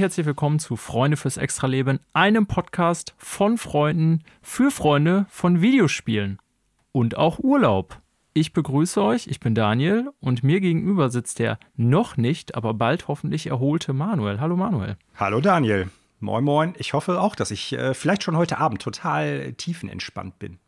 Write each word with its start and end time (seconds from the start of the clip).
Herzlich 0.00 0.24
willkommen 0.24 0.58
zu 0.58 0.76
Freunde 0.76 1.18
fürs 1.18 1.36
Extraleben, 1.36 2.00
einem 2.14 2.46
Podcast 2.46 3.14
von 3.18 3.58
Freunden 3.58 4.24
für 4.40 4.70
Freunde 4.70 5.26
von 5.28 5.60
Videospielen 5.60 6.38
und 6.90 7.18
auch 7.18 7.38
Urlaub. 7.38 8.00
Ich 8.32 8.54
begrüße 8.54 9.02
euch, 9.02 9.26
ich 9.26 9.40
bin 9.40 9.54
Daniel 9.54 10.08
und 10.20 10.42
mir 10.42 10.62
gegenüber 10.62 11.10
sitzt 11.10 11.38
der 11.38 11.58
noch 11.76 12.16
nicht, 12.16 12.54
aber 12.54 12.72
bald 12.72 13.08
hoffentlich 13.08 13.48
erholte 13.48 13.92
Manuel. 13.92 14.40
Hallo 14.40 14.56
Manuel. 14.56 14.96
Hallo 15.16 15.42
Daniel. 15.42 15.90
Moin 16.18 16.44
Moin. 16.44 16.74
Ich 16.78 16.94
hoffe 16.94 17.20
auch, 17.20 17.36
dass 17.36 17.50
ich 17.50 17.74
äh, 17.74 17.92
vielleicht 17.92 18.22
schon 18.22 18.38
heute 18.38 18.56
Abend 18.56 18.80
total 18.80 19.52
tiefenentspannt 19.52 20.38
bin. 20.38 20.58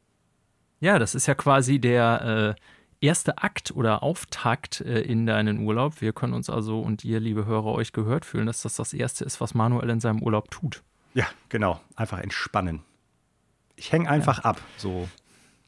Ja, 0.81 0.99
das 0.99 1.15
ist 1.15 1.27
ja 1.27 1.35
quasi 1.35 1.79
der 1.79 2.57
äh, 2.59 2.63
erste 3.03 3.39
Akt 3.39 3.73
oder 3.73 4.03
Auftakt 4.03 4.81
äh, 4.81 5.01
in 5.01 5.27
deinen 5.27 5.59
Urlaub. 5.59 6.01
Wir 6.01 6.13
können 6.13 6.33
uns 6.33 6.49
also 6.49 6.81
und 6.81 7.05
ihr, 7.05 7.21
liebe 7.21 7.45
Hörer, 7.45 7.73
euch 7.73 7.93
gehört 7.93 8.25
fühlen, 8.25 8.47
dass 8.47 8.63
das 8.63 8.77
das 8.77 8.95
erste 8.95 9.25
ist, 9.25 9.41
was 9.41 9.55
Manuel 9.55 9.91
in 9.91 10.01
seinem 10.01 10.23
Urlaub 10.23 10.51
tut. 10.51 10.83
Ja, 11.15 11.27
genau. 11.49 11.81
Einfach 11.97 12.21
entspannen. 12.21 12.83
Ich 13.77 13.93
hänge 13.93 14.09
einfach 14.09 14.39
ja. 14.39 14.45
ab. 14.45 14.63
So, 14.77 15.09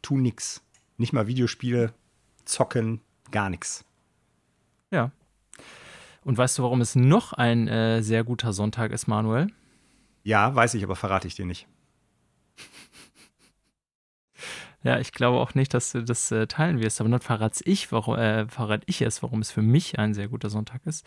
tu 0.00 0.16
nix. 0.16 0.62
Nicht 0.96 1.12
mal 1.12 1.26
Videospiele, 1.26 1.92
zocken, 2.44 3.00
gar 3.30 3.50
nichts. 3.50 3.84
Ja. 4.90 5.10
Und 6.22 6.38
weißt 6.38 6.58
du, 6.58 6.62
warum 6.62 6.80
es 6.80 6.94
noch 6.94 7.32
ein 7.32 7.68
äh, 7.68 8.02
sehr 8.02 8.24
guter 8.24 8.52
Sonntag 8.52 8.92
ist, 8.92 9.08
Manuel? 9.08 9.48
Ja, 10.22 10.54
weiß 10.54 10.74
ich, 10.74 10.84
aber 10.84 10.96
verrate 10.96 11.26
ich 11.26 11.34
dir 11.34 11.44
nicht. 11.44 11.66
Ja, 14.84 14.98
ich 15.00 15.12
glaube 15.12 15.38
auch 15.38 15.54
nicht, 15.54 15.72
dass 15.72 15.92
du 15.92 16.02
das 16.04 16.30
äh, 16.30 16.46
teilen 16.46 16.78
wirst, 16.78 17.00
aber 17.00 17.08
dann 17.08 17.20
verrate 17.20 17.64
ich, 17.64 17.90
warum, 17.90 18.16
äh, 18.16 18.46
verrate 18.46 18.84
ich 18.86 19.00
es, 19.00 19.22
warum 19.22 19.40
es 19.40 19.50
für 19.50 19.62
mich 19.62 19.98
ein 19.98 20.12
sehr 20.12 20.28
guter 20.28 20.50
Sonntag 20.50 20.82
ist. 20.84 21.06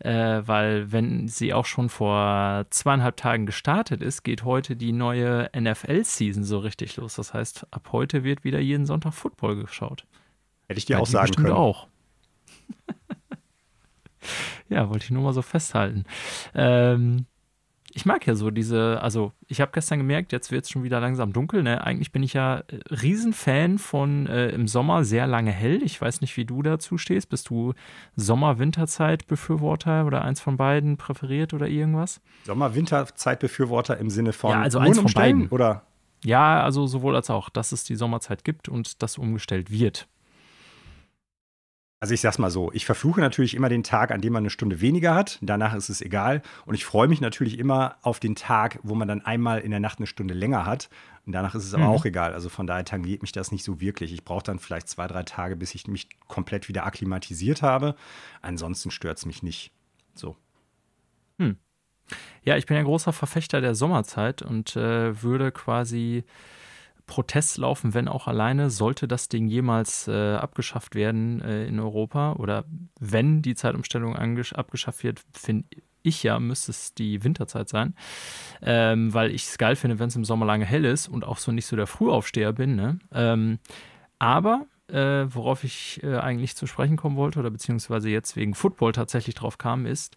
Äh, 0.00 0.42
weil, 0.44 0.92
wenn 0.92 1.26
sie 1.26 1.54
auch 1.54 1.64
schon 1.64 1.88
vor 1.88 2.66
zweieinhalb 2.68 3.16
Tagen 3.16 3.46
gestartet 3.46 4.02
ist, 4.02 4.22
geht 4.22 4.44
heute 4.44 4.76
die 4.76 4.92
neue 4.92 5.50
NFL-Season 5.58 6.44
so 6.44 6.58
richtig 6.58 6.96
los. 6.96 7.14
Das 7.14 7.32
heißt, 7.32 7.66
ab 7.70 7.88
heute 7.90 8.22
wird 8.22 8.44
wieder 8.44 8.60
jeden 8.60 8.84
Sonntag 8.84 9.14
Football 9.14 9.56
geschaut. 9.56 10.04
Hätte 10.68 10.78
ich 10.78 10.84
dir 10.84 10.96
Weil 10.96 11.02
auch 11.02 11.06
sagen 11.06 11.32
können. 11.32 11.52
auch. 11.52 11.88
ja, 14.68 14.90
wollte 14.90 15.06
ich 15.06 15.10
nur 15.10 15.22
mal 15.22 15.32
so 15.32 15.40
festhalten. 15.40 16.04
Ähm, 16.54 17.24
ich 17.96 18.04
mag 18.04 18.26
ja 18.26 18.34
so 18.34 18.50
diese, 18.50 19.00
also 19.00 19.32
ich 19.48 19.62
habe 19.62 19.72
gestern 19.72 19.98
gemerkt, 19.98 20.30
jetzt 20.30 20.50
wird 20.52 20.64
es 20.64 20.70
schon 20.70 20.82
wieder 20.82 21.00
langsam 21.00 21.32
dunkel. 21.32 21.62
Ne? 21.62 21.82
Eigentlich 21.82 22.12
bin 22.12 22.22
ich 22.22 22.34
ja 22.34 22.58
äh, 22.58 22.78
Riesenfan 22.90 23.78
von 23.78 24.26
äh, 24.26 24.50
im 24.50 24.68
Sommer 24.68 25.02
sehr 25.02 25.26
lange 25.26 25.50
hell. 25.50 25.82
Ich 25.82 25.98
weiß 25.98 26.20
nicht, 26.20 26.36
wie 26.36 26.44
du 26.44 26.60
dazu 26.60 26.98
stehst. 26.98 27.30
Bist 27.30 27.48
du 27.48 27.72
Sommer-Winterzeit-Befürworter 28.14 30.04
oder 30.04 30.22
eins 30.22 30.42
von 30.42 30.58
beiden 30.58 30.98
präferiert 30.98 31.54
oder 31.54 31.68
irgendwas? 31.68 32.20
Sommer-Winterzeit-Befürworter 32.44 33.96
im 33.96 34.10
Sinne 34.10 34.34
von 34.34 34.50
ja, 34.50 34.60
also 34.60 34.78
eins 34.78 34.98
von 34.98 35.10
beiden. 35.14 35.48
oder? 35.48 35.86
Ja, 36.22 36.62
also 36.62 36.86
sowohl 36.86 37.16
als 37.16 37.30
auch, 37.30 37.48
dass 37.48 37.72
es 37.72 37.84
die 37.84 37.96
Sommerzeit 37.96 38.44
gibt 38.44 38.68
und 38.68 39.02
das 39.02 39.16
umgestellt 39.16 39.70
wird. 39.70 40.06
Also 41.98 42.12
ich 42.12 42.20
sag's 42.20 42.38
mal 42.38 42.50
so, 42.50 42.70
ich 42.72 42.84
verfluche 42.84 43.20
natürlich 43.20 43.54
immer 43.54 43.70
den 43.70 43.82
Tag, 43.82 44.10
an 44.10 44.20
dem 44.20 44.34
man 44.34 44.42
eine 44.42 44.50
Stunde 44.50 44.82
weniger 44.82 45.14
hat. 45.14 45.38
Danach 45.40 45.74
ist 45.74 45.88
es 45.88 46.02
egal. 46.02 46.42
Und 46.66 46.74
ich 46.74 46.84
freue 46.84 47.08
mich 47.08 47.22
natürlich 47.22 47.58
immer 47.58 47.96
auf 48.02 48.20
den 48.20 48.34
Tag, 48.34 48.78
wo 48.82 48.94
man 48.94 49.08
dann 49.08 49.24
einmal 49.24 49.60
in 49.60 49.70
der 49.70 49.80
Nacht 49.80 49.98
eine 49.98 50.06
Stunde 50.06 50.34
länger 50.34 50.66
hat. 50.66 50.90
Und 51.24 51.32
danach 51.32 51.54
ist 51.54 51.64
es 51.64 51.72
aber 51.72 51.84
mhm. 51.84 51.90
auch 51.90 52.04
egal. 52.04 52.34
Also 52.34 52.50
von 52.50 52.66
daher 52.66 52.84
tangiert 52.84 53.22
mich 53.22 53.32
das 53.32 53.50
nicht 53.50 53.64
so 53.64 53.80
wirklich. 53.80 54.12
Ich 54.12 54.24
brauche 54.24 54.44
dann 54.44 54.58
vielleicht 54.58 54.88
zwei, 54.88 55.06
drei 55.06 55.22
Tage, 55.22 55.56
bis 55.56 55.74
ich 55.74 55.86
mich 55.86 56.08
komplett 56.28 56.68
wieder 56.68 56.84
akklimatisiert 56.84 57.62
habe. 57.62 57.96
Ansonsten 58.42 58.90
stört 58.90 59.16
es 59.16 59.24
mich 59.24 59.42
nicht. 59.42 59.72
So. 60.14 60.36
Hm. 61.38 61.56
Ja, 62.42 62.58
ich 62.58 62.66
bin 62.66 62.76
ja 62.76 62.82
großer 62.82 63.14
Verfechter 63.14 63.62
der 63.62 63.74
Sommerzeit 63.74 64.42
und 64.42 64.76
äh, 64.76 65.22
würde 65.22 65.50
quasi 65.50 66.24
Protest 67.06 67.58
laufen, 67.58 67.94
wenn 67.94 68.08
auch 68.08 68.26
alleine, 68.26 68.70
sollte 68.70 69.06
das 69.06 69.28
Ding 69.28 69.46
jemals 69.46 70.08
äh, 70.08 70.34
abgeschafft 70.34 70.94
werden 70.94 71.40
äh, 71.40 71.66
in 71.66 71.78
Europa 71.78 72.34
oder 72.34 72.64
wenn 72.98 73.42
die 73.42 73.54
Zeitumstellung 73.54 74.16
abgeschafft 74.16 75.04
wird, 75.04 75.22
finde 75.32 75.66
ich 76.02 76.22
ja, 76.22 76.38
müsste 76.38 76.70
es 76.70 76.94
die 76.94 77.24
Winterzeit 77.24 77.68
sein, 77.68 77.94
ähm, 78.62 79.12
weil 79.12 79.32
ich 79.32 79.44
es 79.44 79.58
geil 79.58 79.76
finde, 79.76 79.98
wenn 79.98 80.08
es 80.08 80.16
im 80.16 80.24
Sommer 80.24 80.46
lange 80.46 80.64
hell 80.64 80.84
ist 80.84 81.08
und 81.08 81.24
auch 81.24 81.38
so 81.38 81.52
nicht 81.52 81.66
so 81.66 81.76
der 81.76 81.88
Frühaufsteher 81.88 82.52
bin. 82.52 82.76
Ne? 82.76 82.98
Ähm, 83.12 83.58
aber 84.18 84.66
äh, 84.88 85.26
worauf 85.28 85.64
ich 85.64 86.00
äh, 86.02 86.16
eigentlich 86.16 86.54
zu 86.54 86.66
sprechen 86.66 86.96
kommen 86.96 87.16
wollte 87.16 87.40
oder 87.40 87.50
beziehungsweise 87.50 88.08
jetzt 88.08 88.36
wegen 88.36 88.54
Football 88.54 88.92
tatsächlich 88.92 89.34
drauf 89.34 89.58
kam, 89.58 89.84
ist, 89.84 90.16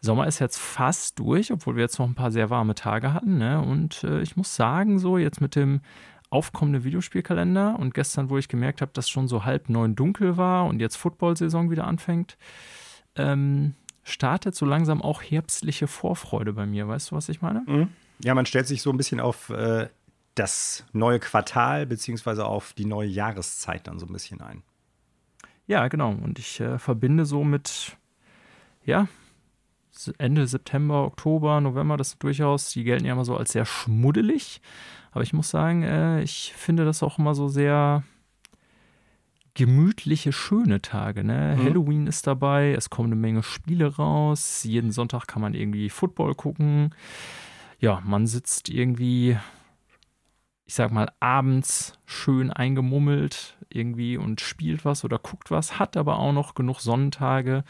Sommer 0.00 0.26
ist 0.26 0.38
jetzt 0.38 0.58
fast 0.58 1.18
durch, 1.18 1.52
obwohl 1.52 1.76
wir 1.76 1.82
jetzt 1.82 1.98
noch 1.98 2.06
ein 2.06 2.14
paar 2.14 2.30
sehr 2.30 2.48
warme 2.48 2.74
Tage 2.74 3.12
hatten. 3.12 3.38
Ne? 3.38 3.60
Und 3.60 4.02
äh, 4.04 4.22
ich 4.22 4.36
muss 4.36 4.56
sagen, 4.56 4.98
so 4.98 5.18
jetzt 5.18 5.40
mit 5.40 5.54
dem 5.54 5.80
aufkommenden 6.30 6.84
Videospielkalender 6.84 7.78
und 7.78 7.92
gestern, 7.92 8.30
wo 8.30 8.38
ich 8.38 8.48
gemerkt 8.48 8.80
habe, 8.80 8.92
dass 8.94 9.08
schon 9.08 9.28
so 9.28 9.44
halb 9.44 9.68
neun 9.68 9.96
dunkel 9.96 10.36
war 10.36 10.66
und 10.66 10.80
jetzt 10.80 10.96
Football-Saison 10.96 11.70
wieder 11.70 11.86
anfängt, 11.86 12.38
ähm, 13.16 13.74
startet 14.04 14.54
so 14.54 14.64
langsam 14.64 15.02
auch 15.02 15.22
herbstliche 15.22 15.86
Vorfreude 15.86 16.52
bei 16.52 16.66
mir. 16.66 16.88
Weißt 16.88 17.10
du, 17.10 17.16
was 17.16 17.28
ich 17.28 17.42
meine? 17.42 17.64
Mhm. 17.66 17.88
Ja, 18.22 18.34
man 18.34 18.46
stellt 18.46 18.68
sich 18.68 18.80
so 18.80 18.90
ein 18.90 18.96
bisschen 18.96 19.20
auf 19.20 19.50
äh, 19.50 19.88
das 20.34 20.84
neue 20.92 21.18
Quartal 21.18 21.86
beziehungsweise 21.86 22.46
auf 22.46 22.72
die 22.72 22.84
neue 22.84 23.08
Jahreszeit 23.08 23.86
dann 23.86 23.98
so 23.98 24.06
ein 24.06 24.12
bisschen 24.12 24.40
ein. 24.40 24.62
Ja, 25.66 25.88
genau. 25.88 26.10
Und 26.10 26.38
ich 26.38 26.60
äh, 26.60 26.78
verbinde 26.78 27.24
so 27.26 27.44
mit, 27.44 27.96
ja, 28.84 29.08
Ende 30.18 30.46
September, 30.46 31.04
Oktober, 31.04 31.60
November, 31.60 31.96
das 31.96 32.10
sind 32.10 32.22
durchaus, 32.22 32.70
die 32.70 32.84
gelten 32.84 33.04
ja 33.04 33.12
immer 33.12 33.24
so 33.24 33.36
als 33.36 33.52
sehr 33.52 33.66
schmuddelig. 33.66 34.60
Aber 35.12 35.22
ich 35.22 35.32
muss 35.32 35.50
sagen, 35.50 35.82
äh, 35.82 36.22
ich 36.22 36.52
finde 36.56 36.84
das 36.84 37.02
auch 37.02 37.18
immer 37.18 37.34
so 37.34 37.48
sehr 37.48 38.04
gemütliche, 39.54 40.32
schöne 40.32 40.80
Tage. 40.80 41.24
Ne? 41.24 41.56
Mhm. 41.58 41.64
Halloween 41.64 42.06
ist 42.06 42.26
dabei, 42.26 42.72
es 42.72 42.90
kommen 42.90 43.08
eine 43.08 43.20
Menge 43.20 43.42
Spiele 43.42 43.96
raus. 43.96 44.64
Jeden 44.64 44.92
Sonntag 44.92 45.26
kann 45.26 45.42
man 45.42 45.54
irgendwie 45.54 45.90
Football 45.90 46.34
gucken. 46.34 46.94
Ja, 47.78 48.00
man 48.04 48.26
sitzt 48.26 48.68
irgendwie 48.68 49.36
ich 50.70 50.76
sag 50.76 50.92
mal, 50.92 51.10
abends 51.18 51.94
schön 52.06 52.52
eingemummelt 52.52 53.56
irgendwie 53.70 54.16
und 54.16 54.40
spielt 54.40 54.84
was 54.84 55.04
oder 55.04 55.18
guckt 55.18 55.50
was, 55.50 55.80
hat 55.80 55.96
aber 55.96 56.20
auch 56.20 56.30
noch 56.30 56.54
genug 56.54 56.78
Sonnentage, 56.78 57.64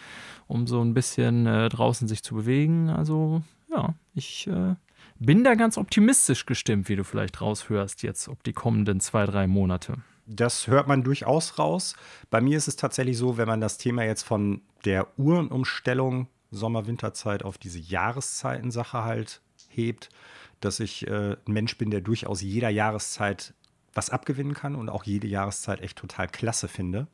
um 0.49 0.67
so 0.67 0.83
ein 0.83 0.93
bisschen 0.93 1.47
äh, 1.47 1.71
draußen 1.71 2.09
sich 2.09 2.23
zu 2.23 2.35
bewegen. 2.35 2.91
Also 2.91 3.41
ja, 3.71 3.95
ich 4.15 4.49
äh, 4.49 4.75
bin 5.19 5.45
da 5.45 5.55
ganz 5.55 5.79
optimistisch 5.79 6.45
gestimmt, 6.45 6.91
wie 6.91 6.97
du 6.97 7.03
vielleicht 7.03 7.41
raushörst 7.41 8.03
jetzt, 8.03 8.29
ob 8.29 8.43
die 8.43 8.53
kommenden 8.53 9.01
zwei, 9.01 9.25
drei 9.25 9.47
Monate. 9.47 9.95
Das 10.27 10.67
hört 10.67 10.87
man 10.87 11.03
durchaus 11.03 11.59
raus. 11.59 11.97
Bei 12.29 12.43
mir 12.43 12.59
ist 12.59 12.69
es 12.69 12.77
tatsächlich 12.77 13.17
so, 13.17 13.39
wenn 13.39 13.49
man 13.49 13.63
das 13.63 13.79
Thema 13.79 14.05
jetzt 14.05 14.25
von 14.25 14.61
der 14.85 15.07
Uhrenumstellung 15.17 16.29
Sommer-Winterzeit 16.51 17.47
auf 17.47 17.57
diese 17.57 17.79
Jahreszeiten-Sache 17.79 19.05
halt 19.05 19.41
hebt, 19.71 20.11
dass 20.61 20.81
ich 20.81 21.07
äh, 21.07 21.37
ein 21.47 21.53
Mensch 21.53 21.77
bin, 21.79 21.91
der 21.91 22.01
durchaus 22.01 22.43
jeder 22.43 22.69
Jahreszeit 22.69 23.55
was 23.95 24.11
abgewinnen 24.11 24.55
kann 24.55 24.77
und 24.77 24.89
auch 24.89 25.05
jede 25.05 25.27
Jahreszeit 25.27 25.81
echt 25.81 25.99
total 25.99 26.29
klasse 26.29 26.69
finde. 26.69 27.09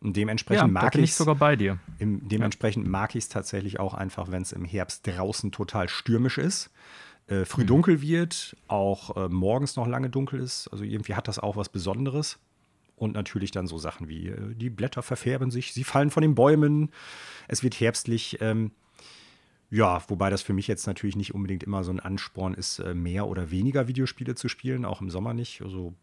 Und 0.00 0.16
dementsprechend 0.16 0.68
ja, 0.68 0.72
mag 0.72 0.94
ich 0.96 1.10
es 1.10 1.16
sogar 1.16 1.34
bei 1.34 1.56
dir. 1.56 1.78
Im, 1.98 2.28
dementsprechend 2.28 2.84
ja. 2.84 2.90
mag 2.90 3.14
ich 3.14 3.24
es 3.24 3.28
tatsächlich 3.30 3.80
auch 3.80 3.94
einfach, 3.94 4.30
wenn 4.30 4.42
es 4.42 4.52
im 4.52 4.64
Herbst 4.64 5.06
draußen 5.06 5.50
total 5.50 5.88
stürmisch 5.88 6.38
ist, 6.38 6.70
äh, 7.26 7.46
früh 7.46 7.62
mhm. 7.62 7.68
dunkel 7.68 8.02
wird, 8.02 8.56
auch 8.68 9.16
äh, 9.16 9.28
morgens 9.28 9.76
noch 9.76 9.86
lange 9.86 10.10
dunkel 10.10 10.40
ist. 10.40 10.68
Also 10.68 10.84
irgendwie 10.84 11.14
hat 11.14 11.26
das 11.26 11.38
auch 11.38 11.56
was 11.56 11.70
Besonderes. 11.70 12.38
Und 12.96 13.14
natürlich 13.14 13.50
dann 13.50 13.66
so 13.66 13.78
Sachen 13.78 14.08
wie 14.08 14.28
äh, 14.28 14.54
die 14.54 14.70
Blätter 14.70 15.02
verfärben 15.02 15.50
sich, 15.50 15.72
sie 15.72 15.84
fallen 15.84 16.10
von 16.10 16.20
den 16.20 16.36
Bäumen, 16.36 16.92
es 17.48 17.62
wird 17.62 17.74
herbstlich. 17.80 18.38
Ähm, 18.40 18.70
ja, 19.74 20.00
wobei 20.08 20.30
das 20.30 20.42
für 20.42 20.52
mich 20.52 20.68
jetzt 20.68 20.86
natürlich 20.86 21.16
nicht 21.16 21.34
unbedingt 21.34 21.64
immer 21.64 21.82
so 21.82 21.90
ein 21.90 21.98
Ansporn 21.98 22.54
ist, 22.54 22.78
äh, 22.78 22.94
mehr 22.94 23.26
oder 23.26 23.50
weniger 23.50 23.88
Videospiele 23.88 24.36
zu 24.36 24.48
spielen, 24.48 24.84
auch 24.84 25.00
im 25.00 25.10
Sommer 25.10 25.34
nicht. 25.34 25.62
Also 25.62 25.94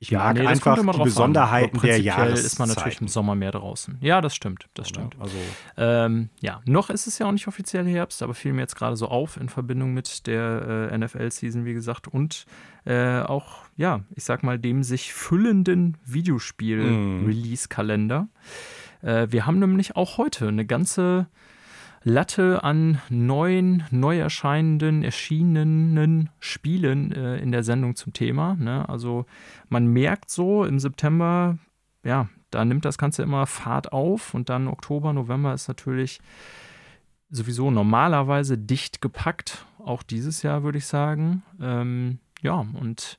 ich 0.00 0.10
ja, 0.10 0.18
mag 0.18 0.36
nee, 0.36 0.46
einfach 0.46 0.78
die 0.78 1.02
Besonderheiten 1.02 1.80
der 1.80 1.98
Jahreszeit. 1.98 2.44
ist 2.44 2.58
man 2.58 2.68
natürlich 2.68 3.00
im 3.00 3.08
Sommer 3.08 3.34
mehr 3.34 3.52
draußen. 3.52 3.96
Ja, 4.02 4.20
das 4.20 4.36
stimmt, 4.36 4.68
das 4.74 4.90
stimmt. 4.90 5.14
Ja, 5.14 5.20
also 5.22 5.36
ähm, 5.78 6.28
ja, 6.40 6.60
noch 6.66 6.90
ist 6.90 7.06
es 7.06 7.18
ja 7.18 7.26
auch 7.26 7.32
nicht 7.32 7.48
offiziell 7.48 7.86
Herbst, 7.86 8.22
aber 8.22 8.34
fiel 8.34 8.52
mir 8.52 8.60
jetzt 8.60 8.76
gerade 8.76 8.96
so 8.96 9.08
auf 9.08 9.38
in 9.38 9.48
Verbindung 9.48 9.94
mit 9.94 10.26
der 10.26 10.90
äh, 10.92 10.98
NFL-Season, 10.98 11.64
wie 11.64 11.72
gesagt, 11.72 12.06
und 12.06 12.44
äh, 12.84 13.20
auch, 13.20 13.64
ja, 13.78 14.02
ich 14.14 14.24
sag 14.24 14.42
mal, 14.42 14.58
dem 14.58 14.82
sich 14.82 15.14
füllenden 15.14 15.96
Videospiel-Release-Kalender. 16.04 18.28
Mm. 19.00 19.06
Äh, 19.06 19.32
wir 19.32 19.46
haben 19.46 19.58
nämlich 19.58 19.96
auch 19.96 20.18
heute 20.18 20.48
eine 20.48 20.66
ganze 20.66 21.28
Latte 22.08 22.62
an 22.62 23.00
neuen, 23.08 23.82
neu 23.90 24.16
erscheinenden, 24.16 25.02
erschienenen 25.02 26.30
Spielen 26.38 27.10
äh, 27.10 27.38
in 27.38 27.50
der 27.50 27.64
Sendung 27.64 27.96
zum 27.96 28.12
Thema. 28.12 28.54
Ne? 28.54 28.88
Also 28.88 29.26
man 29.70 29.88
merkt 29.88 30.30
so 30.30 30.64
im 30.64 30.78
September, 30.78 31.58
ja, 32.04 32.28
da 32.52 32.64
nimmt 32.64 32.84
das 32.84 32.96
Ganze 32.96 33.24
immer 33.24 33.44
Fahrt 33.48 33.92
auf 33.92 34.34
und 34.34 34.50
dann 34.50 34.68
Oktober, 34.68 35.12
November 35.12 35.52
ist 35.52 35.66
natürlich 35.66 36.20
sowieso 37.28 37.72
normalerweise 37.72 38.56
dicht 38.56 39.00
gepackt, 39.00 39.66
auch 39.84 40.04
dieses 40.04 40.42
Jahr 40.42 40.62
würde 40.62 40.78
ich 40.78 40.86
sagen. 40.86 41.42
Ähm, 41.60 42.20
ja, 42.40 42.64
und 42.74 43.18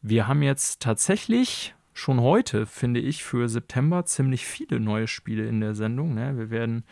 wir 0.00 0.28
haben 0.28 0.44
jetzt 0.44 0.80
tatsächlich 0.80 1.74
schon 1.92 2.20
heute, 2.20 2.66
finde 2.66 3.00
ich, 3.00 3.24
für 3.24 3.48
September 3.48 4.04
ziemlich 4.04 4.46
viele 4.46 4.78
neue 4.78 5.08
Spiele 5.08 5.48
in 5.48 5.60
der 5.60 5.74
Sendung. 5.74 6.14
Ne? 6.14 6.36
Wir 6.36 6.50
werden 6.50 6.84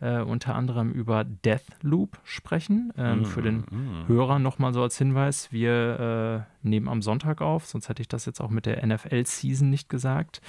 äh, 0.00 0.20
unter 0.20 0.54
anderem 0.54 0.92
über 0.92 1.24
Deathloop 1.24 2.18
sprechen. 2.24 2.92
Ähm, 2.96 3.20
mm, 3.20 3.24
für 3.24 3.42
den 3.42 3.58
mm. 3.58 4.08
Hörer 4.08 4.38
nochmal 4.38 4.72
so 4.72 4.82
als 4.82 4.98
Hinweis, 4.98 5.52
wir 5.52 6.46
äh, 6.62 6.66
nehmen 6.68 6.88
am 6.88 7.02
Sonntag 7.02 7.40
auf, 7.40 7.66
sonst 7.66 7.88
hätte 7.88 8.02
ich 8.02 8.08
das 8.08 8.26
jetzt 8.26 8.40
auch 8.40 8.50
mit 8.50 8.66
der 8.66 8.84
NFL-Season 8.86 9.70
nicht 9.70 9.88
gesagt. 9.88 10.40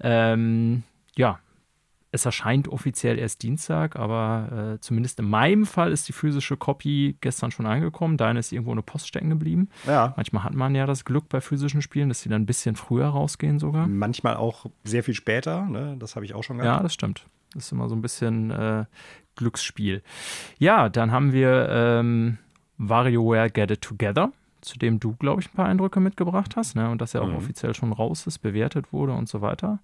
Ähm, 0.00 0.82
ja, 1.16 1.38
es 2.10 2.24
erscheint 2.24 2.68
offiziell 2.68 3.18
erst 3.18 3.42
Dienstag, 3.42 3.96
aber 3.96 4.76
äh, 4.76 4.80
zumindest 4.80 5.20
in 5.20 5.28
meinem 5.28 5.66
Fall 5.66 5.92
ist 5.92 6.08
die 6.08 6.12
physische 6.12 6.56
Copy 6.56 7.16
gestern 7.20 7.50
schon 7.50 7.66
angekommen. 7.66 8.16
Deine 8.16 8.38
ist 8.38 8.50
irgendwo 8.50 8.72
eine 8.72 8.82
Post 8.82 9.08
stecken 9.08 9.28
geblieben. 9.28 9.68
Ja. 9.86 10.14
Manchmal 10.16 10.44
hat 10.44 10.54
man 10.54 10.74
ja 10.74 10.86
das 10.86 11.04
Glück 11.04 11.28
bei 11.28 11.40
physischen 11.40 11.82
Spielen, 11.82 12.08
dass 12.08 12.22
sie 12.22 12.30
dann 12.30 12.42
ein 12.42 12.46
bisschen 12.46 12.76
früher 12.76 13.08
rausgehen 13.08 13.58
sogar. 13.58 13.86
Manchmal 13.86 14.36
auch 14.36 14.66
sehr 14.84 15.04
viel 15.04 15.14
später, 15.14 15.66
ne? 15.66 15.96
das 15.98 16.16
habe 16.16 16.24
ich 16.24 16.34
auch 16.34 16.42
schon 16.42 16.58
gehabt. 16.58 16.78
Ja, 16.78 16.82
das 16.82 16.94
stimmt. 16.94 17.26
Das 17.52 17.66
ist 17.66 17.72
immer 17.72 17.88
so 17.88 17.94
ein 17.94 18.02
bisschen 18.02 18.50
äh, 18.50 18.84
Glücksspiel. 19.36 20.02
Ja, 20.58 20.88
dann 20.88 21.12
haben 21.12 21.32
wir 21.32 21.68
ähm, 21.70 22.38
WarioWare 22.78 23.50
Get 23.50 23.70
It 23.70 23.82
Together 23.82 24.32
zu 24.60 24.76
dem 24.76 24.98
du, 24.98 25.14
glaube 25.14 25.40
ich, 25.40 25.48
ein 25.48 25.54
paar 25.54 25.66
Eindrücke 25.66 26.00
mitgebracht 26.00 26.56
hast, 26.56 26.74
ne? 26.74 26.90
und 26.90 27.00
dass 27.00 27.14
er 27.14 27.22
auch 27.22 27.28
mhm. 27.28 27.36
offiziell 27.36 27.74
schon 27.74 27.92
raus 27.92 28.26
ist, 28.26 28.38
bewertet 28.38 28.92
wurde 28.92 29.12
und 29.12 29.28
so 29.28 29.40
weiter. 29.40 29.78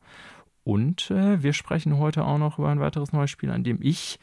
Und 0.64 1.10
äh, 1.10 1.42
wir 1.42 1.52
sprechen 1.52 1.98
heute 1.98 2.24
auch 2.24 2.38
noch 2.38 2.58
über 2.58 2.70
ein 2.70 2.80
weiteres 2.80 3.12
neues 3.12 3.30
Spiel, 3.30 3.50
an 3.50 3.64
dem 3.64 3.78
ich 3.82 4.18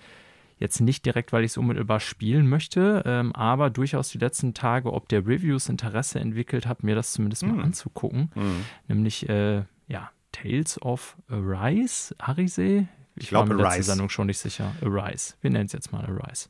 jetzt 0.61 0.79
nicht 0.79 1.05
direkt, 1.05 1.33
weil 1.33 1.43
ich 1.43 1.51
es 1.51 1.57
unmittelbar 1.57 1.99
spielen 1.99 2.47
möchte, 2.47 3.03
ähm, 3.05 3.33
aber 3.35 3.69
durchaus 3.69 4.09
die 4.09 4.19
letzten 4.19 4.53
Tage, 4.53 4.93
ob 4.93 5.09
der 5.09 5.25
Reviews 5.25 5.69
Interesse 5.69 6.19
entwickelt 6.19 6.67
hat, 6.67 6.83
mir 6.83 6.93
das 6.93 7.13
zumindest 7.13 7.43
mhm. 7.43 7.55
mal 7.55 7.63
anzugucken. 7.63 8.31
Mhm. 8.35 8.65
Nämlich, 8.87 9.27
äh, 9.27 9.63
ja, 9.87 10.11
Tales 10.31 10.81
of 10.81 11.17
Arise, 11.29 12.15
Arise? 12.19 12.87
Ich, 13.15 13.23
ich 13.23 13.29
glaube, 13.29 13.53
Arise. 13.53 13.63
letzten 13.63 13.83
Sendung 13.83 14.09
schon 14.09 14.27
nicht 14.27 14.37
sicher. 14.37 14.73
Arise. 14.81 15.33
Wir 15.41 15.49
nennen 15.49 15.65
es 15.65 15.73
jetzt 15.73 15.91
mal 15.91 16.05
Arise. 16.05 16.49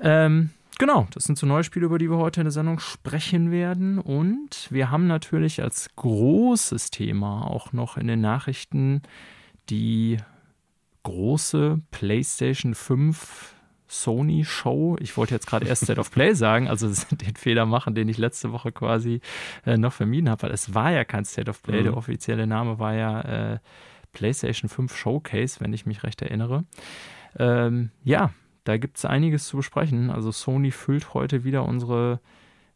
Ähm, 0.00 0.50
Genau, 0.78 1.06
das 1.12 1.24
sind 1.24 1.38
so 1.38 1.46
neue 1.46 1.64
Spiele, 1.64 1.86
über 1.86 1.98
die 1.98 2.10
wir 2.10 2.18
heute 2.18 2.40
in 2.40 2.46
der 2.46 2.52
Sendung 2.52 2.80
sprechen 2.80 3.50
werden. 3.50 3.98
Und 3.98 4.68
wir 4.70 4.90
haben 4.90 5.06
natürlich 5.06 5.62
als 5.62 5.88
großes 5.96 6.90
Thema 6.90 7.48
auch 7.48 7.72
noch 7.72 7.96
in 7.96 8.08
den 8.08 8.20
Nachrichten 8.20 9.02
die 9.70 10.18
große 11.04 11.80
PlayStation 11.90 12.74
5 12.74 13.54
Sony 13.86 14.44
Show. 14.44 14.96
Ich 15.00 15.16
wollte 15.16 15.34
jetzt 15.34 15.46
gerade 15.46 15.66
erst 15.66 15.84
State 15.84 16.00
of 16.00 16.10
Play 16.10 16.34
sagen, 16.34 16.68
also 16.68 16.88
den 17.10 17.36
Fehler 17.36 17.66
machen, 17.66 17.94
den 17.94 18.08
ich 18.08 18.18
letzte 18.18 18.50
Woche 18.50 18.72
quasi 18.72 19.20
äh, 19.64 19.76
noch 19.76 19.92
vermieden 19.92 20.28
habe, 20.28 20.44
weil 20.44 20.50
es 20.50 20.74
war 20.74 20.90
ja 20.90 21.04
kein 21.04 21.24
State 21.24 21.50
of 21.50 21.62
Play. 21.62 21.80
Mhm. 21.80 21.84
Der 21.84 21.96
offizielle 21.96 22.46
Name 22.46 22.78
war 22.78 22.94
ja 22.94 23.20
äh, 23.20 23.58
PlayStation 24.12 24.68
5 24.68 24.96
Showcase, 24.96 25.60
wenn 25.60 25.72
ich 25.72 25.86
mich 25.86 26.02
recht 26.02 26.22
erinnere. 26.22 26.64
Ähm, 27.38 27.90
ja, 28.02 28.30
da 28.64 28.78
gibt 28.78 28.96
es 28.96 29.04
einiges 29.04 29.46
zu 29.46 29.58
besprechen. 29.58 30.10
Also 30.10 30.32
Sony 30.32 30.70
füllt 30.70 31.12
heute 31.14 31.44
wieder 31.44 31.64
unsere, 31.64 32.20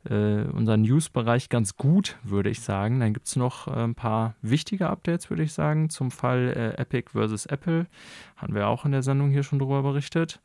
äh, 0.08 0.42
unseren 0.42 0.82
News-Bereich 0.82 1.48
ganz 1.48 1.76
gut, 1.76 2.18
würde 2.22 2.50
ich 2.50 2.60
sagen. 2.60 3.00
Dann 3.00 3.14
gibt 3.14 3.26
es 3.26 3.36
noch 3.36 3.68
äh, 3.68 3.84
ein 3.84 3.94
paar 3.94 4.34
wichtige 4.42 4.90
Updates, 4.90 5.30
würde 5.30 5.42
ich 5.42 5.52
sagen, 5.54 5.88
zum 5.88 6.10
Fall 6.10 6.52
äh, 6.54 6.80
Epic 6.80 7.10
versus 7.12 7.46
Apple. 7.46 7.86
Hatten 8.36 8.54
wir 8.54 8.68
auch 8.68 8.84
in 8.84 8.92
der 8.92 9.02
Sendung 9.02 9.30
hier 9.30 9.42
schon 9.42 9.58
darüber 9.58 9.82
berichtet. 9.82 10.40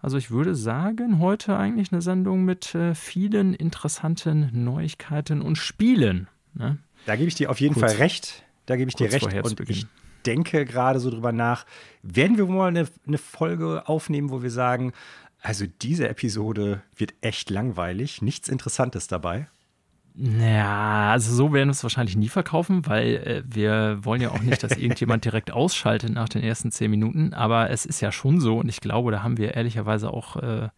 Also 0.00 0.16
ich 0.16 0.30
würde 0.30 0.54
sagen, 0.54 1.18
heute 1.18 1.56
eigentlich 1.58 1.92
eine 1.92 2.00
Sendung 2.00 2.44
mit 2.44 2.74
äh, 2.74 2.94
vielen 2.94 3.52
interessanten 3.52 4.50
Neuigkeiten 4.52 5.42
und 5.42 5.56
Spielen. 5.56 6.28
Ne? 6.54 6.78
Da 7.04 7.16
gebe 7.16 7.28
ich 7.28 7.34
dir 7.34 7.50
auf 7.50 7.60
jeden 7.60 7.74
kurz, 7.74 7.92
Fall 7.92 8.00
recht. 8.00 8.44
Da 8.64 8.76
gebe 8.76 8.88
ich 8.88 8.96
dir 8.96 9.12
recht. 9.12 9.26
Und 9.44 9.60
ich 9.68 9.86
denke 10.26 10.64
gerade 10.64 11.00
so 11.00 11.10
drüber 11.10 11.32
nach, 11.32 11.66
werden 12.02 12.36
wir 12.36 12.46
mal 12.46 12.68
eine, 12.68 12.86
eine 13.06 13.18
Folge 13.18 13.88
aufnehmen, 13.88 14.30
wo 14.30 14.42
wir 14.42 14.50
sagen, 14.50 14.92
also 15.42 15.64
diese 15.82 16.08
Episode 16.08 16.82
wird 16.96 17.14
echt 17.20 17.50
langweilig, 17.50 18.22
nichts 18.22 18.48
Interessantes 18.48 19.06
dabei. 19.06 19.48
Ja, 20.18 21.12
also 21.12 21.34
so 21.34 21.52
werden 21.52 21.68
wir 21.68 21.72
es 21.72 21.82
wahrscheinlich 21.82 22.16
nie 22.16 22.30
verkaufen, 22.30 22.86
weil 22.86 23.16
äh, 23.16 23.42
wir 23.46 23.98
wollen 24.02 24.22
ja 24.22 24.30
auch 24.30 24.40
nicht, 24.40 24.62
dass 24.62 24.72
irgendjemand 24.78 25.26
direkt 25.26 25.50
ausschaltet 25.50 26.10
nach 26.10 26.28
den 26.28 26.42
ersten 26.42 26.70
zehn 26.70 26.90
Minuten. 26.90 27.34
Aber 27.34 27.68
es 27.70 27.84
ist 27.84 28.00
ja 28.00 28.10
schon 28.10 28.40
so 28.40 28.58
und 28.58 28.68
ich 28.68 28.80
glaube, 28.80 29.10
da 29.12 29.22
haben 29.22 29.36
wir 29.36 29.54
ehrlicherweise 29.54 30.10
auch 30.10 30.36
äh, 30.36 30.68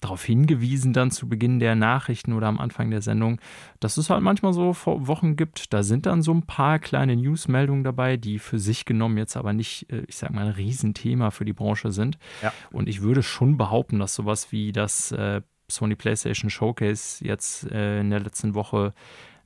darauf 0.00 0.24
hingewiesen 0.24 0.92
dann 0.92 1.10
zu 1.10 1.28
Beginn 1.28 1.58
der 1.58 1.74
Nachrichten 1.74 2.32
oder 2.32 2.46
am 2.46 2.58
Anfang 2.58 2.90
der 2.90 3.02
Sendung, 3.02 3.40
dass 3.80 3.96
es 3.96 4.10
halt 4.10 4.22
manchmal 4.22 4.52
so 4.52 4.76
Wochen 4.84 5.36
gibt, 5.36 5.72
da 5.72 5.82
sind 5.82 6.06
dann 6.06 6.22
so 6.22 6.32
ein 6.32 6.42
paar 6.42 6.78
kleine 6.78 7.16
Newsmeldungen 7.16 7.84
dabei, 7.84 8.16
die 8.16 8.38
für 8.38 8.58
sich 8.58 8.84
genommen 8.84 9.18
jetzt 9.18 9.36
aber 9.36 9.52
nicht, 9.52 9.90
äh, 9.90 10.04
ich 10.06 10.16
sag 10.16 10.32
mal, 10.32 10.46
ein 10.46 10.52
Riesenthema 10.52 11.30
für 11.30 11.44
die 11.44 11.52
Branche 11.52 11.90
sind. 11.90 12.18
Ja. 12.42 12.52
Und 12.70 12.88
ich 12.88 13.02
würde 13.02 13.22
schon 13.22 13.56
behaupten, 13.56 13.98
dass 13.98 14.14
sowas 14.14 14.52
wie 14.52 14.72
das 14.72 15.10
äh, 15.12 15.42
Sony 15.68 15.96
PlayStation 15.96 16.48
Showcase 16.48 17.24
jetzt 17.24 17.70
äh, 17.70 18.00
in 18.00 18.10
der 18.10 18.20
letzten 18.20 18.54
Woche 18.54 18.94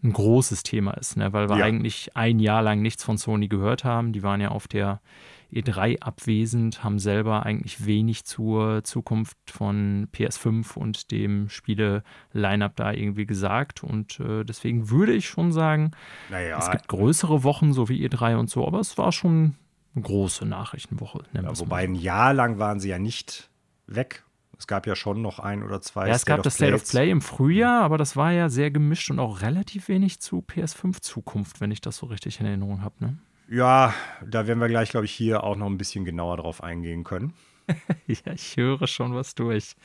ein 0.05 0.13
großes 0.13 0.65
Thema 0.65 0.93
ist, 0.93 1.17
ne? 1.17 1.33
weil 1.33 1.49
wir 1.49 1.59
ja. 1.59 1.65
eigentlich 1.65 2.17
ein 2.17 2.41
Jahr 2.41 2.63
lang 2.63 2.83
nichts 2.83 3.05
von 3.05 3.19
Sony 3.19 3.49
gehört 3.49 3.85
haben. 3.85 4.13
Die 4.13 4.23
waren 4.23 4.41
ja 4.41 4.49
auf 4.49 4.67
der 4.69 5.01
E3 5.53 6.01
abwesend, 6.01 6.83
haben 6.83 6.99
selber 6.99 7.45
eigentlich 7.45 7.85
wenig 7.87 8.25
zur 8.25 8.85
Zukunft 8.85 9.37
von 9.47 10.09
PS5 10.13 10.77
und 10.77 11.11
dem 11.11 11.49
Spiele-Line-Up 11.49 12.77
da 12.77 12.93
irgendwie 12.93 13.27
gesagt. 13.27 13.85
Und 13.85 14.19
äh, 14.21 14.45
deswegen 14.45 14.91
würde 14.91 15.13
ich 15.13 15.29
schon 15.29 15.53
sagen, 15.53 15.93
naja. 16.31 16.59
es 16.59 16.71
gibt 16.71 16.89
größere 16.89 17.45
Wochen, 17.45 17.73
so 17.73 17.89
wie 17.89 18.07
E3 18.07 18.37
und 18.37 18.51
so, 18.51 18.67
aber 18.67 18.81
es 18.81 18.97
war 18.99 19.13
schon 19.13 19.57
eine 19.95 20.03
große 20.03 20.47
Nachrichtenwoche. 20.47 21.25
Ja, 21.33 21.43
wobei 21.59 21.85
ein 21.85 21.95
Jahr 21.95 22.33
lang 22.33 22.59
waren 22.59 22.81
sie 22.81 22.89
ja 22.89 22.99
nicht 22.99 23.51
weg. 23.87 24.25
Es 24.59 24.67
gab 24.67 24.87
ja 24.87 24.95
schon 24.95 25.23
noch 25.23 25.39
ein 25.39 25.63
oder 25.63 25.81
zwei. 25.81 26.07
Ja, 26.07 26.15
es 26.15 26.23
State 26.23 26.37
gab 26.37 26.45
das 26.45 26.55
State 26.55 26.75
of 26.75 26.89
Play 26.89 27.11
im 27.11 27.21
Frühjahr, 27.21 27.83
aber 27.83 27.99
das 27.99 28.17
war 28.17 28.31
ja 28.33 28.49
sehr 28.49 28.71
gemischt 28.71 29.11
und 29.11 29.19
auch 29.19 29.43
relativ 29.43 29.89
wenig 29.89 30.21
zu 30.21 30.39
PS5-Zukunft, 30.39 31.61
wenn 31.61 31.73
ich 31.73 31.81
das 31.81 31.97
so 31.97 32.07
richtig 32.07 32.39
in 32.39 32.47
Erinnerung 32.47 32.83
habe. 32.83 32.95
Ne? 33.01 33.19
Ja, 33.53 33.93
da 34.25 34.47
werden 34.47 34.61
wir 34.61 34.69
gleich, 34.69 34.89
glaube 34.89 35.05
ich, 35.05 35.13
hier 35.13 35.45
auch 35.45 35.57
noch 35.57 35.67
ein 35.67 35.77
bisschen 35.77 36.07
genauer 36.07 36.39
drauf 36.39 36.63
eingehen 36.63 37.05
können. 37.05 37.35
ja, 38.07 38.33
ich 38.33 38.57
höre 38.57 38.87
schon 38.87 39.15
was 39.15 39.35
durch. 39.35 39.77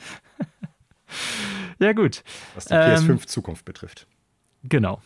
ja, 1.80 1.92
gut. 1.92 2.24
Was 2.56 2.66
die 2.66 2.74
PS5-Zukunft 2.74 3.64
ähm, 3.64 3.66
betrifft. 3.66 4.08
Genau. 4.64 5.02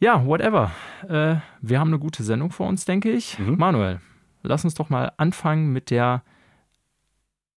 Ja, 0.00 0.26
whatever. 0.26 0.72
Äh, 1.08 1.36
wir 1.60 1.78
haben 1.78 1.90
eine 1.90 2.00
gute 2.00 2.24
Sendung 2.24 2.50
vor 2.50 2.66
uns, 2.66 2.86
denke 2.86 3.12
ich. 3.12 3.38
Mhm. 3.38 3.56
Manuel, 3.56 4.00
lass 4.42 4.64
uns 4.64 4.74
doch 4.74 4.90
mal 4.90 5.12
anfangen 5.16 5.72
mit 5.72 5.90
der 5.90 6.24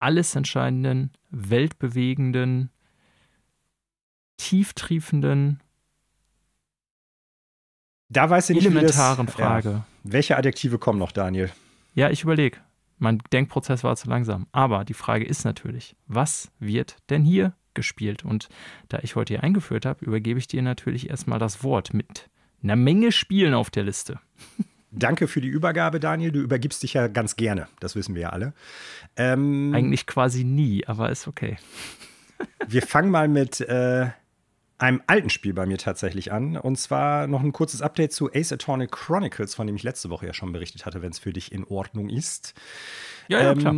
alles 0.01 0.35
entscheidenden, 0.35 1.13
weltbewegenden, 1.31 2.71
tieftriefenden 4.39 5.63
da 8.16 8.30
weiß 8.30 8.50
ich 8.50 8.56
nicht, 8.56 8.66
elementaren 8.66 9.26
das, 9.26 9.35
Frage. 9.35 9.68
Ja. 9.71 9.87
Welche 10.04 10.37
Adjektive 10.37 10.78
kommen 10.78 10.99
noch, 10.99 11.12
Daniel? 11.12 11.50
Ja, 11.94 12.11
ich 12.11 12.23
überlege. 12.23 12.59
Mein 12.99 13.18
Denkprozess 13.33 13.85
war 13.85 13.97
zu 13.97 14.09
langsam. 14.09 14.47
Aber 14.52 14.85
die 14.85 14.94
Frage 14.94 15.25
ist 15.25 15.44
natürlich, 15.44 15.97
was 16.06 16.50
wird 16.59 16.97
denn 17.11 17.25
hier 17.25 17.54
gespielt? 17.75 18.25
Und 18.25 18.49
da 18.88 19.00
ich 19.02 19.16
heute 19.16 19.35
hier 19.35 19.42
eingeführt 19.42 19.85
habe, 19.85 20.04
übergebe 20.04 20.38
ich 20.38 20.47
dir 20.47 20.62
natürlich 20.62 21.11
erstmal 21.11 21.38
das 21.38 21.62
Wort 21.62 21.92
mit 21.92 22.30
einer 22.62 22.76
Menge 22.76 23.12
Spielen 23.12 23.54
auf 23.54 23.71
der 23.71 23.83
Liste. 23.83 24.21
Danke 24.90 25.26
für 25.26 25.40
die 25.40 25.49
Übergabe, 25.49 25.99
Daniel. 25.99 26.30
Du 26.30 26.40
übergibst 26.40 26.83
dich 26.83 26.94
ja 26.94 27.09
ganz 27.09 27.35
gerne. 27.35 27.66
Das 27.80 27.97
wissen 27.97 28.14
wir 28.14 28.23
ja 28.23 28.28
alle. 28.30 28.54
Ähm, 29.16 29.73
Eigentlich 29.75 30.06
quasi 30.06 30.44
nie, 30.44 30.87
aber 30.87 31.11
ist 31.11 31.26
okay. 31.26 31.56
wir 32.68 32.83
fangen 32.83 33.11
mal 33.11 33.26
mit 33.26 33.61
äh, 33.61 34.06
einem 34.78 35.02
alten 35.07 35.31
Spiel 35.31 35.54
bei 35.54 35.66
mir 35.66 35.78
tatsächlich 35.78 36.33
an. 36.33 36.57
Und 36.57 36.76
zwar 36.76 37.26
noch 37.26 37.43
ein 37.43 37.52
kurzes 37.52 37.83
Update 37.83 38.12
zu 38.12 38.31
Ace 38.33 38.52
Attorney 38.52 38.87
Chronicles, 38.87 39.54
von 39.54 39.66
dem 39.66 39.76
ich 39.76 39.83
letzte 39.83 40.11
Woche 40.11 40.26
ja 40.26 40.35
schon 40.35 40.52
berichtet 40.52 40.87
hatte, 40.87 41.02
wenn 41.02 41.11
es 41.11 41.19
für 41.19 41.33
dich 41.33 41.52
in 41.52 41.64
Ordnung 41.64 42.09
ist. 42.09 42.54
Ja, 43.28 43.43
ja, 43.43 43.52
ähm, 43.52 43.59
klar. 43.59 43.75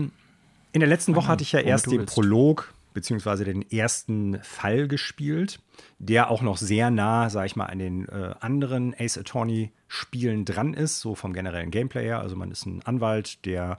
In 0.73 0.81
der 0.81 0.89
letzten 0.89 1.15
Woche 1.15 1.29
hatte 1.29 1.43
ich 1.43 1.53
ja 1.53 1.61
erst 1.61 1.91
den 1.91 2.07
Prolog 2.07 2.73
beziehungsweise 2.97 3.45
den 3.45 3.71
ersten 3.71 4.43
Fall 4.43 4.89
gespielt, 4.89 5.61
der 5.99 6.31
auch 6.31 6.41
noch 6.41 6.57
sehr 6.57 6.91
nah, 6.91 7.29
sag 7.29 7.45
ich 7.45 7.55
mal, 7.55 7.67
an 7.67 7.79
den 7.79 8.09
äh, 8.09 8.35
anderen 8.41 8.95
Ace 8.99 9.19
Attorney 9.19 9.71
Spielen 9.87 10.47
dran 10.47 10.73
ist, 10.73 11.01
so 11.01 11.15
vom 11.15 11.35
generellen 11.35 11.71
Gameplay 11.71 12.05
her. 12.05 12.21
Also 12.21 12.37
man 12.37 12.51
ist 12.51 12.65
ein 12.65 12.83
Anwalt, 12.87 13.45
der 13.45 13.79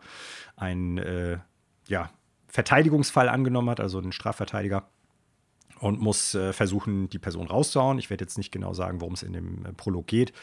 einen 0.55 0.99
äh, 0.99 1.39
ja, 1.87 2.11
Verteidigungsfall 2.47 3.27
angenommen 3.27 3.71
hat, 3.71 3.79
also 3.79 3.99
ein 3.99 4.11
Strafverteidiger 4.11 4.87
und 5.79 5.99
muss 5.99 6.35
äh, 6.35 6.53
versuchen, 6.53 7.09
die 7.09 7.19
Person 7.19 7.47
rauszuhauen. 7.47 7.99
Ich 7.99 8.09
werde 8.09 8.23
jetzt 8.23 8.37
nicht 8.37 8.51
genau 8.51 8.73
sagen, 8.73 9.01
worum 9.01 9.13
es 9.13 9.23
in 9.23 9.33
dem 9.33 9.65
äh, 9.65 9.73
Prolog 9.73 10.07
geht, 10.07 10.33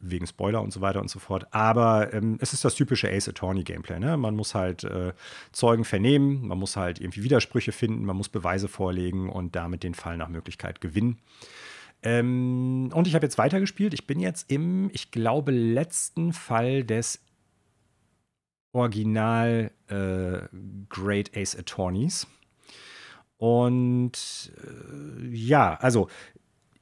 wegen 0.00 0.26
Spoiler 0.26 0.62
und 0.62 0.72
so 0.72 0.80
weiter 0.80 1.00
und 1.00 1.10
so 1.10 1.18
fort. 1.18 1.46
Aber 1.52 2.12
ähm, 2.12 2.38
es 2.40 2.52
ist 2.52 2.64
das 2.64 2.74
typische 2.74 3.10
Ace 3.10 3.28
Attorney 3.28 3.64
Gameplay. 3.64 3.98
Ne? 3.98 4.16
Man 4.16 4.34
muss 4.34 4.54
halt 4.54 4.84
äh, 4.84 5.12
Zeugen 5.52 5.84
vernehmen, 5.84 6.46
man 6.46 6.58
muss 6.58 6.76
halt 6.76 7.00
irgendwie 7.00 7.22
Widersprüche 7.22 7.72
finden, 7.72 8.04
man 8.04 8.16
muss 8.16 8.28
Beweise 8.28 8.68
vorlegen 8.68 9.28
und 9.28 9.56
damit 9.56 9.82
den 9.82 9.94
Fall 9.94 10.16
nach 10.16 10.28
Möglichkeit 10.28 10.80
gewinnen. 10.80 11.18
Ähm, 12.02 12.90
und 12.92 13.06
ich 13.06 13.14
habe 13.14 13.24
jetzt 13.24 13.38
weitergespielt. 13.38 13.94
Ich 13.94 14.06
bin 14.06 14.18
jetzt 14.18 14.50
im, 14.50 14.90
ich 14.92 15.10
glaube, 15.10 15.52
letzten 15.52 16.32
Fall 16.32 16.82
des 16.82 17.20
Original 18.72 19.70
äh, 19.88 20.48
Great 20.88 21.36
Ace 21.36 21.56
Attorneys. 21.56 22.26
Und 23.42 24.52
äh, 24.56 25.26
ja, 25.26 25.74
also 25.80 26.06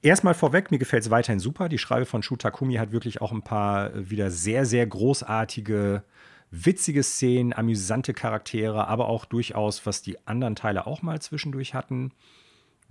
erstmal 0.02 0.34
vorweg, 0.34 0.70
mir 0.70 0.76
gefällt 0.76 1.04
es 1.04 1.10
weiterhin 1.10 1.40
super. 1.40 1.70
Die 1.70 1.78
Schreibe 1.78 2.04
von 2.04 2.22
Shu 2.22 2.36
Takumi 2.36 2.74
hat 2.74 2.92
wirklich 2.92 3.22
auch 3.22 3.32
ein 3.32 3.40
paar 3.40 3.94
äh, 3.94 4.10
wieder 4.10 4.30
sehr, 4.30 4.66
sehr 4.66 4.86
großartige, 4.86 6.04
witzige 6.50 7.02
Szenen, 7.02 7.54
amüsante 7.54 8.12
Charaktere, 8.12 8.88
aber 8.88 9.08
auch 9.08 9.24
durchaus, 9.24 9.86
was 9.86 10.02
die 10.02 10.18
anderen 10.26 10.54
Teile 10.54 10.86
auch 10.86 11.00
mal 11.00 11.22
zwischendurch 11.22 11.72
hatten, 11.72 12.12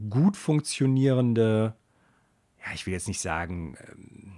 gut 0.10 0.36
funktionierende, 0.36 1.76
ja, 2.66 2.74
ich 2.74 2.88
will 2.88 2.94
jetzt 2.94 3.08
nicht 3.08 3.22
sagen, 3.22 3.78
ähm, 3.88 4.32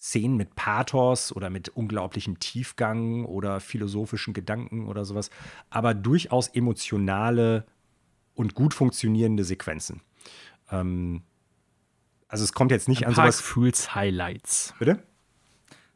Szenen 0.00 0.36
mit 0.36 0.56
Pathos 0.56 1.30
oder 1.30 1.48
mit 1.48 1.68
unglaublichem 1.68 2.40
Tiefgang 2.40 3.24
oder 3.24 3.60
philosophischen 3.60 4.34
Gedanken 4.34 4.88
oder 4.88 5.04
sowas, 5.04 5.30
aber 5.70 5.94
durchaus 5.94 6.48
emotionale 6.48 7.64
und 8.38 8.54
gut 8.54 8.72
funktionierende 8.72 9.42
Sequenzen. 9.42 10.00
Ähm, 10.70 11.22
also 12.28 12.44
es 12.44 12.52
kommt 12.52 12.70
jetzt 12.70 12.88
nicht 12.88 13.02
Ein 13.02 13.08
an 13.08 13.14
paar 13.14 13.24
sowas. 13.24 13.38
Gefühlshighlights. 13.38 14.74
Bitte? 14.78 15.02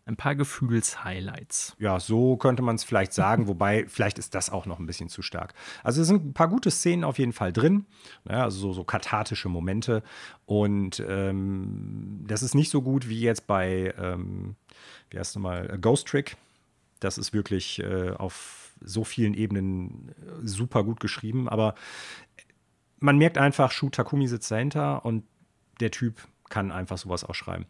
Ein 0.06 0.16
paar 0.16 0.34
Gefühlshighlights. 0.34 1.76
Ja, 1.78 2.00
so 2.00 2.36
könnte 2.36 2.62
man 2.62 2.74
es 2.74 2.82
vielleicht 2.82 3.12
sagen, 3.12 3.46
wobei 3.46 3.86
vielleicht 3.88 4.18
ist 4.18 4.34
das 4.34 4.50
auch 4.50 4.66
noch 4.66 4.80
ein 4.80 4.86
bisschen 4.86 5.08
zu 5.08 5.22
stark. 5.22 5.54
Also 5.84 6.02
es 6.02 6.08
sind 6.08 6.24
ein 6.24 6.32
paar 6.32 6.48
gute 6.48 6.72
Szenen 6.72 7.04
auf 7.04 7.20
jeden 7.20 7.32
Fall 7.32 7.52
drin, 7.52 7.86
ja, 8.28 8.42
also 8.42 8.58
so, 8.58 8.72
so 8.72 8.82
kathartische 8.82 9.48
Momente. 9.48 10.02
Und 10.44 11.00
ähm, 11.06 12.24
das 12.26 12.42
ist 12.42 12.56
nicht 12.56 12.70
so 12.70 12.82
gut 12.82 13.08
wie 13.08 13.20
jetzt 13.20 13.46
bei, 13.46 13.94
ähm, 13.96 14.56
wie 15.10 15.18
heißt 15.18 15.30
es 15.30 15.36
nochmal, 15.36 15.78
Ghost 15.80 16.08
Trick. 16.08 16.36
Das 16.98 17.18
ist 17.18 17.32
wirklich 17.32 17.78
äh, 17.80 18.10
auf 18.10 18.62
so 18.84 19.04
vielen 19.04 19.34
Ebenen 19.34 20.08
äh, 20.08 20.46
super 20.46 20.84
gut 20.84 21.00
geschrieben, 21.00 21.48
aber 21.48 21.74
man 23.02 23.18
merkt 23.18 23.38
einfach, 23.38 23.72
Shu 23.72 23.90
Takumi 23.90 24.28
sitzt 24.28 24.50
dahinter 24.50 25.04
und 25.04 25.24
der 25.80 25.90
Typ 25.90 26.26
kann 26.48 26.70
einfach 26.70 26.98
sowas 26.98 27.24
auch 27.24 27.34
schreiben. 27.34 27.66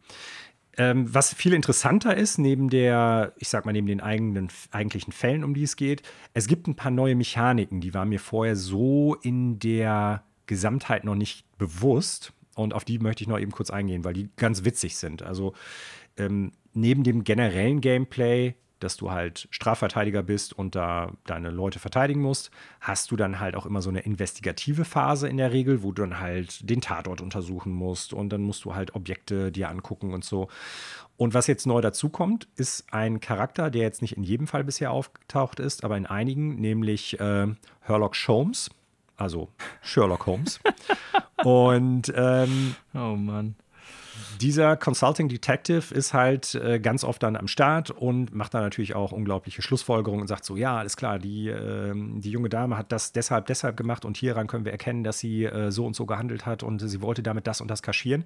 Ähm, 0.79 1.13
was 1.13 1.35
viel 1.35 1.53
interessanter 1.53 2.17
ist, 2.17 2.39
neben 2.39 2.71
der, 2.71 3.35
ich 3.39 3.49
sag 3.49 3.67
mal, 3.67 3.73
neben 3.73 3.87
den 3.87 4.01
eigenen, 4.01 4.49
eigentlichen 4.71 5.13
Fällen, 5.13 5.45
um 5.45 5.55
die 5.55 5.65
es 5.65 5.77
geht, 5.77 6.03
es 6.33 6.47
gibt 6.47 6.67
ein 6.67 6.77
paar 6.77 6.91
neue 6.91 7.15
Mechaniken, 7.15 7.81
die 7.81 7.93
waren 7.93 8.09
mir 8.09 8.21
vorher 8.21 8.57
so 8.57 9.15
in 9.17 9.59
der 9.59 10.25
Gesamtheit 10.47 11.05
noch 11.05 11.15
nicht 11.15 11.47
bewusst. 11.59 12.33
Und 12.55 12.75
auf 12.75 12.85
die 12.85 12.99
möchte 12.99 13.23
ich 13.23 13.29
noch 13.29 13.39
eben 13.39 13.53
kurz 13.53 13.71
eingehen, 13.71 14.05
weil 14.05 14.15
die 14.15 14.29
ganz 14.37 14.65
witzig 14.65 14.97
sind. 14.97 15.23
Also 15.23 15.55
ähm, 16.17 16.53
neben 16.75 17.03
dem 17.03 17.25
generellen 17.25 17.81
Gameplay 17.81 18.55
dass 18.83 18.97
du 18.97 19.11
halt 19.11 19.49
Strafverteidiger 19.51 20.23
bist 20.23 20.53
und 20.53 20.75
da 20.75 21.13
deine 21.25 21.51
Leute 21.51 21.79
verteidigen 21.79 22.21
musst, 22.21 22.51
hast 22.81 23.11
du 23.11 23.17
dann 23.17 23.41
halt 23.41 23.55
auch 23.57 23.67
immer 23.67 23.83
so 23.83 23.91
eine 23.91 24.01
investigative 24.01 24.85
Phase 24.85 25.29
in 25.29 25.37
der 25.37 25.53
Regel, 25.53 25.83
wo 25.83 25.93
du 25.93 26.03
dann 26.03 26.21
halt 26.21 26.69
den 26.69 26.81
Tatort 26.81 27.21
untersuchen 27.21 27.73
musst 27.73 28.13
und 28.13 28.31
dann 28.31 28.43
musst 28.43 28.65
du 28.65 28.75
halt 28.75 28.95
Objekte 28.95 29.53
dir 29.53 29.69
angucken 29.69 30.13
und 30.13 30.25
so. 30.25 30.49
Und 31.17 31.35
was 31.35 31.47
jetzt 31.47 31.67
neu 31.67 31.81
dazu 31.81 32.09
kommt, 32.09 32.49
ist 32.57 32.93
ein 32.93 33.21
Charakter, 33.21 33.71
der 33.71 33.83
jetzt 33.83 34.03
nicht 34.03 34.17
in 34.17 34.25
jedem 34.25 34.47
Fall 34.47 34.65
bisher 34.65 34.91
aufgetaucht 34.91 35.61
ist, 35.61 35.85
aber 35.85 35.97
in 35.97 36.07
einigen, 36.07 36.57
nämlich 36.57 37.21
äh, 37.21 37.47
Herlock 37.81 38.17
Sholmes, 38.17 38.71
also 39.17 39.49
Sherlock 39.83 40.27
Holmes. 40.27 40.61
und 41.45 42.13
ähm, 42.17 42.75
oh 42.95 43.17
Mann 43.17 43.55
dieser 44.41 44.77
Consulting 44.77 45.29
Detective 45.29 45.95
ist 45.95 46.15
halt 46.15 46.55
äh, 46.55 46.81
ganz 46.81 47.05
oft 47.05 47.23
dann 47.23 47.37
am 47.37 47.49
Start 47.49 47.91
und 47.91 48.35
macht 48.35 48.55
dann 48.55 48.63
natürlich 48.63 48.95
auch 48.95 49.13
unglaubliche 49.13 49.63
Schlussfolgerungen 49.63 50.23
und 50.23 50.29
sagt 50.29 50.45
so, 50.45 50.57
ja, 50.57 50.77
alles 50.77 50.97
klar, 50.97 51.19
die, 51.19 51.49
äh, 51.49 51.93
die 51.95 52.31
junge 52.31 52.49
Dame 52.49 52.77
hat 52.77 52.93
das 52.93 53.13
deshalb, 53.13 53.47
deshalb 53.47 53.77
gemacht 53.77 54.05
und 54.05 54.17
hieran 54.17 54.47
können 54.47 54.65
wir 54.65 54.73
erkennen, 54.73 55.05
dass 55.05 55.19
sie 55.19 55.45
äh, 55.45 55.71
so 55.71 55.87
und 55.87 55.95
so 55.95 56.07
gehandelt 56.07 56.47
hat 56.47 56.63
und 56.63 56.79
sie 56.81 57.01
wollte 57.01 57.23
damit 57.23 57.47
das 57.47 57.61
und 57.61 57.69
das 57.69 57.83
kaschieren. 57.83 58.25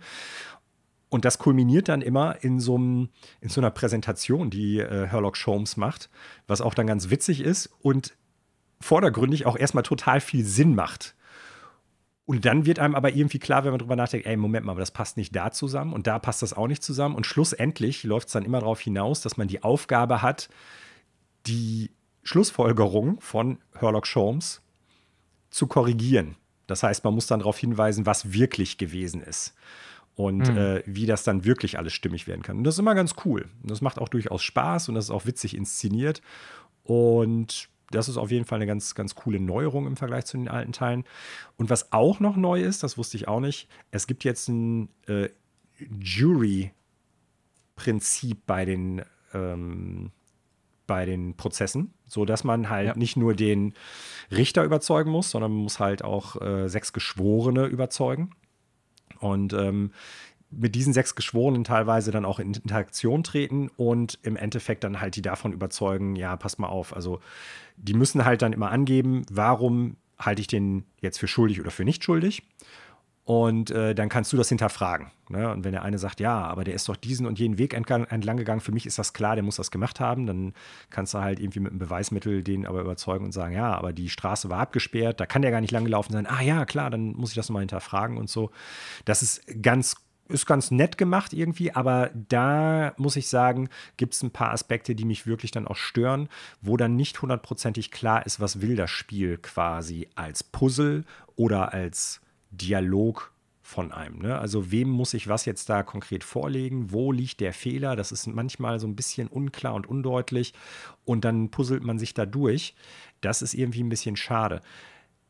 Und 1.09 1.25
das 1.25 1.39
kulminiert 1.39 1.89
dann 1.89 2.03
immer 2.03 2.43
in 2.43 2.59
so, 2.59 2.77
einem, 2.77 3.09
in 3.41 3.49
so 3.49 3.61
einer 3.61 3.71
Präsentation, 3.71 4.51
die 4.51 4.81
äh, 4.81 5.07
Herlock 5.07 5.37
Sholmes 5.37 5.77
macht, 5.77 6.11
was 6.47 6.61
auch 6.61 6.75
dann 6.75 6.87
ganz 6.87 7.11
witzig 7.11 7.41
ist 7.41 7.71
und 7.81 8.17
vordergründig 8.81 9.47
auch 9.47 9.57
erstmal 9.57 9.85
total 9.85 10.21
viel 10.21 10.45
Sinn 10.45 10.75
macht. 10.75 11.15
Und 12.27 12.45
dann 12.45 12.67
wird 12.67 12.81
einem 12.81 12.97
aber 12.97 13.13
irgendwie 13.15 13.39
klar, 13.39 13.65
wenn 13.65 13.71
man 13.71 13.79
drüber 13.79 13.95
nachdenkt, 13.95 14.27
ey, 14.27 14.37
Moment 14.37 14.67
mal, 14.67 14.73
aber 14.73 14.81
das 14.81 14.91
passt 14.91 15.17
nicht 15.17 15.35
da 15.35 15.53
zusammen 15.53 15.93
und 15.93 16.09
da 16.09 16.19
passt 16.19 16.43
das 16.43 16.53
auch 16.53 16.67
nicht 16.67 16.83
zusammen. 16.83 17.15
Und 17.15 17.25
schlussendlich 17.25 18.03
läuft 18.03 18.27
es 18.27 18.33
dann 18.33 18.45
immer 18.45 18.59
darauf 18.59 18.81
hinaus, 18.81 19.21
dass 19.21 19.37
man 19.37 19.47
die 19.47 19.63
Aufgabe 19.63 20.23
hat, 20.23 20.49
die 21.47 21.93
Schlussfolgerung 22.25 23.21
von 23.21 23.59
Herlock 23.79 24.09
Sholmes 24.09 24.61
zu 25.51 25.69
korrigieren. 25.69 26.35
Das 26.67 26.83
heißt, 26.83 27.05
man 27.05 27.15
muss 27.15 27.29
dann 27.29 27.39
darauf 27.39 27.59
hinweisen, 27.59 28.07
was 28.07 28.33
wirklich 28.33 28.77
gewesen 28.77 29.23
ist 29.23 29.55
und 30.17 30.51
mhm. 30.51 30.57
äh, 30.57 30.83
wie 30.85 31.07
das 31.07 31.23
dann 31.23 31.45
wirklich 31.45 31.79
alles 31.79 31.93
stimmig 31.93 32.27
werden 32.27 32.43
kann. 32.43 32.59
Und 32.59 32.65
das 32.65 32.75
ist 32.75 32.81
immer 32.81 32.97
ganz 32.97 33.15
cool. 33.25 33.49
Und 33.63 33.71
das 33.71 33.83
macht 33.83 34.01
auch 34.01 34.09
durchaus 34.09 34.43
Spaß 34.43 34.89
und 34.89 34.97
das 34.97 35.05
ist 35.05 35.11
auch 35.13 35.27
witzig 35.27 35.57
inszeniert. 35.57 36.23
Und 36.83 37.69
das 37.91 38.09
ist 38.09 38.17
auf 38.17 38.31
jeden 38.31 38.45
Fall 38.45 38.57
eine 38.57 38.67
ganz, 38.67 38.95
ganz 38.95 39.15
coole 39.15 39.41
Neuerung 39.41 39.87
im 39.87 39.97
Vergleich 39.97 40.25
zu 40.27 40.37
den 40.37 40.49
alten 40.49 40.73
Teilen. 40.73 41.05
Und 41.57 41.71
was 41.71 41.93
auch 41.93 42.21
noch 42.21 42.37
neu 42.37 42.61
ist, 42.61 42.83
das 42.83 42.99
wusste 42.99 43.17
ich 43.17 43.29
auch 43.29 43.41
nicht, 43.41 43.69
es 43.91 44.07
gibt 44.07 44.25
jetzt 44.25 44.49
ein 44.49 44.89
äh, 45.07 45.29
Jury-Prinzip 46.01 46.73
bei 48.47 48.65
den, 48.65 49.03
ähm, 49.33 50.11
bei 50.87 51.05
den 51.07 51.37
Prozessen, 51.37 51.93
sodass 52.07 52.45
man 52.45 52.71
halt 52.71 52.87
ja. 52.89 52.97
nicht 52.97 53.17
nur 53.17 53.35
den 53.35 53.75
Richter 54.31 54.65
überzeugen 54.65 55.11
muss, 55.11 55.31
sondern 55.31 55.53
man 55.53 55.63
muss 55.63 55.79
halt 55.81 56.03
auch 56.03 56.41
äh, 56.41 56.69
sechs 56.69 56.93
Geschworene 56.93 57.67
überzeugen. 57.67 58.31
Und 59.21 59.53
ähm, 59.53 59.93
mit 60.51 60.75
diesen 60.75 60.93
sechs 60.93 61.15
Geschworenen 61.15 61.65
teilweise 61.65 62.11
dann 62.11 62.25
auch 62.25 62.39
in 62.39 62.55
Interaktion 62.55 63.25
treten 63.25 63.69
und 63.77 64.19
im 64.23 64.37
Endeffekt 64.37 64.85
dann 64.85 65.01
halt 65.01 65.17
die 65.17 65.23
davon 65.23 65.53
überzeugen, 65.53 66.17
ja, 66.17 66.37
pass 66.37 66.59
mal 66.59 66.69
auf, 66.69 66.95
also 66.95 67.21
die 67.77 67.95
müssen 67.95 68.25
halt 68.25 68.43
dann 68.43 68.53
immer 68.53 68.71
angeben, 68.71 69.25
warum 69.31 69.97
halte 70.19 70.41
ich 70.41 70.47
den 70.47 70.85
jetzt 71.01 71.19
für 71.19 71.29
schuldig 71.29 71.61
oder 71.61 71.71
für 71.71 71.85
nicht 71.85 72.05
schuldig. 72.05 72.43
Und 73.25 73.73
äh, 73.73 73.93
dann 73.93 74.09
kannst 74.09 74.33
du 74.33 74.37
das 74.37 74.49
hinterfragen. 74.51 75.11
Ne? 75.29 75.51
Und 75.51 75.65
wenn 75.65 75.73
der 75.73 75.83
eine 75.83 75.99
sagt, 75.99 76.21
ja, 76.21 76.45
aber 76.45 76.63
der 76.63 76.75
ist 76.75 76.89
doch 76.89 76.95
diesen 76.95 77.27
und 77.27 77.41
jenen 77.41 77.59
Weg 77.59 77.75
entlang 77.75 78.37
gegangen, 78.37 78.61
für 78.61 78.71
mich 78.71 78.87
ist 78.87 79.01
das 79.01 79.15
klar, 79.15 79.35
der 79.35 79.43
muss 79.43 79.57
das 79.57 79.73
gemacht 79.73 79.99
haben, 79.99 80.27
dann 80.27 80.55
kannst 80.91 81.13
du 81.13 81.19
halt 81.19 81.41
irgendwie 81.41 81.59
mit 81.59 81.73
einem 81.73 81.81
Beweismittel 81.81 82.45
den 82.45 82.67
aber 82.67 82.81
überzeugen 82.83 83.25
und 83.25 83.33
sagen, 83.33 83.53
ja, 83.53 83.75
aber 83.75 83.93
die 83.93 84.11
Straße 84.11 84.49
war 84.49 84.61
abgesperrt, 84.61 85.19
da 85.19 85.27
kann 85.27 85.43
der 85.43 85.51
gar 85.51 85.61
nicht 85.61 85.73
lang 85.73 85.83
gelaufen 85.83 86.13
sein. 86.13 86.25
Ah 86.29 86.41
ja, 86.41 86.65
klar, 86.67 86.89
dann 86.89 87.15
muss 87.15 87.31
ich 87.31 87.35
das 87.35 87.49
nochmal 87.49 87.63
hinterfragen 87.63 88.17
und 88.17 88.31
so. 88.31 88.53
Das 89.07 89.23
ist 89.23 89.43
ganz 89.61 89.97
ist 90.29 90.47
ganz 90.47 90.71
nett 90.71 90.99
gemacht 90.99 91.33
irgendwie, 91.33 91.73
aber 91.73 92.11
da 92.15 92.95
muss 92.97 93.17
ich 93.17 93.29
sagen, 93.29 93.69
gibt 93.97 94.15
es 94.15 94.23
ein 94.23 94.31
paar 94.31 94.53
Aspekte, 94.53 94.95
die 94.95 95.05
mich 95.05 95.27
wirklich 95.27 95.51
dann 95.51 95.67
auch 95.67 95.77
stören, 95.77 96.29
wo 96.61 96.77
dann 96.77 96.97
nicht 96.97 97.23
hundertprozentig 97.23 97.91
klar 97.91 98.25
ist, 98.27 98.41
was 98.41 98.61
will 98.61 98.77
das 98.77 98.91
Spiel 98.91 99.39
quasi 99.39 100.09
als 100.15 100.43
Puzzle 100.43 101.05
oder 101.37 101.73
als 101.73 102.21
Dialog 102.51 103.33
von 103.67 103.91
einem. 103.91 104.21
Ne? 104.21 104.39
Also 104.39 104.71
wem 104.71 104.89
muss 104.89 105.13
ich 105.13 105.27
was 105.27 105.45
jetzt 105.45 105.69
da 105.69 105.83
konkret 105.83 106.23
vorlegen? 106.23 106.93
Wo 106.93 107.11
liegt 107.11 107.41
der 107.41 107.53
Fehler? 107.53 107.97
Das 107.97 108.13
ist 108.13 108.29
manchmal 108.29 108.79
so 108.79 108.87
ein 108.87 108.95
bisschen 108.95 109.27
unklar 109.27 109.75
und 109.75 109.89
undeutlich 109.89 110.55
und 111.05 111.25
dann 111.25 111.51
puzzelt 111.51 111.83
man 111.83 111.99
sich 111.99 112.15
da 112.15 112.27
durch. 112.27 112.77
Das 113.21 113.43
ist 113.43 113.55
irgendwie 113.55 113.83
ein 113.83 113.89
bisschen 113.89 114.17
schade. 114.17 114.63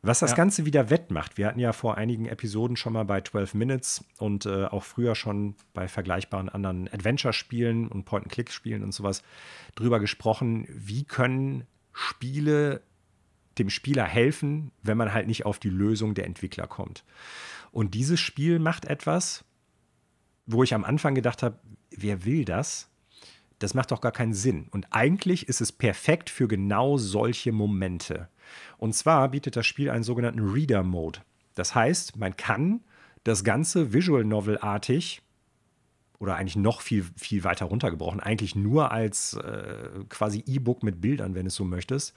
Was 0.07 0.19
das 0.19 0.31
ja. 0.31 0.37
Ganze 0.37 0.65
wieder 0.65 0.89
wettmacht, 0.89 1.37
wir 1.37 1.47
hatten 1.47 1.59
ja 1.59 1.73
vor 1.73 1.97
einigen 1.97 2.27
Episoden 2.27 2.77
schon 2.77 2.93
mal 2.93 3.03
bei 3.03 3.19
12 3.19 3.55
Minutes 3.55 4.05
und 4.19 4.45
äh, 4.45 4.63
auch 4.63 4.85
früher 4.85 5.15
schon 5.15 5.55
bei 5.73 5.89
vergleichbaren 5.89 6.47
anderen 6.47 6.87
Adventure-Spielen 6.87 7.89
und 7.89 8.05
Point-and-Click-Spielen 8.05 8.85
und 8.85 8.93
sowas 8.93 9.21
drüber 9.75 9.99
gesprochen, 9.99 10.65
wie 10.69 11.03
können 11.03 11.65
Spiele 11.91 12.83
dem 13.57 13.69
Spieler 13.69 14.05
helfen, 14.05 14.71
wenn 14.81 14.95
man 14.95 15.11
halt 15.13 15.27
nicht 15.27 15.45
auf 15.45 15.59
die 15.59 15.69
Lösung 15.69 16.13
der 16.13 16.25
Entwickler 16.25 16.67
kommt. 16.67 17.03
Und 17.71 17.93
dieses 17.93 18.21
Spiel 18.21 18.59
macht 18.59 18.85
etwas, 18.85 19.43
wo 20.45 20.63
ich 20.63 20.73
am 20.73 20.85
Anfang 20.85 21.15
gedacht 21.15 21.43
habe, 21.43 21.59
wer 21.89 22.23
will 22.23 22.45
das? 22.45 22.89
Das 23.59 23.73
macht 23.73 23.91
doch 23.91 23.99
gar 23.99 24.13
keinen 24.13 24.33
Sinn. 24.33 24.69
Und 24.71 24.87
eigentlich 24.91 25.49
ist 25.49 25.59
es 25.59 25.73
perfekt 25.73 26.29
für 26.29 26.47
genau 26.47 26.97
solche 26.97 27.51
Momente. 27.51 28.29
Und 28.77 28.93
zwar 28.93 29.29
bietet 29.29 29.55
das 29.55 29.65
Spiel 29.65 29.89
einen 29.89 30.03
sogenannten 30.03 30.39
Reader-Mode. 30.39 31.21
Das 31.55 31.75
heißt, 31.75 32.17
man 32.17 32.35
kann 32.37 32.81
das 33.23 33.43
Ganze 33.43 33.93
Visual 33.93 34.23
Novel-artig 34.23 35.21
oder 36.19 36.35
eigentlich 36.35 36.55
noch 36.55 36.81
viel, 36.81 37.05
viel 37.15 37.43
weiter 37.43 37.65
runtergebrochen, 37.65 38.19
eigentlich 38.19 38.55
nur 38.55 38.91
als 38.91 39.33
äh, 39.33 39.89
quasi 40.09 40.43
E-Book 40.45 40.83
mit 40.83 41.01
Bildern, 41.01 41.35
wenn 41.35 41.43
du 41.43 41.47
es 41.49 41.55
so 41.55 41.63
möchtest, 41.63 42.15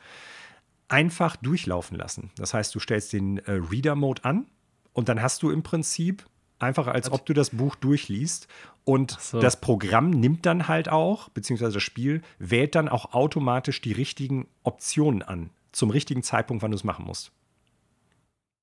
einfach 0.89 1.37
durchlaufen 1.37 1.97
lassen. 1.97 2.31
Das 2.37 2.55
heißt, 2.55 2.75
du 2.75 2.81
stellst 2.81 3.13
den 3.13 3.39
äh, 3.39 3.53
Reader-Mode 3.53 4.25
an 4.25 4.47
und 4.93 5.09
dann 5.09 5.23
hast 5.23 5.43
du 5.43 5.51
im 5.51 5.63
Prinzip 5.63 6.27
einfach, 6.59 6.87
als 6.87 7.11
ob 7.11 7.27
du 7.27 7.33
das 7.33 7.51
Buch 7.51 7.75
durchliest. 7.77 8.49
Und 8.85 9.19
so. 9.21 9.41
das 9.41 9.61
Programm 9.61 10.11
nimmt 10.11 10.47
dann 10.47 10.69
halt 10.69 10.89
auch, 10.89 11.29
beziehungsweise 11.31 11.75
das 11.75 11.83
Spiel, 11.83 12.23
wählt 12.39 12.75
dann 12.75 12.89
auch 12.89 13.13
automatisch 13.13 13.81
die 13.81 13.93
richtigen 13.93 14.49
Optionen 14.63 15.23
an, 15.23 15.51
zum 15.73 15.91
richtigen 15.91 16.23
Zeitpunkt, 16.23 16.63
wann 16.63 16.71
du 16.71 16.77
es 16.77 16.85
machen 16.85 17.05
musst. 17.05 17.33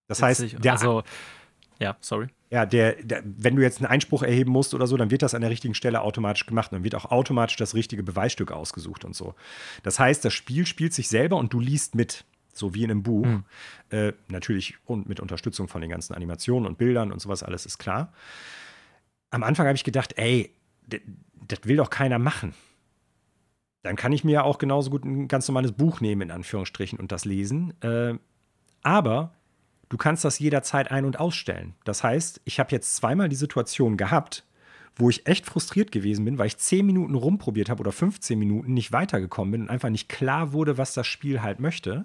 Das 0.08 0.22
Witzig. 0.22 0.54
heißt, 0.54 0.66
der, 0.66 0.72
also, 0.74 1.04
ja, 1.80 1.98
sorry. 2.02 2.28
Ja, 2.50 2.66
der, 2.66 2.94
der, 3.04 3.22
wenn 3.26 3.56
du 3.56 3.62
jetzt 3.62 3.80
einen 3.80 3.88
Einspruch 3.88 4.24
erheben 4.24 4.52
musst 4.52 4.74
oder 4.74 4.88
so, 4.88 4.96
dann 4.96 5.12
wird 5.12 5.22
das 5.22 5.34
an 5.34 5.42
der 5.42 5.50
richtigen 5.50 5.74
Stelle 5.74 6.02
automatisch 6.02 6.46
gemacht. 6.46 6.72
Dann 6.72 6.84
wird 6.84 6.96
auch 6.96 7.06
automatisch 7.06 7.58
das 7.58 7.76
richtige 7.76 8.04
Beweisstück 8.04 8.52
ausgesucht 8.52 9.04
und 9.04 9.16
so. 9.16 9.36
Das 9.84 10.00
heißt, 10.00 10.24
das 10.24 10.34
Spiel 10.34 10.66
spielt 10.66 10.94
sich 10.94 11.10
selber 11.10 11.36
und 11.36 11.52
du 11.54 11.60
liest 11.60 11.96
mit, 11.96 12.24
so 12.54 12.74
wie 12.74 12.84
in 12.84 12.92
einem 12.92 13.04
Buch. 13.04 13.26
Mhm. 13.26 13.44
Äh, 13.90 14.14
natürlich 14.30 14.76
und 14.86 15.10
mit 15.10 15.20
Unterstützung 15.20 15.68
von 15.68 15.82
den 15.82 15.90
ganzen 15.90 16.14
Animationen 16.14 16.68
und 16.68 16.78
Bildern 16.78 17.12
und 17.12 17.20
sowas, 17.20 17.44
alles 17.44 17.66
ist 17.66 17.80
klar. 17.80 18.14
Am 19.30 19.44
Anfang 19.44 19.68
habe 19.68 19.76
ich 19.76 19.84
gedacht, 19.84 20.14
ey, 20.18 20.54
das 20.88 21.60
will 21.64 21.76
doch 21.76 21.90
keiner 21.90 22.18
machen. 22.18 22.54
Dann 23.88 23.96
kann 23.96 24.12
ich 24.12 24.26
mir 24.26 24.34
ja 24.34 24.44
auch 24.44 24.58
genauso 24.58 24.90
gut 24.90 25.06
ein 25.06 25.30
ganz 25.30 25.48
normales 25.48 25.72
Buch 25.72 26.02
nehmen, 26.02 26.24
in 26.24 26.32
Anführungsstrichen, 26.32 27.00
und 27.00 27.14
das 27.14 27.24
lesen. 27.24 27.74
Äh, 27.82 28.16
aber 28.84 29.32
du 29.88 29.96
kannst 29.96 30.26
das 30.26 30.40
jederzeit 30.40 30.92
ein- 30.92 31.06
und 31.06 31.22
ausstellen. 31.22 31.74
Das 31.86 32.04
heißt, 32.04 32.42
ich 32.44 32.60
habe 32.60 32.72
jetzt 32.72 32.98
zweimal 32.98 33.30
die 33.30 33.38
Situation 33.38 33.96
gehabt, 33.96 34.46
wo 34.98 35.10
ich 35.10 35.26
echt 35.26 35.46
frustriert 35.46 35.94
gewesen 35.94 36.26
bin, 36.26 36.38
weil 36.38 36.48
ich 36.48 36.58
10 36.58 36.86
Minuten 36.86 37.16
rumprobiert 37.16 37.70
habe 37.70 37.80
oder 37.80 37.94
15 37.94 38.38
Minuten 38.38 38.74
nicht 38.74 38.92
weitergekommen 38.92 39.54
bin 39.54 39.62
und 39.62 39.70
einfach 39.70 39.90
nicht 39.90 40.10
klar 40.10 40.52
wurde, 40.52 40.78
was 40.78 40.94
das 40.94 41.08
Spiel 41.08 41.42
halt 41.42 41.62
möchte. 41.62 42.04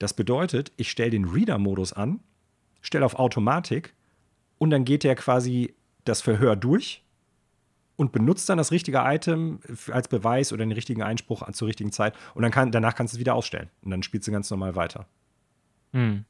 Das 0.00 0.14
bedeutet, 0.14 0.72
ich 0.76 0.90
stelle 0.90 1.10
den 1.10 1.26
Reader-Modus 1.26 1.92
an, 1.92 2.18
stelle 2.80 3.06
auf 3.06 3.14
Automatik 3.14 3.94
und 4.58 4.70
dann 4.70 4.84
geht 4.84 5.04
der 5.04 5.14
quasi 5.14 5.76
das 6.04 6.20
Verhör 6.20 6.56
durch 6.56 7.04
und 7.96 8.12
benutzt 8.12 8.48
dann 8.48 8.58
das 8.58 8.70
richtige 8.70 8.98
Item 8.98 9.60
als 9.90 10.08
Beweis 10.08 10.52
oder 10.52 10.64
den 10.64 10.72
richtigen 10.72 11.02
Einspruch 11.02 11.48
zur 11.52 11.68
richtigen 11.68 11.92
Zeit 11.92 12.14
und 12.34 12.42
dann 12.42 12.50
kann, 12.50 12.72
danach 12.72 12.94
kannst 12.94 13.14
du 13.14 13.16
es 13.16 13.20
wieder 13.20 13.34
ausstellen 13.34 13.70
und 13.82 13.90
dann 13.90 14.02
spielst 14.02 14.26
du 14.28 14.32
ganz 14.32 14.50
normal 14.50 14.74
weiter. 14.76 15.06
Hm. 15.92 16.24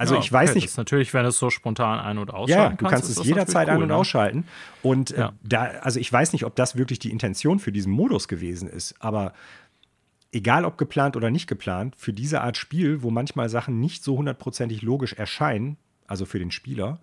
Also 0.00 0.14
ja, 0.14 0.20
ich 0.20 0.32
weiß 0.32 0.50
okay, 0.50 0.60
nicht. 0.60 0.76
natürlich, 0.78 1.12
wenn 1.12 1.26
es 1.26 1.38
so 1.38 1.50
spontan 1.50 2.00
ein- 2.00 2.16
und 2.16 2.32
ausschalten 2.32 2.62
Ja, 2.62 2.70
du 2.70 2.86
kannst, 2.86 3.04
kannst 3.06 3.18
es 3.18 3.26
jederzeit 3.26 3.68
cool, 3.68 3.74
ein- 3.74 3.82
und 3.82 3.88
ne? 3.88 3.96
ausschalten. 3.96 4.44
Und 4.82 5.10
äh, 5.10 5.20
ja. 5.20 5.32
da, 5.42 5.64
also 5.82 6.00
ich 6.00 6.10
weiß 6.10 6.32
nicht, 6.32 6.46
ob 6.46 6.56
das 6.56 6.74
wirklich 6.74 6.98
die 7.00 7.10
Intention 7.10 7.58
für 7.58 7.70
diesen 7.70 7.92
Modus 7.92 8.26
gewesen 8.26 8.66
ist, 8.66 8.94
aber 9.00 9.34
egal 10.32 10.64
ob 10.64 10.78
geplant 10.78 11.16
oder 11.16 11.30
nicht 11.30 11.46
geplant, 11.46 11.96
für 11.96 12.14
diese 12.14 12.40
Art 12.40 12.56
Spiel, 12.56 13.02
wo 13.02 13.10
manchmal 13.10 13.50
Sachen 13.50 13.78
nicht 13.78 14.02
so 14.02 14.16
hundertprozentig 14.16 14.80
logisch 14.80 15.12
erscheinen, 15.12 15.76
also 16.06 16.24
für 16.24 16.38
den 16.38 16.50
Spieler, 16.50 17.00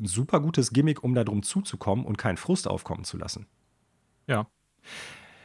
ein 0.00 0.06
super 0.06 0.40
gutes 0.40 0.72
Gimmick, 0.72 1.02
um 1.04 1.14
da 1.14 1.24
drum 1.24 1.42
zuzukommen 1.42 2.04
und 2.04 2.18
keinen 2.18 2.36
Frust 2.36 2.68
aufkommen 2.68 3.04
zu 3.04 3.16
lassen. 3.16 3.46
Ja. 4.26 4.46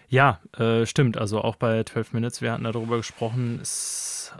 Ja, 0.08 0.40
äh, 0.58 0.86
stimmt. 0.86 1.18
Also 1.18 1.42
auch 1.42 1.56
bei 1.56 1.84
12 1.84 2.14
Minutes, 2.14 2.42
wir 2.42 2.52
hatten 2.52 2.64
darüber 2.64 2.98
gesprochen, 2.98 3.60
es 3.62 4.34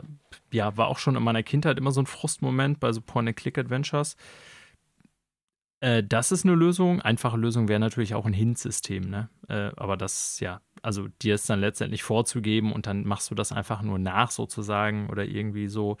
ja, 0.52 0.76
war 0.76 0.88
auch 0.88 0.98
schon 0.98 1.16
in 1.16 1.22
meiner 1.22 1.42
Kindheit 1.42 1.78
immer 1.78 1.92
so 1.92 2.02
ein 2.02 2.06
Frustmoment 2.06 2.80
bei 2.80 2.92
so 2.92 3.00
Point-and-Click-Adventures. 3.00 4.16
Äh, 5.80 6.02
das 6.02 6.32
ist 6.32 6.44
eine 6.44 6.54
Lösung. 6.54 7.00
Einfache 7.00 7.36
Lösung 7.36 7.68
wäre 7.68 7.80
natürlich 7.80 8.14
auch 8.14 8.26
ein 8.26 8.32
Hint-System, 8.32 9.08
ne? 9.08 9.28
Äh, 9.48 9.70
aber 9.76 9.96
das, 9.96 10.40
ja, 10.40 10.60
also 10.82 11.08
dir 11.22 11.34
es 11.34 11.46
dann 11.46 11.60
letztendlich 11.60 12.02
vorzugeben 12.02 12.72
und 12.72 12.86
dann 12.86 13.06
machst 13.06 13.30
du 13.30 13.34
das 13.34 13.52
einfach 13.52 13.82
nur 13.82 13.98
nach 13.98 14.30
sozusagen 14.30 15.08
oder 15.10 15.24
irgendwie 15.24 15.68
so, 15.68 15.96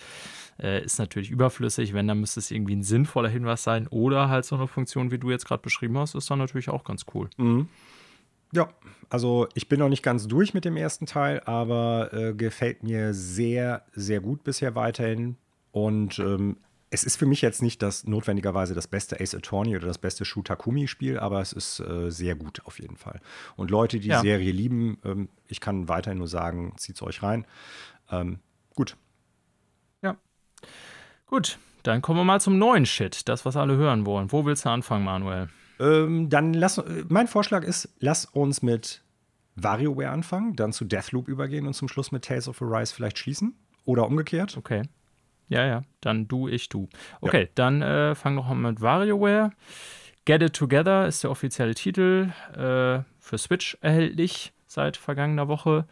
äh, 0.60 0.84
ist 0.84 0.98
natürlich 0.98 1.30
überflüssig. 1.30 1.92
Wenn, 1.92 2.08
dann 2.08 2.20
müsste 2.20 2.40
es 2.40 2.50
irgendwie 2.50 2.76
ein 2.76 2.82
sinnvoller 2.82 3.28
Hinweis 3.28 3.62
sein 3.62 3.86
oder 3.88 4.28
halt 4.28 4.44
so 4.44 4.56
eine 4.56 4.66
Funktion, 4.66 5.10
wie 5.10 5.18
du 5.18 5.30
jetzt 5.30 5.46
gerade 5.46 5.62
beschrieben 5.62 5.98
hast, 5.98 6.14
ist 6.14 6.30
dann 6.30 6.38
natürlich 6.38 6.68
auch 6.68 6.84
ganz 6.84 7.04
cool. 7.14 7.28
Mhm. 7.36 7.68
Ja, 8.52 8.68
also 9.08 9.46
ich 9.54 9.68
bin 9.68 9.78
noch 9.78 9.88
nicht 9.88 10.02
ganz 10.02 10.26
durch 10.26 10.54
mit 10.54 10.64
dem 10.64 10.76
ersten 10.76 11.06
Teil, 11.06 11.40
aber 11.44 12.12
äh, 12.12 12.34
gefällt 12.34 12.82
mir 12.82 13.14
sehr, 13.14 13.84
sehr 13.92 14.20
gut 14.20 14.42
bisher 14.42 14.74
weiterhin. 14.74 15.36
Und 15.72 16.18
ähm, 16.18 16.56
es 16.90 17.04
ist 17.04 17.16
für 17.16 17.26
mich 17.26 17.40
jetzt 17.40 17.62
nicht 17.62 17.82
das 17.82 18.06
notwendigerweise 18.06 18.74
das 18.74 18.88
beste 18.88 19.20
Ace 19.20 19.34
Attorney 19.34 19.76
oder 19.76 19.86
das 19.86 19.98
beste 19.98 20.24
Shu 20.24 20.42
Takumi-Spiel, 20.42 21.18
aber 21.18 21.40
es 21.40 21.52
ist 21.52 21.80
äh, 21.80 22.10
sehr 22.10 22.34
gut 22.34 22.62
auf 22.64 22.80
jeden 22.80 22.96
Fall. 22.96 23.20
Und 23.56 23.70
Leute, 23.70 24.00
die 24.00 24.08
ja. 24.08 24.20
die 24.20 24.26
Serie 24.26 24.50
lieben, 24.50 24.98
ähm, 25.04 25.28
ich 25.46 25.60
kann 25.60 25.88
weiterhin 25.88 26.18
nur 26.18 26.28
sagen, 26.28 26.74
zieht 26.76 26.96
es 26.96 27.02
euch 27.02 27.22
rein. 27.22 27.46
Ähm, 28.10 28.40
gut. 28.74 28.96
Ja. 30.02 30.16
Gut, 31.26 31.58
dann 31.84 32.02
kommen 32.02 32.18
wir 32.18 32.24
mal 32.24 32.40
zum 32.40 32.58
neuen 32.58 32.86
Shit, 32.86 33.28
das, 33.28 33.44
was 33.44 33.56
alle 33.56 33.76
hören 33.76 34.04
wollen. 34.04 34.32
Wo 34.32 34.44
willst 34.44 34.64
du 34.64 34.70
anfangen, 34.70 35.04
Manuel? 35.04 35.48
Ähm, 35.78 36.28
dann 36.28 36.54
lass, 36.54 36.78
äh, 36.78 37.04
mein 37.08 37.28
Vorschlag 37.28 37.62
ist, 37.62 37.88
lass 38.00 38.24
uns 38.24 38.62
mit 38.62 39.02
WarioWare 39.54 40.10
anfangen, 40.10 40.56
dann 40.56 40.72
zu 40.72 40.84
Deathloop 40.84 41.28
übergehen 41.28 41.68
und 41.68 41.74
zum 41.74 41.88
Schluss 41.88 42.10
mit 42.10 42.24
Tales 42.24 42.48
of 42.48 42.60
Arise 42.60 42.92
vielleicht 42.92 43.18
schließen. 43.18 43.54
Oder 43.84 44.06
umgekehrt. 44.06 44.56
Okay. 44.56 44.82
Ja, 45.50 45.66
ja. 45.66 45.82
Dann 46.00 46.28
du, 46.28 46.48
ich, 46.48 46.68
du. 46.68 46.88
Okay, 47.20 47.42
ja. 47.42 47.48
dann 47.56 47.82
äh, 47.82 48.14
fang 48.14 48.36
doch 48.36 48.48
mal 48.48 48.70
mit 48.70 48.80
WarioWare. 48.80 49.50
Get 50.24 50.42
It 50.42 50.54
Together 50.54 51.06
ist 51.06 51.24
der 51.24 51.30
offizielle 51.30 51.74
Titel. 51.74 52.30
Äh, 52.52 53.02
für 53.18 53.36
Switch 53.36 53.76
erhältlich 53.80 54.52
seit 54.66 54.96
vergangener 54.96 55.48
Woche. 55.48 55.86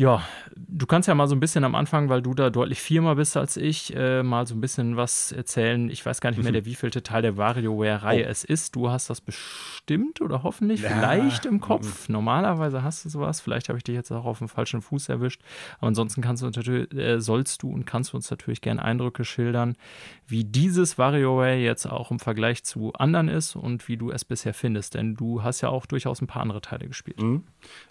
Ja, 0.00 0.22
du 0.56 0.86
kannst 0.86 1.08
ja 1.08 1.14
mal 1.14 1.28
so 1.28 1.34
ein 1.34 1.40
bisschen 1.40 1.62
am 1.62 1.74
Anfang, 1.74 2.08
weil 2.08 2.22
du 2.22 2.32
da 2.32 2.48
deutlich 2.48 2.80
viermal 2.80 3.16
bist 3.16 3.36
als 3.36 3.58
ich, 3.58 3.94
äh, 3.94 4.22
mal 4.22 4.46
so 4.46 4.54
ein 4.54 4.60
bisschen 4.62 4.96
was 4.96 5.30
erzählen. 5.30 5.90
Ich 5.90 6.06
weiß 6.06 6.22
gar 6.22 6.30
nicht 6.30 6.38
mehr, 6.38 6.52
mhm. 6.52 6.54
der 6.54 6.64
wievielte 6.64 7.02
Teil 7.02 7.20
der 7.20 7.36
WarioWare-Reihe 7.36 8.24
oh. 8.24 8.30
es 8.30 8.42
ist. 8.42 8.76
Du 8.76 8.88
hast 8.88 9.10
das 9.10 9.20
bestimmt 9.20 10.22
oder 10.22 10.42
hoffentlich 10.42 10.80
ja. 10.80 10.88
vielleicht 10.88 11.44
im 11.44 11.60
Kopf. 11.60 12.08
Mhm. 12.08 12.14
Normalerweise 12.14 12.82
hast 12.82 13.04
du 13.04 13.10
sowas. 13.10 13.42
Vielleicht 13.42 13.68
habe 13.68 13.76
ich 13.76 13.84
dich 13.84 13.94
jetzt 13.94 14.10
auch 14.10 14.24
auf 14.24 14.38
dem 14.38 14.48
falschen 14.48 14.80
Fuß 14.80 15.10
erwischt. 15.10 15.42
Aber 15.80 15.88
ansonsten 15.88 16.22
kannst 16.22 16.42
du 16.42 16.46
natürlich, 16.46 16.90
äh, 16.94 17.20
sollst 17.20 17.62
du 17.62 17.70
und 17.70 17.84
kannst 17.84 18.14
du 18.14 18.16
uns 18.16 18.30
natürlich 18.30 18.62
gerne 18.62 18.82
Eindrücke 18.82 19.26
schildern, 19.26 19.76
wie 20.26 20.44
dieses 20.44 20.96
WarioWare 20.96 21.56
jetzt 21.56 21.84
auch 21.84 22.10
im 22.10 22.20
Vergleich 22.20 22.64
zu 22.64 22.94
anderen 22.94 23.28
ist 23.28 23.54
und 23.54 23.86
wie 23.88 23.98
du 23.98 24.10
es 24.10 24.24
bisher 24.24 24.54
findest. 24.54 24.94
Denn 24.94 25.14
du 25.14 25.42
hast 25.42 25.60
ja 25.60 25.68
auch 25.68 25.84
durchaus 25.84 26.22
ein 26.22 26.26
paar 26.26 26.40
andere 26.40 26.62
Teile 26.62 26.88
gespielt. 26.88 27.20
Mhm. 27.20 27.44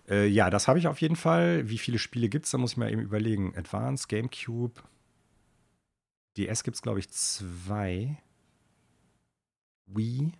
Äh, 0.10 0.26
ja, 0.26 0.50
das 0.50 0.68
habe 0.68 0.80
ich 0.80 0.88
auf 0.88 1.02
jeden 1.02 1.16
Fall. 1.16 1.70
Wie 1.70 1.78
viele 1.78 1.99
Spiele 2.00 2.30
gibt 2.30 2.46
es? 2.46 2.52
Da 2.52 2.58
muss 2.58 2.72
ich 2.72 2.78
mal 2.78 2.92
eben 2.92 3.02
überlegen. 3.02 3.54
Advance, 3.56 4.08
GameCube. 4.08 4.82
DS 6.38 6.64
gibt 6.64 6.76
es, 6.76 6.82
glaube 6.82 7.00
ich, 7.00 7.10
zwei. 7.10 8.18
Wii, 9.88 10.32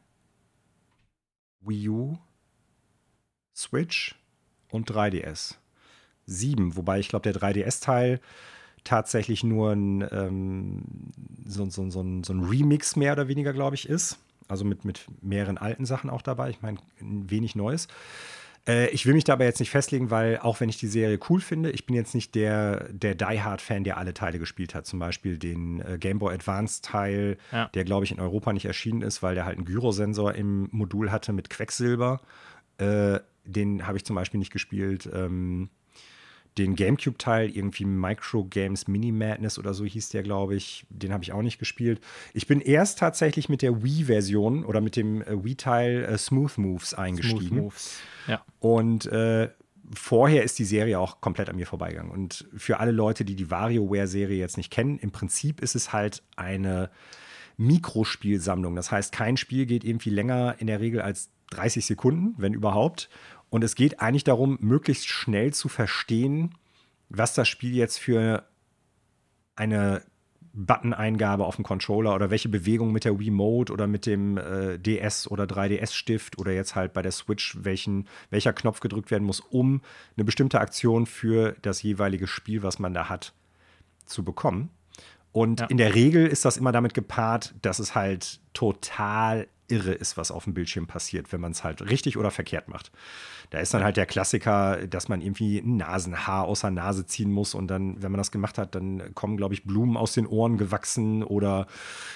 Wii 1.62 1.90
U, 1.90 2.18
Switch 3.56 4.16
und 4.70 4.90
3DS. 4.90 5.56
Sieben, 6.26 6.76
wobei 6.76 7.00
ich 7.00 7.10
glaube, 7.10 7.32
der 7.32 7.42
3DS-Teil 7.42 8.22
tatsächlich 8.84 9.44
nur 9.44 9.72
ein, 9.72 10.08
ähm, 10.12 10.84
so, 11.46 11.70
so, 11.70 11.90
so, 11.90 12.02
ein, 12.02 12.24
so 12.24 12.34
ein 12.34 12.44
Remix 12.44 12.96
mehr 12.96 13.14
oder 13.14 13.28
weniger, 13.28 13.54
glaube 13.54 13.76
ich, 13.76 13.90
ist. 13.90 14.20
Also 14.48 14.66
mit, 14.66 14.86
mit 14.86 15.06
mehreren 15.22 15.58
alten 15.58 15.86
Sachen 15.86 16.10
auch 16.10 16.22
dabei. 16.22 16.50
Ich 16.50 16.62
meine, 16.62 16.78
wenig 17.00 17.56
Neues. 17.56 17.88
Äh, 18.70 18.90
ich 18.92 19.06
will 19.08 19.16
mich 19.16 19.24
dabei 19.24 19.46
jetzt 19.46 19.60
nicht 19.60 19.72
festlegen, 19.72 20.12
weil 20.12 20.38
auch 20.38 20.60
wenn 20.60 20.70
ich 20.70 20.78
die 20.78 20.88
Serie 20.88 21.20
cool 21.30 21.42
finde, 21.42 21.72
ich 21.72 21.88
bin 21.88 21.96
jetzt 21.96 22.14
nicht 22.14 22.36
der, 22.36 22.88
der 22.94 23.16
Die 23.16 23.42
Hard-Fan, 23.42 23.84
der 23.84 23.98
alle 23.98 24.14
Teile 24.14 24.38
gespielt 24.38 24.76
hat. 24.76 24.86
Zum 24.86 25.00
Beispiel 25.00 25.40
den 25.40 25.82
äh, 25.82 25.98
Game 25.98 26.20
Boy 26.20 26.36
Advance-Teil, 26.36 27.38
ja. 27.52 27.66
der, 27.74 27.84
glaube 27.84 28.06
ich, 28.06 28.12
in 28.12 28.20
Europa 28.20 28.54
nicht 28.54 28.66
erschienen 28.66 29.02
ist, 29.02 29.24
weil 29.24 29.34
der 29.34 29.46
halt 29.46 29.58
einen 29.58 29.66
Gyrosensor 29.66 30.36
im 30.36 30.70
Modul 30.72 31.12
hatte 31.12 31.34
mit 31.34 31.50
Quecksilber. 31.50 32.22
Äh, 32.78 33.20
den 33.44 33.88
habe 33.88 33.98
ich 33.98 34.06
zum 34.06 34.16
Beispiel 34.16 34.38
nicht 34.38 34.54
gespielt. 34.54 35.10
Ähm, 35.12 35.70
den 36.58 36.76
GameCube-Teil, 36.76 37.50
irgendwie 37.50 37.86
Micro 37.86 38.44
Games 38.44 38.88
Mini 38.88 39.12
Madness 39.12 39.58
oder 39.58 39.74
so 39.74 39.86
hieß 39.86 40.10
der, 40.10 40.24
glaube 40.24 40.56
ich. 40.56 40.86
Den 40.90 41.14
habe 41.14 41.24
ich 41.24 41.32
auch 41.32 41.42
nicht 41.42 41.60
gespielt. 41.60 42.02
Ich 42.34 42.48
bin 42.48 42.60
erst 42.60 43.00
tatsächlich 43.00 43.50
mit 43.50 43.62
der 43.62 43.84
Wii-Version 43.84 44.66
oder 44.66 44.82
mit 44.82 44.96
dem 44.96 45.22
äh, 45.22 45.44
Wii-Teil 45.44 46.04
äh, 46.04 46.18
Smooth 46.18 46.58
Moves 46.58 46.94
eingestiegen. 46.94 47.48
Smooth 47.48 47.64
Moves, 47.64 48.00
ja. 48.28 48.44
Und 48.60 49.06
äh, 49.06 49.50
vorher 49.94 50.44
ist 50.44 50.60
die 50.60 50.66
Serie 50.66 51.00
auch 51.00 51.22
komplett 51.22 51.50
an 51.50 51.56
mir 51.56 51.66
vorbeigegangen. 51.66 52.12
Und 52.12 52.48
für 52.56 52.80
alle 52.80 52.92
Leute, 52.92 53.26
die 53.26 53.36
die 53.36 53.50
WarioWare-Serie 53.50 54.38
jetzt 54.38 54.58
nicht 54.58 54.72
kennen, 54.72 55.00
im 55.00 55.12
Prinzip 55.12 55.62
ist 55.62 55.76
es 55.76 55.94
halt 55.94 56.24
eine 56.36 56.90
Mikrospielsammlung. 57.58 58.76
Das 58.76 58.92
heißt, 58.92 59.12
kein 59.12 59.38
Spiel 59.38 59.66
geht 59.66 59.84
irgendwie 59.84 60.10
länger 60.10 60.56
in 60.60 60.68
der 60.68 60.80
Regel 60.80 61.02
als 61.02 61.30
30 61.52 61.86
Sekunden, 61.86 62.36
wenn 62.38 62.54
überhaupt. 62.54 63.10
Und 63.50 63.64
es 63.64 63.76
geht 63.76 64.00
eigentlich 64.00 64.24
darum, 64.24 64.58
möglichst 64.62 65.08
schnell 65.08 65.54
zu 65.54 65.70
verstehen, 65.70 66.56
was 67.10 67.34
das 67.34 67.48
Spiel 67.48 67.76
jetzt 67.76 67.98
für 67.98 68.44
eine 69.56 70.04
Button-Eingabe 70.54 71.46
auf 71.46 71.56
dem 71.56 71.64
Controller 71.64 72.16
oder 72.16 72.30
welche 72.32 72.50
Bewegung 72.50 72.92
mit 72.92 73.06
der 73.06 73.20
Wii 73.20 73.32
Mode 73.32 73.72
oder 73.72 73.88
mit 73.88 74.06
dem 74.06 74.38
äh, 74.38 74.78
DS 74.78 75.30
oder 75.30 75.46
3DS-Stift 75.46 76.38
oder 76.38 76.52
jetzt 76.52 76.76
halt 76.76 76.94
bei 76.94 77.02
der 77.02 77.12
Switch, 77.12 77.58
welchen, 77.62 78.08
welcher 78.30 78.54
Knopf 78.54 78.80
gedrückt 78.80 79.12
werden 79.12 79.24
muss, 79.24 79.40
um 79.40 79.82
eine 80.18 80.26
bestimmte 80.26 80.60
Aktion 80.60 81.06
für 81.06 81.56
das 81.62 81.82
jeweilige 81.84 82.28
Spiel, 82.28 82.64
was 82.64 82.80
man 82.80 82.94
da 82.94 83.10
hat, 83.10 83.34
zu 84.06 84.24
bekommen. 84.24 84.70
Und 85.32 85.60
ja. 85.62 85.66
in 85.68 85.78
der 85.78 85.94
Regel 85.94 86.26
ist 86.26 86.46
das 86.46 86.58
immer 86.58 86.72
damit 86.72 86.94
gepaart, 86.94 87.54
dass 87.62 87.80
es 87.80 87.94
halt 87.94 88.40
total 88.54 89.48
irre 89.70 89.94
ist, 89.94 90.18
was 90.18 90.32
auf 90.32 90.44
dem 90.44 90.54
Bildschirm 90.54 90.88
passiert, 90.88 91.32
wenn 91.32 91.42
man 91.42 91.52
es 91.52 91.64
halt 91.64 91.90
richtig 91.90 92.18
oder 92.18 92.32
verkehrt 92.32 92.68
macht. 92.68 92.92
Da 93.50 93.60
ist 93.60 93.74
dann 93.74 93.84
halt 93.84 93.98
der 93.98 94.06
Klassiker, 94.06 94.88
dass 94.88 95.10
man 95.10 95.22
irgendwie 95.22 95.60
ein 95.60 95.78
Nasenhaar 95.78 96.46
aus 96.46 96.62
der 96.62 96.72
Nase 96.72 97.06
ziehen 97.06 97.32
muss 97.32 97.54
und 97.56 97.68
dann, 97.68 98.02
wenn 98.02 98.12
man 98.12 98.20
das 98.20 98.32
gemacht 98.32 98.58
hat, 98.58 98.76
dann 98.76 99.14
kommen, 99.16 99.38
glaube 99.38 99.54
ich, 99.54 99.64
Blumen 99.64 99.98
aus 99.98 100.14
den 100.14 100.28
Ohren 100.28 100.58
gewachsen 100.58 101.24
oder 101.24 101.68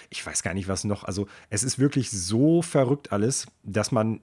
ich 0.09 0.25
weiß 0.25 0.43
gar 0.43 0.53
nicht 0.53 0.67
was 0.67 0.83
noch. 0.83 1.03
Also 1.03 1.27
es 1.49 1.63
ist 1.63 1.79
wirklich 1.79 2.11
so 2.11 2.61
verrückt 2.61 3.11
alles, 3.11 3.47
dass 3.63 3.91
man 3.91 4.21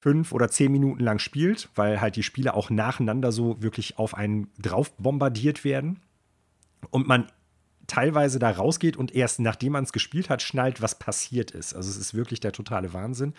fünf 0.00 0.32
oder 0.32 0.48
zehn 0.48 0.72
Minuten 0.72 1.00
lang 1.00 1.20
spielt, 1.20 1.68
weil 1.76 2.00
halt 2.00 2.16
die 2.16 2.24
Spiele 2.24 2.54
auch 2.54 2.70
nacheinander 2.70 3.30
so 3.30 3.62
wirklich 3.62 3.98
auf 3.98 4.14
einen 4.14 4.50
drauf 4.58 4.90
bombardiert 4.96 5.64
werden 5.64 6.00
und 6.90 7.06
man 7.06 7.30
teilweise 7.86 8.38
da 8.38 8.50
rausgeht 8.50 8.96
und 8.96 9.14
erst 9.14 9.40
nachdem 9.40 9.72
man 9.72 9.84
es 9.84 9.92
gespielt 9.92 10.30
hat, 10.30 10.42
schnallt, 10.42 10.80
was 10.82 10.98
passiert 10.98 11.50
ist. 11.50 11.74
Also 11.74 11.90
es 11.90 11.96
ist 11.96 12.14
wirklich 12.14 12.40
der 12.40 12.52
totale 12.52 12.92
Wahnsinn. 12.92 13.34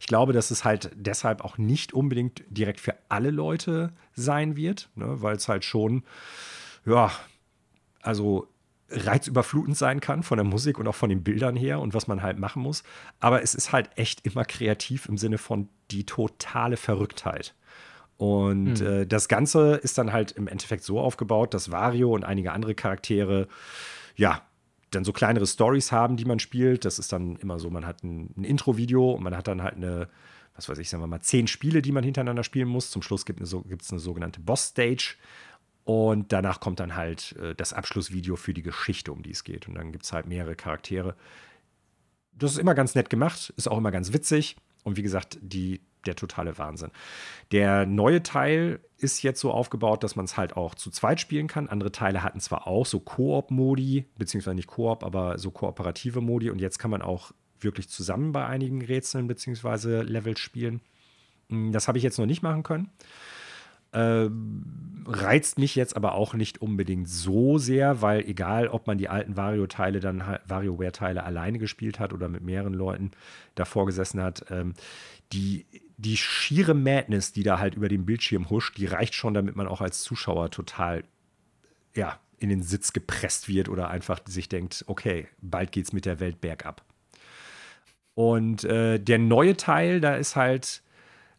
Ich 0.00 0.06
glaube, 0.06 0.32
dass 0.32 0.50
es 0.50 0.64
halt 0.64 0.90
deshalb 0.94 1.44
auch 1.44 1.58
nicht 1.58 1.92
unbedingt 1.92 2.42
direkt 2.48 2.80
für 2.80 2.94
alle 3.08 3.30
Leute 3.30 3.92
sein 4.14 4.56
wird, 4.56 4.88
ne, 4.94 5.20
weil 5.22 5.36
es 5.36 5.48
halt 5.48 5.64
schon, 5.64 6.04
ja, 6.86 7.10
also 8.00 8.48
reizüberflutend 8.90 9.76
sein 9.76 10.00
kann 10.00 10.22
von 10.22 10.38
der 10.38 10.44
Musik 10.44 10.78
und 10.78 10.88
auch 10.88 10.94
von 10.94 11.10
den 11.10 11.22
Bildern 11.22 11.56
her 11.56 11.80
und 11.80 11.92
was 11.92 12.06
man 12.06 12.22
halt 12.22 12.38
machen 12.38 12.62
muss. 12.62 12.82
Aber 13.20 13.42
es 13.42 13.54
ist 13.54 13.72
halt 13.72 13.90
echt 13.96 14.24
immer 14.24 14.44
kreativ 14.44 15.06
im 15.06 15.18
Sinne 15.18 15.38
von 15.38 15.68
die 15.90 16.06
totale 16.06 16.76
Verrücktheit. 16.76 17.54
Und 18.18 18.80
hm. 18.80 18.86
äh, 18.86 19.06
das 19.06 19.28
Ganze 19.28 19.76
ist 19.76 19.96
dann 19.96 20.12
halt 20.12 20.32
im 20.32 20.48
Endeffekt 20.48 20.84
so 20.84 21.00
aufgebaut, 21.00 21.54
dass 21.54 21.70
Wario 21.70 22.12
und 22.12 22.24
einige 22.24 22.52
andere 22.52 22.74
Charaktere 22.74 23.48
ja, 24.16 24.42
dann 24.90 25.04
so 25.04 25.12
kleinere 25.12 25.46
Stories 25.46 25.92
haben, 25.92 26.16
die 26.16 26.24
man 26.24 26.38
spielt. 26.38 26.84
Das 26.84 26.98
ist 26.98 27.12
dann 27.12 27.36
immer 27.36 27.58
so, 27.58 27.70
man 27.70 27.86
hat 27.86 28.02
ein, 28.02 28.34
ein 28.36 28.44
Intro-Video 28.44 29.12
und 29.12 29.22
man 29.22 29.36
hat 29.36 29.48
dann 29.48 29.62
halt 29.62 29.76
eine, 29.76 30.08
was 30.56 30.68
weiß 30.68 30.78
ich, 30.78 30.90
sagen 30.90 31.02
wir 31.02 31.06
mal, 31.06 31.20
zehn 31.20 31.46
Spiele, 31.46 31.80
die 31.80 31.92
man 31.92 32.04
hintereinander 32.04 32.42
spielen 32.42 32.68
muss. 32.68 32.90
Zum 32.90 33.02
Schluss 33.02 33.24
gibt 33.24 33.40
es 33.40 33.54
eine, 33.54 33.64
eine 33.64 34.00
sogenannte 34.00 34.40
Boss-Stage. 34.40 35.16
Und 35.84 36.32
danach 36.32 36.60
kommt 36.60 36.80
dann 36.80 36.96
halt 36.96 37.36
äh, 37.36 37.54
das 37.54 37.72
Abschlussvideo 37.72 38.36
für 38.36 38.52
die 38.52 38.62
Geschichte, 38.62 39.12
um 39.12 39.22
die 39.22 39.30
es 39.30 39.44
geht. 39.44 39.68
Und 39.68 39.76
dann 39.76 39.92
gibt 39.92 40.04
es 40.04 40.12
halt 40.12 40.26
mehrere 40.26 40.54
Charaktere. 40.54 41.14
Das 42.32 42.52
ist 42.52 42.58
immer 42.58 42.74
ganz 42.74 42.94
nett 42.94 43.08
gemacht, 43.10 43.52
ist 43.56 43.68
auch 43.68 43.78
immer 43.78 43.90
ganz 43.90 44.12
witzig. 44.12 44.56
Und 44.84 44.96
wie 44.96 45.02
gesagt, 45.02 45.38
die 45.40 45.80
der 46.06 46.16
totale 46.16 46.58
Wahnsinn. 46.58 46.90
Der 47.52 47.86
neue 47.86 48.22
Teil 48.22 48.80
ist 48.98 49.22
jetzt 49.22 49.40
so 49.40 49.52
aufgebaut, 49.52 50.02
dass 50.02 50.16
man 50.16 50.24
es 50.24 50.36
halt 50.36 50.56
auch 50.56 50.74
zu 50.74 50.90
zweit 50.90 51.20
spielen 51.20 51.46
kann. 51.46 51.68
Andere 51.68 51.92
Teile 51.92 52.22
hatten 52.22 52.40
zwar 52.40 52.66
auch 52.66 52.86
so 52.86 53.00
Koop-Modi, 53.00 54.06
beziehungsweise 54.16 54.56
nicht 54.56 54.68
Koop, 54.68 55.04
aber 55.04 55.38
so 55.38 55.50
kooperative 55.50 56.20
Modi. 56.20 56.50
Und 56.50 56.60
jetzt 56.60 56.78
kann 56.78 56.90
man 56.90 57.02
auch 57.02 57.32
wirklich 57.60 57.88
zusammen 57.88 58.32
bei 58.32 58.46
einigen 58.46 58.82
Rätseln 58.82 59.26
beziehungsweise 59.26 60.02
Levels 60.02 60.40
spielen. 60.40 60.80
Hm, 61.48 61.72
das 61.72 61.88
habe 61.88 61.98
ich 61.98 62.04
jetzt 62.04 62.18
noch 62.18 62.26
nicht 62.26 62.42
machen 62.42 62.62
können. 62.62 62.90
Äh, 63.92 64.28
reizt 65.06 65.58
mich 65.58 65.74
jetzt 65.74 65.96
aber 65.96 66.12
auch 66.14 66.34
nicht 66.34 66.60
unbedingt 66.60 67.08
so 67.08 67.56
sehr, 67.56 68.02
weil 68.02 68.20
egal, 68.28 68.68
ob 68.68 68.86
man 68.86 68.98
die 68.98 69.08
alten 69.08 69.36
Vario-Teile 69.36 70.00
dann 70.00 70.22
WarioWare-Teile 70.46 71.24
alleine 71.24 71.58
gespielt 71.58 71.98
hat 71.98 72.12
oder 72.12 72.28
mit 72.28 72.42
mehreren 72.42 72.74
Leuten 72.74 73.12
davor 73.54 73.86
gesessen 73.86 74.22
hat, 74.22 74.44
ähm, 74.50 74.74
die, 75.32 75.64
die 75.98 76.16
schiere 76.16 76.74
Madness, 76.74 77.32
die 77.32 77.42
da 77.42 77.58
halt 77.58 77.74
über 77.74 77.88
den 77.88 78.06
Bildschirm 78.06 78.48
huscht, 78.50 78.78
die 78.78 78.86
reicht 78.86 79.14
schon, 79.14 79.34
damit 79.34 79.56
man 79.56 79.66
auch 79.66 79.80
als 79.80 80.00
Zuschauer 80.02 80.50
total, 80.50 81.04
ja, 81.94 82.18
in 82.38 82.48
den 82.48 82.62
Sitz 82.62 82.92
gepresst 82.92 83.48
wird 83.48 83.68
oder 83.68 83.90
einfach 83.90 84.20
sich 84.26 84.48
denkt, 84.48 84.84
okay, 84.86 85.26
bald 85.42 85.72
geht's 85.72 85.92
mit 85.92 86.06
der 86.06 86.20
Welt 86.20 86.40
bergab. 86.40 86.84
Und 88.14 88.62
äh, 88.62 89.00
der 89.00 89.18
neue 89.18 89.56
Teil, 89.56 90.00
da 90.00 90.14
ist 90.14 90.36
halt 90.36 90.82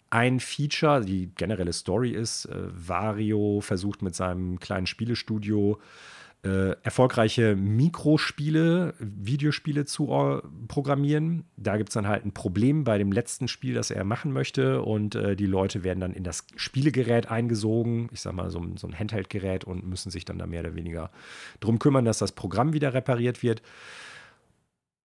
ein 0.09 0.41
Feature, 0.41 1.05
die 1.05 1.27
generelle 1.35 1.71
Story 1.71 2.11
ist, 2.11 2.45
äh, 2.45 2.67
Vario 2.73 3.61
versucht 3.61 4.01
mit 4.01 4.13
seinem 4.13 4.59
kleinen 4.59 4.87
Spielestudio 4.87 5.79
äh, 5.79 6.18
erfolgreiche 6.41 7.57
Mikrospiele, 7.57 8.93
Videospiele 8.99 9.83
zu 9.83 10.41
programmieren. 10.69 11.43
Da 11.57 11.75
gibt 11.75 11.89
es 11.89 11.95
dann 11.95 12.07
halt 12.07 12.25
ein 12.25 12.31
Problem 12.31 12.85
bei 12.85 12.97
dem 12.97 13.11
letzten 13.11 13.49
Spiel, 13.49 13.73
das 13.73 13.91
er 13.91 14.05
machen 14.05 14.31
möchte. 14.31 14.81
Und 14.81 15.15
äh, 15.15 15.35
die 15.35 15.47
Leute 15.47 15.83
werden 15.83 15.99
dann 15.99 16.13
in 16.13 16.23
das 16.23 16.47
Spielegerät 16.55 17.29
eingesogen, 17.29 18.09
ich 18.13 18.21
sag 18.21 18.33
mal 18.33 18.49
so, 18.51 18.65
so 18.77 18.87
ein 18.87 18.97
Handheld-Gerät 18.97 19.65
und 19.65 19.85
müssen 19.85 20.11
sich 20.11 20.23
dann 20.23 20.37
da 20.37 20.47
mehr 20.47 20.61
oder 20.61 20.75
weniger 20.75 21.11
drum 21.59 21.77
kümmern, 21.77 22.05
dass 22.05 22.19
das 22.19 22.31
Programm 22.31 22.71
wieder 22.71 22.93
repariert 22.93 23.43
wird. 23.43 23.61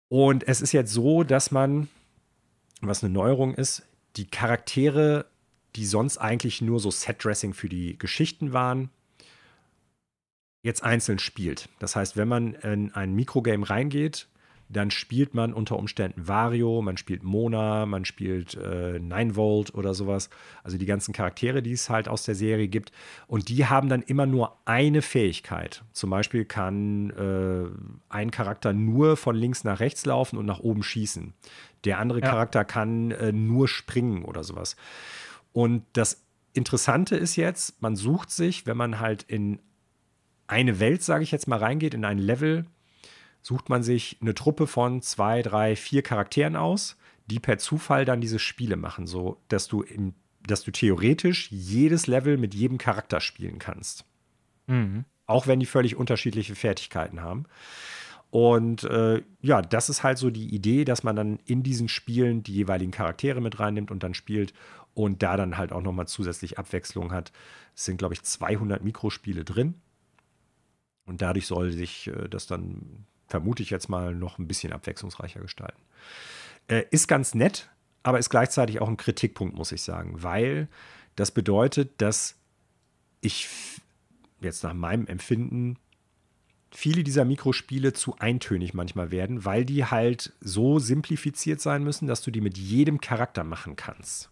Und 0.10 0.48
es 0.48 0.62
ist 0.62 0.74
jetzt 0.74 0.94
so, 0.94 1.24
dass 1.24 1.50
man, 1.50 1.88
was 2.82 3.04
eine 3.04 3.12
Neuerung 3.12 3.56
ist, 3.56 3.82
die 4.16 4.28
Charaktere, 4.28 5.26
die 5.76 5.88
sonst 5.88 6.20
eigentlich 6.20 6.62
nur 6.62 6.80
so 6.80 6.92
Set-Dressing 6.92 7.56
für 7.56 7.68
die 7.68 7.98
Geschichten 7.98 8.54
waren, 8.54 8.92
jetzt 10.66 10.84
einzeln 10.84 11.20
spielt. 11.20 11.70
Das 11.78 11.96
heißt, 11.96 12.18
wenn 12.18 12.28
man 12.28 12.56
in 12.56 12.92
ein 12.92 13.14
Mikrogame 13.14 13.70
reingeht, 13.70 14.28
dann 14.68 14.90
spielt 14.90 15.36
man 15.36 15.54
unter 15.54 15.78
Umständen 15.78 16.28
Vario, 16.28 16.82
man 16.82 16.98
spielt 16.98 17.22
Mona, 17.22 17.86
man 17.86 18.04
spielt 18.04 18.56
äh, 18.56 18.98
9 18.98 19.36
Volt 19.36 19.76
oder 19.76 19.94
sowas. 19.94 20.32
Also 20.64 20.80
die 20.80 20.88
ganzen 20.88 21.14
Charaktere, 21.14 21.62
die 21.62 21.74
es 21.74 21.92
halt 21.92 22.08
aus 22.08 22.24
der 22.24 22.34
Serie 22.34 22.68
gibt. 22.68 22.92
Und 23.28 23.50
die 23.50 23.68
haben 23.68 23.90
dann 23.90 24.02
immer 24.02 24.26
nur 24.26 24.58
eine 24.66 25.04
Fähigkeit. 25.04 25.84
Zum 25.92 26.10
Beispiel 26.10 26.46
kann 26.46 27.12
äh, 27.12 27.70
ein 28.10 28.32
Charakter 28.32 28.74
nur 28.74 29.18
von 29.18 29.36
links 29.36 29.64
nach 29.66 29.80
rechts 29.80 30.04
laufen 30.08 30.36
und 30.36 30.48
nach 30.48 30.62
oben 30.62 30.82
schießen. 30.82 31.36
Der 31.84 32.00
andere 32.00 32.22
ja. 32.22 32.28
Charakter 32.28 32.66
kann 32.66 33.12
äh, 33.12 33.32
nur 33.32 33.68
springen 33.68 34.26
oder 34.26 34.44
sowas. 34.44 34.78
Und 35.54 35.84
das 35.94 36.24
Interessante 36.54 37.16
ist 37.16 37.36
jetzt, 37.36 37.84
man 37.84 37.96
sucht 37.96 38.32
sich, 38.32 38.66
wenn 38.66 38.78
man 38.78 39.00
halt 39.00 39.22
in 39.22 39.60
eine 40.48 40.80
Welt, 40.80 41.04
sage 41.04 41.24
ich 41.24 41.32
jetzt 41.32 41.48
mal, 41.48 41.60
reingeht, 41.60 41.94
in 41.94 42.06
ein 42.06 42.18
Level, 42.18 42.66
sucht 43.42 43.70
man 43.70 43.84
sich 43.84 44.18
eine 44.22 44.34
Truppe 44.34 44.68
von 44.68 45.02
zwei, 45.02 45.42
drei, 45.42 45.76
vier 45.76 46.02
Charakteren 46.02 46.56
aus, 46.56 46.98
die 47.28 47.40
per 47.40 47.58
Zufall 47.58 48.06
dann 48.06 48.22
diese 48.22 48.40
Spiele 48.40 48.76
machen, 48.76 49.08
so 49.08 49.38
dass 49.48 49.68
du, 49.68 49.82
im, 49.82 50.14
dass 50.46 50.64
du 50.64 50.72
theoretisch 50.72 51.52
jedes 51.52 52.08
Level 52.08 52.38
mit 52.38 52.54
jedem 52.54 52.78
Charakter 52.78 53.20
spielen 53.22 53.60
kannst. 53.60 54.06
Mhm. 54.68 55.06
Auch 55.28 55.48
wenn 55.48 55.60
die 55.60 55.66
völlig 55.66 55.96
unterschiedliche 55.96 56.56
Fertigkeiten 56.56 57.22
haben. 57.22 57.46
Und 58.30 58.84
äh, 58.84 59.24
ja, 59.42 59.62
das 59.62 59.90
ist 59.90 60.04
halt 60.04 60.18
so 60.18 60.30
die 60.30 60.54
Idee, 60.54 60.84
dass 60.84 61.04
man 61.04 61.16
dann 61.16 61.40
in 61.46 61.64
diesen 61.64 61.88
Spielen 61.88 62.44
die 62.44 62.54
jeweiligen 62.54 62.92
Charaktere 62.92 63.42
mit 63.42 63.60
reinnimmt 63.60 63.92
und 63.92 64.04
dann 64.04 64.14
spielt 64.14 64.54
und 64.94 65.24
da 65.24 65.38
dann 65.38 65.58
halt 65.58 65.72
auch 65.72 65.82
nochmal 65.82 66.08
zusätzlich 66.08 66.60
Abwechslung 66.60 67.12
hat. 67.12 67.32
Es 67.76 67.86
sind, 67.86 67.98
glaube 67.98 68.14
ich, 68.14 68.24
200 68.24 68.84
Mikrospiele 68.84 69.44
drin. 69.44 69.76
Und 71.06 71.22
dadurch 71.22 71.48
soll 71.48 71.72
sich 71.72 72.08
äh, 72.08 72.28
das 72.30 72.48
dann, 72.48 73.06
vermute 73.28 73.64
ich 73.64 73.70
jetzt 73.70 73.90
mal, 73.90 74.14
noch 74.16 74.40
ein 74.40 74.48
bisschen 74.48 74.74
abwechslungsreicher 74.74 75.42
gestalten. 75.42 75.82
Äh, 76.68 76.84
ist 76.92 77.08
ganz 77.08 77.36
nett, 77.36 77.70
aber 78.04 78.20
ist 78.20 78.30
gleichzeitig 78.30 78.82
auch 78.82 78.88
ein 78.88 78.98
Kritikpunkt, 78.98 79.56
muss 79.56 79.72
ich 79.72 79.82
sagen, 79.82 80.24
weil 80.24 80.68
das 81.16 81.32
bedeutet, 81.32 82.02
dass 82.02 82.36
ich 83.22 83.48
jetzt 84.42 84.64
nach 84.64 84.74
meinem 84.74 85.08
Empfinden 85.08 85.78
viele 86.72 87.04
dieser 87.04 87.26
Mikrospiele 87.26 87.94
zu 87.94 88.18
eintönig 88.20 88.74
manchmal 88.74 89.12
werden, 89.12 89.46
weil 89.46 89.66
die 89.66 89.86
halt 89.86 90.34
so 90.42 90.80
simplifiziert 90.80 91.62
sein 91.62 91.84
müssen, 91.84 92.08
dass 92.08 92.22
du 92.22 92.32
die 92.32 92.42
mit 92.42 92.58
jedem 92.58 93.00
Charakter 93.00 93.44
machen 93.44 93.76
kannst. 93.76 94.30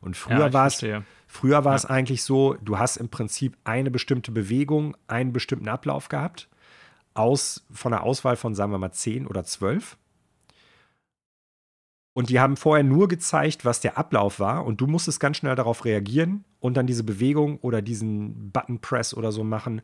Und 0.00 0.16
früher 0.16 0.46
ja, 0.46 0.52
war 0.52 0.66
es 0.66 0.84
früher 1.26 1.64
war 1.64 1.72
ja. 1.72 1.76
es 1.76 1.86
eigentlich 1.86 2.22
so, 2.22 2.54
du 2.54 2.78
hast 2.78 2.96
im 2.96 3.08
Prinzip 3.08 3.56
eine 3.64 3.90
bestimmte 3.90 4.32
Bewegung, 4.32 4.96
einen 5.06 5.32
bestimmten 5.32 5.68
Ablauf 5.68 6.08
gehabt, 6.08 6.48
aus, 7.14 7.66
von 7.70 7.92
einer 7.92 8.02
Auswahl 8.02 8.36
von, 8.36 8.54
sagen 8.54 8.72
wir 8.72 8.78
mal, 8.78 8.92
zehn 8.92 9.26
oder 9.26 9.44
zwölf. 9.44 9.96
Und 12.14 12.30
die 12.30 12.40
haben 12.40 12.56
vorher 12.56 12.82
nur 12.82 13.06
gezeigt, 13.06 13.64
was 13.64 13.80
der 13.80 13.96
Ablauf 13.96 14.40
war. 14.40 14.64
Und 14.64 14.80
du 14.80 14.86
musstest 14.86 15.20
ganz 15.20 15.36
schnell 15.36 15.54
darauf 15.54 15.84
reagieren 15.84 16.44
und 16.58 16.76
dann 16.76 16.86
diese 16.86 17.04
Bewegung 17.04 17.58
oder 17.58 17.80
diesen 17.80 18.50
Button 18.50 18.80
Press 18.80 19.14
oder 19.14 19.30
so 19.30 19.44
machen 19.44 19.82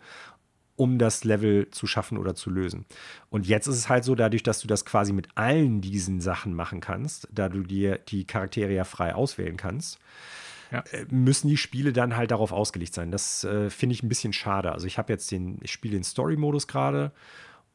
um 0.76 0.98
das 0.98 1.24
Level 1.24 1.70
zu 1.70 1.87
schaffen 1.87 2.18
oder 2.18 2.34
zu 2.34 2.50
lösen. 2.50 2.84
Und 3.30 3.46
jetzt 3.46 3.66
ist 3.66 3.76
es 3.76 3.88
halt 3.88 4.04
so, 4.04 4.14
dadurch, 4.14 4.42
dass 4.42 4.60
du 4.60 4.66
das 4.66 4.84
quasi 4.84 5.12
mit 5.12 5.28
allen 5.34 5.80
diesen 5.80 6.20
Sachen 6.20 6.54
machen 6.54 6.80
kannst, 6.80 7.28
da 7.32 7.48
du 7.48 7.62
dir 7.62 7.98
die 7.98 8.26
Charaktere 8.26 8.72
ja 8.72 8.84
frei 8.84 9.14
auswählen 9.14 9.56
kannst, 9.56 9.98
ja. 10.72 10.80
äh, 10.90 11.06
müssen 11.10 11.48
die 11.48 11.56
Spiele 11.56 11.92
dann 11.92 12.16
halt 12.16 12.30
darauf 12.30 12.52
ausgelegt 12.52 12.94
sein. 12.94 13.10
Das 13.10 13.44
äh, 13.44 13.70
finde 13.70 13.94
ich 13.94 14.02
ein 14.02 14.08
bisschen 14.08 14.32
schade. 14.32 14.72
Also 14.72 14.87
ich 14.87 14.98
habe 14.98 15.12
jetzt 15.12 15.30
den, 15.30 15.58
ich 15.62 15.72
spiele 15.72 15.94
den 15.94 16.04
Story-Modus 16.04 16.66
gerade 16.66 17.12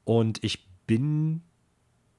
und 0.04 0.44
ich 0.44 0.68
bin 0.86 1.44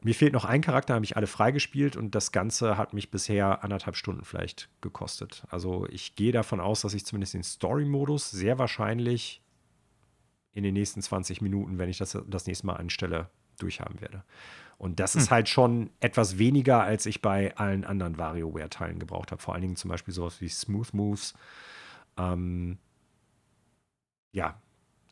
mir 0.02 0.14
fehlt 0.14 0.32
noch 0.32 0.46
ein 0.46 0.62
Charakter, 0.62 0.94
habe 0.94 1.04
ich 1.04 1.16
alle 1.16 1.26
freigespielt 1.26 1.96
und 1.96 2.14
das 2.14 2.32
Ganze 2.32 2.78
hat 2.78 2.94
mich 2.94 3.10
bisher 3.10 3.62
anderthalb 3.62 3.96
Stunden 3.96 4.24
vielleicht 4.24 4.70
gekostet. 4.80 5.44
Also 5.50 5.86
ich 5.90 6.16
gehe 6.16 6.32
davon 6.32 6.60
aus, 6.60 6.80
dass 6.80 6.94
ich 6.94 7.04
zumindest 7.04 7.34
den 7.34 7.42
Story-Modus 7.42 8.30
sehr 8.30 8.58
wahrscheinlich 8.58 9.42
in 10.52 10.64
den 10.64 10.74
nächsten 10.74 11.02
20 11.02 11.40
Minuten, 11.40 11.78
wenn 11.78 11.88
ich 11.88 11.98
das 11.98 12.18
das 12.26 12.46
nächste 12.46 12.66
Mal 12.66 12.76
anstelle, 12.76 13.28
durchhaben 13.58 14.00
werde. 14.00 14.24
Und 14.78 14.98
das 14.98 15.14
hm. 15.14 15.20
ist 15.20 15.30
halt 15.30 15.48
schon 15.48 15.90
etwas 16.00 16.38
weniger, 16.38 16.82
als 16.82 17.04
ich 17.06 17.20
bei 17.20 17.54
allen 17.56 17.84
anderen 17.84 18.16
WarioWare-Teilen 18.16 18.98
gebraucht 18.98 19.30
habe. 19.30 19.42
Vor 19.42 19.54
allen 19.54 19.62
Dingen 19.62 19.76
zum 19.76 19.90
Beispiel 19.90 20.14
sowas 20.14 20.40
wie 20.40 20.48
Smooth 20.48 20.94
Moves. 20.94 21.34
Ähm, 22.16 22.78
ja, 24.32 24.60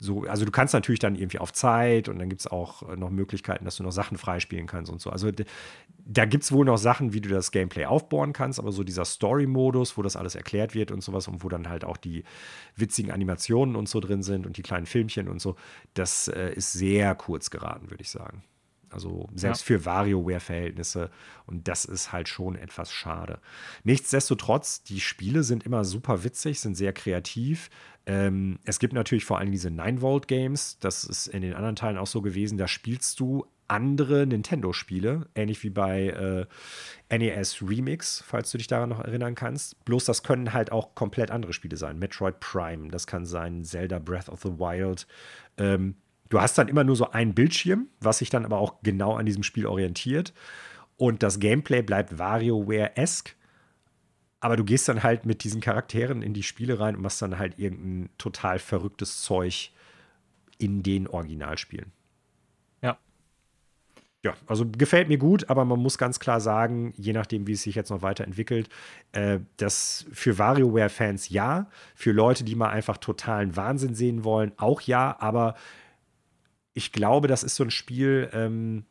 so, 0.01 0.23
also 0.23 0.45
du 0.45 0.53
kannst 0.53 0.75
natürlich 0.75 1.01
dann 1.01 1.17
irgendwie 1.17 1.39
auf 1.39 1.53
Zeit 1.53 2.09
und 2.09 2.19
dann 2.19 2.29
gibt 2.29 2.41
es 2.41 2.47
auch 2.47 2.89
äh, 2.89 2.97
noch 2.97 3.11
Möglichkeiten, 3.11 3.65
dass 3.65 3.77
du 3.77 3.83
noch 3.83 3.91
Sachen 3.91 4.17
freispielen 4.17 4.67
kannst 4.67 4.93
und 4.93 5.01
so. 5.01 5.11
Also 5.11 5.31
da 6.05 6.25
gibt 6.25 6.45
es 6.45 6.53
wohl 6.53 6.65
noch 6.65 6.79
Sachen, 6.79 7.13
wie 7.13 7.21
du 7.21 7.29
das 7.29 7.51
Gameplay 7.51 7.85
aufbauen 7.85 8.33
kannst, 8.33 8.61
aber 8.61 8.71
so 8.71 8.85
dieser 8.85 9.05
Story-Modus, 9.05 9.97
wo 9.97 10.03
das 10.03 10.15
alles 10.15 10.37
erklärt 10.37 10.75
wird 10.75 10.93
und 10.93 11.03
sowas 11.03 11.27
und 11.27 11.43
wo 11.43 11.49
dann 11.49 11.69
halt 11.69 11.85
auch 11.85 11.97
die 11.97 12.23
witzigen 12.77 13.11
Animationen 13.11 13.75
und 13.75 13.89
so 13.89 13.99
drin 13.99 14.23
sind 14.23 14.47
und 14.47 14.57
die 14.57 14.63
kleinen 14.63 14.87
Filmchen 14.87 15.29
und 15.29 15.41
so, 15.41 15.57
das 15.95 16.29
äh, 16.29 16.53
ist 16.53 16.73
sehr 16.73 17.17
kurz 17.17 17.51
geraten, 17.51 17.91
würde 17.91 18.03
ich 18.03 18.11
sagen. 18.11 18.45
Also 18.91 19.29
selbst 19.35 19.63
ja. 19.63 19.67
für 19.67 19.85
WarioWare-Verhältnisse. 19.85 21.11
Und 21.47 21.69
das 21.69 21.85
ist 21.85 22.13
halt 22.13 22.29
schon 22.29 22.57
etwas 22.57 22.93
schade. 22.93 23.41
Nichtsdestotrotz, 23.85 24.83
die 24.83 25.01
Spiele 25.01 25.43
sind 25.43 25.65
immer 25.65 25.85
super 25.85 26.25
witzig, 26.25 26.61
sind 26.61 26.77
sehr 26.77 26.93
kreativ. 26.93 27.71
Ähm, 28.07 28.59
es 28.65 28.79
gibt 28.79 28.95
natürlich 28.95 29.25
vor 29.25 29.39
allem 29.39 29.53
diese 29.53 29.69
9-Volt-Games. 29.69 30.79
Das 30.81 31.05
ist 31.05 31.27
in 31.27 31.43
den 31.43 31.55
anderen 31.55 31.77
Teilen 31.77 31.99
auch 31.99 32.07
so 32.07 32.23
gewesen. 32.23 32.59
Da 32.59 32.67
spielst 32.67 33.21
du 33.21 33.47
andere 33.69 34.27
Nintendo-Spiele, 34.27 35.27
ähnlich 35.35 35.63
wie 35.63 35.71
bei 35.71 36.47
äh, 37.11 37.17
NES 37.17 37.63
Remix, 37.63 38.25
falls 38.27 38.51
du 38.51 38.59
dich 38.59 38.67
daran 38.67 38.89
noch 38.89 39.01
erinnern 39.01 39.35
kannst. 39.35 39.85
Bloß 39.85 40.07
das 40.07 40.23
können 40.23 40.55
halt 40.55 40.73
auch 40.73 40.95
komplett 40.95 41.31
andere 41.31 41.53
Spiele 41.53 41.77
sein. 41.77 41.99
Metroid 41.99 42.41
Prime, 42.41 42.89
das 42.89 43.07
kann 43.07 43.27
sein 43.27 43.65
Zelda 43.65 43.99
Breath 43.99 44.31
of 44.31 44.41
the 44.43 44.59
Wild. 44.59 45.07
Ähm, 45.59 45.97
Du 46.29 46.41
hast 46.41 46.59
dann 46.59 46.69
immer 46.69 46.85
nur 46.85 46.97
so 46.97 47.11
einen 47.11 47.35
Bildschirm, 47.35 47.89
was 48.01 48.19
sich 48.19 48.31
dann 48.31 48.45
aber 48.45 48.59
auch 48.59 48.77
genau 48.83 49.17
an 49.17 49.27
diesem 49.27 49.43
Spiel 49.43 49.67
orientiert. 49.67 50.35
Und 50.97 51.23
das 51.23 51.39
Gameplay 51.39 51.83
bleibt 51.83 52.19
WarioWare-esque. 52.19 53.35
Aber 54.41 54.57
du 54.57 54.65
gehst 54.65 54.89
dann 54.89 55.03
halt 55.03 55.27
mit 55.27 55.43
diesen 55.43 55.61
Charakteren 55.61 56.23
in 56.23 56.35
die 56.35 56.43
Spiele 56.43 56.79
rein 56.79 56.97
und 56.97 57.03
machst 57.03 57.23
dann 57.23 57.39
halt 57.39 57.59
irgendein 57.59 58.11
total 58.19 58.59
verrücktes 58.59 59.23
Zeug 59.23 59.73
in 60.59 60.83
den 60.83 61.09
Originalspielen. 61.09 61.93
Ja. 62.83 62.99
Ja, 64.25 64.35
also 64.47 64.65
gefällt 64.67 65.09
mir 65.09 65.19
gut, 65.19 65.49
aber 65.49 65.65
man 65.65 65.81
muss 65.81 65.99
ganz 65.99 66.21
klar 66.21 66.41
sagen, 66.41 66.93
je 66.97 67.13
nachdem, 67.13 67.47
wie 67.47 67.53
es 67.53 67.63
sich 67.63 67.75
jetzt 67.75 67.91
noch 67.91 68.03
weiterentwickelt, 68.03 68.69
äh, 69.13 69.41
das 69.57 70.07
für 70.13 70.39
WarioWare-Fans 70.39 71.31
ja, 71.31 71.69
für 71.95 72.13
Leute, 72.13 72.45
die 72.45 72.55
mal 72.55 72.71
einfach 72.71 72.99
totalen 72.99 73.57
Wahnsinn 73.57 73.95
sehen 73.95 74.25
wollen, 74.25 74.53
auch 74.57 74.81
ja, 74.83 75.17
aber 75.21 75.55
ich 76.75 76.93
glaube, 76.93 77.29
das 77.29 77.43
ist 77.43 77.57
so 77.57 77.65
ein 77.65 77.71
Spiel, 77.71 78.31
ähm, 78.33 78.85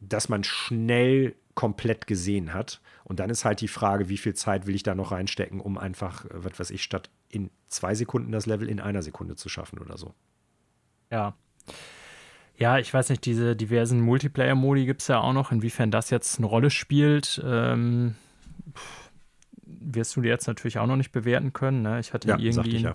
das 0.00 0.28
man 0.28 0.44
schnell 0.44 1.34
komplett 1.54 2.06
gesehen 2.06 2.54
hat. 2.54 2.80
Und 3.04 3.20
dann 3.20 3.30
ist 3.30 3.44
halt 3.44 3.60
die 3.60 3.68
Frage, 3.68 4.08
wie 4.08 4.18
viel 4.18 4.34
Zeit 4.34 4.66
will 4.66 4.74
ich 4.74 4.82
da 4.82 4.94
noch 4.94 5.12
reinstecken, 5.12 5.60
um 5.60 5.78
einfach, 5.78 6.24
äh, 6.26 6.44
was 6.44 6.58
weiß 6.58 6.70
ich, 6.70 6.82
statt 6.82 7.10
in 7.28 7.50
zwei 7.68 7.94
Sekunden 7.94 8.30
das 8.30 8.46
Level 8.46 8.68
in 8.68 8.80
einer 8.80 9.02
Sekunde 9.02 9.36
zu 9.36 9.48
schaffen 9.48 9.78
oder 9.78 9.96
so. 9.96 10.14
Ja. 11.10 11.34
Ja, 12.58 12.78
ich 12.78 12.92
weiß 12.92 13.10
nicht, 13.10 13.24
diese 13.26 13.54
diversen 13.54 14.00
Multiplayer-Modi 14.00 14.86
gibt 14.86 15.02
es 15.02 15.08
ja 15.08 15.20
auch 15.20 15.32
noch. 15.32 15.52
Inwiefern 15.52 15.90
das 15.90 16.10
jetzt 16.10 16.38
eine 16.38 16.46
Rolle 16.46 16.70
spielt, 16.70 17.42
ähm, 17.44 18.14
wirst 19.62 20.16
du 20.16 20.22
dir 20.22 20.28
jetzt 20.28 20.46
natürlich 20.46 20.78
auch 20.78 20.86
noch 20.86 20.96
nicht 20.96 21.12
bewerten 21.12 21.52
können. 21.52 21.82
Ne? 21.82 22.00
Ich 22.00 22.12
hatte 22.12 22.28
ja, 22.28 22.38
irgendwie 22.38 22.76
ich 22.76 22.82
ja. 22.82 22.94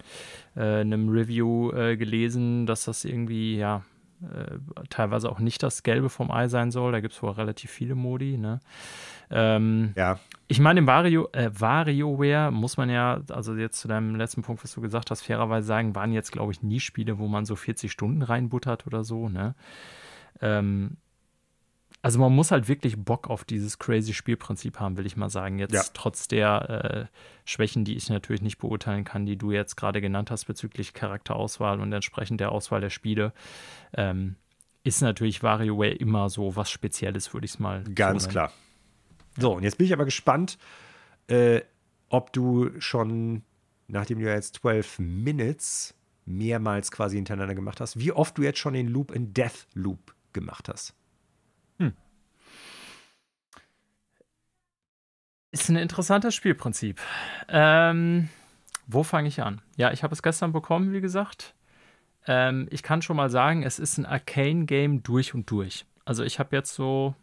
in 0.56 0.62
äh, 0.62 0.82
einem 0.82 1.10
Review 1.10 1.72
äh, 1.72 1.96
gelesen, 1.96 2.65
dass 2.65 2.86
das 2.86 3.06
irgendwie, 3.06 3.58
ja, 3.58 3.84
äh, 4.22 4.58
teilweise 4.90 5.30
auch 5.30 5.40
nicht 5.40 5.64
das 5.64 5.84
Gelbe 5.84 6.10
vom 6.10 6.32
Ei 6.32 6.48
sein 6.48 6.72
soll. 6.72 6.92
Da 6.92 7.00
gibt 7.00 7.14
es 7.14 7.24
wohl 7.24 7.32
relativ 7.32 7.72
viele 7.72 7.96
Modi. 7.96 8.38
Ne? 8.38 8.60
Ähm, 9.30 9.94
ja. 9.96 10.20
Ich 10.48 10.60
meine, 10.60 10.80
im 10.80 10.88
Vario, 10.88 11.30
äh, 11.32 11.50
WarioWare 11.54 12.52
muss 12.52 12.78
man 12.78 12.90
ja, 12.90 13.22
also 13.30 13.56
jetzt 13.56 13.80
zu 13.80 13.88
deinem 13.88 14.16
letzten 14.16 14.42
Punkt, 14.42 14.64
was 14.64 14.74
du 14.74 14.82
gesagt 14.82 15.12
hast, 15.12 15.22
fairerweise 15.22 15.66
sagen, 15.66 15.96
waren 15.96 16.12
jetzt, 16.12 16.32
glaube 16.32 16.52
ich, 16.52 16.62
nie 16.62 16.80
Spiele, 16.80 17.18
wo 17.18 17.28
man 17.28 17.46
so 17.46 17.56
40 17.56 17.92
Stunden 17.92 18.22
reinbuttert 18.22 18.86
oder 18.86 19.04
so. 19.04 19.30
Ne? 19.30 19.56
Ähm, 20.42 20.98
also 22.02 22.20
man 22.20 22.34
muss 22.34 22.52
halt 22.52 22.68
wirklich 22.68 22.98
Bock 22.98 23.30
auf 23.30 23.44
dieses 23.44 23.78
crazy 23.78 24.14
Spielprinzip 24.14 24.80
haben, 24.80 24.98
will 24.98 25.06
ich 25.06 25.18
mal 25.18 25.30
sagen. 25.30 25.60
Jetzt 25.60 25.74
ja. 25.74 25.84
trotz 25.94 26.28
der 26.28 27.10
äh, 27.12 27.18
Schwächen, 27.46 27.86
die 27.86 27.96
ich 27.96 28.10
natürlich 28.10 28.42
nicht 28.42 28.58
beurteilen 28.58 29.04
kann, 29.04 29.26
die 29.26 29.38
du 29.38 29.52
jetzt 29.52 29.76
gerade 29.76 30.02
genannt 30.02 30.32
hast 30.32 30.46
bezüglich 30.46 30.94
Charakterauswahl 30.94 31.80
und 31.80 31.94
entsprechend 31.94 32.40
der 32.40 32.52
Auswahl 32.52 32.82
der 32.82 32.90
Spiele, 32.90 33.34
ähm, 33.94 34.36
ist 34.84 35.02
natürlich 35.02 35.44
WarioWare 35.44 35.94
immer 35.94 36.30
so 36.30 36.56
was 36.56 36.72
Spezielles, 36.72 37.34
würde 37.34 37.46
ich 37.46 37.52
es 37.52 37.60
mal 37.60 37.84
Ganz 37.84 38.24
so 38.24 38.30
klar. 38.30 38.52
So, 39.38 39.56
und 39.56 39.64
jetzt 39.64 39.78
bin 39.78 39.86
ich 39.86 39.94
aber 39.94 40.06
gespannt, 40.06 40.58
äh, 41.28 41.62
ob 42.10 42.34
du 42.34 42.72
schon, 42.80 43.44
nachdem 43.88 44.20
du 44.20 44.26
jetzt 44.26 44.56
12 44.56 45.00
Minutes 45.00 45.94
mehrmals 46.26 46.92
quasi 46.92 47.18
hintereinander 47.18 47.56
gemacht 47.56 47.80
hast, 47.80 48.00
wie 48.00 48.12
oft 48.12 48.38
du 48.38 48.42
jetzt 48.42 48.60
schon 48.60 48.74
den 48.74 48.88
Loop 48.88 49.12
in 49.12 49.34
Death 49.34 49.68
Loop 49.74 50.16
gemacht 50.34 50.68
hast. 50.68 50.96
Ist 55.52 55.70
ein 55.70 55.76
interessantes 55.76 56.34
Spielprinzip. 56.34 57.02
Ähm, 57.50 58.30
wo 58.88 59.04
fange 59.04 59.28
ich 59.28 59.41
an? 59.41 59.62
Ja, 59.76 59.91
ich 59.91 60.04
habe 60.04 60.13
es 60.13 60.24
gestern 60.24 60.54
bekommen, 60.54 60.94
wie 60.94 61.02
gesagt. 61.02 61.54
Ähm, 62.26 62.67
ich 62.72 62.84
kann 62.84 63.02
schon 63.02 63.17
mal 63.17 63.30
sagen, 63.30 63.63
es 63.63 63.80
ist 63.80 63.98
ein 63.98 64.06
Arcane-Game 64.06 65.04
durch 65.04 65.34
und 65.34 65.50
durch. 65.52 65.86
Also 66.06 66.24
ich 66.24 66.39
habe 66.39 66.56
jetzt 66.56 66.74
so 66.74 67.15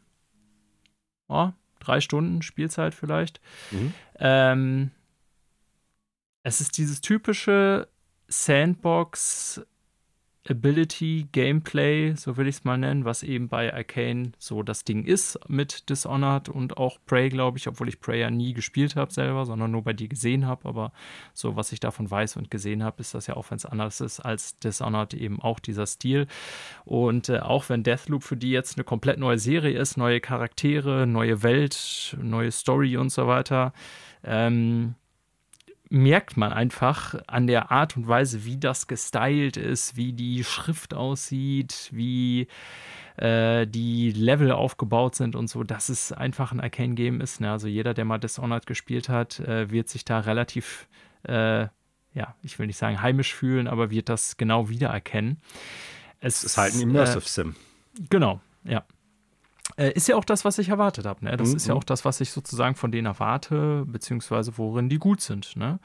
oh, 1.28 1.50
drei 1.80 2.00
Stunden 2.00 2.42
Spielzeit 2.42 2.94
vielleicht. 2.94 3.40
Mhm. 3.70 3.94
Ähm, 4.18 4.90
es 6.42 6.60
ist 6.60 6.76
dieses 6.76 7.00
typische 7.00 7.88
Sandbox 8.28 9.62
Ability, 10.50 11.28
Gameplay, 11.32 12.14
so 12.16 12.36
will 12.36 12.46
ich 12.48 12.56
es 12.56 12.64
mal 12.64 12.78
nennen, 12.78 13.04
was 13.04 13.22
eben 13.22 13.48
bei 13.48 13.72
Arcane 13.72 14.32
so 14.38 14.62
das 14.62 14.84
Ding 14.84 15.04
ist 15.04 15.38
mit 15.48 15.88
Dishonored 15.90 16.48
und 16.48 16.78
auch 16.78 16.98
Prey, 17.06 17.28
glaube 17.28 17.58
ich, 17.58 17.68
obwohl 17.68 17.88
ich 17.88 18.00
Prey 18.00 18.20
ja 18.20 18.30
nie 18.30 18.54
gespielt 18.54 18.96
habe 18.96 19.12
selber, 19.12 19.44
sondern 19.46 19.70
nur 19.70 19.82
bei 19.82 19.92
dir 19.92 20.08
gesehen 20.08 20.46
habe. 20.46 20.68
Aber 20.68 20.92
so, 21.34 21.56
was 21.56 21.72
ich 21.72 21.80
davon 21.80 22.10
weiß 22.10 22.36
und 22.36 22.50
gesehen 22.50 22.82
habe, 22.82 23.00
ist 23.00 23.14
das 23.14 23.26
ja 23.26 23.36
auch, 23.36 23.50
wenn 23.50 23.56
es 23.56 23.66
anders 23.66 24.00
ist 24.00 24.20
als 24.20 24.58
Dishonored, 24.58 25.14
eben 25.14 25.40
auch 25.40 25.58
dieser 25.60 25.86
Stil. 25.86 26.26
Und 26.84 27.28
äh, 27.28 27.40
auch 27.40 27.68
wenn 27.68 27.82
Deathloop 27.82 28.22
für 28.22 28.36
die 28.36 28.50
jetzt 28.50 28.76
eine 28.76 28.84
komplett 28.84 29.18
neue 29.18 29.38
Serie 29.38 29.78
ist, 29.78 29.96
neue 29.96 30.20
Charaktere, 30.20 31.06
neue 31.06 31.42
Welt, 31.42 32.16
neue 32.20 32.50
Story 32.52 32.96
und 32.96 33.10
so 33.10 33.26
weiter, 33.26 33.72
ähm, 34.24 34.94
merkt 35.90 36.36
man 36.36 36.52
einfach 36.52 37.14
an 37.26 37.46
der 37.46 37.70
Art 37.70 37.96
und 37.96 38.08
Weise, 38.08 38.44
wie 38.44 38.58
das 38.58 38.86
gestylt 38.86 39.56
ist, 39.56 39.96
wie 39.96 40.12
die 40.12 40.44
Schrift 40.44 40.94
aussieht, 40.94 41.88
wie 41.92 42.48
äh, 43.16 43.66
die 43.66 44.12
Level 44.12 44.52
aufgebaut 44.52 45.14
sind 45.14 45.34
und 45.34 45.48
so, 45.48 45.64
dass 45.64 45.88
es 45.88 46.12
einfach 46.12 46.52
ein 46.52 46.60
Arcane-Game 46.60 47.20
ist. 47.20 47.40
Ne? 47.40 47.50
Also 47.50 47.68
jeder, 47.68 47.94
der 47.94 48.04
mal 48.04 48.18
Dishonored 48.18 48.66
gespielt 48.66 49.08
hat, 49.08 49.40
äh, 49.40 49.70
wird 49.70 49.88
sich 49.88 50.04
da 50.04 50.20
relativ, 50.20 50.88
äh, 51.24 51.66
ja, 52.14 52.34
ich 52.42 52.58
will 52.58 52.66
nicht 52.66 52.78
sagen 52.78 53.02
heimisch 53.02 53.34
fühlen, 53.34 53.66
aber 53.66 53.90
wird 53.90 54.08
das 54.08 54.36
genau 54.36 54.68
wiedererkennen. 54.68 55.40
Es, 56.20 56.38
es 56.38 56.44
ist 56.44 56.58
halt 56.58 56.74
ein 56.74 56.80
Immersive 56.80 57.18
äh, 57.18 57.28
Sim. 57.28 57.56
Genau, 58.10 58.40
ja. 58.64 58.84
Äh, 59.76 59.92
ist 59.92 60.08
ja 60.08 60.16
auch 60.16 60.24
das, 60.24 60.44
was 60.44 60.58
ich 60.58 60.70
erwartet 60.70 61.06
habe. 61.06 61.24
Ne? 61.24 61.36
Das 61.36 61.50
mhm. 61.50 61.56
ist 61.56 61.66
ja 61.68 61.74
auch 61.74 61.84
das, 61.84 62.04
was 62.04 62.20
ich 62.20 62.30
sozusagen 62.30 62.74
von 62.74 62.90
denen 62.90 63.06
erwarte, 63.06 63.84
beziehungsweise 63.86 64.56
worin 64.56 64.88
die 64.88 64.98
gut 64.98 65.20
sind. 65.20 65.56
Ne? 65.56 65.78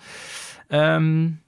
Ähm, 0.70 1.40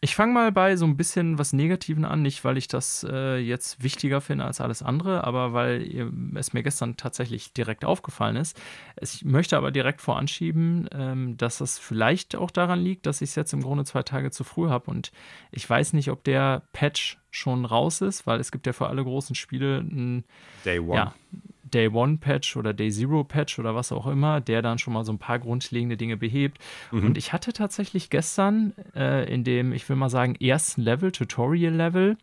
ich 0.00 0.14
fange 0.14 0.32
mal 0.32 0.52
bei 0.52 0.76
so 0.76 0.84
ein 0.84 0.96
bisschen 0.96 1.38
was 1.38 1.52
Negativen 1.52 2.04
an, 2.04 2.22
nicht 2.22 2.44
weil 2.44 2.56
ich 2.56 2.68
das 2.68 3.04
äh, 3.08 3.38
jetzt 3.38 3.82
wichtiger 3.82 4.20
finde 4.20 4.44
als 4.44 4.60
alles 4.60 4.80
andere, 4.80 5.24
aber 5.24 5.52
weil 5.52 6.12
es 6.36 6.52
mir 6.52 6.62
gestern 6.62 6.96
tatsächlich 6.96 7.52
direkt 7.52 7.84
aufgefallen 7.84 8.36
ist. 8.36 8.60
Ich 9.00 9.24
möchte 9.24 9.56
aber 9.56 9.72
direkt 9.72 10.00
voranschieben, 10.00 10.88
ähm, 10.92 11.36
dass 11.36 11.58
das 11.58 11.80
vielleicht 11.80 12.36
auch 12.36 12.52
daran 12.52 12.80
liegt, 12.80 13.06
dass 13.06 13.22
ich 13.22 13.30
es 13.30 13.34
jetzt 13.34 13.52
im 13.52 13.62
Grunde 13.62 13.84
zwei 13.84 14.04
Tage 14.04 14.30
zu 14.30 14.44
früh 14.44 14.68
habe 14.68 14.88
und 14.88 15.10
ich 15.50 15.68
weiß 15.68 15.94
nicht, 15.94 16.10
ob 16.10 16.22
der 16.22 16.62
Patch 16.72 17.18
schon 17.32 17.64
raus 17.64 18.00
ist, 18.00 18.24
weil 18.24 18.38
es 18.38 18.52
gibt 18.52 18.68
ja 18.68 18.72
für 18.72 18.86
alle 18.86 19.02
großen 19.02 19.34
Spiele 19.34 19.78
ein 19.78 20.24
Day 20.64 20.78
One. 20.78 20.94
Ja, 20.94 21.14
Day 21.74 21.88
One 21.88 22.18
Patch 22.18 22.56
oder 22.56 22.72
Day 22.72 22.90
Zero 22.90 23.24
Patch 23.24 23.58
oder 23.58 23.74
was 23.74 23.92
auch 23.92 24.06
immer, 24.06 24.40
der 24.40 24.62
dann 24.62 24.78
schon 24.78 24.92
mal 24.94 25.04
so 25.04 25.12
ein 25.12 25.18
paar 25.18 25.38
grundlegende 25.38 25.96
Dinge 25.96 26.16
behebt. 26.16 26.58
Mhm. 26.90 27.04
Und 27.04 27.18
ich 27.18 27.32
hatte 27.32 27.52
tatsächlich 27.52 28.10
gestern 28.10 28.72
äh, 28.94 29.32
in 29.32 29.44
dem, 29.44 29.72
ich 29.72 29.88
will 29.88 29.96
mal 29.96 30.10
sagen, 30.10 30.34
ersten 30.36 30.82
Level, 30.82 31.12
Tutorial 31.12 31.74
Level, 31.74 32.16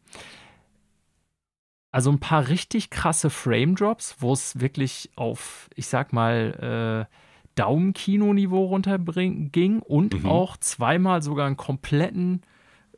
also 1.91 2.11
ein 2.11 2.19
paar 2.19 2.49
richtig 2.49 2.89
krasse 2.89 3.29
Frame 3.29 3.75
Drops, 3.75 4.17
wo 4.19 4.33
es 4.33 4.59
wirklich 4.59 5.11
auf, 5.15 5.69
ich 5.75 5.87
sag 5.87 6.11
mal, 6.11 7.07
äh, 7.07 7.15
Daumenkino-Niveau 7.55 8.65
runterging 8.65 9.79
und 9.79 10.23
mhm. 10.23 10.29
auch 10.29 10.57
zweimal 10.57 11.21
sogar 11.21 11.47
einen 11.47 11.55
kompletten 11.55 12.41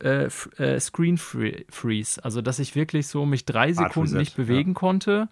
äh, 0.02 0.30
äh, 0.58 0.80
Screen 0.80 1.18
Freeze. 1.18 2.24
Also, 2.24 2.42
dass 2.42 2.60
ich 2.60 2.76
wirklich 2.76 3.08
so 3.08 3.26
mich 3.26 3.46
drei 3.46 3.72
Sekunden 3.72 4.18
nicht 4.18 4.36
bewegen 4.36 4.72
ja. 4.72 4.80
konnte, 4.80 5.30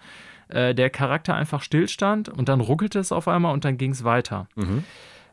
äh, 0.50 0.76
der 0.76 0.90
Charakter 0.90 1.36
einfach 1.36 1.62
stillstand 1.62 2.30
und 2.30 2.50
dann 2.50 2.62
ruckelte 2.62 3.00
es 3.00 3.12
auf 3.12 3.28
einmal 3.28 3.54
und 3.54 3.66
dann 3.66 3.78
ging 3.78 3.92
es 3.92 4.04
weiter. 4.04 4.48
Mhm. 4.56 4.84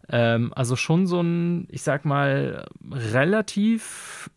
Ähm, 0.08 0.52
also 0.54 0.76
schon 0.76 1.06
so 1.06 1.20
ein, 1.20 1.66
ich 1.70 1.82
sag 1.82 2.04
mal, 2.04 2.66
relativ 2.90 4.30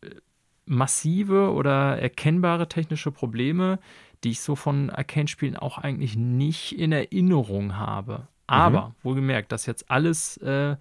massive 0.65 1.51
oder 1.51 1.99
erkennbare 1.99 2.67
technische 2.67 3.11
Probleme, 3.11 3.79
die 4.23 4.31
ich 4.31 4.41
so 4.41 4.55
von 4.55 4.89
Arcane-Spielen 4.89 5.55
auch 5.55 5.77
eigentlich 5.77 6.15
nicht 6.15 6.77
in 6.77 6.91
Erinnerung 6.91 7.77
habe. 7.77 8.27
Aber, 8.47 8.87
mhm. 8.87 8.93
wohlgemerkt, 9.03 9.51
dass 9.51 9.65
jetzt 9.65 9.89
alles 9.89 10.37
äh, 10.37 10.75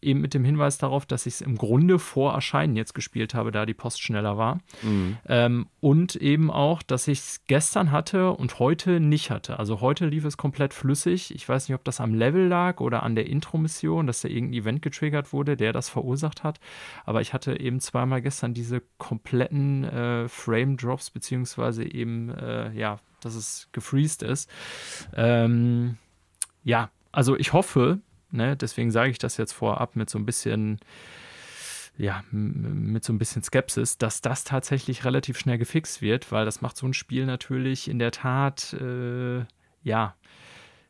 eben 0.00 0.20
mit 0.20 0.34
dem 0.34 0.44
Hinweis 0.44 0.78
darauf, 0.78 1.06
dass 1.06 1.26
ich 1.26 1.34
es 1.34 1.40
im 1.40 1.56
Grunde 1.56 1.98
vor 1.98 2.32
Erscheinen 2.32 2.76
jetzt 2.76 2.94
gespielt 2.94 3.34
habe, 3.34 3.50
da 3.50 3.66
die 3.66 3.74
Post 3.74 4.02
schneller 4.02 4.36
war. 4.36 4.60
Mhm. 4.82 5.18
Ähm, 5.26 5.66
und 5.80 6.16
eben 6.16 6.50
auch, 6.50 6.82
dass 6.82 7.08
ich 7.08 7.18
es 7.18 7.42
gestern 7.46 7.90
hatte 7.90 8.32
und 8.32 8.58
heute 8.58 9.00
nicht 9.00 9.30
hatte. 9.30 9.58
Also 9.58 9.80
heute 9.80 10.06
lief 10.06 10.24
es 10.24 10.36
komplett 10.36 10.74
flüssig. 10.74 11.34
Ich 11.34 11.48
weiß 11.48 11.68
nicht, 11.68 11.74
ob 11.74 11.84
das 11.84 12.00
am 12.00 12.14
Level 12.14 12.46
lag 12.46 12.80
oder 12.80 13.02
an 13.02 13.14
der 13.14 13.26
Intro-Mission, 13.26 14.06
dass 14.06 14.20
da 14.20 14.28
irgendein 14.28 14.62
Event 14.62 14.82
getriggert 14.82 15.32
wurde, 15.32 15.56
der 15.56 15.72
das 15.72 15.88
verursacht 15.88 16.44
hat. 16.44 16.60
Aber 17.04 17.20
ich 17.20 17.32
hatte 17.32 17.58
eben 17.58 17.80
zweimal 17.80 18.22
gestern 18.22 18.54
diese 18.54 18.82
kompletten 18.98 19.84
äh, 19.84 20.28
Frame-Drops, 20.28 21.10
beziehungsweise 21.10 21.84
eben, 21.84 22.30
äh, 22.30 22.72
ja, 22.72 22.98
dass 23.20 23.34
es 23.34 23.68
gefreezed 23.72 24.22
ist. 24.22 24.48
Ähm, 25.16 25.96
ja, 26.62 26.90
also 27.10 27.36
ich 27.36 27.52
hoffe, 27.52 28.00
ne, 28.30 28.56
deswegen 28.56 28.90
sage 28.90 29.10
ich 29.10 29.18
das 29.18 29.36
jetzt 29.36 29.52
vorab 29.52 29.96
mit 29.96 30.10
so 30.10 30.18
ein 30.18 30.26
bisschen, 30.26 30.78
ja, 31.96 32.22
mit 32.30 33.04
so 33.04 33.12
ein 33.12 33.18
bisschen 33.18 33.42
Skepsis, 33.42 33.98
dass 33.98 34.20
das 34.20 34.44
tatsächlich 34.44 35.04
relativ 35.04 35.38
schnell 35.38 35.58
gefixt 35.58 36.02
wird, 36.02 36.30
weil 36.32 36.44
das 36.44 36.60
macht 36.60 36.76
so 36.76 36.86
ein 36.86 36.94
Spiel 36.94 37.26
natürlich 37.26 37.88
in 37.88 37.98
der 37.98 38.12
Tat, 38.12 38.72
äh, 38.74 39.44
ja, 39.82 40.14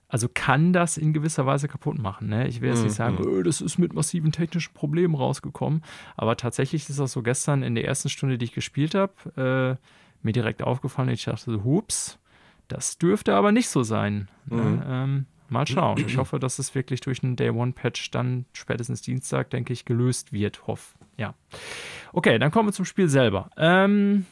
also 0.08 0.28
kann 0.32 0.72
das 0.72 0.96
in 0.96 1.12
gewisser 1.12 1.44
Weise 1.44 1.68
kaputt 1.68 1.98
machen. 1.98 2.28
Ne? 2.28 2.48
Ich 2.48 2.62
will 2.62 2.70
jetzt 2.70 2.82
nicht 2.82 2.94
sagen, 2.94 3.18
mhm. 3.20 3.44
das 3.44 3.60
ist 3.60 3.78
mit 3.78 3.92
massiven 3.92 4.32
technischen 4.32 4.72
Problemen 4.72 5.14
rausgekommen, 5.14 5.82
aber 6.16 6.36
tatsächlich 6.36 6.88
ist 6.88 6.98
das 6.98 7.12
so 7.12 7.22
gestern 7.22 7.62
in 7.62 7.74
der 7.74 7.84
ersten 7.84 8.08
Stunde, 8.08 8.38
die 8.38 8.46
ich 8.46 8.54
gespielt 8.54 8.94
habe, 8.94 9.78
äh, 9.80 9.86
mir 10.22 10.32
direkt 10.32 10.62
aufgefallen. 10.62 11.10
Ich 11.10 11.24
dachte 11.24 11.52
so, 11.52 11.64
hups, 11.64 12.18
das 12.68 12.96
dürfte 12.96 13.34
aber 13.34 13.52
nicht 13.52 13.68
so 13.68 13.82
sein. 13.82 14.28
Ne? 14.46 14.62
Mhm. 14.62 14.82
Ähm, 14.86 15.26
Mal 15.50 15.66
schauen. 15.66 15.98
Ich 16.06 16.16
hoffe, 16.16 16.38
dass 16.38 16.58
es 16.58 16.74
wirklich 16.74 17.00
durch 17.00 17.22
einen 17.22 17.36
Day 17.36 17.50
One 17.50 17.72
Patch 17.72 18.10
dann 18.10 18.44
spätestens 18.52 19.02
Dienstag, 19.02 19.50
denke 19.50 19.72
ich, 19.72 19.84
gelöst 19.84 20.32
wird. 20.32 20.66
Hoff. 20.66 20.96
Ja. 21.16 21.34
Okay, 22.12 22.38
dann 22.38 22.50
kommen 22.50 22.68
wir 22.68 22.72
zum 22.72 22.84
Spiel 22.84 23.08
selber. 23.08 23.50
Ähm, 23.56 24.26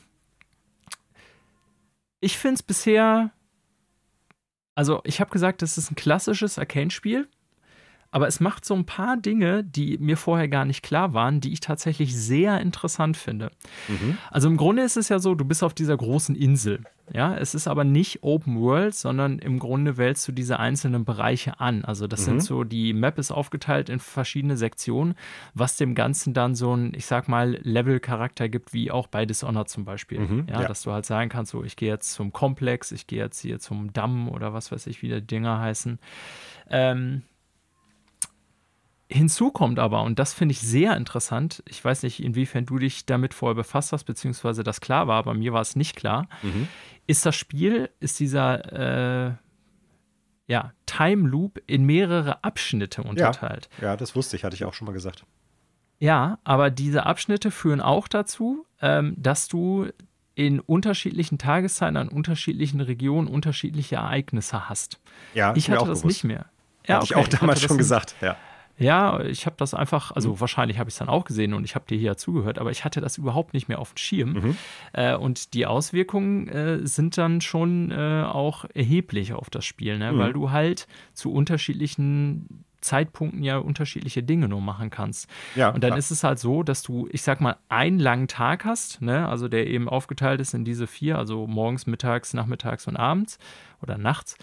ich 2.21 2.39
finde 2.39 2.55
es 2.57 2.63
bisher. 2.63 3.31
Also, 4.75 5.01
ich 5.05 5.21
habe 5.21 5.31
gesagt, 5.31 5.63
das 5.63 5.79
ist 5.79 5.91
ein 5.91 5.95
klassisches 5.97 6.59
Arcane-Spiel. 6.59 7.29
Aber 8.11 8.27
es 8.27 8.41
macht 8.41 8.65
so 8.65 8.75
ein 8.75 8.87
paar 8.87 9.17
Dinge, 9.17 9.65
die 9.65 9.99
mir 9.99 10.17
vorher 10.17 10.49
gar 10.49 10.65
nicht 10.65 10.83
klar 10.83 11.15
waren, 11.15 11.41
die 11.41 11.53
ich 11.53 11.61
tatsächlich 11.61 12.17
sehr 12.17 12.61
interessant 12.61 13.17
finde. 13.17 13.51
Mhm. 13.89 14.19
Also 14.31 14.49
im 14.49 14.57
Grunde 14.57 14.83
ist 14.83 14.97
es 14.97 15.09
ja 15.09 15.19
so, 15.19 15.35
du 15.35 15.45
bist 15.45 15.63
auf 15.63 15.75
dieser 15.75 15.97
großen 15.97 16.35
Insel. 16.35 16.83
Ja, 17.13 17.37
es 17.37 17.55
ist 17.55 17.69
aber 17.69 17.85
nicht 17.85 18.23
Open 18.23 18.61
World, 18.61 18.95
sondern 18.95 19.39
im 19.39 19.61
Grunde 19.61 19.97
wählst 19.97 20.27
du 20.27 20.33
diese 20.33 20.59
einzelnen 20.59 21.05
Bereiche 21.05 21.61
an. 21.61 21.85
Also 21.85 22.09
das 22.09 22.23
mhm. 22.23 22.25
sind 22.25 22.43
so, 22.43 22.65
die 22.65 22.93
Map 22.93 23.19
ist 23.19 23.31
aufgeteilt 23.31 23.89
in 23.89 24.01
verschiedene 24.01 24.57
Sektionen, 24.57 25.15
was 25.55 25.77
dem 25.77 25.95
Ganzen 25.95 26.35
dann 26.35 26.55
so 26.55 26.75
ein, 26.75 26.93
ich 26.95 27.07
sag 27.07 27.29
mal, 27.29 27.59
Level-Charakter 27.63 28.49
gibt, 28.49 28.73
wie 28.73 28.91
auch 28.91 29.07
bei 29.07 29.25
Dishonored 29.25 29.69
zum 29.69 29.85
Beispiel. 29.85 30.21
Mhm, 30.21 30.47
ja, 30.49 30.63
ja, 30.63 30.69
dass 30.69 30.83
du 30.83 30.91
halt 30.91 31.07
sagen 31.07 31.31
kannst, 31.31 31.53
so, 31.53 31.63
ich 31.63 31.77
gehe 31.77 31.89
jetzt 31.89 32.13
zum 32.13 32.33
Komplex, 32.33 32.91
ich 32.91 33.07
gehe 33.07 33.21
jetzt 33.21 33.41
hier 33.41 33.61
zum 33.61 33.93
Damm 33.93 34.29
oder 34.29 34.53
was 34.53 34.73
weiß 34.73 34.89
ich, 34.89 35.03
wie 35.03 35.09
die 35.09 35.23
Dinger 35.23 35.61
heißen. 35.61 36.01
Ähm, 36.71 37.23
Hinzu 39.09 39.53
kommt 39.53 39.79
aber, 39.79 40.03
und 40.03 40.19
das 40.19 40.35
finde 40.35 40.53
ich 40.53 40.61
sehr 40.61 40.97
interessant, 40.97 41.63
ich 41.69 41.85
weiß 41.85 42.03
nicht, 42.03 42.23
inwiefern 42.23 42.67
du 42.67 42.79
dich 42.79 43.07
damit 43.07 43.35
vorher 43.35 43.55
befasst 43.55 43.93
hast, 43.93 44.05
beziehungsweise 44.05 44.65
das 44.65 44.81
klar 44.81 45.07
war, 45.07 45.19
aber 45.19 45.35
mir 45.35 45.53
war 45.53 45.61
es 45.61 45.77
nicht 45.77 45.95
klar, 45.95 46.29
mhm. 46.43 46.67
ist 47.07 47.25
das 47.25 47.37
Spiel, 47.37 47.91
ist 48.01 48.19
dieser 48.19 49.29
äh, 49.29 49.35
ja, 50.49 50.73
Time 50.87 51.29
Loop 51.29 51.61
in 51.67 51.85
mehrere 51.85 52.43
Abschnitte 52.43 53.03
unterteilt. 53.03 53.69
Ja, 53.81 53.89
ja, 53.89 53.97
das 53.97 54.17
wusste 54.17 54.37
ich, 54.37 54.45
hatte 54.45 54.57
ich 54.57 54.65
auch 54.65 54.75
schon 54.75 54.87
mal 54.87 54.93
gesagt. 54.93 55.25
Ja, 55.99 56.39
aber 56.45 56.71
diese 56.71 57.07
Abschnitte 57.07 57.51
führen 57.51 57.81
auch 57.81 58.09
dazu, 58.09 58.67
ähm, 58.81 59.15
dass 59.17 59.49
du 59.49 59.89
in 60.35 60.61
unterschiedlichen 60.61 61.39
Tageszeiten 61.39 61.97
an 61.97 62.09
unterschiedlichen 62.09 62.81
Regionen 62.81 63.27
unterschiedliche 63.27 63.97
Ereignisse 63.97 64.69
hast. 64.69 65.01
Ja, 65.33 65.55
ich 65.57 65.71
hatte 65.71 65.87
das 65.87 66.01
bewusst. 66.01 66.05
nicht 66.05 66.25
mehr. 66.25 66.47
Ja, 66.87 66.97
Hatte 66.97 67.15
okay, 67.15 67.21
ich 67.21 67.35
auch 67.35 67.41
damals 67.41 67.63
schon 67.63 67.79
gesagt, 67.79 68.15
ja. 68.21 68.37
Ja, 68.79 69.21
ich 69.21 69.47
habe 69.47 69.57
das 69.59 69.75
einfach, 69.75 70.13
also 70.13 70.33
mhm. 70.33 70.41
wahrscheinlich 70.41 70.79
habe 70.79 70.89
ich 70.89 70.95
es 70.95 70.99
dann 70.99 71.09
auch 71.09 71.25
gesehen 71.25 71.55
und 71.55 71.65
ich 71.65 71.75
habe 71.75 71.87
dir 71.87 71.97
hier 71.97 72.17
zugehört, 72.17 72.59
aber 72.59 72.71
ich 72.71 72.85
hatte 72.85 73.01
das 73.01 73.17
überhaupt 73.17 73.55
nicht 73.55 73.69
mehr 73.69 73.79
auf 73.79 73.95
dem 73.95 73.99
Schirm. 73.99 74.33
Mhm. 74.33 74.57
Äh, 74.93 75.15
und 75.15 75.55
die 75.55 75.67
Auswirkungen 75.67 76.49
äh, 76.49 76.87
sind 76.87 77.17
dann 77.17 77.41
schon 77.41 77.91
äh, 77.91 78.25
auch 78.25 78.67
erheblich 78.75 79.33
auf 79.33 79.51
das 79.51 79.65
Spiel, 79.65 79.99
ne? 79.99 80.13
Mhm. 80.13 80.19
weil 80.19 80.33
du 80.33 80.51
halt 80.51 80.87
zu 81.15 81.33
unterschiedlichen 81.33 82.65
Zeitpunkten 82.87 83.43
ja 83.43 83.59
unterschiedliche 83.59 84.23
Dinge 84.23 84.49
nur 84.49 84.61
machen 84.61 84.91
kannst. 84.91 85.29
Ja, 85.55 85.71
und 85.71 85.83
dann 85.83 85.91
klar. 85.91 85.99
ist 85.99 86.11
es 86.11 86.23
halt 86.23 86.39
so, 86.39 86.63
dass 86.63 86.83
du, 86.83 87.09
ich 87.11 87.23
sag 87.23 87.41
mal, 87.41 87.57
einen 87.69 87.99
langen 87.99 88.29
Tag 88.29 88.65
hast, 88.65 89.03
ne? 89.03 89.29
also 89.29 89.49
der 89.49 89.67
eben 89.67 89.89
aufgeteilt 89.89 90.41
ist 90.41 90.55
in 90.55 90.65
diese 90.65 90.87
vier, 90.87 91.19
also 91.19 91.47
morgens, 91.47 91.87
mittags, 91.87 92.33
nachmittags 92.33 92.87
und 92.87 92.97
abends 92.97 93.39
oder 93.83 93.99
nachts. 93.99 94.37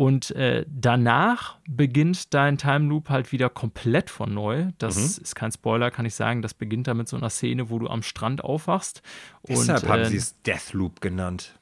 Und 0.00 0.30
äh, 0.30 0.64
danach 0.66 1.58
beginnt 1.68 2.32
dein 2.32 2.56
Time 2.56 2.88
Loop 2.88 3.10
halt 3.10 3.32
wieder 3.32 3.50
komplett 3.50 4.08
von 4.08 4.32
neu. 4.32 4.68
Das 4.78 4.96
mhm. 4.96 5.22
ist 5.24 5.36
kein 5.36 5.52
Spoiler, 5.52 5.90
kann 5.90 6.06
ich 6.06 6.14
sagen. 6.14 6.40
Das 6.40 6.54
beginnt 6.54 6.86
dann 6.86 6.96
mit 6.96 7.06
so 7.06 7.18
einer 7.18 7.28
Szene, 7.28 7.68
wo 7.68 7.78
du 7.78 7.86
am 7.86 8.02
Strand 8.02 8.42
aufwachst. 8.42 9.02
Deshalb 9.46 9.82
und, 9.82 9.88
haben 9.90 10.00
äh, 10.00 10.06
sie 10.06 10.16
es 10.16 10.40
Death 10.40 10.72
Loop 10.72 11.02
genannt. 11.02 11.58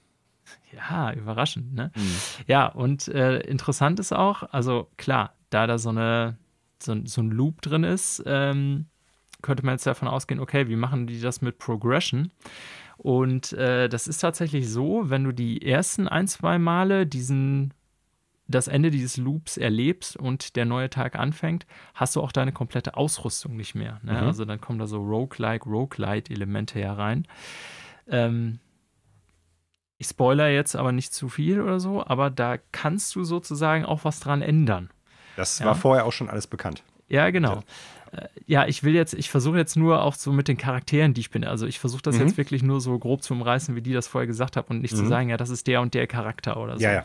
Ja, 0.72 1.12
überraschend, 1.14 1.74
ne? 1.74 1.90
Mhm. 1.96 2.14
Ja, 2.46 2.66
und 2.66 3.08
äh, 3.08 3.40
interessant 3.40 3.98
ist 3.98 4.12
auch, 4.12 4.44
also 4.52 4.88
klar, 4.98 5.34
da 5.50 5.66
da 5.66 5.76
so, 5.78 5.88
eine, 5.88 6.38
so, 6.80 6.94
so 7.06 7.22
ein 7.22 7.32
Loop 7.32 7.60
drin 7.60 7.82
ist, 7.82 8.22
ähm, 8.24 8.86
könnte 9.42 9.66
man 9.66 9.74
jetzt 9.74 9.86
davon 9.88 10.06
ausgehen, 10.06 10.38
okay, 10.38 10.68
wie 10.68 10.76
machen 10.76 11.08
die 11.08 11.20
das 11.20 11.42
mit 11.42 11.58
Progression? 11.58 12.30
Und 12.98 13.52
äh, 13.54 13.88
das 13.88 14.06
ist 14.06 14.18
tatsächlich 14.18 14.70
so, 14.70 15.10
wenn 15.10 15.24
du 15.24 15.32
die 15.32 15.66
ersten 15.66 16.06
ein, 16.06 16.28
zwei 16.28 16.60
Male 16.60 17.04
diesen 17.04 17.74
das 18.48 18.66
Ende 18.66 18.90
dieses 18.90 19.18
Loops 19.18 19.58
erlebst 19.58 20.16
und 20.16 20.56
der 20.56 20.64
neue 20.64 20.88
Tag 20.90 21.16
anfängt, 21.16 21.66
hast 21.94 22.16
du 22.16 22.22
auch 22.22 22.32
deine 22.32 22.52
komplette 22.52 22.96
Ausrüstung 22.96 23.56
nicht 23.56 23.74
mehr. 23.74 24.00
Ne? 24.02 24.12
Mhm. 24.12 24.26
Also 24.26 24.44
dann 24.44 24.60
kommen 24.60 24.78
da 24.78 24.86
so 24.86 24.98
Roguelike, 24.98 25.68
Roguelite-Elemente 25.68 26.80
herein. 26.80 27.28
Ähm, 28.08 28.58
ich 29.98 30.06
spoiler 30.06 30.48
jetzt 30.48 30.76
aber 30.76 30.92
nicht 30.92 31.12
zu 31.12 31.28
viel 31.28 31.60
oder 31.60 31.78
so, 31.78 32.04
aber 32.04 32.30
da 32.30 32.56
kannst 32.72 33.14
du 33.14 33.24
sozusagen 33.24 33.84
auch 33.84 34.04
was 34.04 34.20
dran 34.20 34.42
ändern. 34.42 34.90
Das 35.36 35.58
ja? 35.58 35.66
war 35.66 35.74
vorher 35.74 36.06
auch 36.06 36.12
schon 36.12 36.30
alles 36.30 36.46
bekannt. 36.46 36.82
Ja, 37.08 37.30
genau. 37.30 37.62
Ja. 38.12 38.18
Äh, 38.18 38.28
ja, 38.46 38.66
ich 38.66 38.82
will 38.82 38.94
jetzt, 38.94 39.12
ich 39.12 39.30
versuche 39.30 39.58
jetzt 39.58 39.76
nur 39.76 40.02
auch 40.02 40.14
so 40.14 40.32
mit 40.32 40.48
den 40.48 40.56
Charakteren, 40.56 41.12
die 41.14 41.20
ich 41.20 41.30
bin. 41.30 41.44
Also 41.44 41.66
ich 41.66 41.78
versuche 41.78 42.02
das 42.02 42.16
mhm. 42.16 42.22
jetzt 42.22 42.38
wirklich 42.38 42.62
nur 42.62 42.80
so 42.80 42.98
grob 42.98 43.22
zu 43.22 43.34
umreißen, 43.34 43.76
wie 43.76 43.82
die 43.82 43.92
das 43.92 44.08
vorher 44.08 44.26
gesagt 44.26 44.56
haben 44.56 44.68
und 44.68 44.80
nicht 44.80 44.94
mhm. 44.94 44.98
zu 44.98 45.06
sagen, 45.06 45.28
ja, 45.28 45.36
das 45.36 45.50
ist 45.50 45.66
der 45.66 45.82
und 45.82 45.92
der 45.94 46.06
Charakter 46.06 46.56
oder 46.58 46.76
so. 46.76 46.82
Ja, 46.82 46.92
ja. 46.92 47.04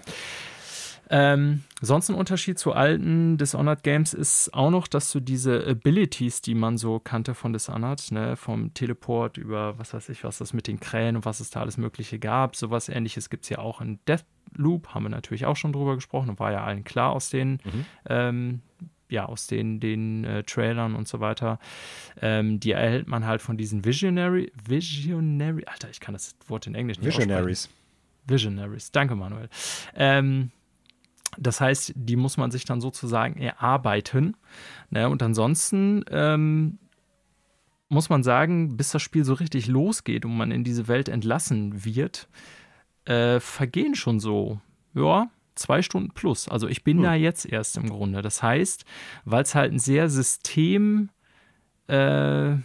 Ähm, 1.16 1.62
sonst 1.80 2.10
ein 2.10 2.16
Unterschied 2.16 2.58
zu 2.58 2.74
alten 2.74 3.38
Dishonored 3.38 3.84
Games 3.84 4.16
ist 4.16 4.52
auch 4.52 4.72
noch, 4.72 4.88
dass 4.88 5.12
du 5.12 5.20
diese 5.20 5.64
Abilities, 5.68 6.42
die 6.42 6.56
man 6.56 6.80
so 6.80 6.98
kannte 7.00 7.36
von 7.36 7.54
Dishonored, 7.54 8.12
ne, 8.12 8.36
vom 8.36 8.74
Teleport 8.74 9.38
über 9.38 9.78
was 9.78 9.94
weiß 9.94 10.10
ich, 10.10 10.24
was 10.24 10.40
das 10.40 10.54
mit 10.54 10.66
den 10.66 10.80
Krähen 10.80 11.16
und 11.16 11.24
was 11.24 11.40
es 11.40 11.52
da 11.52 11.62
alles 11.62 11.78
Mögliche 11.78 12.18
gab, 12.18 12.56
sowas 12.56 12.90
ähnliches 12.90 13.30
gibt 13.30 13.44
es 13.44 13.50
ja 13.50 13.60
auch 13.60 13.80
in 13.80 14.00
Deathloop, 14.08 14.96
haben 14.96 15.04
wir 15.04 15.10
natürlich 15.10 15.46
auch 15.46 15.56
schon 15.56 15.72
drüber 15.72 15.94
gesprochen 15.94 16.32
und 16.32 16.40
war 16.40 16.52
ja 16.52 16.64
allen 16.64 16.84
klar 16.84 17.12
aus 17.12 17.30
den 17.30 17.60
mhm. 17.64 17.86
ähm, 18.10 18.62
ja, 19.08 19.28
aus 19.28 19.46
den, 19.46 19.80
den 19.80 20.24
äh, 20.24 20.42
Trailern 20.42 20.96
und 20.96 21.08
so 21.08 21.20
weiter. 21.20 21.60
Ähm, 22.20 22.60
die 22.60 22.72
erhält 22.72 23.08
man 23.08 23.28
halt 23.28 23.44
von 23.44 23.56
diesen 23.56 23.86
Visionary, 23.86 24.52
Visionary, 24.68 25.64
Alter, 25.68 25.92
ich 25.92 26.00
kann 26.00 26.14
das 26.14 26.36
Wort 26.48 26.66
in 26.66 26.74
Englisch 26.74 26.98
nicht 26.98 27.16
Visionaries. 27.16 27.70
Visionaries, 28.26 28.92
danke 28.92 29.14
Manuel. 29.14 29.50
Ähm, 29.96 30.50
Das 31.38 31.62
heißt, 31.62 31.94
die 31.96 32.16
muss 32.16 32.38
man 32.38 32.52
sich 32.52 32.66
dann 32.66 32.82
sozusagen 32.82 33.40
erarbeiten. 33.40 34.38
Ne? 34.90 35.10
Und 35.10 35.24
ansonsten 35.24 36.04
ähm, 36.10 36.80
muss 37.90 38.10
man 38.10 38.24
sagen, 38.24 38.76
bis 38.76 38.92
das 38.92 39.02
Spiel 39.02 39.24
so 39.24 39.34
richtig 39.34 39.68
losgeht 39.68 40.26
und 40.26 40.36
man 40.36 40.52
in 40.52 40.64
diese 40.64 40.88
Welt 40.88 41.10
entlassen 41.10 41.86
wird, 41.86 42.28
äh, 43.06 43.40
vergehen 43.40 43.96
schon 43.96 44.20
so, 44.20 44.60
ja, 44.94 45.30
zwei 45.56 45.82
Stunden 45.82 46.12
plus. 46.14 46.48
Also 46.48 46.68
ich 46.68 46.84
bin 46.84 46.98
hm. 46.98 47.04
da 47.04 47.14
jetzt 47.14 47.46
erst 47.46 47.78
im 47.78 47.90
Grunde. 47.90 48.22
Das 48.22 48.42
heißt, 48.42 48.86
weil 49.26 49.44
es 49.44 49.56
halt 49.56 49.72
ein 49.72 49.80
sehr 49.80 50.10
System, 50.10 51.10
äh, 51.88 52.56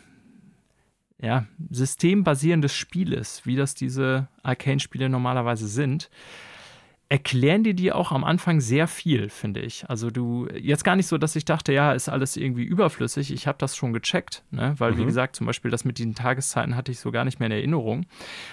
ja, 1.20 1.46
systembasierendes 1.70 2.74
Spiel 2.74 3.12
ist, 3.12 3.44
wie 3.44 3.56
das 3.56 3.74
diese 3.74 4.28
Arcane-Spiele 4.42 5.08
normalerweise 5.08 5.66
sind, 5.66 6.10
erklären 7.11 7.64
die 7.64 7.74
dir 7.74 7.96
auch 7.96 8.12
am 8.12 8.22
Anfang 8.22 8.61
sehr 8.61 8.86
viel, 8.86 9.30
finde 9.30 9.61
ich. 9.61 9.88
Also 9.88 10.11
du, 10.11 10.46
jetzt 10.54 10.84
gar 10.84 10.94
nicht 10.94 11.06
so, 11.06 11.16
dass 11.16 11.36
ich 11.36 11.46
dachte, 11.46 11.72
ja, 11.72 11.92
ist 11.92 12.11
alles 12.11 12.36
irgendwie 12.36 12.64
überflüssig. 12.64 13.32
Ich 13.32 13.46
habe 13.46 13.56
das 13.59 13.76
schon 13.76 13.94
gecheckt, 13.94 14.44
ne? 14.50 14.74
weil 14.76 14.92
mhm. 14.92 14.98
wie 14.98 15.04
gesagt, 15.06 15.34
zum 15.34 15.46
Beispiel 15.46 15.70
das 15.70 15.86
mit 15.86 15.98
den 15.98 16.14
Tageszeiten 16.14 16.76
hatte 16.76 16.92
ich 16.92 17.00
so 17.00 17.11
gar 17.11 17.24
nicht 17.24 17.40
mehr 17.40 17.46
in 17.46 17.52
Erinnerung. 17.52 18.04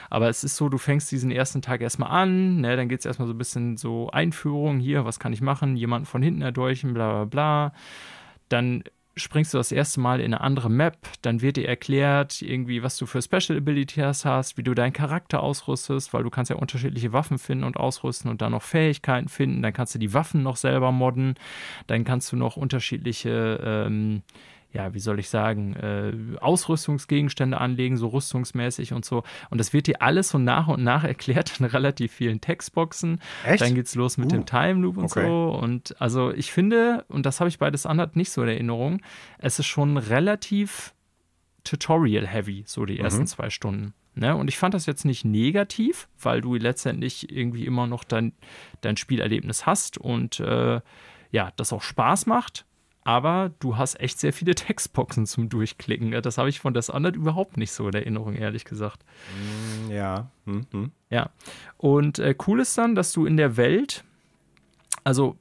Aber 0.09 0.29
es 0.29 0.45
ist 0.45 0.55
so, 0.55 0.69
du 0.69 0.77
fängst 0.77 1.11
diesen 1.11 1.31
ersten 1.31 1.61
Tag 1.61 1.81
erstmal 1.81 2.11
an, 2.11 2.61
ne? 2.61 2.77
dann 2.77 2.87
geht 2.87 2.99
es 2.99 3.05
erstmal 3.05 3.27
so 3.27 3.33
ein 3.33 3.37
bisschen 3.37 3.75
so 3.75 4.09
Einführung 4.11 4.79
hier, 4.79 5.03
was 5.03 5.19
kann 5.19 5.33
ich 5.33 5.41
machen, 5.41 5.75
jemanden 5.75 6.05
von 6.05 6.23
hinten 6.23 6.41
erdolchen, 6.41 6.93
bla 6.93 7.11
bla 7.11 7.25
bla. 7.25 7.73
Dann 8.47 8.83
springst 9.17 9.53
du 9.53 9.57
das 9.57 9.71
erste 9.71 9.99
Mal 10.01 10.19
in 10.19 10.33
eine 10.33 10.41
andere 10.41 10.69
Map, 10.69 10.97
dann 11.21 11.41
wird 11.41 11.57
dir 11.57 11.67
erklärt, 11.67 12.41
irgendwie, 12.41 12.83
was 12.83 12.97
du 12.97 13.05
für 13.05 13.21
Special 13.21 13.57
Abilities 13.57 14.25
hast, 14.25 14.57
wie 14.57 14.63
du 14.63 14.73
deinen 14.73 14.93
Charakter 14.93 15.41
ausrüstest, 15.41 16.13
weil 16.13 16.23
du 16.23 16.29
kannst 16.29 16.49
ja 16.49 16.57
unterschiedliche 16.57 17.13
Waffen 17.13 17.37
finden 17.37 17.63
und 17.63 17.77
ausrüsten 17.77 18.29
und 18.29 18.41
dann 18.41 18.51
noch 18.51 18.61
Fähigkeiten 18.61 19.29
finden, 19.29 19.61
dann 19.61 19.73
kannst 19.73 19.95
du 19.95 19.99
die 19.99 20.13
Waffen 20.13 20.43
noch 20.43 20.57
selber 20.57 20.91
modden, 20.91 21.35
dann 21.87 22.03
kannst 22.03 22.31
du 22.31 22.35
noch 22.35 22.57
unterschiedliche 22.57 23.59
ähm, 23.63 24.23
ja, 24.75 24.93
wie 24.93 24.99
soll 24.99 25.19
ich 25.19 25.29
sagen, 25.29 25.73
äh, 25.75 26.11
Ausrüstungsgegenstände 26.41 27.57
anlegen, 27.57 27.95
so 27.95 28.09
rüstungsmäßig 28.09 28.91
und 28.91 29.05
so. 29.05 29.23
Und 29.49 29.57
das 29.57 29.71
wird 29.71 29.87
dir 29.87 30.01
alles 30.01 30.29
so 30.29 30.37
nach 30.37 30.67
und 30.67 30.83
nach 30.83 31.03
erklärt 31.05 31.59
in 31.59 31.65
relativ 31.65 32.11
vielen 32.11 32.41
Textboxen. 32.41 33.21
Echt? 33.45 33.61
Dann 33.61 33.73
geht's 33.73 33.95
los 33.95 34.17
mit 34.17 34.27
uh, 34.27 34.35
dem 34.35 34.45
Time 34.45 34.81
Loop 34.81 34.97
und 34.97 35.05
okay. 35.05 35.25
so. 35.25 35.57
Und 35.61 35.95
also 36.01 36.31
ich 36.31 36.51
finde, 36.51 37.05
und 37.07 37.25
das 37.25 37.39
habe 37.39 37.47
ich 37.47 37.57
bei 37.57 37.71
Dishonored 37.71 38.17
nicht 38.17 38.31
so 38.31 38.43
in 38.43 38.49
Erinnerung, 38.49 39.01
es 39.37 39.59
ist 39.59 39.67
schon 39.67 39.95
relativ 39.95 40.93
Tutorial-heavy, 41.63 42.65
so 42.67 42.85
die 42.85 42.99
ersten 42.99 43.21
mhm. 43.21 43.27
zwei 43.27 43.49
Stunden. 43.49 43.93
Ne? 44.13 44.35
Und 44.35 44.49
ich 44.49 44.57
fand 44.57 44.73
das 44.73 44.85
jetzt 44.85 45.05
nicht 45.05 45.23
negativ, 45.23 46.09
weil 46.19 46.41
du 46.41 46.55
letztendlich 46.55 47.31
irgendwie 47.31 47.65
immer 47.65 47.87
noch 47.87 48.03
dein, 48.03 48.33
dein 48.81 48.97
Spielerlebnis 48.97 49.65
hast 49.65 49.97
und 49.97 50.41
äh, 50.41 50.81
ja, 51.31 51.51
das 51.55 51.71
auch 51.71 51.81
Spaß 51.81 52.25
macht 52.25 52.65
aber 53.05 53.51
du 53.59 53.77
hast 53.77 53.99
echt 54.01 54.19
sehr 54.19 54.33
viele 54.33 54.55
Textboxen 54.55 55.25
zum 55.25 55.47
Durchklicken. 55.47 56.11
Das 56.23 56.37
habe 56.37 56.49
ich 56.49 56.59
von 56.59 56.73
Dishonored 56.73 57.15
überhaupt 57.15 57.55
nicht 57.55 57.71
so 57.71 57.87
in 57.87 57.93
Erinnerung, 57.93 58.35
ehrlich 58.35 58.65
gesagt. 58.65 59.05
Mm, 59.87 59.91
ja. 59.91 60.29
Mhm. 60.45 60.91
Ja. 61.09 61.29
Und 61.77 62.19
äh, 62.19 62.35
cool 62.45 62.59
ist 62.59 62.77
dann, 62.77 62.95
dass 62.95 63.13
du 63.13 63.25
in 63.25 63.37
der 63.37 63.55
Welt, 63.55 64.03
also 65.03 65.37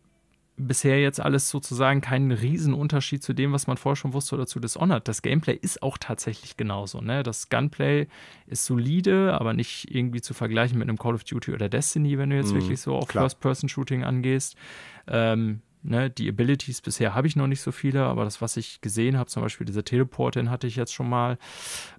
bisher 0.56 1.00
jetzt 1.00 1.20
alles 1.20 1.48
sozusagen 1.48 2.00
keinen 2.00 2.30
Riesenunterschied 2.30 3.22
zu 3.22 3.32
dem, 3.32 3.52
was 3.52 3.66
man 3.66 3.76
vorher 3.78 3.96
schon 3.96 4.12
wusste 4.12 4.36
oder 4.36 4.46
zu 4.46 4.60
Dishonored. 4.60 5.08
Das 5.08 5.22
Gameplay 5.22 5.54
ist 5.54 5.82
auch 5.82 5.98
tatsächlich 5.98 6.56
genauso. 6.56 7.00
Ne? 7.00 7.22
Das 7.22 7.48
Gunplay 7.48 8.08
ist 8.46 8.66
solide, 8.66 9.34
aber 9.40 9.54
nicht 9.54 9.92
irgendwie 9.92 10.20
zu 10.20 10.34
vergleichen 10.34 10.78
mit 10.78 10.88
einem 10.88 10.98
Call 10.98 11.14
of 11.14 11.24
Duty 11.24 11.54
oder 11.54 11.70
Destiny, 11.70 12.18
wenn 12.18 12.30
du 12.30 12.36
jetzt 12.36 12.52
mm, 12.52 12.56
wirklich 12.56 12.80
so 12.80 12.94
auf 12.94 13.08
First-Person-Shooting 13.08 14.04
angehst. 14.04 14.54
Ähm, 15.08 15.62
Ne, 15.86 16.08
die 16.08 16.30
Abilities 16.30 16.80
bisher 16.80 17.14
habe 17.14 17.26
ich 17.26 17.36
noch 17.36 17.46
nicht 17.46 17.60
so 17.60 17.70
viele, 17.70 18.04
aber 18.04 18.24
das, 18.24 18.40
was 18.40 18.56
ich 18.56 18.80
gesehen 18.80 19.18
habe, 19.18 19.28
zum 19.28 19.42
Beispiel 19.42 19.66
diese 19.66 19.84
Teleport, 19.84 20.34
den 20.34 20.48
hatte 20.48 20.66
ich 20.66 20.76
jetzt 20.76 20.94
schon 20.94 21.10
mal, 21.10 21.36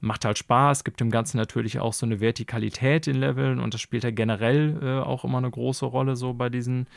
macht 0.02 0.26
halt 0.26 0.40
Spaß, 0.40 0.84
gibt 0.84 1.00
dem 1.00 1.12
Ganzen 1.12 1.38
natürlich 1.38 1.80
auch 1.80 1.94
so 1.94 2.08
eine 2.08 2.20
Vertikalität 2.20 3.06
in 3.06 3.18
Leveln 3.18 3.60
und 3.60 3.76
das 3.76 3.82
spielt 3.82 4.04
ja 4.04 4.10
generell 4.10 4.80
äh, 4.82 5.06
auch 5.06 5.24
immer 5.24 5.38
eine 5.38 5.52
große 5.52 5.86
Rolle 5.86 6.16
so 6.16 6.34
bei 6.34 6.50
diesen 6.50 6.88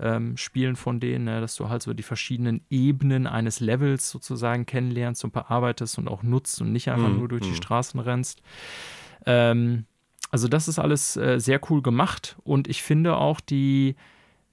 ähm, 0.00 0.38
Spielen 0.38 0.76
von 0.76 1.00
denen, 1.00 1.26
ne, 1.26 1.42
dass 1.42 1.54
du 1.54 1.68
halt 1.68 1.82
so 1.82 1.92
die 1.92 2.02
verschiedenen 2.02 2.62
Ebenen 2.70 3.26
eines 3.26 3.60
Levels 3.60 4.08
sozusagen 4.08 4.64
kennenlernst 4.64 5.24
und 5.24 5.34
bearbeitest 5.34 5.98
und 5.98 6.08
auch 6.08 6.22
nutzt 6.22 6.62
und 6.62 6.72
nicht 6.72 6.88
einfach 6.88 7.10
mhm. 7.10 7.18
nur 7.18 7.28
durch 7.28 7.42
die 7.42 7.50
mhm. 7.50 7.56
Straßen 7.56 8.00
rennst. 8.00 8.40
Ähm, 9.26 9.84
also 10.30 10.48
das 10.48 10.66
ist 10.66 10.78
alles 10.78 11.18
äh, 11.18 11.38
sehr 11.38 11.60
cool 11.68 11.82
gemacht 11.82 12.36
und 12.42 12.68
ich 12.68 12.82
finde 12.82 13.18
auch 13.18 13.40
die 13.40 13.96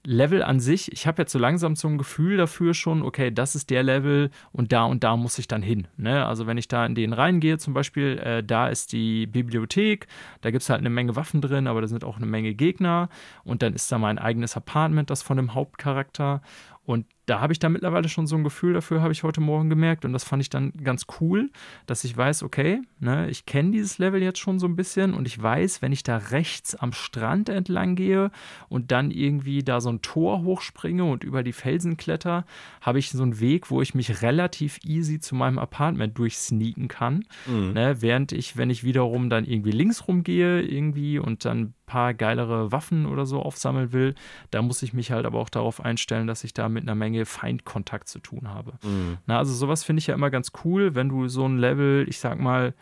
Level 0.06 0.42
an 0.42 0.60
sich, 0.60 0.92
ich 0.92 1.06
habe 1.06 1.22
jetzt 1.22 1.32
so 1.32 1.38
langsam 1.38 1.74
so 1.74 1.88
ein 1.88 1.98
Gefühl 1.98 2.36
dafür 2.36 2.74
schon, 2.74 3.02
okay, 3.02 3.32
das 3.32 3.56
ist 3.56 3.70
der 3.70 3.82
Level 3.82 4.30
und 4.52 4.72
da 4.72 4.84
und 4.84 5.02
da 5.02 5.16
muss 5.16 5.38
ich 5.38 5.48
dann 5.48 5.62
hin. 5.62 5.88
Ne? 5.96 6.24
Also 6.24 6.46
wenn 6.46 6.58
ich 6.58 6.68
da 6.68 6.86
in 6.86 6.94
den 6.94 7.12
reingehe, 7.12 7.58
zum 7.58 7.74
Beispiel, 7.74 8.18
äh, 8.18 8.44
da 8.44 8.68
ist 8.68 8.92
die 8.92 9.26
Bibliothek, 9.26 10.06
da 10.42 10.52
gibt 10.52 10.62
es 10.62 10.70
halt 10.70 10.80
eine 10.80 10.90
Menge 10.90 11.16
Waffen 11.16 11.40
drin, 11.40 11.66
aber 11.66 11.80
da 11.80 11.88
sind 11.88 12.04
auch 12.04 12.18
eine 12.18 12.26
Menge 12.26 12.54
Gegner 12.54 13.08
und 13.42 13.62
dann 13.62 13.74
ist 13.74 13.90
da 13.90 13.98
mein 13.98 14.18
eigenes 14.18 14.56
Apartment, 14.56 15.10
das 15.10 15.22
von 15.22 15.36
dem 15.36 15.54
Hauptcharakter 15.54 16.40
und 16.84 17.06
da 17.26 17.40
habe 17.40 17.52
ich 17.52 17.58
da 17.58 17.68
mittlerweile 17.68 18.08
schon 18.08 18.28
so 18.28 18.36
ein 18.36 18.44
Gefühl 18.44 18.72
dafür, 18.72 19.02
habe 19.02 19.12
ich 19.12 19.24
heute 19.24 19.40
Morgen 19.40 19.68
gemerkt. 19.68 20.04
Und 20.04 20.12
das 20.12 20.22
fand 20.22 20.42
ich 20.42 20.48
dann 20.48 20.72
ganz 20.82 21.06
cool, 21.20 21.50
dass 21.86 22.04
ich 22.04 22.16
weiß, 22.16 22.44
okay, 22.44 22.80
ne, 23.00 23.28
ich 23.28 23.46
kenne 23.46 23.72
dieses 23.72 23.98
Level 23.98 24.22
jetzt 24.22 24.38
schon 24.38 24.60
so 24.60 24.66
ein 24.66 24.76
bisschen 24.76 25.12
und 25.12 25.26
ich 25.26 25.40
weiß, 25.40 25.82
wenn 25.82 25.90
ich 25.90 26.04
da 26.04 26.16
rechts 26.16 26.76
am 26.76 26.92
Strand 26.92 27.48
entlang 27.48 27.96
gehe 27.96 28.30
und 28.68 28.92
dann 28.92 29.10
irgendwie 29.10 29.64
da 29.64 29.80
so 29.80 29.90
ein 29.90 30.02
Tor 30.02 30.44
hochspringe 30.44 31.04
und 31.04 31.24
über 31.24 31.42
die 31.42 31.52
Felsen 31.52 31.96
kletter, 31.96 32.44
habe 32.80 33.00
ich 33.00 33.10
so 33.10 33.22
einen 33.22 33.40
Weg, 33.40 33.70
wo 33.70 33.82
ich 33.82 33.94
mich 33.94 34.22
relativ 34.22 34.78
easy 34.84 35.18
zu 35.18 35.34
meinem 35.34 35.58
Apartment 35.58 36.16
durchsneaken 36.16 36.86
kann. 36.86 37.24
Mhm. 37.46 37.72
Ne, 37.72 37.96
während 38.00 38.30
ich, 38.30 38.56
wenn 38.56 38.70
ich 38.70 38.84
wiederum 38.84 39.30
dann 39.30 39.44
irgendwie 39.44 39.72
links 39.72 40.06
rumgehe, 40.06 40.62
irgendwie 40.62 41.18
und 41.18 41.44
dann 41.44 41.74
paar 41.86 42.14
geilere 42.14 42.72
Waffen 42.72 43.06
oder 43.06 43.26
so 43.26 43.40
aufsammeln 43.40 43.92
will, 43.92 44.14
da 44.50 44.60
muss 44.60 44.82
ich 44.82 44.92
mich 44.92 45.12
halt 45.12 45.24
aber 45.24 45.38
auch 45.38 45.48
darauf 45.48 45.80
einstellen, 45.80 46.26
dass 46.26 46.44
ich 46.44 46.52
da 46.52 46.68
mit 46.68 46.82
einer 46.82 46.96
Menge 46.96 47.15
Feindkontakt 47.24 48.08
zu 48.08 48.18
tun 48.18 48.48
habe. 48.48 48.74
Mhm. 48.82 49.18
Na, 49.26 49.38
also 49.38 49.54
sowas 49.54 49.84
finde 49.84 50.00
ich 50.00 50.06
ja 50.08 50.14
immer 50.14 50.30
ganz 50.30 50.52
cool, 50.64 50.94
wenn 50.94 51.08
du 51.08 51.28
so 51.28 51.46
ein 51.46 51.58
Level, 51.58 52.06
ich 52.08 52.18
sag 52.18 52.38
mal, 52.38 52.74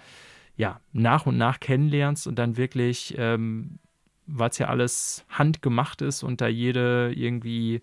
ja, 0.57 0.81
nach 0.93 1.27
und 1.27 1.37
nach 1.37 1.61
kennenlernst 1.61 2.27
und 2.27 2.39
dann 2.39 2.57
wirklich, 2.57 3.15
ähm, 3.19 3.79
weil 4.27 4.51
es 4.51 4.59
ja 4.59 4.69
alles 4.69 5.25
handgemacht 5.29 6.03
ist 6.03 6.23
und 6.23 6.41
da 6.41 6.49
jede 6.49 7.13
irgendwie 7.15 7.83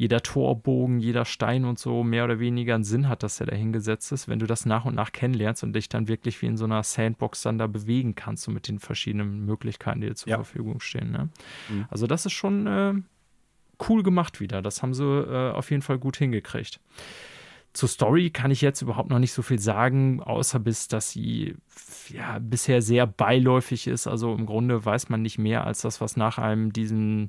jeder 0.00 0.22
Torbogen, 0.22 0.98
jeder 0.98 1.26
Stein 1.26 1.66
und 1.66 1.78
so 1.78 2.02
mehr 2.02 2.24
oder 2.24 2.40
weniger 2.40 2.74
einen 2.74 2.84
Sinn 2.84 3.06
hat, 3.06 3.22
dass 3.22 3.38
er 3.38 3.44
da 3.44 3.54
hingesetzt 3.54 4.12
ist, 4.12 4.28
wenn 4.28 4.38
du 4.38 4.46
das 4.46 4.64
nach 4.64 4.86
und 4.86 4.94
nach 4.94 5.12
kennenlernst 5.12 5.62
und 5.62 5.74
dich 5.74 5.90
dann 5.90 6.08
wirklich 6.08 6.40
wie 6.40 6.46
in 6.46 6.56
so 6.56 6.64
einer 6.64 6.82
Sandbox 6.82 7.42
dann 7.42 7.58
da 7.58 7.66
bewegen 7.66 8.14
kannst, 8.14 8.44
so 8.44 8.50
mit 8.50 8.66
den 8.66 8.78
verschiedenen 8.78 9.44
Möglichkeiten, 9.44 10.00
die 10.00 10.06
dir 10.06 10.14
zur 10.14 10.30
ja. 10.30 10.36
Verfügung 10.36 10.80
stehen. 10.80 11.10
Ne? 11.10 11.28
Mhm. 11.68 11.84
Also 11.90 12.06
das 12.06 12.24
ist 12.24 12.32
schon 12.32 12.66
äh, 12.66 12.94
cool 13.88 14.02
gemacht 14.02 14.40
wieder. 14.40 14.62
Das 14.62 14.82
haben 14.82 14.94
sie 14.94 15.04
äh, 15.04 15.52
auf 15.52 15.70
jeden 15.70 15.82
Fall 15.82 15.98
gut 15.98 16.16
hingekriegt. 16.16 16.80
Zur 17.72 17.88
Story 17.88 18.30
kann 18.30 18.50
ich 18.50 18.62
jetzt 18.62 18.82
überhaupt 18.82 19.10
noch 19.10 19.20
nicht 19.20 19.32
so 19.32 19.42
viel 19.42 19.60
sagen, 19.60 20.20
außer 20.20 20.58
bis, 20.58 20.88
dass 20.88 21.10
sie 21.10 21.54
ja 22.08 22.38
bisher 22.40 22.82
sehr 22.82 23.06
beiläufig 23.06 23.86
ist. 23.86 24.08
Also 24.08 24.34
im 24.34 24.44
Grunde 24.44 24.84
weiß 24.84 25.08
man 25.08 25.22
nicht 25.22 25.38
mehr 25.38 25.64
als 25.64 25.82
das, 25.82 26.00
was 26.00 26.16
nach 26.16 26.38
einem 26.38 26.72
diesen 26.72 27.28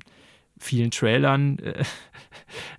vielen 0.58 0.90
Trailern 0.90 1.58
äh, 1.58 1.84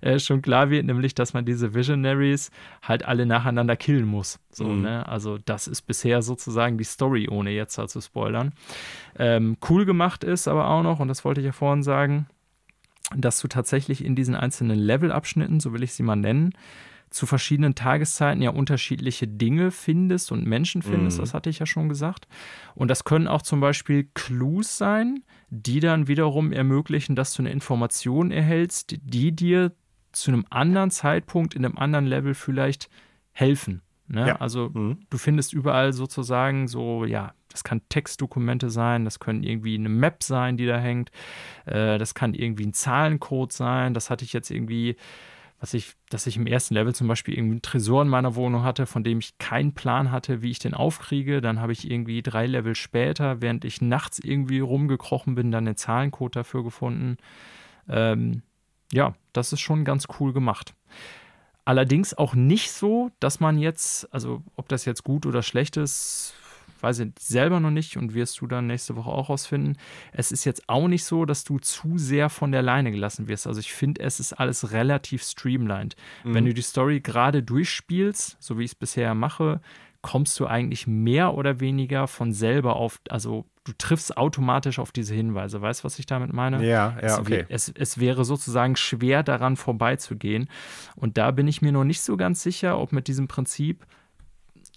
äh, 0.00 0.18
schon 0.18 0.42
klar 0.42 0.70
wird, 0.70 0.86
nämlich, 0.86 1.14
dass 1.14 1.32
man 1.32 1.44
diese 1.44 1.74
Visionaries 1.74 2.50
halt 2.82 3.04
alle 3.04 3.26
nacheinander 3.26 3.76
killen 3.76 4.06
muss. 4.06 4.40
So, 4.50 4.64
mhm. 4.64 4.82
ne? 4.82 5.08
Also, 5.08 5.38
das 5.38 5.66
ist 5.66 5.82
bisher 5.82 6.22
sozusagen 6.22 6.78
die 6.78 6.84
Story, 6.84 7.28
ohne 7.28 7.50
jetzt 7.50 7.78
halt 7.78 7.90
zu 7.90 8.00
spoilern. 8.00 8.52
Ähm, 9.18 9.56
cool 9.68 9.84
gemacht 9.84 10.24
ist 10.24 10.48
aber 10.48 10.68
auch 10.68 10.82
noch, 10.82 11.00
und 11.00 11.08
das 11.08 11.24
wollte 11.24 11.40
ich 11.40 11.46
ja 11.46 11.52
vorhin 11.52 11.82
sagen, 11.82 12.26
dass 13.16 13.40
du 13.40 13.48
tatsächlich 13.48 14.04
in 14.04 14.16
diesen 14.16 14.34
einzelnen 14.34 14.78
Levelabschnitten, 14.78 15.60
so 15.60 15.72
will 15.72 15.82
ich 15.82 15.92
sie 15.92 16.02
mal 16.02 16.16
nennen, 16.16 16.54
zu 17.10 17.26
verschiedenen 17.26 17.76
Tageszeiten 17.76 18.42
ja 18.42 18.50
unterschiedliche 18.50 19.28
Dinge 19.28 19.70
findest 19.70 20.32
und 20.32 20.46
Menschen 20.46 20.82
findest, 20.82 21.18
mhm. 21.18 21.22
das 21.22 21.32
hatte 21.32 21.48
ich 21.48 21.60
ja 21.60 21.66
schon 21.66 21.88
gesagt. 21.88 22.26
Und 22.74 22.88
das 22.88 23.04
können 23.04 23.28
auch 23.28 23.42
zum 23.42 23.60
Beispiel 23.60 24.08
Clues 24.14 24.78
sein, 24.78 25.22
die 25.48 25.78
dann 25.78 26.08
wiederum 26.08 26.52
ermöglichen, 26.52 27.14
dass 27.14 27.32
du 27.32 27.42
eine 27.42 27.52
Information 27.52 28.32
erhältst, 28.32 28.96
die 29.00 29.30
dir 29.30 29.72
zu 30.10 30.32
einem 30.32 30.44
anderen 30.50 30.90
Zeitpunkt 30.90 31.54
in 31.54 31.64
einem 31.64 31.78
anderen 31.78 32.06
Level 32.06 32.34
vielleicht 32.34 32.90
helfen. 33.30 33.82
Ne? 34.06 34.28
Ja. 34.28 34.36
Also 34.36 34.70
mhm. 34.72 34.98
du 35.10 35.18
findest 35.18 35.52
überall 35.52 35.92
sozusagen 35.92 36.68
so, 36.68 37.04
ja, 37.04 37.32
das 37.48 37.64
kann 37.64 37.80
Textdokumente 37.88 38.68
sein, 38.70 39.04
das 39.04 39.18
können 39.18 39.42
irgendwie 39.42 39.76
eine 39.76 39.88
Map 39.88 40.22
sein, 40.22 40.56
die 40.56 40.66
da 40.66 40.78
hängt, 40.78 41.10
äh, 41.66 41.98
das 41.98 42.14
kann 42.14 42.34
irgendwie 42.34 42.66
ein 42.66 42.74
Zahlencode 42.74 43.52
sein, 43.52 43.94
das 43.94 44.10
hatte 44.10 44.24
ich 44.24 44.32
jetzt 44.32 44.50
irgendwie 44.50 44.96
was 45.64 45.72
ich, 45.72 45.94
dass 46.10 46.26
ich 46.26 46.36
im 46.36 46.46
ersten 46.46 46.74
Level 46.74 46.94
zum 46.94 47.08
Beispiel 47.08 47.32
irgendwie 47.32 47.54
einen 47.54 47.62
Tresor 47.62 48.02
in 48.02 48.08
meiner 48.08 48.34
Wohnung 48.34 48.64
hatte, 48.64 48.84
von 48.84 49.02
dem 49.02 49.20
ich 49.20 49.38
keinen 49.38 49.72
Plan 49.72 50.10
hatte, 50.10 50.42
wie 50.42 50.50
ich 50.50 50.58
den 50.58 50.74
aufkriege. 50.74 51.40
Dann 51.40 51.58
habe 51.58 51.72
ich 51.72 51.90
irgendwie 51.90 52.20
drei 52.20 52.46
Level 52.46 52.74
später, 52.74 53.40
während 53.40 53.64
ich 53.64 53.80
nachts 53.80 54.18
irgendwie 54.18 54.60
rumgekrochen 54.60 55.34
bin, 55.34 55.50
dann 55.50 55.64
den 55.64 55.78
Zahlencode 55.78 56.36
dafür 56.36 56.64
gefunden. 56.64 57.16
Ähm, 57.88 58.42
ja, 58.92 59.14
das 59.32 59.54
ist 59.54 59.60
schon 59.60 59.86
ganz 59.86 60.06
cool 60.20 60.34
gemacht. 60.34 60.74
Allerdings 61.64 62.14
auch 62.14 62.34
nicht 62.34 62.72
so, 62.72 63.10
dass 63.20 63.40
man 63.40 63.58
jetzt, 63.58 64.12
also 64.12 64.42
ob 64.56 64.68
das 64.68 64.84
jetzt 64.84 65.04
gut 65.04 65.24
oder 65.24 65.42
schlecht 65.42 65.76
ist, 65.76 66.34
weiß 66.80 66.98
ich 67.00 67.12
selber 67.18 67.60
noch 67.60 67.70
nicht 67.70 67.96
und 67.96 68.14
wirst 68.14 68.40
du 68.40 68.46
dann 68.46 68.66
nächste 68.66 68.94
Woche 68.94 69.10
auch 69.10 69.30
rausfinden. 69.30 69.78
Es 70.12 70.30
ist 70.30 70.44
jetzt 70.44 70.68
auch 70.68 70.86
nicht 70.86 71.04
so, 71.04 71.24
dass 71.24 71.42
du 71.42 71.58
zu 71.58 71.96
sehr 71.96 72.28
von 72.28 72.52
der 72.52 72.62
Leine 72.62 72.92
gelassen 72.92 73.26
wirst. 73.26 73.46
Also 73.46 73.60
ich 73.60 73.72
finde, 73.72 74.02
es 74.02 74.20
ist 74.20 74.34
alles 74.34 74.72
relativ 74.72 75.22
streamlined. 75.22 75.96
Mhm. 76.24 76.34
Wenn 76.34 76.44
du 76.44 76.52
die 76.52 76.62
Story 76.62 77.00
gerade 77.00 77.42
durchspielst, 77.42 78.36
so 78.38 78.58
wie 78.58 78.64
ich 78.64 78.72
es 78.72 78.74
bisher 78.74 79.14
mache, 79.14 79.60
kommst 80.04 80.38
du 80.38 80.46
eigentlich 80.46 80.86
mehr 80.86 81.32
oder 81.32 81.60
weniger 81.60 82.06
von 82.08 82.34
selber 82.34 82.76
auf, 82.76 83.00
also 83.08 83.46
du 83.64 83.72
triffst 83.78 84.18
automatisch 84.18 84.78
auf 84.78 84.92
diese 84.92 85.14
Hinweise. 85.14 85.62
Weißt 85.62 85.80
du, 85.80 85.84
was 85.84 85.98
ich 85.98 86.04
damit 86.04 86.30
meine? 86.34 86.62
Ja, 86.62 86.94
ja, 87.02 87.18
okay. 87.18 87.46
Es, 87.48 87.68
es, 87.68 87.74
es, 87.74 87.98
wäre 87.98 88.26
sozusagen 88.26 88.76
schwer 88.76 89.22
daran 89.22 89.56
vorbeizugehen. 89.56 90.50
Und 90.94 91.16
da 91.16 91.30
bin 91.30 91.48
ich 91.48 91.62
mir 91.62 91.72
noch 91.72 91.84
nicht 91.84 92.02
so 92.02 92.18
ganz 92.18 92.42
sicher, 92.42 92.78
ob 92.78 92.92
mit 92.92 93.08
diesem 93.08 93.28
Prinzip 93.28 93.86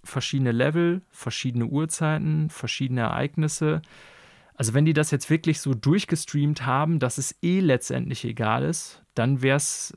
verschiedene 0.02 0.54
Level, 0.54 1.02
verschiedene 1.12 1.66
Uhrzeiten, 1.66 2.50
verschiedene 2.50 3.02
Ereignisse. 3.02 3.82
Also 4.54 4.74
wenn 4.74 4.86
die 4.86 4.94
das 4.94 5.12
jetzt 5.12 5.30
wirklich 5.30 5.60
so 5.60 5.74
durchgestreamt 5.74 6.66
haben, 6.66 7.00
dass 7.00 7.18
es 7.18 7.36
eh 7.44 7.60
letztendlich 7.60 8.24
egal 8.24 8.64
ist, 8.64 9.04
dann 9.14 9.42
wäre 9.42 9.58
es 9.58 9.94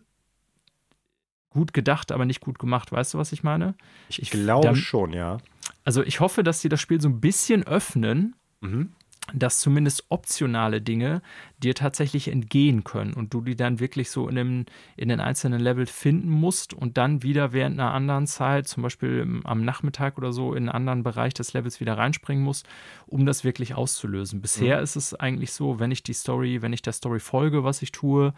gut 1.51 1.73
gedacht, 1.73 2.13
aber 2.13 2.25
nicht 2.25 2.41
gut 2.41 2.59
gemacht. 2.59 2.93
Weißt 2.93 3.15
du, 3.15 3.19
was 3.19 3.33
ich 3.33 3.43
meine? 3.43 3.75
Ich, 4.09 4.23
ich 4.23 4.31
glaube 4.31 4.69
dann, 4.69 4.77
schon, 4.77 5.13
ja. 5.13 5.39
Also 5.85 6.03
ich 6.03 6.21
hoffe, 6.21 6.43
dass 6.43 6.61
sie 6.61 6.69
das 6.69 6.81
Spiel 6.81 7.01
so 7.01 7.09
ein 7.09 7.21
bisschen 7.21 7.67
öffnen, 7.67 8.35
mhm 8.61 8.91
dass 9.35 9.59
zumindest 9.59 10.07
optionale 10.09 10.81
Dinge 10.81 11.23
dir 11.59 11.75
tatsächlich 11.75 12.29
entgehen 12.29 12.85
können 12.85 13.13
und 13.13 13.35
du 13.35 13.43
die 13.43 13.57
dann 13.57 13.81
wirklich 13.81 14.11
so 14.11 14.29
in, 14.29 14.35
dem, 14.35 14.67
in 14.97 15.09
den 15.09 15.21
einzelnen 15.21 15.61
Level 15.61 15.87
finden 15.87 16.31
musst 16.31 16.75
und 16.75 16.97
dann 16.97 17.23
wieder 17.23 17.53
während 17.53 17.79
einer 17.79 17.93
anderen 17.93 18.27
Zeit, 18.27 18.67
zum 18.67 18.83
Beispiel 18.83 19.41
am 19.45 19.65
Nachmittag 19.65 20.19
oder 20.19 20.33
so, 20.33 20.55
in 20.55 20.65
einen 20.65 20.69
anderen 20.71 21.03
Bereich 21.03 21.35
des 21.35 21.53
Levels 21.53 21.81
wieder 21.81 21.99
reinspringen 21.99 22.43
musst, 22.43 22.67
um 23.07 23.27
das 23.27 23.45
wirklich 23.45 23.75
auszulösen. 23.75 24.41
Bisher 24.41 24.79
mhm. 24.79 24.85
ist 24.85 24.97
es 24.97 25.15
eigentlich 25.15 25.53
so, 25.53 25.79
wenn 25.79 25.91
ich 25.91 26.03
die 26.03 26.15
Story, 26.15 26.63
wenn 26.63 26.73
ich 26.73 26.83
der 26.83 26.93
Story 26.93 27.21
folge, 27.21 27.63
was 27.63 27.83
ich 27.83 27.93
tue, 27.93 28.35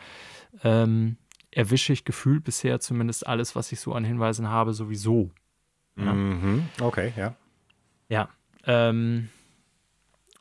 ähm, 0.64 1.16
erwische 1.52 1.92
ich 1.92 2.04
gefühlt 2.04 2.44
bisher 2.44 2.80
zumindest 2.80 3.26
alles, 3.26 3.54
was 3.54 3.72
ich 3.72 3.80
so 3.80 3.92
an 3.92 4.04
Hinweisen 4.04 4.48
habe, 4.48 4.72
sowieso. 4.72 5.30
Ja. 5.96 6.12
Mhm. 6.12 6.68
Okay, 6.80 7.12
ja. 7.16 7.34
Ja. 8.08 8.28
Ähm, 8.64 9.28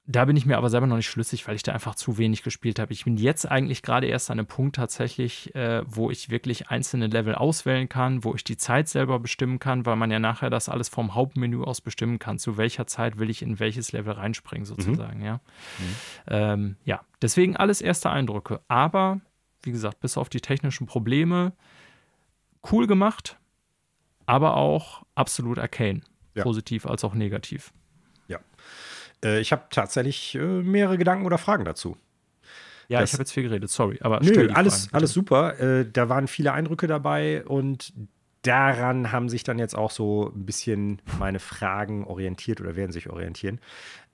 da 0.07 0.25
bin 0.25 0.35
ich 0.35 0.45
mir 0.45 0.57
aber 0.57 0.69
selber 0.69 0.87
noch 0.87 0.97
nicht 0.97 1.09
schlüssig, 1.09 1.47
weil 1.47 1.55
ich 1.55 1.63
da 1.63 1.73
einfach 1.73 1.95
zu 1.95 2.17
wenig 2.17 2.43
gespielt 2.43 2.79
habe. 2.79 2.91
Ich 2.91 3.05
bin 3.05 3.17
jetzt 3.17 3.49
eigentlich 3.49 3.81
gerade 3.81 4.07
erst 4.07 4.31
an 4.31 4.39
einem 4.39 4.47
Punkt 4.47 4.75
tatsächlich, 4.75 5.53
äh, 5.55 5.83
wo 5.85 6.09
ich 6.09 6.29
wirklich 6.29 6.69
einzelne 6.69 7.07
Level 7.07 7.35
auswählen 7.35 7.87
kann, 7.87 8.23
wo 8.23 8.33
ich 8.35 8.43
die 8.43 8.57
Zeit 8.57 8.89
selber 8.89 9.19
bestimmen 9.19 9.59
kann, 9.59 9.85
weil 9.85 9.95
man 9.95 10.11
ja 10.11 10.19
nachher 10.19 10.49
das 10.49 10.69
alles 10.69 10.89
vom 10.89 11.15
Hauptmenü 11.15 11.63
aus 11.63 11.81
bestimmen 11.81 12.19
kann. 12.19 12.39
Zu 12.39 12.57
welcher 12.57 12.87
Zeit 12.87 13.19
will 13.19 13.29
ich 13.29 13.41
in 13.41 13.59
welches 13.59 13.91
Level 13.91 14.13
reinspringen, 14.13 14.65
sozusagen, 14.65 15.19
mhm. 15.19 15.25
ja. 15.25 15.33
Mhm. 15.35 15.95
Ähm, 16.27 16.75
ja, 16.83 17.01
deswegen 17.21 17.55
alles 17.55 17.79
erste 17.81 18.09
Eindrücke. 18.09 18.59
Aber, 18.67 19.21
wie 19.63 19.71
gesagt, 19.71 19.99
bis 19.99 20.17
auf 20.17 20.29
die 20.29 20.41
technischen 20.41 20.87
Probleme, 20.87 21.53
cool 22.71 22.87
gemacht, 22.87 23.37
aber 24.25 24.57
auch 24.57 25.03
absolut 25.15 25.59
arcane. 25.59 26.01
Ja. 26.33 26.43
Positiv 26.43 26.85
als 26.85 27.03
auch 27.03 27.13
negativ. 27.13 27.73
Äh, 29.23 29.39
ich 29.39 29.51
habe 29.51 29.63
tatsächlich 29.69 30.35
äh, 30.35 30.39
mehrere 30.39 30.97
Gedanken 30.97 31.25
oder 31.25 31.37
Fragen 31.37 31.65
dazu. 31.65 31.97
Ja, 32.87 32.99
das, 32.99 33.09
ich 33.09 33.13
habe 33.13 33.21
jetzt 33.23 33.31
viel 33.31 33.43
geredet, 33.43 33.69
sorry. 33.69 33.99
Aber 34.01 34.19
nö, 34.21 34.49
alles, 34.53 34.85
Fragen, 34.85 34.95
alles 34.95 35.13
super. 35.13 35.59
Äh, 35.59 35.85
da 35.91 36.09
waren 36.09 36.27
viele 36.27 36.53
Eindrücke 36.53 36.87
dabei 36.87 37.45
und 37.45 37.93
daran 38.41 39.11
haben 39.11 39.29
sich 39.29 39.43
dann 39.43 39.59
jetzt 39.59 39.75
auch 39.75 39.91
so 39.91 40.31
ein 40.35 40.45
bisschen 40.45 41.01
meine 41.19 41.39
Fragen 41.39 42.03
orientiert 42.03 42.59
oder 42.59 42.75
werden 42.75 42.91
sich 42.91 43.09
orientieren. 43.09 43.59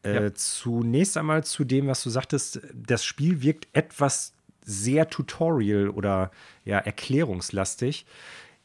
Äh, 0.03 0.25
ja. 0.25 0.33
Zunächst 0.33 1.17
einmal 1.17 1.43
zu 1.43 1.63
dem, 1.63 1.87
was 1.87 2.03
du 2.03 2.09
sagtest, 2.09 2.61
das 2.73 3.03
Spiel 3.03 3.41
wirkt 3.41 3.67
etwas 3.73 4.33
sehr 4.67 5.09
tutorial 5.09 5.89
oder 5.89 6.29
ja, 6.65 6.77
erklärungslastig. 6.77 8.05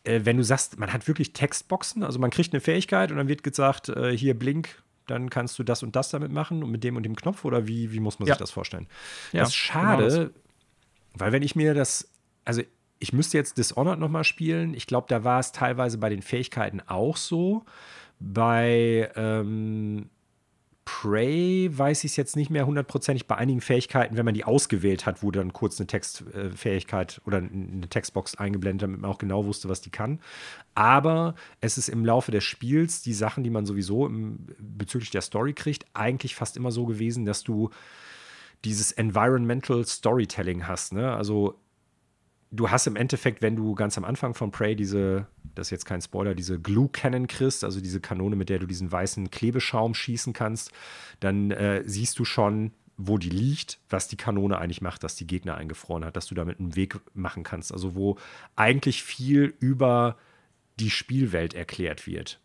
Äh, 0.04 0.20
wenn 0.24 0.36
du 0.36 0.44
sagst, 0.44 0.78
man 0.78 0.92
hat 0.92 1.06
wirklich 1.08 1.32
Textboxen, 1.32 2.02
also 2.02 2.18
man 2.18 2.30
kriegt 2.30 2.52
eine 2.52 2.60
Fähigkeit 2.60 3.10
und 3.10 3.18
dann 3.18 3.28
wird 3.28 3.42
gesagt, 3.42 3.88
äh, 3.88 4.16
hier 4.16 4.38
Blink, 4.38 4.82
dann 5.06 5.30
kannst 5.30 5.58
du 5.58 5.62
das 5.62 5.82
und 5.82 5.96
das 5.96 6.10
damit 6.10 6.32
machen 6.32 6.62
und 6.62 6.70
mit 6.70 6.84
dem 6.84 6.96
und 6.96 7.04
dem 7.04 7.16
Knopf 7.16 7.44
oder 7.44 7.66
wie, 7.66 7.92
wie 7.92 8.00
muss 8.00 8.18
man 8.18 8.26
ja. 8.26 8.34
sich 8.34 8.40
das 8.40 8.50
vorstellen? 8.50 8.88
Ja, 9.32 9.40
das 9.40 9.50
ist 9.50 9.54
schade, 9.54 10.08
genau 10.08 10.24
das. 10.24 10.30
weil 11.14 11.32
wenn 11.32 11.42
ich 11.42 11.56
mir 11.56 11.74
das, 11.74 12.08
also 12.44 12.62
ich 12.98 13.12
müsste 13.12 13.36
jetzt 13.36 13.58
Dishonored 13.58 13.98
nochmal 13.98 14.22
spielen. 14.22 14.74
Ich 14.74 14.86
glaube, 14.86 15.06
da 15.08 15.24
war 15.24 15.40
es 15.40 15.50
teilweise 15.50 15.98
bei 15.98 16.08
den 16.08 16.22
Fähigkeiten 16.22 16.80
auch 16.86 17.16
so. 17.16 17.64
Bei 18.20 19.10
ähm, 19.16 20.08
Prey 20.92 21.70
weiß 21.72 22.04
ich 22.04 22.12
es 22.12 22.16
jetzt 22.16 22.36
nicht 22.36 22.50
mehr 22.50 22.66
hundertprozentig. 22.66 23.26
Bei 23.26 23.36
einigen 23.36 23.62
Fähigkeiten, 23.62 24.18
wenn 24.18 24.26
man 24.26 24.34
die 24.34 24.44
ausgewählt 24.44 25.06
hat, 25.06 25.22
wurde 25.22 25.38
dann 25.38 25.54
kurz 25.54 25.80
eine 25.80 25.86
Textfähigkeit 25.86 27.22
oder 27.24 27.38
eine 27.38 27.88
Textbox 27.88 28.34
eingeblendet, 28.34 28.82
damit 28.82 29.00
man 29.00 29.10
auch 29.10 29.16
genau 29.16 29.46
wusste, 29.46 29.70
was 29.70 29.80
die 29.80 29.88
kann. 29.88 30.20
Aber 30.74 31.34
es 31.62 31.78
ist 31.78 31.88
im 31.88 32.04
Laufe 32.04 32.30
des 32.30 32.44
Spiels, 32.44 33.00
die 33.00 33.14
Sachen, 33.14 33.42
die 33.42 33.48
man 33.48 33.64
sowieso 33.64 34.06
im, 34.06 34.46
bezüglich 34.58 35.10
der 35.10 35.22
Story 35.22 35.54
kriegt, 35.54 35.86
eigentlich 35.94 36.34
fast 36.34 36.58
immer 36.58 36.70
so 36.70 36.84
gewesen, 36.84 37.24
dass 37.24 37.42
du 37.42 37.70
dieses 38.66 38.92
Environmental 38.92 39.86
Storytelling 39.86 40.68
hast. 40.68 40.92
Ne? 40.92 41.10
Also 41.10 41.58
du 42.52 42.70
hast 42.70 42.86
im 42.86 42.96
Endeffekt, 42.96 43.42
wenn 43.42 43.56
du 43.56 43.74
ganz 43.74 43.98
am 43.98 44.04
Anfang 44.04 44.34
von 44.34 44.50
Prey 44.50 44.76
diese, 44.76 45.26
das 45.54 45.68
ist 45.68 45.70
jetzt 45.70 45.86
kein 45.86 46.02
Spoiler, 46.02 46.34
diese 46.34 46.60
Glue 46.60 46.88
Cannon 46.90 47.26
kriegst, 47.26 47.64
also 47.64 47.80
diese 47.80 48.00
Kanone, 48.00 48.36
mit 48.36 48.50
der 48.50 48.58
du 48.58 48.66
diesen 48.66 48.92
weißen 48.92 49.30
Klebeschaum 49.30 49.94
schießen 49.94 50.32
kannst, 50.32 50.70
dann 51.20 51.50
äh, 51.50 51.82
siehst 51.84 52.18
du 52.18 52.24
schon, 52.24 52.72
wo 52.98 53.18
die 53.18 53.30
liegt, 53.30 53.78
was 53.88 54.06
die 54.06 54.16
Kanone 54.16 54.58
eigentlich 54.58 54.82
macht, 54.82 55.02
dass 55.02 55.16
die 55.16 55.26
Gegner 55.26 55.56
eingefroren 55.56 56.04
hat, 56.04 56.14
dass 56.14 56.26
du 56.26 56.34
damit 56.34 56.60
einen 56.60 56.76
Weg 56.76 57.00
machen 57.14 57.42
kannst. 57.42 57.72
Also 57.72 57.94
wo 57.94 58.18
eigentlich 58.54 59.02
viel 59.02 59.54
über 59.58 60.18
die 60.78 60.90
Spielwelt 60.90 61.54
erklärt 61.54 62.06
wird. 62.06 62.38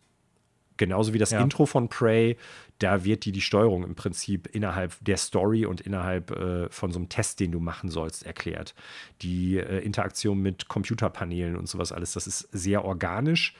Genauso 0.78 1.12
wie 1.12 1.18
das 1.18 1.32
ja. 1.32 1.40
Intro 1.40 1.66
von 1.66 1.88
Prey, 1.88 2.38
da 2.78 3.04
wird 3.04 3.24
dir 3.24 3.32
die 3.32 3.40
Steuerung 3.40 3.84
im 3.84 3.94
Prinzip 3.94 4.46
innerhalb 4.46 4.96
der 5.04 5.16
Story 5.16 5.66
und 5.66 5.80
innerhalb 5.80 6.30
äh, 6.30 6.70
von 6.70 6.92
so 6.92 6.98
einem 6.98 7.08
Test, 7.08 7.40
den 7.40 7.52
du 7.52 7.60
machen 7.60 7.90
sollst, 7.90 8.24
erklärt. 8.24 8.74
Die 9.20 9.58
äh, 9.58 9.80
Interaktion 9.80 10.40
mit 10.40 10.68
Computerpanelen 10.68 11.56
und 11.56 11.68
sowas 11.68 11.92
alles, 11.92 12.12
das 12.12 12.26
ist 12.26 12.48
sehr 12.52 12.84
organisch. 12.84 13.54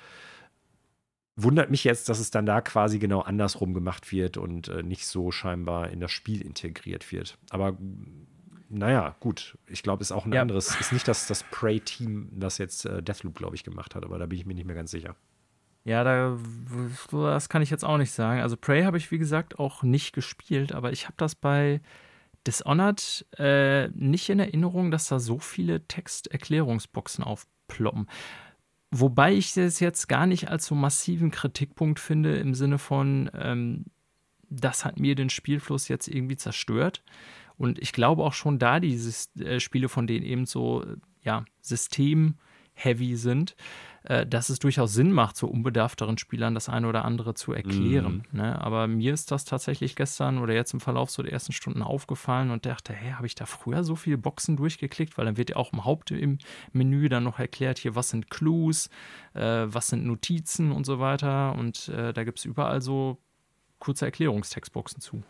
Wundert 1.36 1.70
mich 1.70 1.84
jetzt, 1.84 2.08
dass 2.08 2.18
es 2.18 2.30
dann 2.30 2.46
da 2.46 2.60
quasi 2.60 2.98
genau 2.98 3.20
andersrum 3.20 3.74
gemacht 3.74 4.10
wird 4.10 4.36
und 4.36 4.68
äh, 4.68 4.82
nicht 4.82 5.06
so 5.06 5.30
scheinbar 5.30 5.90
in 5.90 6.00
das 6.00 6.10
Spiel 6.10 6.40
integriert 6.40 7.12
wird. 7.12 7.38
Aber 7.50 7.76
naja, 8.68 9.16
gut. 9.20 9.56
Ich 9.66 9.82
glaube, 9.82 10.02
es 10.02 10.10
ist 10.10 10.16
auch 10.16 10.26
ein 10.26 10.32
ja. 10.32 10.42
anderes. 10.42 10.78
Ist 10.78 10.92
nicht 10.92 11.08
das, 11.08 11.26
das 11.26 11.42
Prey-Team, 11.44 12.28
das 12.32 12.58
jetzt 12.58 12.84
äh, 12.84 13.02
Deathloop, 13.02 13.36
glaube 13.36 13.56
ich, 13.56 13.64
gemacht 13.64 13.94
hat, 13.94 14.04
aber 14.04 14.18
da 14.18 14.26
bin 14.26 14.38
ich 14.38 14.46
mir 14.46 14.54
nicht 14.54 14.66
mehr 14.66 14.76
ganz 14.76 14.90
sicher. 14.90 15.16
Ja, 15.88 16.04
da, 16.04 16.36
das 17.10 17.48
kann 17.48 17.62
ich 17.62 17.70
jetzt 17.70 17.82
auch 17.82 17.96
nicht 17.96 18.12
sagen. 18.12 18.42
Also 18.42 18.58
Prey 18.58 18.82
habe 18.82 18.98
ich, 18.98 19.10
wie 19.10 19.16
gesagt, 19.16 19.58
auch 19.58 19.82
nicht 19.82 20.12
gespielt, 20.12 20.72
aber 20.72 20.92
ich 20.92 21.06
habe 21.06 21.14
das 21.16 21.34
bei 21.34 21.80
Dishonored 22.46 23.24
äh, 23.38 23.88
nicht 23.94 24.28
in 24.28 24.38
Erinnerung, 24.38 24.90
dass 24.90 25.08
da 25.08 25.18
so 25.18 25.38
viele 25.38 25.86
Texterklärungsboxen 25.86 27.24
aufploppen. 27.24 28.06
Wobei 28.90 29.32
ich 29.32 29.56
es 29.56 29.80
jetzt 29.80 30.08
gar 30.08 30.26
nicht 30.26 30.50
als 30.50 30.66
so 30.66 30.74
massiven 30.74 31.30
Kritikpunkt 31.30 32.00
finde, 32.00 32.36
im 32.36 32.52
Sinne 32.52 32.76
von, 32.76 33.30
ähm, 33.32 33.86
das 34.50 34.84
hat 34.84 35.00
mir 35.00 35.14
den 35.14 35.30
Spielfluss 35.30 35.88
jetzt 35.88 36.06
irgendwie 36.06 36.36
zerstört. 36.36 37.02
Und 37.56 37.78
ich 37.78 37.94
glaube 37.94 38.24
auch 38.24 38.34
schon 38.34 38.58
da, 38.58 38.78
diese 38.78 39.30
äh, 39.40 39.58
Spiele, 39.58 39.88
von 39.88 40.06
denen 40.06 40.26
eben 40.26 40.44
so, 40.44 40.84
ja, 41.22 41.46
System-heavy 41.62 43.16
sind, 43.16 43.56
dass 44.26 44.48
es 44.48 44.58
durchaus 44.58 44.94
Sinn 44.94 45.12
macht, 45.12 45.36
so 45.36 45.46
unbedarfteren 45.48 46.16
Spielern 46.16 46.54
das 46.54 46.70
eine 46.70 46.88
oder 46.88 47.04
andere 47.04 47.34
zu 47.34 47.52
erklären. 47.52 48.24
Mhm. 48.32 48.38
Ne? 48.38 48.60
Aber 48.60 48.86
mir 48.86 49.12
ist 49.12 49.30
das 49.30 49.44
tatsächlich 49.44 49.96
gestern 49.96 50.38
oder 50.38 50.54
jetzt 50.54 50.72
im 50.72 50.80
Verlauf 50.80 51.10
so 51.10 51.22
der 51.22 51.32
ersten 51.32 51.52
Stunden 51.52 51.82
aufgefallen 51.82 52.50
und 52.50 52.64
dachte, 52.64 52.94
hey, 52.94 53.12
habe 53.12 53.26
ich 53.26 53.34
da 53.34 53.44
früher 53.44 53.84
so 53.84 53.96
viele 53.96 54.16
Boxen 54.16 54.56
durchgeklickt? 54.56 55.18
Weil 55.18 55.26
dann 55.26 55.36
wird 55.36 55.50
ja 55.50 55.56
auch 55.56 55.74
im 55.74 55.84
Hauptmenü 55.84 57.08
dann 57.10 57.24
noch 57.24 57.38
erklärt, 57.38 57.78
hier, 57.78 57.94
was 57.94 58.08
sind 58.08 58.30
Clues, 58.30 58.88
äh, 59.34 59.66
was 59.66 59.88
sind 59.88 60.06
Notizen 60.06 60.72
und 60.72 60.86
so 60.86 61.00
weiter. 61.00 61.54
Und 61.54 61.88
äh, 61.88 62.14
da 62.14 62.24
gibt 62.24 62.38
es 62.38 62.46
überall 62.46 62.80
so 62.80 63.18
kurze 63.78 64.06
Erklärungstextboxen 64.06 65.02
zu. 65.02 65.22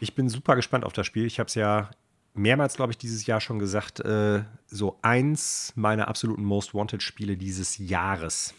Ich 0.00 0.14
bin 0.14 0.28
super 0.28 0.56
gespannt 0.56 0.84
auf 0.84 0.92
das 0.92 1.06
Spiel. 1.06 1.26
Ich 1.26 1.38
habe 1.38 1.46
es 1.46 1.54
ja 1.54 1.90
mehrmals, 2.34 2.76
glaube 2.76 2.92
ich, 2.92 2.98
dieses 2.98 3.26
Jahr 3.26 3.40
schon 3.40 3.58
gesagt, 3.58 4.00
äh, 4.00 4.44
so 4.66 4.98
eins 5.02 5.72
meiner 5.76 6.08
absoluten 6.08 6.44
Most 6.44 6.74
Wanted-Spiele 6.74 7.36
dieses 7.36 7.78
Jahres. 7.78 8.54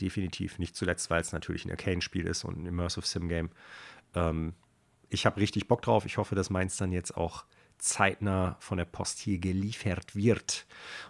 Definitiv. 0.00 0.58
Nicht 0.58 0.76
zuletzt, 0.76 1.10
weil 1.10 1.20
es 1.20 1.32
natürlich 1.32 1.64
ein 1.64 1.70
Arcane-Spiel 1.70 2.26
ist 2.26 2.44
und 2.44 2.62
ein 2.62 2.66
Immersive 2.66 3.06
Sim-Game. 3.06 3.50
Ähm, 4.14 4.54
ich 5.08 5.26
habe 5.26 5.40
richtig 5.40 5.68
Bock 5.68 5.82
drauf. 5.82 6.04
Ich 6.04 6.18
hoffe, 6.18 6.34
dass 6.34 6.50
meins 6.50 6.76
dann 6.76 6.92
jetzt 6.92 7.16
auch 7.16 7.44
zeitnah 7.78 8.56
von 8.60 8.78
der 8.78 8.84
Post 8.84 9.18
hier 9.18 9.38
geliefert 9.38 10.16
wird. 10.16 10.66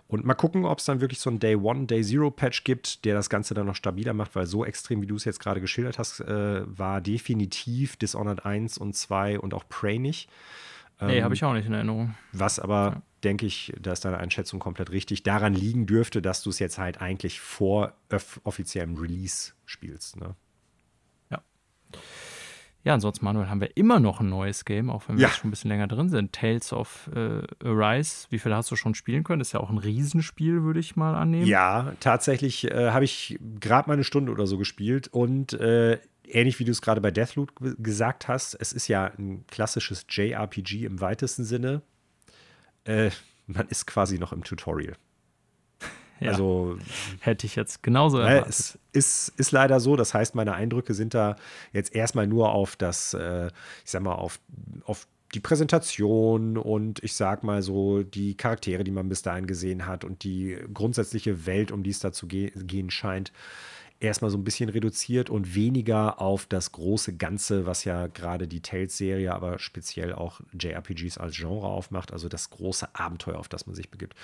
Und 0.09 0.25
mal 0.25 0.35
gucken, 0.35 0.65
ob 0.65 0.79
es 0.79 0.85
dann 0.85 1.01
wirklich 1.01 1.21
so 1.21 1.31
ein 1.31 1.39
Day 1.39 1.55
One, 1.55 1.87
Day 1.87 2.03
Zero 2.03 2.31
Patch 2.31 2.65
gibt, 2.65 3.05
der 3.05 3.15
das 3.15 3.31
Ganze 3.31 3.55
dann 3.55 3.67
noch 3.67 3.77
stabiler 3.77 4.15
macht, 4.15 4.35
weil 4.35 4.47
so 4.47 4.65
extrem, 4.65 5.01
wie 5.03 5.07
du 5.07 5.17
es 5.17 5.25
jetzt 5.25 5.41
gerade 5.41 5.61
geschildert 5.61 5.99
hast, 5.99 6.21
äh, 6.21 6.63
war 6.67 7.01
definitiv 7.01 7.97
Dishonored 7.97 8.45
1 8.45 8.79
und 8.79 8.95
2 8.95 9.39
und 9.39 9.55
auch 9.55 9.69
Prey 9.69 9.99
nicht. 9.99 10.29
Nee, 11.01 11.19
ähm, 11.19 11.25
habe 11.25 11.35
ich 11.35 11.45
auch 11.45 11.53
nicht 11.53 11.67
in 11.67 11.75
Erinnerung. 11.75 12.15
Was 12.33 12.59
aber, 12.59 12.93
ja. 12.95 13.03
denke 13.25 13.47
ich, 13.47 13.73
da 13.79 13.93
ist 13.93 14.05
deine 14.05 14.19
Einschätzung 14.19 14.61
komplett 14.61 14.91
richtig, 14.91 15.23
daran 15.23 15.55
liegen 15.55 15.87
dürfte, 15.87 16.23
dass 16.23 16.43
du 16.43 16.51
es 16.51 16.59
jetzt 16.59 16.79
halt 16.79 17.01
eigentlich 17.01 17.41
vor 17.41 17.93
offiziellem 18.45 18.97
Release 18.97 19.53
spielst. 19.67 20.17
Ne? 20.17 20.35
Ja, 22.87 22.95
ansonsten, 22.95 23.25
Manuel, 23.25 23.49
haben 23.49 23.61
wir 23.61 23.77
immer 23.77 23.99
noch 23.99 24.21
ein 24.21 24.29
neues 24.29 24.65
Game, 24.65 24.91
auch 24.91 25.09
wenn 25.09 25.17
wir 25.17 25.23
ja. 25.23 25.29
jetzt 25.29 25.39
schon 25.39 25.49
ein 25.49 25.51
bisschen 25.51 25.71
länger 25.71 25.89
drin 25.89 26.09
sind. 26.09 26.33
Tales 26.33 26.73
of 26.73 27.11
äh, 27.17 27.43
Arise. 27.67 28.29
Wie 28.31 28.39
viel 28.39 28.55
hast 28.55 28.71
du 28.71 28.77
schon 28.77 28.95
spielen 28.95 29.25
können? 29.25 29.41
Das 29.41 29.49
ist 29.49 29.53
ja 29.55 29.61
auch 29.61 29.71
ein 29.71 29.79
Riesenspiel, 29.79 30.63
würde 30.63 30.79
ich 30.79 30.95
mal 30.95 31.17
annehmen. 31.17 31.47
Ja, 31.47 31.95
tatsächlich 31.99 32.71
äh, 32.71 32.93
habe 32.93 33.05
ich 33.05 33.41
gerade 33.59 33.89
mal 33.89 33.95
eine 33.95 34.05
Stunde 34.05 34.31
oder 34.31 34.47
so 34.47 34.57
gespielt 34.57 35.09
und 35.09 35.53
äh, 35.55 35.99
ähnlich 36.29 36.59
wie 36.59 36.65
du 36.65 36.73
es 36.73 36.83
gerade 36.83 37.01
bei 37.01 37.11
Deathloop 37.11 37.53
gesagt 37.79 38.29
hast, 38.29 38.55
es 38.55 38.73
ist 38.73 38.89
ja 38.89 39.13
ein 39.19 39.45
klassisches 39.47 40.07
JRPG 40.09 40.85
im 40.85 41.01
weitesten 41.01 41.45
Sinne. 41.45 41.83
Äh, 42.85 43.11
man 43.47 43.69
ist 43.69 43.87
quasi 43.87 44.19
noch 44.19 44.33
im 44.33 44.45
Tutorial. 44.45 44.97
Ja, 46.19 46.31
also 46.31 46.79
hätte 47.21 47.45
ich 47.45 47.57
jetzt 47.57 47.83
genauso 47.83 48.17
erwartet. 48.17 48.49
Es 48.49 48.79
ist, 48.93 49.35
ist 49.37 49.53
leider 49.53 49.81
so. 49.81 49.97
Das 49.97 50.15
heißt, 50.15 50.35
meine 50.35 50.55
Eindrücke 50.55 50.95
sind 50.95 51.13
da 51.13 51.37
jetzt 51.75 51.95
erstmal 51.95 52.27
nur 52.27 52.53
auf 52.53 52.75
das, 52.75 53.13
äh, 53.13 53.49
ich 53.85 53.91
sag 53.91 54.01
mal, 54.01 54.15
auf, 54.15 54.41
auf 54.87 55.07
die 55.35 55.41
Präsentation 55.41 56.57
und 56.57 57.05
ich 57.05 57.15
sag 57.15 57.43
mal 57.43 57.61
so 57.61 58.03
die 58.03 58.35
Charaktere, 58.35 58.83
die 58.83 58.91
man 58.91 59.11
bis 59.11 59.21
dahin 59.21 59.47
gesehen 59.47 59.87
hat 59.87 60.05
und 60.05 60.25
die 60.25 60.57
grundsätzliche 60.73 61.45
Welt, 61.45 61.71
um 61.71 61.83
die 61.83 61.91
es 61.91 61.99
da 61.99 62.13
zu 62.13 62.27
ge 62.27 62.51
gehen 62.55 62.91
scheint, 62.91 63.31
erstmal 64.01 64.31
so 64.31 64.37
ein 64.37 64.45
bisschen 64.45 64.69
reduziert 64.69 65.31
und 65.31 65.55
weniger 65.55 66.21
auf 66.21 66.47
das 66.47 66.73
große 66.73 67.17
Ganze, 67.17 67.67
was 67.67 67.85
ja 67.85 68.07
gerade 68.09 68.47
die 68.47 68.61
Tales-Serie, 68.61 69.35
aber 69.35 69.59
speziell 69.59 70.13
auch 70.13 70.41
JRPGs 70.59 71.19
als 71.19 71.37
Genre 71.37 71.67
aufmacht, 71.67 72.13
also 72.13 72.29
das 72.29 72.51
große 72.51 72.95
Abenteuer, 72.95 73.39
auf 73.39 73.49
das 73.49 73.67
man 73.67 73.75
sich 73.75 73.91
begibt. 73.91 74.15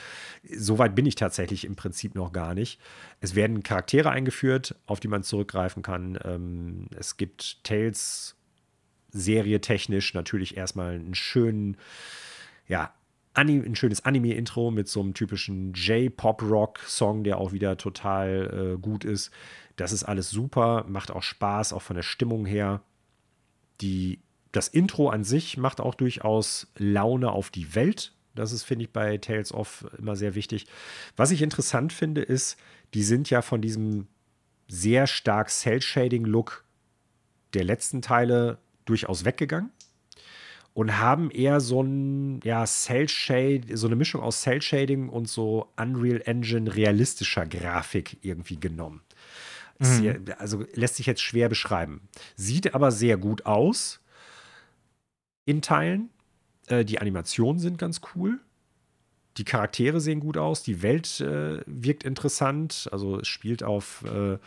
Soweit 0.44 0.94
bin 0.94 1.06
ich 1.06 1.14
tatsächlich 1.14 1.64
im 1.64 1.76
Prinzip 1.76 2.14
noch 2.14 2.32
gar 2.32 2.54
nicht. 2.54 2.80
Es 3.20 3.34
werden 3.34 3.62
Charaktere 3.62 4.10
eingeführt, 4.10 4.74
auf 4.86 5.00
die 5.00 5.08
man 5.08 5.22
zurückgreifen 5.22 5.82
kann. 5.82 6.18
Ähm, 6.24 6.86
es 6.98 7.16
gibt 7.16 7.64
Tales 7.64 8.36
Serie 9.10 9.60
technisch 9.60 10.14
natürlich 10.14 10.56
erstmal 10.56 10.94
einen 10.94 11.14
schönen, 11.14 11.76
ja, 12.66 12.94
ein 13.34 13.76
schönes 13.76 14.04
Anime-Intro 14.04 14.70
mit 14.70 14.88
so 14.88 15.00
einem 15.00 15.14
typischen 15.14 15.72
J-Pop-Rock-Song, 15.72 17.24
der 17.24 17.38
auch 17.38 17.52
wieder 17.52 17.76
total 17.76 18.74
äh, 18.74 18.78
gut 18.78 19.04
ist. 19.04 19.30
Das 19.76 19.92
ist 19.92 20.04
alles 20.04 20.30
super, 20.30 20.84
macht 20.88 21.10
auch 21.10 21.22
Spaß, 21.22 21.72
auch 21.72 21.82
von 21.82 21.96
der 21.96 22.02
Stimmung 22.02 22.44
her. 22.44 22.82
Die, 23.80 24.20
das 24.52 24.68
Intro 24.68 25.08
an 25.08 25.24
sich 25.24 25.56
macht 25.56 25.80
auch 25.80 25.94
durchaus 25.94 26.70
Laune 26.76 27.30
auf 27.30 27.50
die 27.50 27.74
Welt. 27.74 28.12
Das 28.34 28.52
ist, 28.52 28.64
finde 28.64 28.84
ich, 28.84 28.92
bei 28.92 29.16
Tales 29.18 29.52
of 29.52 29.86
immer 29.98 30.14
sehr 30.16 30.34
wichtig. 30.34 30.66
Was 31.16 31.30
ich 31.30 31.42
interessant 31.42 31.92
finde, 31.92 32.22
ist, 32.22 32.58
die 32.92 33.02
sind 33.02 33.30
ja 33.30 33.40
von 33.40 33.62
diesem 33.62 34.08
sehr 34.68 35.06
stark 35.06 35.48
Cell-Shading-Look 35.50 36.64
der 37.54 37.64
letzten 37.64 38.02
Teile 38.02 38.58
durchaus 38.84 39.24
weggegangen 39.24 39.70
und 40.74 40.98
haben 40.98 41.30
eher 41.30 41.60
so 41.60 41.82
ein 41.82 42.40
ja, 42.44 42.64
Cell 42.64 43.08
Shade, 43.08 43.76
so 43.76 43.86
eine 43.86 43.96
Mischung 43.96 44.22
aus 44.22 44.40
Cell 44.40 44.62
Shading 44.62 45.08
und 45.08 45.28
so 45.28 45.68
Unreal 45.76 46.22
Engine 46.24 46.74
realistischer 46.74 47.46
Grafik 47.46 48.18
irgendwie 48.22 48.58
genommen. 48.58 49.02
Mhm. 49.78 50.26
also 50.38 50.64
lässt 50.74 50.96
sich 50.96 51.06
jetzt 51.06 51.22
schwer 51.22 51.48
beschreiben. 51.48 52.08
Sieht 52.36 52.74
aber 52.74 52.92
sehr 52.92 53.16
gut 53.16 53.46
aus 53.46 54.00
in 55.44 55.60
Teilen. 55.60 56.10
Äh, 56.68 56.84
die 56.84 57.00
Animationen 57.00 57.58
sind 57.58 57.78
ganz 57.78 58.00
cool. 58.14 58.38
Die 59.38 59.44
Charaktere 59.44 60.00
sehen 60.00 60.20
gut 60.20 60.36
aus. 60.36 60.62
Die 60.62 60.82
Welt 60.82 61.20
äh, 61.20 61.62
wirkt 61.66 62.04
interessant. 62.04 62.88
Also 62.92 63.20
es 63.20 63.28
spielt 63.28 63.62
auf 63.62 64.04
äh, 64.04 64.38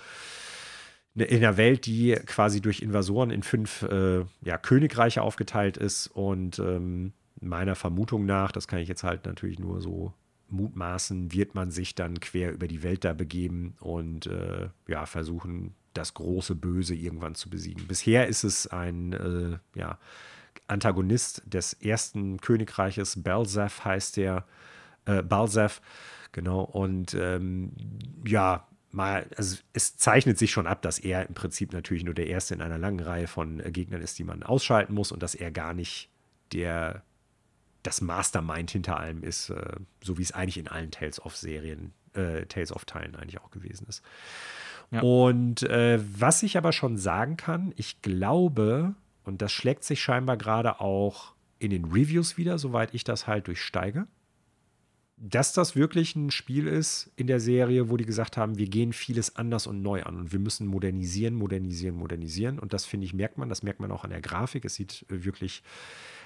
in 1.15 1.37
einer 1.37 1.57
Welt, 1.57 1.85
die 1.85 2.13
quasi 2.25 2.61
durch 2.61 2.81
Invasoren 2.81 3.31
in 3.31 3.41
fünf 3.41 3.83
äh, 3.83 4.25
ja, 4.41 4.57
Königreiche 4.57 5.21
aufgeteilt 5.21 5.77
ist. 5.77 6.07
Und 6.07 6.59
ähm, 6.59 7.13
meiner 7.39 7.75
Vermutung 7.75 8.25
nach, 8.25 8.51
das 8.51 8.67
kann 8.67 8.79
ich 8.79 8.89
jetzt 8.89 9.03
halt 9.03 9.25
natürlich 9.25 9.59
nur 9.59 9.81
so 9.81 10.13
mutmaßen, 10.49 11.31
wird 11.31 11.55
man 11.55 11.71
sich 11.71 11.95
dann 11.95 12.19
quer 12.19 12.51
über 12.51 12.67
die 12.67 12.83
Welt 12.83 13.03
da 13.03 13.13
begeben 13.13 13.75
und 13.79 14.27
äh, 14.27 14.69
ja, 14.87 15.05
versuchen, 15.05 15.73
das 15.93 16.13
große 16.13 16.55
Böse 16.55 16.93
irgendwann 16.93 17.35
zu 17.35 17.49
besiegen. 17.49 17.87
Bisher 17.87 18.27
ist 18.27 18.43
es 18.43 18.67
ein 18.67 19.13
äh, 19.13 19.57
ja, 19.79 19.97
Antagonist 20.67 21.41
des 21.45 21.73
ersten 21.73 22.39
Königreiches, 22.41 23.23
Belzef 23.23 23.85
heißt 23.85 24.17
der, 24.17 24.45
äh, 25.05 25.23
Balzef, 25.23 25.81
genau, 26.31 26.61
und 26.63 27.13
ähm, 27.13 27.71
ja, 28.25 28.67
mal, 28.95 29.27
also 29.37 29.57
es 29.73 29.97
zeichnet 29.97 30.37
sich 30.37 30.51
schon 30.51 30.67
ab, 30.67 30.81
dass 30.81 30.99
er 30.99 31.27
im 31.27 31.33
Prinzip 31.33 31.73
natürlich 31.73 32.03
nur 32.03 32.13
der 32.13 32.27
Erste 32.27 32.53
in 32.53 32.61
einer 32.61 32.77
langen 32.77 32.99
Reihe 32.99 33.27
von 33.27 33.59
äh, 33.59 33.71
Gegnern 33.71 34.01
ist, 34.01 34.17
die 34.17 34.23
man 34.23 34.43
ausschalten 34.43 34.93
muss 34.93 35.11
und 35.11 35.21
dass 35.21 35.35
er 35.35 35.51
gar 35.51 35.73
nicht 35.73 36.09
der 36.53 37.03
das 37.83 38.01
Mastermind 38.01 38.71
hinter 38.71 38.99
allem 38.99 39.23
ist, 39.23 39.49
äh, 39.49 39.75
so 40.01 40.17
wie 40.17 40.23
es 40.23 40.31
eigentlich 40.31 40.57
in 40.57 40.67
allen 40.67 40.91
Tales 40.91 41.23
of 41.23 41.35
Serien, 41.35 41.93
äh, 42.13 42.45
Tales 42.45 42.71
of 42.71 42.85
Teilen 42.85 43.15
eigentlich 43.15 43.39
auch 43.41 43.51
gewesen 43.51 43.85
ist. 43.87 44.03
Ja. 44.91 45.01
Und 45.01 45.63
äh, 45.63 45.99
was 46.19 46.43
ich 46.43 46.57
aber 46.57 46.71
schon 46.71 46.97
sagen 46.97 47.37
kann, 47.37 47.73
ich 47.75 48.01
glaube, 48.01 48.95
und 49.23 49.41
das 49.41 49.51
schlägt 49.51 49.83
sich 49.83 50.01
scheinbar 50.01 50.37
gerade 50.37 50.79
auch 50.79 51.33
in 51.59 51.69
den 51.69 51.85
Reviews 51.85 52.37
wieder, 52.37 52.57
soweit 52.57 52.93
ich 52.93 53.03
das 53.03 53.27
halt 53.27 53.47
durchsteige, 53.47 54.07
dass 55.17 55.53
das 55.53 55.75
wirklich 55.75 56.15
ein 56.15 56.29
Spiel 56.29 56.67
ist 56.67 57.11
in 57.15 57.27
der 57.27 57.39
Serie, 57.39 57.89
wo 57.89 57.97
die 57.97 58.05
gesagt 58.05 58.35
haben, 58.35 58.57
wir 58.57 58.67
gehen 58.67 58.91
vieles 58.91 59.35
anders 59.37 59.65
und 59.65 59.81
neu 59.81 60.03
an 60.03 60.17
und 60.17 60.31
wir 60.33 60.39
müssen 60.39 60.67
modernisieren, 60.67 61.35
modernisieren, 61.35 61.95
modernisieren. 61.95 62.59
Und 62.59 62.73
das 62.73 62.85
finde 62.85 63.05
ich, 63.05 63.13
merkt 63.13 63.37
man, 63.37 63.47
das 63.47 63.63
merkt 63.63 63.79
man 63.79 63.91
auch 63.91 64.03
an 64.03 64.09
der 64.09 64.21
Grafik. 64.21 64.65
Es 64.65 64.75
sieht 64.75 65.05
wirklich 65.07 65.63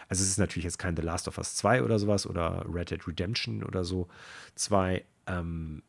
also 0.09 0.23
es 0.23 0.29
ist 0.29 0.39
natürlich 0.39 0.65
jetzt 0.65 0.79
kein 0.79 0.95
The 0.95 1.03
Last 1.03 1.27
of 1.27 1.37
Us 1.37 1.55
2 1.55 1.83
oder 1.83 1.99
sowas 1.99 2.25
oder 2.25 2.65
Red 2.67 2.89
Dead 2.89 3.07
Redemption 3.07 3.63
oder 3.63 3.83
so 3.83 4.07
2. 4.55 5.05
Ähm, 5.27 5.83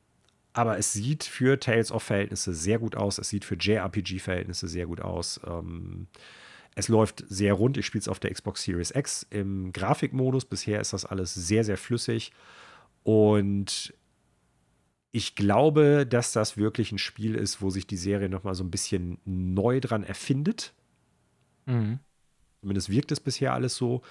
aber 0.53 0.79
es 0.79 0.93
sieht 0.93 1.25
für 1.25 1.59
Tales 1.59 1.91
of 1.91 2.03
Verhältnisse 2.03 2.53
sehr 2.53 2.79
gut 2.79 2.97
aus. 2.97 3.19
Es 3.19 3.31
sieht 3.31 3.47
für 3.47 3.55
JRPG-Verhältnisse 3.55 4.69
sehr 4.69 4.87
gut 4.87 5.01
aus. 5.01 5.41
Ähm, 5.47 6.07
es 6.75 6.89
läuft 6.89 7.25
sehr 7.29 7.55
rund. 7.55 7.79
Ich 7.79 7.87
spiele 7.87 8.03
es 8.03 8.09
auf 8.09 8.21
der 8.21 8.31
Xbox 8.33 8.63
Series 8.63 8.91
X 8.95 9.27
im 9.31 9.73
Grafikmodus. 9.73 10.45
Bisher 10.45 10.81
ist 10.81 10.93
das 10.93 11.07
alles 11.07 11.35
sehr, 11.35 11.65
sehr 11.65 11.79
flüssig. 11.79 12.33
Und 13.03 13.95
ich 15.13 15.35
glaube, 15.35 16.07
dass 16.07 16.33
das 16.33 16.57
wirklich 16.57 16.93
ein 16.93 16.99
Spiel 16.99 17.35
ist, 17.35 17.63
wo 17.63 17.71
sich 17.71 17.87
die 17.87 17.97
Serie 17.97 18.29
nochmal 18.29 18.55
so 18.55 18.63
ein 18.63 18.71
bisschen 18.71 19.19
neu 19.25 19.81
dran 19.81 20.05
erfindet. 20.05 20.73
Mhm. 21.67 21.99
Zumindest 22.61 22.91
wirkt 22.91 23.11
es 23.11 23.21
bisher 23.21 23.53
alles 23.55 23.77
so. 23.77 24.03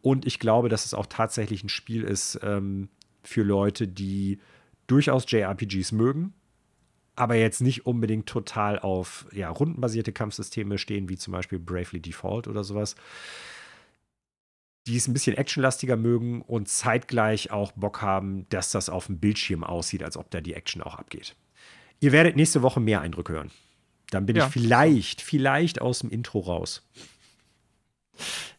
Und 0.00 0.26
ich 0.26 0.38
glaube, 0.38 0.68
dass 0.68 0.84
es 0.84 0.94
auch 0.94 1.06
tatsächlich 1.06 1.62
ein 1.62 1.68
Spiel 1.68 2.02
ist 2.02 2.40
ähm, 2.42 2.88
für 3.22 3.42
Leute, 3.42 3.86
die 3.86 4.40
durchaus 4.86 5.30
JRPGs 5.30 5.92
mögen, 5.92 6.32
aber 7.14 7.34
jetzt 7.34 7.60
nicht 7.60 7.84
unbedingt 7.84 8.26
total 8.26 8.78
auf 8.78 9.26
ja, 9.32 9.50
rundenbasierte 9.50 10.12
Kampfsysteme 10.12 10.78
stehen, 10.78 11.08
wie 11.08 11.18
zum 11.18 11.32
Beispiel 11.32 11.58
Bravely 11.58 12.00
Default 12.00 12.48
oder 12.48 12.64
sowas. 12.64 12.96
Die 14.88 14.96
es 14.96 15.06
ein 15.06 15.12
bisschen 15.12 15.36
actionlastiger 15.36 15.96
mögen 15.96 16.40
und 16.40 16.66
zeitgleich 16.66 17.50
auch 17.50 17.72
Bock 17.72 18.00
haben, 18.00 18.46
dass 18.48 18.70
das 18.70 18.88
auf 18.88 19.06
dem 19.06 19.18
Bildschirm 19.18 19.62
aussieht, 19.62 20.02
als 20.02 20.16
ob 20.16 20.30
da 20.30 20.40
die 20.40 20.54
Action 20.54 20.80
auch 20.80 20.94
abgeht. 20.94 21.36
Ihr 22.00 22.10
werdet 22.10 22.36
nächste 22.36 22.62
Woche 22.62 22.80
mehr 22.80 23.02
Eindrücke 23.02 23.34
hören. 23.34 23.50
Dann 24.10 24.24
bin 24.24 24.36
ja. 24.36 24.46
ich 24.46 24.52
vielleicht, 24.52 25.20
vielleicht 25.20 25.82
aus 25.82 25.98
dem 25.98 26.08
Intro 26.08 26.38
raus. 26.40 26.88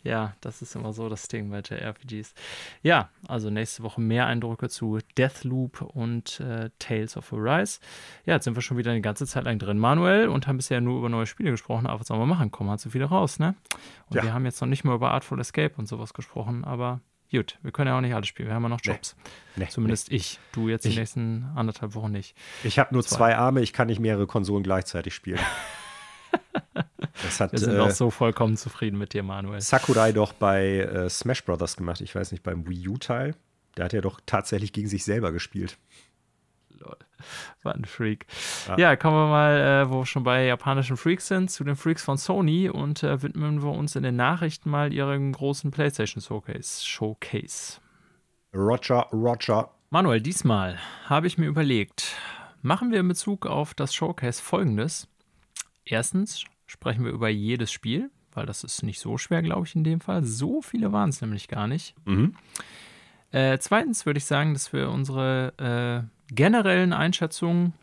Ja, 0.03 0.33
das 0.41 0.61
ist 0.61 0.75
immer 0.75 0.93
so 0.93 1.09
das 1.09 1.27
Ding 1.27 1.49
bei 1.49 1.59
JRPGs. 1.59 2.33
Ja, 2.81 3.09
also 3.27 3.49
nächste 3.49 3.83
Woche 3.83 4.01
mehr 4.01 4.27
Eindrücke 4.27 4.69
zu 4.69 4.99
Deathloop 5.17 5.81
und 5.81 6.39
äh, 6.39 6.69
Tales 6.79 7.17
of 7.17 7.33
Arise. 7.33 7.79
Ja, 8.25 8.35
jetzt 8.35 8.45
sind 8.45 8.55
wir 8.55 8.61
schon 8.61 8.77
wieder 8.77 8.91
eine 8.91 9.01
ganze 9.01 9.25
Zeit 9.25 9.45
lang 9.45 9.59
drin, 9.59 9.77
Manuel, 9.77 10.27
und 10.29 10.47
haben 10.47 10.57
bisher 10.57 10.81
nur 10.81 10.97
über 10.97 11.09
neue 11.09 11.25
Spiele 11.25 11.51
gesprochen. 11.51 11.87
Aber 11.87 11.99
was 11.99 12.07
sollen 12.07 12.19
wir 12.19 12.25
machen? 12.25 12.51
Kommen 12.51 12.69
halt 12.69 12.79
so 12.79 12.89
viele 12.89 13.05
raus, 13.05 13.39
ne? 13.39 13.55
Und 14.09 14.17
ja. 14.17 14.23
wir 14.23 14.33
haben 14.33 14.45
jetzt 14.45 14.61
noch 14.61 14.67
nicht 14.67 14.83
mal 14.83 14.95
über 14.95 15.11
Artful 15.11 15.39
Escape 15.39 15.73
und 15.77 15.87
sowas 15.87 16.13
gesprochen, 16.13 16.63
aber 16.63 17.01
gut, 17.31 17.57
wir 17.61 17.71
können 17.71 17.87
ja 17.87 17.97
auch 17.97 18.01
nicht 18.01 18.13
alles 18.13 18.27
spielen. 18.27 18.47
Wir 18.47 18.55
haben 18.55 18.63
ja 18.63 18.69
noch 18.69 18.81
Jobs. 18.81 19.15
Nee, 19.55 19.65
nee, 19.65 19.69
Zumindest 19.69 20.09
nee. 20.09 20.17
ich. 20.17 20.39
Du 20.51 20.69
jetzt 20.69 20.85
ich. 20.85 20.93
die 20.93 20.99
nächsten 20.99 21.49
anderthalb 21.55 21.93
Wochen 21.95 22.11
nicht. 22.11 22.35
Ich 22.63 22.79
habe 22.79 22.93
nur 22.93 23.03
zwei. 23.03 23.17
zwei 23.17 23.37
Arme, 23.37 23.61
ich 23.61 23.73
kann 23.73 23.87
nicht 23.87 23.99
mehrere 23.99 24.27
Konsolen 24.27 24.63
gleichzeitig 24.63 25.13
spielen. 25.13 25.39
Das 27.23 27.39
hat, 27.39 27.51
Wir 27.51 27.59
sind 27.59 27.75
äh, 27.75 27.79
auch 27.79 27.91
so 27.91 28.09
vollkommen 28.09 28.55
zufrieden 28.57 28.97
mit 28.97 29.13
dir, 29.13 29.23
Manuel. 29.23 29.61
Sakurai 29.61 30.11
doch 30.11 30.33
bei 30.33 30.79
äh, 30.79 31.09
Smash 31.09 31.43
Brothers 31.43 31.75
gemacht. 31.75 32.01
Ich 32.01 32.15
weiß 32.15 32.31
nicht, 32.31 32.43
beim 32.43 32.67
Wii 32.67 32.87
U-Teil. 32.87 33.35
Der 33.77 33.85
hat 33.85 33.93
ja 33.93 34.01
doch 34.01 34.19
tatsächlich 34.25 34.73
gegen 34.73 34.87
sich 34.87 35.03
selber 35.03 35.31
gespielt. 35.31 35.77
Lol. 36.79 36.97
War 37.63 37.75
ein 37.75 37.85
Freak. 37.85 38.25
Ja, 38.67 38.77
ja 38.77 38.95
kommen 38.95 39.17
wir 39.17 39.27
mal, 39.27 39.59
äh, 39.59 39.89
wo 39.89 39.99
wir 39.99 40.05
schon 40.05 40.23
bei 40.23 40.45
japanischen 40.45 40.97
Freaks 40.97 41.27
sind, 41.27 41.51
zu 41.51 41.63
den 41.63 41.75
Freaks 41.75 42.03
von 42.03 42.17
Sony 42.17 42.69
und 42.69 43.03
äh, 43.03 43.21
widmen 43.21 43.61
wir 43.61 43.71
uns 43.71 43.95
in 43.95 44.03
den 44.03 44.15
Nachrichten 44.15 44.69
mal 44.69 44.93
ihrem 44.93 45.33
großen 45.33 45.71
PlayStation 45.71 46.21
Showcase. 46.21 46.85
Showcase. 46.85 47.79
Roger, 48.53 49.07
Roger. 49.11 49.69
Manuel, 49.89 50.21
diesmal 50.21 50.77
habe 51.05 51.27
ich 51.27 51.37
mir 51.37 51.47
überlegt, 51.47 52.15
machen 52.61 52.91
wir 52.91 52.99
in 52.99 53.07
Bezug 53.07 53.45
auf 53.45 53.73
das 53.73 53.93
Showcase 53.93 54.41
folgendes. 54.41 55.07
Erstens 55.85 56.43
sprechen 56.65 57.03
wir 57.03 57.11
über 57.11 57.29
jedes 57.29 57.71
Spiel, 57.71 58.11
weil 58.31 58.45
das 58.45 58.63
ist 58.63 58.83
nicht 58.83 58.99
so 58.99 59.17
schwer, 59.17 59.41
glaube 59.41 59.65
ich, 59.65 59.75
in 59.75 59.83
dem 59.83 60.01
Fall. 60.01 60.23
So 60.23 60.61
viele 60.61 60.91
waren 60.91 61.09
es 61.09 61.21
nämlich 61.21 61.47
gar 61.47 61.67
nicht. 61.67 61.95
Mhm. 62.05 62.35
Äh, 63.31 63.57
zweitens 63.59 64.05
würde 64.05 64.17
ich 64.17 64.25
sagen, 64.25 64.53
dass 64.53 64.73
wir 64.73 64.89
unsere 64.89 65.53
äh, 66.29 66.33
generellen 66.33 66.93
Einschätzungen 66.93 67.73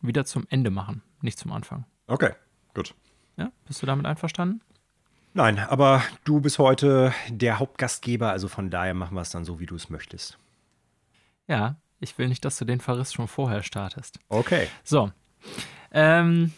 wieder 0.00 0.24
zum 0.24 0.46
Ende 0.50 0.70
machen, 0.70 1.02
nicht 1.20 1.38
zum 1.38 1.52
Anfang. 1.52 1.84
Okay, 2.06 2.32
gut. 2.74 2.94
Ja, 3.36 3.50
bist 3.66 3.82
du 3.82 3.86
damit 3.86 4.06
einverstanden? 4.06 4.60
Nein, 5.32 5.58
aber 5.58 6.02
du 6.24 6.40
bist 6.40 6.58
heute 6.58 7.12
der 7.28 7.58
Hauptgastgeber, 7.58 8.30
also 8.30 8.46
von 8.46 8.70
daher 8.70 8.94
machen 8.94 9.16
wir 9.16 9.22
es 9.22 9.30
dann 9.30 9.44
so, 9.44 9.58
wie 9.58 9.66
du 9.66 9.74
es 9.74 9.90
möchtest. 9.90 10.38
Ja, 11.48 11.76
ich 11.98 12.16
will 12.18 12.28
nicht, 12.28 12.44
dass 12.44 12.58
du 12.58 12.64
den 12.64 12.80
Verriss 12.80 13.12
schon 13.12 13.26
vorher 13.26 13.62
startest. 13.62 14.20
Okay. 14.28 14.68
So. 14.84 15.10
Ähm, 15.90 16.52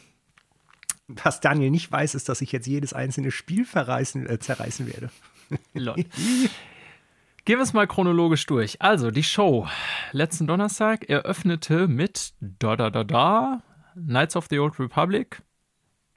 Was 1.09 1.41
Daniel 1.41 1.71
nicht 1.71 1.91
weiß, 1.91 2.15
ist, 2.15 2.29
dass 2.29 2.41
ich 2.41 2.53
jetzt 2.53 2.67
jedes 2.67 2.93
einzelne 2.93 3.31
Spiel 3.31 3.65
verreißen, 3.65 4.29
äh, 4.29 4.39
zerreißen 4.39 4.87
werde. 4.87 5.11
Lol. 5.75 5.95
Gehen 5.95 7.59
wir 7.59 7.63
es 7.63 7.73
mal 7.73 7.87
chronologisch 7.87 8.45
durch. 8.47 8.83
Also, 8.83 9.13
die 9.13 9.23
Show 9.23 9.69
letzten 10.11 10.49
Donnerstag 10.49 11.09
eröffnete 11.09 11.87
mit 11.87 12.33
da 12.41 12.75
da 12.75 12.91
da 12.91 13.05
da 13.05 13.63
Knights 13.95 14.35
of 14.35 14.47
the 14.51 14.59
Old 14.59 14.81
Republic. 14.81 15.43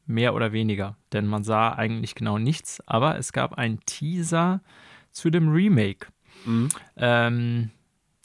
Mehr 0.07 0.33
oder 0.33 0.53
weniger, 0.53 0.97
denn 1.13 1.27
man 1.27 1.43
sah 1.43 1.73
eigentlich 1.73 2.15
genau 2.15 2.39
nichts, 2.39 2.81
aber 2.87 3.19
es 3.19 3.31
gab 3.31 3.53
einen 3.59 3.79
Teaser 3.85 4.61
zu 5.11 5.29
dem 5.29 5.49
Remake. 5.49 6.07
Mhm. 6.45 6.69
Ähm, 6.97 7.69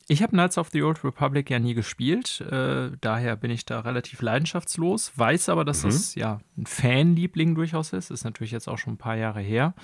ich 0.09 0.23
habe 0.23 0.33
Knights 0.33 0.59
of 0.59 0.69
the 0.71 0.83
Old 0.83 1.03
Republic 1.05 1.49
ja 1.51 1.59
nie 1.59 1.75
gespielt, 1.75 2.41
äh, 2.43 2.91
daher 3.01 3.37
bin 3.37 3.51
ich 3.51 3.65
da 3.65 3.81
relativ 3.81 4.21
leidenschaftslos, 4.23 5.13
weiß 5.17 5.49
aber, 5.49 5.65
dass 5.65 5.83
Mhm. 5.83 5.89
es 5.91 6.15
ja 6.15 6.41
ein 6.57 6.67
Fanliebling 6.67 7.55
durchaus 7.55 7.93
ist, 7.93 8.11
ist 8.11 8.25
natürlich 8.25 8.53
jetzt 8.53 8.69
auch 8.69 8.79
schon 8.79 8.95
ein 8.95 8.99
paar 8.99 9.17
Jahre 9.17 9.41
her. 9.41 9.75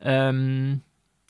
Ähm, 0.00 0.82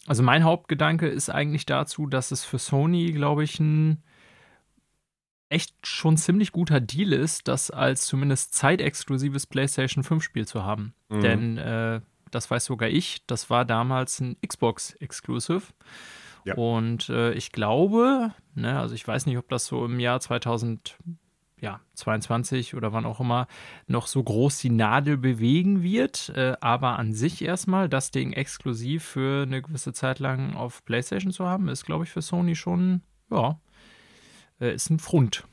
also 0.07 0.23
mein 0.23 0.45
Hauptgedanke 0.45 1.09
ist 1.09 1.31
eigentlich 1.31 1.67
dazu, 1.67 2.07
dass 2.07 2.31
es 2.31 2.45
für 2.45 2.59
Sony, 2.59 3.13
glaube 3.13 3.45
ich, 3.45 3.59
ein 3.61 4.03
echt 5.49 5.75
schon 5.87 6.17
ziemlich 6.17 6.53
guter 6.53 6.81
Deal 6.81 7.13
ist, 7.13 7.47
das 7.49 7.71
als 7.71 8.07
zumindest 8.07 8.55
zeitexklusives 8.55 9.47
PlayStation 9.47 10.03
5 10.03 10.23
Spiel 10.23 10.47
zu 10.47 10.65
haben. 10.65 10.95
Mhm. 11.09 11.21
Denn 11.21 11.59
äh, 11.59 12.01
das 12.31 12.51
weiß 12.51 12.65
sogar 12.65 12.89
ich, 12.89 13.25
das 13.27 13.49
war 13.51 13.65
damals 13.65 14.21
ein 14.21 14.37
Xbox 14.47 14.95
Exclusive. 14.95 15.63
Ja. 16.47 16.55
Und 16.55 17.09
äh, 17.09 17.33
ich 17.33 17.51
glaube, 17.51 18.33
ne, 18.55 18.79
also 18.79 18.95
ich 18.95 19.07
weiß 19.07 19.27
nicht, 19.27 19.37
ob 19.37 19.49
das 19.49 19.67
so 19.67 19.85
im 19.85 19.99
Jahr 19.99 20.21
2022 20.21 22.77
oder 22.77 22.93
wann 22.93 23.05
auch 23.05 23.19
immer 23.19 23.49
noch 23.89 24.07
so 24.07 24.23
groß 24.23 24.59
die 24.59 24.71
Nadel 24.71 25.17
bewegen 25.17 25.83
wird, 25.83 26.29
äh, 26.37 26.55
aber 26.61 27.01
an 27.01 27.13
sich 27.13 27.43
erstmal 27.43 27.89
das 27.89 28.13
Ding 28.13 28.33
exklusiv 28.33 29.05
für 29.05 29.43
eine 29.43 29.61
gewisse 29.61 29.93
Zeit 29.93 30.21
lang 30.21 30.55
auf 30.55 30.85
PlayStation 30.85 31.33
zu 31.33 31.47
haben, 31.47 31.67
ist, 31.67 31.85
glaube 31.85 32.05
ich, 32.05 32.11
für 32.11 32.23
Sony 32.23 32.55
schon, 32.55 33.03
ja, 33.29 33.59
äh, 34.61 34.73
ist 34.73 34.89
ein 34.89 35.01
Front. 35.01 35.49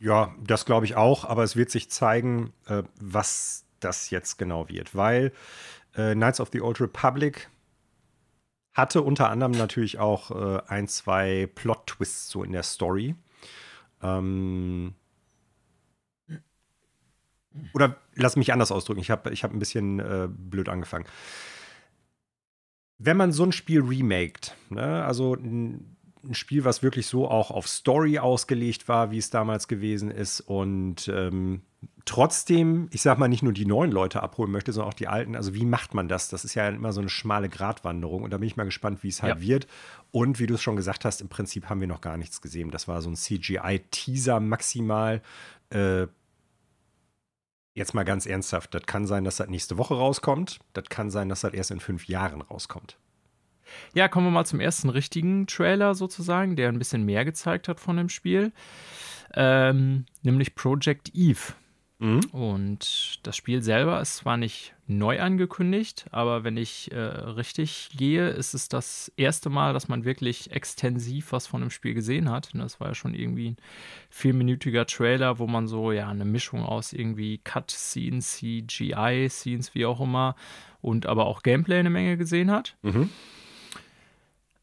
Ja, 0.00 0.34
das 0.44 0.64
glaube 0.64 0.86
ich 0.86 0.96
auch, 0.96 1.24
aber 1.24 1.44
es 1.44 1.54
wird 1.54 1.70
sich 1.70 1.88
zeigen, 1.88 2.52
äh, 2.66 2.82
was 3.00 3.64
das 3.78 4.10
jetzt 4.10 4.38
genau 4.38 4.68
wird, 4.68 4.96
weil 4.96 5.32
äh, 5.94 6.14
Knights 6.14 6.40
of 6.40 6.48
the 6.52 6.60
Old 6.60 6.80
Republic 6.80 7.48
hatte 8.76 9.00
unter 9.00 9.30
anderem 9.30 9.52
natürlich 9.52 9.98
auch 9.98 10.30
äh, 10.30 10.60
ein, 10.66 10.86
zwei 10.86 11.48
Plot-Twists 11.54 12.28
so 12.28 12.44
in 12.44 12.52
der 12.52 12.62
Story. 12.62 13.14
Ähm, 14.02 14.94
oder 17.72 17.96
lass 18.14 18.36
mich 18.36 18.52
anders 18.52 18.70
ausdrücken, 18.70 19.00
ich 19.00 19.10
habe 19.10 19.32
ich 19.32 19.44
hab 19.44 19.52
ein 19.52 19.58
bisschen 19.58 19.98
äh, 19.98 20.28
blöd 20.30 20.68
angefangen. 20.68 21.06
Wenn 22.98 23.16
man 23.16 23.32
so 23.32 23.44
ein 23.44 23.52
Spiel 23.52 23.80
remaked, 23.80 24.54
ne, 24.68 25.04
also 25.04 25.34
ein, 25.34 25.95
ein 26.24 26.34
Spiel, 26.34 26.64
was 26.64 26.82
wirklich 26.82 27.06
so 27.06 27.28
auch 27.28 27.50
auf 27.50 27.68
Story 27.68 28.18
ausgelegt 28.18 28.88
war, 28.88 29.10
wie 29.10 29.18
es 29.18 29.30
damals 29.30 29.68
gewesen 29.68 30.10
ist 30.10 30.40
und 30.40 31.08
ähm, 31.08 31.62
trotzdem, 32.04 32.88
ich 32.90 33.02
sag 33.02 33.18
mal, 33.18 33.28
nicht 33.28 33.42
nur 33.42 33.52
die 33.52 33.66
neuen 33.66 33.92
Leute 33.92 34.22
abholen 34.22 34.50
möchte, 34.50 34.72
sondern 34.72 34.90
auch 34.90 34.94
die 34.96 35.08
alten. 35.08 35.36
Also, 35.36 35.54
wie 35.54 35.64
macht 35.64 35.94
man 35.94 36.08
das? 36.08 36.28
Das 36.28 36.44
ist 36.44 36.54
ja 36.54 36.68
immer 36.68 36.92
so 36.92 37.00
eine 37.00 37.08
schmale 37.10 37.48
Gratwanderung 37.48 38.22
und 38.22 38.30
da 38.32 38.38
bin 38.38 38.46
ich 38.48 38.56
mal 38.56 38.64
gespannt, 38.64 39.02
wie 39.02 39.08
es 39.08 39.22
halt 39.22 39.36
Ja. 39.36 39.40
wird. 39.42 39.66
Und 40.10 40.38
wie 40.40 40.46
du 40.46 40.54
es 40.54 40.62
schon 40.62 40.76
gesagt 40.76 41.04
hast, 41.04 41.20
im 41.20 41.28
Prinzip 41.28 41.68
haben 41.68 41.80
wir 41.80 41.88
noch 41.88 42.00
gar 42.00 42.16
nichts 42.16 42.40
gesehen. 42.40 42.70
Das 42.70 42.88
war 42.88 43.02
so 43.02 43.10
ein 43.10 43.16
CGI-Teaser 43.16 44.40
maximal. 44.40 45.20
Äh, 45.70 46.06
jetzt 47.74 47.92
mal 47.94 48.04
ganz 48.04 48.24
ernsthaft, 48.26 48.74
das 48.74 48.84
kann 48.86 49.06
sein, 49.06 49.24
dass 49.24 49.36
das 49.36 49.48
nächste 49.48 49.76
Woche 49.76 49.94
rauskommt. 49.94 50.58
Das 50.72 50.84
kann 50.88 51.10
sein, 51.10 51.28
dass 51.28 51.42
das 51.42 51.52
erst 51.52 51.70
in 51.70 51.80
fünf 51.80 52.08
Jahren 52.08 52.40
rauskommt. 52.40 52.96
Ja, 53.94 54.08
kommen 54.08 54.26
wir 54.26 54.30
mal 54.30 54.44
zum 54.44 54.60
ersten 54.60 54.88
richtigen 54.88 55.46
Trailer 55.46 55.94
sozusagen, 55.94 56.56
der 56.56 56.68
ein 56.68 56.78
bisschen 56.78 57.04
mehr 57.04 57.24
gezeigt 57.24 57.68
hat 57.68 57.80
von 57.80 57.96
dem 57.96 58.08
Spiel. 58.08 58.52
Ähm, 59.34 60.06
nämlich 60.22 60.54
Project 60.54 61.14
Eve. 61.14 61.54
Und 62.32 63.20
das 63.22 63.36
Spiel 63.36 63.62
selber 63.62 64.00
ist 64.02 64.16
zwar 64.16 64.36
nicht 64.36 64.74
neu 64.86 65.18
angekündigt, 65.18 66.04
aber 66.10 66.44
wenn 66.44 66.58
ich 66.58 66.92
äh, 66.92 66.98
richtig 66.98 67.88
gehe, 67.96 68.28
ist 68.28 68.52
es 68.52 68.68
das 68.68 69.10
erste 69.16 69.48
Mal, 69.48 69.72
dass 69.72 69.88
man 69.88 70.04
wirklich 70.04 70.50
extensiv 70.52 71.32
was 71.32 71.46
von 71.46 71.62
dem 71.62 71.70
Spiel 71.70 71.94
gesehen 71.94 72.30
hat. 72.30 72.50
Und 72.52 72.60
das 72.60 72.80
war 72.80 72.88
ja 72.88 72.94
schon 72.94 73.14
irgendwie 73.14 73.52
ein 73.52 73.56
vierminütiger 74.10 74.86
Trailer, 74.86 75.38
wo 75.38 75.46
man 75.46 75.68
so 75.68 75.90
ja 75.90 76.08
eine 76.08 76.26
Mischung 76.26 76.62
aus 76.62 76.92
irgendwie 76.92 77.38
Cut-Scenes, 77.38 78.36
CGI-Scenes, 78.36 79.74
wie 79.74 79.86
auch 79.86 80.00
immer, 80.00 80.36
und 80.82 81.06
aber 81.06 81.24
auch 81.24 81.42
Gameplay 81.42 81.78
eine 81.78 81.90
Menge 81.90 82.18
gesehen 82.18 82.50
hat. 82.50 82.76
Mhm. 82.82 83.08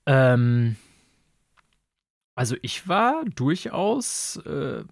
Ähm, 0.05 0.75
also 2.35 2.55
ich 2.61 2.87
war 2.87 3.23
durchaus 3.25 4.37
äh, 4.45 4.83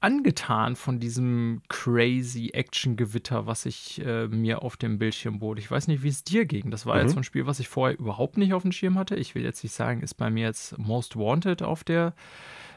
angetan 0.00 0.76
von 0.76 0.98
diesem 0.98 1.60
crazy 1.68 2.50
Action-Gewitter, 2.54 3.46
was 3.46 3.66
ich 3.66 4.00
äh, 4.04 4.28
mir 4.28 4.62
auf 4.62 4.76
dem 4.78 4.98
Bildschirm 4.98 5.40
bot. 5.40 5.58
Ich 5.58 5.70
weiß 5.70 5.88
nicht, 5.88 6.02
wie 6.02 6.08
es 6.08 6.24
dir 6.24 6.46
ging. 6.46 6.70
Das 6.70 6.86
war 6.86 6.96
Mhm. 6.96 7.02
jetzt 7.02 7.12
so 7.12 7.20
ein 7.20 7.24
Spiel, 7.24 7.46
was 7.46 7.60
ich 7.60 7.68
vorher 7.68 7.98
überhaupt 7.98 8.38
nicht 8.38 8.54
auf 8.54 8.62
dem 8.62 8.72
Schirm 8.72 8.96
hatte. 8.96 9.16
Ich 9.16 9.34
will 9.34 9.42
jetzt 9.42 9.62
nicht 9.62 9.74
sagen, 9.74 10.00
ist 10.02 10.14
bei 10.14 10.30
mir 10.30 10.46
jetzt 10.46 10.78
Most 10.78 11.16
Wanted 11.16 11.62
auf 11.62 11.84
der 11.84 12.14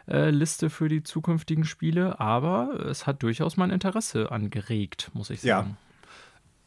äh, 0.07 0.31
Liste 0.31 0.69
für 0.69 0.89
die 0.89 1.03
zukünftigen 1.03 1.63
Spiele, 1.63 2.19
aber 2.19 2.87
es 2.87 3.07
hat 3.07 3.23
durchaus 3.23 3.55
mein 3.55 3.69
Interesse 3.69 4.31
angeregt, 4.31 5.11
muss 5.13 5.29
ich 5.29 5.43
Ja. 5.43 5.59
sagen. 5.59 5.77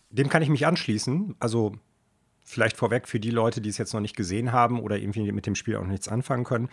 Dem 0.09 0.31
kann 0.31 0.41
ich 0.41 0.49
mich 0.49 0.67
anschließen. 0.67 1.35
Also 1.39 1.75
vielleicht 2.47 2.77
vorweg 2.77 3.09
für 3.09 3.21
die 3.21 3.31
Leute, 3.31 3.61
die 3.61 3.69
es 3.69 3.77
jetzt 3.77 3.93
noch 3.93 4.01
nicht 4.01 4.17
gesehen 4.17 4.53
haben 4.53 4.81
oder 4.81 4.97
irgendwie 4.97 5.31
mit 5.33 5.47
dem 5.47 5.57
Spiel 5.57 5.77
auch 5.77 5.85
nichts 5.85 6.09
anfangen 6.09 6.45
können. 6.45 6.71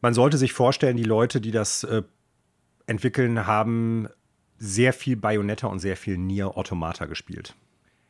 Man 0.00 0.14
sollte 0.14 0.36
sich 0.36 0.52
vorstellen, 0.52 0.96
die 0.96 1.04
Leute, 1.04 1.40
die 1.40 1.50
das 1.50 1.82
äh, 1.84 2.02
entwickeln, 2.86 3.46
haben 3.46 4.08
sehr 4.58 4.92
viel 4.92 5.16
Bayonetta 5.16 5.66
und 5.66 5.78
sehr 5.78 5.96
viel 5.96 6.18
Nier 6.18 6.56
Automata 6.56 7.06
gespielt. 7.06 7.54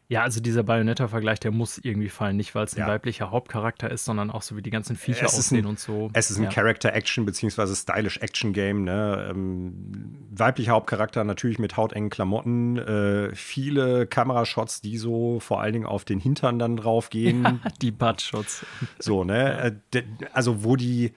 Ja, 0.09 0.22
also 0.22 0.40
dieser 0.40 0.62
Bayonetta-Vergleich, 0.62 1.40
der 1.40 1.50
muss 1.50 1.78
irgendwie 1.78 2.11
fallen. 2.11 2.36
Nicht, 2.36 2.55
weil 2.55 2.64
es 2.64 2.74
ein 2.76 2.80
Ja. 2.80 2.86
weiblicher 2.88 3.30
Hauptcharakter 3.30 3.90
ist, 3.90 4.05
sondern 4.05 4.30
auch 4.30 4.42
so 4.42 4.55
wie 4.55 4.61
die 4.62 4.68
ganzen 4.70 4.96
Viecher 4.96 5.24
Es 5.26 5.38
aussehen 5.38 5.61
ein- 5.64 5.66
und 5.66 5.78
so. 5.80 6.11
Es 6.12 6.30
ist 6.30 6.36
ein 6.36 6.44
ja. 6.44 6.50
Character-Action 6.50 7.24
bzw. 7.24 7.74
Stylish-Action-Game. 7.74 8.84
Ne? 8.84 9.28
Ähm, 9.30 10.18
weiblicher 10.30 10.72
Hauptcharakter 10.72 11.24
natürlich 11.24 11.59
mit 11.59 11.78
hautengen 11.78 12.11
Klamotten. 12.11 12.76
Äh, 12.76 13.34
viele 13.34 14.07
Kamerashots, 14.07 14.82
die 14.82 14.98
so 14.98 15.40
vor 15.40 15.62
allen 15.62 15.72
Dingen 15.72 15.86
auf 15.86 16.05
den 16.05 16.20
Hintern 16.20 16.59
dann 16.59 16.76
drauf 16.76 17.09
gehen. 17.09 17.61
Die 17.80 17.90
Buttshots. 17.90 18.66
So, 18.98 19.24
ne? 19.24 19.80
Äh, 19.94 20.02
Also, 20.34 20.64
wo 20.64 20.76
die 20.76 21.12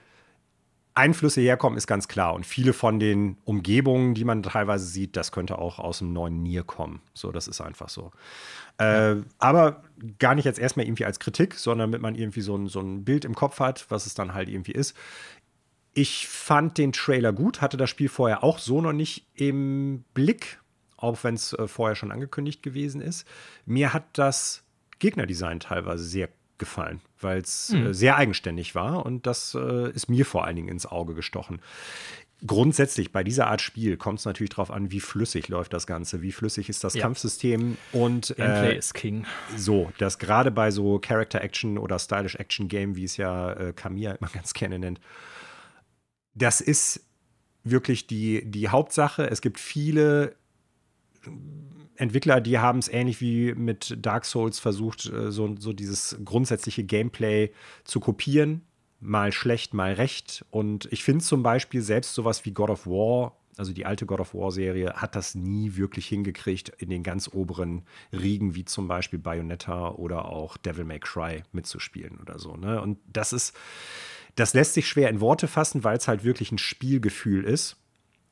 Einflüsse 0.98 1.40
herkommen, 1.40 1.76
ist 1.78 1.86
ganz 1.86 2.08
klar. 2.08 2.34
Und 2.34 2.44
viele 2.44 2.72
von 2.72 2.98
den 2.98 3.38
Umgebungen, 3.44 4.14
die 4.14 4.24
man 4.24 4.42
teilweise 4.42 4.84
sieht, 4.84 5.16
das 5.16 5.32
könnte 5.32 5.58
auch 5.58 5.78
aus 5.78 5.98
dem 5.98 6.12
neuen 6.12 6.42
Nier 6.42 6.64
kommen. 6.64 7.00
So, 7.14 7.32
das 7.32 7.48
ist 7.48 7.60
einfach 7.60 7.88
so. 7.88 8.10
Äh, 8.78 9.16
aber 9.38 9.82
gar 10.18 10.34
nicht 10.34 10.44
jetzt 10.44 10.58
erstmal 10.58 10.86
irgendwie 10.86 11.04
als 11.04 11.18
Kritik, 11.18 11.54
sondern 11.54 11.90
damit 11.90 12.02
man 12.02 12.14
irgendwie 12.14 12.42
so 12.42 12.56
ein, 12.56 12.66
so 12.68 12.80
ein 12.80 13.04
Bild 13.04 13.24
im 13.24 13.34
Kopf 13.34 13.60
hat, 13.60 13.86
was 13.88 14.06
es 14.06 14.14
dann 14.14 14.34
halt 14.34 14.48
irgendwie 14.48 14.72
ist. 14.72 14.96
Ich 15.94 16.28
fand 16.28 16.76
den 16.78 16.92
Trailer 16.92 17.32
gut, 17.32 17.60
hatte 17.60 17.76
das 17.76 17.90
Spiel 17.90 18.08
vorher 18.08 18.44
auch 18.44 18.58
so 18.58 18.80
noch 18.80 18.92
nicht 18.92 19.26
im 19.34 20.04
Blick 20.14 20.58
auch 20.98 21.22
wenn 21.24 21.34
es 21.36 21.54
äh, 21.54 21.66
vorher 21.66 21.94
schon 21.96 22.12
angekündigt 22.12 22.62
gewesen 22.62 23.00
ist. 23.00 23.26
Mir 23.64 23.94
hat 23.94 24.04
das 24.12 24.64
Gegnerdesign 24.98 25.60
teilweise 25.60 26.04
sehr 26.04 26.28
gefallen, 26.58 27.00
weil 27.20 27.40
es 27.40 27.70
mhm. 27.70 27.86
äh, 27.86 27.94
sehr 27.94 28.16
eigenständig 28.16 28.74
war 28.74 29.04
und 29.06 29.26
das 29.26 29.54
äh, 29.54 29.90
ist 29.90 30.08
mir 30.08 30.26
vor 30.26 30.44
allen 30.44 30.56
Dingen 30.56 30.68
ins 30.68 30.86
Auge 30.86 31.14
gestochen. 31.14 31.60
Grundsätzlich 32.46 33.10
bei 33.10 33.24
dieser 33.24 33.48
Art 33.48 33.60
Spiel 33.60 33.96
kommt 33.96 34.20
es 34.20 34.24
natürlich 34.24 34.50
darauf 34.50 34.70
an, 34.70 34.92
wie 34.92 35.00
flüssig 35.00 35.48
läuft 35.48 35.72
das 35.72 35.88
Ganze, 35.88 36.22
wie 36.22 36.30
flüssig 36.30 36.68
ist 36.68 36.84
das 36.84 36.94
ja. 36.94 37.02
Kampfsystem 37.02 37.76
und 37.92 38.34
Gameplay 38.36 38.74
äh, 38.74 38.78
ist 38.78 38.94
King. 38.94 39.26
So, 39.56 39.90
dass 39.98 40.20
gerade 40.20 40.52
bei 40.52 40.70
so 40.70 41.00
Character 41.00 41.40
Action 41.40 41.78
oder 41.78 41.98
Stylish 41.98 42.36
Action 42.36 42.68
Game, 42.68 42.94
wie 42.94 43.04
es 43.04 43.16
ja 43.16 43.52
äh, 43.54 43.72
Kamiya 43.72 44.12
immer 44.12 44.30
ganz 44.32 44.54
gerne 44.54 44.78
nennt, 44.78 45.00
das 46.34 46.60
ist 46.60 47.04
wirklich 47.64 48.06
die, 48.06 48.48
die 48.48 48.68
Hauptsache. 48.68 49.28
Es 49.28 49.40
gibt 49.40 49.58
viele 49.58 50.36
Entwickler, 51.98 52.40
die 52.40 52.58
haben 52.58 52.78
es 52.78 52.88
ähnlich 52.88 53.20
wie 53.20 53.54
mit 53.54 53.96
Dark 54.00 54.24
Souls 54.24 54.60
versucht, 54.60 55.06
äh, 55.06 55.32
so, 55.32 55.56
so 55.58 55.72
dieses 55.72 56.16
grundsätzliche 56.24 56.84
Gameplay 56.84 57.50
zu 57.84 57.98
kopieren. 58.00 58.62
Mal 59.00 59.32
schlecht, 59.32 59.74
mal 59.74 59.92
recht. 59.92 60.44
Und 60.50 60.88
ich 60.92 61.04
finde 61.04 61.24
zum 61.24 61.42
Beispiel 61.42 61.82
selbst 61.82 62.14
sowas 62.14 62.44
wie 62.44 62.52
God 62.52 62.70
of 62.70 62.86
War, 62.86 63.36
also 63.56 63.72
die 63.72 63.84
alte 63.84 64.06
God 64.06 64.20
of 64.20 64.34
War-Serie, 64.34 64.94
hat 64.94 65.16
das 65.16 65.34
nie 65.34 65.76
wirklich 65.76 66.06
hingekriegt, 66.06 66.68
in 66.78 66.88
den 66.88 67.02
ganz 67.02 67.28
oberen 67.32 67.82
Riegen, 68.12 68.54
wie 68.54 68.64
zum 68.64 68.86
Beispiel 68.86 69.18
Bayonetta 69.18 69.90
oder 69.90 70.26
auch 70.26 70.56
Devil 70.56 70.84
May 70.84 71.00
Cry 71.00 71.42
mitzuspielen 71.50 72.18
oder 72.20 72.38
so. 72.38 72.56
Ne? 72.56 72.80
Und 72.80 72.98
das 73.12 73.32
ist, 73.32 73.56
das 74.36 74.54
lässt 74.54 74.74
sich 74.74 74.86
schwer 74.86 75.10
in 75.10 75.20
Worte 75.20 75.48
fassen, 75.48 75.82
weil 75.82 75.96
es 75.96 76.06
halt 76.06 76.22
wirklich 76.22 76.52
ein 76.52 76.58
Spielgefühl 76.58 77.44
ist 77.44 77.76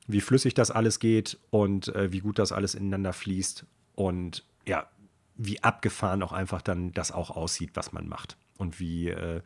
wie 0.07 0.21
flüssig 0.21 0.55
das 0.55 0.71
alles 0.71 0.99
geht 0.99 1.39
und 1.51 1.95
äh, 1.95 2.13
wie 2.13 2.21
gut 2.21 2.39
das 2.39 2.53
alles 2.53 2.75
ineinander 2.75 3.13
fließt 3.13 3.67
und 3.95 4.45
ja, 4.67 4.89
wie 5.37 5.63
abgefahren 5.63 6.23
auch 6.23 6.33
einfach 6.33 6.63
dann 6.63 6.93
das 6.93 7.13
auch 7.13 7.31
aussieht, 7.31 7.71
was 7.75 7.93
man 7.93 8.09
macht 8.09 8.37
und 8.59 8.81
wie 8.81 9.09
äh, 9.09 9.43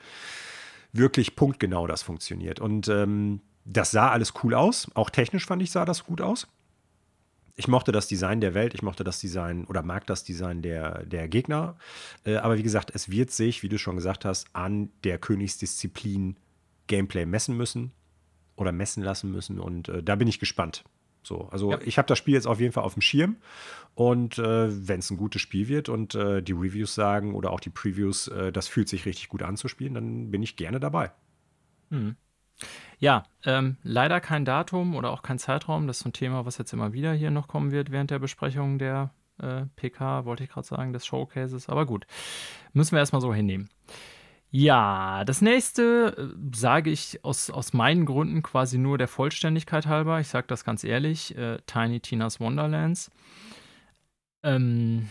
wirklich 0.92 1.36
punktgenau 1.36 1.86
das 1.86 2.02
funktioniert. 2.02 2.61
Und 2.61 2.88
ähm, 2.88 3.40
das 3.64 3.90
sah 3.90 4.11
alles 4.11 4.34
cool 4.42 4.54
aus. 4.54 4.88
Auch 4.94 5.11
technisch 5.11 5.46
fand 5.46 5.62
ich, 5.62 5.70
sah 5.70 5.84
das 5.84 6.04
gut 6.04 6.20
aus. 6.20 6.46
Ich 7.56 7.68
mochte 7.68 7.92
das 7.92 8.06
Design 8.06 8.40
der 8.40 8.54
Welt, 8.54 8.72
ich 8.72 8.82
mochte 8.82 9.04
das 9.04 9.20
Design 9.20 9.64
oder 9.64 9.82
mag 9.82 10.06
das 10.06 10.24
Design 10.24 10.62
der, 10.62 11.04
der 11.04 11.28
Gegner. 11.28 11.76
Äh, 12.24 12.36
aber 12.36 12.56
wie 12.56 12.62
gesagt, 12.62 12.92
es 12.94 13.11
wird 13.11 13.30
sich, 13.30 13.62
wie 13.62 13.68
du 13.68 13.78
schon 13.78 13.96
gesagt 13.96 14.24
hast, 14.24 14.48
an 14.54 14.90
der 15.04 15.18
Königsdisziplin 15.18 16.36
Gameplay 16.86 17.26
messen 17.26 17.56
müssen 17.56 17.92
oder 18.61 18.72
messen 18.72 19.02
lassen 19.02 19.32
müssen. 19.32 19.58
Und 19.58 19.88
äh, 19.88 20.02
da 20.02 20.16
bin 20.16 20.28
ich 20.28 20.38
gespannt. 20.38 20.84
So, 21.22 21.48
also 21.50 21.72
ja. 21.72 21.78
ich 21.84 21.98
habe 21.98 22.06
das 22.06 22.18
Spiel 22.18 22.34
jetzt 22.34 22.46
auf 22.46 22.61
jeden 22.61 22.72
Fall 22.72 22.84
auf 22.84 22.94
dem 22.94 23.02
Schirm. 23.02 23.36
Und 23.94 24.38
äh, 24.38 24.88
wenn 24.88 25.00
es 25.00 25.11
ein 25.11 25.16
gutes 25.16 25.42
Spiel 25.42 25.68
wird 25.68 25.88
und 25.88 26.14
äh, 26.14 26.42
die 26.42 26.52
Reviews 26.52 26.94
sagen 26.94 27.34
oder 27.34 27.50
auch 27.50 27.61
die 27.61 27.70
Previews, 27.70 28.28
äh, 28.28 28.52
das 28.52 28.68
fühlt 28.68 28.88
sich 28.88 29.04
richtig 29.04 29.28
gut 29.28 29.42
an 29.42 29.56
zu 29.56 29.68
spielen, 29.68 29.94
dann 29.94 30.30
bin 30.30 30.42
ich 30.42 30.56
gerne 30.56 30.80
dabei. 30.80 31.11
Mhm. 31.90 32.16
Ja, 32.98 33.24
ähm, 33.44 33.76
leider 33.82 34.20
kein 34.20 34.44
Datum 34.44 34.94
oder 34.94 35.11
auch 35.11 35.22
kein 35.22 35.38
Zeitraum. 35.38 35.86
Das 35.86 36.00
ist 36.00 36.06
ein 36.06 36.12
Thema, 36.12 36.44
was 36.44 36.58
jetzt 36.58 36.72
immer 36.72 36.92
wieder 36.92 37.12
hier 37.12 37.30
noch 37.30 37.48
kommen 37.48 37.72
wird 37.72 37.90
während 37.90 38.11
der 38.11 38.18
Besprechung 38.18 38.78
der 38.78 39.12
äh, 39.38 39.64
PK, 39.76 40.24
wollte 40.26 40.44
ich 40.44 40.50
gerade 40.50 40.66
sagen, 40.66 40.92
des 40.92 41.06
Showcases. 41.06 41.68
Aber 41.68 41.86
gut, 41.86 42.06
müssen 42.72 42.92
wir 42.92 42.98
erstmal 42.98 43.22
so 43.22 43.32
hinnehmen. 43.32 43.70
Ja, 44.53 45.24
das 45.24 45.42
nächste 45.42 46.32
äh, 46.34 46.57
sage 46.57 46.90
ich 46.90 47.24
aus, 47.24 47.51
aus 47.51 47.72
meinen 47.72 48.05
Gründen 48.05 48.42
quasi 48.42 48.78
nur 48.78 48.98
der 48.98 49.09
Vollständigkeit 49.09 49.86
halber. 49.86 50.18
Ich 50.20 50.28
sage 50.28 50.46
das 50.48 50.64
ganz 50.64 50.82
ehrlich: 50.82 51.36
äh, 51.36 51.59
Tiny 51.66 52.01
Tina's 52.01 52.40
Wonderlands. 52.40 53.11
Ähm, 54.42 55.09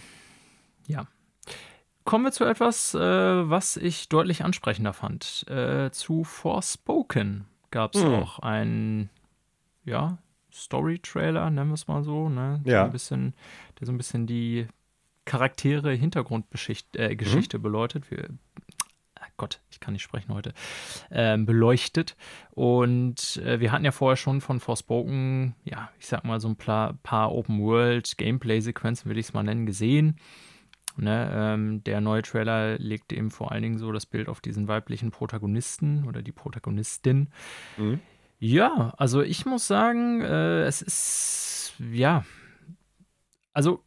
ja. 0.88 1.08
Kommen 2.04 2.26
wir 2.26 2.32
zu 2.32 2.44
etwas, 2.44 2.96
äh, 2.96 3.00
was 3.00 3.78
ich 3.78 4.10
deutlich 4.10 4.44
ansprechender 4.44 4.94
fand. 4.94 5.48
Äh, 5.48 5.92
zu 5.92 6.24
Forspoken 6.24 7.46
gab 7.72 7.96
es 7.96 8.04
mhm. 8.04 8.14
auch 8.14 8.40
einen, 8.40 9.10
ja, 9.86 10.18
Story-Trailer, 10.52 11.50
nennen 11.52 11.70
wir 11.70 11.76
es 11.76 11.88
mal 11.88 12.04
so, 12.04 12.28
ne? 12.28 12.62
Ja. 12.66 12.86
ein 12.86 12.92
bisschen, 12.92 13.34
der 13.80 13.86
so 13.86 13.94
ein 13.94 13.98
bisschen 13.98 14.26
die 14.26 14.68
Charaktere, 15.26 15.92
Hintergrundgeschichte 15.94 16.98
äh, 16.98 17.16
mhm. 17.16 17.62
beleuchtet. 17.62 18.10
Wir 18.10 18.30
Gott, 19.40 19.62
ich 19.72 19.80
kann 19.80 19.94
nicht 19.94 20.04
sprechen 20.04 20.32
heute, 20.34 20.54
ähm, 21.10 21.48
beleuchtet. 21.48 22.16
Und 22.52 23.38
äh, 23.38 23.60
wir 23.60 23.72
hatten 23.72 23.86
ja 23.86 23.92
vorher 23.92 24.18
schon 24.18 24.42
von 24.42 24.60
Forspoken, 24.60 25.56
ja, 25.64 25.90
ich 25.98 26.06
sag 26.06 26.24
mal 26.24 26.40
so 26.40 26.50
ein 26.50 26.58
paar, 26.58 26.94
paar 27.02 27.32
Open-World-Gameplay-Sequenzen, 27.32 29.10
würde 29.10 29.20
ich 29.20 29.28
es 29.28 29.34
mal 29.34 29.44
nennen, 29.44 29.66
gesehen. 29.66 30.18
Ne, 30.98 31.32
ähm, 31.34 31.84
der 31.86 32.02
neue 32.02 32.24
Trailer 32.24 32.78
legt 32.78 33.14
eben 33.14 33.32
vor 33.32 33.54
allen 33.54 33.64
Dingen 33.64 33.78
so 33.78 33.92
das 33.94 34.06
Bild 34.06 34.28
auf 34.28 34.42
diesen 34.42 34.68
weiblichen 34.68 35.12
Protagonisten 35.12 36.06
oder 36.06 36.22
die 36.22 36.34
Protagonistin. 36.34 37.30
Mhm. 37.78 38.02
Ja, 38.40 38.94
also 38.98 39.22
ich 39.22 39.46
muss 39.46 39.66
sagen, 39.66 40.22
äh, 40.22 40.64
es 40.64 40.82
ist, 40.82 41.74
ja, 41.92 42.26
also 43.54 43.84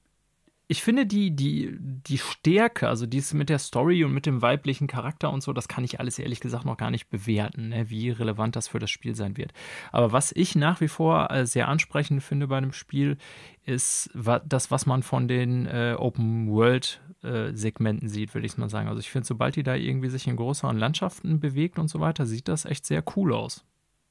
ich 0.73 0.83
finde 0.83 1.05
die, 1.05 1.37
die, 1.37 1.77
die 1.79 2.17
Stärke, 2.17 2.89
also 2.89 3.05
dies 3.05 3.35
mit 3.35 3.51
der 3.51 3.59
Story 3.59 4.05
und 4.05 4.15
mit 4.15 4.25
dem 4.25 4.41
weiblichen 4.41 4.87
Charakter 4.87 5.31
und 5.31 5.43
so, 5.43 5.53
das 5.53 5.69
kann 5.69 5.85
ich 5.85 6.01
alles 6.01 6.19
ehrlich 6.19 6.41
gesagt 6.41 6.65
noch 6.65 6.79
gar 6.79 6.91
nicht 6.91 7.11
bewerten, 7.11 7.69
ne, 7.69 7.91
wie 7.91 8.09
relevant 8.09 8.57
das 8.57 8.69
für 8.69 8.79
das 8.79 8.91
Spiel 8.91 9.15
sein 9.15 9.37
wird. 9.37 9.53
Aber 9.93 10.13
was 10.13 10.33
ich 10.33 10.55
nach 10.57 10.81
wie 10.81 10.89
vor 10.89 11.31
äh, 11.31 11.45
sehr 11.45 11.69
ansprechend 11.69 12.23
finde 12.23 12.47
bei 12.47 12.59
dem 12.59 12.73
Spiel, 12.73 13.19
ist 13.67 14.09
das, 14.15 14.71
was 14.71 14.87
man 14.87 15.03
von 15.03 15.29
den 15.29 15.67
äh, 15.67 15.95
Open 15.99 16.49
World 16.49 17.03
äh, 17.23 17.53
Segmenten 17.53 18.09
sieht, 18.09 18.33
würde 18.33 18.47
ich 18.47 18.57
mal 18.57 18.71
sagen. 18.71 18.89
Also 18.89 19.01
ich 19.01 19.11
finde, 19.11 19.27
sobald 19.27 19.57
die 19.57 19.63
da 19.63 19.75
irgendwie 19.75 20.09
sich 20.09 20.27
in 20.27 20.37
größeren 20.37 20.79
Landschaften 20.79 21.39
bewegt 21.39 21.79
und 21.79 21.89
so 21.89 22.01
weiter, 22.01 22.25
sieht 22.25 22.49
das 22.49 22.65
echt 22.65 22.87
sehr 22.87 23.05
cool 23.15 23.35
aus. 23.35 23.63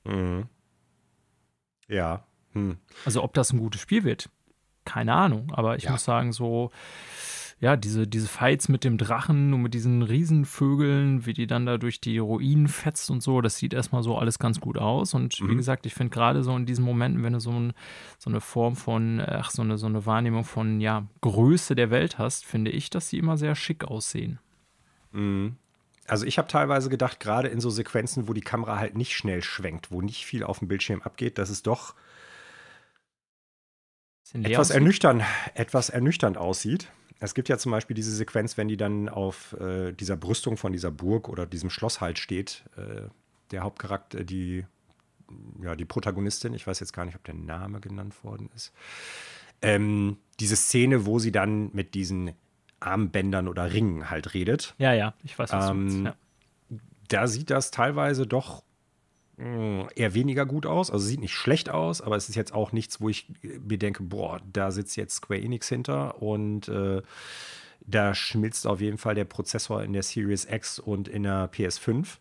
Mhm. 0.03 0.47
Ja. 1.87 2.23
Hm. 2.53 2.77
Also 3.03 3.23
ob 3.23 3.33
das 3.33 3.51
ein 3.51 3.59
gutes 3.59 3.81
Spiel 3.81 4.03
wird, 4.03 4.29
keine 4.85 5.13
Ahnung. 5.13 5.51
Aber 5.53 5.75
ich 5.75 5.83
ja. 5.83 5.91
muss 5.91 6.03
sagen, 6.03 6.33
so, 6.33 6.71
ja, 7.61 7.77
diese, 7.77 8.07
diese 8.07 8.27
Fights 8.27 8.69
mit 8.69 8.83
dem 8.83 8.97
Drachen 8.97 9.53
und 9.53 9.61
mit 9.61 9.75
diesen 9.75 10.01
Riesenvögeln, 10.01 11.27
wie 11.27 11.33
die 11.33 11.45
dann 11.45 11.67
da 11.67 11.77
durch 11.77 12.01
die 12.01 12.17
Ruinen 12.17 12.67
fetzt 12.67 13.11
und 13.11 13.21
so, 13.21 13.39
das 13.39 13.57
sieht 13.57 13.75
erstmal 13.75 14.01
so 14.01 14.17
alles 14.17 14.39
ganz 14.39 14.59
gut 14.59 14.79
aus. 14.79 15.13
Und 15.13 15.39
mhm. 15.39 15.49
wie 15.49 15.55
gesagt, 15.55 15.85
ich 15.85 15.93
finde 15.93 16.11
gerade 16.11 16.43
so 16.43 16.55
in 16.55 16.65
diesen 16.65 16.83
Momenten, 16.83 17.23
wenn 17.23 17.33
du 17.33 17.39
so, 17.39 17.51
ein, 17.51 17.73
so 18.17 18.31
eine 18.31 18.41
Form 18.41 18.75
von, 18.75 19.21
ach, 19.23 19.51
so 19.51 19.61
eine, 19.61 19.77
so 19.77 19.85
eine 19.85 20.07
Wahrnehmung 20.07 20.43
von, 20.43 20.81
ja, 20.81 21.05
Größe 21.21 21.75
der 21.75 21.91
Welt 21.91 22.17
hast, 22.17 22.45
finde 22.45 22.71
ich, 22.71 22.89
dass 22.89 23.09
sie 23.09 23.19
immer 23.19 23.37
sehr 23.37 23.53
schick 23.53 23.83
aussehen. 23.83 24.39
Mhm. 25.11 25.55
Also 26.07 26.25
ich 26.25 26.39
habe 26.39 26.47
teilweise 26.47 26.89
gedacht, 26.89 27.19
gerade 27.19 27.47
in 27.47 27.61
so 27.61 27.69
Sequenzen, 27.69 28.27
wo 28.27 28.33
die 28.33 28.41
Kamera 28.41 28.79
halt 28.79 28.97
nicht 28.97 29.15
schnell 29.15 29.43
schwenkt, 29.43 29.91
wo 29.91 30.01
nicht 30.01 30.25
viel 30.25 30.43
auf 30.43 30.59
dem 30.59 30.67
Bildschirm 30.67 31.03
abgeht, 31.03 31.37
dass 31.37 31.51
es 31.51 31.61
doch 31.61 31.93
etwas 34.33 34.69
ernüchternd, 34.69 35.23
etwas 35.53 35.89
ernüchternd 35.89 36.37
aussieht. 36.37 36.89
Es 37.19 37.35
gibt 37.35 37.49
ja 37.49 37.57
zum 37.57 37.71
Beispiel 37.71 37.95
diese 37.95 38.15
Sequenz, 38.15 38.57
wenn 38.57 38.67
die 38.67 38.77
dann 38.77 39.07
auf 39.07 39.53
äh, 39.53 39.91
dieser 39.91 40.17
Brüstung 40.17 40.57
von 40.57 40.73
dieser 40.73 40.89
Burg 40.89 41.29
oder 41.29 41.45
diesem 41.45 41.69
Schloss 41.69 42.01
halt 42.01 42.17
steht, 42.17 42.63
äh, 42.77 43.09
der 43.51 43.61
Hauptcharakter, 43.61 44.23
die, 44.23 44.65
ja, 45.61 45.75
die 45.75 45.85
Protagonistin, 45.85 46.53
ich 46.53 46.65
weiß 46.65 46.79
jetzt 46.79 46.93
gar 46.93 47.05
nicht, 47.05 47.15
ob 47.15 47.23
der 47.23 47.35
Name 47.35 47.79
genannt 47.79 48.23
worden 48.23 48.49
ist. 48.55 48.73
Ähm, 49.61 50.17
diese 50.39 50.55
Szene, 50.55 51.05
wo 51.05 51.19
sie 51.19 51.31
dann 51.31 51.69
mit 51.73 51.93
diesen 51.93 52.31
Armbändern 52.79 53.47
oder 53.47 53.71
Ringen 53.71 54.09
halt 54.09 54.33
redet. 54.33 54.73
Ja, 54.79 54.93
ja, 54.93 55.13
ich 55.23 55.37
weiß, 55.37 55.51
was 55.51 55.69
ähm, 55.69 55.87
du 55.87 55.95
meinst. 55.95 56.17
Ja. 56.71 56.77
Da 57.09 57.27
sieht 57.27 57.51
das 57.51 57.69
teilweise 57.69 58.25
doch 58.25 58.63
Mm, 59.41 59.87
eher 59.95 60.13
weniger 60.13 60.45
gut 60.45 60.67
aus. 60.67 60.91
Also 60.91 61.05
sieht 61.05 61.19
nicht 61.19 61.33
schlecht 61.33 61.69
aus, 61.69 62.01
aber 62.01 62.15
es 62.15 62.29
ist 62.29 62.35
jetzt 62.35 62.53
auch 62.53 62.71
nichts, 62.71 63.01
wo 63.01 63.09
ich 63.09 63.27
mir 63.41 63.79
denke, 63.79 64.03
boah, 64.03 64.39
da 64.53 64.69
sitzt 64.71 64.95
jetzt 64.97 65.15
Square 65.15 65.41
Enix 65.41 65.67
hinter 65.67 66.21
und 66.21 66.67
äh, 66.67 67.01
da 67.81 68.13
schmilzt 68.13 68.67
auf 68.67 68.81
jeden 68.81 68.99
Fall 68.99 69.15
der 69.15 69.25
Prozessor 69.25 69.83
in 69.83 69.93
der 69.93 70.03
Series 70.03 70.45
X 70.45 70.77
und 70.77 71.07
in 71.07 71.23
der 71.23 71.51
PS5 71.51 72.19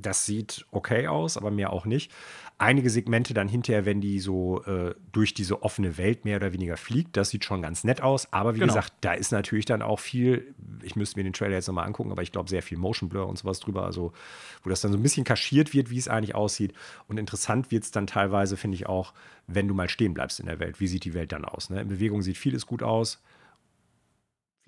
das 0.00 0.26
sieht 0.26 0.64
okay 0.70 1.08
aus, 1.08 1.36
aber 1.36 1.50
mehr 1.50 1.72
auch 1.72 1.84
nicht. 1.84 2.12
Einige 2.60 2.90
Segmente 2.90 3.34
dann 3.34 3.46
hinterher, 3.46 3.86
wenn 3.86 4.00
die 4.00 4.18
so 4.18 4.64
äh, 4.64 4.92
durch 5.12 5.32
diese 5.32 5.62
offene 5.62 5.96
Welt 5.96 6.24
mehr 6.24 6.38
oder 6.38 6.52
weniger 6.52 6.76
fliegt, 6.76 7.16
das 7.16 7.30
sieht 7.30 7.44
schon 7.44 7.62
ganz 7.62 7.84
nett 7.84 8.02
aus. 8.02 8.32
Aber 8.32 8.56
wie 8.56 8.58
genau. 8.58 8.74
gesagt, 8.74 8.94
da 9.00 9.12
ist 9.12 9.30
natürlich 9.30 9.64
dann 9.64 9.80
auch 9.80 10.00
viel, 10.00 10.54
ich 10.82 10.96
müsste 10.96 11.20
mir 11.20 11.22
den 11.22 11.32
Trailer 11.32 11.54
jetzt 11.54 11.68
nochmal 11.68 11.86
angucken, 11.86 12.10
aber 12.10 12.22
ich 12.22 12.32
glaube 12.32 12.50
sehr 12.50 12.62
viel 12.62 12.76
Motion 12.76 13.08
Blur 13.08 13.28
und 13.28 13.38
sowas 13.38 13.60
drüber, 13.60 13.84
also 13.84 14.12
wo 14.64 14.70
das 14.70 14.80
dann 14.80 14.90
so 14.90 14.98
ein 14.98 15.02
bisschen 15.02 15.22
kaschiert 15.22 15.72
wird, 15.72 15.90
wie 15.90 15.98
es 15.98 16.08
eigentlich 16.08 16.34
aussieht. 16.34 16.72
Und 17.06 17.18
interessant 17.18 17.70
wird 17.70 17.84
es 17.84 17.92
dann 17.92 18.08
teilweise, 18.08 18.56
finde 18.56 18.74
ich 18.74 18.86
auch, 18.86 19.14
wenn 19.46 19.68
du 19.68 19.74
mal 19.74 19.88
stehen 19.88 20.12
bleibst 20.12 20.40
in 20.40 20.46
der 20.46 20.58
Welt. 20.58 20.80
Wie 20.80 20.88
sieht 20.88 21.04
die 21.04 21.14
Welt 21.14 21.30
dann 21.30 21.44
aus? 21.44 21.70
Ne? 21.70 21.80
In 21.80 21.88
Bewegung 21.88 22.22
sieht 22.22 22.38
vieles 22.38 22.66
gut 22.66 22.82
aus. 22.82 23.22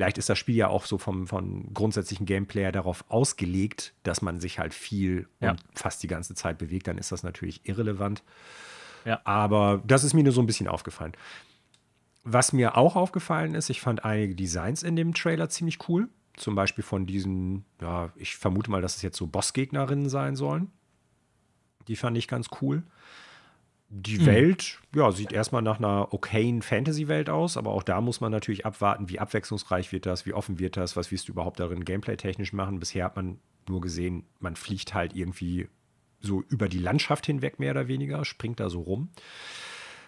Vielleicht 0.00 0.16
ist 0.16 0.30
das 0.30 0.38
Spiel 0.38 0.56
ja 0.56 0.68
auch 0.68 0.86
so 0.86 0.96
vom, 0.96 1.26
vom 1.26 1.74
grundsätzlichen 1.74 2.24
Gameplayer 2.24 2.72
darauf 2.72 3.04
ausgelegt, 3.10 3.92
dass 4.02 4.22
man 4.22 4.40
sich 4.40 4.58
halt 4.58 4.72
viel 4.72 5.28
ja. 5.40 5.50
und 5.50 5.62
fast 5.74 6.02
die 6.02 6.06
ganze 6.06 6.34
Zeit 6.34 6.56
bewegt. 6.56 6.88
Dann 6.88 6.96
ist 6.96 7.12
das 7.12 7.22
natürlich 7.22 7.68
irrelevant. 7.68 8.22
Ja. 9.04 9.20
Aber 9.24 9.82
das 9.86 10.02
ist 10.02 10.14
mir 10.14 10.24
nur 10.24 10.32
so 10.32 10.40
ein 10.40 10.46
bisschen 10.46 10.68
aufgefallen. 10.68 11.12
Was 12.24 12.54
mir 12.54 12.78
auch 12.78 12.96
aufgefallen 12.96 13.54
ist, 13.54 13.68
ich 13.68 13.82
fand 13.82 14.02
einige 14.06 14.34
Designs 14.34 14.82
in 14.82 14.96
dem 14.96 15.12
Trailer 15.12 15.50
ziemlich 15.50 15.86
cool. 15.86 16.08
Zum 16.34 16.54
Beispiel 16.54 16.82
von 16.82 17.04
diesen, 17.04 17.66
ja, 17.82 18.10
ich 18.16 18.36
vermute 18.36 18.70
mal, 18.70 18.80
dass 18.80 18.96
es 18.96 19.02
jetzt 19.02 19.18
so 19.18 19.26
Bossgegnerinnen 19.26 20.08
sein 20.08 20.34
sollen. 20.34 20.72
Die 21.88 21.96
fand 21.96 22.16
ich 22.16 22.26
ganz 22.26 22.48
cool. 22.62 22.84
Die 23.92 24.20
mhm. 24.20 24.26
Welt, 24.26 24.78
ja, 24.94 25.10
sieht 25.10 25.32
erstmal 25.32 25.62
nach 25.62 25.78
einer 25.78 26.14
okayen 26.14 26.62
Fantasy-Welt 26.62 27.28
aus, 27.28 27.56
aber 27.56 27.72
auch 27.72 27.82
da 27.82 28.00
muss 28.00 28.20
man 28.20 28.30
natürlich 28.30 28.64
abwarten, 28.64 29.08
wie 29.08 29.18
abwechslungsreich 29.18 29.90
wird 29.90 30.06
das, 30.06 30.26
wie 30.26 30.32
offen 30.32 30.60
wird 30.60 30.76
das, 30.76 30.94
was 30.94 31.10
wirst 31.10 31.26
du 31.26 31.32
überhaupt 31.32 31.58
darin 31.58 31.84
gameplay-technisch 31.84 32.52
machen. 32.52 32.78
Bisher 32.78 33.04
hat 33.04 33.16
man 33.16 33.40
nur 33.68 33.80
gesehen, 33.80 34.24
man 34.38 34.54
fliegt 34.54 34.94
halt 34.94 35.16
irgendwie 35.16 35.68
so 36.20 36.42
über 36.42 36.68
die 36.68 36.78
Landschaft 36.78 37.26
hinweg, 37.26 37.58
mehr 37.58 37.72
oder 37.72 37.88
weniger, 37.88 38.24
springt 38.24 38.60
da 38.60 38.70
so 38.70 38.80
rum. 38.80 39.08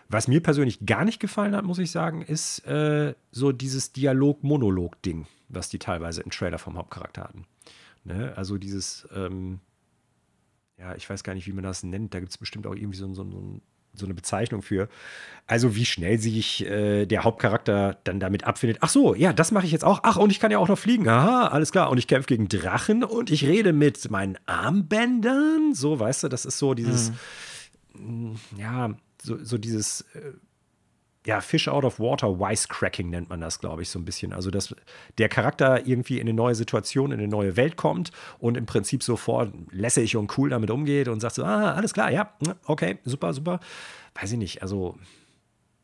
Was 0.09 0.29
mir 0.29 0.41
persönlich 0.41 0.87
gar 0.87 1.05
nicht 1.05 1.19
gefallen 1.19 1.57
hat, 1.57 1.65
muss 1.65 1.79
ich 1.79 1.91
sagen, 1.91 2.23
ist 2.23 2.65
äh, 2.67 3.15
so 3.33 3.51
dieses 3.51 3.93
Dialog-Monolog-Ding, 3.93 5.27
was 5.49 5.71
die 5.71 5.81
teilweise 5.81 6.23
im 6.23 6.31
Trailer 6.31 6.59
vom 6.59 6.77
Hauptcharakter 6.77 7.25
hatten. 7.25 7.47
Ne? 8.05 8.33
Also 8.37 8.59
dieses, 8.59 9.09
ähm, 9.13 9.59
ja, 10.79 10.95
ich 10.95 11.09
weiß 11.09 11.25
gar 11.25 11.35
nicht, 11.35 11.47
wie 11.47 11.53
man 11.53 11.65
das 11.65 11.83
nennt. 11.83 12.15
Da 12.15 12.21
gibt 12.21 12.31
es 12.31 12.39
bestimmt 12.39 12.67
auch 12.67 12.75
irgendwie 12.75 12.99
so, 12.99 13.13
so, 13.15 13.29
so, 13.29 13.61
so, 13.95 14.07
eine 14.07 14.15
Bezeichnung 14.15 14.63
für. 14.63 14.89
Also, 15.47 15.75
wie 15.75 15.85
schnell 15.85 16.19
sich 16.19 16.65
äh, 16.67 17.05
der 17.07 17.25
Hauptcharakter 17.25 17.99
dann 18.05 18.21
damit 18.21 18.45
abfindet. 18.45 18.79
Ach 18.81 18.89
so, 18.89 19.15
ja, 19.15 19.33
das 19.33 19.51
mache 19.51 19.67
ich 19.67 19.73
jetzt 19.73 19.85
auch. 19.85 20.01
Ach, 20.03 20.17
und 20.17 20.31
ich 20.31 20.41
kann 20.41 20.51
ja 20.51 20.59
auch 20.59 20.69
noch 20.69 20.79
fliegen. 20.79 21.09
Aha, 21.09 21.49
alles 21.49 21.73
klar. 21.73 21.91
Und 21.91 21.99
ich 21.99 22.07
kämpfe 22.07 22.29
gegen 22.29 22.49
Drachen 22.49 23.05
und 23.05 23.31
ich 23.31 23.45
rede 23.45 23.73
mit 23.73 24.11
meinen 24.11 24.39
Armbändern. 24.47 25.75
So, 25.75 25.99
weißt 25.99 26.25
du, 26.25 26.29
das 26.29 26.45
ist 26.45 26.59
so 26.59 26.75
dieses, 26.75 27.13
mhm. 27.95 28.37
ja, 28.57 28.95
so, 29.21 29.43
so 29.43 29.59
dieses. 29.59 30.03
Äh, 30.15 30.33
ja, 31.25 31.41
Fish 31.41 31.69
out 31.69 31.85
of 31.85 32.01
water, 32.01 32.41
Wisecracking 32.41 33.09
nennt 33.09 33.29
man 33.31 33.41
das, 33.41 33.61
glaube 33.61 33.83
ich, 33.83 33.91
so 33.91 33.99
ein 33.99 34.05
bisschen. 34.05 34.33
Also, 34.33 34.51
dass 34.51 34.75
der 35.19 35.29
Charakter 35.29 35.87
irgendwie 35.87 36.17
in 36.17 36.23
eine 36.23 36.35
neue 36.35 36.55
Situation, 36.55 37.13
in 37.13 37.21
eine 37.21 37.29
neue 37.29 37.57
Welt 37.57 37.77
kommt 37.77 38.11
und 38.39 38.57
im 38.57 38.67
Prinzip 38.67 39.03
sofort 39.03 39.53
lässig 39.71 40.17
und 40.17 40.37
cool 40.37 40.51
damit 40.51 40.71
umgeht 40.71 41.09
und 41.09 41.21
sagt 41.21 41.37
so, 41.37 41.45
ah, 41.45 41.73
alles 41.73 41.95
klar, 41.95 42.11
ja, 42.11 42.33
okay, 42.67 42.99
super, 43.05 43.33
super. 43.35 43.61
Weiß 44.15 44.33
ich 44.33 44.39
nicht, 44.39 44.63
also 44.63 44.99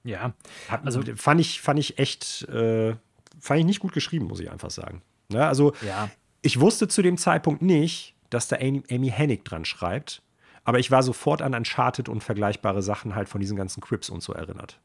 ja, 0.05 0.33
hat, 0.69 0.85
also 0.85 1.03
fand 1.17 1.41
ich, 1.41 1.61
fand 1.61 1.79
ich 1.79 1.99
echt, 1.99 2.49
äh, 2.49 2.97
fand 3.41 3.61
ich 3.61 3.67
nicht 3.67 3.81
gut 3.81 3.93
geschrieben, 3.93 4.27
muss 4.27 4.41
ich 4.41 4.51
einfach 4.51 4.71
sagen. 4.71 5.03
Ja, 5.31 5.49
also, 5.49 5.73
ja. 5.87 6.11
ich 6.43 6.59
wusste 6.61 6.89
zu 6.89 7.03
dem 7.03 7.17
Zeitpunkt 7.17 7.63
nicht, 7.63 8.15
dass 8.31 8.49
da 8.49 8.57
Amy, 8.57 8.83
Amy 8.91 9.11
Hennig 9.11 9.45
dran 9.45 9.65
schreibt, 9.65 10.23
aber 10.65 10.79
ich 10.79 10.91
war 10.91 11.03
sofort 11.03 11.43
an 11.43 11.55
Uncharted 11.55 12.09
und 12.09 12.25
vergleichbare 12.25 12.83
Sachen 12.83 13.15
halt 13.15 13.29
von 13.29 13.41
diesen 13.41 13.57
ganzen 13.57 13.81
Crips 13.81 14.11
und 14.11 14.23
so 14.23 14.33
erinnert. 14.33 14.81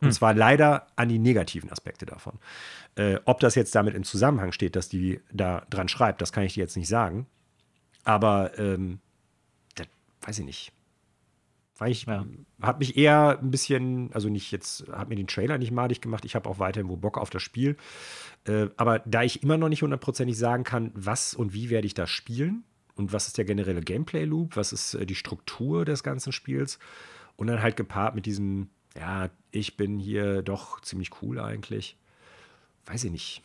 Und 0.00 0.08
hm. 0.08 0.12
zwar 0.12 0.34
leider 0.34 0.86
an 0.96 1.08
die 1.08 1.18
negativen 1.18 1.70
Aspekte 1.70 2.06
davon. 2.06 2.38
Äh, 2.94 3.18
ob 3.24 3.40
das 3.40 3.54
jetzt 3.54 3.74
damit 3.74 3.94
in 3.94 4.04
Zusammenhang 4.04 4.52
steht, 4.52 4.76
dass 4.76 4.88
die 4.88 5.20
da 5.32 5.66
dran 5.70 5.88
schreibt, 5.88 6.22
das 6.22 6.32
kann 6.32 6.44
ich 6.44 6.54
dir 6.54 6.60
jetzt 6.60 6.76
nicht 6.76 6.88
sagen. 6.88 7.26
Aber 8.04 8.56
ähm, 8.58 9.00
das 9.74 9.88
weiß 10.22 10.38
ich 10.38 10.44
nicht. 10.44 10.72
Weil 11.78 11.92
ich 11.92 12.06
ja. 12.06 12.26
habe 12.60 12.78
mich 12.80 12.96
eher 12.96 13.38
ein 13.40 13.50
bisschen, 13.50 14.12
also 14.12 14.28
nicht 14.28 14.50
jetzt, 14.50 14.88
hat 14.90 15.08
mir 15.08 15.16
den 15.16 15.28
Trailer 15.28 15.58
nicht 15.58 15.70
madig 15.70 16.00
gemacht. 16.00 16.24
Ich 16.24 16.34
habe 16.34 16.48
auch 16.48 16.58
weiterhin 16.58 16.88
wo 16.88 16.96
Bock 16.96 17.18
auf 17.18 17.30
das 17.30 17.42
Spiel. 17.42 17.76
Äh, 18.46 18.68
aber 18.76 19.00
da 19.00 19.22
ich 19.22 19.42
immer 19.42 19.58
noch 19.58 19.68
nicht 19.68 19.82
hundertprozentig 19.82 20.36
sagen 20.36 20.64
kann, 20.64 20.90
was 20.94 21.34
und 21.34 21.54
wie 21.54 21.70
werde 21.70 21.86
ich 21.86 21.94
da 21.94 22.06
spielen 22.06 22.64
und 22.96 23.12
was 23.12 23.28
ist 23.28 23.38
der 23.38 23.44
generelle 23.44 23.80
Gameplay-Loop, 23.80 24.56
was 24.56 24.72
ist 24.72 24.94
äh, 24.94 25.06
die 25.06 25.14
Struktur 25.14 25.84
des 25.84 26.02
ganzen 26.02 26.32
Spiels 26.32 26.80
und 27.36 27.46
dann 27.46 27.62
halt 27.62 27.76
gepaart 27.76 28.16
mit 28.16 28.26
diesem 28.26 28.70
ja, 28.96 29.30
ich 29.50 29.76
bin 29.76 29.98
hier 29.98 30.42
doch 30.42 30.80
ziemlich 30.80 31.10
cool 31.22 31.40
eigentlich. 31.40 31.96
Weiß 32.86 33.04
ich 33.04 33.12
nicht. 33.12 33.42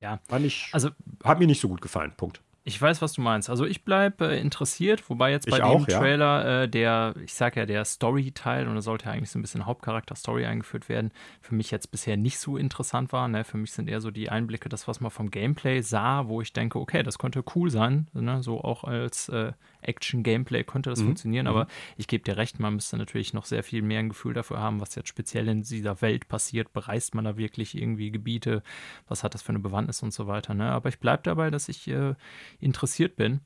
Ja. 0.00 0.20
War 0.28 0.38
nicht, 0.38 0.68
also, 0.72 0.90
hat 1.24 1.38
mir 1.38 1.46
nicht 1.46 1.60
so 1.60 1.68
gut 1.68 1.80
gefallen. 1.80 2.12
Punkt. 2.16 2.40
Ich 2.62 2.80
weiß, 2.80 3.00
was 3.00 3.14
du 3.14 3.22
meinst. 3.22 3.48
Also 3.48 3.64
ich 3.64 3.84
bleibe 3.84 4.28
äh, 4.28 4.40
interessiert, 4.40 5.08
wobei 5.08 5.30
jetzt 5.30 5.48
bei 5.50 5.56
ich 5.56 5.62
dem 5.62 5.64
auch, 5.64 5.86
Trailer 5.86 6.44
ja. 6.44 6.62
äh, 6.62 6.68
der, 6.68 7.14
ich 7.24 7.32
sag 7.32 7.56
ja, 7.56 7.64
der 7.64 7.84
Story-Teil, 7.86 8.68
und 8.68 8.74
da 8.74 8.82
sollte 8.82 9.06
ja 9.06 9.12
eigentlich 9.12 9.30
so 9.30 9.38
ein 9.38 9.42
bisschen 9.42 9.64
Hauptcharakter-Story 9.64 10.44
eingeführt 10.44 10.90
werden, 10.90 11.10
für 11.40 11.54
mich 11.54 11.70
jetzt 11.70 11.90
bisher 11.90 12.18
nicht 12.18 12.38
so 12.38 12.58
interessant 12.58 13.12
war. 13.12 13.28
Ne? 13.28 13.44
Für 13.44 13.56
mich 13.56 13.72
sind 13.72 13.88
eher 13.88 14.02
so 14.02 14.10
die 14.10 14.28
Einblicke, 14.28 14.68
das, 14.68 14.86
was 14.86 15.00
man 15.00 15.10
vom 15.10 15.30
Gameplay 15.30 15.80
sah, 15.80 16.28
wo 16.28 16.42
ich 16.42 16.52
denke, 16.52 16.78
okay, 16.78 17.02
das 17.02 17.18
könnte 17.18 17.42
cool 17.54 17.70
sein. 17.70 18.08
Ne? 18.12 18.42
So 18.42 18.60
auch 18.60 18.84
als 18.84 19.30
äh, 19.30 19.52
Action-Gameplay 19.82 20.64
könnte 20.64 20.90
das 20.90 21.00
mhm. 21.00 21.06
funktionieren, 21.06 21.46
aber 21.46 21.64
mhm. 21.64 21.68
ich 21.96 22.06
gebe 22.06 22.24
dir 22.24 22.36
recht, 22.36 22.60
man 22.60 22.74
müsste 22.74 22.96
natürlich 22.96 23.32
noch 23.32 23.44
sehr 23.44 23.62
viel 23.62 23.82
mehr 23.82 24.00
ein 24.00 24.10
Gefühl 24.10 24.34
dafür 24.34 24.58
haben, 24.58 24.80
was 24.80 24.94
jetzt 24.94 25.08
speziell 25.08 25.48
in 25.48 25.62
dieser 25.62 26.00
Welt 26.02 26.28
passiert. 26.28 26.72
Bereist 26.72 27.14
man 27.14 27.24
da 27.24 27.36
wirklich 27.36 27.76
irgendwie 27.76 28.10
Gebiete? 28.10 28.62
Was 29.08 29.24
hat 29.24 29.34
das 29.34 29.42
für 29.42 29.50
eine 29.50 29.58
Bewandtnis 29.58 30.02
und 30.02 30.12
so 30.12 30.26
weiter? 30.26 30.54
Ne? 30.54 30.70
Aber 30.70 30.88
ich 30.88 30.98
bleibe 30.98 31.22
dabei, 31.22 31.50
dass 31.50 31.68
ich 31.68 31.88
äh, 31.88 32.14
interessiert 32.60 33.16
bin. 33.16 33.40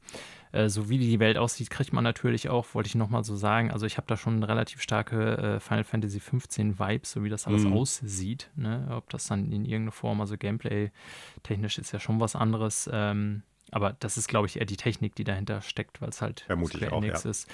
Äh, 0.55 0.69
so 0.69 0.89
wie 0.89 0.99
die 0.99 1.19
Welt 1.19 1.37
aussieht, 1.37 1.69
kriegt 1.69 1.93
man 1.93 2.05
natürlich 2.05 2.49
auch, 2.49 2.75
wollte 2.75 2.87
ich 2.87 2.95
nochmal 2.95 3.25
so 3.25 3.35
sagen, 3.35 3.73
also 3.73 3.87
ich 3.87 3.97
habe 3.97 4.07
da 4.07 4.17
schon 4.17 4.43
relativ 4.45 4.81
starke 4.81 5.37
äh, 5.37 5.61
Final 5.61 5.83
Fantasy 5.83 6.21
15 6.21 6.79
Vibes, 6.79 7.11
so 7.11 7.25
wie 7.25 7.29
das 7.29 7.49
alles 7.49 7.65
mhm. 7.65 7.73
aussieht. 7.73 8.51
Ne? 8.55 8.87
Ob 8.91 9.11
das 9.11 9.27
dann 9.27 9.51
in 9.51 9.65
irgendeiner 9.65 9.91
Form, 9.91 10.21
also 10.21 10.37
Gameplay-technisch 10.37 11.79
ist 11.79 11.93
ja 11.93 11.99
schon 11.99 12.21
was 12.21 12.37
anderes. 12.37 12.89
Ähm, 12.93 13.43
aber 13.71 13.95
das 14.01 14.17
ist, 14.17 14.29
glaube 14.29 14.47
ich, 14.47 14.59
eher 14.59 14.67
die 14.67 14.77
Technik, 14.77 15.15
die 15.15 15.25
dahinter 15.25 15.61
steckt, 15.63 16.01
weil 16.01 16.11
es 16.11 16.23
halt 16.23 16.41
Vermutlich 16.43 16.85
Square 16.85 17.05
Enix 17.05 17.25
ja. 17.25 17.31
ist. 17.31 17.49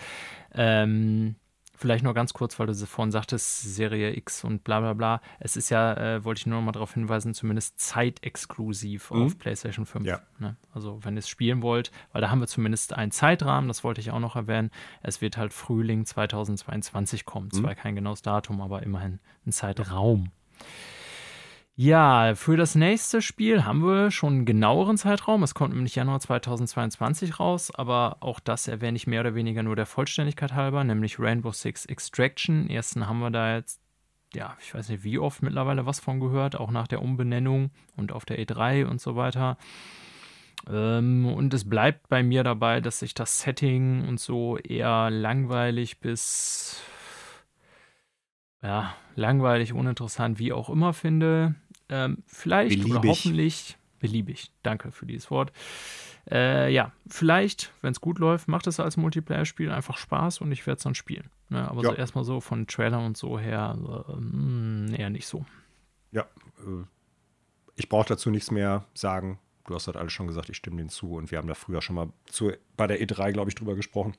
Ähm, 0.55 1.37
Vielleicht 1.81 2.05
nur 2.05 2.13
ganz 2.13 2.35
kurz, 2.35 2.59
weil 2.59 2.67
du 2.67 2.75
vorhin 2.75 3.11
sagtest, 3.11 3.63
Serie 3.63 4.15
X 4.15 4.45
und 4.45 4.65
bla 4.65 4.81
bla 4.81 4.93
bla. 4.93 5.23
Es 5.39 5.57
ist 5.57 5.71
ja, 5.71 5.95
äh, 5.95 6.25
wollte 6.27 6.41
ich 6.41 6.47
nur 6.47 6.59
noch 6.59 6.67
mal 6.67 6.73
darauf 6.73 6.93
hinweisen, 6.93 7.33
zumindest 7.33 7.81
zeitexklusiv 7.81 9.11
mhm. 9.11 9.23
auf 9.23 9.39
PlayStation 9.39 9.87
5. 9.87 10.07
Ja. 10.07 10.21
Ne? 10.39 10.57
Also 10.75 11.03
wenn 11.03 11.15
ihr 11.15 11.21
es 11.21 11.29
spielen 11.31 11.63
wollt, 11.63 11.91
weil 12.13 12.21
da 12.21 12.29
haben 12.29 12.41
wir 12.41 12.49
zumindest 12.49 12.93
einen 12.93 13.13
Zeitrahmen, 13.13 13.67
das 13.67 13.83
wollte 13.83 14.03
ich 14.03 14.11
auch 14.11 14.19
noch 14.19 14.37
erwähnen. 14.37 14.71
Es 15.03 15.23
wird 15.23 15.39
halt 15.39 15.55
Frühling 15.55 16.05
2022 16.05 17.25
kommen. 17.25 17.47
Mhm. 17.47 17.57
Zwar 17.61 17.75
kein 17.75 17.95
genaues 17.95 18.21
Datum, 18.21 18.61
aber 18.61 18.83
immerhin 18.83 19.19
ein 19.47 19.53
Zeitraum. 19.53 20.25
Ja. 20.59 20.67
Ja, 21.77 22.35
für 22.35 22.57
das 22.59 22.75
nächste 22.75 23.23
Spiel 23.23 23.65
haben 23.65 23.81
wir 23.81 24.11
schon 24.11 24.35
einen 24.35 24.45
genaueren 24.45 24.99
Zeitraum. 24.99 25.43
Es 25.43 25.55
kommt 25.55 25.75
nämlich 25.75 25.95
Januar 25.95 26.21
2022 26.21 27.41
raus, 27.41 27.71
aber 27.75 28.19
auch 28.21 28.39
das 28.39 28.69
erwähne 28.69 28.97
ich 28.97 29.07
mehr 29.07 29.21
oder 29.21 29.35
weniger 29.35 29.63
nur 29.63 29.77
der 29.77 29.87
Vollständigkeit 29.87 30.53
halber, 30.53 30.85
nämlich 30.85 31.19
Rainbow 31.19 31.53
Six 31.53 31.87
Extraction. 31.87 32.69
Ersten 32.69 33.07
haben 33.07 33.21
wir 33.21 33.31
da 33.31 33.57
jetzt, 33.57 33.81
ja, 34.35 34.57
ich 34.61 34.75
weiß 34.75 34.91
nicht 34.91 35.05
wie 35.05 35.19
oft 35.19 35.43
mittlerweile 35.43 35.87
was 35.87 36.01
von 36.01 36.21
gehört, 36.21 36.55
auch 36.55 36.71
nach 36.71 36.87
der 36.87 37.01
Umbenennung 37.01 37.71
und 37.97 38.13
auf 38.13 38.27
der 38.27 38.39
E3 38.39 38.85
und 38.85 39.01
so 39.01 39.17
weiter. 39.17 39.57
Ähm, 40.69 41.25
und 41.27 41.55
es 41.55 41.69
bleibt 41.69 42.09
bei 42.09 42.23
mir 42.23 42.45
dabei, 42.45 42.83
dass 42.83 43.01
ich 43.01 43.15
das 43.15 43.41
Setting 43.41 44.07
und 44.07 44.21
so 44.21 44.59
eher 44.59 45.09
langweilig 45.09 46.01
bis 46.01 46.83
ja, 48.63 48.95
langweilig, 49.17 49.73
uninteressant, 49.73 50.39
wie 50.39 50.53
auch 50.53 50.69
immer 50.69 50.93
finde. 50.93 51.55
Ähm, 51.89 52.23
vielleicht 52.27 52.81
beliebig. 52.81 52.93
oder 52.93 53.09
hoffentlich 53.09 53.77
beliebig. 53.99 54.51
Danke 54.63 54.93
für 54.93 55.07
dieses 55.07 55.31
Wort. 55.31 55.53
Äh, 56.31 56.73
ja, 56.73 56.93
vielleicht, 57.09 57.73
wenn 57.81 57.93
es 57.93 58.01
gut 58.01 58.19
läuft, 58.19 58.49
macht 58.49 58.67
es 58.67 58.79
als 58.79 58.97
Multiplayer-Spiel 58.97 59.71
einfach 59.71 59.97
Spaß 59.97 60.41
und 60.41 60.53
ich 60.53 60.67
werde 60.67 60.79
es 60.79 60.83
dann 60.83 60.95
spielen. 60.95 61.31
Ne? 61.49 61.69
Aber 61.69 61.83
ja. 61.83 61.91
so 61.91 61.97
erstmal 61.97 62.25
so 62.25 62.41
von 62.41 62.67
Trailer 62.67 63.05
und 63.05 63.17
so 63.17 63.39
her 63.39 63.77
äh, 64.09 64.97
eher 64.97 65.11
nicht 65.11 65.27
so. 65.27 65.45
Ja, 66.13 66.23
äh, 66.59 66.85
ich 67.77 67.89
brauche 67.89 68.09
dazu 68.09 68.31
nichts 68.31 68.51
mehr 68.51 68.85
sagen. 68.95 69.39
Du 69.67 69.75
hast 69.75 69.87
halt 69.87 69.97
alles 69.97 70.13
schon 70.13 70.27
gesagt, 70.27 70.51
ich 70.51 70.57
stimme 70.57 70.77
denen 70.77 70.89
zu 70.89 71.15
und 71.15 71.31
wir 71.31 71.39
haben 71.39 71.49
da 71.49 71.55
früher 71.55 71.81
schon 71.81 71.97
mal 71.97 72.09
zu, 72.27 72.53
bei 72.77 72.87
der 72.87 73.01
E3, 73.01 73.33
glaube 73.33 73.51
ich, 73.51 73.55
drüber 73.55 73.75
gesprochen. 73.75 74.15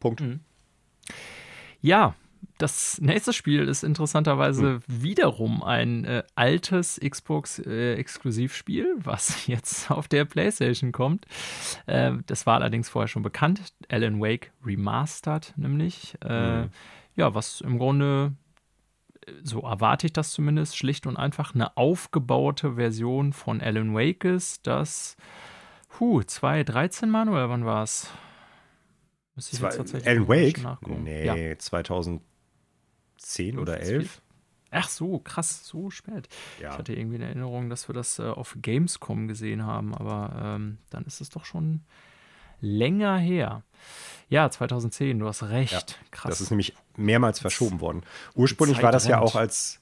Punkt. 0.00 0.20
Mhm. 0.20 0.40
Ja, 1.80 2.14
das 2.58 3.00
nächste 3.00 3.32
Spiel 3.32 3.68
ist 3.68 3.84
interessanterweise 3.84 4.74
hm. 4.74 4.82
wiederum 4.86 5.62
ein 5.62 6.04
äh, 6.04 6.22
altes 6.34 7.00
Xbox-Exklusivspiel, 7.00 8.84
äh, 8.84 9.04
was 9.04 9.46
jetzt 9.46 9.90
auf 9.90 10.08
der 10.08 10.24
PlayStation 10.24 10.92
kommt. 10.92 11.26
Äh, 11.86 12.12
das 12.26 12.46
war 12.46 12.56
allerdings 12.56 12.88
vorher 12.88 13.08
schon 13.08 13.22
bekannt. 13.22 13.60
Alan 13.88 14.20
Wake 14.20 14.52
Remastered, 14.64 15.54
nämlich. 15.56 16.16
Hm. 16.24 16.70
Ja, 17.18 17.34
was 17.34 17.60
im 17.62 17.78
Grunde, 17.78 18.32
äh, 19.26 19.32
so 19.42 19.62
erwarte 19.62 20.06
ich 20.06 20.12
das 20.12 20.30
zumindest, 20.30 20.76
schlicht 20.76 21.04
und 21.04 21.16
einfach 21.16 21.52
eine 21.52 21.76
aufgebaute 21.76 22.74
Version 22.74 23.32
von 23.32 23.60
Alan 23.60 23.92
Wake 23.92 24.24
ist, 24.24 24.68
das, 24.68 25.16
huh, 25.98 26.22
2013 26.22 27.10
Mann 27.10 27.28
oder 27.28 27.50
wann 27.50 27.64
war 27.64 27.82
es? 27.82 28.08
Alan 30.06 30.28
Wake? 30.28 30.60
Nee, 30.86 31.24
ja. 31.24 31.58
2000 31.58 32.22
10 33.18 33.58
oder 33.58 33.80
11. 33.80 34.20
Ach 34.70 34.88
so, 34.88 35.18
krass, 35.18 35.64
so 35.64 35.90
spät. 35.90 36.28
Ja. 36.60 36.72
Ich 36.72 36.78
hatte 36.78 36.92
irgendwie 36.92 37.16
eine 37.16 37.26
Erinnerung, 37.26 37.70
dass 37.70 37.88
wir 37.88 37.94
das 37.94 38.18
äh, 38.18 38.24
auf 38.24 38.56
Gamescom 38.60 39.28
gesehen 39.28 39.64
haben, 39.64 39.94
aber 39.94 40.56
ähm, 40.56 40.78
dann 40.90 41.04
ist 41.04 41.20
es 41.20 41.30
doch 41.30 41.44
schon 41.44 41.80
länger 42.60 43.16
her. 43.16 43.62
Ja, 44.28 44.50
2010, 44.50 45.18
du 45.18 45.26
hast 45.26 45.44
recht. 45.44 45.72
Ja, 45.72 45.96
krass. 46.10 46.30
Das 46.30 46.40
ist 46.40 46.50
nämlich 46.50 46.74
mehrmals 46.96 47.40
verschoben 47.40 47.80
worden. 47.80 48.02
Ursprünglich 48.34 48.82
war 48.82 48.92
das 48.92 49.04
rennt. 49.04 49.12
ja 49.12 49.20
auch 49.20 49.36
als 49.36 49.80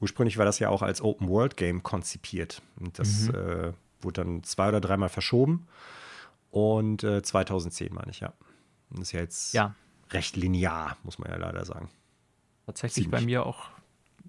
Ursprünglich 0.00 0.36
war 0.36 0.44
das 0.44 0.58
ja 0.58 0.68
auch 0.68 0.82
als 0.82 1.00
Open-World-Game 1.00 1.82
konzipiert. 1.82 2.62
Und 2.78 2.98
das 2.98 3.28
mhm. 3.28 3.34
äh, 3.34 3.72
wurde 4.00 4.24
dann 4.24 4.42
zwei 4.42 4.68
oder 4.68 4.80
dreimal 4.80 5.08
verschoben. 5.08 5.66
Und 6.50 7.02
äh, 7.02 7.22
2010 7.22 7.94
meine 7.94 8.10
ich, 8.10 8.20
ja. 8.20 8.32
Und 8.90 9.00
das 9.00 9.08
ist 9.08 9.12
ja 9.12 9.20
jetzt 9.20 9.54
ja. 9.54 9.74
recht 10.10 10.36
linear, 10.36 10.96
muss 11.02 11.18
man 11.18 11.30
ja 11.30 11.36
leider 11.36 11.64
sagen. 11.64 11.88
Tatsächlich 12.66 13.04
Ziemlich. 13.04 13.20
bei 13.20 13.24
mir 13.24 13.46
auch 13.46 13.70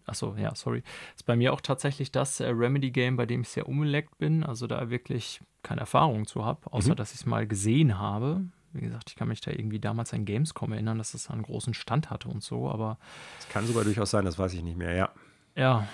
achso, 0.07 0.35
ja, 0.37 0.55
sorry, 0.55 0.83
ist 1.15 1.25
bei 1.25 1.35
mir 1.35 1.53
auch 1.53 1.61
tatsächlich 1.61 2.11
das 2.11 2.39
äh, 2.39 2.47
Remedy-Game, 2.47 3.17
bei 3.17 3.25
dem 3.25 3.41
ich 3.41 3.49
sehr 3.49 3.67
umgeleckt 3.67 4.17
bin, 4.17 4.43
also 4.43 4.67
da 4.67 4.89
wirklich 4.89 5.41
keine 5.63 5.81
Erfahrung 5.81 6.25
zu 6.25 6.45
habe, 6.45 6.71
außer 6.71 6.91
mhm. 6.91 6.95
dass 6.95 7.13
ich 7.13 7.19
es 7.19 7.25
mal 7.25 7.45
gesehen 7.45 7.99
habe. 7.99 8.41
Wie 8.73 8.81
gesagt, 8.81 9.09
ich 9.09 9.15
kann 9.15 9.27
mich 9.27 9.41
da 9.41 9.51
irgendwie 9.51 9.79
damals 9.79 10.13
an 10.13 10.25
Gamescom 10.25 10.71
erinnern, 10.71 10.97
dass 10.97 11.13
es 11.13 11.29
einen 11.29 11.43
großen 11.43 11.73
Stand 11.73 12.09
hatte 12.09 12.29
und 12.29 12.43
so, 12.43 12.69
aber. 12.69 12.97
Es 13.39 13.49
kann 13.49 13.65
sogar 13.65 13.83
durchaus 13.83 14.11
sein, 14.11 14.25
das 14.25 14.37
weiß 14.37 14.53
ich 14.53 14.63
nicht 14.63 14.77
mehr, 14.77 14.93
ja. 14.93 15.09
Ja. 15.55 15.87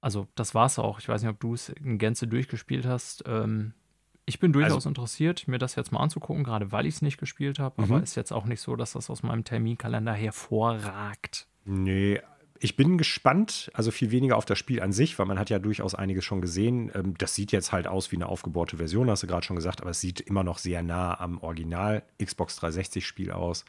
Also, 0.00 0.28
das 0.34 0.54
war 0.54 0.66
es 0.66 0.78
auch. 0.78 0.98
Ich 1.00 1.08
weiß 1.08 1.22
nicht, 1.22 1.30
ob 1.30 1.40
du 1.40 1.54
es 1.54 1.70
in 1.70 1.98
Gänze 1.98 2.28
durchgespielt 2.28 2.84
hast. 2.84 3.24
Ähm, 3.26 3.72
ich 4.26 4.38
bin 4.40 4.52
durchaus 4.52 4.72
also, 4.72 4.88
interessiert, 4.88 5.46
mir 5.48 5.58
das 5.58 5.74
jetzt 5.74 5.92
mal 5.92 6.00
anzugucken, 6.00 6.44
gerade 6.44 6.72
weil 6.72 6.86
ich 6.86 6.96
es 6.96 7.02
nicht 7.02 7.18
gespielt 7.18 7.58
habe. 7.58 7.82
Mhm. 7.82 7.92
Aber 7.92 8.02
ist 8.02 8.14
jetzt 8.14 8.32
auch 8.32 8.46
nicht 8.46 8.60
so, 8.60 8.76
dass 8.76 8.92
das 8.92 9.10
aus 9.10 9.22
meinem 9.22 9.44
Terminkalender 9.44 10.12
hervorragt. 10.14 11.46
Nee, 11.64 12.20
ich 12.58 12.76
bin 12.76 12.96
gespannt, 12.96 13.70
also 13.74 13.90
viel 13.90 14.10
weniger 14.10 14.36
auf 14.36 14.46
das 14.46 14.58
Spiel 14.58 14.80
an 14.80 14.92
sich, 14.92 15.18
weil 15.18 15.26
man 15.26 15.38
hat 15.38 15.50
ja 15.50 15.58
durchaus 15.58 15.94
einiges 15.94 16.24
schon 16.24 16.40
gesehen. 16.40 16.90
Ähm, 16.94 17.14
das 17.18 17.34
sieht 17.34 17.52
jetzt 17.52 17.72
halt 17.72 17.86
aus 17.86 18.10
wie 18.12 18.16
eine 18.16 18.28
aufgebohrte 18.28 18.78
Version, 18.78 19.10
hast 19.10 19.22
du 19.22 19.26
gerade 19.26 19.44
schon 19.44 19.56
gesagt, 19.56 19.82
aber 19.82 19.90
es 19.90 20.00
sieht 20.00 20.20
immer 20.20 20.42
noch 20.42 20.56
sehr 20.56 20.82
nah 20.82 21.20
am 21.20 21.38
Original 21.38 22.02
Xbox 22.22 22.56
360 22.56 23.06
Spiel 23.06 23.30
aus. 23.32 23.66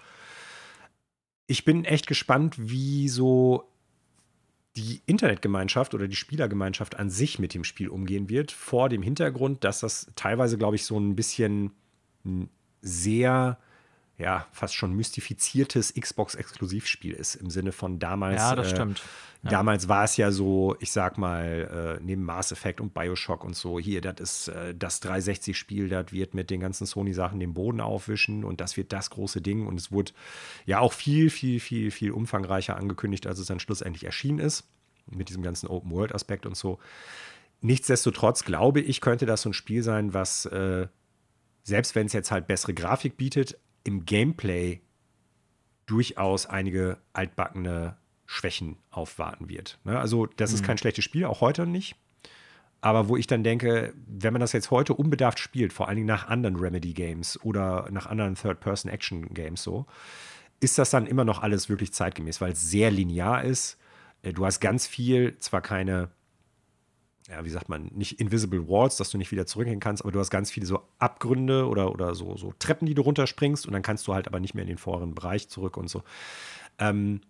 Ich 1.47 1.65
bin 1.65 1.83
echt 1.83 2.07
gespannt, 2.07 2.55
wie 2.57 3.09
so 3.09 3.69
die 4.77 5.01
Internetgemeinschaft 5.05 5.93
oder 5.93 6.07
die 6.07 6.15
Spielergemeinschaft 6.15 6.97
an 6.97 7.09
sich 7.09 7.39
mit 7.39 7.53
dem 7.53 7.63
Spiel 7.63 7.87
umgehen 7.87 8.29
wird, 8.29 8.51
vor 8.51 8.89
dem 8.89 9.01
Hintergrund, 9.01 9.63
dass 9.63 9.79
das 9.79 10.11
teilweise, 10.15 10.57
glaube 10.57 10.75
ich, 10.75 10.85
so 10.85 10.99
ein 10.99 11.15
bisschen 11.15 11.71
sehr 12.81 13.57
ja, 14.17 14.47
fast 14.51 14.75
schon 14.75 14.93
mystifiziertes 14.93 15.93
Xbox-Exklusivspiel 15.93 17.13
ist, 17.13 17.35
im 17.35 17.49
Sinne 17.49 17.73
von 17.73 17.99
damals. 17.99 18.37
Ja, 18.37 18.55
das 18.55 18.67
äh, 18.67 18.75
stimmt. 18.75 19.03
Ja. 19.43 19.51
Damals 19.51 19.89
war 19.89 20.05
es 20.05 20.15
ja 20.17 20.31
so, 20.31 20.75
ich 20.79 20.91
sag 20.91 21.17
mal, 21.17 21.97
äh, 21.99 22.03
neben 22.03 22.23
Mass 22.23 22.51
Effect 22.51 22.79
und 22.79 22.93
Bioshock 22.93 23.43
und 23.43 23.55
so, 23.55 23.77
hier, 23.77 24.01
das 24.01 24.15
ist 24.19 24.47
äh, 24.47 24.73
das 24.73 25.01
360-Spiel, 25.01 25.89
das 25.89 26.11
wird 26.11 26.33
mit 26.33 26.49
den 26.49 26.61
ganzen 26.61 26.85
Sony-Sachen 26.87 27.39
den 27.39 27.53
Boden 27.53 27.81
aufwischen 27.81 28.43
und 28.45 28.61
das 28.61 28.77
wird 28.77 28.93
das 28.93 29.09
große 29.09 29.41
Ding. 29.41 29.67
Und 29.67 29.79
es 29.79 29.91
wurde 29.91 30.13
ja 30.65 30.79
auch 30.79 30.93
viel, 30.93 31.29
viel, 31.29 31.59
viel, 31.59 31.91
viel 31.91 32.11
umfangreicher 32.11 32.77
angekündigt, 32.77 33.27
als 33.27 33.39
es 33.39 33.47
dann 33.47 33.59
schlussendlich 33.59 34.05
erschienen 34.05 34.39
ist, 34.39 34.63
mit 35.11 35.27
diesem 35.27 35.43
ganzen 35.43 35.67
Open-World-Aspekt 35.67 36.45
und 36.45 36.55
so. 36.55 36.79
Nichtsdestotrotz 37.61 38.45
glaube 38.45 38.79
ich, 38.79 39.01
könnte 39.01 39.25
das 39.25 39.41
so 39.41 39.49
ein 39.49 39.53
Spiel 39.53 39.83
sein, 39.83 40.13
was 40.13 40.45
äh, 40.45 40.87
selbst 41.63 41.95
wenn 41.95 42.05
es 42.07 42.13
jetzt 42.13 42.31
halt 42.31 42.47
bessere 42.47 42.73
Grafik 42.73 43.17
bietet, 43.17 43.57
im 43.85 44.05
Gameplay 44.05 44.81
durchaus 45.85 46.45
einige 46.45 46.97
altbackene 47.13 47.95
Schwächen 48.25 48.77
aufwarten 48.91 49.47
wird. 49.47 49.79
Ne? 49.85 49.97
Also, 49.97 50.25
das 50.25 50.49
mhm. 50.51 50.55
ist 50.55 50.63
kein 50.65 50.77
schlechtes 50.77 51.05
Spiel, 51.05 51.23
auch 51.25 51.39
heute 51.39 51.65
nicht. 51.65 51.95
Aber 52.81 53.07
wo 53.07 53.17
ich 53.17 53.25
dann 53.25 53.43
denke, 53.43 53.93
wenn 54.05 54.33
man 54.33 54.41
das 54.41 54.51
jetzt 54.51 54.69
heute 54.69 54.93
unbedarft 54.93 55.39
spielt, 55.39 55.73
vor 55.73 55.87
allen 55.87 55.95
Dingen 55.95 56.07
nach 56.07 56.27
anderen 56.27 56.55
Remedy-Games 56.55 57.39
oder 57.43 57.87
nach 57.91 58.05
anderen 58.05 58.35
Third-Person-Action-Games 58.35 59.63
so, 59.63 59.85
ist 60.59 60.77
das 60.77 60.89
dann 60.89 61.07
immer 61.07 61.25
noch 61.25 61.41
alles 61.41 61.69
wirklich 61.69 61.93
zeitgemäß, 61.93 62.41
weil 62.41 62.51
es 62.51 62.69
sehr 62.69 62.91
linear 62.91 63.43
ist. 63.43 63.77
Äh, 64.21 64.33
du 64.33 64.45
hast 64.45 64.59
ganz 64.59 64.87
viel, 64.87 65.37
zwar 65.37 65.61
keine 65.61 66.09
ja, 67.27 67.43
wie 67.43 67.49
sagt 67.49 67.69
man, 67.69 67.89
nicht 67.93 68.19
Invisible 68.19 68.67
Walls, 68.67 68.97
dass 68.97 69.09
du 69.09 69.17
nicht 69.17 69.31
wieder 69.31 69.45
zurückgehen 69.45 69.79
kannst, 69.79 70.03
aber 70.03 70.11
du 70.11 70.19
hast 70.19 70.29
ganz 70.29 70.51
viele 70.51 70.65
so 70.65 70.81
Abgründe 70.99 71.67
oder, 71.67 71.91
oder 71.91 72.13
so, 72.13 72.37
so 72.37 72.53
Treppen, 72.59 72.85
die 72.85 72.93
du 72.93 73.01
runterspringst 73.01 73.65
und 73.65 73.73
dann 73.73 73.81
kannst 73.81 74.07
du 74.07 74.13
halt 74.13 74.27
aber 74.27 74.39
nicht 74.39 74.53
mehr 74.53 74.63
in 74.63 74.67
den 74.67 74.77
vorderen 74.77 75.15
Bereich 75.15 75.49
zurück 75.49 75.77
und 75.77 75.89
so. 75.89 76.03
Ähm, 76.77 77.21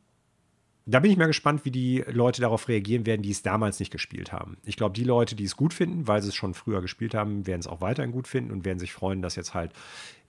da 0.87 0.99
bin 0.99 1.09
ich 1.09 1.17
mal 1.17 1.25
gespannt, 1.25 1.65
wie 1.65 1.71
die 1.71 2.03
Leute 2.07 2.41
darauf 2.41 2.67
reagieren 2.67 3.05
werden, 3.05 3.23
die 3.23 3.31
es 3.31 3.41
damals 3.41 3.79
nicht 3.79 3.91
gespielt 3.91 4.31
haben. 4.31 4.57
Ich 4.65 4.75
glaube, 4.75 4.93
die 4.93 5.03
Leute, 5.03 5.35
die 5.35 5.45
es 5.45 5.55
gut 5.55 5.73
finden, 5.73 6.07
weil 6.07 6.21
sie 6.21 6.29
es 6.29 6.35
schon 6.35 6.53
früher 6.53 6.81
gespielt 6.81 7.15
haben, 7.15 7.47
werden 7.47 7.61
es 7.61 7.67
auch 7.67 7.81
weiterhin 7.81 8.11
gut 8.11 8.27
finden 8.27 8.51
und 8.51 8.65
werden 8.65 8.77
sich 8.79 8.93
freuen, 8.93 9.21
dass 9.21 9.35
jetzt 9.35 9.55
halt 9.55 9.71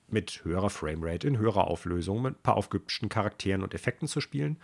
mit 0.08 0.44
höherer 0.44 0.70
Framerate, 0.70 1.26
in 1.26 1.36
höherer 1.36 1.66
Auflösung, 1.66 2.22
mit 2.22 2.36
ein 2.36 2.42
paar 2.42 2.56
aufgehübschten 2.56 3.08
Charakteren 3.08 3.62
und 3.62 3.74
Effekten 3.74 4.08
zu 4.08 4.20
spielen. 4.20 4.56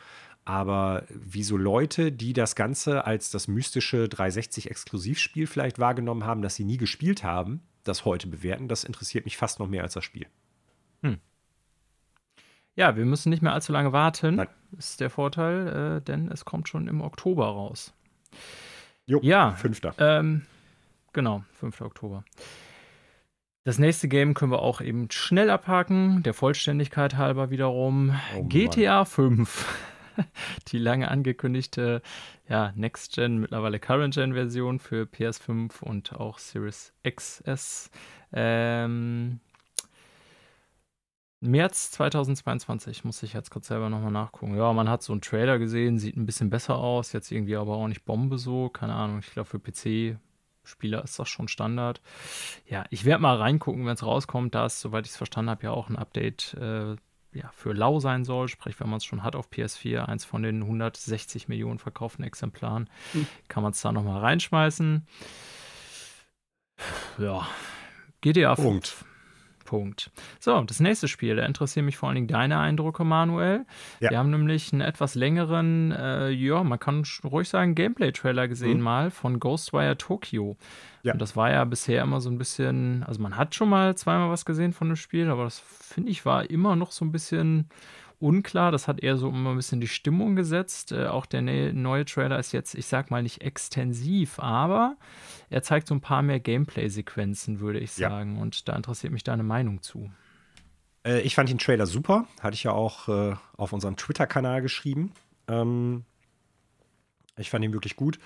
Aber 0.45 1.05
wie 1.09 1.45
so 1.45 1.57
Leute, 1.57 2.11
die 2.11 2.33
das 2.33 2.57
Ganze 2.57 3.05
als 3.05 3.31
das 3.31 3.47
mystische 3.47 4.07
360-Exklusivspiel 4.07 5.47
vielleicht 5.47 5.79
wahrgenommen 5.79 6.25
haben, 6.25 6.43
das 6.43 6.57
sie 6.57 6.65
nie 6.65 6.79
gespielt 6.79 7.23
haben, 7.23 7.63
das 7.85 8.05
heute 8.05 8.27
bewerten, 8.27 8.69
das 8.69 8.85
interessiert 8.85 9.25
mich 9.25 9.37
fast 9.37 9.61
noch 9.61 9.69
mehr 9.69 9.83
als 9.83 9.95
das 9.95 10.05
Spiel. 10.05 10.27
Hm. 11.03 11.19
Ja, 12.75 12.97
wir 12.97 13.05
müssen 13.05 13.31
nicht 13.31 13.43
mehr 13.43 13.53
allzu 13.53 13.73
lange 13.73 13.93
warten, 13.93 14.37
Nein. 14.37 14.49
ist 14.77 15.01
der 15.01 15.11
Vorteil, 15.11 15.99
äh, 15.99 16.03
denn 16.03 16.29
es 16.29 16.45
kommt 16.45 16.69
schon 16.69 16.89
im 16.89 17.03
Oktober 17.03 17.47
raus. 17.47 17.93
Jo, 19.07 19.21
ja, 19.23 19.53
5. 19.53 19.81
Ähm, 19.99 20.43
genau, 21.13 21.45
5. 21.53 21.83
Oktober. 21.83 22.25
Das 23.65 23.79
nächste 23.79 24.09
Game 24.09 24.35
können 24.35 24.51
wir 24.51 24.63
auch 24.63 24.81
eben 24.81 25.09
schnell 25.11 25.49
abhaken, 25.49 26.25
der 26.25 26.35
Vollständigkeit 26.35 27.17
halber 27.17 27.51
wiederum. 27.51 28.19
Oh, 28.37 28.45
GTA 28.45 29.05
5. 29.05 29.92
die 30.69 30.79
lange 30.79 31.11
angekündigte 31.11 32.03
ja, 32.49 32.73
Next-Gen, 32.75 33.39
mittlerweile 33.39 33.79
Current-Gen-Version 33.79 34.79
für 34.79 35.05
PS5 35.05 35.83
und 35.83 36.13
auch 36.13 36.39
Series 36.39 36.93
XS. 37.09 37.91
Ähm, 38.33 39.41
März 41.41 41.91
2022, 41.91 43.05
muss 43.05 43.23
ich 43.23 43.33
jetzt 43.33 43.51
kurz 43.51 43.67
selber 43.67 43.91
nochmal 43.91 44.13
nachgucken. 44.13 44.57
Ja, 44.57 44.73
man 44.73 44.89
hat 44.89 45.03
so 45.03 45.13
einen 45.13 45.23
Trailer 45.23 45.59
gesehen, 45.59 45.99
sieht 45.99 46.17
ein 46.17 46.27
bisschen 46.27 46.51
besser 46.51 46.77
aus, 46.77 47.13
jetzt 47.13 47.33
irgendwie 47.33 47.57
aber 47.57 47.75
auch 47.75 47.89
nicht 47.89 48.05
Bombe 48.05 48.39
so, 48.39 48.69
keine 48.69 48.95
Ahnung, 48.95 49.19
ich 49.19 49.33
glaube 49.33 49.49
für 49.49 49.59
PC 49.59 50.19
Spieler 50.65 51.03
ist 51.03 51.19
das 51.19 51.29
schon 51.29 51.49
Standard. 51.49 52.01
Ja, 52.67 52.85
ich 52.91 53.05
werde 53.05 53.23
mal 53.23 53.37
reingucken, 53.37 53.85
wenn 53.85 53.95
es 53.95 54.05
rauskommt. 54.05 54.55
Da 54.55 54.67
ist, 54.67 54.81
soweit 54.81 55.07
ich 55.07 55.13
es 55.13 55.17
verstanden 55.17 55.51
habe, 55.51 55.65
ja 55.65 55.71
auch 55.73 55.89
ein 55.89 55.97
Update 55.97 56.55
äh, 56.55 56.97
ja, 57.33 57.51
für 57.55 57.73
lau 57.73 58.01
sein 58.01 58.25
soll, 58.25 58.49
sprich, 58.49 58.79
wenn 58.81 58.89
man 58.89 58.99
es 58.99 59.05
schon 59.05 59.23
hat 59.23 59.37
auf 59.37 59.49
PS4, 59.51 60.05
eins 60.05 60.25
von 60.25 60.43
den 60.43 60.63
160 60.63 61.49
Millionen 61.49 61.79
verkauften 61.79 62.25
Exemplaren, 62.25 62.89
hm. 63.13 63.27
kann 63.49 63.63
man 63.63 63.73
es 63.73 63.81
da 63.81 63.93
nochmal 63.93 64.21
reinschmeißen. 64.21 65.07
Ja, 67.19 67.47
GTA 68.21 68.57
5. 68.57 68.67
Punkt. 68.67 69.12
Punkt. 69.73 70.11
So, 70.39 70.61
das 70.61 70.81
nächste 70.81 71.09
Spiel, 71.09 71.37
da 71.37 71.47
interessieren 71.47 71.87
mich 71.87 71.97
vor 71.97 72.11
allen 72.11 72.17
Dingen 72.17 72.29
deine 72.29 72.59
Eindrücke, 72.59 73.05
Manuel. 73.05 73.65
Ja. 74.01 74.11
Wir 74.11 74.19
haben 74.19 74.29
nämlich 74.29 74.71
einen 74.71 74.83
etwas 74.83 75.15
längeren, 75.15 75.93
äh, 75.93 76.29
ja, 76.29 76.63
man 76.63 76.79
kann 76.79 77.05
ruhig 77.25 77.49
sagen, 77.49 77.75
Gameplay-Trailer 77.75 78.49
gesehen 78.49 78.77
mhm. 78.77 78.85
mal 78.85 79.11
von 79.11 79.41
Ghostwire 79.41 79.97
Tokyo. 79.97 80.59
Ja. 81.03 81.15
Und 81.15 81.23
das 81.23 81.37
war 81.37 81.51
ja 81.51 81.65
bisher 81.65 82.03
immer 82.03 82.21
so 82.21 82.29
ein 82.29 82.37
bisschen, 82.37 83.03
also 83.05 83.23
man 83.23 83.39
hat 83.39 83.55
schon 83.55 83.71
mal 83.71 83.97
zweimal 83.97 84.29
was 84.29 84.45
gesehen 84.45 84.75
von 84.75 84.89
dem 84.89 84.97
Spiel, 84.97 85.31
aber 85.31 85.45
das 85.45 85.59
finde 85.59 86.11
ich 86.11 86.27
war 86.27 86.51
immer 86.51 86.77
noch 86.77 86.93
so 86.93 87.07
ein 87.07 87.11
bisschen 87.13 87.71
unklar. 88.23 88.73
Das 88.73 88.89
hat 88.89 89.03
eher 89.03 89.17
so 89.17 89.29
immer 89.29 89.51
ein 89.51 89.57
bisschen 89.57 89.81
die 89.81 89.89
Stimmung 89.89 90.37
gesetzt. 90.37 90.93
Äh, 90.93 91.07
auch 91.07 91.27
der 91.27 91.43
ne 91.43 91.73
neue 91.73 92.05
Trailer 92.05 92.39
ist 92.39 92.53
jetzt, 92.53 92.75
ich 92.75 92.87
sag 92.87 93.11
mal, 93.11 93.23
nicht 93.23 93.43
extensiv, 93.43 94.39
aber 94.39 94.97
er 95.51 95.63
zeigt 95.63 95.89
so 95.89 95.95
ein 95.95 96.01
paar 96.01 96.23
mehr 96.23 96.41
Gameplay-Sequenzen, 96.41 97.61
würde 97.61 97.81
ich 97.81 97.93
sagen. 97.93 98.37
Ja. 98.37 98.43
Und 98.43 98.69
da 98.69 98.77
interessiert 98.77 99.13
mich 99.13 99.25
deine 99.25 99.43
Meinung 99.43 99.83
zu. 99.83 100.11
Äh, 101.05 101.21
ich 101.21 101.35
fand 101.35 101.51
den 101.51 101.59
Trailer 101.59 101.87
super. 101.87 102.27
Hatte 102.41 102.55
ich 102.55 102.63
ja 102.63 102.73
auch 102.73 103.09
äh, 103.09 103.35
auf 103.57 103.73
unserem 103.73 103.97
Twitter-Kanal 103.97 104.63
geschrieben. 104.63 105.13
Ähm, 105.49 106.05
ich 107.37 107.51
fand 107.51 107.65
ihn 107.65 107.73
wirklich 107.73 107.97
gut. 107.97 108.19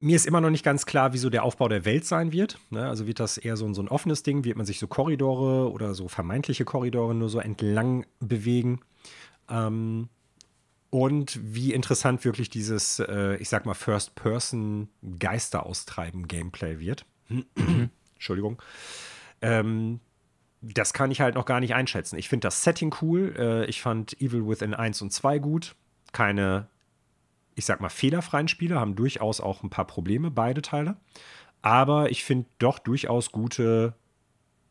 Mir 0.00 0.14
ist 0.14 0.26
immer 0.26 0.40
noch 0.40 0.50
nicht 0.50 0.64
ganz 0.64 0.86
klar, 0.86 1.12
wieso 1.12 1.28
der 1.28 1.42
Aufbau 1.42 1.66
der 1.68 1.84
Welt 1.84 2.04
sein 2.04 2.30
wird. 2.30 2.58
Ne? 2.70 2.86
Also 2.86 3.06
wird 3.06 3.18
das 3.18 3.36
eher 3.36 3.56
so, 3.56 3.72
so 3.74 3.82
ein 3.82 3.88
offenes 3.88 4.22
Ding? 4.22 4.44
Wird 4.44 4.56
man 4.56 4.64
sich 4.64 4.78
so 4.78 4.86
Korridore 4.86 5.72
oder 5.72 5.94
so 5.94 6.06
vermeintliche 6.06 6.64
Korridore 6.64 7.14
nur 7.14 7.28
so 7.28 7.40
entlang 7.40 8.06
bewegen? 8.20 8.80
Ähm, 9.48 10.08
und 10.90 11.38
wie 11.42 11.74
interessant 11.74 12.24
wirklich 12.24 12.48
dieses, 12.48 13.00
äh, 13.00 13.36
ich 13.36 13.48
sag 13.48 13.66
mal, 13.66 13.74
First-Person-Geister 13.74 15.66
austreiben 15.66 16.28
Gameplay 16.28 16.78
wird. 16.78 17.04
Entschuldigung. 18.14 18.62
Ähm, 19.42 20.00
das 20.60 20.92
kann 20.92 21.10
ich 21.10 21.20
halt 21.20 21.34
noch 21.34 21.44
gar 21.44 21.60
nicht 21.60 21.74
einschätzen. 21.74 22.18
Ich 22.18 22.28
finde 22.28 22.46
das 22.46 22.62
Setting 22.62 22.94
cool. 23.02 23.34
Äh, 23.36 23.66
ich 23.66 23.82
fand 23.82 24.20
Evil 24.20 24.46
Within 24.46 24.74
1 24.74 25.02
und 25.02 25.12
2 25.12 25.38
gut. 25.40 25.74
Keine 26.12 26.68
ich 27.58 27.64
sag 27.64 27.80
mal, 27.80 27.88
fehlerfreien 27.88 28.48
Spiele 28.48 28.78
haben 28.78 28.94
durchaus 28.94 29.40
auch 29.40 29.62
ein 29.62 29.70
paar 29.70 29.86
Probleme, 29.86 30.30
beide 30.30 30.62
Teile. 30.62 30.96
Aber 31.60 32.10
ich 32.10 32.22
finde 32.24 32.46
doch 32.58 32.78
durchaus 32.78 33.32
gute 33.32 33.94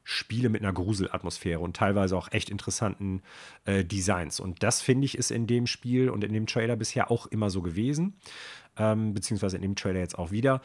Spiele 0.05 0.47
mit 0.47 0.61
einer 0.61 0.71
Gruselatmosphäre 0.71 1.59
und 1.59 1.75
teilweise 1.75 2.15
auch 2.15 2.31
echt 2.31 2.49
interessanten 2.49 3.21
äh, 3.65 3.83
Designs. 3.83 4.39
Und 4.39 4.63
das 4.63 4.81
finde 4.81 5.03
ich 5.03 5.17
ist 5.17 5.31
in 5.31 5.47
dem 5.47 5.67
Spiel 5.67 6.09
und 6.09 6.23
in 6.23 6.31
dem 6.31 6.47
Trailer 6.47 6.77
bisher 6.77 7.11
auch 7.11 7.25
immer 7.27 7.49
so 7.49 7.61
gewesen, 7.61 8.15
ähm, 8.77 9.13
beziehungsweise 9.13 9.57
in 9.57 9.63
dem 9.63 9.75
Trailer 9.75 9.99
jetzt 9.99 10.17
auch 10.17 10.31
wieder. 10.31 10.61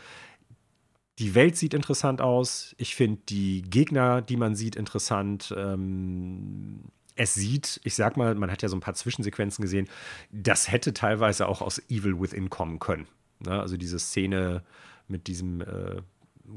Die 1.19 1.35
Welt 1.35 1.57
sieht 1.57 1.75
interessant 1.75 2.21
aus. 2.21 2.73
Ich 2.79 2.95
finde 2.95 3.21
die 3.29 3.63
Gegner, 3.63 4.23
die 4.23 4.37
man 4.37 4.55
sieht, 4.55 4.77
interessant. 4.77 5.53
Ähm, 5.57 6.85
es 7.17 7.35
sieht, 7.35 7.81
ich 7.85 7.95
sag 7.95 8.17
mal, 8.17 8.35
man 8.35 8.51
hat 8.51 8.63
ja 8.63 8.69
so 8.69 8.77
ein 8.77 8.81
paar 8.81 8.95
Zwischensequenzen 8.95 9.63
gesehen, 9.63 9.89
das 10.31 10.71
hätte 10.71 10.93
teilweise 10.93 11.47
auch 11.49 11.61
aus 11.61 11.79
Evil 11.91 12.21
Within 12.21 12.51
kommen 12.51 12.79
können. 12.79 13.07
Ne? 13.41 13.61
Also 13.61 13.77
diese 13.77 13.99
Szene 13.99 14.63
mit 15.09 15.27
diesem 15.27 15.61
äh, 15.61 16.03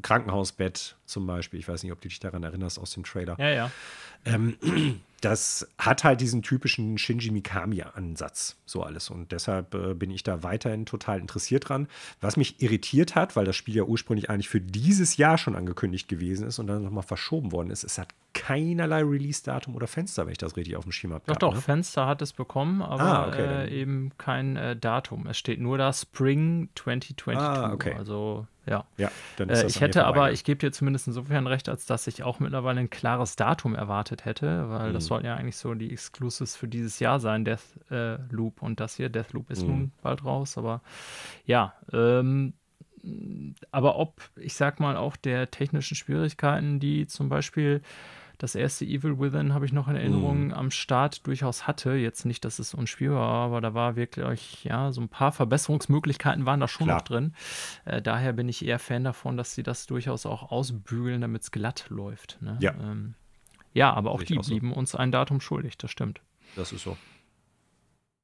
Krankenhausbett 0.01 0.97
zum 1.05 1.27
Beispiel. 1.27 1.59
Ich 1.59 1.67
weiß 1.67 1.83
nicht, 1.83 1.91
ob 1.91 2.01
du 2.01 2.07
dich 2.07 2.19
daran 2.19 2.43
erinnerst 2.43 2.79
aus 2.79 2.91
dem 2.91 3.03
Trailer. 3.03 3.35
Ja, 3.39 3.49
ja. 3.49 3.71
Ähm, 4.25 4.57
das 5.25 5.67
hat 5.79 6.03
halt 6.03 6.21
diesen 6.21 6.43
typischen 6.43 6.99
Shinji 6.99 7.31
Mikami-Ansatz, 7.31 8.57
so 8.67 8.83
alles. 8.83 9.09
Und 9.09 9.31
deshalb 9.31 9.73
äh, 9.73 9.95
bin 9.95 10.11
ich 10.11 10.21
da 10.21 10.43
weiterhin 10.43 10.85
total 10.85 11.19
interessiert 11.19 11.67
dran. 11.67 11.87
Was 12.21 12.37
mich 12.37 12.61
irritiert 12.61 13.15
hat, 13.15 13.35
weil 13.35 13.43
das 13.43 13.55
Spiel 13.55 13.75
ja 13.75 13.83
ursprünglich 13.83 14.29
eigentlich 14.29 14.49
für 14.49 14.61
dieses 14.61 15.17
Jahr 15.17 15.39
schon 15.39 15.55
angekündigt 15.55 16.07
gewesen 16.07 16.45
ist 16.45 16.59
und 16.59 16.67
dann 16.67 16.83
nochmal 16.83 17.01
verschoben 17.01 17.51
worden 17.51 17.71
ist, 17.71 17.83
es 17.83 17.97
hat 17.97 18.09
keinerlei 18.33 19.01
Release-Datum 19.01 19.75
oder 19.75 19.87
Fenster, 19.87 20.25
wenn 20.25 20.33
ich 20.33 20.37
das 20.37 20.55
richtig 20.57 20.75
auf 20.75 20.83
dem 20.83 20.91
Schirm 20.91 21.13
habe. 21.13 21.23
Doch, 21.25 21.37
doch, 21.37 21.55
ne? 21.55 21.61
Fenster 21.61 22.05
hat 22.05 22.21
es 22.21 22.31
bekommen, 22.31 22.83
aber 22.83 23.01
ah, 23.01 23.27
okay, 23.27 23.65
äh, 23.65 23.81
eben 23.81 24.11
kein 24.19 24.57
äh, 24.57 24.75
Datum. 24.75 25.25
Es 25.25 25.39
steht 25.39 25.59
nur 25.59 25.79
da 25.79 25.91
Spring 25.91 26.69
2022. 26.75 27.35
Ah, 27.35 27.73
okay. 27.73 27.95
Also 27.97 28.45
ja. 28.65 28.85
ja 28.97 29.09
äh, 29.39 29.65
ich 29.65 29.81
hätte 29.81 30.05
aber, 30.05 30.31
ich 30.31 30.43
gebe 30.43 30.59
dir 30.59 30.71
zumindest 30.71 31.07
insofern 31.07 31.47
recht, 31.47 31.69
als 31.69 31.85
dass 31.85 32.07
ich 32.07 32.23
auch 32.23 32.39
mittlerweile 32.39 32.79
ein 32.79 32.89
klares 32.89 33.35
Datum 33.35 33.75
erwartet 33.75 34.25
hätte, 34.25 34.69
weil 34.69 34.89
mhm. 34.89 34.93
das 34.93 35.05
sollten 35.05 35.25
ja 35.25 35.35
eigentlich 35.35 35.57
so 35.57 35.73
die 35.73 35.91
Exclusives 35.91 36.55
für 36.55 36.67
dieses 36.67 36.99
Jahr 36.99 37.19
sein, 37.19 37.45
Deathloop 37.45 38.61
äh, 38.61 38.65
und 38.65 38.79
das 38.79 38.95
hier. 38.95 39.09
Deathloop 39.09 39.49
ist 39.49 39.63
mhm. 39.63 39.67
nun 39.67 39.91
bald 40.01 40.25
raus, 40.25 40.57
aber 40.57 40.81
ja, 41.45 41.73
ähm, 41.93 42.53
aber 43.71 43.97
ob, 43.97 44.21
ich 44.35 44.55
sag 44.55 44.79
mal, 44.79 44.97
auch 44.97 45.15
der 45.15 45.51
technischen 45.51 45.95
Schwierigkeiten, 45.95 46.79
die 46.79 47.05
zum 47.05 47.29
Beispiel 47.29 47.81
das 48.37 48.55
erste 48.55 48.85
Evil 48.85 49.19
Within 49.19 49.53
habe 49.53 49.65
ich 49.65 49.73
noch 49.73 49.87
in 49.87 49.95
Erinnerung 49.95 50.47
mm. 50.47 50.53
am 50.53 50.71
Start 50.71 51.25
durchaus 51.27 51.67
hatte. 51.67 51.93
Jetzt 51.93 52.25
nicht, 52.25 52.45
dass 52.45 52.59
es 52.59 52.73
unspielbar 52.73 53.19
war, 53.19 53.45
aber 53.45 53.61
da 53.61 53.73
war 53.73 53.95
wirklich, 53.95 54.63
ja, 54.63 54.91
so 54.91 55.01
ein 55.01 55.09
paar 55.09 55.31
Verbesserungsmöglichkeiten 55.31 56.45
waren 56.45 56.59
da 56.59 56.67
schon 56.67 56.87
Klar. 56.87 56.97
noch 56.97 57.03
drin. 57.03 57.33
Äh, 57.85 58.01
daher 58.01 58.33
bin 58.33 58.49
ich 58.49 58.65
eher 58.65 58.79
Fan 58.79 59.03
davon, 59.03 59.37
dass 59.37 59.55
sie 59.55 59.63
das 59.63 59.85
durchaus 59.85 60.25
auch 60.25 60.51
ausbügeln, 60.51 61.21
damit 61.21 61.43
es 61.43 61.51
glatt 61.51 61.85
läuft. 61.89 62.41
Ne? 62.41 62.57
Ja. 62.61 62.73
Ähm, 62.73 63.15
ja, 63.73 63.93
aber 63.93 64.11
auch 64.11 64.23
die 64.23 64.37
auch 64.37 64.45
blieben 64.45 64.69
so. 64.69 64.75
uns 64.75 64.95
ein 64.95 65.11
Datum 65.11 65.41
schuldig, 65.41 65.77
das 65.77 65.91
stimmt. 65.91 66.21
Das 66.55 66.71
ist 66.71 66.83
so. 66.83 66.97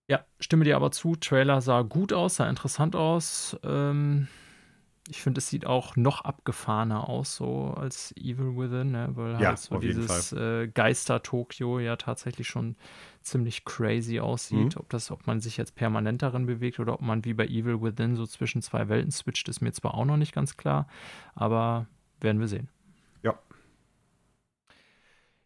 Ja, 0.08 0.26
stimme 0.40 0.66
dir 0.66 0.76
aber 0.76 0.92
zu. 0.92 1.16
Trailer 1.16 1.62
sah 1.62 1.84
gut 1.84 2.14
aus, 2.14 2.36
sah 2.36 2.50
interessant 2.50 2.96
aus. 2.96 3.58
Ähm, 3.64 4.28
ich 5.12 5.22
finde, 5.22 5.40
es 5.40 5.50
sieht 5.50 5.66
auch 5.66 5.98
noch 5.98 6.22
abgefahrener 6.22 7.10
aus, 7.10 7.36
so 7.36 7.74
als 7.76 8.16
Evil 8.16 8.56
Within, 8.56 8.92
ne? 8.92 9.10
weil 9.12 9.34
halt 9.34 9.42
ja, 9.42 9.58
so 9.58 9.78
dieses 9.78 10.32
äh, 10.32 10.70
Geister-Tokio 10.70 11.80
ja 11.80 11.98
tatsächlich 11.98 12.48
schon 12.48 12.78
ziemlich 13.22 13.66
crazy 13.66 14.22
aussieht. 14.22 14.76
Mhm. 14.76 14.80
Ob, 14.82 14.90
das, 14.90 15.12
ob 15.12 15.28
man 15.28 15.42
sich 15.42 15.58
jetzt 15.58 15.76
permanent 15.76 16.22
darin 16.22 16.46
bewegt 16.46 16.80
oder 16.80 16.94
ob 16.94 17.02
man 17.02 17.26
wie 17.26 17.34
bei 17.34 17.46
Evil 17.46 17.82
Within 17.82 18.16
so 18.16 18.26
zwischen 18.26 18.62
zwei 18.62 18.88
Welten 18.88 19.12
switcht, 19.12 19.50
ist 19.50 19.60
mir 19.60 19.74
zwar 19.74 19.96
auch 19.96 20.06
noch 20.06 20.16
nicht 20.16 20.34
ganz 20.34 20.56
klar, 20.56 20.88
aber 21.36 21.88
werden 22.22 22.40
wir 22.40 22.48
sehen. 22.48 22.70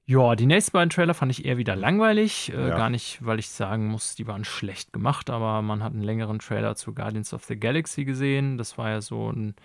Ja, 0.08 0.36
die 0.36 0.46
nächsten 0.46 0.74
beiden 0.74 0.92
Trailer 0.92 1.16
fand 1.16 1.32
ich 1.32 1.46
eher 1.46 1.58
wieder 1.58 1.76
langweilig. 1.76 2.54
Äh, 2.54 2.70
ja. 2.70 2.78
Gar 2.78 2.92
nicht, 2.92 3.26
weil 3.26 3.40
ich 3.40 3.50
sagen 3.50 3.88
muss, 3.88 4.14
die 4.14 4.28
waren 4.28 4.46
schlecht 4.46 4.94
gemacht, 4.94 5.32
aber 5.32 5.64
man 5.64 5.84
hat 5.84 5.94
einen 5.94 6.04
längeren 6.04 6.38
Trailer 6.38 6.76
zu 6.76 6.94
Guardians 6.94 7.34
of 7.34 7.44
the 7.46 7.60
Galaxy 7.60 8.06
gesehen. 8.06 8.60
Das 8.60 8.78
war 8.78 8.90
ja 8.92 9.02
so 9.02 9.32
ein 9.32 9.56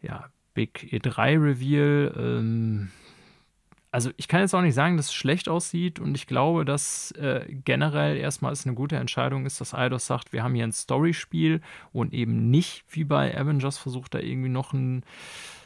ja, 0.00 0.30
Big 0.54 0.88
E3-Reveal. 0.90 2.14
Ähm, 2.16 2.90
also 3.90 4.10
ich 4.16 4.26
kann 4.26 4.40
jetzt 4.40 4.54
auch 4.54 4.62
nicht 4.62 4.74
sagen, 4.74 4.96
dass 4.96 5.06
es 5.06 5.14
schlecht 5.14 5.50
aussieht 5.50 5.98
und 6.00 6.14
ich 6.14 6.26
glaube, 6.26 6.64
dass 6.64 7.10
äh, 7.12 7.44
generell 7.48 8.16
erstmal 8.16 8.52
es 8.52 8.66
eine 8.66 8.74
gute 8.74 8.96
Entscheidung 8.96 9.44
ist, 9.44 9.60
dass 9.60 9.74
Eidos 9.74 10.06
sagt, 10.06 10.32
wir 10.32 10.42
haben 10.42 10.54
hier 10.54 10.64
ein 10.64 10.72
Story-Spiel 10.72 11.60
und 11.92 12.14
eben 12.14 12.50
nicht 12.50 12.84
wie 12.88 13.04
bei 13.04 13.36
Avengers 13.38 13.76
versucht 13.76 14.14
da 14.14 14.18
irgendwie 14.18 14.50
noch 14.50 14.72
ein 14.72 15.04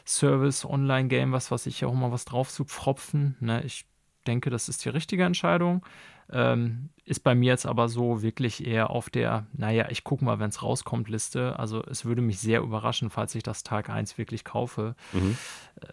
Service-Online-Game, 0.05 1.31
was 1.31 1.51
weiß 1.51 1.65
ich, 1.67 1.85
auch 1.85 1.93
mal 1.93 2.11
was 2.11 2.25
drauf 2.25 2.49
zu 2.49 2.65
pfropfen. 2.65 3.35
Ne? 3.39 3.63
Ich 3.63 3.85
denke, 4.23 4.49
das 4.49 4.69
ist 4.69 4.83
die 4.85 4.89
richtige 4.89 5.23
Entscheidung. 5.23 5.85
Ähm, 6.31 6.89
ist 7.05 7.23
bei 7.23 7.35
mir 7.35 7.51
jetzt 7.51 7.65
aber 7.65 7.89
so 7.89 8.21
wirklich 8.21 8.65
eher 8.65 8.89
auf 8.89 9.09
der, 9.09 9.45
naja, 9.53 9.87
ich 9.89 10.03
gucke 10.03 10.23
mal, 10.23 10.39
wenn 10.39 10.49
es 10.49 10.63
rauskommt, 10.63 11.09
Liste. 11.09 11.59
Also 11.59 11.83
es 11.83 12.05
würde 12.05 12.21
mich 12.21 12.39
sehr 12.39 12.61
überraschen, 12.61 13.09
falls 13.09 13.35
ich 13.35 13.43
das 13.43 13.63
Tag 13.63 13.89
1 13.89 14.17
wirklich 14.17 14.43
kaufe. 14.43 14.95
Mhm. 15.11 15.37
Äh, 15.81 15.87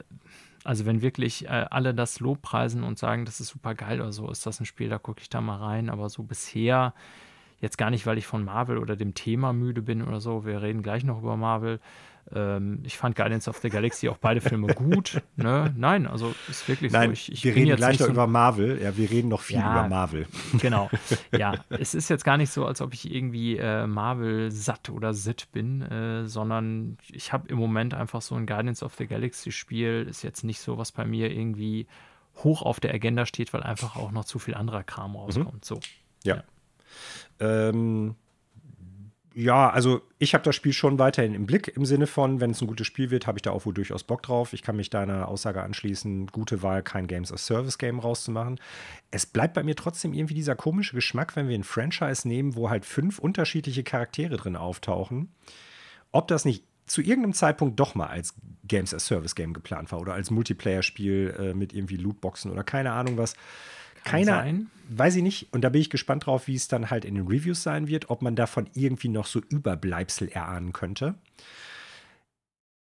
also 0.62 0.86
wenn 0.86 1.02
wirklich 1.02 1.46
äh, 1.46 1.66
alle 1.70 1.94
das 1.94 2.20
Lobpreisen 2.20 2.84
und 2.84 2.98
sagen, 2.98 3.24
das 3.24 3.40
ist 3.40 3.48
super 3.48 3.74
geil 3.74 4.00
oder 4.00 4.12
so, 4.12 4.30
ist 4.30 4.46
das 4.46 4.60
ein 4.60 4.66
Spiel, 4.66 4.88
da 4.88 4.98
gucke 4.98 5.20
ich 5.20 5.30
da 5.30 5.40
mal 5.40 5.56
rein. 5.56 5.88
Aber 5.88 6.08
so 6.08 6.22
bisher, 6.22 6.94
jetzt 7.60 7.78
gar 7.78 7.90
nicht, 7.90 8.06
weil 8.06 8.18
ich 8.18 8.26
von 8.26 8.44
Marvel 8.44 8.78
oder 8.78 8.96
dem 8.96 9.14
Thema 9.14 9.52
müde 9.52 9.82
bin 9.82 10.02
oder 10.02 10.20
so, 10.20 10.44
wir 10.44 10.62
reden 10.62 10.82
gleich 10.82 11.04
noch 11.04 11.18
über 11.18 11.36
Marvel, 11.36 11.80
ähm, 12.34 12.80
ich 12.84 12.96
fand 12.96 13.16
Guardians 13.16 13.48
of 13.48 13.58
the 13.58 13.68
Galaxy 13.68 14.08
auch 14.08 14.18
beide 14.18 14.40
Filme 14.40 14.68
gut. 14.74 15.22
ne? 15.36 15.74
Nein, 15.76 16.06
also 16.06 16.34
ist 16.48 16.68
wirklich 16.68 16.92
Nein, 16.92 17.08
so. 17.08 17.12
Ich, 17.12 17.32
ich 17.32 17.44
wir 17.44 17.54
reden 17.54 17.76
gleich 17.76 17.98
noch 17.98 18.06
so 18.06 18.12
über 18.12 18.26
Marvel. 18.26 18.80
Ja, 18.80 18.96
wir 18.96 19.10
reden 19.10 19.28
noch 19.28 19.40
viel 19.42 19.56
ja, 19.56 19.72
über 19.72 19.88
Marvel. 19.88 20.26
Genau. 20.60 20.90
Ja, 21.36 21.54
es 21.70 21.94
ist 21.94 22.08
jetzt 22.08 22.24
gar 22.24 22.36
nicht 22.36 22.50
so, 22.50 22.66
als 22.66 22.80
ob 22.80 22.92
ich 22.92 23.12
irgendwie 23.12 23.56
äh, 23.56 23.86
Marvel 23.86 24.50
satt 24.50 24.90
oder 24.90 25.14
sitt 25.14 25.50
bin, 25.52 25.82
äh, 25.82 26.26
sondern 26.26 26.98
ich 27.08 27.32
habe 27.32 27.48
im 27.48 27.58
Moment 27.58 27.94
einfach 27.94 28.20
so 28.22 28.34
ein 28.34 28.46
Guardians 28.46 28.82
of 28.82 28.94
the 28.94 29.06
Galaxy 29.06 29.52
Spiel. 29.52 30.06
Ist 30.08 30.22
jetzt 30.22 30.44
nicht 30.44 30.60
so, 30.60 30.78
was 30.78 30.92
bei 30.92 31.04
mir 31.04 31.30
irgendwie 31.30 31.86
hoch 32.36 32.62
auf 32.62 32.80
der 32.80 32.92
Agenda 32.94 33.26
steht, 33.26 33.52
weil 33.52 33.62
einfach 33.62 33.96
auch 33.96 34.10
noch 34.10 34.24
zu 34.24 34.38
viel 34.38 34.54
anderer 34.54 34.82
Kram 34.82 35.16
rauskommt. 35.16 35.54
Mhm. 35.54 35.60
So. 35.62 35.80
Ja. 36.24 36.36
ja. 36.36 37.68
Ähm, 37.68 38.16
ja, 39.34 39.70
also 39.70 40.02
ich 40.18 40.34
habe 40.34 40.42
das 40.42 40.56
Spiel 40.56 40.72
schon 40.72 40.98
weiterhin 40.98 41.34
im 41.34 41.46
Blick, 41.46 41.68
im 41.68 41.84
Sinne 41.84 42.06
von, 42.06 42.40
wenn 42.40 42.50
es 42.50 42.60
ein 42.60 42.66
gutes 42.66 42.86
Spiel 42.86 43.10
wird, 43.10 43.26
habe 43.26 43.38
ich 43.38 43.42
da 43.42 43.52
auch 43.52 43.64
wohl 43.64 43.74
durchaus 43.74 44.02
Bock 44.02 44.22
drauf. 44.22 44.52
Ich 44.52 44.62
kann 44.62 44.76
mich 44.76 44.90
deiner 44.90 45.28
Aussage 45.28 45.62
anschließen, 45.62 46.26
gute 46.28 46.62
Wahl, 46.62 46.82
kein 46.82 47.06
Games 47.06 47.32
as 47.32 47.46
Service 47.46 47.78
Game 47.78 48.00
rauszumachen. 48.00 48.58
Es 49.10 49.26
bleibt 49.26 49.54
bei 49.54 49.62
mir 49.62 49.76
trotzdem 49.76 50.14
irgendwie 50.14 50.34
dieser 50.34 50.56
komische 50.56 50.96
Geschmack, 50.96 51.36
wenn 51.36 51.48
wir 51.48 51.56
ein 51.56 51.64
Franchise 51.64 52.26
nehmen, 52.26 52.56
wo 52.56 52.70
halt 52.70 52.84
fünf 52.84 53.18
unterschiedliche 53.20 53.84
Charaktere 53.84 54.36
drin 54.36 54.56
auftauchen. 54.56 55.32
Ob 56.10 56.26
das 56.26 56.44
nicht 56.44 56.64
zu 56.86 57.00
irgendeinem 57.00 57.34
Zeitpunkt 57.34 57.78
doch 57.78 57.94
mal 57.94 58.08
als 58.08 58.34
Games 58.66 58.92
as 58.92 59.06
Service 59.06 59.36
Game 59.36 59.52
geplant 59.52 59.92
war 59.92 60.00
oder 60.00 60.14
als 60.14 60.32
Multiplayer-Spiel 60.32 61.34
äh, 61.38 61.54
mit 61.54 61.72
irgendwie 61.72 61.96
Lootboxen 61.96 62.50
oder 62.50 62.64
keine 62.64 62.90
Ahnung 62.90 63.16
was. 63.16 63.34
Keiner, 64.04 64.42
sein. 64.42 64.70
weiß 64.88 65.16
ich 65.16 65.22
nicht. 65.22 65.52
Und 65.52 65.62
da 65.62 65.68
bin 65.68 65.80
ich 65.80 65.90
gespannt 65.90 66.26
drauf, 66.26 66.46
wie 66.46 66.54
es 66.54 66.68
dann 66.68 66.90
halt 66.90 67.04
in 67.04 67.14
den 67.14 67.26
Reviews 67.26 67.62
sein 67.62 67.88
wird, 67.88 68.10
ob 68.10 68.22
man 68.22 68.36
davon 68.36 68.68
irgendwie 68.74 69.08
noch 69.08 69.26
so 69.26 69.40
Überbleibsel 69.40 70.28
erahnen 70.28 70.72
könnte. 70.72 71.14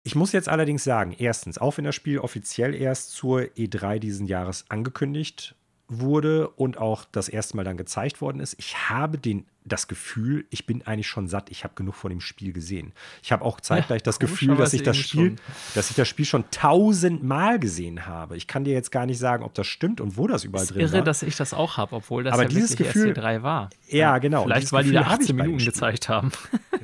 Ich 0.04 0.16
muss 0.16 0.34
jetzt 0.34 0.50
allerdings 0.50 0.84
sagen, 0.84 1.16
erstens, 1.18 1.58
auch 1.58 1.78
wenn 1.78 1.86
das 1.86 1.96
Spiel 1.96 2.20
offiziell 2.20 2.76
erst 2.76 3.12
zur 3.12 3.42
E3 3.42 4.00
diesen 4.00 4.28
Jahres 4.28 4.66
angekündigt 4.70 5.56
wurde 5.88 6.50
und 6.50 6.78
auch 6.78 7.06
das 7.12 7.30
erste 7.30 7.56
Mal 7.56 7.64
dann 7.64 7.78
gezeigt 7.78 8.20
worden 8.20 8.40
ist, 8.40 8.56
ich 8.58 8.90
habe 8.90 9.20
den, 9.20 9.46
das 9.64 9.88
Gefühl, 9.88 10.46
ich 10.50 10.66
bin 10.66 10.86
eigentlich 10.86 11.08
schon 11.08 11.28
satt, 11.28 11.52
ich 11.52 11.64
habe 11.64 11.76
genug 11.76 11.94
von 11.94 12.10
dem 12.10 12.22
Spiel 12.22 12.54
gesehen. 12.54 12.92
Ich 13.22 13.32
habe 13.32 13.46
auch 13.46 13.62
zeitgleich 13.62 14.02
ja, 14.02 14.06
das 14.06 14.20
Gefühl, 14.20 14.56
dass 14.56 14.74
ich 14.74 14.82
das 14.82 14.98
Spiel, 14.98 15.30
schon. 15.30 15.40
dass 15.76 15.92
ich 15.92 15.96
das 15.96 16.08
Spiel 16.08 16.26
schon 16.26 16.44
tausendmal 16.50 17.60
gesehen 17.60 18.08
habe. 18.08 18.36
Ich 18.36 18.48
kann 18.48 18.64
dir 18.64 18.74
jetzt 18.74 18.92
gar 18.92 19.06
nicht 19.06 19.20
sagen, 19.20 19.44
ob 19.44 19.54
das 19.54 19.68
stimmt 19.68 20.02
und 20.02 20.18
wo 20.18 20.26
das 20.28 20.44
überall 20.44 20.64
ist 20.64 20.72
drin 20.72 20.82
irre, 20.82 20.92
war. 20.92 20.98
irre, 20.98 21.06
dass 21.06 21.22
ich 21.22 21.36
das 21.36 21.54
auch 21.54 21.78
habe, 21.78 21.96
obwohl 21.96 22.24
das 22.24 22.34
Aber 22.34 22.44
ja 22.44 22.50
dieses 22.50 22.76
Gefühl, 22.76 23.10
erst 23.10 23.22
3 23.22 23.44
war. 23.44 23.70
Ja, 23.88 24.18
genau. 24.18 24.44
Vielleicht, 24.44 24.72
weil 24.72 24.86
Gefühl 24.86 25.02
die 25.02 25.06
da 25.06 25.14
18 25.14 25.36
Minuten 25.36 25.66
gezeigt 25.66 26.10
haben. 26.10 26.32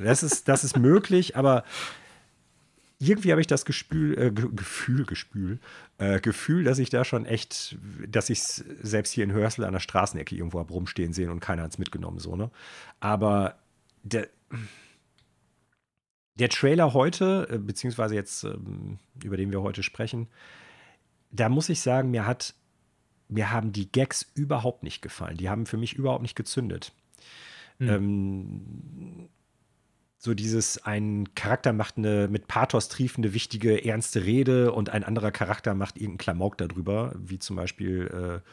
Das 0.02 0.22
ist, 0.22 0.48
das 0.48 0.64
ist 0.64 0.76
möglich, 0.76 1.36
aber 1.36 1.64
irgendwie 3.02 3.32
habe 3.32 3.40
ich 3.40 3.46
das 3.48 3.64
Gespül, 3.64 4.16
äh, 4.16 4.30
Gefühl, 4.30 5.04
Gespül, 5.04 5.58
äh, 5.98 6.20
Gefühl, 6.20 6.62
dass 6.62 6.78
ich 6.78 6.88
da 6.88 7.04
schon 7.04 7.26
echt, 7.26 7.76
dass 8.08 8.30
ich 8.30 8.38
es 8.38 8.56
selbst 8.82 9.12
hier 9.12 9.24
in 9.24 9.32
Hörsel 9.32 9.64
an 9.64 9.72
der 9.72 9.80
Straßenecke 9.80 10.36
irgendwo 10.36 10.60
habe 10.60 10.72
rumstehen 10.72 11.12
sehen 11.12 11.28
und 11.30 11.40
keiner 11.40 11.62
hat 11.62 11.72
es 11.72 11.78
mitgenommen, 11.78 12.20
so, 12.20 12.36
ne? 12.36 12.50
Aber 13.00 13.58
der, 14.04 14.28
der 16.36 16.48
Trailer 16.48 16.94
heute, 16.94 17.48
äh, 17.50 17.58
beziehungsweise 17.58 18.14
jetzt, 18.14 18.44
ähm, 18.44 18.98
über 19.22 19.36
den 19.36 19.50
wir 19.50 19.62
heute 19.62 19.82
sprechen, 19.82 20.28
da 21.32 21.48
muss 21.48 21.68
ich 21.68 21.80
sagen, 21.80 22.10
mir 22.10 22.24
hat, 22.24 22.54
mir 23.28 23.50
haben 23.50 23.72
die 23.72 23.90
Gags 23.90 24.30
überhaupt 24.34 24.84
nicht 24.84 25.02
gefallen. 25.02 25.38
Die 25.38 25.48
haben 25.48 25.66
für 25.66 25.76
mich 25.76 25.94
überhaupt 25.94 26.22
nicht 26.22 26.36
gezündet. 26.36 26.92
Mhm. 27.78 27.88
Ähm, 27.88 29.28
so 30.24 30.34
dieses, 30.34 30.78
ein 30.84 31.34
Charakter 31.34 31.72
macht 31.72 31.98
eine 31.98 32.28
mit 32.28 32.46
Pathos 32.46 32.88
triefende, 32.88 33.34
wichtige, 33.34 33.84
ernste 33.84 34.24
Rede 34.24 34.70
und 34.70 34.88
ein 34.88 35.02
anderer 35.02 35.32
Charakter 35.32 35.74
macht 35.74 35.96
irgendeinen 35.96 36.18
Klamauk 36.18 36.56
darüber, 36.58 37.12
wie 37.18 37.40
zum 37.40 37.56
Beispiel 37.56 38.40
äh, 38.44 38.48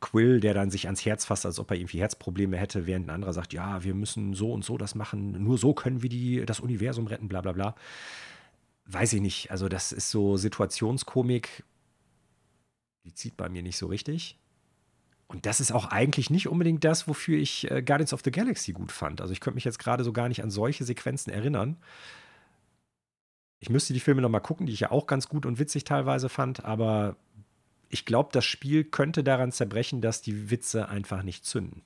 Quill, 0.00 0.40
der 0.40 0.52
dann 0.52 0.70
sich 0.70 0.84
ans 0.84 1.06
Herz 1.06 1.24
fasst, 1.24 1.46
als 1.46 1.58
ob 1.58 1.70
er 1.70 1.78
irgendwie 1.78 2.00
Herzprobleme 2.00 2.58
hätte, 2.58 2.86
während 2.86 3.06
ein 3.06 3.14
anderer 3.14 3.32
sagt, 3.32 3.54
ja, 3.54 3.82
wir 3.84 3.94
müssen 3.94 4.34
so 4.34 4.52
und 4.52 4.66
so 4.66 4.76
das 4.76 4.94
machen, 4.94 5.42
nur 5.42 5.56
so 5.56 5.72
können 5.72 6.02
wir 6.02 6.10
die, 6.10 6.44
das 6.44 6.60
Universum 6.60 7.06
retten, 7.06 7.26
bla 7.26 7.40
bla 7.40 7.52
bla. 7.52 7.74
Weiß 8.84 9.14
ich 9.14 9.22
nicht. 9.22 9.50
Also, 9.50 9.70
das 9.70 9.92
ist 9.92 10.10
so 10.10 10.36
Situationskomik, 10.36 11.64
die 13.06 13.14
zieht 13.14 13.38
bei 13.38 13.48
mir 13.48 13.62
nicht 13.62 13.78
so 13.78 13.86
richtig. 13.86 14.36
Und 15.28 15.44
das 15.44 15.60
ist 15.60 15.72
auch 15.72 15.86
eigentlich 15.86 16.30
nicht 16.30 16.48
unbedingt 16.48 16.84
das, 16.84 17.06
wofür 17.06 17.38
ich 17.38 17.70
äh, 17.70 17.82
Guardians 17.82 18.14
of 18.14 18.22
the 18.24 18.30
Galaxy 18.30 18.72
gut 18.72 18.90
fand. 18.90 19.20
Also 19.20 19.32
ich 19.32 19.40
könnte 19.40 19.56
mich 19.56 19.64
jetzt 19.64 19.78
gerade 19.78 20.02
so 20.02 20.12
gar 20.12 20.28
nicht 20.28 20.42
an 20.42 20.50
solche 20.50 20.84
Sequenzen 20.84 21.30
erinnern. 21.30 21.76
Ich 23.60 23.68
müsste 23.68 23.92
die 23.92 24.00
Filme 24.00 24.22
noch 24.22 24.30
mal 24.30 24.40
gucken, 24.40 24.66
die 24.66 24.72
ich 24.72 24.80
ja 24.80 24.90
auch 24.90 25.06
ganz 25.06 25.28
gut 25.28 25.44
und 25.44 25.58
witzig 25.58 25.84
teilweise 25.84 26.28
fand, 26.28 26.64
aber 26.64 27.16
ich 27.90 28.04
glaube, 28.04 28.30
das 28.32 28.44
Spiel 28.44 28.84
könnte 28.84 29.22
daran 29.24 29.52
zerbrechen, 29.52 30.00
dass 30.00 30.22
die 30.22 30.50
Witze 30.50 30.88
einfach 30.88 31.22
nicht 31.22 31.44
zünden. 31.44 31.82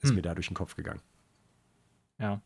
Ist 0.00 0.10
hm. 0.10 0.16
mir 0.16 0.22
da 0.22 0.34
durch 0.34 0.48
den 0.48 0.56
Kopf 0.56 0.74
gegangen. 0.74 1.02
Ja. 2.18 2.40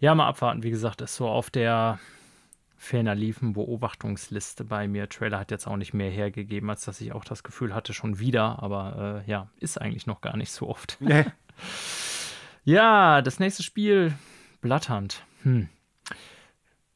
Ja, 0.00 0.14
mal 0.14 0.28
abwarten. 0.28 0.62
Wie 0.62 0.70
gesagt, 0.70 1.02
ist 1.02 1.16
so 1.16 1.28
auf 1.28 1.50
der 1.50 2.00
ferner 2.80 3.14
liefen 3.14 3.52
Beobachtungsliste 3.52 4.64
bei 4.64 4.88
mir. 4.88 5.06
Trailer 5.06 5.38
hat 5.38 5.50
jetzt 5.50 5.66
auch 5.66 5.76
nicht 5.76 5.92
mehr 5.92 6.10
hergegeben, 6.10 6.70
als 6.70 6.86
dass 6.86 6.98
ich 7.02 7.12
auch 7.12 7.24
das 7.24 7.42
Gefühl 7.42 7.74
hatte, 7.74 7.92
schon 7.92 8.18
wieder. 8.18 8.62
Aber 8.62 9.22
äh, 9.26 9.30
ja, 9.30 9.50
ist 9.58 9.78
eigentlich 9.78 10.06
noch 10.06 10.22
gar 10.22 10.38
nicht 10.38 10.50
so 10.50 10.66
oft. 10.66 10.96
Nee. 10.98 11.26
ja, 12.64 13.20
das 13.20 13.38
nächste 13.38 13.62
Spiel, 13.62 14.14
Blatthand. 14.62 15.22
Hm. 15.42 15.68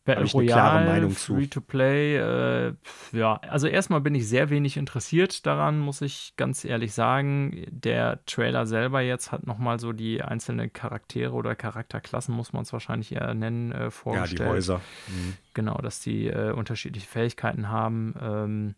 Battle 0.04 0.26
Royale, 0.26 1.10
Free 1.10 1.46
to 1.46 1.60
Play. 1.60 2.16
Äh, 2.16 2.74
ja, 3.12 3.36
also 3.48 3.66
erstmal 3.66 4.02
bin 4.02 4.14
ich 4.14 4.28
sehr 4.28 4.50
wenig 4.50 4.76
interessiert 4.76 5.46
daran, 5.46 5.78
muss 5.78 6.02
ich 6.02 6.34
ganz 6.36 6.64
ehrlich 6.64 6.92
sagen. 6.92 7.66
Der 7.70 8.22
Trailer 8.26 8.66
selber 8.66 9.00
jetzt 9.00 9.32
hat 9.32 9.46
nochmal 9.46 9.80
so 9.80 9.92
die 9.92 10.22
einzelnen 10.22 10.72
Charaktere 10.72 11.32
oder 11.32 11.54
Charakterklassen, 11.54 12.34
muss 12.34 12.52
man 12.52 12.62
es 12.62 12.72
wahrscheinlich 12.72 13.12
eher 13.12 13.32
nennen, 13.32 13.72
äh, 13.72 13.90
vorgestellt. 13.90 14.40
Ja, 14.40 14.46
die 14.46 14.52
Häuser. 14.52 14.80
Mhm. 15.08 15.34
Genau, 15.54 15.78
dass 15.78 16.00
die 16.00 16.26
äh, 16.26 16.52
unterschiedliche 16.52 17.06
Fähigkeiten 17.06 17.70
haben. 17.70 18.14
Ähm, 18.20 18.74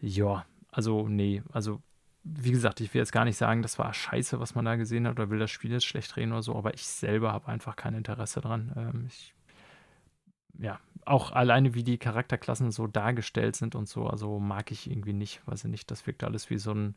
ja, 0.00 0.46
also 0.70 1.06
nee, 1.08 1.42
also 1.52 1.82
wie 2.24 2.50
gesagt, 2.50 2.80
ich 2.80 2.92
will 2.92 3.00
jetzt 3.00 3.12
gar 3.12 3.24
nicht 3.24 3.36
sagen, 3.36 3.62
das 3.62 3.78
war 3.78 3.92
scheiße, 3.94 4.40
was 4.40 4.54
man 4.54 4.64
da 4.64 4.76
gesehen 4.76 5.06
hat, 5.06 5.12
oder 5.12 5.30
will 5.30 5.38
das 5.38 5.50
Spiel 5.50 5.70
jetzt 5.70 5.86
schlecht 5.86 6.16
drehen 6.16 6.32
oder 6.32 6.42
so, 6.42 6.56
aber 6.56 6.74
ich 6.74 6.84
selber 6.84 7.32
habe 7.32 7.48
einfach 7.48 7.76
kein 7.76 7.94
Interesse 7.94 8.40
dran. 8.40 8.72
Ähm, 8.76 9.04
ich 9.06 9.35
ja, 10.58 10.80
auch 11.04 11.32
alleine 11.32 11.74
wie 11.74 11.84
die 11.84 11.98
Charakterklassen 11.98 12.70
so 12.72 12.86
dargestellt 12.86 13.56
sind 13.56 13.74
und 13.74 13.88
so, 13.88 14.06
also 14.06 14.38
mag 14.38 14.70
ich 14.70 14.90
irgendwie 14.90 15.12
nicht, 15.12 15.40
weiß 15.46 15.64
ich 15.64 15.70
nicht, 15.70 15.90
das 15.90 16.06
wirkt 16.06 16.24
alles 16.24 16.50
wie 16.50 16.58
so 16.58 16.72
ein, 16.72 16.96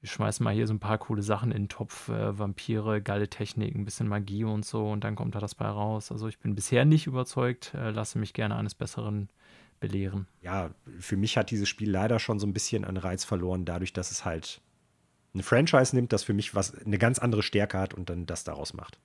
wir 0.00 0.08
schmeißen 0.08 0.44
mal 0.44 0.54
hier 0.54 0.66
so 0.66 0.74
ein 0.74 0.80
paar 0.80 0.98
coole 0.98 1.22
Sachen 1.22 1.50
in 1.50 1.64
den 1.64 1.68
Topf, 1.68 2.08
äh, 2.08 2.38
Vampire, 2.38 3.02
geile 3.02 3.28
Technik, 3.28 3.74
ein 3.74 3.84
bisschen 3.84 4.08
Magie 4.08 4.44
und 4.44 4.64
so 4.64 4.90
und 4.90 5.04
dann 5.04 5.16
kommt 5.16 5.34
da 5.34 5.40
das 5.40 5.54
bei 5.54 5.66
raus. 5.66 6.12
Also 6.12 6.28
ich 6.28 6.38
bin 6.38 6.54
bisher 6.54 6.84
nicht 6.84 7.06
überzeugt, 7.06 7.74
äh, 7.74 7.90
lasse 7.90 8.18
mich 8.18 8.32
gerne 8.32 8.56
eines 8.56 8.74
Besseren 8.74 9.28
belehren. 9.80 10.26
Ja, 10.42 10.70
für 10.98 11.16
mich 11.16 11.36
hat 11.36 11.50
dieses 11.50 11.68
Spiel 11.68 11.90
leider 11.90 12.18
schon 12.18 12.38
so 12.38 12.46
ein 12.46 12.52
bisschen 12.52 12.84
an 12.84 12.96
Reiz 12.96 13.24
verloren, 13.24 13.64
dadurch, 13.64 13.92
dass 13.92 14.10
es 14.10 14.24
halt 14.24 14.60
ein 15.34 15.42
Franchise 15.42 15.94
nimmt, 15.94 16.12
das 16.12 16.22
für 16.22 16.34
mich 16.34 16.54
was 16.54 16.74
eine 16.74 16.98
ganz 16.98 17.18
andere 17.18 17.42
Stärke 17.42 17.78
hat 17.78 17.94
und 17.94 18.10
dann 18.10 18.26
das 18.26 18.44
daraus 18.44 18.74
macht. 18.74 18.98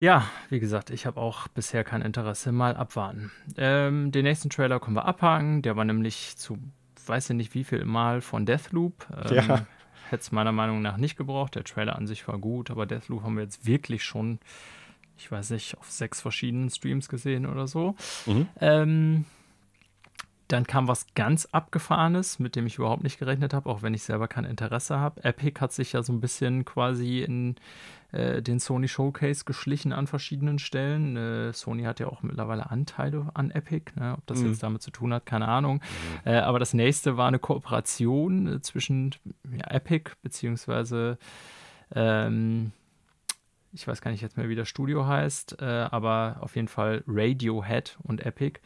Ja, 0.00 0.28
wie 0.50 0.60
gesagt, 0.60 0.90
ich 0.90 1.06
habe 1.06 1.20
auch 1.20 1.48
bisher 1.48 1.84
kein 1.84 2.02
Interesse. 2.02 2.52
Mal 2.52 2.76
abwarten. 2.76 3.30
Ähm, 3.56 4.12
den 4.12 4.24
nächsten 4.24 4.50
Trailer 4.50 4.80
können 4.80 4.96
wir 4.96 5.06
abhaken. 5.06 5.62
Der 5.62 5.76
war 5.76 5.84
nämlich 5.84 6.36
zu, 6.36 6.58
weiß 7.06 7.30
ich 7.30 7.36
nicht 7.36 7.54
wie 7.54 7.64
viel 7.64 7.84
Mal 7.84 8.20
von 8.20 8.44
Deathloop. 8.44 9.06
Ähm, 9.30 9.34
ja. 9.34 9.66
Hätte 10.10 10.20
es 10.20 10.32
meiner 10.32 10.52
Meinung 10.52 10.82
nach 10.82 10.98
nicht 10.98 11.16
gebraucht. 11.16 11.54
Der 11.54 11.64
Trailer 11.64 11.96
an 11.96 12.06
sich 12.06 12.28
war 12.28 12.38
gut, 12.38 12.70
aber 12.70 12.84
Deathloop 12.86 13.22
haben 13.22 13.36
wir 13.36 13.44
jetzt 13.44 13.66
wirklich 13.66 14.04
schon, 14.04 14.38
ich 15.16 15.30
weiß 15.30 15.50
nicht, 15.50 15.78
auf 15.78 15.90
sechs 15.90 16.20
verschiedenen 16.20 16.68
Streams 16.68 17.08
gesehen 17.08 17.46
oder 17.46 17.66
so. 17.66 17.96
Mhm. 18.26 18.48
Ähm, 18.60 19.24
dann 20.48 20.66
kam 20.66 20.88
was 20.88 21.06
ganz 21.14 21.46
Abgefahrenes, 21.46 22.38
mit 22.38 22.54
dem 22.54 22.66
ich 22.66 22.76
überhaupt 22.76 23.02
nicht 23.02 23.18
gerechnet 23.18 23.54
habe, 23.54 23.68
auch 23.68 23.82
wenn 23.82 23.94
ich 23.94 24.02
selber 24.02 24.28
kein 24.28 24.44
Interesse 24.44 24.98
habe. 24.98 25.24
Epic 25.24 25.60
hat 25.60 25.72
sich 25.72 25.92
ja 25.92 26.02
so 26.02 26.12
ein 26.12 26.20
bisschen 26.20 26.64
quasi 26.64 27.22
in 27.22 27.56
äh, 28.12 28.42
den 28.42 28.58
Sony 28.58 28.86
Showcase 28.86 29.44
geschlichen 29.44 29.92
an 29.92 30.06
verschiedenen 30.06 30.58
Stellen. 30.58 31.16
Äh, 31.16 31.52
Sony 31.52 31.84
hat 31.84 31.98
ja 31.98 32.08
auch 32.08 32.22
mittlerweile 32.22 32.70
Anteile 32.70 33.30
an 33.34 33.50
Epic. 33.50 33.92
Ne? 33.96 34.14
Ob 34.18 34.26
das 34.26 34.40
mhm. 34.40 34.50
jetzt 34.50 34.62
damit 34.62 34.82
zu 34.82 34.90
tun 34.90 35.14
hat, 35.14 35.26
keine 35.26 35.48
Ahnung. 35.48 35.76
Mhm. 36.24 36.32
Äh, 36.32 36.38
aber 36.38 36.58
das 36.58 36.74
nächste 36.74 37.16
war 37.16 37.28
eine 37.28 37.38
Kooperation 37.38 38.46
äh, 38.46 38.60
zwischen 38.60 39.14
ja, 39.50 39.70
Epic 39.70 40.12
beziehungsweise 40.22 41.18
ähm, 41.94 42.72
ich 43.74 43.86
weiß 43.86 44.00
gar 44.00 44.10
nicht 44.10 44.20
jetzt 44.20 44.36
mehr, 44.36 44.48
wie 44.48 44.54
das 44.54 44.68
Studio 44.68 45.06
heißt, 45.06 45.60
äh, 45.60 45.64
aber 45.64 46.36
auf 46.40 46.56
jeden 46.56 46.68
Fall 46.68 47.02
Radiohead 47.06 47.98
und 48.02 48.24
Epic. 48.24 48.60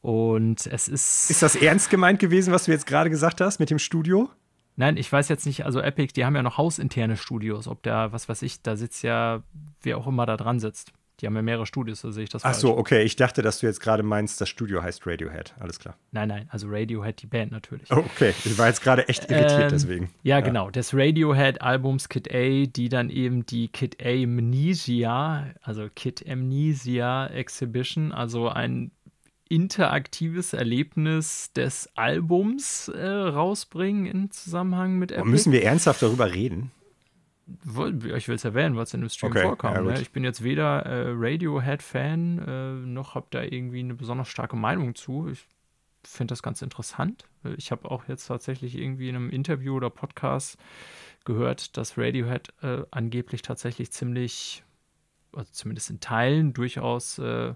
Und 0.00 0.66
es 0.66 0.88
ist. 0.88 1.30
Ist 1.30 1.42
das 1.42 1.54
ernst 1.54 1.90
gemeint 1.90 2.18
gewesen, 2.18 2.52
was 2.52 2.64
du 2.64 2.72
jetzt 2.72 2.86
gerade 2.86 3.10
gesagt 3.10 3.40
hast 3.40 3.60
mit 3.60 3.70
dem 3.70 3.78
Studio? 3.78 4.30
Nein, 4.74 4.96
ich 4.96 5.12
weiß 5.12 5.28
jetzt 5.28 5.44
nicht, 5.44 5.64
also 5.66 5.80
Epic, 5.80 6.14
die 6.14 6.24
haben 6.24 6.34
ja 6.34 6.42
noch 6.42 6.56
hausinterne 6.56 7.18
Studios, 7.18 7.68
ob 7.68 7.82
da, 7.82 8.10
was 8.10 8.28
weiß 8.28 8.40
ich, 8.42 8.62
da 8.62 8.74
sitzt 8.76 9.02
ja, 9.02 9.42
wer 9.82 9.98
auch 9.98 10.06
immer 10.06 10.24
da 10.24 10.38
dran 10.38 10.60
sitzt. 10.60 10.92
Die 11.22 11.26
haben 11.26 11.36
ja 11.36 11.42
mehrere 11.42 11.66
Studios, 11.66 12.02
da 12.02 12.10
sehe 12.10 12.24
ich 12.24 12.30
das 12.30 12.44
Ach 12.44 12.52
so, 12.52 12.76
okay. 12.76 13.04
Ich 13.04 13.14
dachte, 13.14 13.42
dass 13.42 13.60
du 13.60 13.66
jetzt 13.66 13.78
gerade 13.78 14.02
meinst, 14.02 14.40
das 14.40 14.48
Studio 14.48 14.82
heißt 14.82 15.06
Radiohead. 15.06 15.54
Alles 15.60 15.78
klar. 15.78 15.96
Nein, 16.10 16.28
nein, 16.28 16.48
also 16.50 16.66
Radiohead, 16.68 17.22
die 17.22 17.28
Band 17.28 17.52
natürlich. 17.52 17.88
Oh, 17.92 17.98
okay, 17.98 18.34
ich 18.44 18.58
war 18.58 18.66
jetzt 18.66 18.82
gerade 18.82 19.06
echt 19.08 19.30
irritiert 19.30 19.62
ähm, 19.62 19.68
deswegen. 19.70 20.10
Ja, 20.24 20.38
ja, 20.38 20.44
genau. 20.44 20.70
Des 20.70 20.92
Radiohead-Albums 20.92 22.08
Kid 22.08 22.34
A, 22.34 22.66
die 22.66 22.88
dann 22.88 23.08
eben 23.08 23.46
die 23.46 23.68
Kid 23.68 24.04
A 24.04 24.24
Amnesia, 24.24 25.46
also 25.62 25.88
Kid 25.94 26.24
Amnesia 26.28 27.28
Exhibition, 27.28 28.10
also 28.10 28.48
ein 28.48 28.90
interaktives 29.48 30.54
Erlebnis 30.54 31.52
des 31.52 31.88
Albums 31.94 32.88
äh, 32.88 33.06
rausbringen 33.06 34.06
im 34.06 34.30
Zusammenhang 34.32 34.98
mit 34.98 35.12
Epic. 35.12 35.28
Müssen 35.28 35.52
wir 35.52 35.62
ernsthaft 35.62 36.02
darüber 36.02 36.32
reden? 36.32 36.72
Ich 38.16 38.28
will 38.28 38.34
es 38.34 38.44
erwähnen, 38.44 38.76
was 38.76 38.94
in 38.94 39.00
dem 39.00 39.08
Stream 39.10 39.32
okay, 39.32 39.42
vorkam. 39.42 39.74
Ja, 39.74 39.80
ne? 39.80 40.00
Ich 40.00 40.12
bin 40.12 40.24
jetzt 40.24 40.42
weder 40.42 40.84
äh, 40.86 41.12
Radiohead-Fan, 41.14 42.38
äh, 42.38 42.72
noch 42.86 43.14
habe 43.14 43.26
da 43.30 43.42
irgendwie 43.42 43.80
eine 43.80 43.94
besonders 43.94 44.28
starke 44.28 44.56
Meinung 44.56 44.94
zu. 44.94 45.28
Ich 45.28 45.46
finde 46.04 46.32
das 46.32 46.42
ganz 46.42 46.62
interessant. 46.62 47.24
Ich 47.56 47.70
habe 47.70 47.90
auch 47.90 48.08
jetzt 48.08 48.26
tatsächlich 48.26 48.76
irgendwie 48.76 49.08
in 49.08 49.16
einem 49.16 49.30
Interview 49.30 49.76
oder 49.76 49.90
Podcast 49.90 50.58
gehört, 51.24 51.76
dass 51.76 51.96
Radiohead 51.96 52.52
äh, 52.62 52.82
angeblich 52.90 53.42
tatsächlich 53.42 53.92
ziemlich, 53.92 54.64
also 55.32 55.50
zumindest 55.52 55.90
in 55.90 56.00
Teilen, 56.00 56.52
durchaus 56.52 57.18
äh, 57.18 57.54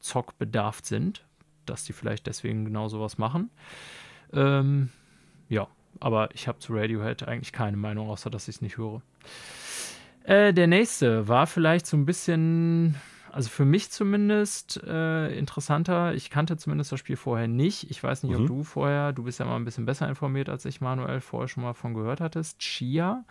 zockbedarft 0.00 0.86
sind 0.86 1.26
dass 1.66 1.84
die 1.84 1.92
vielleicht 1.92 2.26
deswegen 2.26 2.64
genau 2.64 2.88
sowas 2.88 3.18
machen. 3.18 3.50
Ähm, 4.32 4.90
ja, 5.48 5.68
aber 6.00 6.34
ich 6.34 6.48
habe 6.48 6.58
zu 6.58 6.72
Radiohead 6.74 7.26
eigentlich 7.26 7.52
keine 7.52 7.76
Meinung, 7.76 8.08
außer 8.08 8.30
dass 8.30 8.48
ich 8.48 8.56
es 8.56 8.62
nicht 8.62 8.78
höre. 8.78 9.02
Äh, 10.24 10.52
der 10.52 10.66
nächste 10.66 11.28
war 11.28 11.46
vielleicht 11.46 11.86
so 11.86 11.96
ein 11.96 12.04
bisschen, 12.04 12.96
also 13.30 13.48
für 13.48 13.64
mich 13.64 13.90
zumindest, 13.90 14.82
äh, 14.84 15.36
interessanter. 15.38 16.14
Ich 16.14 16.30
kannte 16.30 16.56
zumindest 16.56 16.90
das 16.90 16.98
Spiel 16.98 17.16
vorher 17.16 17.46
nicht. 17.46 17.90
Ich 17.90 18.02
weiß 18.02 18.24
nicht, 18.24 18.36
mhm. 18.36 18.42
ob 18.42 18.46
du 18.48 18.62
vorher, 18.64 19.12
du 19.12 19.22
bist 19.22 19.38
ja 19.38 19.46
mal 19.46 19.56
ein 19.56 19.64
bisschen 19.64 19.86
besser 19.86 20.08
informiert 20.08 20.48
als 20.48 20.64
ich, 20.64 20.80
Manuel, 20.80 21.20
vorher 21.20 21.48
schon 21.48 21.62
mal 21.62 21.74
von 21.74 21.94
gehört 21.94 22.20
hattest. 22.20 22.58
Chia. 22.58 23.24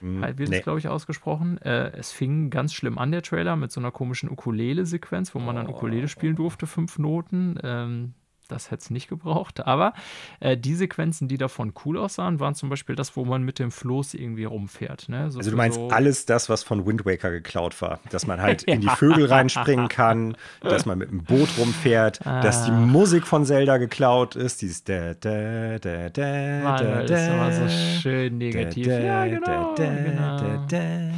Mhm. 0.00 0.22
Wird 0.22 0.50
nee. 0.50 0.58
es, 0.58 0.64
glaube 0.64 0.80
ich, 0.80 0.88
ausgesprochen. 0.88 1.58
Äh, 1.58 1.92
es 1.96 2.10
fing 2.10 2.50
ganz 2.50 2.74
schlimm 2.74 2.98
an, 2.98 3.12
der 3.12 3.22
Trailer, 3.22 3.54
mit 3.54 3.70
so 3.70 3.80
einer 3.80 3.92
komischen 3.92 4.28
Ukulele-Sequenz, 4.28 5.34
wo 5.34 5.38
man 5.38 5.54
dann 5.54 5.68
Ukulele 5.68 6.08
spielen 6.08 6.34
durfte, 6.34 6.66
fünf 6.66 6.98
Noten. 6.98 7.58
Ähm, 7.62 8.14
das 8.54 8.70
hätte 8.70 8.82
es 8.82 8.90
nicht 8.90 9.08
gebraucht. 9.08 9.66
Aber 9.66 9.92
äh, 10.40 10.56
die 10.56 10.74
Sequenzen, 10.74 11.28
die 11.28 11.36
davon 11.38 11.72
cool 11.84 11.98
aussahen, 11.98 12.40
waren 12.40 12.54
zum 12.54 12.70
Beispiel 12.70 12.94
das, 12.96 13.16
wo 13.16 13.24
man 13.24 13.42
mit 13.42 13.58
dem 13.58 13.70
Floß 13.70 14.14
irgendwie 14.14 14.44
rumfährt. 14.44 15.08
Ne? 15.08 15.30
So 15.30 15.38
also 15.38 15.50
du 15.50 15.56
meinst 15.56 15.78
so 15.78 15.88
alles 15.88 16.24
das, 16.26 16.48
was 16.48 16.62
von 16.62 16.86
Wind 16.86 17.04
Waker 17.04 17.30
geklaut 17.30 17.80
war. 17.82 18.00
Dass 18.10 18.26
man 18.26 18.40
halt 18.40 18.62
in 18.64 18.80
die 18.80 18.88
Vögel 18.88 19.26
reinspringen 19.26 19.88
kann, 19.88 20.36
dass 20.60 20.86
man 20.86 20.98
mit 20.98 21.10
dem 21.10 21.24
Boot 21.24 21.48
rumfährt, 21.58 22.24
ah. 22.26 22.40
dass 22.40 22.64
die 22.64 22.70
Musik 22.70 23.26
von 23.26 23.44
Zelda 23.44 23.76
geklaut 23.76 24.36
ist. 24.36 24.62
Dieses 24.62 24.84
da, 24.84 25.14
da, 25.14 25.78
da, 25.78 26.08
da, 26.08 26.22
Mann, 26.62 26.76
da, 26.78 26.84
da, 26.84 27.02
das 27.02 27.22
ist 27.22 27.28
immer 27.28 27.52
so 27.52 28.00
schön 28.00 28.38
negativ. 28.38 28.86
Da, 28.86 28.98
da, 28.98 29.04
ja, 29.04 29.26
genau, 29.26 29.74
da, 29.74 29.84
genau. 29.84 30.36
Da, 30.38 30.66
da. 30.68 31.10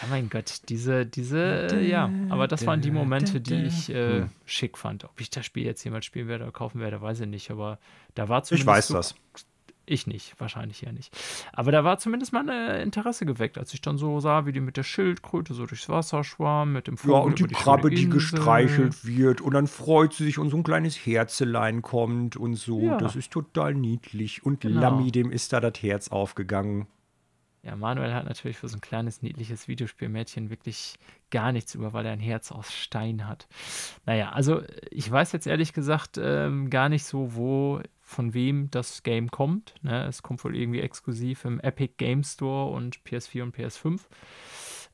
Ja, 0.00 0.08
mein 0.08 0.30
Gott, 0.30 0.62
diese, 0.68 1.06
diese, 1.06 1.80
ja, 1.80 2.10
aber 2.28 2.46
das 2.46 2.66
waren 2.66 2.80
die 2.80 2.90
Momente, 2.90 3.40
die 3.40 3.64
ich 3.64 3.90
äh, 3.90 4.20
hm. 4.20 4.30
schick 4.46 4.78
fand. 4.78 5.04
Ob 5.04 5.20
ich 5.20 5.30
das 5.30 5.44
Spiel 5.44 5.64
jetzt 5.64 5.82
jemals 5.84 6.04
spielen 6.04 6.28
werde 6.28 6.44
oder 6.44 6.52
kaufen 6.52 6.80
werde, 6.80 7.00
weiß 7.00 7.20
ich 7.20 7.26
nicht, 7.26 7.50
aber 7.50 7.78
da 8.14 8.28
war 8.28 8.44
zumindest. 8.44 8.68
Ich 8.68 8.74
weiß 8.74 8.88
so, 8.88 8.94
das. 8.94 9.14
Ich 9.90 10.06
nicht, 10.06 10.38
wahrscheinlich 10.38 10.82
ja 10.82 10.92
nicht. 10.92 11.16
Aber 11.50 11.72
da 11.72 11.82
war 11.82 11.98
zumindest 11.98 12.34
mal 12.34 12.48
ein 12.48 12.82
Interesse 12.82 13.24
geweckt, 13.24 13.56
als 13.56 13.72
ich 13.72 13.80
dann 13.80 13.96
so 13.96 14.20
sah, 14.20 14.44
wie 14.44 14.52
die 14.52 14.60
mit 14.60 14.76
der 14.76 14.82
Schildkröte 14.82 15.54
so 15.54 15.64
durchs 15.64 15.88
Wasser 15.88 16.24
schwamm, 16.24 16.74
mit 16.74 16.88
dem 16.88 16.98
Vogel. 16.98 17.14
Ja, 17.14 17.20
und 17.20 17.38
die, 17.38 17.46
die 17.46 17.54
Krabbe, 17.54 17.88
die 17.88 18.06
gestreichelt 18.06 19.06
wird 19.06 19.40
und 19.40 19.54
dann 19.54 19.66
freut 19.66 20.12
sie 20.12 20.24
sich 20.24 20.38
und 20.38 20.50
so 20.50 20.58
ein 20.58 20.62
kleines 20.62 20.94
Herzelein 20.94 21.80
kommt 21.80 22.36
und 22.36 22.56
so. 22.56 22.80
Ja. 22.82 22.98
Das 22.98 23.16
ist 23.16 23.30
total 23.30 23.74
niedlich. 23.74 24.44
Und 24.44 24.60
genau. 24.60 24.78
Lammi, 24.78 25.10
dem 25.10 25.30
ist 25.30 25.54
da 25.54 25.60
das 25.60 25.82
Herz 25.82 26.08
aufgegangen. 26.08 26.86
Ja, 27.62 27.74
Manuel 27.76 28.14
hat 28.14 28.24
natürlich 28.24 28.56
für 28.56 28.68
so 28.68 28.76
ein 28.76 28.80
kleines, 28.80 29.20
niedliches 29.20 29.68
Videospielmädchen 29.68 30.48
wirklich 30.48 30.94
gar 31.30 31.52
nichts 31.52 31.74
über, 31.74 31.92
weil 31.92 32.06
er 32.06 32.12
ein 32.12 32.20
Herz 32.20 32.52
aus 32.52 32.72
Stein 32.72 33.26
hat. 33.26 33.48
Naja, 34.06 34.30
also 34.30 34.62
ich 34.90 35.10
weiß 35.10 35.32
jetzt 35.32 35.46
ehrlich 35.46 35.72
gesagt 35.72 36.18
ähm, 36.22 36.70
gar 36.70 36.88
nicht 36.88 37.04
so, 37.04 37.34
wo, 37.34 37.80
von 38.00 38.32
wem 38.32 38.70
das 38.70 39.02
Game 39.02 39.30
kommt. 39.30 39.74
Ne? 39.82 40.06
Es 40.06 40.22
kommt 40.22 40.42
wohl 40.44 40.56
irgendwie 40.56 40.80
exklusiv 40.80 41.44
im 41.44 41.60
Epic 41.60 41.94
Game 41.98 42.22
Store 42.22 42.70
und 42.70 43.00
PS4 43.00 43.42
und 43.42 43.56
PS5. 43.56 44.00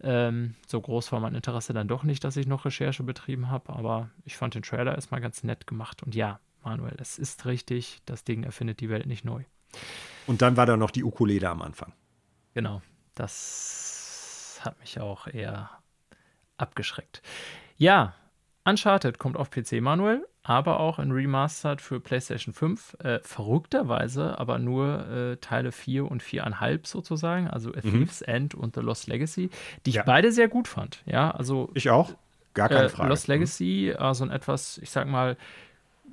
Ähm, 0.03 0.55
so 0.67 0.81
groß 0.81 1.13
war 1.13 1.21
mein 1.21 1.35
Interesse 1.35 1.73
dann 1.73 1.89
doch 1.89 2.03
nicht, 2.03 2.25
dass 2.25 2.37
ich 2.37 2.47
noch 2.47 2.65
Recherche 2.65 3.05
betrieben 3.05 3.51
habe, 3.51 3.73
aber 3.73 4.11
ich 4.25 4.37
fand 4.37 4.55
den 4.55 4.63
Trailer 4.63 4.95
erstmal 4.95 5.21
ganz 5.21 5.45
nett 5.45 5.67
gemacht. 5.67 6.03
Und 6.03 6.15
ja, 6.15 6.41
Manuel, 6.65 6.97
es 6.99 7.19
ist 7.19 7.47
richtig, 7.47 7.99
das 8.05 8.25
Ding 8.25 8.43
erfindet 8.43 8.81
die 8.81 8.89
Welt 8.89 9.07
nicht 9.07 9.25
neu. 9.25 9.45
Und 10.27 10.43
dann 10.43 10.57
war 10.57 10.67
da 10.67 10.77
noch 10.77 10.91
die 10.91 11.05
Ukulele 11.05 11.49
am 11.49 11.63
Anfang. 11.63 11.93
Genau, 12.55 12.83
das 13.15 14.61
hat 14.63 14.79
mich 14.81 15.01
auch 15.01 15.27
eher 15.27 15.71
abgeschreckt. 16.57 17.21
Ja, 17.77 18.15
Uncharted 18.65 19.19
kommt 19.19 19.37
auf 19.37 19.51
PC, 19.51 19.81
Manuel, 19.81 20.27
aber 20.43 20.81
auch 20.81 20.99
in 20.99 21.11
Remastered 21.11 21.81
für 21.81 22.01
PlayStation 22.01 22.55
5. 22.55 22.97
Äh, 23.01 23.19
verrückterweise 23.23 24.39
aber 24.39 24.59
nur 24.59 25.09
äh, 25.09 25.37
Teile 25.37 25.73
4 25.73 26.11
und 26.11 26.23
4,5 26.23 26.87
sozusagen, 26.87 27.49
also 27.49 27.71
A 27.73 27.81
mhm. 27.83 27.91
Thief's 27.91 28.23
End 28.23 28.55
und 28.55 28.75
The 28.75 28.81
Lost 28.81 29.07
Legacy, 29.07 29.51
die 29.85 29.91
ich 29.91 29.97
ja. 29.97 30.03
beide 30.05 30.33
sehr 30.33 30.49
gut 30.49 30.69
fand. 30.69 31.03
Ja, 31.05 31.31
also. 31.33 31.71
Ich 31.75 31.91
auch. 31.91 32.15
Gar 32.55 32.69
keine 32.69 32.85
äh, 32.85 32.89
Frage. 32.89 33.09
Lost 33.09 33.29
mhm. 33.29 33.35
Legacy, 33.35 33.95
also 33.99 34.25
ein 34.25 34.31
etwas, 34.31 34.79
ich 34.79 34.91
sag 34.91 35.09
mal, 35.09 35.37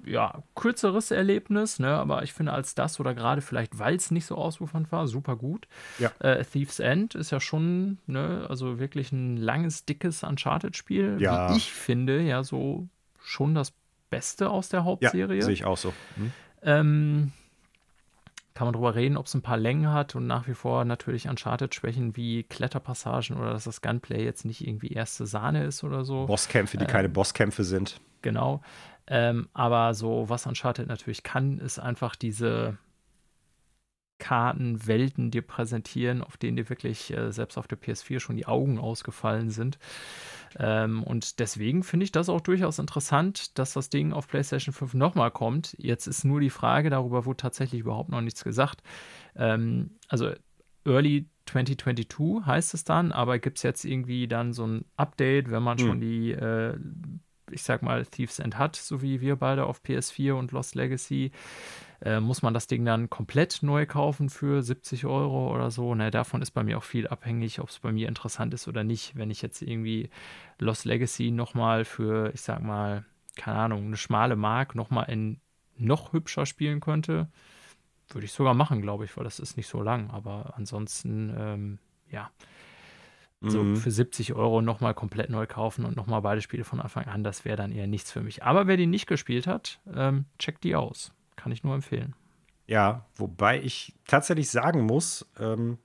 ja, 0.05 0.43
kürzeres 0.55 1.11
Erlebnis, 1.11 1.80
ne? 1.80 1.89
aber 1.89 2.23
ich 2.23 2.34
finde 2.34 2.53
als 2.53 2.76
das 2.76 2.99
oder 2.99 3.13
gerade 3.13 3.41
vielleicht, 3.41 3.77
weil 3.77 3.95
es 3.95 4.11
nicht 4.11 4.26
so 4.26 4.35
ausufernd 4.35 4.91
war, 4.91 5.07
super 5.07 5.35
gut. 5.35 5.68
Ja. 5.99 6.11
Äh, 6.19 6.43
Thief's 6.43 6.80
End 6.80 7.15
ist 7.15 7.31
ja 7.31 7.39
schon, 7.39 7.99
ne, 8.07 8.45
also 8.49 8.80
wirklich 8.80 9.11
ein 9.11 9.38
langes, 9.38 9.85
dickes 9.85 10.23
Uncharted-Spiel. 10.23 11.18
Ja. 11.19 11.51
Wie 11.51 11.57
ich 11.57 11.72
finde, 11.72 12.22
ja, 12.22 12.43
so 12.43 12.88
schon 13.22 13.53
das 13.53 13.73
Beste 14.09 14.49
aus 14.49 14.69
der 14.69 14.84
Hauptserie. 14.84 15.38
Ja, 15.38 15.45
sehe 15.45 15.53
ich 15.53 15.65
auch 15.65 15.77
so. 15.77 15.93
Hm. 16.15 16.31
Ähm, 16.63 17.31
kann 18.53 18.68
man 18.68 18.73
drüber 18.73 18.95
reden, 18.95 19.18
ob 19.18 19.27
es 19.27 19.34
ein 19.34 19.41
paar 19.41 19.57
Längen 19.57 19.91
hat 19.91 20.15
und 20.15 20.27
nach 20.27 20.47
wie 20.47 20.53
vor 20.53 20.84
natürlich 20.85 21.27
Uncharted-Schwächen 21.30 22.15
wie 22.15 22.43
Kletterpassagen 22.43 23.38
oder 23.38 23.51
dass 23.51 23.63
das 23.63 23.81
Gunplay 23.81 24.23
jetzt 24.23 24.45
nicht 24.45 24.68
irgendwie 24.68 24.89
erste 24.89 25.26
Sahne 25.26 25.63
ist 25.63 25.84
oder 25.84 26.03
so. 26.03 26.26
Bosskämpfe, 26.26 26.77
die 26.77 26.84
ähm, 26.84 26.89
keine 26.89 27.09
Bosskämpfe 27.09 27.63
sind. 27.63 28.01
Genau. 28.22 28.61
Ähm, 29.11 29.49
aber 29.53 29.93
so, 29.93 30.29
was 30.29 30.47
Uncharted 30.47 30.88
natürlich 30.88 31.21
kann, 31.21 31.59
ist 31.59 31.79
einfach 31.79 32.15
diese 32.15 32.77
Karten, 34.19 34.88
Welten 34.88 35.31
dir 35.31 35.41
präsentieren, 35.41 36.23
auf 36.23 36.38
denen 36.38 36.55
dir 36.55 36.69
wirklich 36.69 37.11
äh, 37.11 37.33
selbst 37.33 37.57
auf 37.57 37.67
der 37.67 37.77
PS4 37.77 38.21
schon 38.21 38.38
die 38.38 38.45
Augen 38.45 38.79
ausgefallen 38.79 39.49
sind. 39.49 39.79
Ähm, 40.57 41.03
und 41.03 41.39
deswegen 41.39 41.83
finde 41.83 42.05
ich 42.05 42.13
das 42.13 42.29
auch 42.29 42.39
durchaus 42.39 42.79
interessant, 42.79 43.59
dass 43.59 43.73
das 43.73 43.89
Ding 43.89 44.13
auf 44.13 44.29
PlayStation 44.29 44.73
5 44.73 44.93
nochmal 44.93 45.31
kommt. 45.31 45.75
Jetzt 45.77 46.07
ist 46.07 46.23
nur 46.23 46.39
die 46.39 46.49
Frage, 46.49 46.89
darüber 46.89 47.25
wurde 47.25 47.38
tatsächlich 47.38 47.81
überhaupt 47.81 48.11
noch 48.11 48.21
nichts 48.21 48.45
gesagt. 48.45 48.81
Ähm, 49.35 49.97
also 50.07 50.31
Early 50.85 51.27
2022 51.47 52.45
heißt 52.45 52.73
es 52.75 52.85
dann, 52.85 53.11
aber 53.11 53.39
gibt 53.39 53.57
es 53.57 53.63
jetzt 53.63 53.83
irgendwie 53.83 54.29
dann 54.29 54.53
so 54.53 54.65
ein 54.65 54.85
Update, 54.95 55.51
wenn 55.51 55.63
man 55.63 55.77
hm. 55.77 55.85
schon 55.85 55.99
die 55.99 56.31
äh, 56.31 56.77
ich 57.49 57.63
sag 57.63 57.81
mal, 57.81 58.05
Thieves 58.05 58.39
End 58.39 58.57
hat, 58.57 58.76
so 58.76 59.01
wie 59.01 59.22
wir 59.22 59.35
beide 59.35 59.65
auf 59.65 59.81
PS4 59.84 60.34
und 60.34 60.51
Lost 60.51 60.76
Legacy, 60.76 61.31
äh, 62.01 62.19
muss 62.19 62.41
man 62.41 62.53
das 62.53 62.68
Ding 62.68 62.84
dann 62.85 63.09
komplett 63.09 63.59
neu 63.61 63.85
kaufen 63.85 64.30
für 64.30 64.61
70 64.61 65.05
Euro 65.05 65.53
oder 65.53 65.72
so. 65.72 65.95
Ne, 65.95 66.11
davon 66.11 66.41
ist 66.41 66.51
bei 66.51 66.63
mir 66.63 66.77
auch 66.77 66.84
viel 66.84 67.07
abhängig, 67.07 67.59
ob 67.59 67.69
es 67.69 67.80
bei 67.80 67.91
mir 67.91 68.07
interessant 68.07 68.53
ist 68.53 68.68
oder 68.68 68.84
nicht. 68.84 69.15
Wenn 69.15 69.31
ich 69.31 69.41
jetzt 69.41 69.61
irgendwie 69.61 70.09
Lost 70.59 70.85
Legacy 70.85 71.31
nochmal 71.31 71.85
für, 71.85 72.34
ich 72.34 72.41
sag 72.41 72.61
mal, 72.61 73.05
keine 73.35 73.57
Ahnung, 73.57 73.85
eine 73.85 73.97
schmale 73.97 74.35
Mark 74.35 74.76
nochmal 74.76 75.09
in 75.09 75.39
noch 75.77 76.13
hübscher 76.13 76.45
spielen 76.45 76.80
könnte, 76.80 77.30
würde 78.09 78.26
ich 78.26 78.34
sogar 78.34 78.53
machen, 78.53 78.81
glaube 78.81 79.05
ich, 79.05 79.15
weil 79.15 79.23
das 79.23 79.39
ist 79.39 79.57
nicht 79.57 79.68
so 79.68 79.81
lang. 79.81 80.09
Aber 80.11 80.53
ansonsten, 80.55 81.34
ähm, 81.38 81.80
ja, 82.09 82.30
so 83.41 83.63
mhm. 83.63 83.76
für 83.76 83.89
70 83.89 84.34
Euro 84.34 84.61
nochmal 84.61 84.93
komplett 84.93 85.31
neu 85.31 85.47
kaufen 85.47 85.84
und 85.84 85.95
nochmal 85.95 86.22
beide 86.22 86.41
Spiele 86.41 86.63
von 86.63 86.80
Anfang 86.80 87.05
an, 87.05 87.23
das 87.23 87.43
wäre 87.43 87.57
dann 87.57 87.72
eher 87.72 87.88
nichts 87.88 88.11
für 88.11 88.22
mich. 88.22 88.43
Aber 88.43 88.68
wer 88.68 88.77
die 88.77 88.85
nicht 88.85 89.07
gespielt 89.07 89.47
hat, 89.47 89.80
ähm, 89.93 90.26
checkt 90.38 90.63
die 90.63 90.76
aus. 90.76 91.11
Kann 91.35 91.51
ich 91.51 91.63
nur 91.63 91.73
empfehlen. 91.73 92.13
Ja, 92.68 93.07
wobei 93.15 93.59
ich 93.59 93.95
tatsächlich 94.05 94.49
sagen 94.49 94.81
muss, 94.81 95.26
ähm, 95.39 95.80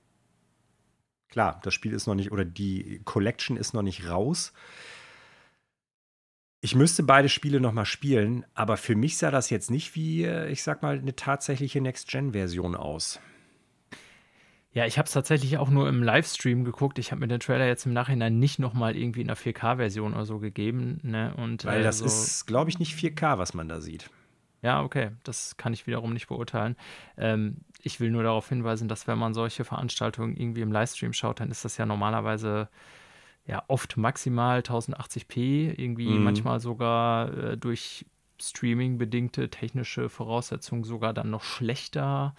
klar, 1.29 1.59
das 1.63 1.73
Spiel 1.73 1.93
ist 1.93 2.05
noch 2.05 2.15
nicht, 2.15 2.31
oder 2.31 2.45
die 2.45 3.01
Collection 3.05 3.57
ist 3.57 3.73
noch 3.73 3.81
nicht 3.81 4.07
raus. 4.07 4.53
Ich 6.61 6.75
müsste 6.75 7.01
beide 7.01 7.29
Spiele 7.29 7.59
noch 7.59 7.73
mal 7.73 7.85
spielen, 7.85 8.45
aber 8.53 8.77
für 8.77 8.95
mich 8.95 9.17
sah 9.17 9.31
das 9.31 9.49
jetzt 9.49 9.71
nicht 9.71 9.95
wie, 9.95 10.25
äh, 10.25 10.49
ich 10.49 10.61
sag 10.61 10.83
mal, 10.83 10.99
eine 10.99 11.15
tatsächliche 11.15 11.81
Next-Gen-Version 11.81 12.75
aus. 12.75 13.19
Ja, 14.77 14.85
ich 14.85 14.99
habe 14.99 15.07
es 15.07 15.11
tatsächlich 15.11 15.57
auch 15.57 15.71
nur 15.71 15.89
im 15.89 16.03
Livestream 16.03 16.63
geguckt. 16.63 16.99
Ich 16.99 17.11
habe 17.11 17.21
mir 17.21 17.27
den 17.27 17.39
Trailer 17.39 17.65
jetzt 17.65 17.87
im 17.87 17.93
Nachhinein 17.93 18.37
nicht 18.37 18.59
nochmal 18.59 18.95
irgendwie 18.95 19.21
in 19.21 19.27
einer 19.27 19.35
4K-Version 19.35 20.13
oder 20.13 20.27
so 20.27 20.37
gegeben. 20.37 20.99
Ne? 21.01 21.33
Und, 21.35 21.65
Weil 21.65 21.81
das 21.81 21.97
so 21.97 22.05
ist, 22.05 22.45
glaube 22.45 22.69
ich, 22.69 22.77
nicht 22.77 22.95
4K, 22.95 23.39
was 23.39 23.55
man 23.55 23.67
da 23.67 23.81
sieht. 23.81 24.11
Ja, 24.61 24.83
okay, 24.83 25.09
das 25.23 25.57
kann 25.57 25.73
ich 25.73 25.87
wiederum 25.87 26.13
nicht 26.13 26.27
beurteilen. 26.27 26.75
Ähm, 27.17 27.57
ich 27.81 27.99
will 27.99 28.11
nur 28.11 28.21
darauf 28.21 28.49
hinweisen, 28.49 28.87
dass 28.87 29.07
wenn 29.07 29.17
man 29.17 29.33
solche 29.33 29.63
Veranstaltungen 29.65 30.37
irgendwie 30.37 30.61
im 30.61 30.71
Livestream 30.71 31.11
schaut, 31.11 31.39
dann 31.39 31.49
ist 31.49 31.65
das 31.65 31.77
ja 31.77 31.87
normalerweise 31.87 32.69
ja 33.47 33.63
oft 33.69 33.97
maximal 33.97 34.59
1080p, 34.59 35.73
irgendwie 35.75 36.09
mhm. 36.09 36.23
manchmal 36.23 36.59
sogar 36.59 37.35
äh, 37.35 37.57
durch 37.57 38.05
Streaming 38.39 38.99
bedingte 38.99 39.49
technische 39.49 40.07
Voraussetzungen 40.07 40.83
sogar 40.83 41.15
dann 41.15 41.31
noch 41.31 41.41
schlechter. 41.41 42.35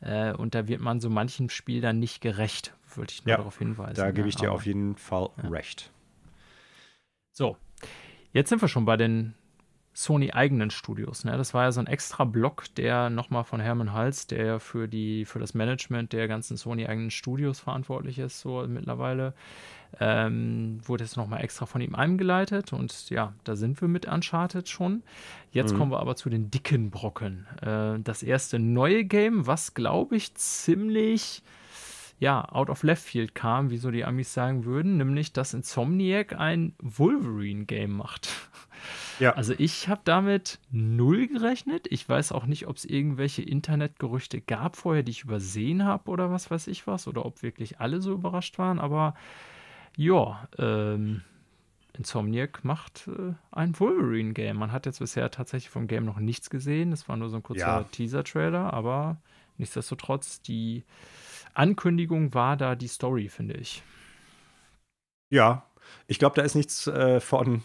Äh, 0.00 0.32
und 0.32 0.54
da 0.54 0.68
wird 0.68 0.80
man 0.80 1.00
so 1.00 1.10
manchen 1.10 1.48
Spiel 1.50 1.80
dann 1.80 1.98
nicht 1.98 2.20
gerecht, 2.20 2.74
würde 2.94 3.12
ich 3.12 3.24
nur 3.24 3.30
ja, 3.30 3.36
darauf 3.38 3.58
hinweisen. 3.58 3.96
Da 3.96 4.10
gebe 4.10 4.28
ich 4.28 4.36
dir 4.36 4.52
auf 4.52 4.66
jeden 4.66 4.96
Fall 4.96 5.30
recht. 5.38 5.90
So, 7.32 7.56
jetzt 8.32 8.48
sind 8.48 8.60
wir 8.60 8.68
schon 8.68 8.84
bei 8.84 8.96
den 8.96 9.34
Sony 9.98 10.30
eigenen 10.30 10.70
Studios. 10.70 11.24
Ne? 11.24 11.38
Das 11.38 11.54
war 11.54 11.64
ja 11.64 11.72
so 11.72 11.80
ein 11.80 11.86
extra 11.86 12.24
Block, 12.24 12.66
der 12.74 13.08
nochmal 13.08 13.44
von 13.44 13.60
Hermann 13.60 13.94
Hals, 13.94 14.26
der 14.26 14.60
für, 14.60 14.88
die, 14.88 15.24
für 15.24 15.38
das 15.38 15.54
Management 15.54 16.12
der 16.12 16.28
ganzen 16.28 16.58
Sony 16.58 16.86
eigenen 16.86 17.10
Studios 17.10 17.60
verantwortlich 17.60 18.18
ist, 18.18 18.40
so 18.40 18.66
mittlerweile, 18.68 19.32
ähm, 19.98 20.80
wurde 20.84 21.04
jetzt 21.04 21.16
nochmal 21.16 21.42
extra 21.42 21.64
von 21.64 21.80
ihm 21.80 21.94
eingeleitet. 21.94 22.74
Und 22.74 23.08
ja, 23.08 23.32
da 23.44 23.56
sind 23.56 23.80
wir 23.80 23.88
mit 23.88 24.04
Uncharted 24.04 24.68
schon. 24.68 25.02
Jetzt 25.50 25.72
mhm. 25.72 25.78
kommen 25.78 25.92
wir 25.92 26.00
aber 26.00 26.14
zu 26.14 26.28
den 26.28 26.50
dicken 26.50 26.90
Brocken. 26.90 27.46
Äh, 27.62 27.98
das 28.00 28.22
erste 28.22 28.58
neue 28.58 29.02
Game, 29.02 29.46
was 29.46 29.72
glaube 29.72 30.16
ich 30.16 30.34
ziemlich 30.34 31.42
ja, 32.18 32.50
out 32.50 32.70
of 32.70 32.82
left 32.82 33.02
field 33.02 33.34
kam, 33.34 33.70
wie 33.70 33.76
so 33.76 33.90
die 33.90 34.04
Amis 34.04 34.32
sagen 34.32 34.64
würden, 34.64 34.96
nämlich 34.96 35.32
dass 35.32 35.54
Insomniac 35.54 36.38
ein 36.38 36.74
Wolverine-Game 36.78 37.92
macht. 37.92 38.28
Ja. 39.18 39.32
Also 39.32 39.54
ich 39.56 39.88
habe 39.88 40.02
damit 40.04 40.60
null 40.70 41.26
gerechnet. 41.26 41.86
Ich 41.88 42.06
weiß 42.06 42.32
auch 42.32 42.44
nicht, 42.44 42.68
ob 42.68 42.76
es 42.76 42.84
irgendwelche 42.84 43.40
Internetgerüchte 43.40 44.42
gab 44.42 44.76
vorher, 44.76 45.02
die 45.02 45.12
ich 45.12 45.24
übersehen 45.24 45.84
habe 45.84 46.10
oder 46.10 46.30
was 46.30 46.50
weiß 46.50 46.66
ich 46.66 46.86
was, 46.86 47.08
oder 47.08 47.24
ob 47.24 47.42
wirklich 47.42 47.80
alle 47.80 48.02
so 48.02 48.12
überrascht 48.12 48.58
waren, 48.58 48.78
aber 48.78 49.14
ja, 49.96 50.46
ähm, 50.58 51.22
Insomniac 51.96 52.64
macht 52.64 53.08
äh, 53.08 53.32
ein 53.50 53.78
Wolverine-Game. 53.80 54.56
Man 54.56 54.72
hat 54.72 54.86
jetzt 54.86 54.98
bisher 54.98 55.30
tatsächlich 55.30 55.70
vom 55.70 55.86
Game 55.86 56.04
noch 56.04 56.18
nichts 56.18 56.50
gesehen. 56.50 56.92
Es 56.92 57.08
war 57.08 57.16
nur 57.16 57.30
so 57.30 57.36
ein 57.36 57.42
kurzer 57.42 57.66
ja. 57.66 57.82
Teaser-Trailer, 57.84 58.72
aber 58.72 59.16
nichtsdestotrotz, 59.56 60.42
die 60.42 60.84
Ankündigung 61.56 62.34
war 62.34 62.56
da 62.56 62.74
die 62.74 62.88
Story, 62.88 63.28
finde 63.28 63.54
ich. 63.54 63.82
Ja, 65.30 65.66
ich 66.06 66.18
glaube, 66.18 66.36
da 66.36 66.42
ist 66.42 66.54
nichts 66.54 66.86
äh, 66.86 67.20
von 67.20 67.62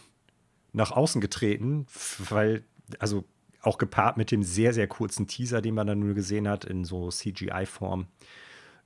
nach 0.72 0.90
außen 0.90 1.20
getreten, 1.20 1.86
weil, 2.30 2.64
also 2.98 3.24
auch 3.60 3.78
gepaart 3.78 4.16
mit 4.16 4.30
dem 4.30 4.42
sehr, 4.42 4.72
sehr 4.72 4.88
kurzen 4.88 5.26
Teaser, 5.26 5.60
den 5.60 5.74
man 5.74 5.86
dann 5.86 6.00
nur 6.00 6.14
gesehen 6.14 6.48
hat, 6.48 6.64
in 6.64 6.84
so 6.84 7.10
CGI-Form. 7.10 8.06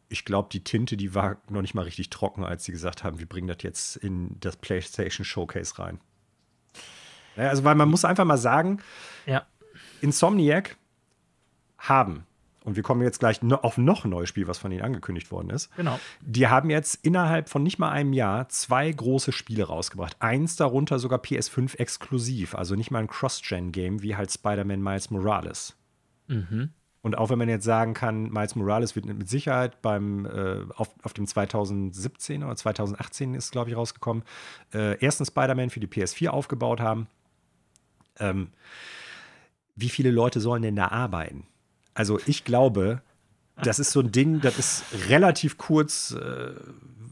Ich 0.09 0.25
glaube, 0.25 0.49
die 0.53 0.63
Tinte, 0.63 0.97
die 0.97 1.15
war 1.15 1.39
noch 1.49 1.63
nicht 1.63 1.75
mal 1.75 1.83
richtig 1.83 2.11
trocken, 2.11 2.45
als 2.45 2.65
sie 2.65 2.73
gesagt 2.73 3.03
haben, 3.03 3.19
wir 3.19 3.27
bringen 3.27 3.49
das 3.49 3.59
jetzt 3.63 3.97
in 3.97 4.39
das 4.41 4.57
PlayStation 4.57 5.25
Showcase 5.25 5.79
rein. 5.79 6.01
Ja, 7.37 7.49
also, 7.49 7.65
weil 7.65 7.75
man 7.75 7.89
muss 7.89 8.05
einfach 8.05 8.25
mal 8.25 8.37
sagen, 8.37 8.83
ja. 9.27 9.47
Insomniac 10.01 10.77
haben 11.79 12.27
und 12.67 12.75
wir 12.75 12.83
kommen 12.83 13.01
jetzt 13.03 13.21
gleich 13.21 13.41
auf 13.43 13.79
noch 13.79 14.05
ein 14.05 14.11
neues 14.11 14.29
Spiel, 14.29 14.49
was 14.49 14.59
von 14.59 14.73
ihnen 14.73 14.83
angekündigt 14.83 15.31
worden 15.31 15.51
ist. 15.51 15.75
Genau. 15.77 16.01
Die 16.21 16.49
haben 16.49 16.69
jetzt 16.69 16.97
innerhalb 17.07 17.49
von 17.49 17.63
nicht 17.63 17.79
mal 17.79 17.91
einem 17.91 18.13
Jahr 18.13 18.49
zwei 18.49 18.91
große 18.91 19.31
Spiele 19.31 19.65
rausgebracht. 19.65 20.17
Eins 20.19 20.57
darunter 20.57 20.99
sogar 20.99 21.21
PS5 21.21 21.79
exklusiv, 21.79 22.57
also 22.57 22.75
nicht 22.75 22.91
mal 22.91 22.99
ein 22.99 23.07
Cross-Gen-Game 23.07 24.03
wie 24.03 24.17
halt 24.17 24.33
Spider-Man 24.33 24.83
Miles 24.83 25.11
Morales. 25.11 25.77
Mhm. 26.27 26.71
Und 27.03 27.17
auch 27.17 27.31
wenn 27.31 27.39
man 27.39 27.49
jetzt 27.49 27.65
sagen 27.65 27.95
kann, 27.95 28.31
Miles 28.31 28.57
Morales 28.57 28.97
wird 28.97 29.07
mit 29.07 29.29
Sicherheit 29.29 29.81
beim 29.81 30.27
äh, 30.27 30.65
auf, 30.75 30.93
auf 31.05 31.13
dem 31.13 31.29
2017 31.29 32.43
oder 32.43 32.57
2018 32.57 33.37
ist, 33.37 33.53
glaube 33.53 33.71
ich, 33.71 33.77
rausgekommen, 33.77 34.25
äh, 34.75 35.01
ersten 35.01 35.25
Spider-Man 35.25 35.71
für 35.71 35.79
die 35.79 35.87
PS4 35.87 36.31
aufgebaut 36.31 36.81
haben. 36.81 37.07
Ähm, 38.19 38.49
wie 39.77 39.89
viele 39.89 40.11
Leute 40.11 40.41
sollen 40.41 40.63
denn 40.63 40.75
da 40.75 40.89
arbeiten? 40.89 41.47
Also 41.97 42.21
ich 42.27 42.45
glaube, 42.45 43.01
das 43.63 43.79
ist 43.79 43.91
so 43.91 44.01
ein 44.01 44.13
Ding, 44.13 44.41
das 44.41 44.59
ist 44.59 44.85
relativ 45.09 45.57
kurz 45.57 46.13
äh, 46.13 46.53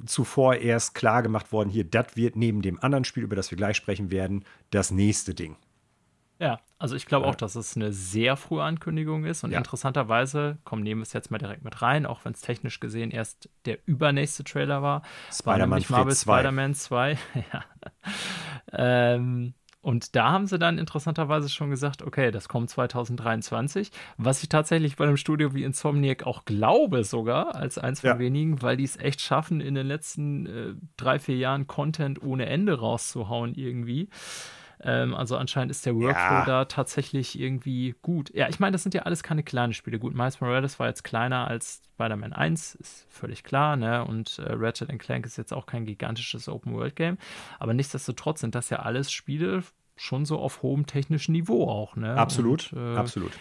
zuvor 0.06 0.56
erst 0.56 0.94
klar 0.94 1.22
gemacht 1.22 1.52
worden, 1.52 1.70
hier, 1.70 1.84
das 1.84 2.16
wird 2.16 2.36
neben 2.36 2.60
dem 2.60 2.78
anderen 2.82 3.04
Spiel, 3.04 3.22
über 3.22 3.34
das 3.34 3.50
wir 3.50 3.56
gleich 3.56 3.76
sprechen 3.76 4.10
werden, 4.10 4.44
das 4.70 4.90
nächste 4.90 5.34
Ding. 5.34 5.56
Ja, 6.38 6.60
also 6.78 6.96
ich 6.96 7.06
glaube 7.06 7.26
auch, 7.26 7.36
dass 7.36 7.54
es 7.54 7.76
eine 7.76 7.92
sehr 7.92 8.36
frühe 8.36 8.62
Ankündigung 8.62 9.24
ist 9.24 9.44
und 9.44 9.52
ja. 9.52 9.58
interessanterweise, 9.58 10.58
komm, 10.64 10.82
nehmen 10.82 11.00
wir 11.00 11.04
es 11.04 11.12
jetzt 11.14 11.30
mal 11.30 11.38
direkt 11.38 11.64
mit 11.64 11.80
rein, 11.80 12.04
auch 12.04 12.24
wenn 12.24 12.32
es 12.32 12.40
technisch 12.40 12.80
gesehen 12.80 13.10
erst 13.10 13.48
der 13.64 13.78
übernächste 13.86 14.44
Trailer 14.44 14.82
war. 14.82 15.02
Spider-Man 15.32 15.84
Marvel 15.88 16.14
Spider-Man 16.14 16.74
2. 16.74 17.18
ja. 17.52 17.64
ähm, 18.72 19.54
und 19.84 20.16
da 20.16 20.32
haben 20.32 20.46
sie 20.46 20.58
dann 20.58 20.78
interessanterweise 20.78 21.50
schon 21.50 21.68
gesagt, 21.68 22.00
okay, 22.00 22.30
das 22.30 22.48
kommt 22.48 22.70
2023, 22.70 23.90
was 24.16 24.42
ich 24.42 24.48
tatsächlich 24.48 24.96
bei 24.96 25.04
einem 25.04 25.18
Studio 25.18 25.52
wie 25.52 25.62
Insomniac 25.62 26.26
auch 26.26 26.46
glaube 26.46 27.04
sogar, 27.04 27.54
als 27.54 27.76
eins 27.76 28.00
von 28.00 28.08
ja. 28.08 28.18
wenigen, 28.18 28.62
weil 28.62 28.78
die 28.78 28.84
es 28.84 28.96
echt 28.96 29.20
schaffen, 29.20 29.60
in 29.60 29.74
den 29.74 29.86
letzten 29.86 30.46
äh, 30.46 30.74
drei, 30.96 31.18
vier 31.18 31.36
Jahren 31.36 31.66
Content 31.66 32.22
ohne 32.22 32.46
Ende 32.46 32.78
rauszuhauen 32.78 33.54
irgendwie. 33.56 34.08
Ähm, 34.84 35.14
also 35.14 35.36
anscheinend 35.36 35.70
ist 35.70 35.86
der 35.86 35.94
Workflow 35.94 36.12
ja. 36.12 36.44
da 36.44 36.64
tatsächlich 36.66 37.40
irgendwie 37.40 37.94
gut. 38.02 38.30
Ja, 38.34 38.48
ich 38.48 38.60
meine, 38.60 38.72
das 38.72 38.82
sind 38.82 38.94
ja 38.94 39.02
alles 39.02 39.22
keine 39.22 39.42
kleinen 39.42 39.72
Spiele. 39.72 39.98
Gut, 39.98 40.14
Miles 40.14 40.40
Morales 40.40 40.78
war 40.78 40.88
jetzt 40.88 41.04
kleiner 41.04 41.48
als 41.48 41.82
Spider-Man 41.94 42.34
1, 42.34 42.74
ist 42.74 43.06
völlig 43.08 43.44
klar, 43.44 43.76
ne? 43.76 44.04
Und 44.04 44.38
äh, 44.38 44.52
Ratchet 44.52 44.96
Clank 44.98 45.24
ist 45.24 45.38
jetzt 45.38 45.54
auch 45.54 45.64
kein 45.64 45.86
gigantisches 45.86 46.48
Open-World-Game. 46.48 47.16
Aber 47.58 47.72
nichtsdestotrotz 47.72 48.40
sind 48.40 48.54
das 48.54 48.68
ja 48.68 48.80
alles 48.80 49.10
Spiele 49.10 49.62
schon 49.96 50.26
so 50.26 50.38
auf 50.38 50.62
hohem 50.62 50.86
technischen 50.86 51.32
Niveau 51.32 51.66
auch, 51.68 51.96
ne? 51.96 52.14
Absolut, 52.14 52.72
Und, 52.72 52.94
äh, 52.94 52.96
absolut. 52.96 53.32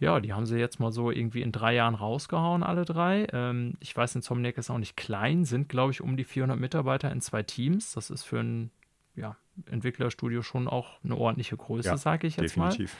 Ja, 0.00 0.20
die 0.20 0.32
haben 0.32 0.44
sie 0.44 0.58
jetzt 0.58 0.80
mal 0.80 0.92
so 0.92 1.10
irgendwie 1.10 1.40
in 1.40 1.52
drei 1.52 1.74
Jahren 1.74 1.94
rausgehauen, 1.94 2.62
alle 2.62 2.84
drei. 2.84 3.26
Ähm, 3.32 3.74
ich 3.80 3.96
weiß, 3.96 4.16
Insomniac 4.16 4.58
ist 4.58 4.68
auch 4.68 4.78
nicht 4.78 4.96
klein, 4.96 5.44
sind, 5.44 5.68
glaube 5.68 5.92
ich, 5.92 6.02
um 6.02 6.16
die 6.16 6.24
400 6.24 6.58
Mitarbeiter 6.58 7.10
in 7.10 7.20
zwei 7.20 7.42
Teams. 7.42 7.92
Das 7.92 8.10
ist 8.10 8.24
für 8.24 8.40
ein 8.40 8.70
ja, 9.16 9.36
Entwicklerstudio 9.66 10.42
schon 10.42 10.68
auch 10.68 11.02
eine 11.04 11.16
ordentliche 11.16 11.56
Größe, 11.56 11.88
ja, 11.88 11.96
sage 11.96 12.26
ich 12.26 12.36
jetzt 12.36 12.56
definitiv. 12.56 12.96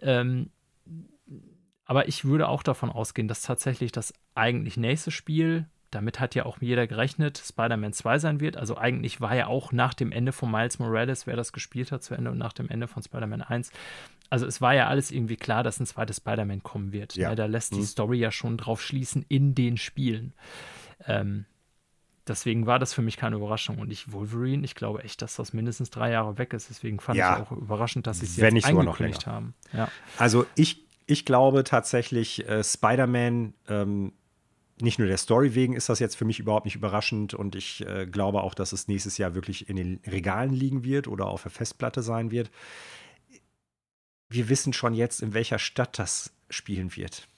mal. 0.00 0.08
Ähm, 0.08 0.50
aber 1.84 2.08
ich 2.08 2.24
würde 2.24 2.48
auch 2.48 2.62
davon 2.62 2.90
ausgehen, 2.90 3.28
dass 3.28 3.42
tatsächlich 3.42 3.92
das 3.92 4.14
eigentlich 4.34 4.76
nächste 4.76 5.10
Spiel 5.10 5.66
damit 5.92 6.20
hat 6.20 6.34
ja 6.34 6.46
auch 6.46 6.58
jeder 6.60 6.86
gerechnet, 6.86 7.38
Spider-Man 7.38 7.92
2 7.92 8.18
sein 8.18 8.40
wird. 8.40 8.56
Also 8.56 8.76
eigentlich 8.76 9.20
war 9.20 9.36
ja 9.36 9.46
auch 9.46 9.72
nach 9.72 9.94
dem 9.94 10.10
Ende 10.10 10.32
von 10.32 10.50
Miles 10.50 10.78
Morales, 10.78 11.26
wer 11.26 11.36
das 11.36 11.52
gespielt 11.52 11.92
hat, 11.92 12.02
zu 12.02 12.14
Ende 12.14 12.30
und 12.30 12.38
nach 12.38 12.52
dem 12.52 12.68
Ende 12.68 12.88
von 12.88 13.02
Spider-Man 13.02 13.42
1. 13.42 13.70
Also 14.30 14.46
es 14.46 14.60
war 14.60 14.74
ja 14.74 14.88
alles 14.88 15.10
irgendwie 15.10 15.36
klar, 15.36 15.62
dass 15.62 15.78
ein 15.78 15.86
zweites 15.86 16.16
Spider-Man 16.16 16.62
kommen 16.62 16.92
wird. 16.92 17.14
Ja. 17.14 17.28
Ja, 17.28 17.34
da 17.34 17.46
lässt 17.46 17.72
mhm. 17.72 17.76
die 17.76 17.84
Story 17.84 18.18
ja 18.18 18.32
schon 18.32 18.56
drauf 18.56 18.82
schließen 18.82 19.24
in 19.28 19.54
den 19.54 19.76
Spielen. 19.76 20.32
Ähm, 21.06 21.44
deswegen 22.26 22.66
war 22.66 22.78
das 22.78 22.94
für 22.94 23.02
mich 23.02 23.16
keine 23.16 23.36
Überraschung. 23.36 23.78
Und 23.78 23.90
ich, 23.90 24.12
Wolverine, 24.12 24.64
ich 24.64 24.74
glaube 24.74 25.02
echt, 25.02 25.22
dass 25.22 25.36
das 25.36 25.52
mindestens 25.52 25.90
drei 25.90 26.10
Jahre 26.10 26.38
weg 26.38 26.52
ist. 26.52 26.70
Deswegen 26.70 27.00
fand 27.00 27.18
ja, 27.18 27.36
ich 27.36 27.42
auch 27.42 27.52
überraschend, 27.52 28.06
dass 28.06 28.20
sie 28.20 28.26
es 28.26 28.36
jetzt 28.36 28.64
angekündigt 28.64 29.26
haben. 29.26 29.54
Ja. 29.72 29.88
Also 30.18 30.46
ich, 30.54 30.84
ich 31.06 31.24
glaube 31.24 31.64
tatsächlich, 31.64 32.48
äh, 32.48 32.62
Spider-Man 32.62 33.54
ähm, 33.68 34.12
nicht 34.80 34.98
nur 34.98 35.06
der 35.06 35.18
Story 35.18 35.54
wegen 35.54 35.74
ist 35.74 35.88
das 35.88 36.00
jetzt 36.00 36.16
für 36.16 36.24
mich 36.24 36.40
überhaupt 36.40 36.64
nicht 36.64 36.74
überraschend 36.74 37.34
und 37.34 37.54
ich 37.54 37.86
äh, 37.86 38.06
glaube 38.06 38.42
auch, 38.42 38.54
dass 38.54 38.72
es 38.72 38.88
nächstes 38.88 39.16
Jahr 39.18 39.34
wirklich 39.34 39.68
in 39.68 39.76
den 39.76 40.00
Regalen 40.06 40.52
liegen 40.52 40.82
wird 40.82 41.06
oder 41.06 41.26
auf 41.26 41.42
der 41.42 41.52
Festplatte 41.52 42.02
sein 42.02 42.30
wird. 42.30 42.50
Wir 44.28 44.48
wissen 44.48 44.72
schon 44.72 44.94
jetzt, 44.94 45.22
in 45.22 45.34
welcher 45.34 45.58
Stadt 45.58 45.98
das 45.98 46.32
spielen 46.48 46.96
wird. 46.96 47.28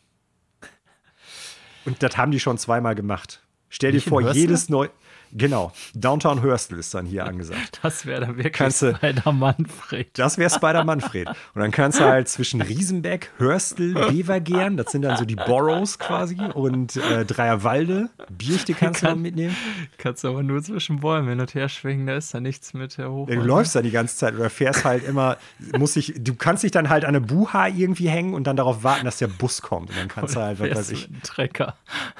Und 1.85 2.03
das 2.03 2.17
haben 2.17 2.33
die 2.33 2.41
schon 2.41 2.57
zweimal 2.57 2.95
gemacht. 2.95 3.44
Stell 3.75 3.91
dir 3.91 4.01
vor, 4.01 4.21
jedes 4.21 4.69
neue. 4.69 4.91
Genau, 5.37 5.73
Downtown 5.95 6.43
Hurstel 6.43 6.79
ist 6.79 6.95
dann 6.95 7.07
hier 7.07 7.27
angesagt. 7.27 7.81
Das 7.83 8.07
wäre 8.07 8.21
dann 8.21 8.37
wirklich 8.37 8.77
Spider-Manfred. 8.77 10.17
Das 10.17 10.39
wäre 10.39 10.49
Spider-Manfred. 10.49 11.29
Und 11.29 11.61
dann 11.61 11.73
kannst 11.73 11.99
du 11.99 12.05
halt 12.05 12.29
zwischen 12.29 12.63
Riesenbeck, 12.63 13.31
Hörstel, 13.39 13.95
Bevergern, 14.11 14.77
das 14.77 14.93
sind 14.93 15.03
dann 15.03 15.17
so 15.17 15.25
die 15.25 15.35
Boroughs 15.35 15.99
quasi, 15.99 16.37
und 16.55 16.97
äh, 16.97 17.25
Dreierwalde, 17.25 18.11
Bierchte 18.31 18.75
kannst 18.79 19.01
Kann, 19.01 19.15
du 19.15 19.21
mitnehmen. 19.21 19.57
Kannst 19.99 20.23
du 20.23 20.29
aber 20.29 20.45
nur 20.45 20.63
zwischen 20.63 21.01
Bäumen 21.01 21.29
hin 21.29 21.41
und 21.41 21.55
her 21.55 21.69
schwingen, 21.69 22.07
da 22.07 22.17
ist 22.17 22.33
da 22.33 22.41
nichts 22.41 22.73
mit 22.73 22.97
Hoch. 22.99 23.27
Du 23.27 23.35
läufst 23.35 23.75
da 23.75 23.83
die 23.83 23.91
ganze 23.91 24.17
Zeit 24.17 24.35
oder 24.35 24.51
fährst 24.51 24.85
halt 24.85 25.05
immer, 25.05 25.37
muss 25.77 25.97
ich, 25.97 26.15
du 26.17 26.35
kannst 26.35 26.63
dich 26.63 26.71
dann 26.71 26.89
halt 26.89 27.05
an 27.05 27.09
eine 27.09 27.21
Buha 27.21 27.69
irgendwie 27.69 28.09
hängen 28.09 28.35
und 28.35 28.47
dann 28.47 28.57
darauf 28.57 28.85
warten, 28.85 29.05
dass 29.05 29.19
der 29.19 29.29
Bus 29.29 29.63
kommt. 29.63 29.91
Und 29.91 29.99
dann 29.99 30.09
kannst 30.09 30.37
oder 30.37 30.53
du 30.53 30.61
halt, 30.61 30.73
was 30.73 30.79
weiß 30.79 30.91
ich. 30.91 31.09
Trecker. 31.25 31.77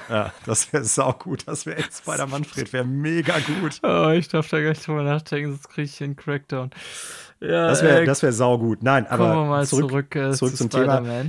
Ja, 0.09 0.33
das 0.45 0.73
wäre 0.73 0.83
saugut. 0.83 1.47
Das 1.47 1.65
wäre 1.65 1.77
echt 1.77 1.93
Spider-Manfred, 1.95 2.73
wäre 2.73 2.85
mega 3.05 3.35
gut. 3.39 3.79
Oh, 3.83 4.09
ich 4.09 4.27
darf 4.27 4.49
da 4.49 4.59
gar 4.59 4.69
nicht 4.69 4.85
drüber 4.85 5.03
nachdenken, 5.03 5.51
sonst 5.51 5.69
kriege 5.69 5.85
ich 5.85 6.03
einen 6.03 6.15
Crackdown. 6.15 6.71
Ja, 7.39 7.67
das 7.67 7.83
wäre 7.83 8.01
äh, 8.01 8.07
wär 8.07 8.33
saugut. 8.33 8.81
Nein, 8.81 9.05
aber 9.07 9.29
kommen 9.29 9.43
wir 9.43 9.49
mal 9.49 9.67
zurück, 9.67 9.89
zurück, 9.89 10.15
äh, 10.15 10.31
zurück 10.31 10.57
zum 10.57 10.69
Thema. 10.69 11.25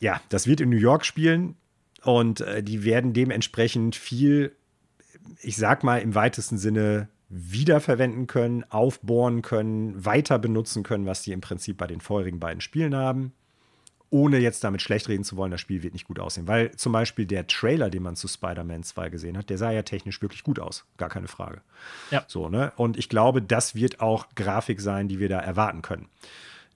Ja, 0.00 0.20
das 0.28 0.46
wird 0.46 0.60
in 0.60 0.70
New 0.70 0.76
York 0.76 1.04
spielen 1.04 1.56
und 2.02 2.40
äh, 2.40 2.62
die 2.62 2.84
werden 2.84 3.12
dementsprechend 3.12 3.96
viel, 3.96 4.52
ich 5.40 5.56
sag 5.56 5.82
mal 5.84 5.98
im 5.98 6.14
weitesten 6.14 6.56
Sinne, 6.56 7.08
wiederverwenden 7.28 8.26
können, 8.26 8.64
aufbohren 8.70 9.42
können, 9.42 10.04
weiter 10.04 10.38
benutzen 10.38 10.82
können, 10.82 11.04
was 11.04 11.22
die 11.22 11.32
im 11.32 11.40
Prinzip 11.40 11.76
bei 11.76 11.86
den 11.86 12.00
vorherigen 12.00 12.38
beiden 12.38 12.60
Spielen 12.60 12.94
haben 12.94 13.32
ohne 14.10 14.38
jetzt 14.38 14.64
damit 14.64 14.80
schlecht 14.80 15.08
reden 15.08 15.24
zu 15.24 15.36
wollen, 15.36 15.50
das 15.50 15.60
Spiel 15.60 15.82
wird 15.82 15.92
nicht 15.92 16.06
gut 16.06 16.18
aussehen. 16.18 16.46
Weil 16.46 16.72
zum 16.72 16.92
Beispiel 16.92 17.26
der 17.26 17.46
Trailer, 17.46 17.90
den 17.90 18.02
man 18.02 18.16
zu 18.16 18.26
Spider-Man 18.26 18.82
2 18.82 19.10
gesehen 19.10 19.36
hat, 19.36 19.50
der 19.50 19.58
sah 19.58 19.70
ja 19.70 19.82
technisch 19.82 20.22
wirklich 20.22 20.42
gut 20.42 20.58
aus. 20.58 20.86
Gar 20.96 21.10
keine 21.10 21.28
Frage. 21.28 21.60
Ja. 22.10 22.24
So, 22.26 22.48
ne? 22.48 22.72
Und 22.76 22.96
ich 22.96 23.08
glaube, 23.08 23.42
das 23.42 23.74
wird 23.74 24.00
auch 24.00 24.28
Grafik 24.34 24.80
sein, 24.80 25.08
die 25.08 25.18
wir 25.18 25.28
da 25.28 25.40
erwarten 25.40 25.82
können. 25.82 26.08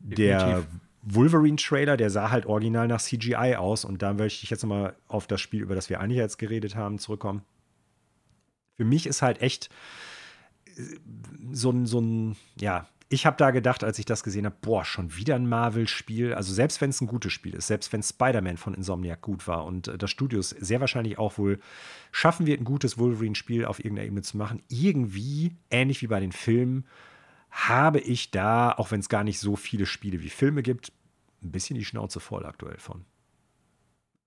Definitiv. 0.00 0.46
Der 0.46 0.64
Wolverine-Trailer, 1.02 1.96
der 1.96 2.10
sah 2.10 2.30
halt 2.30 2.46
original 2.46 2.86
nach 2.86 3.00
CGI 3.00 3.56
aus. 3.56 3.84
Und 3.84 4.02
da 4.02 4.12
möchte 4.12 4.44
ich 4.44 4.50
jetzt 4.50 4.62
nochmal 4.62 4.94
auf 5.08 5.26
das 5.26 5.40
Spiel, 5.40 5.62
über 5.62 5.74
das 5.74 5.88
wir 5.88 6.00
eigentlich 6.00 6.18
jetzt 6.18 6.38
geredet 6.38 6.76
haben, 6.76 6.98
zurückkommen. 6.98 7.42
Für 8.76 8.84
mich 8.84 9.06
ist 9.06 9.22
halt 9.22 9.40
echt 9.40 9.70
äh, 10.66 10.82
so 11.52 11.70
ein, 11.70 11.86
so 11.86 12.00
ein, 12.00 12.36
ja, 12.60 12.88
ich 13.12 13.26
habe 13.26 13.36
da 13.36 13.50
gedacht, 13.50 13.84
als 13.84 13.98
ich 13.98 14.06
das 14.06 14.22
gesehen 14.22 14.46
habe, 14.46 14.56
boah, 14.62 14.86
schon 14.86 15.14
wieder 15.14 15.34
ein 15.34 15.46
Marvel-Spiel. 15.46 16.32
Also 16.32 16.54
selbst 16.54 16.80
wenn 16.80 16.88
es 16.88 17.02
ein 17.02 17.06
gutes 17.06 17.30
Spiel 17.30 17.54
ist, 17.54 17.66
selbst 17.66 17.92
wenn 17.92 18.02
Spider-Man 18.02 18.56
von 18.56 18.72
Insomniac 18.72 19.20
gut 19.20 19.46
war 19.46 19.66
und 19.66 19.88
äh, 19.88 19.98
das 19.98 20.10
Studio 20.10 20.40
es 20.40 20.50
sehr 20.50 20.80
wahrscheinlich 20.80 21.18
auch 21.18 21.36
wohl 21.36 21.60
schaffen 22.10 22.46
wird, 22.46 22.60
ein 22.60 22.64
gutes 22.64 22.96
Wolverine-Spiel 22.96 23.66
auf 23.66 23.80
irgendeiner 23.80 24.06
Ebene 24.06 24.22
zu 24.22 24.38
machen, 24.38 24.62
irgendwie, 24.68 25.54
ähnlich 25.70 26.00
wie 26.00 26.06
bei 26.06 26.20
den 26.20 26.32
Filmen, 26.32 26.86
habe 27.50 28.00
ich 28.00 28.30
da, 28.30 28.72
auch 28.72 28.90
wenn 28.90 29.00
es 29.00 29.10
gar 29.10 29.24
nicht 29.24 29.38
so 29.38 29.56
viele 29.56 29.84
Spiele 29.84 30.22
wie 30.22 30.30
Filme 30.30 30.62
gibt, 30.62 30.90
ein 31.42 31.52
bisschen 31.52 31.76
die 31.76 31.84
Schnauze 31.84 32.18
voll 32.18 32.46
aktuell 32.46 32.78
von. 32.78 33.04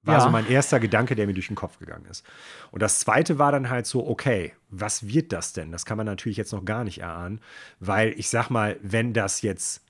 War 0.06 0.16
ja. 0.16 0.22
so 0.22 0.30
mein 0.30 0.48
erster 0.48 0.80
Gedanke, 0.80 1.16
der 1.16 1.26
mir 1.26 1.34
durch 1.34 1.48
den 1.48 1.56
Kopf 1.56 1.80
gegangen 1.80 2.06
ist. 2.06 2.26
Und 2.72 2.82
das 2.82 3.00
zweite 3.00 3.40
war 3.40 3.52
dann 3.52 3.70
halt 3.70 3.88
so, 3.88 4.08
okay, 4.08 4.54
was 4.70 5.08
wird 5.08 5.34
das 5.34 5.54
denn? 5.54 5.72
Das 5.72 5.86
kann 5.86 5.98
man 5.98 6.06
natürlich 6.06 6.38
jetzt 6.38 6.54
noch 6.54 6.64
gar 6.64 6.84
nicht 6.84 7.00
erahnen, 7.00 7.42
weil 7.80 8.14
ich 8.18 8.30
sag 8.30 8.50
mal, 8.50 8.78
wenn 8.82 9.14
das 9.14 9.42
jetzt 9.42 9.84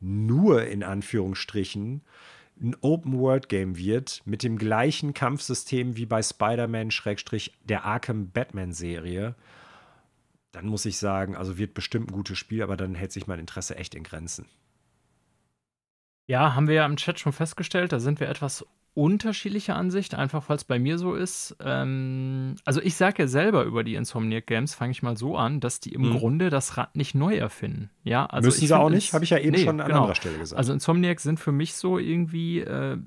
nur 0.00 0.66
in 0.66 0.82
Anführungsstrichen 0.82 2.02
ein 2.60 2.76
Open-World-Game 2.80 3.76
wird 3.76 4.22
mit 4.24 4.42
dem 4.42 4.58
gleichen 4.58 5.14
Kampfsystem 5.14 5.96
wie 5.96 6.06
bei 6.06 6.22
Spider-Man 6.22 6.90
der 7.64 7.84
Arkham 7.84 8.30
Batman-Serie, 8.30 9.34
dann 10.52 10.66
muss 10.66 10.84
ich 10.84 10.98
sagen, 10.98 11.36
also 11.36 11.56
wird 11.56 11.74
bestimmt 11.74 12.10
ein 12.10 12.14
gutes 12.14 12.38
Spiel, 12.38 12.62
aber 12.62 12.76
dann 12.76 12.94
hält 12.94 13.12
sich 13.12 13.26
mein 13.26 13.38
Interesse 13.38 13.76
echt 13.76 13.94
in 13.94 14.02
Grenzen. 14.02 14.46
Ja, 16.26 16.54
haben 16.54 16.68
wir 16.68 16.74
ja 16.74 16.86
im 16.86 16.96
Chat 16.96 17.18
schon 17.18 17.32
festgestellt, 17.32 17.92
da 17.92 18.00
sind 18.00 18.20
wir 18.20 18.28
etwas 18.28 18.66
unterschiedliche 18.94 19.74
Ansicht, 19.74 20.14
einfach 20.14 20.48
weil 20.48 20.56
es 20.56 20.64
bei 20.64 20.78
mir 20.78 20.98
so 20.98 21.14
ist. 21.14 21.56
Ähm, 21.64 22.56
also 22.64 22.82
ich 22.82 22.94
sage 22.94 23.22
ja 23.22 23.28
selber 23.28 23.64
über 23.64 23.84
die 23.84 23.94
Insomniac 23.94 24.46
Games, 24.46 24.74
fange 24.74 24.92
ich 24.92 25.02
mal 25.02 25.16
so 25.16 25.36
an, 25.36 25.60
dass 25.60 25.80
die 25.80 25.92
im 25.92 26.10
mhm. 26.10 26.18
Grunde 26.18 26.50
das 26.50 26.76
Rad 26.76 26.94
nicht 26.94 27.14
neu 27.14 27.36
erfinden. 27.36 27.90
Ja, 28.04 28.26
also 28.26 28.48
Müssen 28.48 28.66
sie 28.66 28.76
auch 28.76 28.90
nicht, 28.90 29.14
habe 29.14 29.24
ich 29.24 29.30
ja 29.30 29.38
eben 29.38 29.52
nee, 29.52 29.64
schon 29.64 29.80
an 29.80 29.86
genau. 29.86 30.00
anderer 30.00 30.14
Stelle 30.14 30.38
gesagt. 30.38 30.58
Also 30.58 30.72
Insomniac 30.74 31.20
sind 31.20 31.40
für 31.40 31.52
mich 31.52 31.74
so 31.74 31.98
irgendwie, 31.98 32.60
äh, 32.60 32.98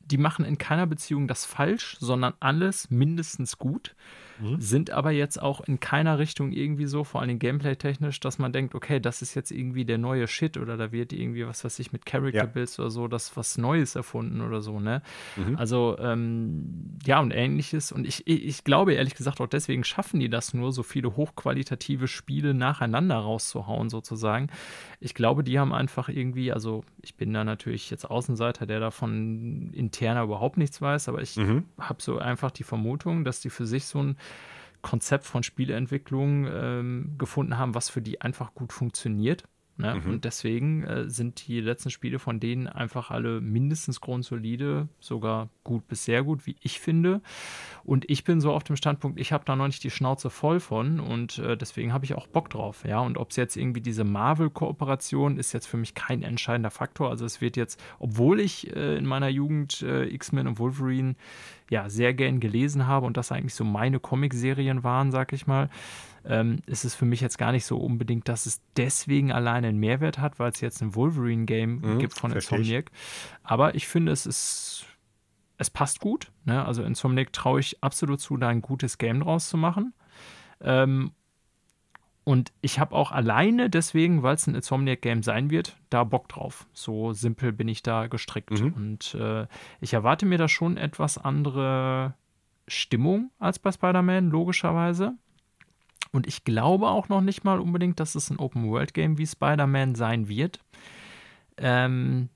die 0.00 0.18
machen 0.18 0.44
in 0.44 0.58
keiner 0.58 0.86
Beziehung 0.86 1.28
das 1.28 1.44
falsch, 1.44 1.96
sondern 2.00 2.34
alles 2.40 2.90
mindestens 2.90 3.58
gut. 3.58 3.94
Mhm. 4.40 4.60
Sind 4.60 4.90
aber 4.90 5.10
jetzt 5.10 5.40
auch 5.40 5.60
in 5.60 5.80
keiner 5.80 6.18
Richtung 6.18 6.52
irgendwie 6.52 6.86
so, 6.86 7.04
vor 7.04 7.22
allem 7.22 7.38
gameplay-technisch, 7.38 8.20
dass 8.20 8.38
man 8.38 8.52
denkt, 8.52 8.74
okay, 8.74 9.00
das 9.00 9.22
ist 9.22 9.34
jetzt 9.34 9.50
irgendwie 9.50 9.84
der 9.84 9.98
neue 9.98 10.26
Shit 10.26 10.56
oder 10.56 10.76
da 10.76 10.92
wird 10.92 11.12
irgendwie, 11.12 11.46
was 11.46 11.64
weiß 11.64 11.78
ich, 11.78 11.92
mit 11.92 12.06
Character 12.06 12.46
Builds 12.46 12.76
ja. 12.76 12.84
oder 12.84 12.90
so, 12.90 13.08
das 13.08 13.36
was 13.36 13.58
Neues 13.58 13.94
erfunden 13.94 14.40
oder 14.40 14.60
so, 14.60 14.80
ne? 14.80 15.02
Mhm. 15.36 15.56
Also, 15.56 15.96
ähm, 16.00 16.96
ja, 17.04 17.20
und 17.20 17.30
ähnliches. 17.32 17.92
Und 17.92 18.06
ich, 18.06 18.26
ich 18.26 18.64
glaube 18.64 18.94
ehrlich 18.94 19.14
gesagt 19.14 19.40
auch 19.40 19.46
deswegen 19.46 19.84
schaffen 19.84 20.20
die 20.20 20.28
das 20.28 20.54
nur, 20.54 20.72
so 20.72 20.82
viele 20.82 21.16
hochqualitative 21.16 22.08
Spiele 22.08 22.54
nacheinander 22.54 23.16
rauszuhauen, 23.16 23.88
sozusagen. 23.88 24.48
Ich 25.00 25.14
glaube, 25.14 25.44
die 25.44 25.58
haben 25.58 25.72
einfach 25.72 26.08
irgendwie, 26.08 26.52
also 26.52 26.84
ich 27.02 27.16
bin 27.16 27.32
da 27.32 27.44
natürlich 27.44 27.90
jetzt 27.90 28.04
Außenseiter, 28.04 28.66
der 28.66 28.80
davon 28.80 29.70
interner 29.72 30.22
überhaupt 30.24 30.56
nichts 30.56 30.80
weiß, 30.80 31.08
aber 31.08 31.22
ich 31.22 31.36
mhm. 31.36 31.64
habe 31.78 32.02
so 32.02 32.18
einfach 32.18 32.50
die 32.50 32.64
Vermutung, 32.64 33.24
dass 33.24 33.40
die 33.40 33.50
für 33.50 33.66
sich 33.66 33.86
so 33.86 34.02
ein 34.02 34.16
Konzept 34.82 35.24
von 35.24 35.42
Spieleentwicklung 35.42 36.46
ähm, 36.46 37.14
gefunden 37.18 37.58
haben, 37.58 37.74
was 37.74 37.88
für 37.88 38.02
die 38.02 38.20
einfach 38.20 38.54
gut 38.54 38.72
funktioniert. 38.72 39.44
Ne? 39.78 39.94
Mhm. 39.94 40.10
Und 40.10 40.24
deswegen 40.24 40.84
äh, 40.84 41.10
sind 41.10 41.46
die 41.46 41.60
letzten 41.60 41.90
Spiele 41.90 42.18
von 42.18 42.40
denen 42.40 42.66
einfach 42.66 43.10
alle 43.10 43.40
mindestens 43.40 44.00
grundsolide, 44.00 44.88
sogar 45.00 45.48
gut 45.64 45.86
bis 45.88 46.04
sehr 46.04 46.22
gut, 46.22 46.46
wie 46.46 46.56
ich 46.62 46.80
finde. 46.80 47.20
Und 47.84 48.08
ich 48.08 48.24
bin 48.24 48.40
so 48.40 48.52
auf 48.52 48.64
dem 48.64 48.76
Standpunkt, 48.76 49.20
ich 49.20 49.32
habe 49.32 49.44
da 49.44 49.54
noch 49.54 49.66
nicht 49.66 49.84
die 49.84 49.90
Schnauze 49.90 50.30
voll 50.30 50.60
von 50.60 50.98
und 50.98 51.38
äh, 51.38 51.56
deswegen 51.56 51.92
habe 51.92 52.04
ich 52.04 52.14
auch 52.14 52.26
Bock 52.26 52.48
drauf. 52.48 52.84
Ja, 52.86 53.00
und 53.00 53.18
ob 53.18 53.30
es 53.30 53.36
jetzt 53.36 53.56
irgendwie 53.56 53.80
diese 53.80 54.04
Marvel-Kooperation 54.04 55.38
ist 55.38 55.52
jetzt 55.52 55.66
für 55.66 55.76
mich 55.76 55.94
kein 55.94 56.22
entscheidender 56.22 56.70
Faktor. 56.70 57.10
Also 57.10 57.26
es 57.26 57.40
wird 57.40 57.56
jetzt, 57.56 57.82
obwohl 57.98 58.40
ich 58.40 58.74
äh, 58.74 58.96
in 58.96 59.04
meiner 59.04 59.28
Jugend 59.28 59.82
äh, 59.82 60.06
X-Men 60.06 60.46
und 60.46 60.58
Wolverine 60.58 61.16
ja 61.70 61.88
sehr 61.90 62.14
gern 62.14 62.40
gelesen 62.40 62.86
habe 62.86 63.06
und 63.06 63.16
das 63.16 63.32
eigentlich 63.32 63.54
so 63.54 63.64
meine 63.64 64.00
Comicserien 64.00 64.84
waren, 64.84 65.10
sag 65.10 65.32
ich 65.32 65.46
mal, 65.46 65.68
ähm, 66.28 66.60
ist 66.66 66.84
es 66.84 66.94
für 66.94 67.04
mich 67.04 67.20
jetzt 67.20 67.38
gar 67.38 67.52
nicht 67.52 67.64
so 67.64 67.78
unbedingt, 67.78 68.28
dass 68.28 68.46
es 68.46 68.60
deswegen 68.76 69.32
alleine 69.32 69.68
einen 69.68 69.78
Mehrwert 69.78 70.18
hat, 70.18 70.38
weil 70.38 70.50
es 70.50 70.60
jetzt 70.60 70.82
ein 70.82 70.94
Wolverine-Game 70.94 71.80
mhm, 71.80 71.98
gibt 71.98 72.14
von 72.14 72.32
Insomniac. 72.32 72.90
Aber 73.42 73.74
ich 73.74 73.86
finde, 73.86 74.12
es 74.12 74.26
ist, 74.26 74.86
es 75.58 75.70
passt 75.70 76.00
gut. 76.00 76.32
Ne? 76.44 76.64
Also 76.64 76.82
Insomniac 76.82 77.32
traue 77.32 77.60
ich 77.60 77.82
absolut 77.82 78.20
zu, 78.20 78.36
da 78.36 78.48
ein 78.48 78.62
gutes 78.62 78.98
Game 78.98 79.20
draus 79.20 79.48
zu 79.48 79.56
machen. 79.56 79.94
Ähm, 80.60 81.12
und 82.24 82.52
ich 82.60 82.80
habe 82.80 82.96
auch 82.96 83.12
alleine 83.12 83.70
deswegen, 83.70 84.24
weil 84.24 84.34
es 84.34 84.48
ein 84.48 84.56
Insomniac-Game 84.56 85.22
sein 85.22 85.50
wird, 85.50 85.76
da 85.90 86.02
Bock 86.02 86.28
drauf. 86.28 86.66
So 86.72 87.12
simpel 87.12 87.52
bin 87.52 87.68
ich 87.68 87.84
da 87.84 88.08
gestrickt. 88.08 88.50
Mhm. 88.50 88.72
Und 88.72 89.14
äh, 89.14 89.46
ich 89.80 89.94
erwarte 89.94 90.26
mir 90.26 90.38
da 90.38 90.48
schon 90.48 90.76
etwas 90.76 91.18
andere 91.18 92.14
Stimmung 92.66 93.30
als 93.38 93.60
bei 93.60 93.70
Spider-Man, 93.70 94.30
logischerweise. 94.30 95.14
Und 96.12 96.26
ich 96.26 96.44
glaube 96.44 96.88
auch 96.88 97.08
noch 97.08 97.20
nicht 97.20 97.44
mal 97.44 97.60
unbedingt, 97.60 98.00
dass 98.00 98.14
es 98.14 98.30
ein 98.30 98.38
Open-World-Game 98.38 99.18
wie 99.18 99.26
Spider-Man 99.26 99.94
sein 99.94 100.28
wird. 100.28 100.60
Ähm, 101.56 102.28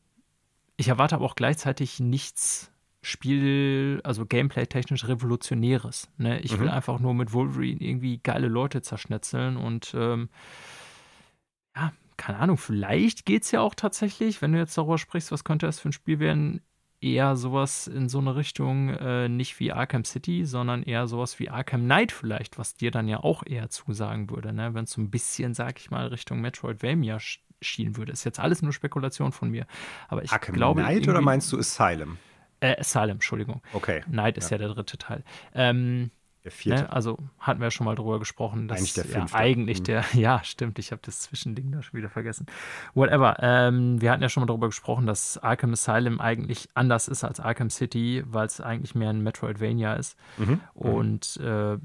ich 0.76 0.88
erwarte 0.88 1.14
aber 1.14 1.24
auch 1.26 1.36
gleichzeitig 1.36 2.00
nichts 2.00 2.72
Spiel, 3.02 4.00
also 4.04 4.26
Gameplay-technisch 4.26 5.08
Revolutionäres. 5.08 6.10
Ne? 6.18 6.40
Ich 6.40 6.56
mhm. 6.56 6.60
will 6.60 6.68
einfach 6.68 7.00
nur 7.00 7.14
mit 7.14 7.32
Wolverine 7.32 7.80
irgendwie 7.80 8.18
geile 8.18 8.48
Leute 8.48 8.82
zerschnetzeln 8.82 9.56
und 9.56 9.94
ähm, 9.94 10.28
ja, 11.74 11.92
keine 12.18 12.38
Ahnung, 12.38 12.58
vielleicht 12.58 13.24
geht 13.24 13.44
es 13.44 13.52
ja 13.52 13.60
auch 13.60 13.74
tatsächlich, 13.74 14.42
wenn 14.42 14.52
du 14.52 14.58
jetzt 14.58 14.76
darüber 14.76 14.98
sprichst, 14.98 15.32
was 15.32 15.44
könnte 15.44 15.64
das 15.64 15.80
für 15.80 15.88
ein 15.88 15.92
Spiel 15.92 16.18
werden, 16.18 16.60
eher 17.00 17.36
sowas 17.36 17.86
in 17.86 18.08
so 18.08 18.18
eine 18.18 18.36
Richtung, 18.36 18.90
äh, 18.90 19.28
nicht 19.28 19.58
wie 19.58 19.72
Arkham 19.72 20.04
City, 20.04 20.44
sondern 20.44 20.82
eher 20.82 21.06
sowas 21.06 21.38
wie 21.38 21.48
Arkham 21.48 21.84
Knight 21.84 22.12
vielleicht, 22.12 22.58
was 22.58 22.74
dir 22.74 22.90
dann 22.90 23.08
ja 23.08 23.20
auch 23.20 23.42
eher 23.44 23.70
zusagen 23.70 24.30
würde, 24.30 24.52
ne? 24.52 24.74
wenn 24.74 24.84
es 24.84 24.92
so 24.92 25.00
ein 25.00 25.10
bisschen, 25.10 25.54
sag 25.54 25.78
ich 25.80 25.90
mal, 25.90 26.08
Richtung 26.08 26.40
Metroidvania 26.40 27.18
schielen 27.62 27.96
würde. 27.96 28.12
Ist 28.12 28.24
jetzt 28.24 28.40
alles 28.40 28.62
nur 28.62 28.72
Spekulation 28.72 29.32
von 29.32 29.50
mir. 29.50 29.66
Aber 30.08 30.22
ich 30.22 30.32
Arkham 30.32 30.54
glaube. 30.54 30.82
Knight 30.82 31.08
oder 31.08 31.20
meinst 31.20 31.50
du 31.52 31.58
Asylum? 31.58 32.18
Äh, 32.60 32.78
Asylum, 32.78 33.12
Entschuldigung. 33.12 33.62
Okay. 33.72 34.02
Knight 34.02 34.38
ist 34.38 34.50
ja, 34.50 34.56
ja 34.56 34.66
der 34.66 34.74
dritte 34.74 34.98
Teil. 34.98 35.24
Ähm, 35.54 36.10
der 36.44 36.50
vierte. 36.50 36.82
Ne? 36.84 36.92
Also 36.92 37.18
hatten 37.38 37.60
wir 37.60 37.66
ja 37.66 37.70
schon 37.70 37.84
mal 37.84 37.94
drüber 37.94 38.18
gesprochen. 38.18 38.68
Dass, 38.68 38.78
eigentlich 38.78 38.94
der 38.94 39.04
fünfte. 39.04 39.36
Ja, 39.36 39.40
eigentlich 39.40 39.80
mhm. 39.80 39.84
der, 39.84 40.04
ja, 40.14 40.42
stimmt, 40.44 40.78
ich 40.78 40.92
habe 40.92 41.02
das 41.04 41.20
Zwischending 41.20 41.72
da 41.72 41.82
schon 41.82 41.98
wieder 41.98 42.08
vergessen. 42.08 42.46
Whatever. 42.94 43.36
Ähm, 43.40 44.00
wir 44.00 44.10
hatten 44.10 44.22
ja 44.22 44.28
schon 44.28 44.42
mal 44.42 44.46
darüber 44.46 44.68
gesprochen, 44.68 45.06
dass 45.06 45.38
Arkham 45.38 45.72
Asylum 45.72 46.20
eigentlich 46.20 46.68
anders 46.74 47.08
ist 47.08 47.24
als 47.24 47.40
Arkham 47.40 47.70
City, 47.70 48.22
weil 48.26 48.46
es 48.46 48.60
eigentlich 48.60 48.94
mehr 48.94 49.10
ein 49.10 49.22
Metroidvania 49.22 49.94
ist. 49.94 50.16
Mhm. 50.38 50.60
Und 50.74 51.36
äh, 51.38 51.78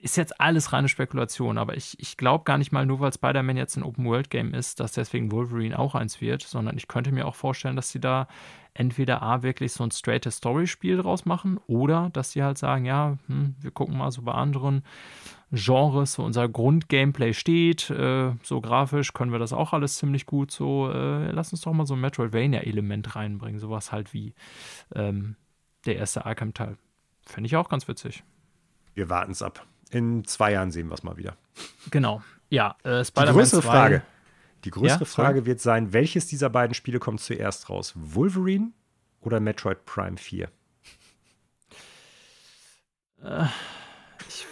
ist 0.00 0.16
jetzt 0.16 0.40
alles 0.40 0.72
reine 0.72 0.88
Spekulation, 0.88 1.58
aber 1.58 1.76
ich, 1.76 1.98
ich 2.00 2.16
glaube 2.16 2.44
gar 2.44 2.56
nicht 2.56 2.72
mal, 2.72 2.86
nur 2.86 3.00
weil 3.00 3.12
Spider-Man 3.12 3.58
jetzt 3.58 3.76
ein 3.76 3.82
Open-World-Game 3.82 4.54
ist, 4.54 4.80
dass 4.80 4.92
deswegen 4.92 5.30
Wolverine 5.30 5.78
auch 5.78 5.94
eins 5.94 6.20
wird, 6.22 6.42
sondern 6.42 6.76
ich 6.76 6.88
könnte 6.88 7.12
mir 7.12 7.26
auch 7.26 7.34
vorstellen, 7.34 7.76
dass 7.76 7.90
sie 7.90 8.00
da 8.00 8.26
entweder 8.72 9.20
A, 9.20 9.42
wirklich 9.42 9.72
so 9.72 9.84
ein 9.84 9.90
straightes 9.90 10.36
Story-Spiel 10.36 10.96
draus 10.96 11.26
machen 11.26 11.58
oder 11.66 12.08
dass 12.14 12.32
sie 12.32 12.42
halt 12.42 12.56
sagen, 12.56 12.86
ja, 12.86 13.18
hm, 13.26 13.56
wir 13.60 13.70
gucken 13.72 13.98
mal 13.98 14.10
so 14.10 14.22
bei 14.22 14.32
anderen 14.32 14.84
Genres, 15.52 16.18
wo 16.18 16.22
unser 16.22 16.48
Grund-Gameplay 16.48 17.34
steht, 17.34 17.90
äh, 17.90 18.32
so 18.42 18.60
grafisch 18.60 19.12
können 19.12 19.32
wir 19.32 19.38
das 19.38 19.52
auch 19.52 19.74
alles 19.74 19.96
ziemlich 19.96 20.24
gut, 20.24 20.50
so 20.50 20.90
äh, 20.90 21.30
lass 21.30 21.52
uns 21.52 21.60
doch 21.60 21.72
mal 21.72 21.86
so 21.86 21.94
ein 21.94 22.00
Metroidvania-Element 22.00 23.16
reinbringen, 23.16 23.60
sowas 23.60 23.92
halt 23.92 24.14
wie 24.14 24.34
ähm, 24.94 25.36
der 25.84 25.96
erste 25.96 26.24
Arkham-Teil. 26.24 26.78
Fände 27.26 27.48
ich 27.48 27.56
auch 27.56 27.68
ganz 27.68 27.86
witzig. 27.86 28.22
Wir 28.94 29.10
warten 29.10 29.32
es 29.32 29.42
ab. 29.42 29.66
In 29.90 30.24
zwei 30.24 30.52
Jahren 30.52 30.70
sehen 30.70 30.88
wir 30.88 30.94
es 30.94 31.02
mal 31.02 31.16
wieder. 31.16 31.36
Genau. 31.90 32.22
Ja, 32.48 32.76
äh, 32.84 33.04
Spider-Man. 33.04 33.34
Die 33.34 33.38
größere 33.40 33.62
2, 33.62 33.68
Frage. 33.68 34.02
Die 34.64 34.70
größere 34.70 35.00
ja, 35.00 35.06
Frage 35.06 35.46
wird 35.46 35.60
sein, 35.60 35.92
welches 35.92 36.26
dieser 36.26 36.50
beiden 36.50 36.74
Spiele 36.74 36.98
kommt 36.98 37.20
zuerst 37.20 37.70
raus? 37.70 37.94
Wolverine 37.96 38.72
oder 39.20 39.40
Metroid 39.40 39.84
Prime 39.86 40.16
4? 40.16 40.48
Äh, 43.22 43.44
ich 44.28 44.46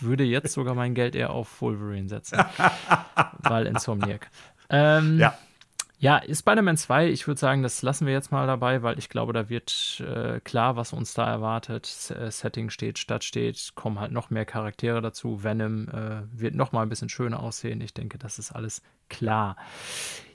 würde 0.00 0.24
jetzt 0.24 0.52
sogar 0.52 0.74
mein 0.74 0.94
Geld 0.94 1.14
eher 1.14 1.30
auf 1.30 1.60
Wolverine 1.60 2.08
setzen. 2.08 2.38
weil 3.38 3.66
Insomniac. 3.66 4.30
Ähm, 4.68 5.18
ja. 5.18 5.36
Ja, 6.02 6.22
Spider-Man 6.26 6.78
2, 6.78 7.10
ich 7.10 7.26
würde 7.26 7.38
sagen, 7.38 7.62
das 7.62 7.82
lassen 7.82 8.06
wir 8.06 8.14
jetzt 8.14 8.32
mal 8.32 8.46
dabei, 8.46 8.82
weil 8.82 8.98
ich 8.98 9.10
glaube, 9.10 9.34
da 9.34 9.50
wird 9.50 10.00
äh, 10.00 10.40
klar, 10.40 10.74
was 10.76 10.94
uns 10.94 11.12
da 11.12 11.26
erwartet. 11.26 11.84
S 11.84 12.10
äh, 12.10 12.30
Setting 12.30 12.70
steht, 12.70 12.98
Stadt 12.98 13.22
steht, 13.22 13.72
kommen 13.74 14.00
halt 14.00 14.10
noch 14.10 14.30
mehr 14.30 14.46
Charaktere 14.46 15.02
dazu. 15.02 15.44
Venom 15.44 15.88
äh, 15.90 16.22
wird 16.32 16.54
noch 16.54 16.72
mal 16.72 16.80
ein 16.80 16.88
bisschen 16.88 17.10
schöner 17.10 17.42
aussehen. 17.42 17.82
Ich 17.82 17.92
denke, 17.92 18.16
das 18.16 18.38
ist 18.38 18.50
alles 18.50 18.80
klar. 19.10 19.56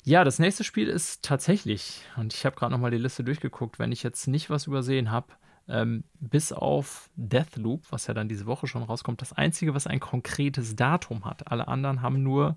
Ja, 0.04 0.24
das 0.24 0.38
nächste 0.38 0.64
Spiel 0.64 0.88
ist 0.88 1.24
tatsächlich, 1.24 2.02
und 2.16 2.36
ich 2.36 2.46
habe 2.46 2.56
gerade 2.56 2.72
noch 2.72 2.80
mal 2.80 2.92
die 2.92 3.00
Liste 3.00 3.24
durchgeguckt, 3.24 3.80
wenn 3.80 3.92
ich 3.92 4.04
jetzt 4.04 4.28
nicht 4.28 4.52
was 4.52 4.68
übersehen 4.68 5.10
habe, 5.10 5.34
ähm, 5.68 6.04
bis 6.20 6.52
auf 6.52 7.10
Deathloop, 7.16 7.82
was 7.90 8.06
ja 8.06 8.14
dann 8.14 8.30
diese 8.30 8.46
Woche 8.46 8.68
schon 8.68 8.84
rauskommt, 8.84 9.20
das 9.20 9.34
einzige, 9.34 9.74
was 9.74 9.88
ein 9.88 10.00
konkretes 10.00 10.76
Datum 10.76 11.26
hat. 11.26 11.52
Alle 11.52 11.68
anderen 11.68 12.04
haben 12.04 12.22
nur 12.22 12.56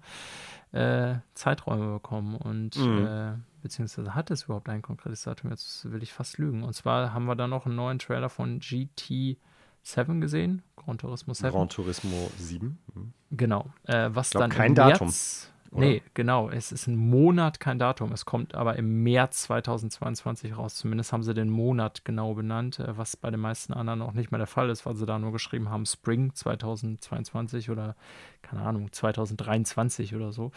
äh, 0.72 1.16
Zeiträume 1.34 1.92
bekommen 1.92 2.36
und 2.36 2.76
mhm. 2.76 3.06
äh, 3.06 3.32
beziehungsweise 3.62 4.14
hat 4.14 4.30
es 4.30 4.44
überhaupt 4.44 4.68
ein 4.68 4.82
konkretes 4.82 5.22
Datum? 5.22 5.50
Jetzt 5.50 5.90
will 5.90 6.02
ich 6.02 6.12
fast 6.12 6.38
lügen. 6.38 6.62
Und 6.62 6.74
zwar 6.74 7.12
haben 7.12 7.26
wir 7.26 7.36
da 7.36 7.46
noch 7.46 7.66
einen 7.66 7.76
neuen 7.76 7.98
Trailer 7.98 8.28
von 8.28 8.60
GT7 8.60 10.20
gesehen, 10.20 10.62
Gran 10.76 10.98
Turismo 10.98 11.34
7. 11.34 11.50
Gran 11.50 11.68
Turismo 11.68 12.30
7. 12.38 12.78
Mhm. 12.94 13.12
Genau. 13.30 13.66
Äh, 13.84 14.10
was 14.12 14.30
glaub, 14.30 14.42
dann 14.42 14.50
kein 14.50 14.74
Datum. 14.74 15.08
März, 15.08 15.52
oder? 15.70 15.86
Nee, 15.86 16.02
genau. 16.14 16.48
Es 16.48 16.72
ist 16.72 16.86
ein 16.86 16.96
Monat, 16.96 17.60
kein 17.60 17.78
Datum. 17.78 18.12
Es 18.12 18.24
kommt 18.24 18.54
aber 18.54 18.76
im 18.76 19.02
März 19.02 19.42
2022 19.42 20.56
raus. 20.56 20.76
Zumindest 20.76 21.12
haben 21.12 21.22
sie 21.22 21.34
den 21.34 21.50
Monat 21.50 22.04
genau 22.04 22.34
benannt, 22.34 22.78
äh, 22.78 22.96
was 22.96 23.16
bei 23.16 23.30
den 23.30 23.40
meisten 23.40 23.74
anderen 23.74 24.00
auch 24.02 24.12
nicht 24.12 24.30
mehr 24.30 24.38
der 24.38 24.46
Fall 24.46 24.70
ist, 24.70 24.86
weil 24.86 24.94
sie 24.94 25.06
da 25.06 25.18
nur 25.18 25.32
geschrieben 25.32 25.68
haben 25.70 25.84
Spring 25.84 26.32
2022 26.34 27.70
oder 27.70 27.96
keine 28.42 28.62
Ahnung, 28.62 28.92
2023 28.92 30.14
oder 30.14 30.32
so. 30.32 30.52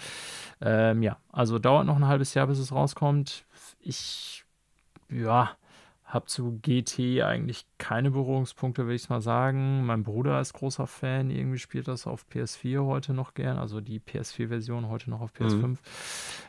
Ähm, 0.61 1.03
ja, 1.03 1.17
also 1.31 1.59
dauert 1.59 1.85
noch 1.85 1.97
ein 1.97 2.07
halbes 2.07 2.33
Jahr, 2.33 2.47
bis 2.47 2.59
es 2.59 2.71
rauskommt. 2.71 3.45
Ich, 3.81 4.45
ja, 5.09 5.51
habe 6.11 6.25
zu 6.25 6.59
GT 6.61 7.23
eigentlich 7.23 7.65
keine 7.77 8.11
Berührungspunkte, 8.11 8.85
will 8.85 8.95
ich 8.95 9.09
mal 9.09 9.21
sagen. 9.21 9.85
Mein 9.85 10.03
Bruder 10.03 10.41
ist 10.41 10.53
großer 10.53 10.85
Fan, 10.85 11.31
irgendwie 11.31 11.57
spielt 11.57 11.87
das 11.87 12.05
auf 12.05 12.25
PS4 12.31 12.85
heute 12.85 13.13
noch 13.13 13.33
gern, 13.33 13.57
also 13.57 13.79
die 13.79 13.99
PS4-Version 13.99 14.89
heute 14.89 15.09
noch 15.09 15.21
auf 15.21 15.31
PS5. 15.33 15.65
Mhm. 15.65 15.77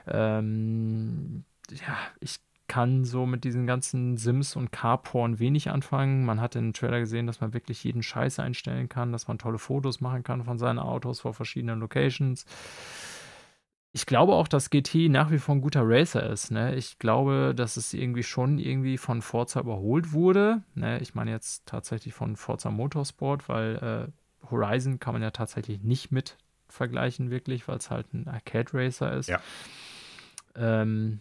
Ähm, 0.08 1.44
ja, 1.70 1.96
ich 2.20 2.40
kann 2.66 3.04
so 3.04 3.26
mit 3.26 3.44
diesen 3.44 3.66
ganzen 3.66 4.16
Sims 4.16 4.56
und 4.56 4.72
Carporn 4.72 5.38
wenig 5.38 5.70
anfangen. 5.70 6.24
Man 6.24 6.40
hat 6.40 6.56
in 6.56 6.68
den 6.68 6.72
Trailer 6.72 7.00
gesehen, 7.00 7.26
dass 7.26 7.40
man 7.40 7.52
wirklich 7.52 7.84
jeden 7.84 8.02
Scheiß 8.02 8.38
einstellen 8.38 8.88
kann, 8.88 9.12
dass 9.12 9.28
man 9.28 9.38
tolle 9.38 9.58
Fotos 9.58 10.00
machen 10.00 10.22
kann 10.22 10.42
von 10.42 10.58
seinen 10.58 10.78
Autos 10.78 11.20
vor 11.20 11.34
verschiedenen 11.34 11.80
Locations 11.80 12.46
ich 13.94 14.06
glaube 14.06 14.32
auch, 14.32 14.48
dass 14.48 14.70
GT 14.70 15.10
nach 15.10 15.30
wie 15.30 15.38
vor 15.38 15.54
ein 15.54 15.60
guter 15.60 15.82
Racer 15.84 16.28
ist. 16.30 16.50
Ne? 16.50 16.74
Ich 16.76 16.98
glaube, 16.98 17.52
dass 17.54 17.76
es 17.76 17.92
irgendwie 17.92 18.22
schon 18.22 18.58
irgendwie 18.58 18.96
von 18.96 19.20
Forza 19.20 19.60
überholt 19.60 20.12
wurde. 20.12 20.62
Ne? 20.74 20.98
Ich 21.00 21.14
meine 21.14 21.30
jetzt 21.30 21.66
tatsächlich 21.66 22.14
von 22.14 22.36
Forza 22.36 22.70
Motorsport, 22.70 23.50
weil 23.50 24.10
äh, 24.10 24.50
Horizon 24.50 24.98
kann 24.98 25.12
man 25.12 25.22
ja 25.22 25.30
tatsächlich 25.30 25.82
nicht 25.82 26.10
mit 26.10 26.38
vergleichen, 26.68 27.30
wirklich, 27.30 27.68
weil 27.68 27.76
es 27.76 27.90
halt 27.90 28.14
ein 28.14 28.28
Arcade 28.28 28.72
Racer 28.72 29.12
ist. 29.12 29.28
Ja. 29.28 29.40
Ähm, 30.56 31.20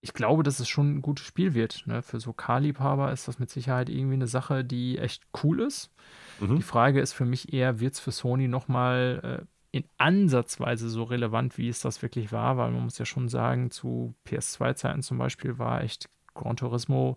ich 0.00 0.14
glaube, 0.14 0.42
dass 0.42 0.58
es 0.58 0.68
schon 0.68 0.96
ein 0.96 1.02
gutes 1.02 1.24
Spiel 1.24 1.54
wird. 1.54 1.86
Ne? 1.86 2.02
Für 2.02 2.18
so 2.18 2.32
Car-Liebhaber 2.32 3.12
ist 3.12 3.28
das 3.28 3.38
mit 3.38 3.48
Sicherheit 3.48 3.88
irgendwie 3.88 4.14
eine 4.14 4.26
Sache, 4.26 4.64
die 4.64 4.98
echt 4.98 5.22
cool 5.44 5.60
ist. 5.60 5.92
Mhm. 6.40 6.56
Die 6.56 6.62
Frage 6.62 7.00
ist 7.00 7.12
für 7.12 7.24
mich 7.24 7.52
eher, 7.52 7.78
wird 7.78 7.94
es 7.94 8.00
für 8.00 8.10
Sony 8.10 8.48
nochmal 8.48 9.44
äh, 9.44 9.46
in 9.72 9.84
Ansatzweise 9.96 10.88
so 10.88 11.02
relevant, 11.02 11.56
wie 11.56 11.68
es 11.68 11.80
das 11.80 12.02
wirklich 12.02 12.30
war, 12.30 12.58
weil 12.58 12.70
man 12.70 12.84
muss 12.84 12.98
ja 12.98 13.06
schon 13.06 13.28
sagen, 13.28 13.70
zu 13.70 14.14
PS2-Zeiten 14.26 15.02
zum 15.02 15.18
Beispiel 15.18 15.58
war 15.58 15.82
echt 15.82 16.08
Gran 16.34 16.56
Turismo, 16.56 17.16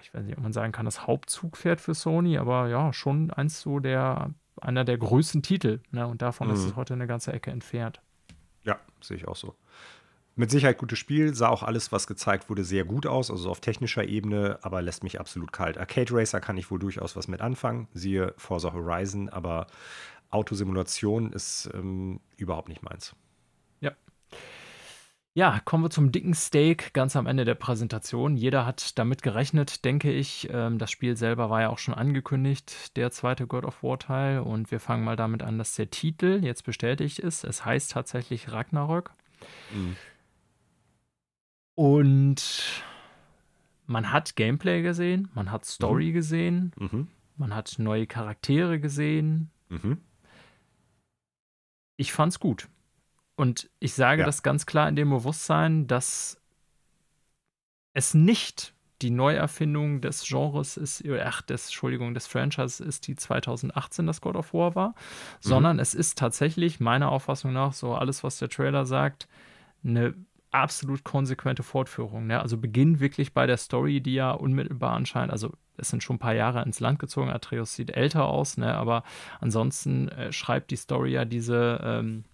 ich 0.00 0.14
weiß 0.14 0.24
nicht, 0.24 0.36
ob 0.36 0.42
man 0.42 0.52
sagen 0.52 0.72
kann, 0.72 0.84
das 0.84 1.06
Hauptzugpferd 1.06 1.80
für 1.80 1.94
Sony, 1.94 2.38
aber 2.38 2.68
ja, 2.68 2.92
schon 2.92 3.32
eins 3.32 3.60
so 3.60 3.80
der, 3.80 4.30
einer 4.60 4.84
der 4.84 4.98
größten 4.98 5.42
Titel. 5.42 5.80
Ne? 5.90 6.06
Und 6.06 6.22
davon 6.22 6.48
mhm. 6.48 6.54
ist 6.54 6.64
es 6.64 6.76
heute 6.76 6.94
eine 6.94 7.08
ganze 7.08 7.32
Ecke 7.32 7.50
entfernt. 7.50 8.00
Ja, 8.62 8.78
sehe 9.00 9.16
ich 9.16 9.26
auch 9.26 9.36
so. 9.36 9.54
Mit 10.36 10.52
Sicherheit 10.52 10.78
gutes 10.78 11.00
Spiel, 11.00 11.34
sah 11.34 11.48
auch 11.48 11.64
alles, 11.64 11.90
was 11.90 12.06
gezeigt 12.06 12.48
wurde, 12.48 12.62
sehr 12.62 12.84
gut 12.84 13.06
aus, 13.06 13.28
also 13.28 13.50
auf 13.50 13.60
technischer 13.60 14.04
Ebene, 14.04 14.60
aber 14.62 14.80
lässt 14.82 15.02
mich 15.02 15.18
absolut 15.18 15.52
kalt. 15.52 15.78
Arcade 15.78 16.14
Racer 16.14 16.38
kann 16.38 16.56
ich 16.56 16.70
wohl 16.70 16.78
durchaus 16.78 17.16
was 17.16 17.26
mit 17.26 17.40
anfangen, 17.40 17.88
siehe 17.92 18.34
Forza 18.36 18.72
Horizon, 18.72 19.28
aber 19.28 19.66
Autosimulation 20.30 21.32
ist 21.32 21.70
ähm, 21.74 22.20
überhaupt 22.36 22.68
nicht 22.68 22.82
meins. 22.82 23.14
Ja. 23.80 23.92
Ja, 25.34 25.60
kommen 25.64 25.84
wir 25.84 25.90
zum 25.90 26.12
dicken 26.12 26.34
Steak 26.34 26.92
ganz 26.92 27.16
am 27.16 27.26
Ende 27.26 27.44
der 27.44 27.54
Präsentation. 27.54 28.36
Jeder 28.36 28.66
hat 28.66 28.98
damit 28.98 29.22
gerechnet, 29.22 29.84
denke 29.84 30.12
ich. 30.12 30.48
Ähm, 30.52 30.78
das 30.78 30.90
Spiel 30.90 31.16
selber 31.16 31.48
war 31.48 31.62
ja 31.62 31.68
auch 31.70 31.78
schon 31.78 31.94
angekündigt, 31.94 32.96
der 32.96 33.10
zweite 33.10 33.46
God 33.46 33.64
of 33.64 33.82
War 33.82 33.98
Teil. 33.98 34.40
Und 34.40 34.70
wir 34.70 34.80
fangen 34.80 35.04
mal 35.04 35.16
damit 35.16 35.42
an, 35.42 35.56
dass 35.56 35.74
der 35.76 35.90
Titel 35.90 36.40
jetzt 36.42 36.64
bestätigt 36.64 37.18
ist. 37.18 37.44
Es 37.44 37.64
heißt 37.64 37.92
tatsächlich 37.92 38.52
Ragnarök. 38.52 39.12
Mhm. 39.72 39.96
Und 41.74 42.82
man 43.86 44.12
hat 44.12 44.36
Gameplay 44.36 44.82
gesehen, 44.82 45.30
man 45.34 45.52
hat 45.52 45.64
Story 45.64 46.08
mhm. 46.08 46.12
gesehen, 46.12 46.72
mhm. 46.76 47.06
man 47.36 47.54
hat 47.54 47.76
neue 47.78 48.06
Charaktere 48.06 48.80
gesehen. 48.80 49.50
Mhm 49.68 49.98
ich 51.98 52.12
fand's 52.12 52.40
gut. 52.40 52.68
Und 53.36 53.68
ich 53.80 53.92
sage 53.92 54.20
ja. 54.20 54.26
das 54.26 54.42
ganz 54.42 54.64
klar 54.64 54.88
in 54.88 54.96
dem 54.96 55.10
Bewusstsein, 55.10 55.86
dass 55.86 56.40
es 57.92 58.14
nicht 58.14 58.72
die 59.02 59.10
Neuerfindung 59.10 60.00
des 60.00 60.24
Genres 60.26 60.76
ist, 60.76 61.04
ach, 61.22 61.42
des, 61.42 61.66
Entschuldigung, 61.66 62.14
des 62.14 62.26
Franchises 62.26 62.80
ist, 62.80 63.06
die 63.06 63.14
2018 63.14 64.06
das 64.06 64.20
God 64.20 64.36
of 64.36 64.54
War 64.54 64.74
war, 64.74 64.88
mhm. 64.88 64.94
sondern 65.40 65.78
es 65.78 65.94
ist 65.94 66.18
tatsächlich 66.18 66.80
meiner 66.80 67.10
Auffassung 67.10 67.52
nach 67.52 67.72
so 67.72 67.94
alles, 67.94 68.24
was 68.24 68.38
der 68.38 68.48
Trailer 68.48 68.86
sagt, 68.86 69.28
eine 69.84 70.14
absolut 70.50 71.04
konsequente 71.04 71.62
Fortführung. 71.62 72.26
Ne? 72.26 72.40
Also 72.40 72.56
beginnt 72.56 73.00
wirklich 73.00 73.34
bei 73.34 73.46
der 73.46 73.56
Story, 73.56 74.00
die 74.00 74.14
ja 74.14 74.32
unmittelbar 74.32 74.94
anscheinend, 74.94 75.30
also 75.30 75.52
es 75.78 75.88
sind 75.88 76.02
schon 76.02 76.16
ein 76.16 76.20
paar 76.20 76.34
Jahre 76.34 76.62
ins 76.62 76.80
Land 76.80 76.98
gezogen, 76.98 77.30
Atreus 77.30 77.74
sieht 77.74 77.90
älter 77.90 78.26
aus, 78.26 78.58
ne? 78.58 78.74
aber 78.74 79.02
ansonsten 79.40 80.08
äh, 80.08 80.32
schreibt 80.32 80.70
die 80.70 80.76
Story 80.76 81.12
ja 81.12 81.24
diese 81.24 81.80
ähm, 81.82 82.24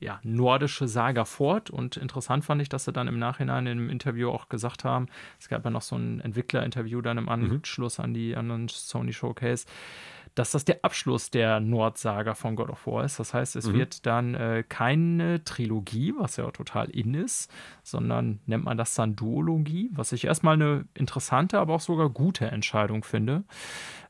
ja, 0.00 0.20
nordische 0.22 0.86
Saga 0.86 1.24
fort. 1.24 1.70
Und 1.70 1.96
interessant 1.96 2.44
fand 2.44 2.62
ich, 2.62 2.68
dass 2.68 2.84
sie 2.84 2.92
dann 2.92 3.08
im 3.08 3.18
Nachhinein 3.18 3.66
im 3.66 3.90
Interview 3.90 4.30
auch 4.30 4.48
gesagt 4.48 4.84
haben, 4.84 5.08
es 5.40 5.48
gab 5.48 5.64
ja 5.64 5.70
noch 5.70 5.82
so 5.82 5.96
ein 5.96 6.20
Entwicklerinterview 6.20 7.00
dann 7.00 7.18
im 7.18 7.24
mhm. 7.24 7.30
Anschluss 7.30 7.98
mhm. 7.98 8.04
an 8.04 8.14
die 8.14 8.36
anderen 8.36 8.68
Sony 8.68 9.12
Showcase, 9.12 9.66
dass 10.38 10.52
das 10.52 10.64
der 10.64 10.84
Abschluss 10.84 11.30
der 11.30 11.58
Nordsaga 11.58 12.34
von 12.34 12.54
God 12.54 12.70
of 12.70 12.86
War 12.86 13.04
ist. 13.04 13.18
Das 13.18 13.34
heißt, 13.34 13.56
es 13.56 13.66
mhm. 13.66 13.74
wird 13.74 14.06
dann 14.06 14.34
äh, 14.34 14.64
keine 14.68 15.42
Trilogie, 15.42 16.14
was 16.16 16.36
ja 16.36 16.48
total 16.52 16.88
in 16.90 17.14
ist, 17.14 17.50
sondern 17.82 18.38
nennt 18.46 18.64
man 18.64 18.78
das 18.78 18.94
dann 18.94 19.16
Duologie, 19.16 19.90
was 19.92 20.12
ich 20.12 20.24
erstmal 20.24 20.54
eine 20.54 20.84
interessante, 20.94 21.58
aber 21.58 21.74
auch 21.74 21.80
sogar 21.80 22.08
gute 22.08 22.46
Entscheidung 22.46 23.02
finde. 23.02 23.42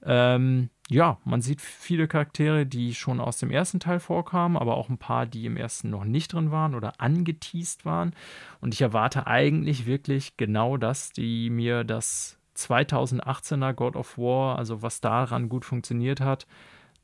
Ähm, 0.05 0.69
ja, 0.91 1.19
man 1.25 1.41
sieht 1.41 1.61
viele 1.61 2.09
Charaktere, 2.09 2.67
die 2.67 2.95
schon 2.95 3.21
aus 3.21 3.39
dem 3.39 3.51
ersten 3.51 3.81
Teil 3.81 4.01
vorkamen, 4.01 4.57
aber 4.57 4.77
auch 4.77 4.89
ein 4.89 4.99
paar, 4.99 5.27
die 5.27 5.47
im 5.47 5.57
ersten 5.57 5.91
noch 5.91 6.05
nicht 6.05 6.33
drin 6.33 6.51
waren 6.51 6.75
oder 6.75 7.01
angeteased 7.01 7.85
waren. 7.85 8.15
Und 8.61 8.75
ich 8.75 8.81
erwarte 8.81 9.27
eigentlich 9.27 9.87
wirklich 9.87 10.37
genau 10.37 10.77
das, 10.77 11.11
die 11.11 11.51
mir 11.51 11.85
das 11.85 12.38
2018er 12.59 13.73
God 13.73 13.97
of 13.97 14.19
War, 14.19 14.59
also 14.59 14.83
was 14.83 15.01
daran 15.01 15.49
gut 15.49 15.65
funktioniert 15.65 16.21
hat, 16.21 16.47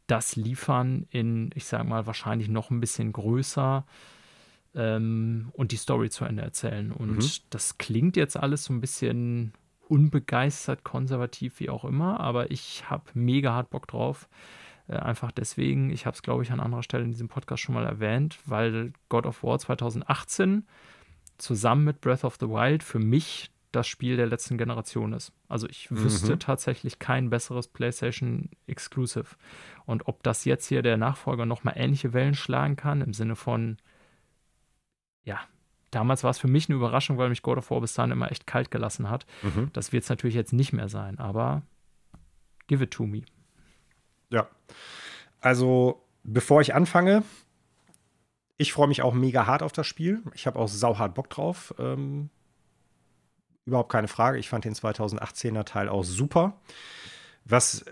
das 0.07 0.37
liefern 0.37 1.07
in, 1.11 1.51
ich 1.55 1.65
sage 1.65 1.85
mal, 1.85 2.07
wahrscheinlich 2.07 2.49
noch 2.49 2.71
ein 2.71 2.81
bisschen 2.81 3.13
größer 3.13 3.87
ähm, 4.75 5.49
und 5.53 5.73
die 5.73 5.77
Story 5.77 6.11
zu 6.11 6.25
Ende 6.25 6.43
erzählen. 6.43 6.93
Und 6.93 7.17
mhm. 7.17 7.31
das 7.51 7.79
klingt 7.79 8.17
jetzt 8.17 8.37
alles 8.37 8.65
so 8.65 8.73
ein 8.73 8.81
bisschen 8.81 9.53
unbegeistert, 9.89 10.83
konservativ, 10.85 11.61
wie 11.61 11.71
auch 11.71 11.85
immer, 11.85 12.21
aber 12.21 12.51
ich 12.51 12.91
habe 12.91 13.05
mega 13.15 13.53
hart 13.53 13.71
Bock 13.71 13.87
drauf. 13.87 14.29
Äh, 14.89 14.97
einfach 14.97 15.31
deswegen, 15.33 15.91
ich 15.91 16.07
habe 16.07 16.15
es, 16.15 16.23
glaube 16.23 16.43
ich, 16.43 16.51
an 16.51 16.61
anderer 16.61 16.83
Stelle 16.83 17.05
in 17.05 17.13
diesem 17.13 17.29
Podcast 17.29 17.63
schon 17.63 17.75
mal 17.75 17.87
erwähnt, 17.87 18.39
weil 18.47 18.93
God 19.09 19.27
of 19.27 19.43
War 19.43 19.59
2018 19.59 20.67
zusammen 21.39 21.85
mit 21.85 22.01
Breath 22.01 22.25
of 22.25 22.37
the 22.41 22.49
Wild 22.49 22.83
für 22.83 22.99
mich 22.99 23.51
das 23.75 23.87
Spiel 23.87 24.17
der 24.17 24.27
letzten 24.27 24.59
Generation 24.59 25.13
ist. 25.13 25.33
Also 25.49 25.69
ich 25.69 25.91
wüsste 25.91 26.33
mhm. 26.33 26.39
tatsächlich 26.39 26.99
kein 26.99 27.31
besseres 27.31 27.69
PlayStation 27.69 28.51
Exclusive. 28.67 29.37
Und 29.87 30.09
ob 30.09 30.23
das 30.23 30.45
jetzt 30.45 30.67
hier 30.67 30.83
der 30.83 30.97
Nachfolger 30.97 31.47
nochmal 31.47 31.75
ähnliche 31.77 32.13
Wellen 32.13 32.35
schlagen 32.35 32.77
kann, 32.77 33.01
im 33.01 33.13
Sinne 33.13 33.37
von, 33.37 33.79
ja, 35.25 35.41
damals 35.91 36.25
war 36.25 36.31
es 36.31 36.39
für 36.39 36.49
mich 36.49 36.69
eine 36.69 36.77
Überraschung, 36.77 37.19
weil 37.19 37.29
mich 37.29 37.43
God 37.43 37.59
of 37.59 37.71
War 37.71 37.81
bis 37.81 37.95
dahin 37.95 38.13
immer 38.13 38.31
echt 38.31 38.47
kalt 38.47 38.71
gelassen 38.71 39.11
hat. 39.11 39.27
Mhm. 39.43 39.71
Das 39.73 39.93
wird 39.93 40.05
es 40.05 40.11
natürlich 40.11 40.35
jetzt 40.35 40.53
nicht 40.53 40.73
mehr 40.73 40.89
sein, 40.89 41.19
aber 41.19 41.63
give 42.67 42.83
it 42.83 42.91
to 42.91 43.07
me. 43.07 43.23
Ja. 44.31 44.49
Also, 45.41 46.03
bevor 46.23 46.61
ich 46.61 46.75
anfange, 46.75 47.23
ich 48.57 48.73
freue 48.73 48.89
mich 48.89 49.03
auch 49.03 49.15
mega 49.15 49.47
hart 49.47 49.63
auf 49.63 49.73
das 49.73 49.87
Spiel. 49.87 50.23
Ich 50.35 50.47
habe 50.47 50.59
auch 50.59 50.69
sauhart 50.69 51.15
Bock 51.15 51.29
drauf. 51.29 51.75
Ähm, 51.79 52.31
überhaupt 53.67 53.91
keine 53.91 54.09
Frage. 54.09 54.39
Ich 54.39 54.49
fand 54.49 54.65
den 54.65 54.75
2018er 54.75 55.65
Teil 55.65 55.89
auch 55.89 56.05
super. 56.05 56.61
Was 57.45 57.85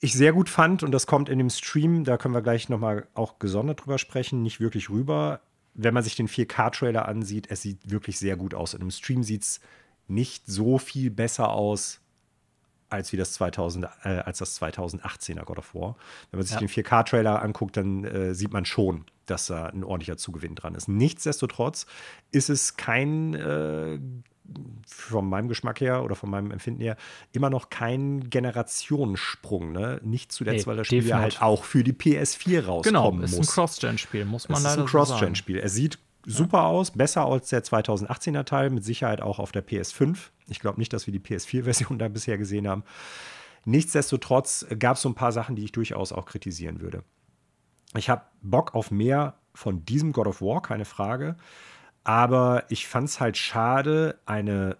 ich 0.00 0.14
sehr 0.14 0.32
gut 0.32 0.48
fand, 0.48 0.82
und 0.82 0.92
das 0.92 1.06
kommt 1.06 1.28
in 1.28 1.38
dem 1.38 1.50
Stream, 1.50 2.04
da 2.04 2.16
können 2.16 2.34
wir 2.34 2.42
gleich 2.42 2.68
nochmal 2.68 3.06
auch 3.14 3.38
gesondert 3.38 3.84
drüber 3.84 3.98
sprechen, 3.98 4.42
nicht 4.42 4.60
wirklich 4.60 4.88
rüber. 4.88 5.40
Wenn 5.74 5.94
man 5.94 6.02
sich 6.02 6.16
den 6.16 6.28
4K-Trailer 6.28 7.06
ansieht, 7.06 7.50
es 7.50 7.62
sieht 7.62 7.90
wirklich 7.90 8.18
sehr 8.18 8.36
gut 8.36 8.54
aus. 8.54 8.74
In 8.74 8.80
dem 8.80 8.90
Stream 8.90 9.22
sieht 9.22 9.42
es 9.42 9.60
nicht 10.08 10.46
so 10.46 10.78
viel 10.78 11.10
besser 11.10 11.50
aus, 11.50 12.00
als 12.88 13.12
wie 13.12 13.16
das 13.16 13.34
2000, 13.34 13.86
äh, 14.02 14.08
als 14.08 14.38
das 14.38 14.60
2018er 14.60 15.44
God 15.44 15.58
of 15.58 15.74
War. 15.74 15.96
Wenn 16.30 16.38
man 16.38 16.46
sich 16.46 16.54
ja. 16.54 16.60
den 16.60 16.68
4K-Trailer 16.68 17.42
anguckt, 17.42 17.76
dann 17.76 18.04
äh, 18.04 18.34
sieht 18.34 18.52
man 18.52 18.64
schon, 18.64 19.04
dass 19.26 19.46
da 19.46 19.66
ein 19.66 19.84
ordentlicher 19.84 20.16
Zugewinn 20.16 20.56
dran 20.56 20.74
ist. 20.74 20.88
Nichtsdestotrotz 20.88 21.86
ist 22.32 22.50
es 22.50 22.76
kein 22.76 23.34
äh, 23.34 23.98
von 24.86 25.28
meinem 25.28 25.48
Geschmack 25.48 25.80
her 25.80 26.02
oder 26.04 26.14
von 26.14 26.30
meinem 26.30 26.50
Empfinden 26.50 26.80
her 26.80 26.96
immer 27.32 27.50
noch 27.50 27.70
kein 27.70 28.28
Generationssprung. 28.30 29.72
Ne? 29.72 30.00
Nicht 30.02 30.32
zuletzt, 30.32 30.66
nee, 30.66 30.70
weil 30.70 30.76
das 30.76 30.86
Spiel 30.86 31.06
ja 31.06 31.18
halt 31.18 31.42
auch 31.42 31.64
für 31.64 31.84
die 31.84 31.92
PS4 31.92 32.64
rauskommen 32.64 32.82
genau, 32.82 33.12
muss. 33.12 33.30
Genau, 33.30 33.42
ist 33.42 33.48
ein 33.48 33.52
Cross-Gen-Spiel, 33.52 34.24
muss 34.24 34.48
man 34.48 34.58
es 34.58 34.64
leider 34.64 34.76
ist 34.76 34.80
ein 34.82 34.86
Cross-Gen-Spiel. 34.86 35.58
Er 35.58 35.68
sieht 35.68 35.98
super 36.26 36.58
ja. 36.58 36.66
aus, 36.66 36.90
besser 36.90 37.26
als 37.26 37.48
der 37.48 37.64
2018er 37.64 38.44
Teil, 38.44 38.70
mit 38.70 38.84
Sicherheit 38.84 39.20
auch 39.20 39.38
auf 39.38 39.52
der 39.52 39.66
PS5. 39.66 40.16
Ich 40.48 40.60
glaube 40.60 40.78
nicht, 40.78 40.92
dass 40.92 41.06
wir 41.06 41.12
die 41.12 41.20
PS4-Version 41.20 41.98
da 41.98 42.08
bisher 42.08 42.38
gesehen 42.38 42.68
haben. 42.68 42.84
Nichtsdestotrotz 43.64 44.66
gab 44.78 44.96
es 44.96 45.02
so 45.02 45.08
ein 45.08 45.14
paar 45.14 45.32
Sachen, 45.32 45.54
die 45.56 45.64
ich 45.64 45.72
durchaus 45.72 46.12
auch 46.12 46.26
kritisieren 46.26 46.80
würde. 46.80 47.04
Ich 47.96 48.08
habe 48.08 48.22
Bock 48.42 48.74
auf 48.74 48.90
mehr 48.90 49.34
von 49.54 49.84
diesem 49.84 50.12
God 50.12 50.26
of 50.26 50.40
War, 50.40 50.62
keine 50.62 50.84
Frage. 50.84 51.36
Aber 52.04 52.64
ich 52.68 52.86
fand 52.86 53.08
es 53.08 53.20
halt 53.20 53.36
schade, 53.36 54.18
eine 54.26 54.76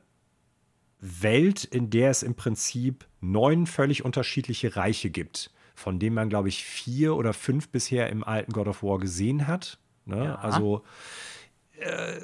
Welt, 1.01 1.65
in 1.65 1.91
der 1.91 2.11
es 2.11 2.23
im 2.23 2.35
Prinzip 2.35 3.07
neun 3.21 3.67
völlig 3.67 4.05
unterschiedliche 4.05 4.77
Reiche 4.77 5.11
gibt, 5.11 5.51
von 5.75 5.99
denen 5.99 6.15
man, 6.15 6.29
glaube 6.29 6.49
ich, 6.49 6.65
vier 6.65 7.17
oder 7.17 7.33
fünf 7.33 7.69
bisher 7.69 8.09
im 8.11 8.25
alten 8.25 8.53
God 8.53 8.69
of 8.69 8.83
War 8.83 8.99
gesehen 8.99 9.47
hat. 9.47 9.79
Ne? 10.05 10.25
Ja. 10.25 10.35
Also, 10.37 10.85
äh, 11.79 12.21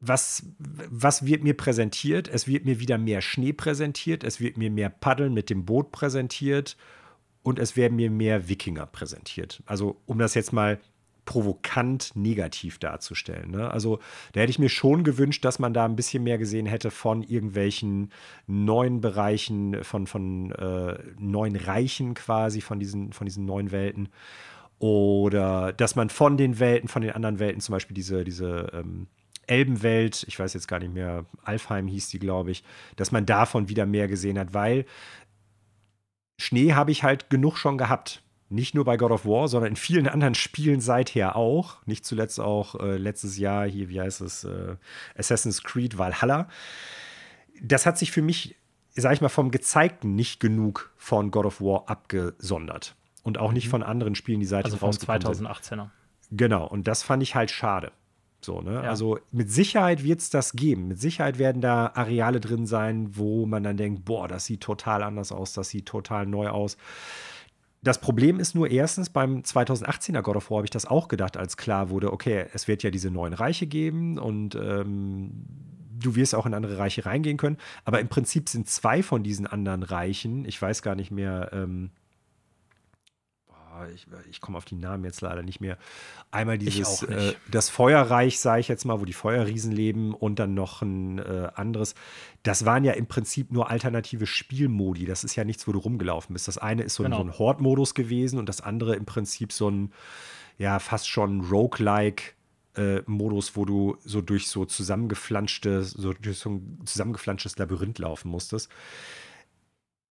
was, 0.00 0.46
was 0.58 1.26
wird 1.26 1.42
mir 1.42 1.56
präsentiert? 1.56 2.28
Es 2.28 2.46
wird 2.46 2.64
mir 2.64 2.80
wieder 2.80 2.98
mehr 2.98 3.20
Schnee 3.20 3.52
präsentiert, 3.52 4.24
es 4.24 4.40
wird 4.40 4.56
mir 4.56 4.70
mehr 4.70 4.88
Paddeln 4.88 5.34
mit 5.34 5.50
dem 5.50 5.66
Boot 5.66 5.92
präsentiert 5.92 6.76
und 7.42 7.58
es 7.58 7.76
werden 7.76 7.96
mir 7.96 8.10
mehr 8.10 8.48
Wikinger 8.48 8.86
präsentiert. 8.86 9.62
Also, 9.66 10.00
um 10.06 10.18
das 10.18 10.34
jetzt 10.34 10.52
mal 10.52 10.80
provokant 11.24 12.12
negativ 12.14 12.78
darzustellen. 12.78 13.50
Ne? 13.50 13.70
Also 13.70 13.98
da 14.32 14.40
hätte 14.40 14.50
ich 14.50 14.58
mir 14.58 14.68
schon 14.68 15.04
gewünscht, 15.04 15.44
dass 15.44 15.58
man 15.58 15.74
da 15.74 15.84
ein 15.84 15.96
bisschen 15.96 16.22
mehr 16.22 16.38
gesehen 16.38 16.66
hätte 16.66 16.90
von 16.90 17.22
irgendwelchen 17.22 18.12
neuen 18.46 19.00
Bereichen, 19.00 19.82
von, 19.84 20.06
von 20.06 20.52
äh, 20.52 20.98
neuen 21.18 21.56
Reichen 21.56 22.14
quasi, 22.14 22.60
von 22.60 22.78
diesen, 22.78 23.12
von 23.12 23.26
diesen 23.26 23.44
neuen 23.44 23.70
Welten. 23.70 24.08
Oder 24.78 25.72
dass 25.72 25.94
man 25.94 26.08
von 26.08 26.36
den 26.36 26.58
Welten, 26.58 26.88
von 26.88 27.02
den 27.02 27.12
anderen 27.12 27.38
Welten, 27.38 27.60
zum 27.60 27.74
Beispiel 27.74 27.94
diese, 27.94 28.24
diese 28.24 28.70
ähm, 28.72 29.08
Elbenwelt, 29.46 30.24
ich 30.26 30.38
weiß 30.38 30.54
jetzt 30.54 30.68
gar 30.68 30.78
nicht 30.78 30.94
mehr, 30.94 31.26
Alfheim 31.42 31.86
hieß 31.86 32.08
die, 32.08 32.18
glaube 32.18 32.50
ich, 32.52 32.64
dass 32.96 33.12
man 33.12 33.26
davon 33.26 33.68
wieder 33.68 33.84
mehr 33.84 34.08
gesehen 34.08 34.38
hat, 34.38 34.54
weil 34.54 34.86
Schnee 36.38 36.72
habe 36.72 36.92
ich 36.92 37.02
halt 37.02 37.28
genug 37.28 37.58
schon 37.58 37.76
gehabt. 37.76 38.22
Nicht 38.52 38.74
nur 38.74 38.84
bei 38.84 38.96
God 38.96 39.12
of 39.12 39.24
War, 39.24 39.46
sondern 39.46 39.70
in 39.70 39.76
vielen 39.76 40.08
anderen 40.08 40.34
Spielen 40.34 40.80
seither 40.80 41.36
auch. 41.36 41.86
Nicht 41.86 42.04
zuletzt 42.04 42.40
auch 42.40 42.74
äh, 42.80 42.96
letztes 42.96 43.38
Jahr 43.38 43.66
hier, 43.66 43.88
wie 43.88 44.00
heißt 44.00 44.20
es, 44.20 44.44
äh, 44.44 44.76
Assassin's 45.16 45.62
Creed 45.62 45.98
Valhalla. 45.98 46.48
Das 47.62 47.86
hat 47.86 47.96
sich 47.96 48.10
für 48.10 48.22
mich, 48.22 48.56
sag 48.94 49.12
ich 49.12 49.20
mal, 49.20 49.28
vom 49.28 49.52
Gezeigten 49.52 50.16
nicht 50.16 50.40
genug 50.40 50.92
von 50.96 51.30
God 51.30 51.46
of 51.46 51.60
War 51.60 51.84
abgesondert. 51.88 52.96
Und 53.22 53.38
auch 53.38 53.52
nicht 53.52 53.66
mhm. 53.66 53.70
von 53.70 53.82
anderen 53.84 54.16
Spielen, 54.16 54.40
die 54.40 54.46
seither 54.46 54.72
also 54.72 54.84
rausgekommen 54.84 55.22
2018er. 55.22 55.62
Sind. 55.62 55.90
Genau, 56.32 56.66
und 56.66 56.88
das 56.88 57.04
fand 57.04 57.22
ich 57.22 57.36
halt 57.36 57.52
schade. 57.52 57.92
So, 58.40 58.62
ne? 58.62 58.74
Ja. 58.74 58.80
Also 58.82 59.18
mit 59.30 59.50
Sicherheit 59.50 60.02
wird 60.02 60.20
es 60.20 60.30
das 60.30 60.54
geben. 60.54 60.88
Mit 60.88 61.00
Sicherheit 61.00 61.38
werden 61.38 61.60
da 61.60 61.92
Areale 61.94 62.40
drin 62.40 62.66
sein, 62.66 63.16
wo 63.16 63.46
man 63.46 63.62
dann 63.62 63.76
denkt, 63.76 64.04
boah, 64.04 64.28
das 64.28 64.46
sieht 64.46 64.62
total 64.62 65.02
anders 65.02 65.30
aus, 65.30 65.52
das 65.52 65.68
sieht 65.68 65.86
total 65.86 66.26
neu 66.26 66.48
aus. 66.48 66.76
Das 67.82 68.00
Problem 68.00 68.40
ist 68.40 68.54
nur 68.54 68.70
erstens, 68.70 69.08
beim 69.08 69.38
2018er 69.40 70.20
God 70.20 70.36
of 70.36 70.50
War 70.50 70.58
habe 70.58 70.66
ich 70.66 70.70
das 70.70 70.84
auch 70.84 71.08
gedacht, 71.08 71.38
als 71.38 71.56
klar 71.56 71.88
wurde, 71.88 72.12
okay, 72.12 72.46
es 72.52 72.68
wird 72.68 72.82
ja 72.82 72.90
diese 72.90 73.10
neuen 73.10 73.32
Reiche 73.32 73.66
geben 73.66 74.18
und 74.18 74.54
ähm, 74.54 75.46
du 75.98 76.14
wirst 76.14 76.34
auch 76.34 76.44
in 76.44 76.52
andere 76.52 76.76
Reiche 76.76 77.06
reingehen 77.06 77.38
können. 77.38 77.56
Aber 77.84 78.00
im 78.00 78.08
Prinzip 78.08 78.50
sind 78.50 78.68
zwei 78.68 79.02
von 79.02 79.22
diesen 79.22 79.46
anderen 79.46 79.82
Reichen, 79.82 80.44
ich 80.44 80.60
weiß 80.60 80.82
gar 80.82 80.94
nicht 80.94 81.10
mehr, 81.10 81.50
ähm, 81.52 81.90
ich, 83.88 84.06
ich 84.30 84.40
komme 84.40 84.58
auf 84.58 84.64
die 84.64 84.74
Namen 84.74 85.04
jetzt 85.04 85.20
leider 85.20 85.42
nicht 85.42 85.60
mehr. 85.60 85.78
Einmal 86.30 86.58
dieses, 86.58 87.02
äh, 87.02 87.34
das 87.50 87.68
Feuerreich, 87.68 88.38
sage 88.40 88.60
ich 88.60 88.68
jetzt 88.68 88.84
mal, 88.84 89.00
wo 89.00 89.04
die 89.04 89.12
Feuerriesen 89.12 89.72
leben 89.72 90.14
und 90.14 90.38
dann 90.38 90.54
noch 90.54 90.82
ein 90.82 91.18
äh, 91.18 91.48
anderes. 91.54 91.94
Das 92.42 92.64
waren 92.64 92.84
ja 92.84 92.92
im 92.92 93.06
Prinzip 93.06 93.52
nur 93.52 93.70
alternative 93.70 94.26
Spielmodi. 94.26 95.04
Das 95.06 95.24
ist 95.24 95.36
ja 95.36 95.44
nichts, 95.44 95.66
wo 95.66 95.72
du 95.72 95.78
rumgelaufen 95.78 96.32
bist. 96.32 96.48
Das 96.48 96.58
eine 96.58 96.82
ist 96.82 96.94
so, 96.94 97.02
genau. 97.02 97.20
ein, 97.20 97.26
so 97.26 97.32
ein 97.32 97.38
Horde-Modus 97.38 97.94
gewesen 97.94 98.38
und 98.38 98.48
das 98.48 98.60
andere 98.60 98.96
im 98.96 99.06
Prinzip 99.06 99.52
so 99.52 99.70
ein, 99.70 99.92
ja, 100.58 100.78
fast 100.78 101.08
schon 101.08 101.40
Roguelike. 101.40 102.34
Äh, 102.76 103.02
Modus, 103.06 103.56
wo 103.56 103.64
du 103.64 103.96
so 104.04 104.20
durch 104.20 104.46
so 104.46 104.64
zusammengeflanschte, 104.64 105.82
so 105.82 106.12
durch 106.12 106.38
so 106.38 106.50
ein 106.50 106.78
zusammengeflanschtes 106.84 107.58
Labyrinth 107.58 107.98
laufen 107.98 108.30
musstest 108.30 108.70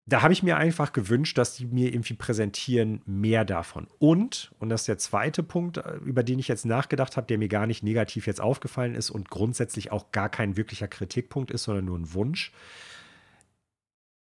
da 0.07 0.21
habe 0.21 0.33
ich 0.33 0.43
mir 0.43 0.57
einfach 0.57 0.93
gewünscht, 0.93 1.37
dass 1.37 1.55
die 1.55 1.65
mir 1.65 1.91
irgendwie 1.91 2.13
präsentieren 2.13 3.01
mehr 3.05 3.43
davon. 3.43 3.87
Und, 3.97 4.51
und 4.59 4.69
das 4.69 4.81
ist 4.81 4.87
der 4.87 4.99
zweite 4.99 5.41
Punkt, 5.41 5.77
äh, 5.77 5.95
über 6.05 6.23
den 6.23 6.37
ich 6.37 6.47
jetzt 6.47 6.65
nachgedacht 6.65 7.17
habe, 7.17 7.25
der 7.27 7.39
mir 7.39 7.47
gar 7.47 7.65
nicht 7.65 7.81
negativ 7.81 8.27
jetzt 8.27 8.41
aufgefallen 8.41 8.93
ist 8.93 9.09
und 9.09 9.29
grundsätzlich 9.29 9.91
auch 9.91 10.11
gar 10.11 10.29
kein 10.29 10.57
wirklicher 10.57 10.87
Kritikpunkt 10.87 11.49
ist, 11.49 11.63
sondern 11.63 11.85
nur 11.85 11.97
ein 11.97 12.13
Wunsch. 12.13 12.51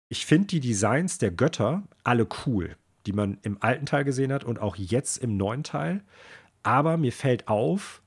Ich 0.10 0.26
finde 0.26 0.48
die 0.48 0.62
Designs 0.62 1.20
der 1.20 1.32
Götter 1.32 1.84
alle 2.04 2.28
cool, 2.46 2.76
die 3.06 3.14
man 3.14 3.38
im 3.44 3.62
alten 3.62 3.86
Teil 3.86 4.04
gesehen 4.04 4.34
hat 4.34 4.44
und 4.44 4.60
auch 4.60 4.78
jetzt 4.78 5.18
im 5.18 5.38
neuen 5.38 5.64
Teil. 5.64 6.04
Aber 6.64 6.98
mir 6.98 7.12
fällt 7.12 7.48
auf, 7.50 8.02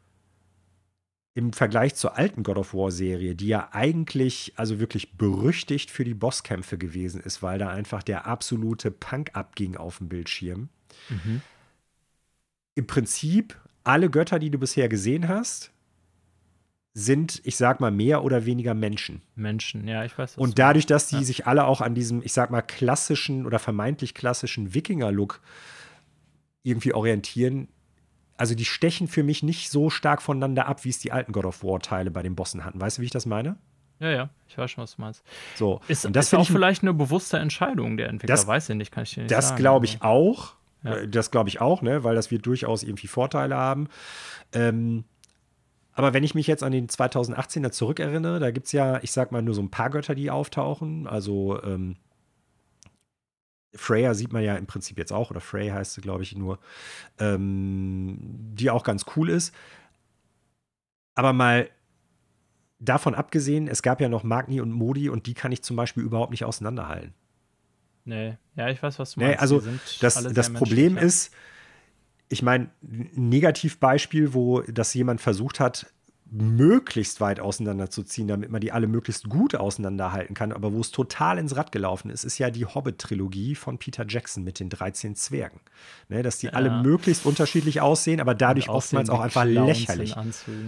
im 1.35 1.53
Vergleich 1.53 1.95
zur 1.95 2.17
alten 2.17 2.43
God 2.43 2.59
of 2.59 2.75
War 2.75 2.91
Serie, 2.91 3.35
die 3.35 3.49
ja 3.49 3.69
eigentlich 3.73 4.53
also 4.57 4.81
wirklich 4.81 5.17
berüchtigt 5.17 5.91
für 5.91 6.05
die 6.05 6.15
Bosskämpfe 6.15 6.77
gewesen 6.77 7.21
ist, 7.21 7.43
weil 7.43 7.59
da 7.59 7.69
einfach 7.69 8.03
der 8.03 8.27
absolute 8.27 8.91
Punk 8.91 9.31
abging 9.35 9.77
auf 9.77 9.99
dem 9.99 10.09
Bildschirm. 10.09 10.69
Mhm. 11.09 11.41
Im 12.75 12.87
Prinzip 12.87 13.57
alle 13.85 14.11
Götter, 14.11 14.39
die 14.39 14.51
du 14.51 14.59
bisher 14.59 14.89
gesehen 14.89 15.29
hast, 15.29 15.73
sind, 16.93 17.41
ich 17.45 17.57
sag 17.57 17.81
mal, 17.81 17.93
mehr 17.93 18.25
oder 18.25 18.47
weniger 18.47 18.75
Menschen. 18.75 19.23
Menschen, 19.37 19.87
ja, 19.87 20.05
ich 20.05 20.19
weiß. 20.19 20.37
Und 20.37 20.59
dadurch, 20.59 20.87
dass 20.87 21.09
die 21.09 21.17
ja. 21.17 21.23
sich 21.23 21.47
alle 21.47 21.65
auch 21.65 21.81
an 21.81 21.95
diesem, 21.95 22.23
ich 22.23 22.33
sag 22.33 22.51
mal, 22.51 22.63
klassischen 22.63 23.47
oder 23.47 23.61
vermeintlich 23.61 24.15
klassischen 24.15 24.75
Wikinger-Look 24.75 25.41
irgendwie 26.63 26.93
orientieren, 26.93 27.69
also 28.41 28.55
die 28.55 28.65
stechen 28.65 29.07
für 29.07 29.23
mich 29.23 29.43
nicht 29.43 29.71
so 29.71 29.91
stark 29.91 30.23
voneinander 30.23 30.67
ab, 30.67 30.87
wie 30.87 30.89
es 30.89 30.99
die 30.99 31.13
alten 31.13 31.33
God 31.33 31.45
of 31.45 31.63
War-Teile 31.63 32.11
bei 32.11 32.23
den 32.23 32.35
Bossen 32.35 32.65
hatten. 32.65 32.81
Weißt 32.81 32.97
du, 32.97 33.03
wie 33.03 33.05
ich 33.05 33.11
das 33.11 33.27
meine? 33.27 33.57
Ja, 33.99 34.11
ja, 34.11 34.31
ich 34.49 34.57
weiß 34.57 34.71
schon, 34.71 34.83
was 34.83 34.97
du 34.97 35.03
meinst. 35.03 35.23
So, 35.57 35.83
ist, 35.89 36.07
und 36.07 36.17
das 36.17 36.29
ist 36.29 36.35
auch 36.35 36.45
ich, 36.45 36.51
vielleicht 36.51 36.81
eine 36.81 36.95
bewusste 36.95 37.37
Entscheidung 37.37 37.99
der 37.99 38.09
Entwickler, 38.09 38.35
das, 38.35 38.47
weiß 38.47 38.71
ich 38.71 38.77
nicht, 38.77 38.93
kann 38.93 39.03
ich 39.03 39.13
dir 39.13 39.25
nicht 39.25 39.31
das 39.31 39.49
sagen. 39.49 39.57
Das 39.57 39.61
glaube 39.61 39.85
ich 39.85 40.01
auch. 40.01 40.55
Ja. 40.85 40.95
Äh, 40.95 41.09
das 41.09 41.31
glaube 41.31 41.51
ich 41.51 41.61
auch, 41.61 41.83
ne, 41.83 42.03
weil 42.03 42.15
das 42.15 42.31
wird 42.31 42.47
durchaus 42.47 42.83
irgendwie 42.83 43.09
Vorteile 43.09 43.57
haben. 43.57 43.89
Ähm, 44.55 45.05
aber 45.93 46.15
wenn 46.15 46.25
ich 46.25 46.35
mich 46.35 46.47
jetzt 46.47 46.63
an 46.63 46.73
den 46.73 46.89
2018er 46.89 47.73
zurückerinnere, 47.73 48.41
da 48.41 48.51
gibt 48.53 48.69
es 48.69 48.73
ja, 48.73 49.01
ich 49.03 49.13
sag 49.13 49.33
mal, 49.33 49.43
nur 49.43 49.53
so 49.55 49.61
ein 49.61 49.71
paar 49.71 49.91
Götter, 49.91 50.15
die 50.15 50.31
auftauchen. 50.31 51.07
Also 51.07 51.63
ähm, 51.63 51.97
Freya 53.75 54.15
sieht 54.15 54.33
man 54.33 54.43
ja 54.43 54.57
im 54.57 54.67
Prinzip 54.67 54.99
jetzt 54.99 55.13
auch, 55.13 55.31
oder 55.31 55.41
Frey 55.41 55.69
heißt 55.69 55.95
sie, 55.95 56.01
glaube 56.01 56.23
ich, 56.23 56.35
nur, 56.35 56.59
ähm, 57.19 58.19
die 58.55 58.71
auch 58.71 58.83
ganz 58.83 59.05
cool 59.17 59.31
ist. 59.31 59.55
Aber 61.15 61.33
mal 61.33 61.69
davon 62.79 63.15
abgesehen, 63.15 63.69
es 63.69 63.83
gab 63.83 64.01
ja 64.01 64.09
noch 64.09 64.25
Magni 64.25 64.61
und 64.61 64.73
Modi 64.73 65.09
und 65.09 65.27
die 65.27 65.35
kann 65.35 65.53
ich 65.53 65.63
zum 65.63 65.77
Beispiel 65.77 66.03
überhaupt 66.03 66.31
nicht 66.31 66.45
auseinanderhalten. 66.45 67.15
Nee, 68.05 68.39
ja, 68.57 68.69
ich 68.69 68.83
weiß, 68.83 68.99
was 68.99 69.13
du 69.13 69.21
meinst. 69.21 69.37
Nee, 69.37 69.41
also 69.41 69.63
das, 70.01 70.23
das 70.33 70.53
Problem 70.53 70.97
ist, 70.97 71.33
ich 72.29 72.43
meine, 72.43 72.71
ein 72.83 73.11
Negativbeispiel, 73.15 74.35
wo 74.35 74.63
das 74.63 74.95
jemand 74.95 75.21
versucht 75.21 75.61
hat, 75.61 75.93
möglichst 76.31 77.21
weit 77.21 77.41
auseinanderzuziehen, 77.41 78.29
damit 78.29 78.51
man 78.51 78.61
die 78.61 78.71
alle 78.71 78.87
möglichst 78.87 79.29
gut 79.29 79.55
auseinanderhalten 79.55 80.35
kann. 80.35 80.53
Aber 80.53 80.73
wo 80.73 80.81
es 80.81 80.91
total 80.91 81.39
ins 81.39 81.57
Rad 81.57 81.73
gelaufen 81.73 82.11
ist, 82.11 82.25
ist 82.25 82.39
ja 82.39 82.51
die 82.51 82.67
Hobbit-Trilogie 82.67 83.55
von 83.57 83.79
Peter 83.79 84.05
Jackson 84.07 84.45
mit 84.45 84.61
den 84.61 84.69
13 84.69 85.17
Zwergen. 85.17 85.61
Ne, 86.09 86.23
dass 86.23 86.39
die 86.39 86.47
ja. 86.47 86.53
alle 86.53 86.83
möglichst 86.83 87.27
unterschiedlich 87.27 87.81
aussehen, 87.81 88.21
aber 88.21 88.35
dadurch 88.35 88.69
oftmals 88.69 89.11
auch 89.11 89.21
einfach 89.21 89.45
lächerlich. 89.45 90.15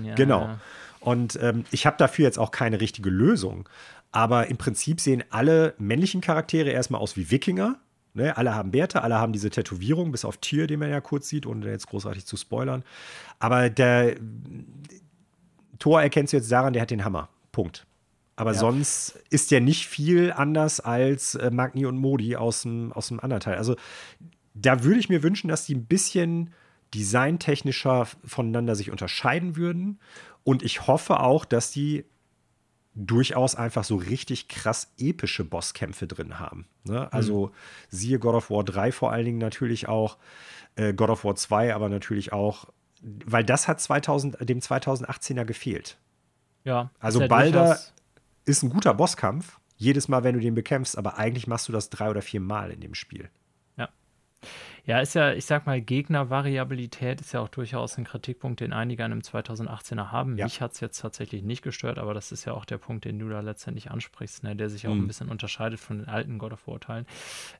Ja, 0.04 0.14
genau. 0.14 0.58
Und 1.00 1.38
ähm, 1.40 1.64
ich 1.70 1.86
habe 1.86 1.96
dafür 1.96 2.24
jetzt 2.24 2.38
auch 2.38 2.50
keine 2.50 2.80
richtige 2.80 3.10
Lösung. 3.10 3.68
Aber 4.12 4.48
im 4.48 4.58
Prinzip 4.58 5.00
sehen 5.00 5.24
alle 5.30 5.74
männlichen 5.78 6.20
Charaktere 6.20 6.70
erstmal 6.70 7.00
aus 7.00 7.16
wie 7.16 7.30
Wikinger. 7.30 7.78
Ne, 8.14 8.36
alle 8.36 8.54
haben 8.54 8.72
Bärte, 8.72 9.02
alle 9.02 9.14
haben 9.14 9.32
diese 9.32 9.48
Tätowierung, 9.48 10.12
bis 10.12 10.26
auf 10.26 10.36
Tier, 10.36 10.66
den 10.66 10.80
man 10.80 10.90
ja 10.90 11.00
kurz 11.00 11.30
sieht, 11.30 11.46
ohne 11.46 11.66
jetzt 11.70 11.86
großartig 11.86 12.26
zu 12.26 12.36
spoilern. 12.36 12.84
Aber 13.38 13.70
der, 13.70 14.16
Thor 15.82 16.00
erkennst 16.00 16.32
du 16.32 16.36
jetzt 16.36 16.52
daran, 16.52 16.74
der 16.74 16.82
hat 16.82 16.92
den 16.92 17.04
Hammer. 17.04 17.28
Punkt. 17.50 17.88
Aber 18.36 18.52
ja. 18.52 18.58
sonst 18.58 19.18
ist 19.30 19.50
der 19.50 19.60
nicht 19.60 19.88
viel 19.88 20.32
anders 20.32 20.78
als 20.78 21.34
äh, 21.34 21.50
Magni 21.50 21.86
und 21.86 21.98
Modi 21.98 22.36
aus 22.36 22.62
dem, 22.62 22.92
aus 22.92 23.08
dem 23.08 23.18
anderen 23.18 23.40
Teil. 23.40 23.56
Also 23.56 23.74
da 24.54 24.84
würde 24.84 25.00
ich 25.00 25.08
mir 25.08 25.24
wünschen, 25.24 25.48
dass 25.48 25.66
die 25.66 25.74
ein 25.74 25.86
bisschen 25.86 26.54
designtechnischer 26.94 28.06
voneinander 28.24 28.76
sich 28.76 28.92
unterscheiden 28.92 29.56
würden. 29.56 29.98
Und 30.44 30.62
ich 30.62 30.86
hoffe 30.86 31.18
auch, 31.18 31.44
dass 31.44 31.72
die 31.72 32.04
durchaus 32.94 33.56
einfach 33.56 33.82
so 33.82 33.96
richtig 33.96 34.46
krass 34.46 34.92
epische 34.98 35.42
Bosskämpfe 35.42 36.06
drin 36.06 36.38
haben. 36.38 36.68
Ne? 36.84 37.12
Also 37.12 37.46
mhm. 37.46 37.52
siehe 37.88 38.18
God 38.20 38.36
of 38.36 38.50
War 38.50 38.62
3 38.62 38.92
vor 38.92 39.10
allen 39.10 39.24
Dingen 39.24 39.38
natürlich 39.38 39.88
auch, 39.88 40.16
äh, 40.76 40.94
God 40.94 41.10
of 41.10 41.24
War 41.24 41.34
2, 41.34 41.74
aber 41.74 41.88
natürlich 41.88 42.32
auch 42.32 42.68
weil 43.02 43.44
das 43.44 43.68
hat 43.68 43.80
2000, 43.80 44.48
dem 44.48 44.60
2018er 44.60 45.44
gefehlt. 45.44 45.98
Ja. 46.64 46.90
Also 47.00 47.20
ja 47.20 47.26
Balder 47.26 47.78
ist 48.44 48.62
ein 48.62 48.70
guter 48.70 48.94
Bosskampf, 48.94 49.58
jedes 49.76 50.08
Mal, 50.08 50.24
wenn 50.24 50.34
du 50.34 50.40
den 50.40 50.54
bekämpfst, 50.54 50.96
aber 50.96 51.18
eigentlich 51.18 51.46
machst 51.46 51.68
du 51.68 51.72
das 51.72 51.90
drei 51.90 52.08
oder 52.10 52.22
vier 52.22 52.40
Mal 52.40 52.70
in 52.70 52.80
dem 52.80 52.94
Spiel. 52.94 53.30
Ja. 54.84 55.00
Ist 55.00 55.14
ja, 55.14 55.32
ich 55.32 55.44
sag 55.44 55.66
mal, 55.66 55.80
Gegnervariabilität 55.80 57.20
ist 57.20 57.32
ja 57.32 57.40
auch 57.40 57.48
durchaus 57.48 57.96
ein 57.98 58.04
Kritikpunkt, 58.04 58.60
den 58.60 58.72
einige 58.72 59.04
an 59.04 59.10
dem 59.10 59.20
2018er 59.20 60.10
haben. 60.10 60.36
Ja. 60.36 60.44
Mich 60.44 60.60
hat 60.60 60.72
es 60.72 60.80
jetzt 60.80 61.00
tatsächlich 61.00 61.42
nicht 61.42 61.62
gestört, 61.62 61.98
aber 61.98 62.14
das 62.14 62.32
ist 62.32 62.44
ja 62.44 62.54
auch 62.54 62.64
der 62.64 62.78
Punkt, 62.78 63.04
den 63.04 63.18
du 63.18 63.28
da 63.28 63.40
letztendlich 63.40 63.90
ansprichst, 63.90 64.42
ne, 64.42 64.56
der 64.56 64.68
sich 64.70 64.86
auch 64.86 64.94
mhm. 64.94 65.04
ein 65.04 65.06
bisschen 65.06 65.28
unterscheidet 65.28 65.80
von 65.80 65.98
den 65.98 66.08
alten 66.08 66.38
God 66.38 66.52
of 66.52 66.66
War-Teilen. 66.66 67.06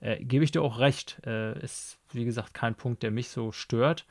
Äh, 0.00 0.24
Gebe 0.24 0.44
ich 0.44 0.50
dir 0.50 0.62
auch 0.62 0.78
recht. 0.78 1.20
Äh, 1.26 1.58
ist, 1.62 1.98
wie 2.12 2.24
gesagt, 2.24 2.54
kein 2.54 2.74
Punkt, 2.74 3.02
der 3.02 3.10
mich 3.10 3.28
so 3.28 3.52
stört. 3.52 4.06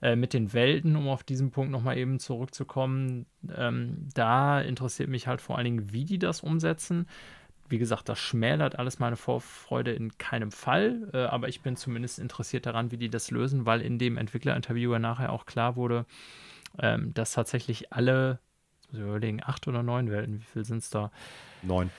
Äh, 0.00 0.16
mit 0.16 0.32
den 0.32 0.52
Welten, 0.52 0.96
um 0.96 1.08
auf 1.08 1.22
diesen 1.22 1.50
Punkt 1.50 1.70
nochmal 1.70 1.98
eben 1.98 2.18
zurückzukommen, 2.18 3.26
ähm, 3.56 4.08
da 4.14 4.60
interessiert 4.60 5.08
mich 5.08 5.26
halt 5.26 5.40
vor 5.40 5.56
allen 5.56 5.64
Dingen, 5.64 5.92
wie 5.92 6.04
die 6.04 6.18
das 6.18 6.40
umsetzen 6.40 7.06
wie 7.74 7.78
gesagt, 7.78 8.08
das 8.08 8.20
schmälert 8.20 8.78
alles 8.78 9.00
meine 9.00 9.16
Vorfreude 9.16 9.90
in 9.90 10.16
keinem 10.16 10.52
Fall, 10.52 11.10
äh, 11.12 11.24
aber 11.24 11.48
ich 11.48 11.60
bin 11.60 11.74
zumindest 11.74 12.20
interessiert 12.20 12.66
daran, 12.66 12.92
wie 12.92 12.96
die 12.96 13.10
das 13.10 13.32
lösen, 13.32 13.66
weil 13.66 13.80
in 13.80 13.98
dem 13.98 14.16
Entwicklerinterview 14.16 14.92
ja 14.92 15.00
nachher 15.00 15.32
auch 15.32 15.44
klar 15.44 15.74
wurde, 15.74 16.06
ähm, 16.78 17.12
dass 17.14 17.32
tatsächlich 17.32 17.92
alle, 17.92 18.38
muss 18.86 19.00
ich 19.00 19.04
überlegen, 19.04 19.40
acht 19.42 19.66
oder 19.66 19.82
neun 19.82 20.08
Welten, 20.08 20.38
wie 20.38 20.44
viel 20.44 20.64
sind 20.64 20.78
es 20.78 20.90
da? 20.90 21.10
Neun. 21.62 21.90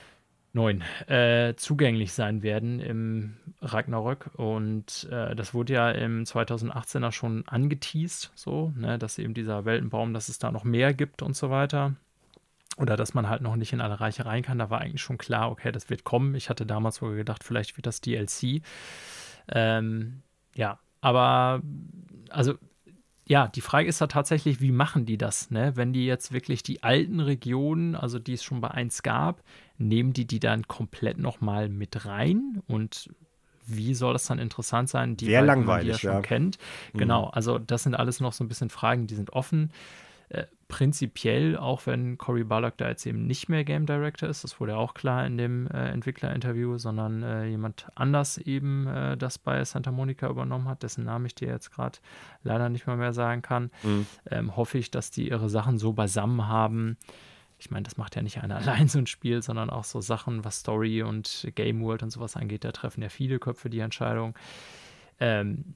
Neun, 0.54 0.82
äh, 1.08 1.52
zugänglich 1.56 2.14
sein 2.14 2.42
werden 2.42 2.80
im 2.80 3.36
Ragnarök. 3.60 4.30
Und 4.36 5.06
äh, 5.10 5.36
das 5.36 5.52
wurde 5.52 5.74
ja 5.74 5.90
im 5.90 6.24
2018er 6.24 7.12
schon 7.12 7.46
angeteased, 7.46 8.32
so, 8.34 8.72
ne, 8.74 8.98
dass 8.98 9.18
eben 9.18 9.34
dieser 9.34 9.66
Weltenbaum, 9.66 10.14
dass 10.14 10.30
es 10.30 10.38
da 10.38 10.50
noch 10.50 10.64
mehr 10.64 10.94
gibt 10.94 11.20
und 11.20 11.36
so 11.36 11.50
weiter. 11.50 11.96
Oder 12.76 12.96
dass 12.96 13.14
man 13.14 13.28
halt 13.28 13.40
noch 13.40 13.56
nicht 13.56 13.72
in 13.72 13.80
alle 13.80 14.00
Reiche 14.00 14.26
rein 14.26 14.42
kann. 14.42 14.58
Da 14.58 14.68
war 14.68 14.80
eigentlich 14.80 15.02
schon 15.02 15.18
klar, 15.18 15.50
okay, 15.50 15.72
das 15.72 15.88
wird 15.88 16.04
kommen. 16.04 16.34
Ich 16.34 16.50
hatte 16.50 16.66
damals 16.66 16.96
sogar 16.96 17.16
gedacht, 17.16 17.42
vielleicht 17.42 17.76
wird 17.78 17.86
das 17.86 18.00
DLC. 18.00 18.62
Ähm, 19.48 20.22
ja, 20.54 20.78
aber 21.00 21.62
also 22.30 22.54
ja, 23.28 23.48
die 23.48 23.60
Frage 23.60 23.88
ist 23.88 24.00
da 24.00 24.06
tatsächlich, 24.06 24.60
wie 24.60 24.70
machen 24.70 25.04
die 25.04 25.18
das? 25.18 25.50
Ne? 25.50 25.72
Wenn 25.74 25.92
die 25.92 26.06
jetzt 26.06 26.32
wirklich 26.32 26.62
die 26.62 26.84
alten 26.84 27.18
Regionen, 27.18 27.96
also 27.96 28.20
die 28.20 28.34
es 28.34 28.44
schon 28.44 28.60
bei 28.60 28.70
1 28.70 29.02
gab, 29.02 29.42
nehmen 29.78 30.12
die 30.12 30.26
die 30.26 30.38
dann 30.38 30.68
komplett 30.68 31.18
nochmal 31.18 31.68
mit 31.68 32.06
rein? 32.06 32.62
Und 32.68 33.10
wie 33.66 33.94
soll 33.94 34.12
das 34.12 34.26
dann 34.26 34.38
interessant 34.38 34.88
sein, 34.88 35.16
die, 35.16 35.26
Wäre 35.26 35.44
langweilig, 35.44 35.66
man 35.66 35.80
die 35.80 36.06
ja 36.06 36.12
schon 36.12 36.22
kennt? 36.22 36.58
Mhm. 36.92 36.98
Genau, 36.98 37.24
also 37.26 37.58
das 37.58 37.82
sind 37.82 37.96
alles 37.96 38.20
noch 38.20 38.32
so 38.32 38.44
ein 38.44 38.48
bisschen 38.48 38.70
Fragen, 38.70 39.08
die 39.08 39.16
sind 39.16 39.32
offen. 39.32 39.72
Äh, 40.28 40.44
prinzipiell, 40.68 41.56
auch 41.56 41.86
wenn 41.86 42.18
Cory 42.18 42.44
Barlock 42.44 42.76
da 42.76 42.88
jetzt 42.88 43.06
eben 43.06 43.26
nicht 43.26 43.48
mehr 43.48 43.64
Game 43.64 43.86
Director 43.86 44.28
ist, 44.28 44.42
das 44.42 44.58
wurde 44.60 44.72
ja 44.72 44.78
auch 44.78 44.94
klar 44.94 45.24
in 45.24 45.38
dem 45.38 45.68
äh, 45.68 45.90
Entwicklerinterview, 45.90 46.78
sondern 46.78 47.22
äh, 47.22 47.46
jemand 47.46 47.86
anders 47.94 48.38
eben 48.38 48.86
äh, 48.86 49.16
das 49.16 49.38
bei 49.38 49.64
Santa 49.64 49.92
Monica 49.92 50.28
übernommen 50.28 50.68
hat, 50.68 50.82
dessen 50.82 51.04
Namen 51.04 51.26
ich 51.26 51.34
dir 51.34 51.48
jetzt 51.48 51.70
gerade 51.70 51.98
leider 52.42 52.68
nicht 52.68 52.86
mal 52.86 52.96
mehr 52.96 53.12
sagen 53.12 53.42
kann, 53.42 53.70
mhm. 53.82 54.06
ähm, 54.30 54.56
hoffe 54.56 54.78
ich, 54.78 54.90
dass 54.90 55.10
die 55.10 55.28
ihre 55.28 55.48
Sachen 55.48 55.78
so 55.78 55.92
beisammen 55.92 56.48
haben. 56.48 56.96
Ich 57.58 57.70
meine, 57.70 57.84
das 57.84 57.96
macht 57.96 58.16
ja 58.16 58.22
nicht 58.22 58.42
einer 58.42 58.56
allein 58.56 58.88
so 58.88 58.98
ein 58.98 59.06
Spiel, 59.06 59.42
sondern 59.42 59.70
auch 59.70 59.84
so 59.84 60.00
Sachen, 60.00 60.44
was 60.44 60.60
Story 60.60 61.02
und 61.02 61.48
Game 61.54 61.80
World 61.82 62.02
und 62.02 62.10
sowas 62.10 62.36
angeht, 62.36 62.64
da 62.64 62.72
treffen 62.72 63.02
ja 63.02 63.08
viele 63.08 63.38
Köpfe 63.38 63.70
die 63.70 63.80
Entscheidung. 63.80 64.34
Ähm, 65.20 65.74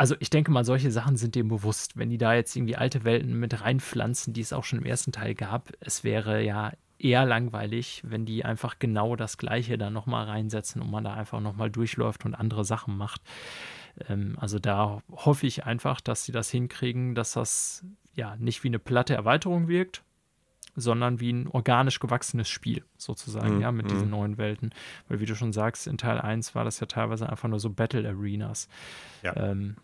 also 0.00 0.14
ich 0.18 0.30
denke 0.30 0.50
mal, 0.50 0.64
solche 0.64 0.90
Sachen 0.90 1.18
sind 1.18 1.34
dem 1.34 1.48
bewusst. 1.48 1.98
Wenn 1.98 2.08
die 2.08 2.16
da 2.16 2.32
jetzt 2.32 2.56
irgendwie 2.56 2.74
alte 2.74 3.04
Welten 3.04 3.38
mit 3.38 3.60
reinpflanzen, 3.60 4.32
die 4.32 4.40
es 4.40 4.54
auch 4.54 4.64
schon 4.64 4.78
im 4.78 4.86
ersten 4.86 5.12
Teil 5.12 5.34
gab, 5.34 5.72
es 5.80 6.04
wäre 6.04 6.42
ja 6.42 6.72
eher 6.98 7.26
langweilig, 7.26 8.00
wenn 8.06 8.24
die 8.24 8.42
einfach 8.42 8.78
genau 8.78 9.14
das 9.14 9.36
Gleiche 9.36 9.76
da 9.76 9.90
nochmal 9.90 10.24
reinsetzen 10.24 10.80
und 10.80 10.90
man 10.90 11.04
da 11.04 11.12
einfach 11.12 11.40
nochmal 11.40 11.70
durchläuft 11.70 12.24
und 12.24 12.34
andere 12.34 12.64
Sachen 12.64 12.96
macht. 12.96 13.20
Ähm, 14.08 14.38
also 14.40 14.58
da 14.58 15.02
hoffe 15.10 15.46
ich 15.46 15.66
einfach, 15.66 16.00
dass 16.00 16.24
sie 16.24 16.32
das 16.32 16.48
hinkriegen, 16.48 17.14
dass 17.14 17.32
das 17.32 17.84
ja 18.14 18.36
nicht 18.36 18.64
wie 18.64 18.68
eine 18.68 18.78
platte 18.78 19.12
Erweiterung 19.12 19.68
wirkt, 19.68 20.02
sondern 20.76 21.20
wie 21.20 21.30
ein 21.30 21.46
organisch 21.46 22.00
gewachsenes 22.00 22.48
Spiel, 22.48 22.84
sozusagen, 22.96 23.56
mhm. 23.56 23.60
ja, 23.60 23.70
mit 23.70 23.90
diesen 23.90 24.06
mhm. 24.06 24.12
neuen 24.12 24.38
Welten. 24.38 24.70
Weil, 25.08 25.20
wie 25.20 25.26
du 25.26 25.34
schon 25.34 25.52
sagst, 25.52 25.86
in 25.86 25.98
Teil 25.98 26.18
1 26.18 26.54
war 26.54 26.64
das 26.64 26.80
ja 26.80 26.86
teilweise 26.86 27.28
einfach 27.28 27.50
nur 27.50 27.60
so 27.60 27.68
Battle 27.68 28.08
Arenas. 28.08 28.66
Ja. 29.22 29.36
Ähm, 29.36 29.76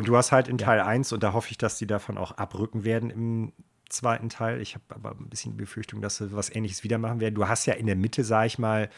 und 0.00 0.08
du 0.08 0.16
hast 0.16 0.32
halt 0.32 0.48
in 0.48 0.58
Teil 0.58 0.78
ja. 0.78 0.86
1, 0.86 1.12
und 1.12 1.22
da 1.22 1.32
hoffe 1.32 1.50
ich, 1.50 1.58
dass 1.58 1.76
die 1.78 1.86
davon 1.86 2.18
auch 2.18 2.32
abrücken 2.32 2.84
werden 2.84 3.10
im 3.10 3.52
zweiten 3.90 4.28
Teil. 4.28 4.60
Ich 4.60 4.74
habe 4.74 4.84
aber 4.90 5.10
ein 5.10 5.28
bisschen 5.28 5.52
die 5.52 5.58
Befürchtung, 5.58 6.00
dass 6.00 6.16
sie 6.16 6.32
was 6.32 6.54
ähnliches 6.54 6.84
wieder 6.84 6.98
machen 6.98 7.20
werden. 7.20 7.34
Du 7.34 7.48
hast 7.48 7.66
ja 7.66 7.74
in 7.74 7.86
der 7.86 7.96
Mitte, 7.96 8.24
sag 8.24 8.46
ich 8.46 8.58
mal, 8.58 8.88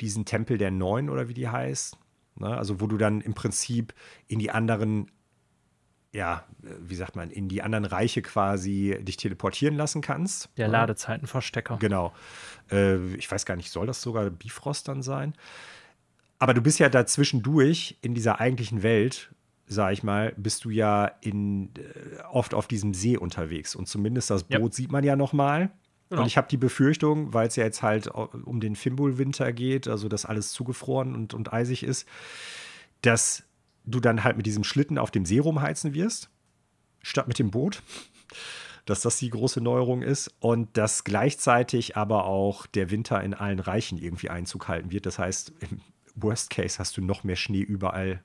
diesen 0.00 0.24
Tempel 0.24 0.58
der 0.58 0.70
Neun 0.70 1.10
oder 1.10 1.28
wie 1.28 1.34
die 1.34 1.48
heißt. 1.48 1.96
Ne? 2.36 2.56
Also, 2.56 2.80
wo 2.80 2.86
du 2.86 2.96
dann 2.96 3.20
im 3.20 3.34
Prinzip 3.34 3.92
in 4.28 4.38
die 4.38 4.50
anderen, 4.50 5.10
ja, 6.12 6.44
wie 6.60 6.94
sagt 6.94 7.16
man, 7.16 7.30
in 7.30 7.48
die 7.48 7.62
anderen 7.62 7.84
Reiche 7.84 8.22
quasi 8.22 8.98
dich 9.02 9.16
teleportieren 9.16 9.76
lassen 9.76 10.00
kannst. 10.00 10.48
Der 10.56 10.68
ne? 10.68 10.72
Ladezeitenverstecker. 10.72 11.78
Genau. 11.78 12.12
Äh, 12.70 13.14
ich 13.14 13.30
weiß 13.30 13.46
gar 13.46 13.56
nicht, 13.56 13.70
soll 13.70 13.86
das 13.86 14.00
sogar 14.00 14.30
Bifrost 14.30 14.86
dann 14.88 15.02
sein? 15.02 15.34
Aber 16.38 16.54
du 16.54 16.60
bist 16.60 16.78
ja 16.78 16.88
dazwischendurch 16.88 17.98
in 18.02 18.14
dieser 18.14 18.40
eigentlichen 18.40 18.82
Welt 18.82 19.32
sag 19.72 19.92
ich 19.92 20.02
mal, 20.02 20.34
bist 20.36 20.64
du 20.64 20.70
ja 20.70 21.06
in, 21.20 21.70
äh, 21.76 22.22
oft 22.30 22.54
auf 22.54 22.66
diesem 22.66 22.94
See 22.94 23.16
unterwegs. 23.16 23.74
Und 23.74 23.88
zumindest 23.88 24.30
das 24.30 24.44
Boot 24.44 24.72
ja. 24.72 24.76
sieht 24.76 24.92
man 24.92 25.04
ja 25.04 25.16
noch 25.16 25.32
mal. 25.32 25.70
Genau. 26.08 26.22
Und 26.22 26.28
ich 26.28 26.36
habe 26.36 26.48
die 26.48 26.56
Befürchtung, 26.58 27.32
weil 27.32 27.48
es 27.48 27.56
ja 27.56 27.64
jetzt 27.64 27.82
halt 27.82 28.08
um 28.08 28.60
den 28.60 28.76
Fimbul-Winter 28.76 29.52
geht, 29.52 29.88
also 29.88 30.08
dass 30.08 30.26
alles 30.26 30.52
zugefroren 30.52 31.14
und, 31.14 31.34
und 31.34 31.52
eisig 31.52 31.82
ist, 31.82 32.06
dass 33.00 33.44
du 33.84 33.98
dann 33.98 34.22
halt 34.22 34.36
mit 34.36 34.46
diesem 34.46 34.64
Schlitten 34.64 34.98
auf 34.98 35.10
dem 35.10 35.24
See 35.24 35.38
rumheizen 35.38 35.94
wirst, 35.94 36.30
statt 37.02 37.28
mit 37.28 37.38
dem 37.38 37.50
Boot. 37.50 37.82
Dass 38.84 39.00
das 39.00 39.16
die 39.16 39.30
große 39.30 39.60
Neuerung 39.60 40.02
ist 40.02 40.34
und 40.40 40.76
dass 40.76 41.04
gleichzeitig 41.04 41.96
aber 41.96 42.24
auch 42.24 42.66
der 42.66 42.90
Winter 42.90 43.22
in 43.22 43.32
allen 43.32 43.60
Reichen 43.60 43.96
irgendwie 43.96 44.28
Einzug 44.28 44.66
halten 44.66 44.90
wird. 44.90 45.06
Das 45.06 45.20
heißt, 45.20 45.52
im 45.60 45.80
Worst 46.16 46.50
Case 46.50 46.80
hast 46.80 46.96
du 46.96 47.00
noch 47.00 47.22
mehr 47.22 47.36
Schnee 47.36 47.60
überall 47.60 48.24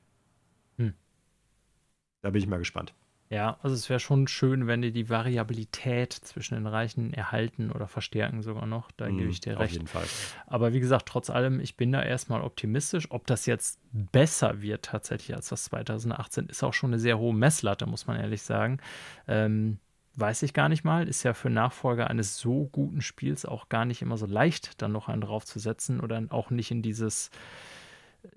da 2.28 2.32
bin 2.32 2.42
ich 2.42 2.48
mal 2.48 2.60
gespannt. 2.60 2.94
Ja, 3.30 3.58
also 3.62 3.74
es 3.74 3.90
wäre 3.90 4.02
schon 4.02 4.28
schön, 4.28 4.68
wenn 4.68 4.82
die 4.82 4.92
die 4.92 5.10
Variabilität 5.10 6.12
zwischen 6.12 6.56
den 6.56 6.68
Reichen 6.68 7.14
erhalten 7.14 7.72
oder 7.72 7.88
verstärken 7.88 8.42
sogar 8.42 8.66
noch. 8.66 8.92
Da 8.92 9.10
mm, 9.10 9.18
gebe 9.18 9.30
ich 9.30 9.40
dir 9.40 9.52
recht. 9.52 9.62
Auf 9.62 9.72
jeden 9.72 9.88
Fall. 9.88 10.04
Aber 10.46 10.74
wie 10.74 10.82
gesagt, 10.82 11.06
trotz 11.08 11.30
allem, 11.30 11.62
ich 11.62 11.78
bin 11.78 11.94
da 11.94 12.04
erstmal 12.04 12.42
optimistisch. 12.42 13.10
Ob 13.12 13.26
das 13.28 13.46
jetzt 13.46 13.80
besser 13.94 14.62
wird 14.62 14.84
tatsächlich 14.84 15.38
als 15.38 15.48
das 15.48 15.64
2018, 15.66 16.48
ist 16.48 16.64
auch 16.64 16.74
schon 16.74 16.90
eine 16.90 17.00
sehr 17.00 17.18
hohe 17.18 17.34
Messlatte, 17.34 17.86
muss 17.86 18.08
man 18.08 18.18
ehrlich 18.18 18.42
sagen. 18.42 18.80
Ähm, 19.26 19.80
weiß 20.16 20.44
ich 20.44 20.54
gar 20.54 20.68
nicht 20.68 20.84
mal. 20.84 21.08
Ist 21.08 21.24
ja 21.24 21.34
für 21.34 21.50
Nachfolger 21.50 22.10
eines 22.10 22.38
so 22.38 22.66
guten 22.66 23.00
Spiels 23.00 23.46
auch 23.46 23.70
gar 23.70 23.86
nicht 23.86 24.02
immer 24.02 24.18
so 24.18 24.26
leicht, 24.26 24.82
dann 24.82 24.92
noch 24.92 25.08
einen 25.08 25.22
draufzusetzen 25.22 26.02
oder 26.02 26.22
auch 26.30 26.50
nicht 26.50 26.72
in 26.72 26.82
dieses 26.82 27.32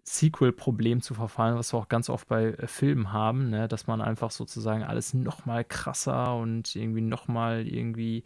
Sequel-Problem 0.04 1.02
zu 1.02 1.14
verfallen, 1.14 1.56
was 1.56 1.72
wir 1.72 1.78
auch 1.78 1.88
ganz 1.88 2.08
oft 2.08 2.28
bei 2.28 2.46
äh, 2.46 2.66
Filmen 2.66 3.12
haben, 3.12 3.50
ne? 3.50 3.68
dass 3.68 3.86
man 3.86 4.00
einfach 4.00 4.30
sozusagen 4.30 4.82
alles 4.82 5.14
noch 5.14 5.46
mal 5.46 5.64
krasser 5.64 6.36
und 6.36 6.74
irgendwie 6.74 7.00
noch 7.00 7.28
mal 7.28 7.66
irgendwie 7.66 8.24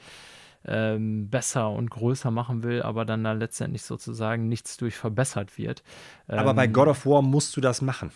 ähm, 0.67 1.29
besser 1.29 1.71
und 1.71 1.91
größer 1.91 2.31
machen 2.31 2.63
will, 2.63 2.83
aber 2.83 3.05
dann 3.05 3.25
da 3.25 3.33
letztendlich 3.33 3.83
sozusagen 3.83 4.49
nichts 4.49 4.77
durch 4.77 4.97
verbessert 4.97 5.59
wird. 5.59 5.83
Aber 6.27 6.51
ähm, 6.51 6.57
bei 6.57 6.67
God 6.67 6.89
of 6.89 7.07
War 7.07 7.23
musst 7.23 7.57
du 7.57 7.61
das 7.61 7.83
machen. 7.83 8.11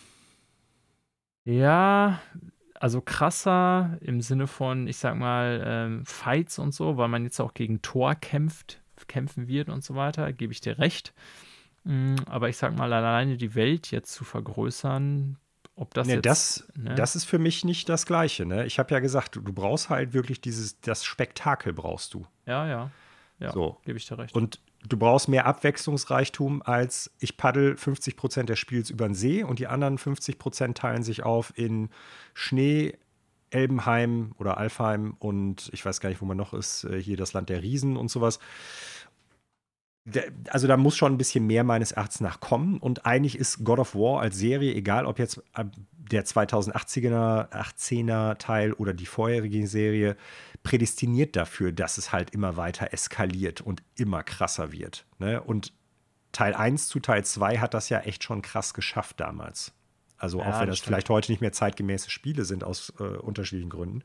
Ja, 1.45 2.19
also 2.79 3.01
krasser 3.01 3.97
im 4.01 4.21
Sinne 4.21 4.47
von, 4.47 4.87
ich 4.87 4.97
sag 4.97 5.15
mal, 5.15 5.61
ähm, 5.65 6.05
Fights 6.05 6.59
und 6.59 6.73
so, 6.73 6.97
weil 6.97 7.07
man 7.07 7.23
jetzt 7.23 7.39
auch 7.39 7.53
gegen 7.53 7.81
Thor 7.81 8.15
kämpft, 8.15 8.81
kämpfen 9.07 9.47
wird 9.47 9.69
und 9.69 9.83
so 9.83 9.95
weiter, 9.95 10.31
gebe 10.33 10.53
ich 10.53 10.61
dir 10.61 10.79
recht. 10.79 11.13
Mm, 11.89 12.17
aber 12.27 12.49
ich 12.49 12.57
sag 12.57 12.77
mal, 12.77 12.93
alleine 12.93 13.35
die 13.35 13.55
Welt 13.55 13.89
jetzt 13.89 14.13
zu 14.13 14.23
vergrößern, 14.23 15.37
ob 15.75 15.91
das 15.95 16.05
nee, 16.05 16.15
jetzt. 16.15 16.25
Das, 16.25 16.67
ne? 16.75 16.93
das 16.93 17.15
ist 17.15 17.25
für 17.25 17.39
mich 17.39 17.65
nicht 17.65 17.89
das 17.89 18.05
Gleiche. 18.05 18.45
Ne? 18.45 18.67
Ich 18.67 18.77
habe 18.77 18.93
ja 18.93 18.99
gesagt, 18.99 19.35
du, 19.35 19.41
du, 19.41 19.51
brauchst 19.51 19.89
halt 19.89 20.13
wirklich 20.13 20.39
dieses, 20.39 20.79
das 20.81 21.03
Spektakel 21.03 21.73
brauchst 21.73 22.13
du. 22.13 22.27
Ja, 22.45 22.67
ja. 22.67 22.91
Ja, 23.39 23.51
so. 23.53 23.77
gebe 23.85 23.97
ich 23.97 24.05
dir 24.05 24.19
recht. 24.19 24.35
Und 24.35 24.59
du 24.87 24.97
brauchst 24.97 25.29
mehr 25.29 25.47
Abwechslungsreichtum 25.47 26.61
als 26.61 27.09
ich 27.17 27.37
paddel 27.37 27.75
50 27.75 28.15
Prozent 28.15 28.49
des 28.49 28.59
Spiels 28.59 28.91
über 28.91 29.07
den 29.07 29.15
See 29.15 29.43
und 29.43 29.57
die 29.57 29.65
anderen 29.65 29.97
50 29.97 30.37
Prozent 30.37 30.77
teilen 30.77 31.01
sich 31.01 31.23
auf 31.23 31.53
in 31.57 31.89
Schnee, 32.35 32.99
Elbenheim 33.49 34.35
oder 34.37 34.57
Alfheim 34.57 35.15
und 35.17 35.71
ich 35.73 35.83
weiß 35.83 36.01
gar 36.01 36.09
nicht, 36.09 36.21
wo 36.21 36.25
man 36.25 36.37
noch 36.37 36.53
ist, 36.53 36.83
äh, 36.83 37.01
hier 37.01 37.17
das 37.17 37.33
Land 37.33 37.49
der 37.49 37.63
Riesen 37.63 37.97
und 37.97 38.11
sowas 38.11 38.39
also 40.49 40.67
da 40.67 40.77
muss 40.77 40.95
schon 40.97 41.13
ein 41.13 41.17
bisschen 41.17 41.45
mehr 41.45 41.63
meines 41.63 41.91
Erachtens 41.91 42.21
nach 42.21 42.39
kommen. 42.39 42.77
Und 42.79 43.05
eigentlich 43.05 43.37
ist 43.37 43.63
God 43.63 43.79
of 43.79 43.95
War 43.95 44.21
als 44.21 44.37
Serie, 44.37 44.73
egal 44.73 45.05
ob 45.05 45.19
jetzt 45.19 45.41
der 46.11 46.25
2018er 46.25 47.49
18er 47.51 48.37
Teil 48.37 48.73
oder 48.73 48.93
die 48.93 49.05
vorherige 49.05 49.67
Serie, 49.67 50.15
prädestiniert 50.63 51.35
dafür, 51.35 51.71
dass 51.71 51.97
es 51.97 52.11
halt 52.11 52.31
immer 52.31 52.57
weiter 52.57 52.91
eskaliert 52.93 53.61
und 53.61 53.83
immer 53.95 54.23
krasser 54.23 54.71
wird. 54.71 55.05
Ne? 55.19 55.41
Und 55.41 55.73
Teil 56.31 56.53
1 56.53 56.87
zu 56.87 56.99
Teil 56.99 57.25
2 57.25 57.57
hat 57.57 57.73
das 57.73 57.89
ja 57.89 57.99
echt 58.01 58.23
schon 58.23 58.41
krass 58.41 58.73
geschafft 58.73 59.19
damals. 59.19 59.73
Also 60.17 60.39
ja, 60.39 60.45
auch 60.45 60.59
wenn 60.59 60.67
das, 60.67 60.79
das 60.79 60.85
vielleicht 60.85 61.09
heute 61.09 61.31
nicht 61.31 61.41
mehr 61.41 61.53
zeitgemäße 61.53 62.09
Spiele 62.09 62.45
sind 62.45 62.63
aus 62.63 62.93
äh, 62.99 63.03
unterschiedlichen 63.03 63.69
Gründen. 63.69 64.03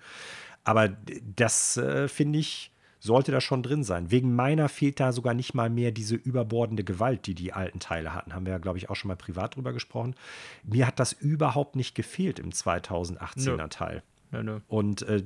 Aber 0.62 0.88
das 0.88 1.76
äh, 1.76 2.08
finde 2.08 2.38
ich 2.38 2.72
sollte 3.04 3.32
das 3.32 3.44
schon 3.44 3.62
drin 3.62 3.84
sein. 3.84 4.10
Wegen 4.10 4.34
meiner 4.34 4.70
fehlt 4.70 4.98
da 4.98 5.12
sogar 5.12 5.34
nicht 5.34 5.52
mal 5.52 5.68
mehr 5.68 5.92
diese 5.92 6.14
überbordende 6.14 6.84
Gewalt, 6.84 7.26
die 7.26 7.34
die 7.34 7.52
alten 7.52 7.78
Teile 7.78 8.14
hatten. 8.14 8.34
Haben 8.34 8.46
wir 8.46 8.54
ja, 8.54 8.58
glaube 8.58 8.78
ich, 8.78 8.88
auch 8.88 8.96
schon 8.96 9.08
mal 9.08 9.16
privat 9.16 9.56
drüber 9.56 9.74
gesprochen. 9.74 10.14
Mir 10.62 10.86
hat 10.86 10.98
das 10.98 11.12
überhaupt 11.12 11.76
nicht 11.76 11.94
gefehlt 11.94 12.38
im 12.38 12.48
2018er 12.48 13.56
nö. 13.56 13.68
Teil. 13.68 14.02
Nö, 14.30 14.42
nö. 14.42 14.60
Und 14.68 15.02
äh, 15.02 15.22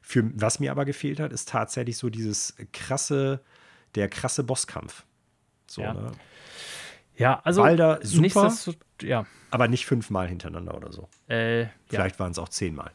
für, 0.00 0.30
was 0.40 0.58
mir 0.58 0.70
aber 0.70 0.86
gefehlt 0.86 1.20
hat, 1.20 1.34
ist 1.34 1.50
tatsächlich 1.50 1.98
so 1.98 2.08
dieses 2.08 2.56
krasse, 2.72 3.40
der 3.94 4.08
krasse 4.08 4.42
Bosskampf. 4.42 5.04
So, 5.66 5.82
ja. 5.82 5.92
Ne? 5.92 6.12
ja, 7.18 7.40
also 7.44 7.60
Walder, 7.60 7.98
super, 8.02 8.54
ja. 9.02 9.26
aber 9.50 9.68
nicht 9.68 9.84
fünfmal 9.84 10.28
hintereinander 10.28 10.74
oder 10.74 10.92
so. 10.92 11.10
Äh, 11.26 11.66
Vielleicht 11.88 12.16
ja. 12.16 12.20
waren 12.20 12.32
es 12.32 12.38
auch 12.38 12.48
zehnmal. 12.48 12.90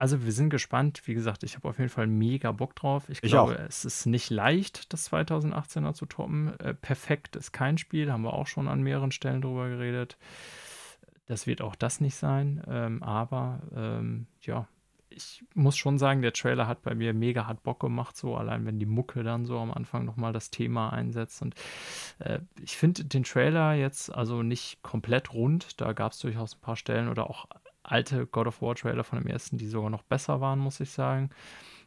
Also 0.00 0.24
wir 0.24 0.32
sind 0.32 0.48
gespannt. 0.48 1.02
Wie 1.04 1.12
gesagt, 1.12 1.42
ich 1.42 1.56
habe 1.56 1.68
auf 1.68 1.78
jeden 1.78 1.90
Fall 1.90 2.06
mega 2.06 2.52
Bock 2.52 2.74
drauf. 2.74 3.10
Ich, 3.10 3.22
ich 3.22 3.30
glaube, 3.30 3.52
auch. 3.52 3.68
es 3.68 3.84
ist 3.84 4.06
nicht 4.06 4.30
leicht, 4.30 4.94
das 4.94 5.12
2018er 5.12 5.92
zu 5.92 6.06
toppen. 6.06 6.58
Äh, 6.58 6.72
perfekt 6.72 7.36
ist 7.36 7.52
kein 7.52 7.76
Spiel, 7.76 8.10
haben 8.10 8.22
wir 8.22 8.32
auch 8.32 8.46
schon 8.46 8.66
an 8.66 8.82
mehreren 8.82 9.12
Stellen 9.12 9.42
drüber 9.42 9.68
geredet. 9.68 10.16
Das 11.26 11.46
wird 11.46 11.60
auch 11.60 11.76
das 11.76 12.00
nicht 12.00 12.16
sein. 12.16 12.62
Ähm, 12.66 13.02
aber 13.02 13.60
ähm, 13.76 14.26
ja, 14.40 14.66
ich 15.10 15.44
muss 15.54 15.76
schon 15.76 15.98
sagen, 15.98 16.22
der 16.22 16.32
Trailer 16.32 16.66
hat 16.66 16.80
bei 16.80 16.94
mir 16.94 17.12
mega 17.12 17.46
hart 17.46 17.62
Bock 17.62 17.80
gemacht, 17.80 18.16
so 18.16 18.36
allein 18.36 18.64
wenn 18.64 18.78
die 18.78 18.86
Mucke 18.86 19.22
dann 19.22 19.44
so 19.44 19.58
am 19.58 19.70
Anfang 19.70 20.06
nochmal 20.06 20.32
das 20.32 20.50
Thema 20.50 20.94
einsetzt. 20.94 21.42
Und 21.42 21.56
äh, 22.20 22.38
ich 22.62 22.78
finde 22.78 23.04
den 23.04 23.24
Trailer 23.24 23.74
jetzt 23.74 24.14
also 24.14 24.42
nicht 24.42 24.82
komplett 24.82 25.34
rund. 25.34 25.78
Da 25.78 25.92
gab 25.92 26.12
es 26.12 26.20
durchaus 26.20 26.54
ein 26.54 26.60
paar 26.62 26.76
Stellen 26.76 27.08
oder 27.08 27.28
auch 27.28 27.44
alte 27.82 28.26
God 28.26 28.46
of 28.46 28.62
War 28.62 28.74
Trailer 28.74 29.04
von 29.04 29.18
dem 29.18 29.28
ersten, 29.28 29.58
die 29.58 29.66
sogar 29.66 29.90
noch 29.90 30.02
besser 30.02 30.40
waren, 30.40 30.58
muss 30.58 30.80
ich 30.80 30.90
sagen, 30.90 31.30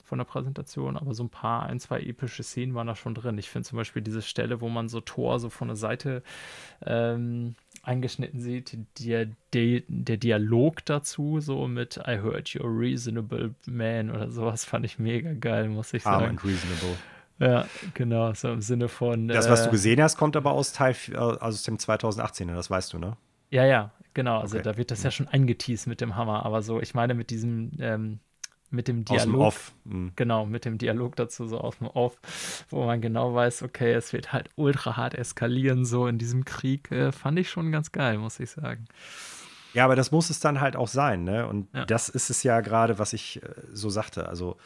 von 0.03 0.17
der 0.17 0.25
Präsentation. 0.25 0.97
Aber 0.97 1.13
so 1.13 1.23
ein 1.23 1.29
paar, 1.29 1.63
ein, 1.63 1.79
zwei 1.79 2.01
epische 2.01 2.43
Szenen 2.43 2.75
waren 2.75 2.87
da 2.87 2.95
schon 2.95 3.15
drin. 3.15 3.37
Ich 3.37 3.49
finde 3.49 3.67
zum 3.67 3.77
Beispiel 3.77 4.01
diese 4.01 4.21
Stelle, 4.21 4.61
wo 4.61 4.69
man 4.69 4.89
so 4.89 5.01
Thor 5.01 5.39
so 5.39 5.49
von 5.49 5.69
der 5.69 5.77
Seite 5.77 6.23
ähm, 6.85 7.55
eingeschnitten 7.83 8.39
sieht, 8.39 8.77
der, 8.99 9.27
der, 9.53 9.83
der 9.87 10.17
Dialog 10.17 10.85
dazu, 10.85 11.39
so 11.39 11.67
mit 11.67 11.97
I 11.97 12.17
heard 12.17 12.49
you're 12.49 12.65
a 12.65 12.79
reasonable 12.79 13.55
man 13.65 14.09
oder 14.09 14.31
sowas, 14.31 14.65
fand 14.65 14.85
ich 14.85 14.99
mega 14.99 15.33
geil, 15.33 15.69
muss 15.69 15.93
ich 15.93 16.03
sagen. 16.03 16.23
Arm 16.23 16.29
and 16.31 16.43
reasonable. 16.43 16.97
Ja, 17.39 17.65
genau, 17.93 18.33
so 18.33 18.51
im 18.51 18.61
Sinne 18.61 18.87
von. 18.87 19.27
Das, 19.27 19.49
was 19.49 19.63
du 19.63 19.69
äh, 19.69 19.71
gesehen 19.71 20.01
hast, 20.01 20.17
kommt 20.17 20.35
aber 20.35 20.51
aus 20.51 20.71
Teil, 20.71 20.95
äh, 21.11 21.17
aus 21.17 21.63
dem 21.63 21.77
2018er, 21.77 22.53
das 22.53 22.69
weißt 22.69 22.93
du, 22.93 22.99
ne? 22.99 23.17
Ja, 23.49 23.65
ja, 23.65 23.91
genau. 24.13 24.39
Also 24.39 24.57
okay. 24.57 24.63
da 24.63 24.77
wird 24.77 24.91
das 24.91 25.03
ja 25.03 25.11
schon 25.11 25.27
eingeteased 25.27 25.87
mit 25.87 26.01
dem 26.01 26.15
Hammer. 26.15 26.45
Aber 26.45 26.61
so, 26.61 26.81
ich 26.81 26.93
meine, 26.93 27.13
mit 27.13 27.29
diesem, 27.29 27.71
ähm, 27.79 28.19
mit 28.69 28.87
dem 28.87 29.05
Dialog. 29.05 29.19
Aus 29.19 29.23
dem 29.23 29.35
Off. 29.35 29.75
Mhm. 29.85 30.11
Genau, 30.15 30.45
mit 30.45 30.65
dem 30.65 30.77
Dialog 30.77 31.15
dazu, 31.15 31.47
so 31.47 31.59
aus 31.59 31.77
dem 31.77 31.87
Off, 31.87 32.17
wo 32.69 32.85
man 32.85 33.01
genau 33.01 33.33
weiß, 33.33 33.63
okay, 33.63 33.93
es 33.93 34.13
wird 34.13 34.33
halt 34.33 34.49
ultra 34.55 34.97
hart 34.97 35.13
eskalieren, 35.13 35.85
so 35.85 36.07
in 36.07 36.17
diesem 36.17 36.43
Krieg. 36.43 36.91
Äh, 36.91 37.11
fand 37.11 37.37
ich 37.39 37.49
schon 37.49 37.71
ganz 37.71 37.91
geil, 37.91 38.17
muss 38.17 38.39
ich 38.39 38.49
sagen. 38.49 38.85
Ja, 39.73 39.85
aber 39.85 39.95
das 39.95 40.11
muss 40.11 40.29
es 40.29 40.39
dann 40.39 40.61
halt 40.61 40.75
auch 40.75 40.87
sein, 40.87 41.23
ne? 41.23 41.47
Und 41.47 41.67
ja. 41.73 41.85
das 41.85 42.09
ist 42.09 42.29
es 42.29 42.43
ja 42.43 42.61
gerade, 42.61 42.99
was 42.99 43.13
ich 43.13 43.41
äh, 43.41 43.49
so 43.71 43.89
sagte. 43.89 44.29
Also 44.29 44.57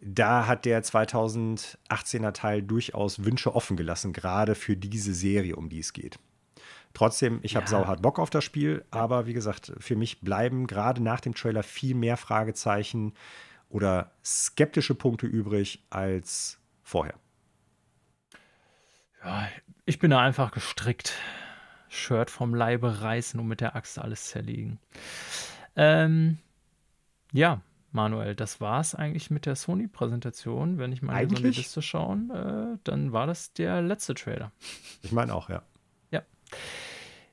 da 0.00 0.48
hat 0.48 0.64
der 0.64 0.82
2018er 0.82 2.32
Teil 2.32 2.62
durchaus 2.62 3.24
Wünsche 3.24 3.54
offen 3.54 3.76
gelassen, 3.76 4.12
gerade 4.12 4.56
für 4.56 4.76
diese 4.76 5.14
Serie, 5.14 5.54
um 5.54 5.68
die 5.68 5.78
es 5.78 5.92
geht. 5.92 6.18
Trotzdem, 6.94 7.40
ich 7.42 7.56
habe 7.56 7.64
ja. 7.64 7.70
sauhart 7.70 8.02
Bock 8.02 8.18
auf 8.18 8.30
das 8.30 8.44
Spiel, 8.44 8.84
aber 8.90 9.26
wie 9.26 9.32
gesagt, 9.32 9.72
für 9.78 9.96
mich 9.96 10.20
bleiben 10.20 10.66
gerade 10.66 11.02
nach 11.02 11.20
dem 11.20 11.34
Trailer 11.34 11.62
viel 11.62 11.94
mehr 11.94 12.16
Fragezeichen 12.16 13.14
oder 13.68 14.12
skeptische 14.24 14.94
Punkte 14.94 15.26
übrig 15.26 15.82
als 15.88 16.58
vorher. 16.82 17.14
Ja, 19.24 19.48
ich 19.86 19.98
bin 19.98 20.10
da 20.10 20.20
einfach 20.20 20.52
gestrickt. 20.52 21.14
Shirt 21.88 22.30
vom 22.30 22.54
Leibe 22.54 23.02
reißen 23.02 23.38
und 23.38 23.46
mit 23.46 23.60
der 23.60 23.76
Axt 23.76 23.98
alles 23.98 24.28
zerlegen. 24.28 24.78
Ähm, 25.76 26.38
ja, 27.32 27.60
Manuel, 27.92 28.34
das 28.34 28.60
war 28.60 28.80
es 28.80 28.94
eigentlich 28.94 29.30
mit 29.30 29.44
der 29.44 29.56
Sony-Präsentation. 29.56 30.78
Wenn 30.78 30.92
ich 30.92 31.02
mal 31.02 31.22
in 31.22 31.28
die 31.28 31.42
Liste 31.42 31.82
schauen, 31.82 32.30
äh, 32.30 32.78
dann 32.84 33.12
war 33.12 33.26
das 33.26 33.52
der 33.52 33.82
letzte 33.82 34.14
Trailer. 34.14 34.52
Ich 35.02 35.12
meine 35.12 35.34
auch, 35.34 35.50
ja. 35.50 35.62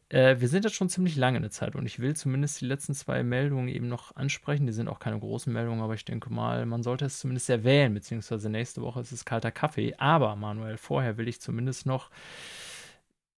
Äh, 0.09 0.39
wir 0.39 0.47
sind 0.47 0.65
jetzt 0.65 0.75
schon 0.75 0.89
ziemlich 0.89 1.15
lange 1.15 1.37
in 1.37 1.43
der 1.43 1.51
Zeit 1.51 1.75
und 1.75 1.85
ich 1.85 1.99
will 1.99 2.15
zumindest 2.15 2.61
die 2.61 2.65
letzten 2.65 2.93
zwei 2.95 3.23
Meldungen 3.23 3.67
eben 3.67 3.87
noch 3.87 4.15
ansprechen. 4.15 4.65
Die 4.65 4.73
sind 4.73 4.87
auch 4.87 4.99
keine 4.99 5.19
großen 5.19 5.53
Meldungen, 5.53 5.81
aber 5.81 5.93
ich 5.93 6.05
denke 6.05 6.31
mal, 6.33 6.65
man 6.65 6.81
sollte 6.83 7.05
es 7.05 7.19
zumindest 7.19 7.49
erwähnen, 7.49 7.93
beziehungsweise 7.93 8.49
nächste 8.49 8.81
Woche 8.81 9.01
ist 9.01 9.11
es 9.11 9.25
kalter 9.25 9.51
Kaffee. 9.51 9.93
Aber, 9.97 10.35
Manuel, 10.35 10.77
vorher 10.77 11.17
will 11.17 11.27
ich 11.27 11.39
zumindest 11.39 11.85
noch, 11.85 12.09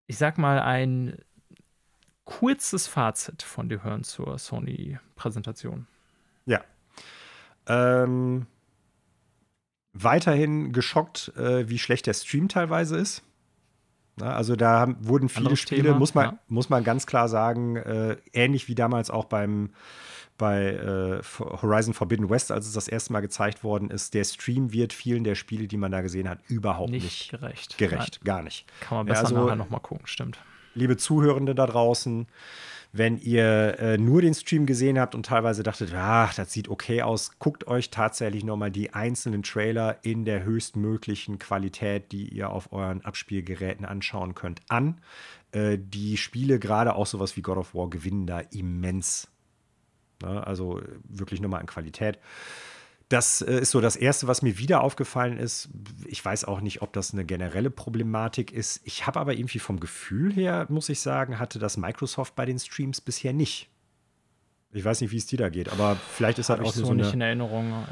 ich 0.06 0.16
sag 0.16 0.38
mal, 0.38 0.60
ein 0.60 1.18
kurzes 2.24 2.86
Fazit 2.86 3.42
von 3.42 3.68
dir 3.68 3.82
hören 3.82 4.04
zur 4.04 4.38
Sony-Präsentation. 4.38 5.88
Ja. 6.46 6.62
Ähm, 7.66 8.46
weiterhin 9.92 10.72
geschockt, 10.72 11.32
äh, 11.36 11.68
wie 11.68 11.78
schlecht 11.80 12.06
der 12.06 12.14
Stream 12.14 12.48
teilweise 12.48 12.96
ist. 12.96 13.24
Also 14.22 14.56
da 14.56 14.80
haben, 14.80 14.96
wurden 15.00 15.28
viele 15.28 15.46
Anderes 15.46 15.60
Spiele, 15.60 15.82
Thema, 15.82 15.98
muss, 15.98 16.14
man, 16.14 16.24
ja. 16.26 16.38
muss 16.48 16.68
man 16.70 16.84
ganz 16.84 17.06
klar 17.06 17.28
sagen, 17.28 17.76
äh, 17.76 18.16
ähnlich 18.32 18.68
wie 18.68 18.74
damals 18.74 19.10
auch 19.10 19.24
beim 19.24 19.70
bei 20.40 20.72
äh, 20.72 21.20
Horizon 21.38 21.92
Forbidden 21.92 22.30
West, 22.30 22.50
als 22.50 22.66
es 22.66 22.72
das 22.72 22.88
erste 22.88 23.12
Mal 23.12 23.20
gezeigt 23.20 23.62
worden 23.62 23.90
ist, 23.90 24.14
der 24.14 24.24
Stream 24.24 24.72
wird 24.72 24.94
vielen 24.94 25.22
der 25.22 25.34
Spiele, 25.34 25.68
die 25.68 25.76
man 25.76 25.92
da 25.92 26.00
gesehen 26.00 26.30
hat, 26.30 26.38
überhaupt 26.48 26.90
nicht, 26.90 27.04
nicht 27.04 27.30
gerecht. 27.30 27.76
Gerecht, 27.76 28.20
Nein. 28.20 28.24
gar 28.24 28.42
nicht. 28.42 28.64
Kann 28.80 28.98
man 28.98 29.06
besser 29.06 29.24
ja, 29.24 29.28
also, 29.28 29.44
nachher 29.44 29.56
nochmal 29.56 29.80
gucken, 29.80 30.06
stimmt. 30.06 30.38
Liebe 30.74 30.96
Zuhörende 30.96 31.54
da 31.54 31.66
draußen, 31.66 32.26
wenn 32.92 33.18
ihr 33.18 33.78
äh, 33.78 33.98
nur 33.98 34.20
den 34.20 34.34
Stream 34.34 34.66
gesehen 34.66 34.98
habt 34.98 35.14
und 35.14 35.24
teilweise 35.24 35.62
dachtet, 35.62 35.92
ach, 35.94 36.34
das 36.34 36.52
sieht 36.52 36.68
okay 36.68 37.02
aus, 37.02 37.38
guckt 37.38 37.66
euch 37.68 37.90
tatsächlich 37.90 38.44
nochmal 38.44 38.70
die 38.70 38.92
einzelnen 38.92 39.42
Trailer 39.42 39.98
in 40.02 40.24
der 40.24 40.42
höchstmöglichen 40.42 41.38
Qualität, 41.38 42.10
die 42.10 42.28
ihr 42.28 42.50
auf 42.50 42.72
euren 42.72 43.04
Abspielgeräten 43.04 43.86
anschauen 43.86 44.34
könnt, 44.34 44.62
an. 44.68 45.00
Äh, 45.52 45.78
die 45.78 46.16
Spiele, 46.16 46.58
gerade 46.58 46.96
auch 46.96 47.06
sowas 47.06 47.36
wie 47.36 47.42
God 47.42 47.58
of 47.58 47.74
War, 47.74 47.88
gewinnen 47.88 48.26
da 48.26 48.40
immens. 48.40 49.28
Ne? 50.22 50.44
Also 50.44 50.80
wirklich 51.04 51.40
nochmal 51.40 51.60
an 51.60 51.66
Qualität. 51.66 52.18
Das 53.10 53.42
äh, 53.42 53.58
ist 53.58 53.72
so 53.72 53.80
das 53.80 53.96
Erste, 53.96 54.28
was 54.28 54.40
mir 54.40 54.56
wieder 54.56 54.82
aufgefallen 54.82 55.36
ist. 55.36 55.68
Ich 56.06 56.24
weiß 56.24 56.44
auch 56.44 56.60
nicht, 56.60 56.80
ob 56.80 56.92
das 56.92 57.12
eine 57.12 57.24
generelle 57.24 57.68
Problematik 57.68 58.52
ist. 58.52 58.80
Ich 58.84 59.06
habe 59.06 59.18
aber 59.18 59.34
irgendwie 59.34 59.58
vom 59.58 59.80
Gefühl 59.80 60.32
her, 60.32 60.66
muss 60.68 60.88
ich 60.88 61.00
sagen, 61.00 61.40
hatte 61.40 61.58
das 61.58 61.76
Microsoft 61.76 62.36
bei 62.36 62.46
den 62.46 62.58
Streams 62.58 63.00
bisher 63.00 63.32
nicht. 63.32 63.68
Ich 64.72 64.84
weiß 64.84 65.00
nicht, 65.00 65.10
wie 65.10 65.16
es 65.16 65.26
dir 65.26 65.38
da 65.38 65.48
geht, 65.48 65.70
aber 65.70 65.96
vielleicht 65.96 66.38
ist 66.38 66.48
halt 66.50 66.60
auch 66.60 66.72
so, 66.72 66.86
so 66.86 66.94
nicht 66.94 67.12
in 67.12 67.20
Erinnerung. 67.20 67.84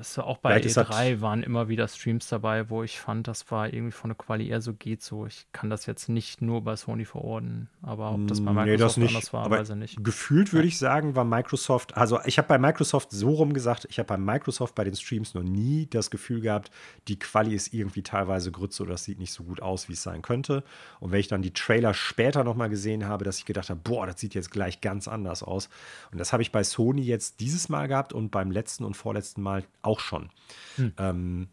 Es, 0.00 0.18
auch 0.18 0.38
bei 0.38 0.60
E3 0.60 0.88
halt 0.88 1.20
waren 1.20 1.42
immer 1.42 1.68
wieder 1.68 1.88
Streams 1.88 2.28
dabei, 2.28 2.70
wo 2.70 2.82
ich 2.82 3.00
fand, 3.00 3.28
das 3.28 3.50
war 3.50 3.72
irgendwie 3.72 3.92
von 3.92 4.10
der 4.10 4.16
Quali 4.16 4.48
eher 4.48 4.60
so 4.60 4.74
geht 4.74 5.02
so. 5.02 5.26
Ich 5.26 5.46
kann 5.52 5.70
das 5.70 5.86
jetzt 5.86 6.08
nicht 6.08 6.42
nur 6.42 6.62
bei 6.62 6.76
Sony 6.76 7.04
verorten, 7.04 7.68
aber 7.82 8.12
ob 8.12 8.26
das 8.28 8.44
bei 8.44 8.52
Microsoft 8.52 8.66
nee, 8.66 8.76
das 8.76 8.96
nicht, 8.96 9.14
anders 9.14 9.32
war, 9.32 9.50
weiß 9.50 9.70
ich 9.70 9.76
nicht. 9.76 10.04
Gefühlt 10.04 10.52
würde 10.52 10.68
ich 10.68 10.78
sagen, 10.78 11.14
war 11.14 11.24
Microsoft, 11.24 11.96
also 11.96 12.20
ich 12.24 12.38
habe 12.38 12.48
bei 12.48 12.58
Microsoft 12.58 13.10
so 13.10 13.30
rum 13.30 13.52
gesagt, 13.52 13.86
ich 13.90 13.98
habe 13.98 14.06
bei 14.06 14.16
Microsoft 14.16 14.74
bei 14.74 14.84
den 14.84 14.96
Streams 14.96 15.34
noch 15.34 15.42
nie 15.42 15.86
das 15.86 16.10
Gefühl 16.10 16.40
gehabt, 16.40 16.70
die 17.08 17.18
Quali 17.18 17.54
ist 17.54 17.72
irgendwie 17.72 18.02
teilweise 18.02 18.50
Grütze 18.50 18.82
oder 18.82 18.92
das 18.92 19.04
sieht 19.04 19.18
nicht 19.18 19.32
so 19.32 19.44
gut 19.44 19.62
aus, 19.62 19.88
wie 19.88 19.94
es 19.94 20.02
sein 20.02 20.22
könnte. 20.22 20.64
Und 21.00 21.12
wenn 21.12 21.20
ich 21.20 21.28
dann 21.28 21.42
die 21.42 21.52
Trailer 21.52 21.94
später 21.94 22.44
nochmal 22.44 22.68
gesehen 22.68 23.06
habe, 23.06 23.24
dass 23.24 23.38
ich 23.38 23.44
gedacht 23.44 23.70
habe, 23.70 23.80
boah, 23.82 24.06
das 24.06 24.20
sieht 24.20 24.34
jetzt 24.34 24.50
gleich 24.50 24.80
ganz 24.80 25.08
anders 25.08 25.42
aus 25.42 25.68
und 26.12 26.18
das 26.18 26.32
habe 26.32 26.42
ich 26.42 26.52
bei 26.52 26.64
Sony 26.64 27.02
jetzt 27.02 27.40
dieses 27.40 27.68
Mal 27.68 27.88
gehabt 27.88 28.12
und 28.12 28.30
beim 28.30 28.50
letzten 28.50 28.84
und 28.84 28.96
vorletzten 28.96 29.42
Mal 29.42 29.64
auch 29.84 30.00
schon. 30.00 30.30
Hm. 30.76 30.92
Ähm, 30.98 31.48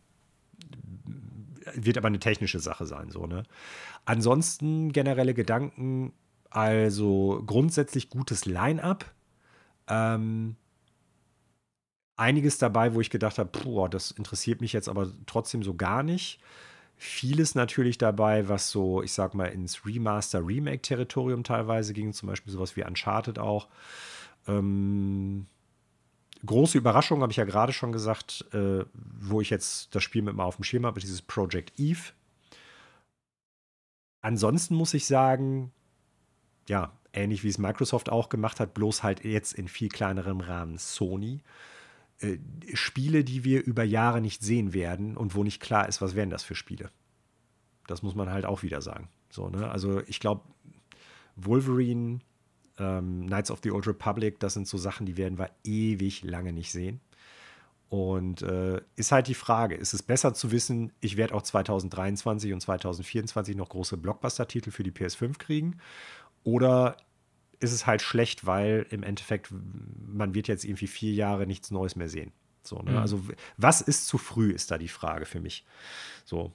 wird 1.75 1.97
aber 1.97 2.07
eine 2.07 2.19
technische 2.19 2.59
Sache 2.59 2.85
sein, 2.85 3.09
so, 3.11 3.27
ne? 3.27 3.43
Ansonsten 4.05 4.91
generelle 4.91 5.33
Gedanken, 5.33 6.13
also 6.49 7.43
grundsätzlich 7.45 8.09
gutes 8.09 8.45
Line-up. 8.45 9.05
Ähm, 9.87 10.55
einiges 12.17 12.57
dabei, 12.57 12.93
wo 12.93 13.01
ich 13.01 13.09
gedacht 13.09 13.37
habe, 13.37 13.49
boah, 13.63 13.89
das 13.89 14.11
interessiert 14.11 14.61
mich 14.61 14.73
jetzt 14.73 14.89
aber 14.89 15.11
trotzdem 15.25 15.63
so 15.63 15.75
gar 15.75 16.03
nicht. 16.03 16.39
Vieles 16.95 17.55
natürlich 17.55 17.97
dabei, 17.97 18.47
was 18.47 18.69
so, 18.69 19.01
ich 19.01 19.13
sag 19.13 19.33
mal, 19.33 19.47
ins 19.47 19.85
Remaster-Remake-Territorium 19.85 21.43
teilweise 21.43 21.93
ging, 21.93 22.13
zum 22.13 22.27
Beispiel 22.27 22.53
sowas 22.53 22.75
wie 22.75 22.83
Uncharted 22.83 23.39
auch. 23.39 23.69
Ähm, 24.47 25.47
große 26.45 26.77
Überraschung, 26.77 27.21
habe 27.21 27.31
ich 27.31 27.37
ja 27.37 27.45
gerade 27.45 27.73
schon 27.73 27.91
gesagt, 27.91 28.45
äh, 28.53 28.85
wo 28.93 29.41
ich 29.41 29.49
jetzt 29.49 29.93
das 29.95 30.03
Spiel 30.03 30.21
mit 30.21 30.35
mal 30.35 30.45
auf 30.45 30.55
dem 30.55 30.63
Schirm 30.63 30.85
habe, 30.85 30.99
dieses 30.99 31.21
Project 31.21 31.79
Eve. 31.79 32.13
Ansonsten 34.21 34.75
muss 34.75 34.93
ich 34.93 35.05
sagen, 35.05 35.71
ja, 36.67 36.91
ähnlich 37.13 37.43
wie 37.43 37.49
es 37.49 37.57
Microsoft 37.57 38.09
auch 38.09 38.29
gemacht 38.29 38.59
hat, 38.59 38.73
bloß 38.73 39.03
halt 39.03 39.23
jetzt 39.23 39.53
in 39.53 39.67
viel 39.67 39.89
kleinerem 39.89 40.39
Rahmen 40.39 40.77
Sony. 40.77 41.41
Äh, 42.19 42.37
Spiele, 42.73 43.23
die 43.23 43.43
wir 43.43 43.63
über 43.63 43.83
Jahre 43.83 44.21
nicht 44.21 44.43
sehen 44.43 44.73
werden 44.73 45.17
und 45.17 45.35
wo 45.35 45.43
nicht 45.43 45.61
klar 45.61 45.87
ist, 45.87 46.01
was 46.01 46.15
wären 46.15 46.29
das 46.29 46.43
für 46.43 46.55
Spiele. 46.55 46.89
Das 47.87 48.03
muss 48.03 48.15
man 48.15 48.29
halt 48.29 48.45
auch 48.45 48.63
wieder 48.63 48.81
sagen. 48.81 49.09
So, 49.29 49.49
ne? 49.49 49.69
Also 49.69 50.01
ich 50.07 50.19
glaube, 50.19 50.43
Wolverine, 51.35 52.19
ähm, 52.81 53.27
Knights 53.27 53.51
of 53.51 53.59
the 53.63 53.71
Old 53.71 53.87
Republic, 53.87 54.39
das 54.39 54.53
sind 54.53 54.67
so 54.67 54.77
Sachen, 54.77 55.05
die 55.05 55.17
werden 55.17 55.37
wir 55.37 55.51
ewig 55.63 56.23
lange 56.23 56.51
nicht 56.51 56.71
sehen. 56.71 56.99
Und 57.89 58.41
äh, 58.41 58.79
ist 58.95 59.11
halt 59.11 59.27
die 59.27 59.33
Frage, 59.33 59.75
ist 59.75 59.93
es 59.93 60.01
besser 60.01 60.33
zu 60.33 60.51
wissen, 60.51 60.93
ich 61.01 61.17
werde 61.17 61.35
auch 61.35 61.41
2023 61.41 62.53
und 62.53 62.61
2024 62.61 63.55
noch 63.57 63.67
große 63.67 63.97
Blockbuster-Titel 63.97 64.71
für 64.71 64.83
die 64.83 64.91
PS5 64.91 65.37
kriegen? 65.37 65.77
Oder 66.43 66.95
ist 67.59 67.73
es 67.73 67.85
halt 67.85 68.01
schlecht, 68.01 68.45
weil 68.45 68.87
im 68.89 69.03
Endeffekt 69.03 69.53
man 70.07 70.33
wird 70.33 70.47
jetzt 70.47 70.63
irgendwie 70.63 70.87
vier 70.87 71.13
Jahre 71.13 71.45
nichts 71.45 71.69
Neues 71.69 71.95
mehr 71.95 72.09
sehen. 72.09 72.31
So, 72.63 72.79
ne? 72.79 72.91
mhm. 72.91 72.97
Also 72.97 73.21
was 73.57 73.81
ist 73.81 74.07
zu 74.07 74.17
früh, 74.17 74.51
ist 74.51 74.71
da 74.71 74.77
die 74.77 74.87
Frage 74.87 75.25
für 75.25 75.39
mich. 75.39 75.65
So, 76.25 76.53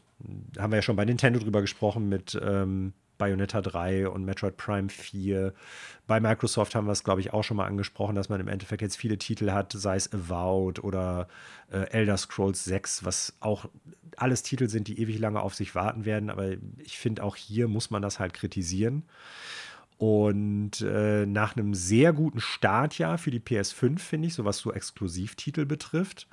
haben 0.58 0.72
wir 0.72 0.76
ja 0.76 0.82
schon 0.82 0.96
bei 0.96 1.04
Nintendo 1.04 1.38
drüber 1.38 1.60
gesprochen 1.60 2.08
mit 2.08 2.38
ähm, 2.42 2.92
Bayonetta 3.18 3.60
3 3.60 4.08
und 4.08 4.24
Metroid 4.24 4.56
Prime 4.56 4.88
4. 4.88 5.52
Bei 6.06 6.20
Microsoft 6.20 6.74
haben 6.74 6.86
wir 6.86 6.92
es, 6.92 7.04
glaube 7.04 7.20
ich, 7.20 7.32
auch 7.32 7.44
schon 7.44 7.56
mal 7.56 7.66
angesprochen, 7.66 8.14
dass 8.14 8.28
man 8.28 8.40
im 8.40 8.48
Endeffekt 8.48 8.82
jetzt 8.82 8.96
viele 8.96 9.18
Titel 9.18 9.50
hat, 9.50 9.72
sei 9.72 9.96
es 9.96 10.12
Avowed 10.12 10.82
oder 10.82 11.28
äh, 11.70 11.90
Elder 11.90 12.16
Scrolls 12.16 12.64
6, 12.64 13.04
was 13.04 13.36
auch 13.40 13.66
alles 14.16 14.42
Titel 14.42 14.68
sind, 14.68 14.88
die 14.88 15.00
ewig 15.00 15.18
lange 15.18 15.40
auf 15.40 15.54
sich 15.54 15.74
warten 15.74 16.04
werden. 16.04 16.30
Aber 16.30 16.52
ich 16.78 16.98
finde, 16.98 17.22
auch 17.22 17.36
hier 17.36 17.68
muss 17.68 17.90
man 17.90 18.02
das 18.02 18.18
halt 18.18 18.34
kritisieren. 18.34 19.04
Und 19.98 20.82
äh, 20.82 21.24
nach 21.24 21.56
einem 21.56 21.74
sehr 21.74 22.12
guten 22.12 22.40
Startjahr 22.40 23.16
für 23.16 23.30
die 23.30 23.40
PS5, 23.40 23.98
finde 23.98 24.28
ich, 24.28 24.34
so 24.34 24.44
was 24.44 24.58
so 24.58 24.72
Exklusivtitel 24.72 25.64
betrifft, 25.64 26.28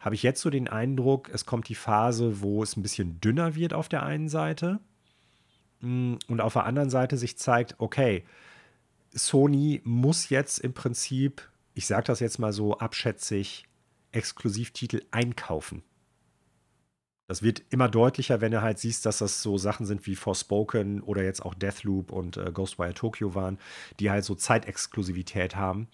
habe 0.00 0.16
ich 0.16 0.22
jetzt 0.22 0.40
so 0.40 0.50
den 0.50 0.68
Eindruck, 0.68 1.30
es 1.32 1.46
kommt 1.46 1.68
die 1.68 1.76
Phase, 1.76 2.42
wo 2.42 2.62
es 2.62 2.76
ein 2.76 2.82
bisschen 2.82 3.20
dünner 3.20 3.54
wird 3.54 3.72
auf 3.72 3.88
der 3.88 4.02
einen 4.02 4.28
Seite 4.28 4.80
und 5.84 6.40
auf 6.40 6.54
der 6.54 6.64
anderen 6.64 6.90
Seite 6.90 7.16
sich 7.16 7.38
zeigt, 7.38 7.76
okay, 7.78 8.24
Sony 9.12 9.80
muss 9.84 10.28
jetzt 10.28 10.58
im 10.58 10.72
Prinzip, 10.72 11.48
ich 11.74 11.86
sage 11.86 12.04
das 12.04 12.20
jetzt 12.20 12.38
mal 12.38 12.52
so 12.52 12.78
abschätzig, 12.78 13.66
Exklusivtitel 14.12 15.02
einkaufen. 15.10 15.82
Das 17.26 17.42
wird 17.42 17.62
immer 17.70 17.88
deutlicher, 17.88 18.40
wenn 18.40 18.52
du 18.52 18.60
halt 18.60 18.78
siehst, 18.78 19.06
dass 19.06 19.18
das 19.18 19.40
so 19.40 19.56
Sachen 19.56 19.86
sind 19.86 20.06
wie 20.06 20.14
Forspoken 20.14 21.00
oder 21.00 21.22
jetzt 21.22 21.42
auch 21.44 21.54
Deathloop 21.54 22.12
und 22.12 22.36
äh, 22.36 22.50
Ghostwire 22.52 22.92
Tokyo 22.92 23.34
waren, 23.34 23.58
die 23.98 24.10
halt 24.10 24.24
so 24.24 24.34
Zeitexklusivität 24.34 25.56
haben. 25.56 25.88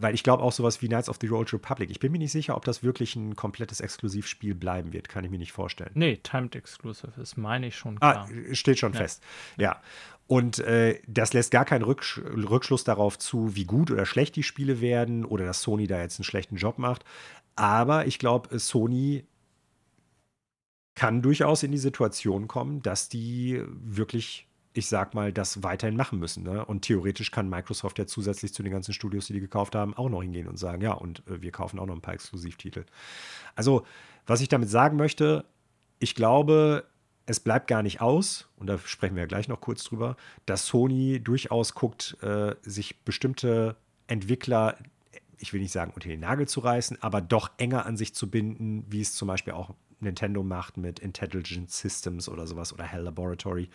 Weil 0.00 0.14
ich 0.14 0.22
glaube 0.22 0.42
auch 0.42 0.52
sowas 0.52 0.80
wie 0.82 0.88
Knights 0.88 1.08
of 1.08 1.18
the 1.20 1.30
Old 1.30 1.52
Republic. 1.52 1.90
Ich 1.90 2.00
bin 2.00 2.10
mir 2.12 2.18
nicht 2.18 2.32
sicher, 2.32 2.56
ob 2.56 2.64
das 2.64 2.82
wirklich 2.82 3.16
ein 3.16 3.36
komplettes 3.36 3.80
Exklusivspiel 3.80 4.54
bleiben 4.54 4.92
wird. 4.92 5.08
Kann 5.08 5.24
ich 5.24 5.30
mir 5.30 5.38
nicht 5.38 5.52
vorstellen. 5.52 5.90
Nee, 5.94 6.16
Timed 6.22 6.56
Exclusive 6.56 7.20
ist, 7.20 7.36
meine 7.36 7.66
ich 7.68 7.76
schon 7.76 7.96
ah, 8.00 8.12
klar. 8.12 8.28
Ah, 8.30 8.54
steht 8.54 8.78
schon 8.78 8.92
ja. 8.94 9.00
fest. 9.00 9.22
Ja. 9.58 9.80
Und 10.26 10.60
äh, 10.60 11.00
das 11.08 11.32
lässt 11.32 11.50
gar 11.50 11.64
keinen 11.64 11.82
Rücksch 11.82 12.18
Rückschluss 12.18 12.84
darauf 12.84 13.18
zu, 13.18 13.56
wie 13.56 13.64
gut 13.64 13.90
oder 13.90 14.06
schlecht 14.06 14.36
die 14.36 14.44
Spiele 14.44 14.80
werden 14.80 15.24
oder 15.24 15.44
dass 15.44 15.60
Sony 15.60 15.86
da 15.86 16.00
jetzt 16.00 16.20
einen 16.20 16.24
schlechten 16.24 16.56
Job 16.56 16.78
macht. 16.78 17.04
Aber 17.56 18.06
ich 18.06 18.18
glaube, 18.18 18.58
Sony 18.58 19.26
kann 20.94 21.22
durchaus 21.22 21.62
in 21.62 21.72
die 21.72 21.78
Situation 21.78 22.46
kommen, 22.46 22.82
dass 22.82 23.08
die 23.08 23.62
wirklich, 23.66 24.46
ich 24.72 24.86
sag 24.86 25.14
mal, 25.14 25.32
das 25.32 25.62
weiterhin 25.62 25.96
machen 25.96 26.18
müssen. 26.18 26.44
Ne? 26.44 26.64
Und 26.64 26.82
theoretisch 26.82 27.30
kann 27.30 27.48
Microsoft 27.48 27.98
ja 27.98 28.06
zusätzlich 28.06 28.54
zu 28.54 28.62
den 28.62 28.72
ganzen 28.72 28.94
Studios, 28.94 29.26
die 29.26 29.32
die 29.32 29.40
gekauft 29.40 29.74
haben, 29.74 29.94
auch 29.94 30.08
noch 30.08 30.22
hingehen 30.22 30.46
und 30.46 30.58
sagen, 30.58 30.82
ja, 30.82 30.92
und 30.92 31.26
äh, 31.26 31.42
wir 31.42 31.50
kaufen 31.50 31.78
auch 31.78 31.86
noch 31.86 31.94
ein 31.94 32.00
paar 32.00 32.14
Exklusivtitel. 32.14 32.84
Also, 33.56 33.84
was 34.26 34.40
ich 34.40 34.48
damit 34.48 34.70
sagen 34.70 34.96
möchte, 34.96 35.44
ich 35.98 36.14
glaube, 36.14 36.84
es 37.26 37.40
bleibt 37.40 37.66
gar 37.66 37.82
nicht 37.82 38.00
aus, 38.00 38.48
und 38.56 38.68
da 38.68 38.78
sprechen 38.78 39.16
wir 39.16 39.22
ja 39.22 39.26
gleich 39.26 39.48
noch 39.48 39.60
kurz 39.60 39.84
drüber, 39.84 40.16
dass 40.46 40.66
Sony 40.66 41.20
durchaus 41.20 41.74
guckt, 41.74 42.16
äh, 42.22 42.54
sich 42.62 43.04
bestimmte 43.04 43.76
Entwickler 44.06 44.76
ich 45.40 45.52
will 45.52 45.60
nicht 45.60 45.72
sagen, 45.72 45.92
unter 45.94 46.08
den 46.08 46.20
Nagel 46.20 46.46
zu 46.46 46.60
reißen, 46.60 47.02
aber 47.02 47.20
doch 47.20 47.50
enger 47.56 47.86
an 47.86 47.96
sich 47.96 48.14
zu 48.14 48.30
binden, 48.30 48.84
wie 48.88 49.00
es 49.00 49.14
zum 49.14 49.26
Beispiel 49.26 49.54
auch 49.54 49.74
Nintendo 50.00 50.42
macht 50.42 50.76
mit 50.76 50.98
Intelligent 50.98 51.70
Systems 51.70 52.28
oder 52.28 52.46
sowas 52.46 52.72
oder 52.72 52.84
Hell 52.84 53.02
Laboratory. 53.02 53.68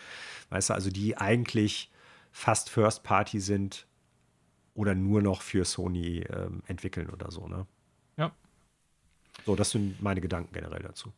Weißt 0.49 0.69
du, 0.69 0.73
also 0.73 0.89
die 0.89 1.18
eigentlich 1.18 1.91
fast 2.31 2.69
First 2.69 3.03
Party 3.03 3.39
sind 3.39 3.88
oder 4.73 4.93
nur 4.93 5.22
noch 5.22 5.41
für 5.41 5.65
Sony 5.65 6.26
ähm, 6.30 6.61
entwickeln 6.68 7.10
oder 7.10 7.31
so, 7.31 7.47
ne? 7.47 7.65
Ja. 8.18 8.31
So, 9.45 9.56
das 9.56 9.72
sind 9.72 10.02
meine 10.02 10.22
Gedanken 10.22 10.53
generell 10.53 10.81
dazu. 10.81 11.14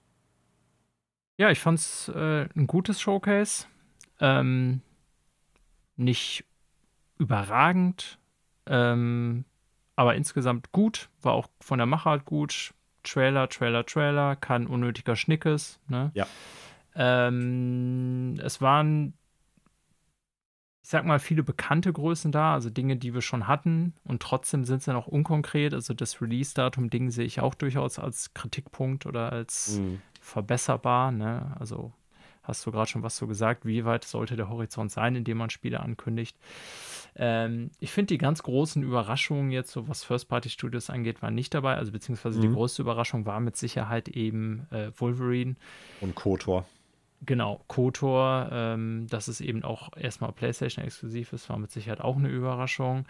Ja, 1.38 1.52
ich 1.52 1.60
fand's 1.60 2.10
äh, 2.10 2.48
ein 2.56 2.68
gutes 2.68 3.00
Showcase. 3.00 3.66
Ähm, 4.20 4.82
nicht 5.96 6.46
überragend, 7.18 8.20
ähm, 8.66 9.46
aber 9.96 10.16
insgesamt 10.16 10.72
gut, 10.72 11.10
war 11.22 11.34
auch 11.34 11.48
von 11.60 11.78
der 11.80 11.88
Machart 11.88 12.26
gut. 12.26 12.74
Trailer, 13.08 13.50
Trailer, 13.50 13.86
Trailer, 13.86 14.36
kein 14.36 14.68
unnötiger 14.68 15.16
Schnickes. 15.16 15.80
Ne? 15.88 16.12
Ja. 16.14 16.28
Ähm, 16.96 18.36
es 18.44 18.62
waren, 18.62 19.14
ich 20.84 20.90
sag 20.90 21.06
mal, 21.06 21.20
viele 21.20 21.44
bekannte 21.44 21.94
Größen 21.94 22.32
da, 22.32 22.54
also 22.54 22.70
Dinge, 22.70 22.98
die 22.98 23.14
wir 23.14 23.22
schon 23.22 23.48
hatten 23.48 23.94
und 24.04 24.22
trotzdem 24.22 24.66
sind 24.66 24.84
sie 24.84 24.94
noch 24.94 25.08
unkonkret. 25.08 25.74
Also 25.74 25.94
das 25.94 26.22
Release-Datum-Ding 26.22 27.12
sehe 27.12 27.26
ich 27.26 27.40
auch 27.40 27.56
durchaus 27.56 28.00
als 28.00 28.34
Kritikpunkt 28.34 29.06
oder 29.06 29.32
als 29.32 29.80
mhm. 29.80 30.02
verbesserbar. 30.22 31.12
Ne? 31.12 31.56
Also 31.60 31.94
hast 32.48 32.66
du 32.66 32.72
gerade 32.72 32.90
schon 32.90 33.04
was 33.04 33.18
so 33.18 33.28
gesagt, 33.28 33.66
wie 33.66 33.86
weit 33.86 34.06
sollte 34.06 34.36
der 34.36 34.50
Horizont 34.50 34.92
sein, 34.92 35.16
in 35.16 35.24
dem 35.24 35.38
man 35.38 35.50
Spiele 35.50 35.80
ankündigt. 35.82 36.38
Ähm, 37.16 37.72
ich 37.80 37.92
finde, 37.92 38.14
die 38.14 38.18
ganz 38.18 38.44
großen 38.44 38.84
Überraschungen 38.84 39.52
jetzt, 39.52 39.72
so 39.72 39.88
was 39.88 40.04
First-Party-Studios 40.04 40.90
angeht, 40.90 41.22
waren 41.22 41.36
nicht 41.36 41.54
dabei. 41.54 41.76
Also 41.76 41.92
beziehungsweise 41.92 42.38
mhm. 42.38 42.44
die 42.44 42.54
größte 42.54 42.82
Überraschung 42.82 43.26
war 43.26 43.40
mit 43.40 43.58
Sicherheit 43.58 44.08
eben 44.08 44.68
äh, 44.72 44.92
Wolverine. 44.98 45.56
Und 46.02 46.16
KOTOR. 46.16 46.66
Genau, 47.26 47.64
KOTOR, 47.68 48.50
ähm, 48.52 49.08
dass 49.10 49.28
es 49.28 49.42
eben 49.42 49.64
auch 49.64 49.98
erstmal 49.98 50.32
PlayStation-exklusiv 50.32 51.34
ist, 51.34 51.50
war 51.50 51.58
mit 51.58 51.72
Sicherheit 51.72 52.00
auch 52.00 52.16
eine 52.16 52.30
Überraschung. 52.30 53.06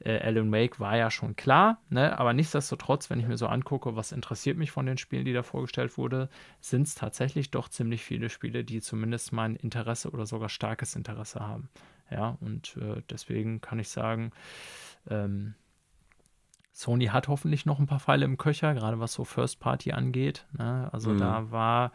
Äh, 0.00 0.18
Alan 0.18 0.50
Wake 0.50 0.80
war 0.80 0.96
ja 0.96 1.12
schon 1.12 1.36
klar, 1.36 1.80
ne? 1.88 2.18
aber 2.18 2.32
nichtsdestotrotz, 2.32 3.08
wenn 3.08 3.20
ich 3.20 3.28
mir 3.28 3.36
so 3.36 3.46
angucke, 3.46 3.94
was 3.94 4.10
interessiert 4.10 4.58
mich 4.58 4.72
von 4.72 4.86
den 4.86 4.98
Spielen, 4.98 5.24
die 5.24 5.32
da 5.32 5.44
vorgestellt 5.44 5.96
wurde, 5.96 6.28
sind 6.60 6.88
es 6.88 6.96
tatsächlich 6.96 7.52
doch 7.52 7.68
ziemlich 7.68 8.02
viele 8.02 8.30
Spiele, 8.30 8.64
die 8.64 8.80
zumindest 8.80 9.32
mein 9.32 9.54
Interesse 9.54 10.10
oder 10.10 10.26
sogar 10.26 10.48
starkes 10.48 10.96
Interesse 10.96 11.40
haben. 11.40 11.68
Ja, 12.10 12.36
und 12.40 12.76
äh, 12.78 13.00
deswegen 13.08 13.60
kann 13.60 13.78
ich 13.78 13.88
sagen, 13.88 14.32
ähm, 15.08 15.54
Sony 16.72 17.06
hat 17.06 17.28
hoffentlich 17.28 17.64
noch 17.64 17.78
ein 17.78 17.86
paar 17.86 18.00
Pfeile 18.00 18.24
im 18.24 18.38
Köcher, 18.38 18.74
gerade 18.74 18.98
was 18.98 19.12
so 19.12 19.24
First 19.24 19.60
Party 19.60 19.92
angeht. 19.92 20.46
Ne? 20.58 20.88
Also 20.92 21.10
mhm. 21.10 21.18
da 21.18 21.50
war 21.52 21.92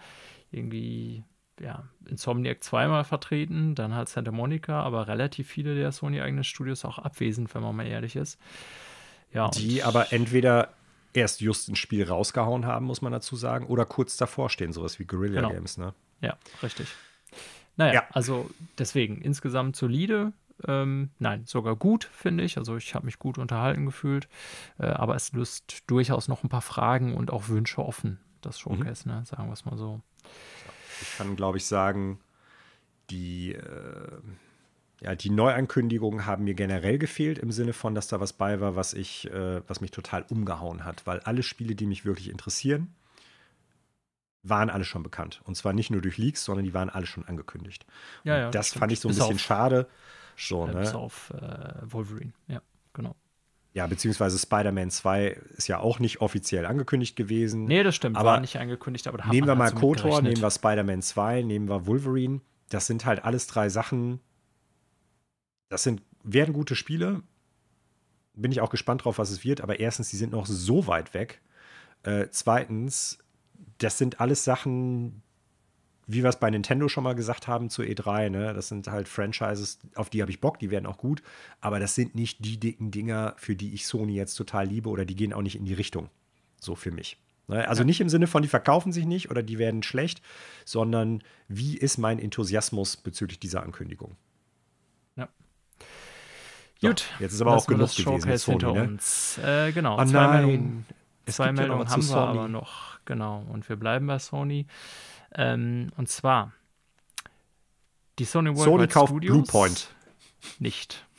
irgendwie 0.49 1.23
ja, 1.59 1.84
Insomniac 2.05 2.63
zweimal 2.63 3.03
vertreten, 3.03 3.75
dann 3.75 3.95
halt 3.95 4.09
Santa 4.09 4.31
Monica, 4.31 4.81
aber 4.81 5.07
relativ 5.07 5.47
viele 5.47 5.75
der 5.75 5.91
Sony-eigenen 5.91 6.43
Studios 6.43 6.85
auch 6.85 6.99
abwesend, 6.99 7.53
wenn 7.55 7.61
man 7.61 7.75
mal 7.75 7.88
ehrlich 7.88 8.15
ist. 8.15 8.39
Ja, 9.34 9.49
die 9.49 9.84
aber 9.84 10.13
entweder 10.13 10.69
erst 11.13 11.41
just 11.41 11.69
ein 11.69 11.75
Spiel 11.75 12.07
rausgehauen 12.07 12.65
haben, 12.65 12.85
muss 12.85 13.01
man 13.01 13.11
dazu 13.11 13.35
sagen, 13.35 13.65
oder 13.67 13.85
kurz 13.85 14.17
davor 14.17 14.49
stehen, 14.49 14.71
sowas 14.71 14.99
wie 14.99 15.05
Guerrilla 15.05 15.41
genau. 15.41 15.53
Games, 15.53 15.77
ne? 15.77 15.93
Ja, 16.21 16.38
richtig. 16.63 16.88
Naja, 17.75 17.93
ja. 17.93 18.03
also 18.11 18.49
deswegen 18.77 19.21
insgesamt 19.21 19.75
solide. 19.75 20.34
Ähm, 20.67 21.11
nein, 21.19 21.43
sogar 21.45 21.75
gut, 21.75 22.05
finde 22.05 22.43
ich. 22.43 22.57
Also 22.57 22.75
ich 22.77 22.95
habe 22.95 23.05
mich 23.05 23.19
gut 23.19 23.38
unterhalten 23.38 23.85
gefühlt. 23.85 24.27
Äh, 24.79 24.88
aber 24.88 25.15
es 25.15 25.31
löst 25.34 25.84
durchaus 25.88 26.27
noch 26.27 26.43
ein 26.43 26.49
paar 26.49 26.61
Fragen 26.61 27.15
und 27.15 27.31
auch 27.31 27.49
Wünsche 27.49 27.85
offen, 27.85 28.19
das 28.41 28.59
Showcase, 28.59 29.07
mhm. 29.07 29.15
ne? 29.15 29.25
sagen 29.25 29.47
wir 29.47 29.53
es 29.53 29.65
mal 29.65 29.77
so. 29.77 30.01
Ich 31.02 31.18
kann, 31.18 31.36
glaube 31.36 31.57
ich, 31.57 31.65
sagen, 31.65 32.19
die, 33.10 33.53
äh, 33.53 34.18
ja, 35.02 35.15
die 35.15 35.30
Neuankündigungen 35.30 36.26
haben 36.26 36.44
mir 36.44 36.56
generell 36.56 36.98
gefehlt, 36.98 37.38
im 37.40 37.52
Sinne 37.52 37.74
von, 37.74 37.95
dass 37.95 38.07
da 38.07 38.19
was 38.19 38.34
bei 38.34 38.60
war, 38.60 38.76
was, 38.76 38.94
ich, 38.94 39.30
äh, 39.32 39.61
was 39.68 39.82
mich 39.82 39.91
total 39.91 40.26
umgehauen 40.30 40.86
hat. 40.86 41.06
Weil 41.06 41.19
alle 41.22 41.44
Spiele, 41.44 41.76
die 41.76 41.86
mich 41.86 42.06
wirklich 42.06 42.30
interessieren, 42.30 42.94
waren 44.44 44.69
alle 44.69 44.86
schon 44.86 45.03
bekannt. 45.03 45.41
Und 45.45 45.56
zwar 45.56 45.74
nicht 45.74 45.91
nur 45.91 46.02
durch 46.02 46.18
Leaks, 46.18 46.44
sondern 46.44 46.65
die 46.65 46.74
waren 46.74 46.90
alle 46.90 47.06
schon 47.06 47.26
angekündigt. 47.26 47.86
Ja, 48.24 48.38
ja, 48.38 48.49
das 48.49 48.74
fand 48.74 48.91
ich 48.91 48.99
so 48.99 49.07
ein 49.07 49.11
bis 49.11 49.18
bisschen 49.18 49.36
auf, 49.36 49.41
schade. 49.41 49.88
So, 50.36 50.68
ne? 50.68 50.74
Bis 50.76 50.94
auf 50.94 51.32
äh, 51.32 51.74
Wolverine, 51.82 52.34
ja, 52.48 52.61
genau. 52.94 53.15
Ja, 53.77 53.85
beziehungsweise 53.85 54.39
Spider-Man 54.39 54.89
2 54.89 55.39
ist 55.55 55.67
ja 55.67 55.77
auch 55.77 55.99
nicht 55.99 56.19
offiziell 56.19 56.65
angekündigt 56.65 57.15
gewesen. 57.15 57.65
Nee, 57.65 57.83
das 57.83 57.95
stimmt, 57.95 58.17
aber 58.17 58.31
war 58.31 58.39
nicht 58.39 58.57
angekündigt, 58.57 59.05
aber 59.05 59.19
da 59.19 59.27
Nehmen 59.27 59.45
wir 59.45 59.53
mal 59.53 59.71
KOTOR, 59.71 60.23
nehmen 60.23 60.41
wir 60.41 60.49
Spider-Man 60.49 61.03
2, 61.03 61.43
nehmen 61.43 61.69
wir 61.69 61.85
Wolverine. 61.85 62.41
Das 62.69 62.87
sind 62.87 63.05
halt 63.05 63.23
alles 63.23 63.45
drei 63.45 63.69
Sachen. 63.69 64.19
Das 65.69 65.83
sind, 65.83 66.01
werden 66.23 66.55
gute 66.55 66.75
Spiele. 66.75 67.21
Bin 68.33 68.51
ich 68.51 68.61
auch 68.61 68.71
gespannt 68.71 69.05
drauf, 69.05 69.19
was 69.19 69.29
es 69.29 69.43
wird, 69.43 69.61
aber 69.61 69.79
erstens, 69.79 70.09
die 70.09 70.17
sind 70.17 70.31
noch 70.31 70.47
so 70.47 70.87
weit 70.87 71.13
weg. 71.13 71.39
Äh, 72.01 72.29
zweitens, 72.31 73.19
das 73.77 73.99
sind 73.99 74.19
alles 74.19 74.43
Sachen, 74.43 75.21
wie 76.07 76.23
wir 76.23 76.29
es 76.29 76.39
bei 76.39 76.49
Nintendo 76.49 76.88
schon 76.88 77.03
mal 77.03 77.15
gesagt 77.15 77.47
haben 77.47 77.69
zu 77.69 77.81
E3, 77.81 78.29
ne? 78.29 78.53
Das 78.53 78.69
sind 78.69 78.88
halt 78.88 79.07
Franchises, 79.09 79.79
auf 79.95 80.09
die 80.09 80.21
habe 80.21 80.31
ich 80.31 80.39
Bock, 80.39 80.57
die 80.57 80.71
werden 80.71 80.85
auch 80.85 80.97
gut, 80.97 81.21
aber 81.59 81.79
das 81.79 81.95
sind 81.95 82.15
nicht 82.15 82.43
die 82.43 82.59
dicken 82.59 82.91
Dinger, 82.91 83.35
für 83.38 83.55
die 83.55 83.73
ich 83.73 83.85
Sony 83.85 84.15
jetzt 84.15 84.35
total 84.35 84.67
liebe 84.67 84.89
oder 84.89 85.05
die 85.05 85.15
gehen 85.15 85.34
auch 85.34 85.41
nicht 85.41 85.57
in 85.57 85.65
die 85.65 85.73
Richtung. 85.73 86.09
So 86.59 86.75
für 86.75 86.91
mich. 86.91 87.17
Ne? 87.47 87.67
Also 87.67 87.84
nicht 87.84 87.99
im 88.01 88.09
Sinne 88.09 88.27
von, 88.27 88.41
die 88.41 88.47
verkaufen 88.47 88.91
sich 88.91 89.05
nicht 89.05 89.29
oder 89.29 89.43
die 89.43 89.57
werden 89.57 89.84
schlecht, 89.84 90.21
sondern 90.65 91.21
wie 91.47 91.77
ist 91.77 91.97
mein 91.97 92.19
Enthusiasmus 92.19 92.97
bezüglich 92.97 93.39
dieser 93.39 93.63
Ankündigung? 93.63 94.15
Ja. 95.17 95.27
So, 96.81 96.88
Gut. 96.88 97.05
Jetzt 97.19 97.34
ist 97.34 97.41
aber 97.41 97.55
auch 97.55 97.67
genug 97.67 97.93
gewesen. 97.95 98.38
Sony, 98.38 98.59
hinter 98.59 98.73
ne? 98.73 98.84
uns. 98.84 99.39
Äh, 99.39 99.71
genau. 99.73 99.99
Oh, 99.99 100.05
zwei 100.05 100.11
nein. 100.11 100.45
Meldungen, 100.45 100.85
zwei 101.25 101.51
Meldungen 101.51 101.89
haben 101.89 102.07
wir 102.07 102.15
aber 102.15 102.47
noch. 102.47 102.99
Genau. 103.05 103.45
Und 103.49 103.67
wir 103.67 103.75
bleiben 103.75 104.07
bei 104.07 104.19
Sony. 104.19 104.67
Ähm, 105.35 105.91
und 105.97 106.09
zwar 106.09 106.53
die 108.19 108.25
Sony 108.25 108.49
Worldwide 108.49 108.71
Sony 108.71 108.87
kauft 108.87 109.09
Studios. 109.09 109.33
Bluepoint. 109.33 109.95
Nicht. 110.59 111.05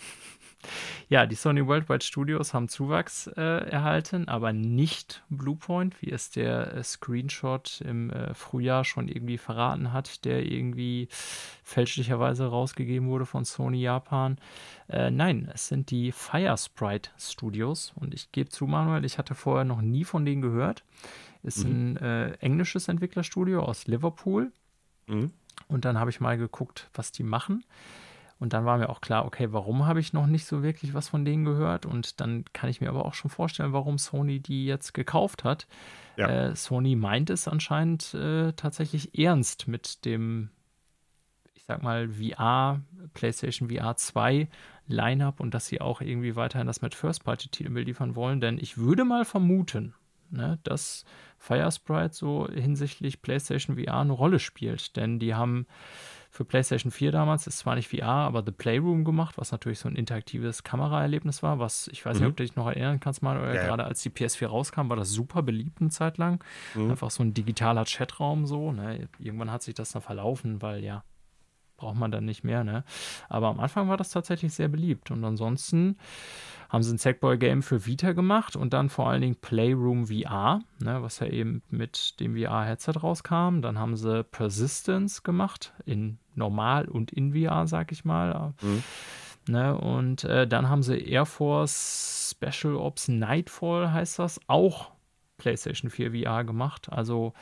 Ja, 1.10 1.24
die 1.24 1.36
Sony 1.36 1.66
Worldwide 1.66 2.04
Studios 2.04 2.52
haben 2.52 2.68
Zuwachs 2.68 3.28
äh, 3.28 3.40
erhalten, 3.40 4.28
aber 4.28 4.52
nicht 4.52 5.22
Bluepoint, 5.30 6.02
wie 6.02 6.12
es 6.12 6.30
der 6.30 6.74
äh, 6.74 6.82
Screenshot 6.84 7.80
im 7.80 8.10
äh, 8.10 8.34
Frühjahr 8.34 8.84
schon 8.84 9.08
irgendwie 9.08 9.38
verraten 9.38 9.94
hat, 9.94 10.26
der 10.26 10.44
irgendwie 10.44 11.08
fälschlicherweise 11.64 12.48
rausgegeben 12.48 13.08
wurde 13.08 13.24
von 13.24 13.46
Sony 13.46 13.80
Japan. 13.80 14.36
Äh, 14.90 15.10
nein, 15.10 15.50
es 15.54 15.68
sind 15.68 15.90
die 15.90 16.12
Firesprite 16.12 17.08
Studios 17.18 17.94
und 17.94 18.12
ich 18.12 18.30
gebe 18.30 18.50
zu, 18.50 18.66
Manuel, 18.66 19.06
ich 19.06 19.16
hatte 19.16 19.34
vorher 19.34 19.64
noch 19.64 19.80
nie 19.80 20.04
von 20.04 20.26
denen 20.26 20.42
gehört. 20.42 20.84
Ist 21.42 21.64
mhm. 21.64 21.70
ein 21.70 21.96
äh, 21.98 22.30
englisches 22.40 22.88
Entwicklerstudio 22.88 23.62
aus 23.62 23.86
Liverpool. 23.86 24.52
Mhm. 25.06 25.32
Und 25.66 25.84
dann 25.84 25.98
habe 25.98 26.10
ich 26.10 26.20
mal 26.20 26.38
geguckt, 26.38 26.90
was 26.94 27.12
die 27.12 27.22
machen. 27.22 27.64
Und 28.40 28.52
dann 28.52 28.64
war 28.64 28.78
mir 28.78 28.88
auch 28.88 29.00
klar, 29.00 29.24
okay, 29.24 29.48
warum 29.52 29.86
habe 29.86 29.98
ich 29.98 30.12
noch 30.12 30.26
nicht 30.26 30.46
so 30.46 30.62
wirklich 30.62 30.94
was 30.94 31.08
von 31.08 31.24
denen 31.24 31.44
gehört? 31.44 31.86
Und 31.86 32.20
dann 32.20 32.44
kann 32.52 32.70
ich 32.70 32.80
mir 32.80 32.88
aber 32.88 33.04
auch 33.04 33.14
schon 33.14 33.30
vorstellen, 33.30 33.72
warum 33.72 33.98
Sony 33.98 34.38
die 34.38 34.64
jetzt 34.64 34.94
gekauft 34.94 35.42
hat. 35.42 35.66
Ja. 36.16 36.28
Äh, 36.28 36.56
Sony 36.56 36.94
meint 36.94 37.30
es 37.30 37.48
anscheinend 37.48 38.14
äh, 38.14 38.52
tatsächlich 38.52 39.18
ernst 39.18 39.66
mit 39.66 40.04
dem, 40.04 40.50
ich 41.54 41.64
sag 41.64 41.82
mal, 41.82 42.08
VR, 42.10 42.80
PlayStation 43.12 43.70
VR 43.70 43.96
2 43.96 44.48
Lineup 44.86 45.40
und 45.40 45.52
dass 45.52 45.66
sie 45.66 45.80
auch 45.80 46.00
irgendwie 46.00 46.36
weiterhin 46.36 46.66
das 46.66 46.80
mit 46.80 46.94
First-Party-Titeln 46.94 47.74
liefern 47.76 48.14
wollen. 48.14 48.40
Denn 48.40 48.58
ich 48.58 48.78
würde 48.78 49.04
mal 49.04 49.24
vermuten, 49.24 49.94
ne, 50.30 50.58
dass 50.62 51.04
Firesprite 51.38 52.14
so 52.14 52.48
hinsichtlich 52.48 53.22
PlayStation 53.22 53.76
VR 53.76 54.00
eine 54.00 54.12
Rolle 54.12 54.38
spielt. 54.38 54.96
Denn 54.96 55.18
die 55.18 55.34
haben 55.34 55.66
für 56.30 56.44
PlayStation 56.44 56.92
4 56.92 57.10
damals, 57.10 57.46
ist 57.46 57.58
zwar 57.58 57.74
nicht 57.74 57.88
VR, 57.88 58.04
aber 58.04 58.42
The 58.44 58.52
Playroom 58.52 59.04
gemacht, 59.04 59.38
was 59.38 59.50
natürlich 59.50 59.78
so 59.78 59.88
ein 59.88 59.96
interaktives 59.96 60.62
Kameraerlebnis 60.62 61.42
war, 61.42 61.58
was 61.58 61.88
ich 61.88 62.04
weiß 62.04 62.16
mhm. 62.16 62.20
nicht, 62.22 62.30
ob 62.30 62.36
du 62.36 62.42
dich 62.44 62.56
noch 62.56 62.66
erinnern 62.66 63.00
kannst, 63.00 63.22
mal, 63.22 63.36
ja, 63.54 63.62
gerade 63.62 63.82
ja. 63.82 63.88
als 63.88 64.02
die 64.02 64.10
PS4 64.10 64.46
rauskam, 64.46 64.88
war 64.88 64.96
das 64.96 65.10
super 65.10 65.42
beliebt 65.42 65.80
eine 65.80 65.90
Zeit 65.90 66.18
lang. 66.18 66.44
Mhm. 66.74 66.90
Einfach 66.90 67.10
so 67.10 67.22
ein 67.22 67.32
digitaler 67.34 67.84
Chatraum 67.84 68.46
so. 68.46 68.72
Ne? 68.72 69.08
Irgendwann 69.18 69.50
hat 69.50 69.62
sich 69.62 69.74
das 69.74 69.92
dann 69.92 70.02
verlaufen, 70.02 70.60
weil 70.60 70.84
ja, 70.84 71.02
braucht 71.78 71.96
man 71.96 72.10
dann 72.10 72.26
nicht 72.26 72.44
mehr, 72.44 72.64
ne? 72.64 72.84
Aber 73.30 73.48
am 73.48 73.60
Anfang 73.60 73.88
war 73.88 73.96
das 73.96 74.10
tatsächlich 74.10 74.52
sehr 74.52 74.68
beliebt. 74.68 75.10
Und 75.10 75.24
ansonsten 75.24 75.96
haben 76.68 76.82
sie 76.82 76.94
ein 76.94 76.98
Sackboy-Game 76.98 77.62
für 77.62 77.86
Vita 77.86 78.12
gemacht 78.12 78.54
und 78.54 78.74
dann 78.74 78.90
vor 78.90 79.08
allen 79.08 79.22
Dingen 79.22 79.36
Playroom 79.36 80.08
VR, 80.08 80.60
ne, 80.80 81.02
was 81.02 81.20
ja 81.20 81.28
eben 81.28 81.62
mit 81.70 82.20
dem 82.20 82.36
VR-Headset 82.36 82.92
rauskam. 83.02 83.62
Dann 83.62 83.78
haben 83.78 83.96
sie 83.96 84.24
Persistence 84.24 85.22
gemacht 85.22 85.72
in 85.86 86.18
normal 86.34 86.86
und 86.86 87.10
in 87.10 87.32
VR, 87.32 87.66
sag 87.66 87.90
ich 87.92 88.04
mal. 88.04 88.52
Mhm. 88.60 88.82
Ne, 89.48 89.78
und 89.78 90.24
äh, 90.24 90.46
dann 90.46 90.68
haben 90.68 90.82
sie 90.82 90.98
Air 90.98 91.24
Force 91.24 92.36
Special 92.36 92.76
Ops 92.76 93.08
Nightfall, 93.08 93.92
heißt 93.92 94.18
das, 94.18 94.38
auch 94.46 94.90
PlayStation 95.38 95.90
4 95.90 96.12
VR 96.12 96.44
gemacht. 96.44 96.92
Also 96.92 97.32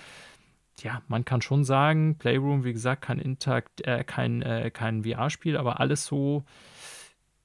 ja, 0.82 1.02
man 1.08 1.24
kann 1.24 1.42
schon 1.42 1.64
sagen, 1.64 2.16
Playroom, 2.18 2.64
wie 2.64 2.72
gesagt, 2.72 3.02
kein, 3.02 3.18
Interakt, 3.18 3.86
äh, 3.86 4.04
kein, 4.04 4.42
äh, 4.42 4.70
kein 4.70 5.04
VR-Spiel, 5.04 5.56
aber 5.56 5.80
alles 5.80 6.04
so 6.04 6.44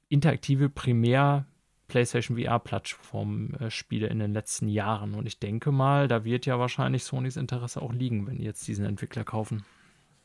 interaktive 0.10 0.70
Primär- 0.70 1.46
PlayStation 1.92 2.38
VR-Plattform-Spiele 2.38 4.08
in 4.08 4.20
den 4.20 4.32
letzten 4.32 4.70
Jahren. 4.70 5.14
Und 5.14 5.26
ich 5.26 5.40
denke 5.40 5.74
mal, 5.74 6.08
da 6.08 6.24
wird 6.24 6.46
ja 6.46 6.58
wahrscheinlich 6.58 7.04
Sonys 7.04 7.36
Interesse 7.36 7.82
auch 7.82 7.92
liegen, 7.92 8.26
wenn 8.28 8.38
die 8.38 8.46
jetzt 8.46 8.66
diesen 8.68 8.86
Entwickler 8.86 9.26
kaufen. 9.26 9.66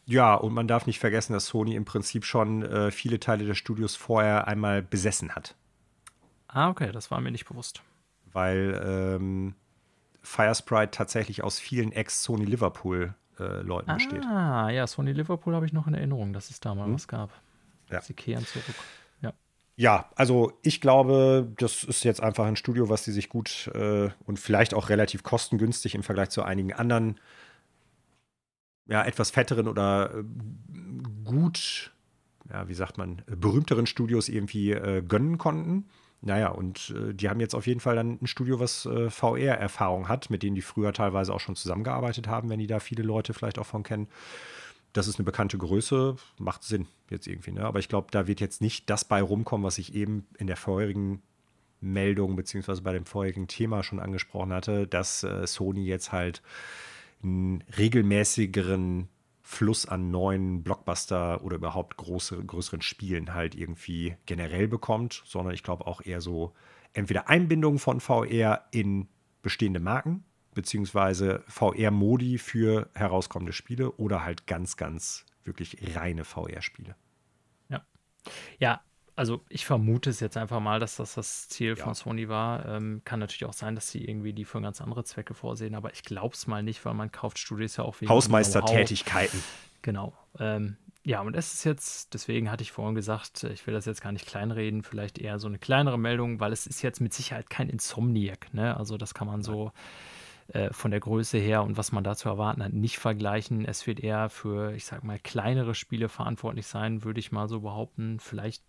Ja, 0.07 0.35
und 0.35 0.55
man 0.55 0.69
darf 0.69 0.87
nicht 0.87 1.01
vergessen, 1.01 1.33
dass 1.33 1.47
Sony 1.47 1.75
im 1.75 1.85
Prinzip 1.85 2.25
schon 2.25 2.63
äh, 2.63 2.93
viele 2.93 3.19
Teile 3.19 3.45
des 3.45 3.59
Studios 3.59 3.97
vorher 3.97 4.47
einmal 4.47 4.81
besessen 4.81 5.35
hat. 5.35 5.57
Ah, 6.47 6.69
okay, 6.69 6.93
das 6.93 7.11
war 7.11 7.21
mir 7.21 7.33
nicht 7.33 7.49
bewusst. 7.49 7.83
Weil 8.33 8.81
ähm, 8.87 9.55
Firesprite 10.27 10.91
tatsächlich 10.91 11.45
aus 11.45 11.61
vielen 11.61 11.93
Ex-Sony 11.93 12.45
Liverpool-Leuten 12.45 13.91
äh, 13.91 13.95
besteht. 13.95 14.25
Ah, 14.25 14.69
ja, 14.71 14.85
Sony 14.89 15.13
Liverpool 15.13 15.55
habe 15.55 15.67
ich 15.67 15.73
noch 15.73 15.87
in 15.87 15.95
Erinnerung, 15.95 16.33
dass 16.33 16.51
es 16.51 16.59
da 16.59 16.75
mal 16.75 16.87
hm. 16.87 16.95
was 16.95 17.07
gab. 17.07 17.31
Ja. 17.91 18.01
Sie 18.01 18.13
kehren 18.13 18.45
zurück. 18.45 18.75
Ja. 19.23 19.33
Ja, 19.77 20.11
also 20.17 20.53
ich 20.63 20.81
glaube, 20.81 21.53
das 21.59 21.85
ist 21.85 22.03
jetzt 22.03 22.21
einfach 22.21 22.45
ein 22.45 22.57
Studio, 22.57 22.89
was 22.89 23.05
sie 23.05 23.13
sich 23.13 23.29
gut 23.29 23.71
äh, 23.75 24.11
und 24.25 24.41
vielleicht 24.41 24.75
auch 24.75 24.89
relativ 24.89 25.23
kostengünstig 25.23 25.95
im 25.95 26.03
Vergleich 26.03 26.31
zu 26.31 26.43
einigen 26.43 26.73
anderen, 26.73 27.21
ja, 28.87 29.05
etwas 29.05 29.31
fetteren 29.31 29.69
oder 29.69 30.13
äh, 30.13 30.25
gut, 31.25 31.93
ja, 32.51 32.67
wie 32.69 32.75
sagt 32.75 32.99
man, 32.99 33.23
berühmteren 33.27 33.87
Studios 33.87 34.29
irgendwie 34.29 34.73
äh, 34.73 35.03
gönnen 35.03 35.39
konnten. 35.39 35.89
Naja, 36.23 36.49
und 36.49 36.95
äh, 36.97 37.15
die 37.15 37.29
haben 37.29 37.41
jetzt 37.41 37.55
auf 37.55 37.67
jeden 37.67 37.81
Fall 37.81 37.97
dann 37.97 38.19
ein 38.21 38.27
Studio, 38.27 38.59
was 38.59 38.87
äh, 38.87 39.11
VR-Erfahrung 39.11 40.09
hat, 40.09 40.31
mit 40.31 40.43
denen 40.43 40.55
die 40.57 40.63
früher 40.63 40.93
teilweise 40.93 41.33
auch 41.33 41.41
schon 41.41 41.57
zusammengearbeitet 41.57 42.27
haben, 42.27 42.49
wenn 42.49 42.59
die 42.59 42.67
da 42.67 42.81
viele 42.81 43.03
Leute 43.03 43.35
vielleicht 43.35 43.59
auch 43.59 43.67
von 43.67 43.83
kennen. 43.83 44.09
Das 44.93 45.09
ist 45.09 45.19
eine 45.19 45.25
bekannte 45.25 45.59
Größe, 45.59 46.17
macht 46.39 46.65
Sinn 46.65 46.87
jetzt 47.11 47.27
irgendwie. 47.27 47.53
Ne? 47.53 47.65
Aber 47.65 47.79
ich 47.79 47.89
glaube, 47.89 48.09
da 48.11 48.27
wird 48.27 48.41
jetzt 48.41 48.63
nicht 48.63 48.89
das 48.89 49.05
bei 49.05 49.21
rumkommen, 49.21 49.65
was 49.65 49.79
ich 49.79 49.95
eben 49.95 50.27
in 50.39 50.47
der 50.47 50.57
vorherigen 50.57 51.23
Meldung 51.81 52.37
beziehungsweise 52.37 52.83
bei 52.83 52.93
dem 52.93 53.05
vorherigen 53.05 53.47
Thema 53.47 53.83
schon 53.83 54.01
angesprochen 54.01 54.53
hatte, 54.53 54.87
dass 54.87 55.23
äh, 55.23 55.47
Sony 55.47 55.85
jetzt 55.85 56.13
halt 56.13 56.43
einen 57.23 57.63
regelmäßigeren 57.77 59.09
Fluss 59.49 59.87
an 59.87 60.11
neuen 60.11 60.65
Blockbuster 60.65 61.45
oder 61.45 61.55
überhaupt 61.55 61.97
große, 61.97 62.45
größeren 62.45 62.83
Spielen 62.83 63.33
halt 63.33 63.55
irgendwie 63.55 64.17
generell 64.27 64.67
bekommt, 64.67 65.23
sondern 65.25 65.55
ich 65.55 65.63
glaube 65.63 65.87
auch 65.87 66.05
eher 66.05 66.21
so 66.21 66.53
entweder 66.95 67.29
Einbindung 67.29 67.79
von 67.79 68.01
VR 68.01 68.67
in 68.73 69.07
bestehende 69.43 69.79
Marken, 69.79 70.25
beziehungsweise 70.53 71.45
VR-Modi 71.47 72.39
für 72.39 72.91
herauskommende 72.95 73.53
Spiele 73.53 73.93
oder 73.93 74.25
halt 74.25 74.49
ganz, 74.49 74.77
ganz 74.77 75.25
wirklich 75.45 75.77
reine 75.95 76.25
VR-Spiele. 76.25 76.97
Ja. 77.69 77.87
Ja, 78.59 78.81
also 79.17 79.41
ich 79.49 79.65
vermute 79.65 80.11
es 80.11 80.21
jetzt 80.21 80.37
einfach 80.37 80.61
mal, 80.61 80.79
dass 80.79 80.97
das 80.97 81.15
das 81.15 81.49
Ziel 81.49 81.75
ja. 81.77 81.83
von 81.83 81.95
Sony 81.95 82.29
war. 82.29 82.67
Ähm, 82.67 83.01
kann 83.05 83.19
natürlich 83.19 83.47
auch 83.47 83.55
sein, 83.55 83.75
dass 83.75 83.91
sie 83.91 84.05
irgendwie 84.05 84.35
die 84.35 84.45
für 84.45 84.61
ganz 84.61 84.81
andere 84.81 85.05
Zwecke 85.05 85.35
vorsehen, 85.35 85.75
aber 85.75 85.93
ich 85.93 86.03
glaube 86.03 86.35
es 86.35 86.47
mal 86.47 86.63
nicht, 86.63 86.85
weil 86.85 86.95
man 86.95 87.11
kauft 87.11 87.39
Studios 87.39 87.77
ja 87.79 87.85
auch 87.85 88.01
wegen 88.01 88.11
Hausmeistertätigkeiten. 88.11 89.43
Genau. 89.81 90.13
Ähm, 90.39 90.77
ja, 91.03 91.21
und 91.21 91.35
es 91.35 91.55
ist 91.55 91.65
jetzt, 91.65 92.15
deswegen 92.15 92.51
hatte 92.51 92.63
ich 92.63 92.73
vorhin 92.73 92.95
gesagt, 92.95 93.45
ich 93.45 93.67
will 93.67 93.73
das 93.73 93.87
jetzt 93.87 94.03
gar 94.03 94.13
nicht 94.13 94.27
kleinreden, 94.27 94.83
vielleicht 94.83 95.19
eher 95.19 95.39
so 95.39 95.47
eine 95.47 95.59
kleinere 95.59 95.99
Meldung, 95.99 96.41
weil 96.41 96.53
es 96.53 96.67
ist 96.67 96.83
jetzt 96.83 97.01
mit 97.01 97.15
Sicherheit 97.15 97.49
kein 97.49 97.69
Insomniac, 97.69 98.53
ne? 98.53 98.77
Also 98.77 98.97
das 98.99 99.15
kann 99.15 99.29
man 99.29 99.43
so 99.43 99.71
äh, 100.49 100.73
von 100.73 100.91
der 100.91 101.01
Größe 101.01 101.39
her 101.39 101.63
und 101.63 101.77
was 101.77 101.93
man 101.93 102.05
da 102.05 102.17
zu 102.17 102.29
erwarten 102.29 102.63
hat, 102.63 102.73
nicht 102.73 102.99
vergleichen. 102.99 103.65
Es 103.65 103.87
wird 103.87 104.01
eher 104.01 104.29
für, 104.29 104.75
ich 104.75 104.85
sag 104.85 105.05
mal, 105.05 105.19
kleinere 105.19 105.75
Spiele 105.75 106.09
verantwortlich 106.09 106.67
sein, 106.67 107.05
würde 107.05 107.21
ich 107.21 107.33
mal 107.33 107.49
so 107.49 107.61
behaupten. 107.61 108.19
Vielleicht 108.21 108.65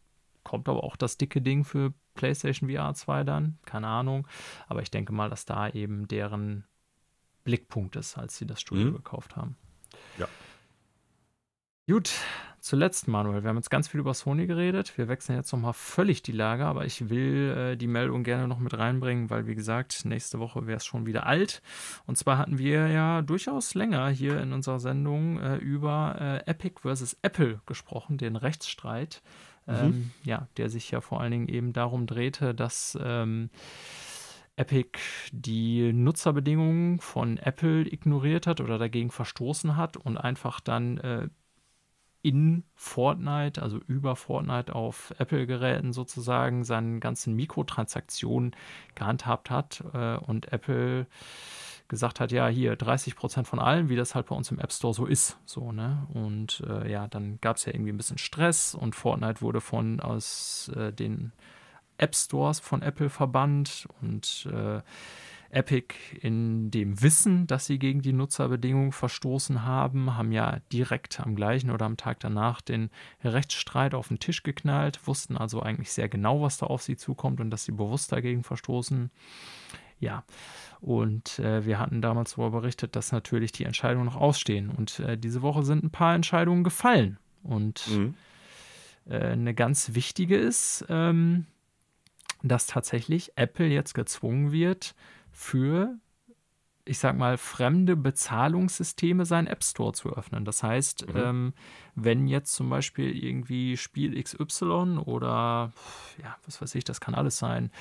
kommt 0.48 0.70
aber 0.70 0.86
auch 0.86 0.96
das 0.96 1.18
dicke 1.18 1.42
Ding 1.42 1.66
für 1.66 1.94
PlayStation 2.14 2.70
VR 2.70 2.94
2 2.94 3.26
dann, 3.26 3.60
keine 3.66 3.88
Ahnung. 3.88 4.26
Aber 4.68 4.82
ich 4.82 4.90
denke 4.90 5.12
mal, 5.12 5.30
dass 5.30 5.44
da 5.44 5.68
eben 5.68 6.08
deren 6.08 6.64
Blickpunkt 7.44 7.98
ist, 7.98 8.18
als 8.18 8.38
sie 8.38 8.46
das 8.46 8.62
Studio 8.62 8.92
mhm. 8.92 8.96
gekauft 8.96 9.36
haben. 9.36 9.58
Ja. 10.18 10.30
Gut, 11.90 12.14
zuletzt, 12.62 13.10
Manuel, 13.10 13.44
wir 13.44 13.50
haben 13.50 13.58
jetzt 13.58 13.70
ganz 13.70 13.90
viel 13.90 14.00
über 14.00 14.14
Sony 14.14 14.48
geredet. 14.48 14.98
Wir 14.98 15.10
wechseln 15.10 15.36
jetzt 15.36 15.52
nochmal 15.52 15.74
völlig 15.74 16.22
die 16.22 16.32
Lage, 16.32 16.66
aber 16.66 16.86
ich 16.86 17.10
will 17.10 17.54
äh, 17.58 17.76
die 17.76 17.88
Meldung 17.88 18.24
gerne 18.24 18.48
noch 18.48 18.60
mit 18.60 18.78
reinbringen, 18.78 19.30
weil, 19.30 19.48
wie 19.48 19.56
gesagt, 19.56 20.06
nächste 20.06 20.40
Woche 20.40 20.66
wäre 20.66 20.78
es 20.78 20.86
schon 20.86 21.06
wieder 21.06 21.26
alt. 21.26 21.62
Und 22.06 22.18
zwar 22.18 22.38
hatten 22.38 22.58
wir 22.58 22.88
ja 22.88 23.22
durchaus 23.22 23.74
länger 23.74 24.08
hier 24.08 24.40
in 24.40 24.54
unserer 24.54 24.80
Sendung 24.80 25.42
äh, 25.42 25.58
über 25.58 26.16
äh, 26.20 26.50
Epic 26.50 26.80
versus 26.84 27.18
Apple 27.22 27.60
gesprochen, 27.66 28.18
den 28.18 28.38
Rechtsstreit 28.38 29.22
mhm. 29.68 29.76
ähm, 29.76 30.12
ja, 30.24 30.48
der 30.58 30.70
sich 30.70 30.92
ja 30.92 31.02
vor 31.02 31.22
allen 31.22 31.32
Dingen 31.32 31.48
eben 31.48 31.74
darum 31.74 32.08
drehte, 32.08 32.56
dass 32.56 32.98
ähm, 33.02 33.50
Epic 34.56 35.00
die 35.32 35.94
Nutzerbedingungen 35.94 37.00
von 37.00 37.38
Apple 37.38 37.82
ignoriert 37.82 38.48
hat 38.48 38.60
oder 38.60 38.80
dagegen 38.80 39.12
verstoßen 39.12 39.78
hat 39.78 39.98
und 39.98 40.18
einfach 40.18 40.60
dann 40.60 40.98
äh, 40.98 41.30
in 42.24 42.64
Fortnite, 42.74 43.62
also 43.62 43.78
über 43.88 44.16
Fortnite 44.16 44.74
auf 44.74 45.14
Apple-Geräten 45.20 45.94
sozusagen, 45.94 46.64
seine 46.64 47.00
ganzen 47.00 47.36
Mikrotransaktionen 47.36 48.56
gehandhabt 48.96 49.52
hat 49.52 49.84
äh, 49.94 50.18
und 50.18 50.52
Apple 50.52 51.06
gesagt 51.88 52.20
hat, 52.20 52.32
ja, 52.32 52.48
hier 52.48 52.76
30 52.76 53.16
Prozent 53.16 53.48
von 53.48 53.60
allen, 53.60 53.90
wie 53.90 53.96
das 53.96 54.16
halt 54.16 54.28
bei 54.28 54.36
uns 54.36 54.52
im 54.52 54.60
App 54.60 54.72
Store 54.72 54.94
so 54.94 55.06
ist. 55.06 55.38
So, 55.46 55.72
ne? 55.72 56.08
Und 56.14 56.64
äh, 56.68 56.92
ja, 56.92 57.08
dann 57.08 57.40
gab 57.42 57.58
es 57.58 57.66
ja 57.66 57.74
irgendwie 57.74 57.92
ein 57.92 57.98
bisschen 57.98 58.18
Stress 58.18 58.76
und 58.76 58.96
Fortnite 58.96 59.42
wurde 59.42 59.62
von 59.62 60.00
aus 60.00 60.72
äh, 60.76 60.92
den 60.92 61.32
App 61.98 62.16
Stores 62.16 62.60
von 62.60 62.82
Apple 62.82 63.10
verbannt 63.10 63.88
und 64.02 64.48
äh, 64.52 64.82
Epic 65.50 65.96
in 66.22 66.72
dem 66.72 67.02
Wissen, 67.02 67.48
dass 67.48 67.66
sie 67.66 67.80
gegen 67.80 68.02
die 68.02 68.14
Nutzerbedingungen 68.14 68.92
verstoßen 68.92 69.64
haben, 69.64 70.18
haben 70.18 70.32
ja 70.32 70.60
direkt 70.74 71.20
am 71.22 71.36
gleichen 71.36 71.72
oder 71.72 71.86
am 71.86 71.98
Tag 71.98 72.20
danach 72.20 72.62
den 72.62 72.90
Rechtsstreit 73.24 73.94
auf 73.94 74.10
den 74.10 74.20
Tisch 74.20 74.44
geknallt, 74.44 75.08
wussten 75.08 75.38
also 75.38 75.62
eigentlich 75.62 75.92
sehr 75.92 76.10
genau, 76.10 76.42
was 76.42 76.58
da 76.58 76.66
auf 76.68 76.82
sie 76.82 76.98
zukommt 76.98 77.40
und 77.40 77.50
dass 77.50 77.64
sie 77.64 77.72
bewusst 77.72 78.12
dagegen 78.12 78.44
verstoßen. 78.44 79.10
Ja, 80.00 80.24
und 80.80 81.40
äh, 81.40 81.66
wir 81.66 81.80
hatten 81.80 82.02
damals 82.02 82.36
darüber 82.36 82.62
berichtet, 82.62 82.96
dass 82.96 83.12
natürlich 83.12 83.52
die 83.52 83.64
Entscheidungen 83.64 84.06
noch 84.06 84.16
ausstehen. 84.16 84.70
Und 84.70 85.00
äh, 85.00 85.18
diese 85.18 85.42
Woche 85.42 85.64
sind 85.64 85.84
ein 85.84 85.90
paar 85.90 86.14
Entscheidungen 86.14 86.64
gefallen. 86.64 87.18
Und 87.44 87.88
mhm. 87.88 88.14
äh, 89.10 89.18
eine 89.18 89.56
ganz 89.56 89.96
wichtige 89.96 90.38
ist, 90.38 90.86
ähm, 90.90 91.48
dass 92.44 92.68
tatsächlich 92.68 93.32
Apple 93.36 93.68
jetzt 93.68 93.94
gezwungen 93.94 94.52
wird, 94.52 94.94
für 95.32 95.98
ich 96.88 97.00
sag 97.00 97.18
mal, 97.18 97.38
fremde 97.38 97.96
Bezahlungssysteme 97.96 99.26
seinen 99.26 99.48
App 99.48 99.64
Store 99.64 99.94
zu 99.94 100.10
öffnen. 100.16 100.46
Das 100.46 100.64
heißt, 100.64 101.08
mhm. 101.08 101.16
ähm, 101.16 101.54
wenn 101.96 102.28
jetzt 102.28 102.54
zum 102.54 102.70
Beispiel 102.70 103.12
irgendwie 103.12 103.76
Spiel 103.76 104.22
XY 104.22 105.00
oder 105.06 105.74
ja, 106.22 106.38
was 106.46 106.62
weiß 106.62 106.76
ich, 106.76 106.84
das 106.84 107.02
kann 107.02 107.16
alles 107.16 107.38
sein, 107.38 107.72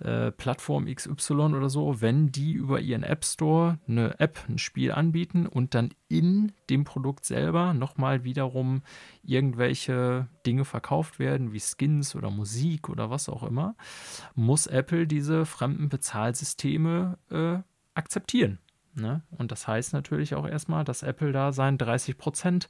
äh, 0.00 0.32
Plattform 0.32 0.86
XY 0.86 1.34
oder 1.34 1.70
so, 1.70 2.00
wenn 2.00 2.32
die 2.32 2.52
über 2.52 2.80
ihren 2.80 3.04
App 3.04 3.24
Store 3.24 3.78
eine 3.86 4.18
App, 4.18 4.40
ein 4.48 4.58
Spiel 4.58 4.92
anbieten 4.92 5.46
und 5.46 5.74
dann 5.74 5.90
in 6.08 6.52
dem 6.68 6.84
Produkt 6.84 7.24
selber 7.24 7.72
nochmal 7.72 8.24
wiederum 8.24 8.82
irgendwelche 9.22 10.26
Dinge 10.44 10.64
verkauft 10.64 11.18
werden, 11.18 11.52
wie 11.52 11.60
Skins 11.60 12.14
oder 12.16 12.30
Musik 12.30 12.88
oder 12.88 13.10
was 13.10 13.28
auch 13.28 13.44
immer, 13.44 13.76
muss 14.34 14.66
Apple 14.66 15.06
diese 15.06 15.46
fremden 15.46 15.88
Bezahlsysteme 15.88 17.18
äh, 17.30 17.71
akzeptieren. 17.94 18.58
Ne? 18.94 19.22
Und 19.30 19.52
das 19.52 19.66
heißt 19.66 19.92
natürlich 19.92 20.34
auch 20.34 20.46
erstmal, 20.46 20.84
dass 20.84 21.02
Apple 21.02 21.32
da 21.32 21.52
seinen 21.52 21.78
30% 21.78 22.68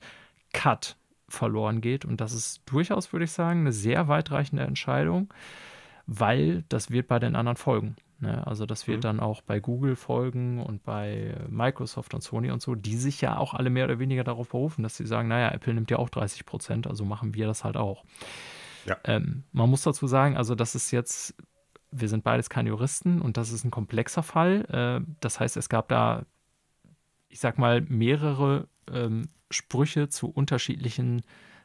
Cut 0.52 0.96
verloren 1.28 1.80
geht. 1.80 2.04
Und 2.04 2.20
das 2.20 2.32
ist 2.32 2.62
durchaus, 2.66 3.12
würde 3.12 3.24
ich 3.24 3.32
sagen, 3.32 3.60
eine 3.60 3.72
sehr 3.72 4.08
weitreichende 4.08 4.62
Entscheidung, 4.62 5.32
weil 6.06 6.64
das 6.68 6.90
wird 6.90 7.08
bei 7.08 7.18
den 7.18 7.34
anderen 7.34 7.56
folgen. 7.56 7.96
Ne? 8.20 8.46
Also 8.46 8.66
das 8.66 8.86
wird 8.86 8.98
mhm. 8.98 9.02
dann 9.02 9.20
auch 9.20 9.42
bei 9.42 9.58
Google 9.58 9.96
folgen 9.96 10.60
und 10.60 10.84
bei 10.84 11.34
Microsoft 11.48 12.14
und 12.14 12.22
Sony 12.22 12.50
und 12.50 12.62
so, 12.62 12.74
die 12.74 12.96
sich 12.96 13.20
ja 13.20 13.36
auch 13.36 13.54
alle 13.54 13.70
mehr 13.70 13.86
oder 13.86 13.98
weniger 13.98 14.22
darauf 14.22 14.50
berufen, 14.50 14.82
dass 14.84 14.96
sie 14.96 15.06
sagen, 15.06 15.28
naja, 15.28 15.50
Apple 15.50 15.74
nimmt 15.74 15.90
ja 15.90 15.98
auch 15.98 16.08
30% 16.08 16.86
also 16.86 17.04
machen 17.04 17.34
wir 17.34 17.46
das 17.46 17.64
halt 17.64 17.76
auch. 17.76 18.04
Ja. 18.86 18.96
Ähm, 19.04 19.44
man 19.52 19.70
muss 19.70 19.82
dazu 19.82 20.06
sagen, 20.06 20.36
also 20.36 20.54
das 20.54 20.74
ist 20.74 20.90
jetzt 20.92 21.34
wir 21.93 22.09
sind 22.09 22.24
beides 22.24 22.51
keine 22.51 22.70
Juristen 22.70 23.20
und 23.20 23.36
das 23.36 23.52
ist 23.52 23.64
ein 23.64 23.70
komplexer 23.70 24.23
Fall. 24.23 24.64
Äh, 25.05 25.06
das 25.20 25.39
heißt, 25.39 25.56
es 25.56 25.69
gab 25.69 25.89
da, 25.89 26.24
ich 27.28 27.39
sag 27.39 27.59
mal, 27.59 27.82
mehrere 27.82 28.66
ähm, 28.90 29.28
Sprüche 29.51 30.09
zu 30.09 30.28
unterschiedlichen 30.28 31.23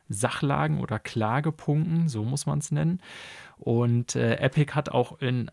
Sachlagen 0.10 0.80
oder 0.80 1.00
Klagepunkten, 1.00 2.08
so 2.10 2.24
muss 2.24 2.46
man 2.46 2.60
es 2.60 2.72
nennen. 2.72 3.02
Und 3.58 4.16
äh, 4.16 4.36
Epic 4.36 4.74
hat 4.74 4.90
auch 4.90 5.20
in 5.20 5.50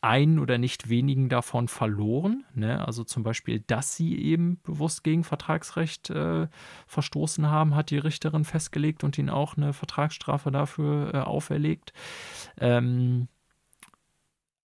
einen 0.00 0.38
oder 0.38 0.58
nicht 0.58 0.90
wenigen 0.90 1.30
davon 1.30 1.66
verloren. 1.66 2.44
Ne? 2.54 2.86
Also 2.86 3.04
zum 3.04 3.22
Beispiel, 3.22 3.60
dass 3.60 3.96
sie 3.96 4.18
eben 4.18 4.60
bewusst 4.62 5.02
gegen 5.02 5.24
Vertragsrecht 5.24 6.10
äh, 6.10 6.46
verstoßen 6.86 7.48
haben, 7.48 7.74
hat 7.74 7.90
die 7.90 7.98
Richterin 7.98 8.44
festgelegt 8.44 9.02
und 9.02 9.16
ihnen 9.16 9.30
auch 9.30 9.56
eine 9.56 9.72
Vertragsstrafe 9.72 10.50
dafür 10.50 11.14
äh, 11.14 11.18
auferlegt. 11.18 11.94
Ähm, 12.60 13.28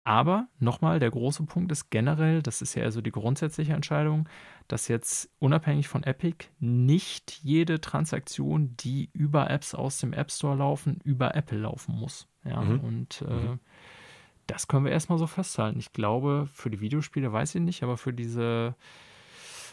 aber 0.09 0.49
nochmal, 0.59 1.01
der 1.01 1.11
große 1.11 1.43
Punkt 1.43 1.71
ist 1.71 1.91
generell, 1.91 2.41
das 2.41 2.63
ist 2.63 2.75
ja 2.75 2.83
also 2.85 3.03
die 3.03 3.11
grundsätzliche 3.11 3.75
Entscheidung, 3.75 4.27
dass 4.67 4.89
jetzt 4.89 5.29
unabhängig 5.39 5.87
von 5.87 6.03
Epic 6.03 6.47
nicht 6.61 7.41
jede 7.43 7.79
Transaktion, 7.79 8.75
die 8.79 9.11
über 9.13 9.51
Apps 9.51 9.75
aus 9.75 9.99
dem 9.99 10.15
App 10.15 10.33
Store 10.33 10.57
laufen, 10.57 10.99
über 11.05 11.35
Apple 11.35 11.59
laufen 11.59 11.95
muss. 11.95 12.27
Ja, 12.43 12.63
mhm. 12.63 12.81
und 12.81 13.21
äh, 13.29 13.35
mhm. 13.35 13.61
das 14.47 14.67
können 14.67 14.87
wir 14.87 14.93
erstmal 14.93 15.19
so 15.19 15.27
festhalten. 15.27 15.79
Ich 15.79 15.93
glaube, 15.93 16.49
für 16.55 16.71
die 16.71 16.81
Videospiele 16.81 17.31
weiß 17.31 17.57
ich 17.57 17.61
nicht, 17.61 17.83
aber 17.83 17.99
für 17.99 18.15
diese 18.15 18.77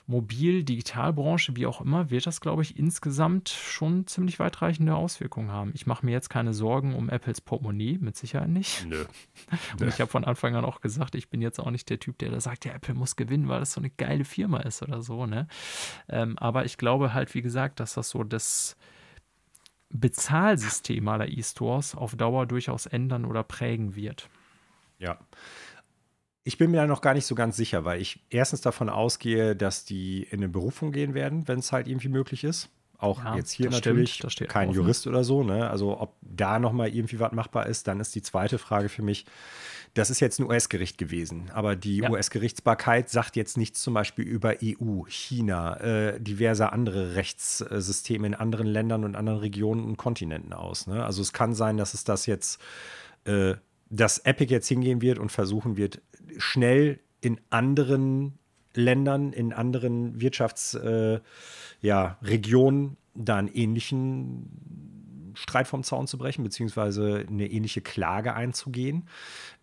Mobil-Digitalbranche, 0.07 1.55
wie 1.55 1.65
auch 1.65 1.81
immer, 1.81 2.11
wird 2.11 2.27
das, 2.27 2.39
glaube 2.39 2.61
ich, 2.61 2.77
insgesamt 2.77 3.49
schon 3.49 4.05
ziemlich 4.05 4.37
weitreichende 4.37 4.95
Auswirkungen 4.95 5.51
haben. 5.51 5.71
Ich 5.73 5.87
mache 5.87 6.05
mir 6.05 6.11
jetzt 6.11 6.29
keine 6.29 6.53
Sorgen 6.53 6.93
um 6.93 7.09
Apples 7.09 7.41
Portemonnaie, 7.41 7.97
mit 7.99 8.15
Sicherheit 8.15 8.49
nicht. 8.49 8.85
Nö. 8.85 9.03
Und 9.79 9.87
ich 9.87 9.99
habe 9.99 10.11
von 10.11 10.23
Anfang 10.23 10.55
an 10.55 10.63
auch 10.63 10.81
gesagt, 10.81 11.15
ich 11.15 11.29
bin 11.29 11.41
jetzt 11.41 11.59
auch 11.59 11.71
nicht 11.71 11.89
der 11.89 11.99
Typ, 11.99 12.19
der 12.19 12.29
da 12.29 12.39
sagt, 12.39 12.65
ja, 12.65 12.73
Apple 12.73 12.93
muss 12.93 13.15
gewinnen, 13.15 13.47
weil 13.47 13.59
das 13.59 13.73
so 13.73 13.81
eine 13.81 13.89
geile 13.89 14.25
Firma 14.25 14.59
ist 14.59 14.83
oder 14.83 15.01
so. 15.01 15.25
Ne? 15.25 15.47
Ähm, 16.07 16.37
aber 16.37 16.65
ich 16.65 16.77
glaube 16.77 17.13
halt, 17.15 17.33
wie 17.33 17.41
gesagt, 17.41 17.79
dass 17.79 17.95
das 17.95 18.09
so 18.09 18.23
das 18.23 18.77
Bezahlsystem 19.89 21.07
aller 21.07 21.29
E-Stores 21.29 21.95
auf 21.95 22.15
Dauer 22.15 22.45
durchaus 22.45 22.85
ändern 22.85 23.25
oder 23.25 23.43
prägen 23.43 23.95
wird. 23.95 24.29
Ja. 24.99 25.17
Ich 26.47 26.59
bin 26.59 26.69
mir 26.69 26.77
da 26.77 26.85
noch 26.85 27.01
gar 27.01 27.15
nicht 27.15 27.25
so 27.25 27.33
ganz 27.33 27.57
sicher, 27.57 27.85
weil 27.85 27.99
ich 27.99 28.19
erstens 28.29 28.61
davon 28.61 28.87
ausgehe, 28.87 29.55
dass 29.55 29.83
die 29.83 30.27
in 30.29 30.39
eine 30.39 30.47
Berufung 30.47 30.91
gehen 30.91 31.15
werden, 31.15 31.47
wenn 31.47 31.57
es 31.57 31.71
halt 31.71 31.87
irgendwie 31.87 32.07
möglich 32.07 32.43
ist. 32.43 32.69
Auch 32.99 33.23
ja, 33.23 33.35
jetzt 33.35 33.51
hier 33.51 33.71
natürlich 33.71 34.13
stimmt, 34.27 34.49
kein 34.49 34.69
offen. 34.69 34.75
Jurist 34.75 35.07
oder 35.07 35.23
so. 35.23 35.43
Ne? 35.43 35.67
Also 35.67 35.99
ob 35.99 36.15
da 36.21 36.59
nochmal 36.59 36.89
irgendwie 36.89 37.19
was 37.19 37.31
machbar 37.31 37.65
ist, 37.65 37.87
dann 37.87 37.99
ist 37.99 38.13
die 38.13 38.21
zweite 38.21 38.59
Frage 38.59 38.89
für 38.89 39.01
mich. 39.01 39.25
Das 39.95 40.11
ist 40.11 40.19
jetzt 40.19 40.39
ein 40.39 40.45
US-Gericht 40.45 40.97
gewesen, 40.99 41.49
aber 41.53 41.75
die 41.75 41.97
ja. 41.97 42.09
US-Gerichtsbarkeit 42.11 43.09
sagt 43.09 43.35
jetzt 43.35 43.57
nichts 43.57 43.81
zum 43.81 43.93
Beispiel 43.93 44.25
über 44.25 44.55
EU, 44.61 45.05
China, 45.07 45.77
äh, 45.77 46.19
diverse 46.19 46.71
andere 46.71 47.15
Rechtssysteme 47.15 48.27
in 48.27 48.35
anderen 48.35 48.67
Ländern 48.67 49.03
und 49.03 49.15
anderen 49.15 49.39
Regionen 49.39 49.83
und 49.83 49.97
Kontinenten 49.97 50.53
aus. 50.53 50.85
Ne? 50.85 51.03
Also 51.03 51.21
es 51.21 51.33
kann 51.33 51.55
sein, 51.55 51.77
dass 51.77 51.93
es 51.95 52.03
das 52.03 52.27
jetzt 52.27 52.61
äh, 53.23 53.55
dass 53.89 54.19
Epic 54.19 54.51
jetzt 54.51 54.67
hingehen 54.67 55.01
wird 55.01 55.19
und 55.19 55.31
versuchen 55.31 55.77
wird, 55.77 56.01
schnell 56.37 56.99
in 57.21 57.39
anderen 57.49 58.39
Ländern, 58.73 59.31
in 59.33 59.53
anderen 59.53 60.19
Wirtschaftsregionen 60.19 61.21
äh, 61.81 61.87
ja, 61.87 62.17
da 63.15 63.37
einen 63.37 63.47
ähnlichen 63.47 65.31
Streit 65.35 65.67
vom 65.67 65.83
Zaun 65.83 66.07
zu 66.07 66.17
brechen, 66.17 66.43
beziehungsweise 66.43 67.25
eine 67.27 67.49
ähnliche 67.49 67.81
Klage 67.81 68.33
einzugehen, 68.33 69.07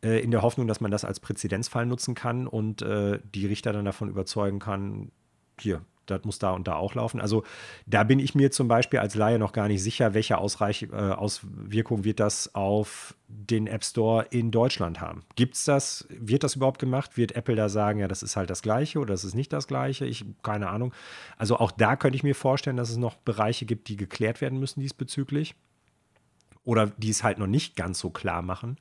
äh, 0.03 0.23
in 0.23 0.31
der 0.31 0.43
Hoffnung, 0.43 0.67
dass 0.67 0.81
man 0.81 0.91
das 0.91 1.05
als 1.05 1.21
Präzedenzfall 1.21 1.87
nutzen 1.87 2.15
kann 2.15 2.47
und 2.47 2.83
äh, 2.83 3.21
die 3.35 3.47
Richter 3.47 3.73
dann 3.73 3.85
davon 3.85 4.09
überzeugen 4.09 4.59
kann, 4.59 5.11
hier, 5.59 5.83
das 6.07 6.25
muss 6.25 6.39
da 6.39 6.51
und 6.51 6.69
da 6.69 6.77
auch 6.77 6.95
laufen. 6.95 7.21
Also 7.21 7.45
da 7.87 8.05
bin 8.05 8.19
ich 8.19 8.35
mir 8.35 8.51
zum 8.51 8.69
Beispiel 8.69 8.99
als 8.99 9.15
Laie 9.15 9.39
noch 9.39 9.53
gar 9.53 9.69
nicht 9.69 9.83
sicher, 9.83 10.15
welche 10.15 10.39
Ausreich, 10.39 10.89
äh, 10.93 10.97
Auswirkung 10.97 12.05
wird 12.05 12.21
das 12.21 12.55
auf 12.55 13.15
den 13.29 13.67
App 13.67 13.85
Store 13.85 14.27
in 14.31 14.51
Deutschland 14.51 15.01
haben. 15.01 15.23
Gibt 15.37 15.55
es 15.55 15.65
das? 15.65 16.07
Wird 16.11 16.45
das 16.45 16.57
überhaupt 16.57 16.79
gemacht? 16.79 17.17
Wird 17.17 17.33
Apple 17.33 17.57
da 17.57 17.69
sagen, 17.69 17.99
ja, 18.01 18.09
das 18.09 18.23
ist 18.23 18.37
halt 18.37 18.51
das 18.51 18.63
Gleiche 18.63 18.99
oder 18.99 19.15
das 19.15 19.25
ist 19.25 19.35
nicht 19.35 19.53
das 19.53 19.67
Gleiche? 19.67 20.05
Ich 20.05 20.25
keine 20.43 20.69
Ahnung. 20.69 20.93
Also 21.39 21.57
auch 21.57 21.71
da 21.71 21.97
könnte 21.97 22.17
ich 22.17 22.23
mir 22.23 22.35
vorstellen, 22.35 22.77
dass 22.77 22.91
es 22.91 22.97
noch 22.97 23.17
Bereiche 23.17 23.65
gibt, 23.65 23.89
die 23.89 23.97
geklärt 23.97 24.41
werden 24.41 24.59
müssen 24.59 24.81
diesbezüglich 24.81 25.55
oder 26.65 26.87
die 26.97 27.11
es 27.11 27.23
halt 27.23 27.39
noch 27.39 27.47
nicht 27.47 27.77
ganz 27.77 27.99
so 27.99 28.11
klar 28.11 28.43
machen. 28.43 28.77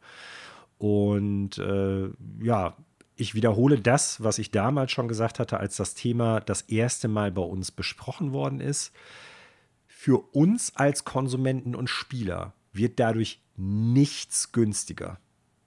Und 0.77 1.57
äh, 1.60 2.10
ja, 2.41 2.76
ich 3.22 3.35
wiederhole 3.35 3.80
das, 3.80 4.23
was 4.23 4.39
ich 4.39 4.49
damals 4.49 4.91
schon 4.91 5.07
gesagt 5.07 5.38
hatte, 5.39 5.60
als 5.60 5.77
das 5.77 5.93
Thema 5.93 6.39
das 6.41 6.61
erste 6.64 7.07
Mal 7.07 7.31
bei 7.31 7.43
uns 7.43 7.72
besprochen 7.72 8.34
worden 8.34 8.60
ist. 8.60 8.91
Für 9.88 10.18
uns 10.34 10.76
als 10.76 11.06
Konsumenten 11.06 11.76
und 11.76 11.88
Spieler 11.88 12.53
wird 12.73 12.99
dadurch 12.99 13.39
nichts 13.56 14.52
günstiger. 14.52 15.19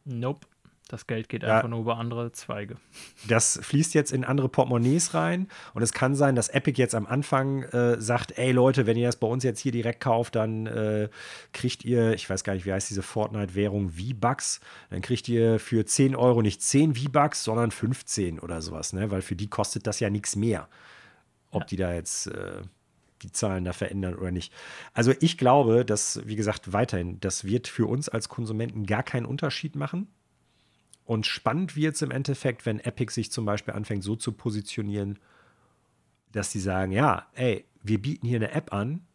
Nope. 0.05 0.48
Das 0.89 1.06
Geld 1.06 1.31
geht 1.31 1.43
ja, 1.43 1.56
einfach 1.56 1.69
nur 1.69 1.81
über 1.81 1.97
andere 1.97 2.32
Zweige. 2.32 2.77
Das 3.27 3.59
fließt 3.62 3.94
jetzt 3.94 4.12
in 4.12 4.23
andere 4.23 4.51
Portemonnaies 4.51 5.15
rein. 5.15 5.48
Und 5.73 5.82
es 5.82 5.93
kann 5.93 6.15
sein, 6.15 6.36
dass 6.36 6.51
Epic 6.51 6.78
jetzt 6.78 6.94
am 6.94 7.06
Anfang 7.06 7.62
äh, 7.62 7.98
sagt: 8.01 8.36
Ey 8.36 8.52
Leute, 8.52 8.86
wenn 8.86 8.97
ihr 8.98 9.09
das 9.09 9.16
bei 9.16 9.27
uns 9.27 9.44
jetzt 9.44 9.61
hier 9.61 9.73
direkt 9.73 10.01
kauft, 10.01 10.35
dann 10.36 10.66
äh, 10.66 11.09
kriegt 11.52 11.85
ihr, 11.85 12.12
ich 12.12 12.28
weiß 12.28 12.44
gar 12.44 12.52
nicht, 12.52 12.66
wie 12.66 12.73
heißt 12.73 12.90
diese 12.90 13.02
Fortnite-Währung, 13.02 13.90
V-Bucks. 13.90 14.61
Dann 14.90 15.01
kriegt 15.01 15.27
ihr 15.28 15.59
für 15.59 15.86
10 15.86 16.15
Euro 16.15 16.43
nicht 16.43 16.61
10 16.61 16.94
V-Bucks, 16.94 17.44
sondern 17.44 17.70
15 17.70 18.39
oder 18.39 18.61
sowas, 18.61 18.93
ne? 18.93 19.11
Weil 19.11 19.23
für 19.23 19.36
die 19.36 19.48
kostet 19.48 19.86
das 19.86 20.01
ja 20.01 20.11
nichts 20.11 20.36
mehr. 20.36 20.69
Ob 21.51 21.62
ja. 21.62 21.66
die 21.66 21.77
da 21.77 21.94
jetzt. 21.94 22.27
Äh, 22.27 22.62
die 23.23 23.32
Zahlen 23.32 23.65
da 23.65 23.73
verändern 23.73 24.16
oder 24.16 24.31
nicht. 24.31 24.52
Also 24.93 25.15
ich 25.20 25.39
glaube, 25.39 25.86
dass, 25.86 26.20
wie 26.27 26.36
gesagt, 26.36 26.74
weiterhin, 26.74 27.19
das 27.20 27.44
wird 27.44 27.69
für 27.69 27.86
uns 27.86 28.11
als 28.11 28.28
Konsumenten 28.28 28.85
gar 28.85 29.02
keinen 29.02 29.24
Unterschied 29.24 29.77
machen. 29.77 30.09
Und 31.05 31.26
spannend 31.26 31.76
wird 31.76 31.97
es 31.97 32.02
im 32.02 32.10
Endeffekt, 32.10 32.64
wenn 32.64 32.81
Epic 32.81 33.12
sich 33.12 33.31
zum 33.31 33.44
Beispiel 33.44 33.74
anfängt, 33.74 34.02
so 34.02 34.16
zu 34.16 34.32
positionieren, 34.32 35.18
dass 36.32 36.51
sie 36.51 36.60
sagen, 36.60 36.93
ja, 36.93 37.28
ey, 37.35 37.64
wir 37.82 38.01
bieten 38.01 38.26
hier 38.26 38.36
eine 38.36 38.52
App 38.52 38.72
an 38.72 39.06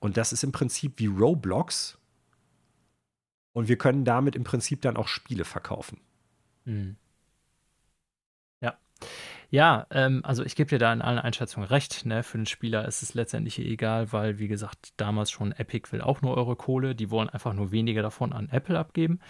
und 0.00 0.16
das 0.16 0.32
ist 0.32 0.42
im 0.42 0.52
Prinzip 0.52 0.94
wie 0.98 1.06
Roblox 1.06 1.98
und 3.52 3.68
wir 3.68 3.76
können 3.76 4.04
damit 4.04 4.34
im 4.34 4.44
Prinzip 4.44 4.80
dann 4.82 4.96
auch 4.96 5.08
Spiele 5.08 5.44
verkaufen. 5.44 6.00
Mhm. 6.64 6.96
Ja, 8.60 8.78
ähm, 9.90 10.22
also 10.24 10.44
ich 10.44 10.56
gebe 10.56 10.68
dir 10.68 10.78
da 10.78 10.92
in 10.92 11.02
allen 11.02 11.18
Einschätzungen 11.18 11.68
recht. 11.68 12.04
Ne? 12.04 12.22
Für 12.22 12.38
den 12.38 12.46
Spieler 12.46 12.86
ist 12.86 13.02
es 13.02 13.14
letztendlich 13.14 13.58
egal, 13.58 14.12
weil, 14.12 14.38
wie 14.38 14.48
gesagt, 14.48 14.92
damals 14.96 15.30
schon 15.30 15.52
Epic 15.52 15.92
will 15.92 16.00
auch 16.00 16.22
nur 16.22 16.36
eure 16.36 16.56
Kohle. 16.56 16.94
Die 16.94 17.10
wollen 17.10 17.28
einfach 17.28 17.52
nur 17.52 17.70
weniger 17.70 18.02
davon 18.02 18.32
an 18.32 18.48
Apple 18.50 18.78
abgeben. 18.78 19.20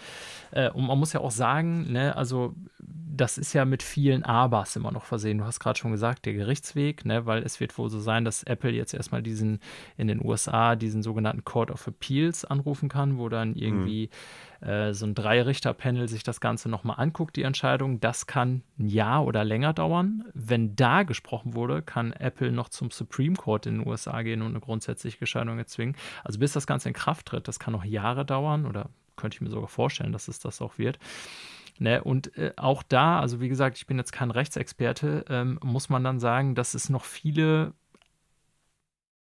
Äh, 0.51 0.69
und 0.71 0.87
man 0.87 0.97
muss 0.97 1.13
ja 1.13 1.19
auch 1.19 1.31
sagen, 1.31 1.91
ne, 1.91 2.15
also 2.15 2.55
das 2.79 3.37
ist 3.37 3.53
ja 3.53 3.65
mit 3.65 3.83
vielen 3.83 4.23
Abers 4.23 4.75
immer 4.75 4.91
noch 4.91 5.05
versehen. 5.05 5.39
Du 5.39 5.45
hast 5.45 5.59
gerade 5.59 5.77
schon 5.77 5.91
gesagt, 5.91 6.25
der 6.25 6.33
Gerichtsweg, 6.33 7.05
ne, 7.05 7.25
weil 7.25 7.43
es 7.43 7.59
wird 7.59 7.77
wohl 7.77 7.89
so 7.89 7.99
sein, 7.99 8.25
dass 8.25 8.43
Apple 8.43 8.71
jetzt 8.71 8.93
erstmal 8.93 9.23
diesen 9.23 9.59
in 9.97 10.07
den 10.07 10.23
USA 10.23 10.75
diesen 10.75 11.03
sogenannten 11.03 11.43
Court 11.43 11.71
of 11.71 11.85
Appeals 11.87 12.45
anrufen 12.45 12.89
kann, 12.89 13.17
wo 13.17 13.29
dann 13.29 13.55
irgendwie 13.55 14.07
mhm. 14.07 14.46
Äh, 14.61 14.93
so 14.93 15.05
ein 15.05 15.15
Drei-Richter-Panel 15.15 16.07
sich 16.07 16.23
das 16.23 16.41
Ganze 16.41 16.69
nochmal 16.69 16.99
anguckt, 16.99 17.35
die 17.35 17.43
Entscheidung. 17.43 17.99
Das 17.99 18.27
kann 18.27 18.63
ein 18.79 18.87
Jahr 18.87 19.25
oder 19.25 19.43
länger 19.43 19.73
dauern. 19.73 20.25
Wenn 20.33 20.75
da 20.75 21.03
gesprochen 21.03 21.53
wurde, 21.53 21.81
kann 21.81 22.13
Apple 22.13 22.51
noch 22.51 22.69
zum 22.69 22.91
Supreme 22.91 23.35
Court 23.35 23.65
in 23.65 23.79
den 23.79 23.87
USA 23.87 24.21
gehen 24.21 24.41
und 24.41 24.49
eine 24.49 24.59
grundsätzliche 24.59 25.19
Entscheidung 25.19 25.57
erzwingen. 25.57 25.95
Also 26.23 26.39
bis 26.39 26.53
das 26.53 26.67
Ganze 26.67 26.89
in 26.89 26.93
Kraft 26.93 27.27
tritt, 27.27 27.47
das 27.47 27.59
kann 27.59 27.73
noch 27.73 27.85
Jahre 27.85 28.25
dauern 28.25 28.65
oder 28.65 28.89
könnte 29.15 29.35
ich 29.35 29.41
mir 29.41 29.49
sogar 29.49 29.67
vorstellen, 29.67 30.11
dass 30.13 30.27
es 30.27 30.39
das 30.39 30.61
auch 30.61 30.77
wird. 30.77 30.99
Ne, 31.79 32.03
und 32.03 32.35
äh, 32.37 32.53
auch 32.55 32.81
da, 32.81 33.19
also 33.19 33.39
wie 33.39 33.49
gesagt, 33.49 33.77
ich 33.77 33.85
bin 33.85 33.97
jetzt 33.97 34.11
kein 34.11 34.31
Rechtsexperte, 34.31 35.25
ähm, 35.29 35.59
muss 35.63 35.89
man 35.89 36.03
dann 36.03 36.19
sagen, 36.19 36.55
dass 36.55 36.73
es 36.73 36.89
noch 36.89 37.05
viele 37.05 37.73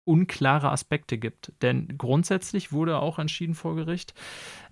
unklare 0.10 0.72
Aspekte 0.72 1.20
gibt. 1.20 1.54
Denn 1.62 1.88
grundsätzlich 2.00 2.72
wurde 2.72 2.98
auch 2.98 3.20
entschieden 3.20 3.54
vor 3.54 3.76
Gericht, 3.76 4.16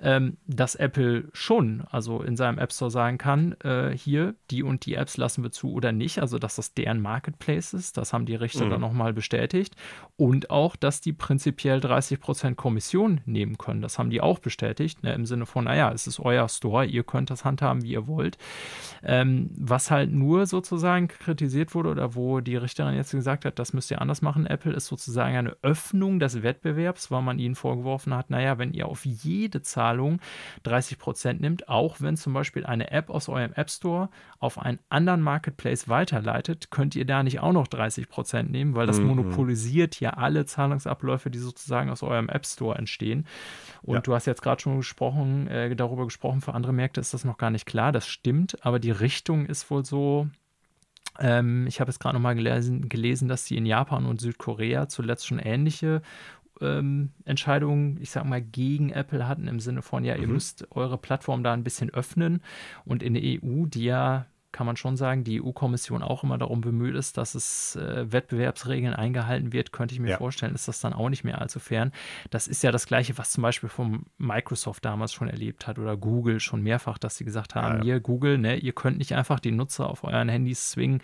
ähm, 0.02 0.38
dass 0.48 0.74
Apple 0.74 1.30
schon, 1.32 1.84
also 1.92 2.24
in 2.24 2.36
seinem 2.36 2.58
App 2.58 2.74
Store 2.74 2.90
sagen 2.90 3.20
kann, 3.20 3.56
äh, 3.64 3.96
hier, 3.96 4.34
die 4.50 4.64
und 4.64 4.88
die 4.88 4.96
Apps 4.96 5.16
lassen 5.16 5.44
wir 5.44 5.52
zu 5.52 5.74
oder 5.74 5.92
nicht, 5.92 6.20
also 6.20 6.40
dass 6.40 6.56
das 6.56 6.74
deren 6.74 7.02
Marketplace 7.02 7.74
ist, 7.74 7.98
das 7.98 8.14
haben 8.14 8.26
die 8.26 8.34
Richter 8.34 8.66
mhm. 8.66 8.72
dann 8.72 8.82
nochmal 8.82 9.14
bestätigt. 9.14 9.76
Und 10.16 10.50
auch, 10.50 10.76
dass 10.76 11.02
die 11.02 11.14
prinzipiell 11.14 11.78
30% 11.78 12.56
Kommission 12.56 13.22
nehmen 13.26 13.60
können, 13.60 13.84
das 13.84 14.00
haben 14.00 14.10
die 14.10 14.22
auch 14.22 14.40
bestätigt, 14.40 15.04
ne, 15.04 15.14
im 15.14 15.28
Sinne 15.28 15.46
von, 15.46 15.66
naja, 15.66 15.92
es 15.92 16.08
ist 16.08 16.20
euer 16.20 16.50
Store, 16.50 16.84
ihr 16.84 17.04
könnt 17.04 17.30
das 17.30 17.46
handhaben, 17.46 17.84
wie 17.84 17.92
ihr 17.92 18.08
wollt. 18.08 18.40
Ähm, 19.04 19.52
was 19.56 19.92
halt 19.92 20.12
nur 20.12 20.48
sozusagen 20.48 21.08
kritisiert 21.08 21.76
wurde 21.76 21.90
oder 21.90 22.16
wo 22.16 22.40
die 22.40 22.56
Richterin 22.56 22.96
jetzt 22.96 23.12
gesagt 23.12 23.46
hat, 23.46 23.60
das 23.60 23.74
müsst 23.74 23.92
ihr 23.92 24.02
anders 24.02 24.24
machen, 24.24 24.48
Apple, 24.48 24.74
ist 24.74 24.88
sozusagen 24.88 25.27
sozusagen 25.28 25.48
eine 25.48 25.58
Öffnung 25.62 26.20
des 26.20 26.44
Wettbewerbs, 26.44 27.12
weil 27.12 27.22
man 27.22 27.40
ihnen 27.40 27.56
vorgeworfen 27.56 28.14
hat, 28.16 28.30
naja, 28.30 28.58
wenn 28.58 28.74
ihr 28.74 28.88
auf 28.88 29.06
jede 29.06 29.62
Zahlung 29.62 30.20
30 30.64 30.98
Prozent 30.98 31.42
nimmt, 31.42 31.70
auch 31.70 31.98
wenn 32.00 32.18
zum 32.18 32.34
Beispiel 32.34 32.66
eine 32.66 32.92
App 32.92 33.10
aus 33.10 33.30
eurem 33.30 33.54
App 33.54 33.70
Store 33.70 34.10
auf 34.40 34.60
einen 34.60 34.80
anderen 34.90 35.22
Marketplace 35.22 35.90
weiterleitet, 35.90 36.72
könnt 36.72 36.96
ihr 36.96 37.06
da 37.06 37.24
nicht 37.24 37.40
auch 37.40 37.54
noch 37.54 37.68
30 37.68 38.10
Prozent 38.10 38.52
nehmen, 38.52 38.76
weil 38.76 38.88
das 38.88 39.00
mhm. 39.00 39.08
monopolisiert 39.08 40.00
ja 40.00 40.12
alle 40.12 40.46
Zahlungsabläufe, 40.46 41.30
die 41.30 41.40
sozusagen 41.40 41.90
aus 41.90 42.04
eurem 42.04 42.30
App 42.30 42.46
Store 42.46 42.78
entstehen. 42.78 43.26
Und 43.82 43.96
ja. 43.96 44.02
du 44.02 44.14
hast 44.14 44.26
jetzt 44.26 44.42
gerade 44.42 44.62
schon 44.62 44.78
gesprochen, 44.78 45.48
äh, 45.48 45.76
darüber 45.76 46.06
gesprochen, 46.06 46.42
für 46.42 46.54
andere 46.54 46.74
Märkte 46.74 47.02
ist 47.02 47.14
das 47.14 47.26
noch 47.26 47.38
gar 47.38 47.52
nicht 47.52 47.66
klar, 47.66 47.92
das 47.92 48.08
stimmt, 48.08 48.66
aber 48.66 48.80
die 48.80 48.92
Richtung 48.92 49.46
ist 49.46 49.70
wohl 49.70 49.86
so, 49.86 50.28
ähm, 51.20 51.68
ich 51.68 51.80
habe 51.80 51.90
jetzt 51.90 52.00
gerade 52.00 52.16
nochmal 52.16 52.36
gelesen, 52.36 52.90
gelesen, 52.90 53.28
dass 53.28 53.46
die 53.46 53.58
in 53.58 53.66
Japan 53.66 54.06
und 54.06 54.22
Südkorea 54.22 54.88
zuletzt 54.88 55.28
schon 55.28 55.40
ähnliche 55.40 56.02
ähm, 56.62 57.12
Entscheidungen, 57.26 57.98
ich 58.02 58.12
sag 58.12 58.26
mal, 58.26 58.42
gegen 58.42 58.90
Apple 58.90 59.28
hatten, 59.28 59.48
im 59.48 59.60
Sinne 59.60 59.82
von, 59.82 60.04
ja, 60.04 60.16
mhm. 60.16 60.22
ihr 60.22 60.28
müsst 60.28 60.68
eure 60.72 60.98
Plattform 60.98 61.44
da 61.44 61.54
ein 61.54 61.64
bisschen 61.64 61.90
öffnen. 61.90 62.42
Und 62.86 63.04
in 63.04 63.14
der 63.14 63.24
EU, 63.24 63.66
die 63.66 63.86
ja 63.86 64.26
kann 64.58 64.66
man 64.66 64.76
schon 64.76 64.98
sagen, 64.98 65.24
die 65.24 65.40
EU-Kommission 65.40 66.02
auch 66.02 66.24
immer 66.24 66.40
darum 66.40 66.62
bemüht 66.62 66.96
ist, 66.96 67.16
dass 67.18 67.36
es 67.36 67.76
äh, 67.76 68.12
Wettbewerbsregeln 68.12 68.96
eingehalten 68.96 69.54
wird, 69.54 69.72
könnte 69.72 69.94
ich 69.94 70.00
mir 70.00 70.10
ja. 70.10 70.18
vorstellen, 70.18 70.56
ist 70.56 70.68
das 70.68 70.80
dann 70.80 70.94
auch 70.94 71.10
nicht 71.10 71.24
mehr 71.24 71.40
allzu 71.40 71.60
fern. 71.60 71.92
Das 72.32 72.48
ist 72.48 72.64
ja 72.64 72.72
das 72.72 72.88
Gleiche, 72.88 73.20
was 73.20 73.30
zum 73.30 73.44
Beispiel 73.44 73.70
von 73.70 74.08
Microsoft 74.18 74.84
damals 74.84 75.14
schon 75.14 75.30
erlebt 75.30 75.68
hat 75.68 75.78
oder 75.78 75.96
Google 75.96 76.40
schon 76.40 76.64
mehrfach, 76.64 76.98
dass 76.98 77.18
sie 77.18 77.24
gesagt 77.24 77.54
haben, 77.54 77.68
ja, 77.68 77.78
ja. 77.78 77.84
hier 77.84 78.00
Google, 78.00 78.40
ne, 78.40 78.56
ihr 78.56 78.74
könnt 78.74 78.98
nicht 78.98 79.14
einfach 79.14 79.40
die 79.40 79.52
Nutzer 79.52 79.88
auf 79.88 80.04
euren 80.04 80.28
Handys 80.28 80.72
zwingen, 80.72 81.04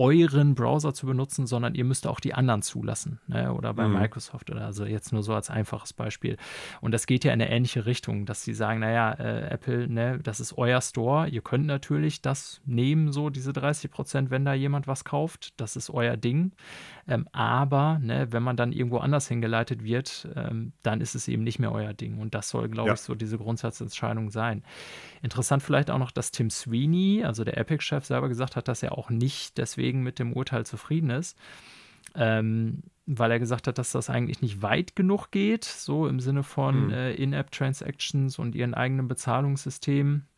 euren 0.00 0.54
Browser 0.54 0.94
zu 0.94 1.04
benutzen, 1.04 1.46
sondern 1.46 1.74
ihr 1.74 1.84
müsst 1.84 2.06
auch 2.06 2.20
die 2.20 2.32
anderen 2.32 2.62
zulassen. 2.62 3.20
Ne? 3.26 3.52
Oder 3.52 3.74
bei 3.74 3.86
mhm. 3.86 3.98
Microsoft 3.98 4.50
oder 4.50 4.64
also 4.64 4.86
jetzt 4.86 5.12
nur 5.12 5.22
so 5.22 5.34
als 5.34 5.50
einfaches 5.50 5.92
Beispiel. 5.92 6.38
Und 6.80 6.92
das 6.92 7.06
geht 7.06 7.22
ja 7.22 7.34
in 7.34 7.42
eine 7.42 7.50
ähnliche 7.50 7.84
Richtung, 7.84 8.24
dass 8.24 8.42
sie 8.42 8.54
sagen, 8.54 8.80
naja, 8.80 9.12
äh, 9.12 9.50
Apple, 9.50 9.88
ne, 9.88 10.18
das 10.22 10.40
ist 10.40 10.56
euer 10.56 10.80
Store, 10.80 11.28
ihr 11.28 11.42
könnt 11.42 11.66
natürlich 11.66 12.22
das 12.22 12.62
nehmen, 12.64 13.12
so 13.12 13.28
diese 13.28 13.52
30 13.52 13.90
Prozent, 13.90 14.30
wenn 14.30 14.46
da 14.46 14.54
jemand 14.54 14.86
was 14.86 15.04
kauft, 15.04 15.60
das 15.60 15.76
ist 15.76 15.90
euer 15.90 16.16
Ding. 16.16 16.52
Ähm, 17.06 17.28
aber 17.32 17.98
ne, 18.00 18.28
wenn 18.30 18.42
man 18.42 18.56
dann 18.56 18.72
irgendwo 18.72 18.98
anders 18.98 19.28
hingeleitet 19.28 19.84
wird, 19.84 20.28
ähm, 20.34 20.72
dann 20.82 21.02
ist 21.02 21.14
es 21.14 21.28
eben 21.28 21.44
nicht 21.44 21.58
mehr 21.58 21.72
euer 21.72 21.92
Ding. 21.92 22.18
Und 22.18 22.34
das 22.34 22.48
soll, 22.48 22.70
glaube 22.70 22.88
ja. 22.88 22.94
ich, 22.94 23.00
so 23.00 23.14
diese 23.14 23.36
Grundsatzentscheidung 23.36 24.30
sein. 24.30 24.62
Interessant 25.20 25.62
vielleicht 25.62 25.90
auch 25.90 25.98
noch, 25.98 26.10
dass 26.10 26.30
Tim 26.30 26.48
Sweeney, 26.48 27.22
also 27.22 27.44
der 27.44 27.58
Epic-Chef, 27.58 28.06
selber 28.06 28.28
gesagt 28.30 28.56
hat, 28.56 28.66
dass 28.66 28.82
er 28.82 28.96
auch 28.96 29.10
nicht 29.10 29.58
deswegen 29.58 29.89
mit 29.98 30.18
dem 30.18 30.32
Urteil 30.32 30.64
zufrieden 30.64 31.10
ist. 31.10 31.36
Ähm, 32.14 32.82
weil 33.06 33.30
er 33.32 33.38
gesagt 33.40 33.66
hat, 33.66 33.78
dass 33.78 33.92
das 33.92 34.08
eigentlich 34.08 34.40
nicht 34.40 34.62
weit 34.62 34.94
genug 34.94 35.30
geht, 35.30 35.64
so 35.64 36.06
im 36.06 36.20
Sinne 36.20 36.44
von 36.44 36.86
mhm. 36.86 36.92
äh, 36.92 37.12
In-App-Transactions 37.14 38.38
und 38.38 38.54
ihren 38.54 38.74
eigenen 38.74 39.08
Bezahlungssystemen. 39.08 40.28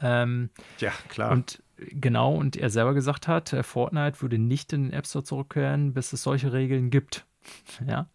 Ähm, 0.00 0.50
ja, 0.78 0.92
klar. 1.08 1.30
Und 1.30 1.62
genau, 1.76 2.34
und 2.34 2.56
er 2.56 2.70
selber 2.70 2.94
gesagt 2.94 3.28
hat, 3.28 3.52
äh, 3.52 3.62
Fortnite 3.62 4.22
würde 4.22 4.38
nicht 4.38 4.72
in 4.72 4.84
den 4.84 4.92
App 4.92 5.06
Store 5.06 5.24
zurückkehren, 5.24 5.94
bis 5.94 6.12
es 6.12 6.22
solche 6.22 6.52
Regeln 6.52 6.90
gibt. 6.90 7.26
ja. 7.86 8.08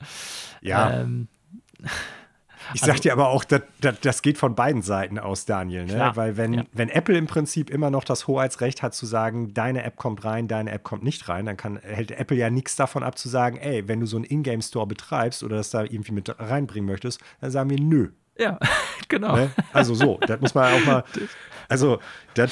Ja. 0.61 1.01
Ähm, 1.01 1.27
ich 2.73 2.81
also, 2.81 2.93
sag 2.93 3.01
dir 3.01 3.13
aber 3.13 3.29
auch, 3.29 3.43
das, 3.43 3.61
das, 3.81 3.99
das, 4.01 4.21
geht 4.21 4.37
von 4.37 4.55
beiden 4.55 4.81
Seiten 4.81 5.19
aus, 5.19 5.45
Daniel. 5.45 5.85
Ne? 5.85 5.93
Klar, 5.93 6.15
Weil 6.15 6.37
wenn, 6.37 6.53
ja. 6.53 6.63
wenn 6.71 6.89
Apple 6.89 7.17
im 7.17 7.27
Prinzip 7.27 7.69
immer 7.69 7.89
noch 7.89 8.03
das 8.03 8.27
Hoheitsrecht 8.27 8.81
hat 8.81 8.93
zu 8.93 9.05
sagen, 9.05 9.53
deine 9.53 9.83
App 9.83 9.95
kommt 9.95 10.23
rein, 10.23 10.47
deine 10.47 10.71
App 10.71 10.83
kommt 10.83 11.03
nicht 11.03 11.27
rein, 11.29 11.45
dann 11.45 11.57
kann, 11.57 11.79
hält 11.81 12.11
Apple 12.11 12.37
ja 12.37 12.49
nichts 12.49 12.75
davon 12.75 13.03
ab 13.03 13.17
zu 13.17 13.29
sagen, 13.29 13.57
ey, 13.57 13.87
wenn 13.87 13.99
du 13.99 14.05
so 14.05 14.17
einen 14.17 14.25
Ingame-Store 14.25 14.87
betreibst 14.87 15.43
oder 15.43 15.57
das 15.57 15.69
da 15.69 15.83
irgendwie 15.83 16.13
mit 16.13 16.33
reinbringen 16.39 16.89
möchtest, 16.89 17.19
dann 17.41 17.51
sagen 17.51 17.69
wir 17.69 17.79
nö. 17.79 18.09
Ja, 18.37 18.59
genau. 19.09 19.35
Ne? 19.35 19.51
Also 19.71 19.93
so, 19.95 20.19
das 20.25 20.39
muss 20.41 20.55
man 20.55 20.73
auch 20.73 20.85
mal. 20.85 21.03
Also, 21.69 21.99
das, 22.33 22.51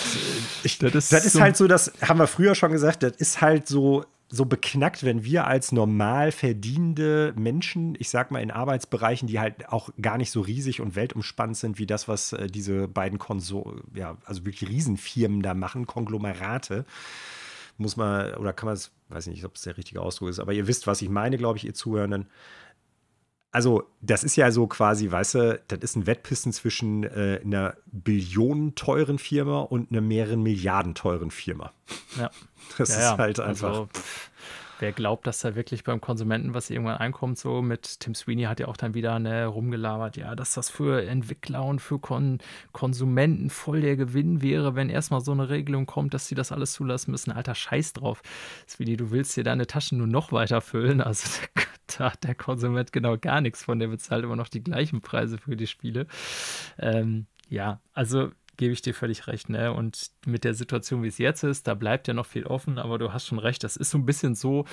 ich, 0.63 0.79
das 0.79 0.95
ist, 0.95 1.13
das 1.13 1.25
ist 1.25 1.33
so 1.33 1.41
halt 1.41 1.57
so, 1.57 1.67
das 1.67 1.91
haben 2.01 2.17
wir 2.17 2.27
früher 2.27 2.55
schon 2.55 2.71
gesagt, 2.71 3.03
das 3.03 3.11
ist 3.17 3.41
halt 3.41 3.67
so 3.67 4.05
so 4.33 4.45
beknackt, 4.45 5.03
wenn 5.03 5.25
wir 5.25 5.45
als 5.45 5.73
normal 5.73 6.31
verdienende 6.31 7.33
Menschen, 7.35 7.95
ich 7.99 8.09
sag 8.09 8.31
mal 8.31 8.41
in 8.41 8.49
Arbeitsbereichen, 8.49 9.27
die 9.27 9.39
halt 9.39 9.67
auch 9.67 9.89
gar 10.01 10.17
nicht 10.17 10.31
so 10.31 10.39
riesig 10.39 10.79
und 10.79 10.95
weltumspannend 10.95 11.57
sind 11.57 11.77
wie 11.79 11.85
das, 11.85 12.07
was 12.07 12.31
äh, 12.31 12.47
diese 12.47 12.87
beiden 12.87 13.19
Konsol, 13.19 13.83
ja, 13.93 14.17
also 14.25 14.45
wirklich 14.45 14.69
Riesenfirmen 14.69 15.41
da 15.41 15.53
machen, 15.53 15.85
Konglomerate, 15.85 16.85
muss 17.77 17.97
man, 17.97 18.33
oder 18.35 18.53
kann 18.53 18.67
man 18.67 18.75
es, 18.75 18.91
weiß 19.09 19.27
nicht, 19.27 19.43
ob 19.43 19.55
es 19.55 19.63
der 19.63 19.77
richtige 19.77 20.01
Ausdruck 20.01 20.29
ist, 20.29 20.39
aber 20.39 20.53
ihr 20.53 20.65
wisst, 20.65 20.87
was 20.87 21.01
ich 21.01 21.09
meine, 21.09 21.37
glaube 21.37 21.57
ich, 21.57 21.65
ihr 21.65 21.73
Zuhörenden. 21.73 22.27
Also, 23.53 23.84
das 24.02 24.23
ist 24.23 24.38
ja 24.38 24.49
so 24.49 24.65
quasi, 24.68 25.11
weißt 25.11 25.36
du, 25.36 25.61
das 25.68 25.80
ist 25.80 25.95
ein 25.98 26.07
Wettpissen 26.07 26.53
zwischen 26.53 27.03
äh, 27.03 27.41
einer 27.44 27.76
billionenteuren 27.91 29.19
Firma 29.19 29.60
und 29.60 29.91
einer 29.91 29.99
mehreren 29.99 30.41
Milliarden 30.41 30.95
teuren 30.95 31.32
Firma. 31.32 31.73
Ja. 32.18 32.30
Das 32.78 32.88
ja, 32.88 32.95
ist 32.95 33.02
ja. 33.02 33.18
halt 33.18 33.40
einfach. 33.41 33.69
Also, 33.69 33.90
wer 34.81 34.91
glaubt, 34.91 35.27
dass 35.27 35.39
da 35.39 35.55
wirklich 35.55 35.83
beim 35.83 36.01
Konsumenten 36.01 36.53
was 36.53 36.69
irgendwann 36.69 36.97
einkommt, 36.97 37.37
so 37.37 37.61
mit 37.61 37.99
Tim 37.99 38.15
Sweeney 38.15 38.43
hat 38.43 38.59
ja 38.59 38.67
auch 38.67 38.77
dann 38.77 38.93
wieder 38.93 39.19
ne, 39.19 39.45
rumgelabert, 39.45 40.17
ja, 40.17 40.35
dass 40.35 40.53
das 40.53 40.69
für 40.69 41.05
Entwickler 41.05 41.63
und 41.63 41.79
für 41.79 41.99
Kon 41.99 42.39
Konsumenten 42.71 43.49
voll 43.49 43.81
der 43.81 43.95
Gewinn 43.95 44.41
wäre, 44.41 44.75
wenn 44.75 44.89
erstmal 44.89 45.21
so 45.21 45.31
eine 45.31 45.49
Regelung 45.49 45.85
kommt, 45.85 46.13
dass 46.13 46.27
sie 46.27 46.35
das 46.35 46.51
alles 46.51 46.73
zulassen 46.73 47.11
müssen. 47.11 47.31
Alter, 47.31 47.55
scheiß 47.55 47.93
drauf. 47.93 48.21
Sweeney, 48.67 48.97
du 48.97 49.11
willst 49.11 49.37
dir 49.37 49.43
deine 49.43 49.67
Taschen 49.67 49.97
nur 49.97 50.07
noch 50.07 50.31
weiter 50.31 50.61
füllen. 50.61 51.01
Also 51.01 51.27
da 51.97 52.11
hat 52.11 52.23
der 52.23 52.35
Konsument 52.35 52.91
genau 52.91 53.17
gar 53.17 53.41
nichts 53.41 53.63
von, 53.63 53.79
der 53.79 53.87
bezahlt 53.87 54.23
immer 54.23 54.35
noch 54.35 54.49
die 54.49 54.63
gleichen 54.63 55.01
Preise 55.01 55.37
für 55.37 55.55
die 55.55 55.67
Spiele. 55.67 56.07
Ähm, 56.79 57.27
ja, 57.51 57.81
also 57.93 58.31
gebe 58.57 58.73
ich 58.73 58.82
dir 58.82 58.94
völlig 58.94 59.28
recht. 59.28 59.49
Ne? 59.49 59.73
Und 59.73 60.11
mit 60.26 60.44
der 60.44 60.53
Situation, 60.53 61.03
wie 61.03 61.07
es 61.07 61.18
jetzt 61.18 61.44
ist, 61.44 61.68
da 61.68 61.73
bleibt 61.73 62.07
ja 62.07 62.14
noch 62.14 62.26
viel 62.26 62.45
offen, 62.45 62.78
aber 62.78 62.98
du 62.98 63.14
hast 63.14 63.28
schon 63.28 63.40
recht. 63.40 63.64
Das 63.64 63.78
ist 63.78 63.90
so 63.90 63.98
ein 63.98 64.06
bisschen 64.06 64.36
so, 64.36 64.65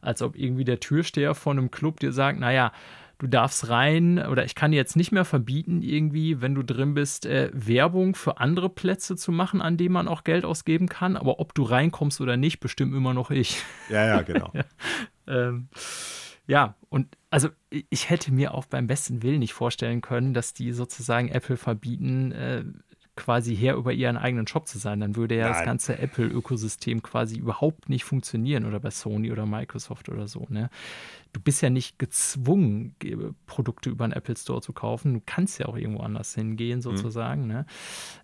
als 0.00 0.22
ob 0.22 0.36
irgendwie 0.36 0.64
der 0.64 0.80
Türsteher 0.80 1.34
von 1.34 1.58
einem 1.58 1.70
Club 1.70 2.00
dir 2.00 2.12
sagt, 2.12 2.40
naja, 2.40 2.72
du 3.18 3.26
darfst 3.26 3.68
rein 3.68 4.18
oder 4.18 4.44
ich 4.44 4.54
kann 4.54 4.72
dir 4.72 4.76
jetzt 4.76 4.96
nicht 4.96 5.12
mehr 5.12 5.24
verbieten, 5.24 5.82
irgendwie, 5.82 6.40
wenn 6.40 6.54
du 6.54 6.62
drin 6.62 6.94
bist, 6.94 7.26
äh, 7.26 7.50
Werbung 7.52 8.14
für 8.14 8.38
andere 8.38 8.68
Plätze 8.68 9.16
zu 9.16 9.32
machen, 9.32 9.62
an 9.62 9.76
denen 9.76 9.92
man 9.92 10.08
auch 10.08 10.24
Geld 10.24 10.44
ausgeben 10.44 10.88
kann. 10.88 11.16
Aber 11.16 11.40
ob 11.40 11.54
du 11.54 11.62
reinkommst 11.62 12.20
oder 12.20 12.36
nicht, 12.36 12.60
bestimmt 12.60 12.94
immer 12.94 13.14
noch 13.14 13.30
ich. 13.30 13.62
Ja, 13.88 14.04
ja, 14.04 14.22
genau. 14.22 14.50
ja, 14.52 14.64
ähm, 15.28 15.68
ja, 16.48 16.74
und 16.88 17.16
also 17.30 17.48
ich 17.70 18.10
hätte 18.10 18.32
mir 18.32 18.54
auch 18.54 18.66
beim 18.66 18.86
besten 18.86 19.22
Willen 19.22 19.40
nicht 19.40 19.52
vorstellen 19.52 20.00
können, 20.00 20.34
dass 20.34 20.54
die 20.54 20.72
sozusagen 20.72 21.28
Apple 21.28 21.56
verbieten, 21.56 22.32
äh, 22.32 22.64
quasi 23.16 23.56
Herr 23.56 23.76
über 23.76 23.92
ihren 23.92 24.16
eigenen 24.16 24.46
Shop 24.46 24.68
zu 24.68 24.78
sein. 24.78 25.00
Dann 25.00 25.16
würde 25.16 25.36
ja 25.36 25.46
Nein. 25.46 25.54
das 25.54 25.64
ganze 25.64 25.98
Apple-Ökosystem 25.98 27.02
quasi 27.02 27.38
überhaupt 27.38 27.88
nicht 27.88 28.04
funktionieren 28.04 28.66
oder 28.66 28.78
bei 28.78 28.90
Sony 28.90 29.32
oder 29.32 29.46
Microsoft 29.46 30.08
oder 30.08 30.28
so. 30.28 30.46
Ne? 30.48 30.70
Du 31.32 31.40
bist 31.40 31.62
ja 31.62 31.70
nicht 31.70 31.98
gezwungen, 31.98 32.94
Produkte 33.46 33.90
über 33.90 34.04
einen 34.04 34.12
Apple 34.12 34.36
Store 34.36 34.60
zu 34.60 34.72
kaufen. 34.72 35.14
Du 35.14 35.22
kannst 35.24 35.58
ja 35.58 35.66
auch 35.66 35.76
irgendwo 35.76 36.02
anders 36.02 36.34
hingehen, 36.34 36.78
mhm. 36.78 36.82
sozusagen. 36.82 37.42
Mhm. 37.42 37.48
Ne? 37.48 37.66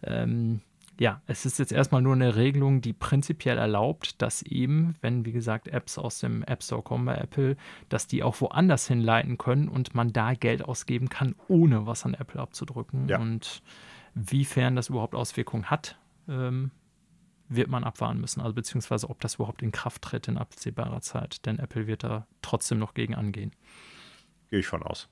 Ähm, 0.03 0.61
ja, 1.01 1.23
es 1.27 1.47
ist 1.47 1.59
jetzt 1.59 1.73
erstmal 1.73 2.03
nur 2.03 2.15
eine 2.15 2.37
Regelung, 2.37 2.81
die 2.81 2.93
prinzipiell 2.93 3.59
erlaubt, 3.59 4.21
dass 4.21 4.43
eben, 4.43 4.95
wenn, 5.01 5.25
wie 5.25 5.33
gesagt, 5.33 5.69
Apps 5.69 5.99
aus 5.99 6.21
dem 6.21 6.43
App 6.45 6.63
Store 6.63 6.83
kommen 6.83 7.07
bei 7.07 7.17
Apple, 7.17 7.57
dass 7.89 8.07
die 8.07 8.23
auch 8.23 8.41
woanders 8.41 8.89
hinleiten 8.89 9.39
können 9.39 9.69
und 9.69 9.95
man 9.95 10.13
da 10.13 10.35
Geld 10.35 10.65
ausgeben 10.65 11.09
kann, 11.09 11.35
ohne 11.49 11.87
was 11.87 12.05
an 12.05 12.15
Apple 12.15 12.41
abzudrücken. 12.41 13.09
Ja. 13.09 13.19
Und 13.19 13.63
Wiefern 14.15 14.77
das 14.77 14.89
überhaupt 14.89 15.15
Auswirkungen 15.15 15.71
hat, 15.71 15.99
ähm, 16.29 16.71
wird 17.49 17.69
man 17.69 17.85
abwarten 17.85 18.21
müssen. 18.21 18.41
Also 18.41 18.55
beziehungsweise 18.55 19.09
ob 19.11 19.21
das 19.21 19.37
überhaupt 19.37 19.63
in 19.63 19.73
Kraft 19.73 20.03
tritt 20.03 20.29
in 20.29 20.39
absehbarer 20.39 21.01
Zeit. 21.01 21.45
Denn 21.47 21.59
Apple 21.59 21.87
wird 21.87 22.05
da 22.05 22.27
trotzdem 22.41 22.79
noch 22.79 22.95
gegen 22.95 23.15
angehen. 23.15 23.53
Gehe 24.51 24.61
ich 24.61 24.67
von 24.67 24.83
aus. 24.83 25.09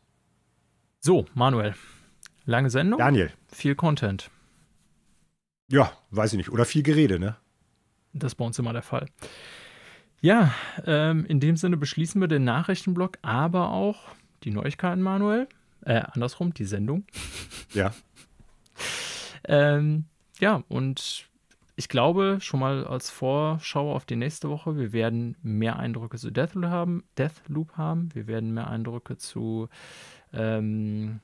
So, 1.00 1.26
Manuel. 1.34 1.74
Lange 2.44 2.70
Sendung. 2.70 2.98
Daniel. 2.98 3.32
Viel 3.48 3.74
Content. 3.74 4.30
Ja, 5.70 5.92
weiß 6.10 6.32
ich 6.32 6.36
nicht. 6.36 6.50
Oder 6.50 6.64
viel 6.64 6.82
Gerede, 6.82 7.18
ne? 7.18 7.36
Das 8.12 8.32
ist 8.32 8.36
bei 8.36 8.44
uns 8.44 8.58
immer 8.58 8.72
der 8.72 8.82
Fall. 8.82 9.06
Ja, 10.20 10.52
ähm, 10.84 11.24
in 11.26 11.40
dem 11.40 11.56
Sinne 11.56 11.76
beschließen 11.76 12.20
wir 12.20 12.28
den 12.28 12.44
Nachrichtenblock, 12.44 13.18
aber 13.22 13.70
auch 13.70 14.08
die 14.42 14.50
Neuigkeiten, 14.50 15.00
Manuel. 15.00 15.48
Äh, 15.82 16.02
andersrum, 16.12 16.52
die 16.52 16.64
Sendung. 16.64 17.04
Ja. 17.72 17.94
Ähm, 19.44 20.04
ja, 20.38 20.62
und 20.68 21.28
ich 21.76 21.88
glaube, 21.88 22.38
schon 22.40 22.60
mal 22.60 22.86
als 22.86 23.08
Vorschau 23.10 23.94
auf 23.94 24.04
die 24.04 24.16
nächste 24.16 24.50
Woche, 24.50 24.76
wir 24.76 24.92
werden 24.92 25.36
mehr 25.42 25.78
Eindrücke 25.78 26.18
zu 26.18 26.30
Deathloop 26.30 26.70
haben. 26.70 27.04
Deathloop 27.16 27.76
haben. 27.76 28.14
Wir 28.14 28.26
werden 28.26 28.52
mehr 28.52 28.68
Eindrücke 28.68 29.16
zu 29.16 29.68
ähm, 30.32 31.20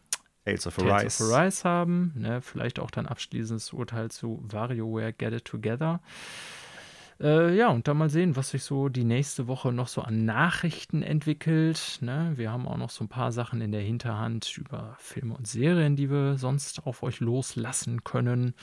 Tales 0.47 0.67
of 0.67 0.79
Arise, 0.79 1.25
of 1.25 1.31
Arise 1.31 1.65
haben. 1.69 2.13
Ne? 2.15 2.41
Vielleicht 2.41 2.79
auch 2.79 2.91
dann 2.91 3.07
abschließendes 3.07 3.73
Urteil 3.73 4.11
zu 4.11 4.43
WarioWare 4.49 5.13
Get 5.13 5.35
It 5.35 5.45
Together. 5.45 6.01
Äh, 7.21 7.57
ja, 7.57 7.69
und 7.69 7.89
dann 7.89 7.97
mal 7.97 8.11
sehen, 8.11 8.37
was 8.37 8.51
sich 8.51 8.63
so 8.63 8.89
die 8.89 9.05
nächste 9.05 9.47
Woche 9.47 9.73
noch 9.73 9.89
so 9.89 10.03
an 10.03 10.25
Nachrichten 10.25 11.03
entwickelt. 11.03 11.99
Ne? 12.03 12.33
Wir 12.37 12.53
haben 12.53 12.69
auch 12.69 12.77
noch 12.77 12.91
so 12.91 13.05
ein 13.05 13.09
paar 13.09 13.33
Sachen 13.33 13.61
in 13.61 13.73
der 13.73 13.81
Hinterhand 13.81 14.57
über 14.59 14.97
Filme 14.99 15.35
und 15.35 15.47
Serien, 15.47 15.97
die 15.97 16.11
wir 16.11 16.37
sonst 16.37 16.87
auf 16.87 17.03
euch 17.03 17.21
loslassen 17.21 18.05
können. 18.05 18.55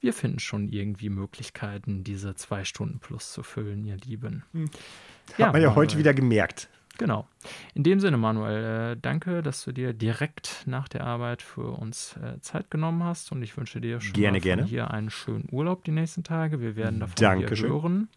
Wir 0.00 0.12
finden 0.12 0.40
schon 0.40 0.68
irgendwie 0.68 1.08
Möglichkeiten, 1.08 2.04
diese 2.04 2.34
zwei 2.34 2.64
Stunden 2.64 2.98
plus 2.98 3.32
zu 3.32 3.42
füllen, 3.42 3.84
ihr 3.84 3.96
Lieben. 3.96 4.44
Hm. 4.52 4.70
Hat 5.32 5.38
ja, 5.38 5.52
man 5.52 5.62
ja 5.62 5.74
heute 5.74 5.98
wieder 5.98 6.14
gemerkt. 6.14 6.68
Genau. 6.98 7.28
In 7.74 7.82
dem 7.82 8.00
Sinne, 8.00 8.16
Manuel, 8.16 8.92
äh, 8.92 8.96
danke, 9.00 9.42
dass 9.42 9.64
du 9.64 9.72
dir 9.72 9.92
direkt 9.92 10.64
nach 10.66 10.88
der 10.88 11.04
Arbeit 11.04 11.42
für 11.42 11.78
uns 11.78 12.16
äh, 12.16 12.40
Zeit 12.40 12.70
genommen 12.70 13.04
hast 13.04 13.32
und 13.32 13.42
ich 13.42 13.56
wünsche 13.56 13.80
dir 13.80 14.00
schon 14.00 14.14
gerne, 14.14 14.40
gerne. 14.40 14.64
hier 14.64 14.90
einen 14.90 15.10
schönen 15.10 15.46
Urlaub 15.50 15.84
die 15.84 15.90
nächsten 15.90 16.24
Tage. 16.24 16.60
Wir 16.60 16.76
werden 16.76 17.00
davon 17.00 17.14
Dankeschön. 17.16 17.70
hören. 17.70 18.08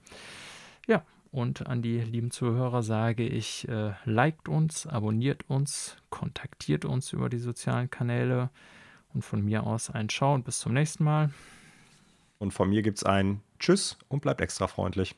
Ja, 0.87 1.03
und 1.31 1.67
an 1.67 1.81
die 1.81 1.99
lieben 1.99 2.31
Zuhörer 2.31 2.81
sage 2.81 3.27
ich, 3.27 3.67
äh, 3.67 3.91
liked 4.05 4.47
uns, 4.47 4.87
abonniert 4.87 5.49
uns, 5.49 5.97
kontaktiert 6.09 6.85
uns 6.85 7.13
über 7.13 7.29
die 7.29 7.37
sozialen 7.37 7.89
Kanäle 7.89 8.49
und 9.13 9.23
von 9.23 9.43
mir 9.43 9.65
aus 9.65 9.89
ein 9.89 10.09
Ciao 10.09 10.33
und 10.33 10.45
bis 10.45 10.59
zum 10.59 10.73
nächsten 10.73 11.03
Mal. 11.03 11.31
Und 12.37 12.51
von 12.51 12.69
mir 12.69 12.81
gibt 12.81 12.97
es 12.97 13.03
ein 13.03 13.41
Tschüss 13.59 13.97
und 14.07 14.21
bleibt 14.21 14.39
extra 14.39 14.67
freundlich. 14.67 15.15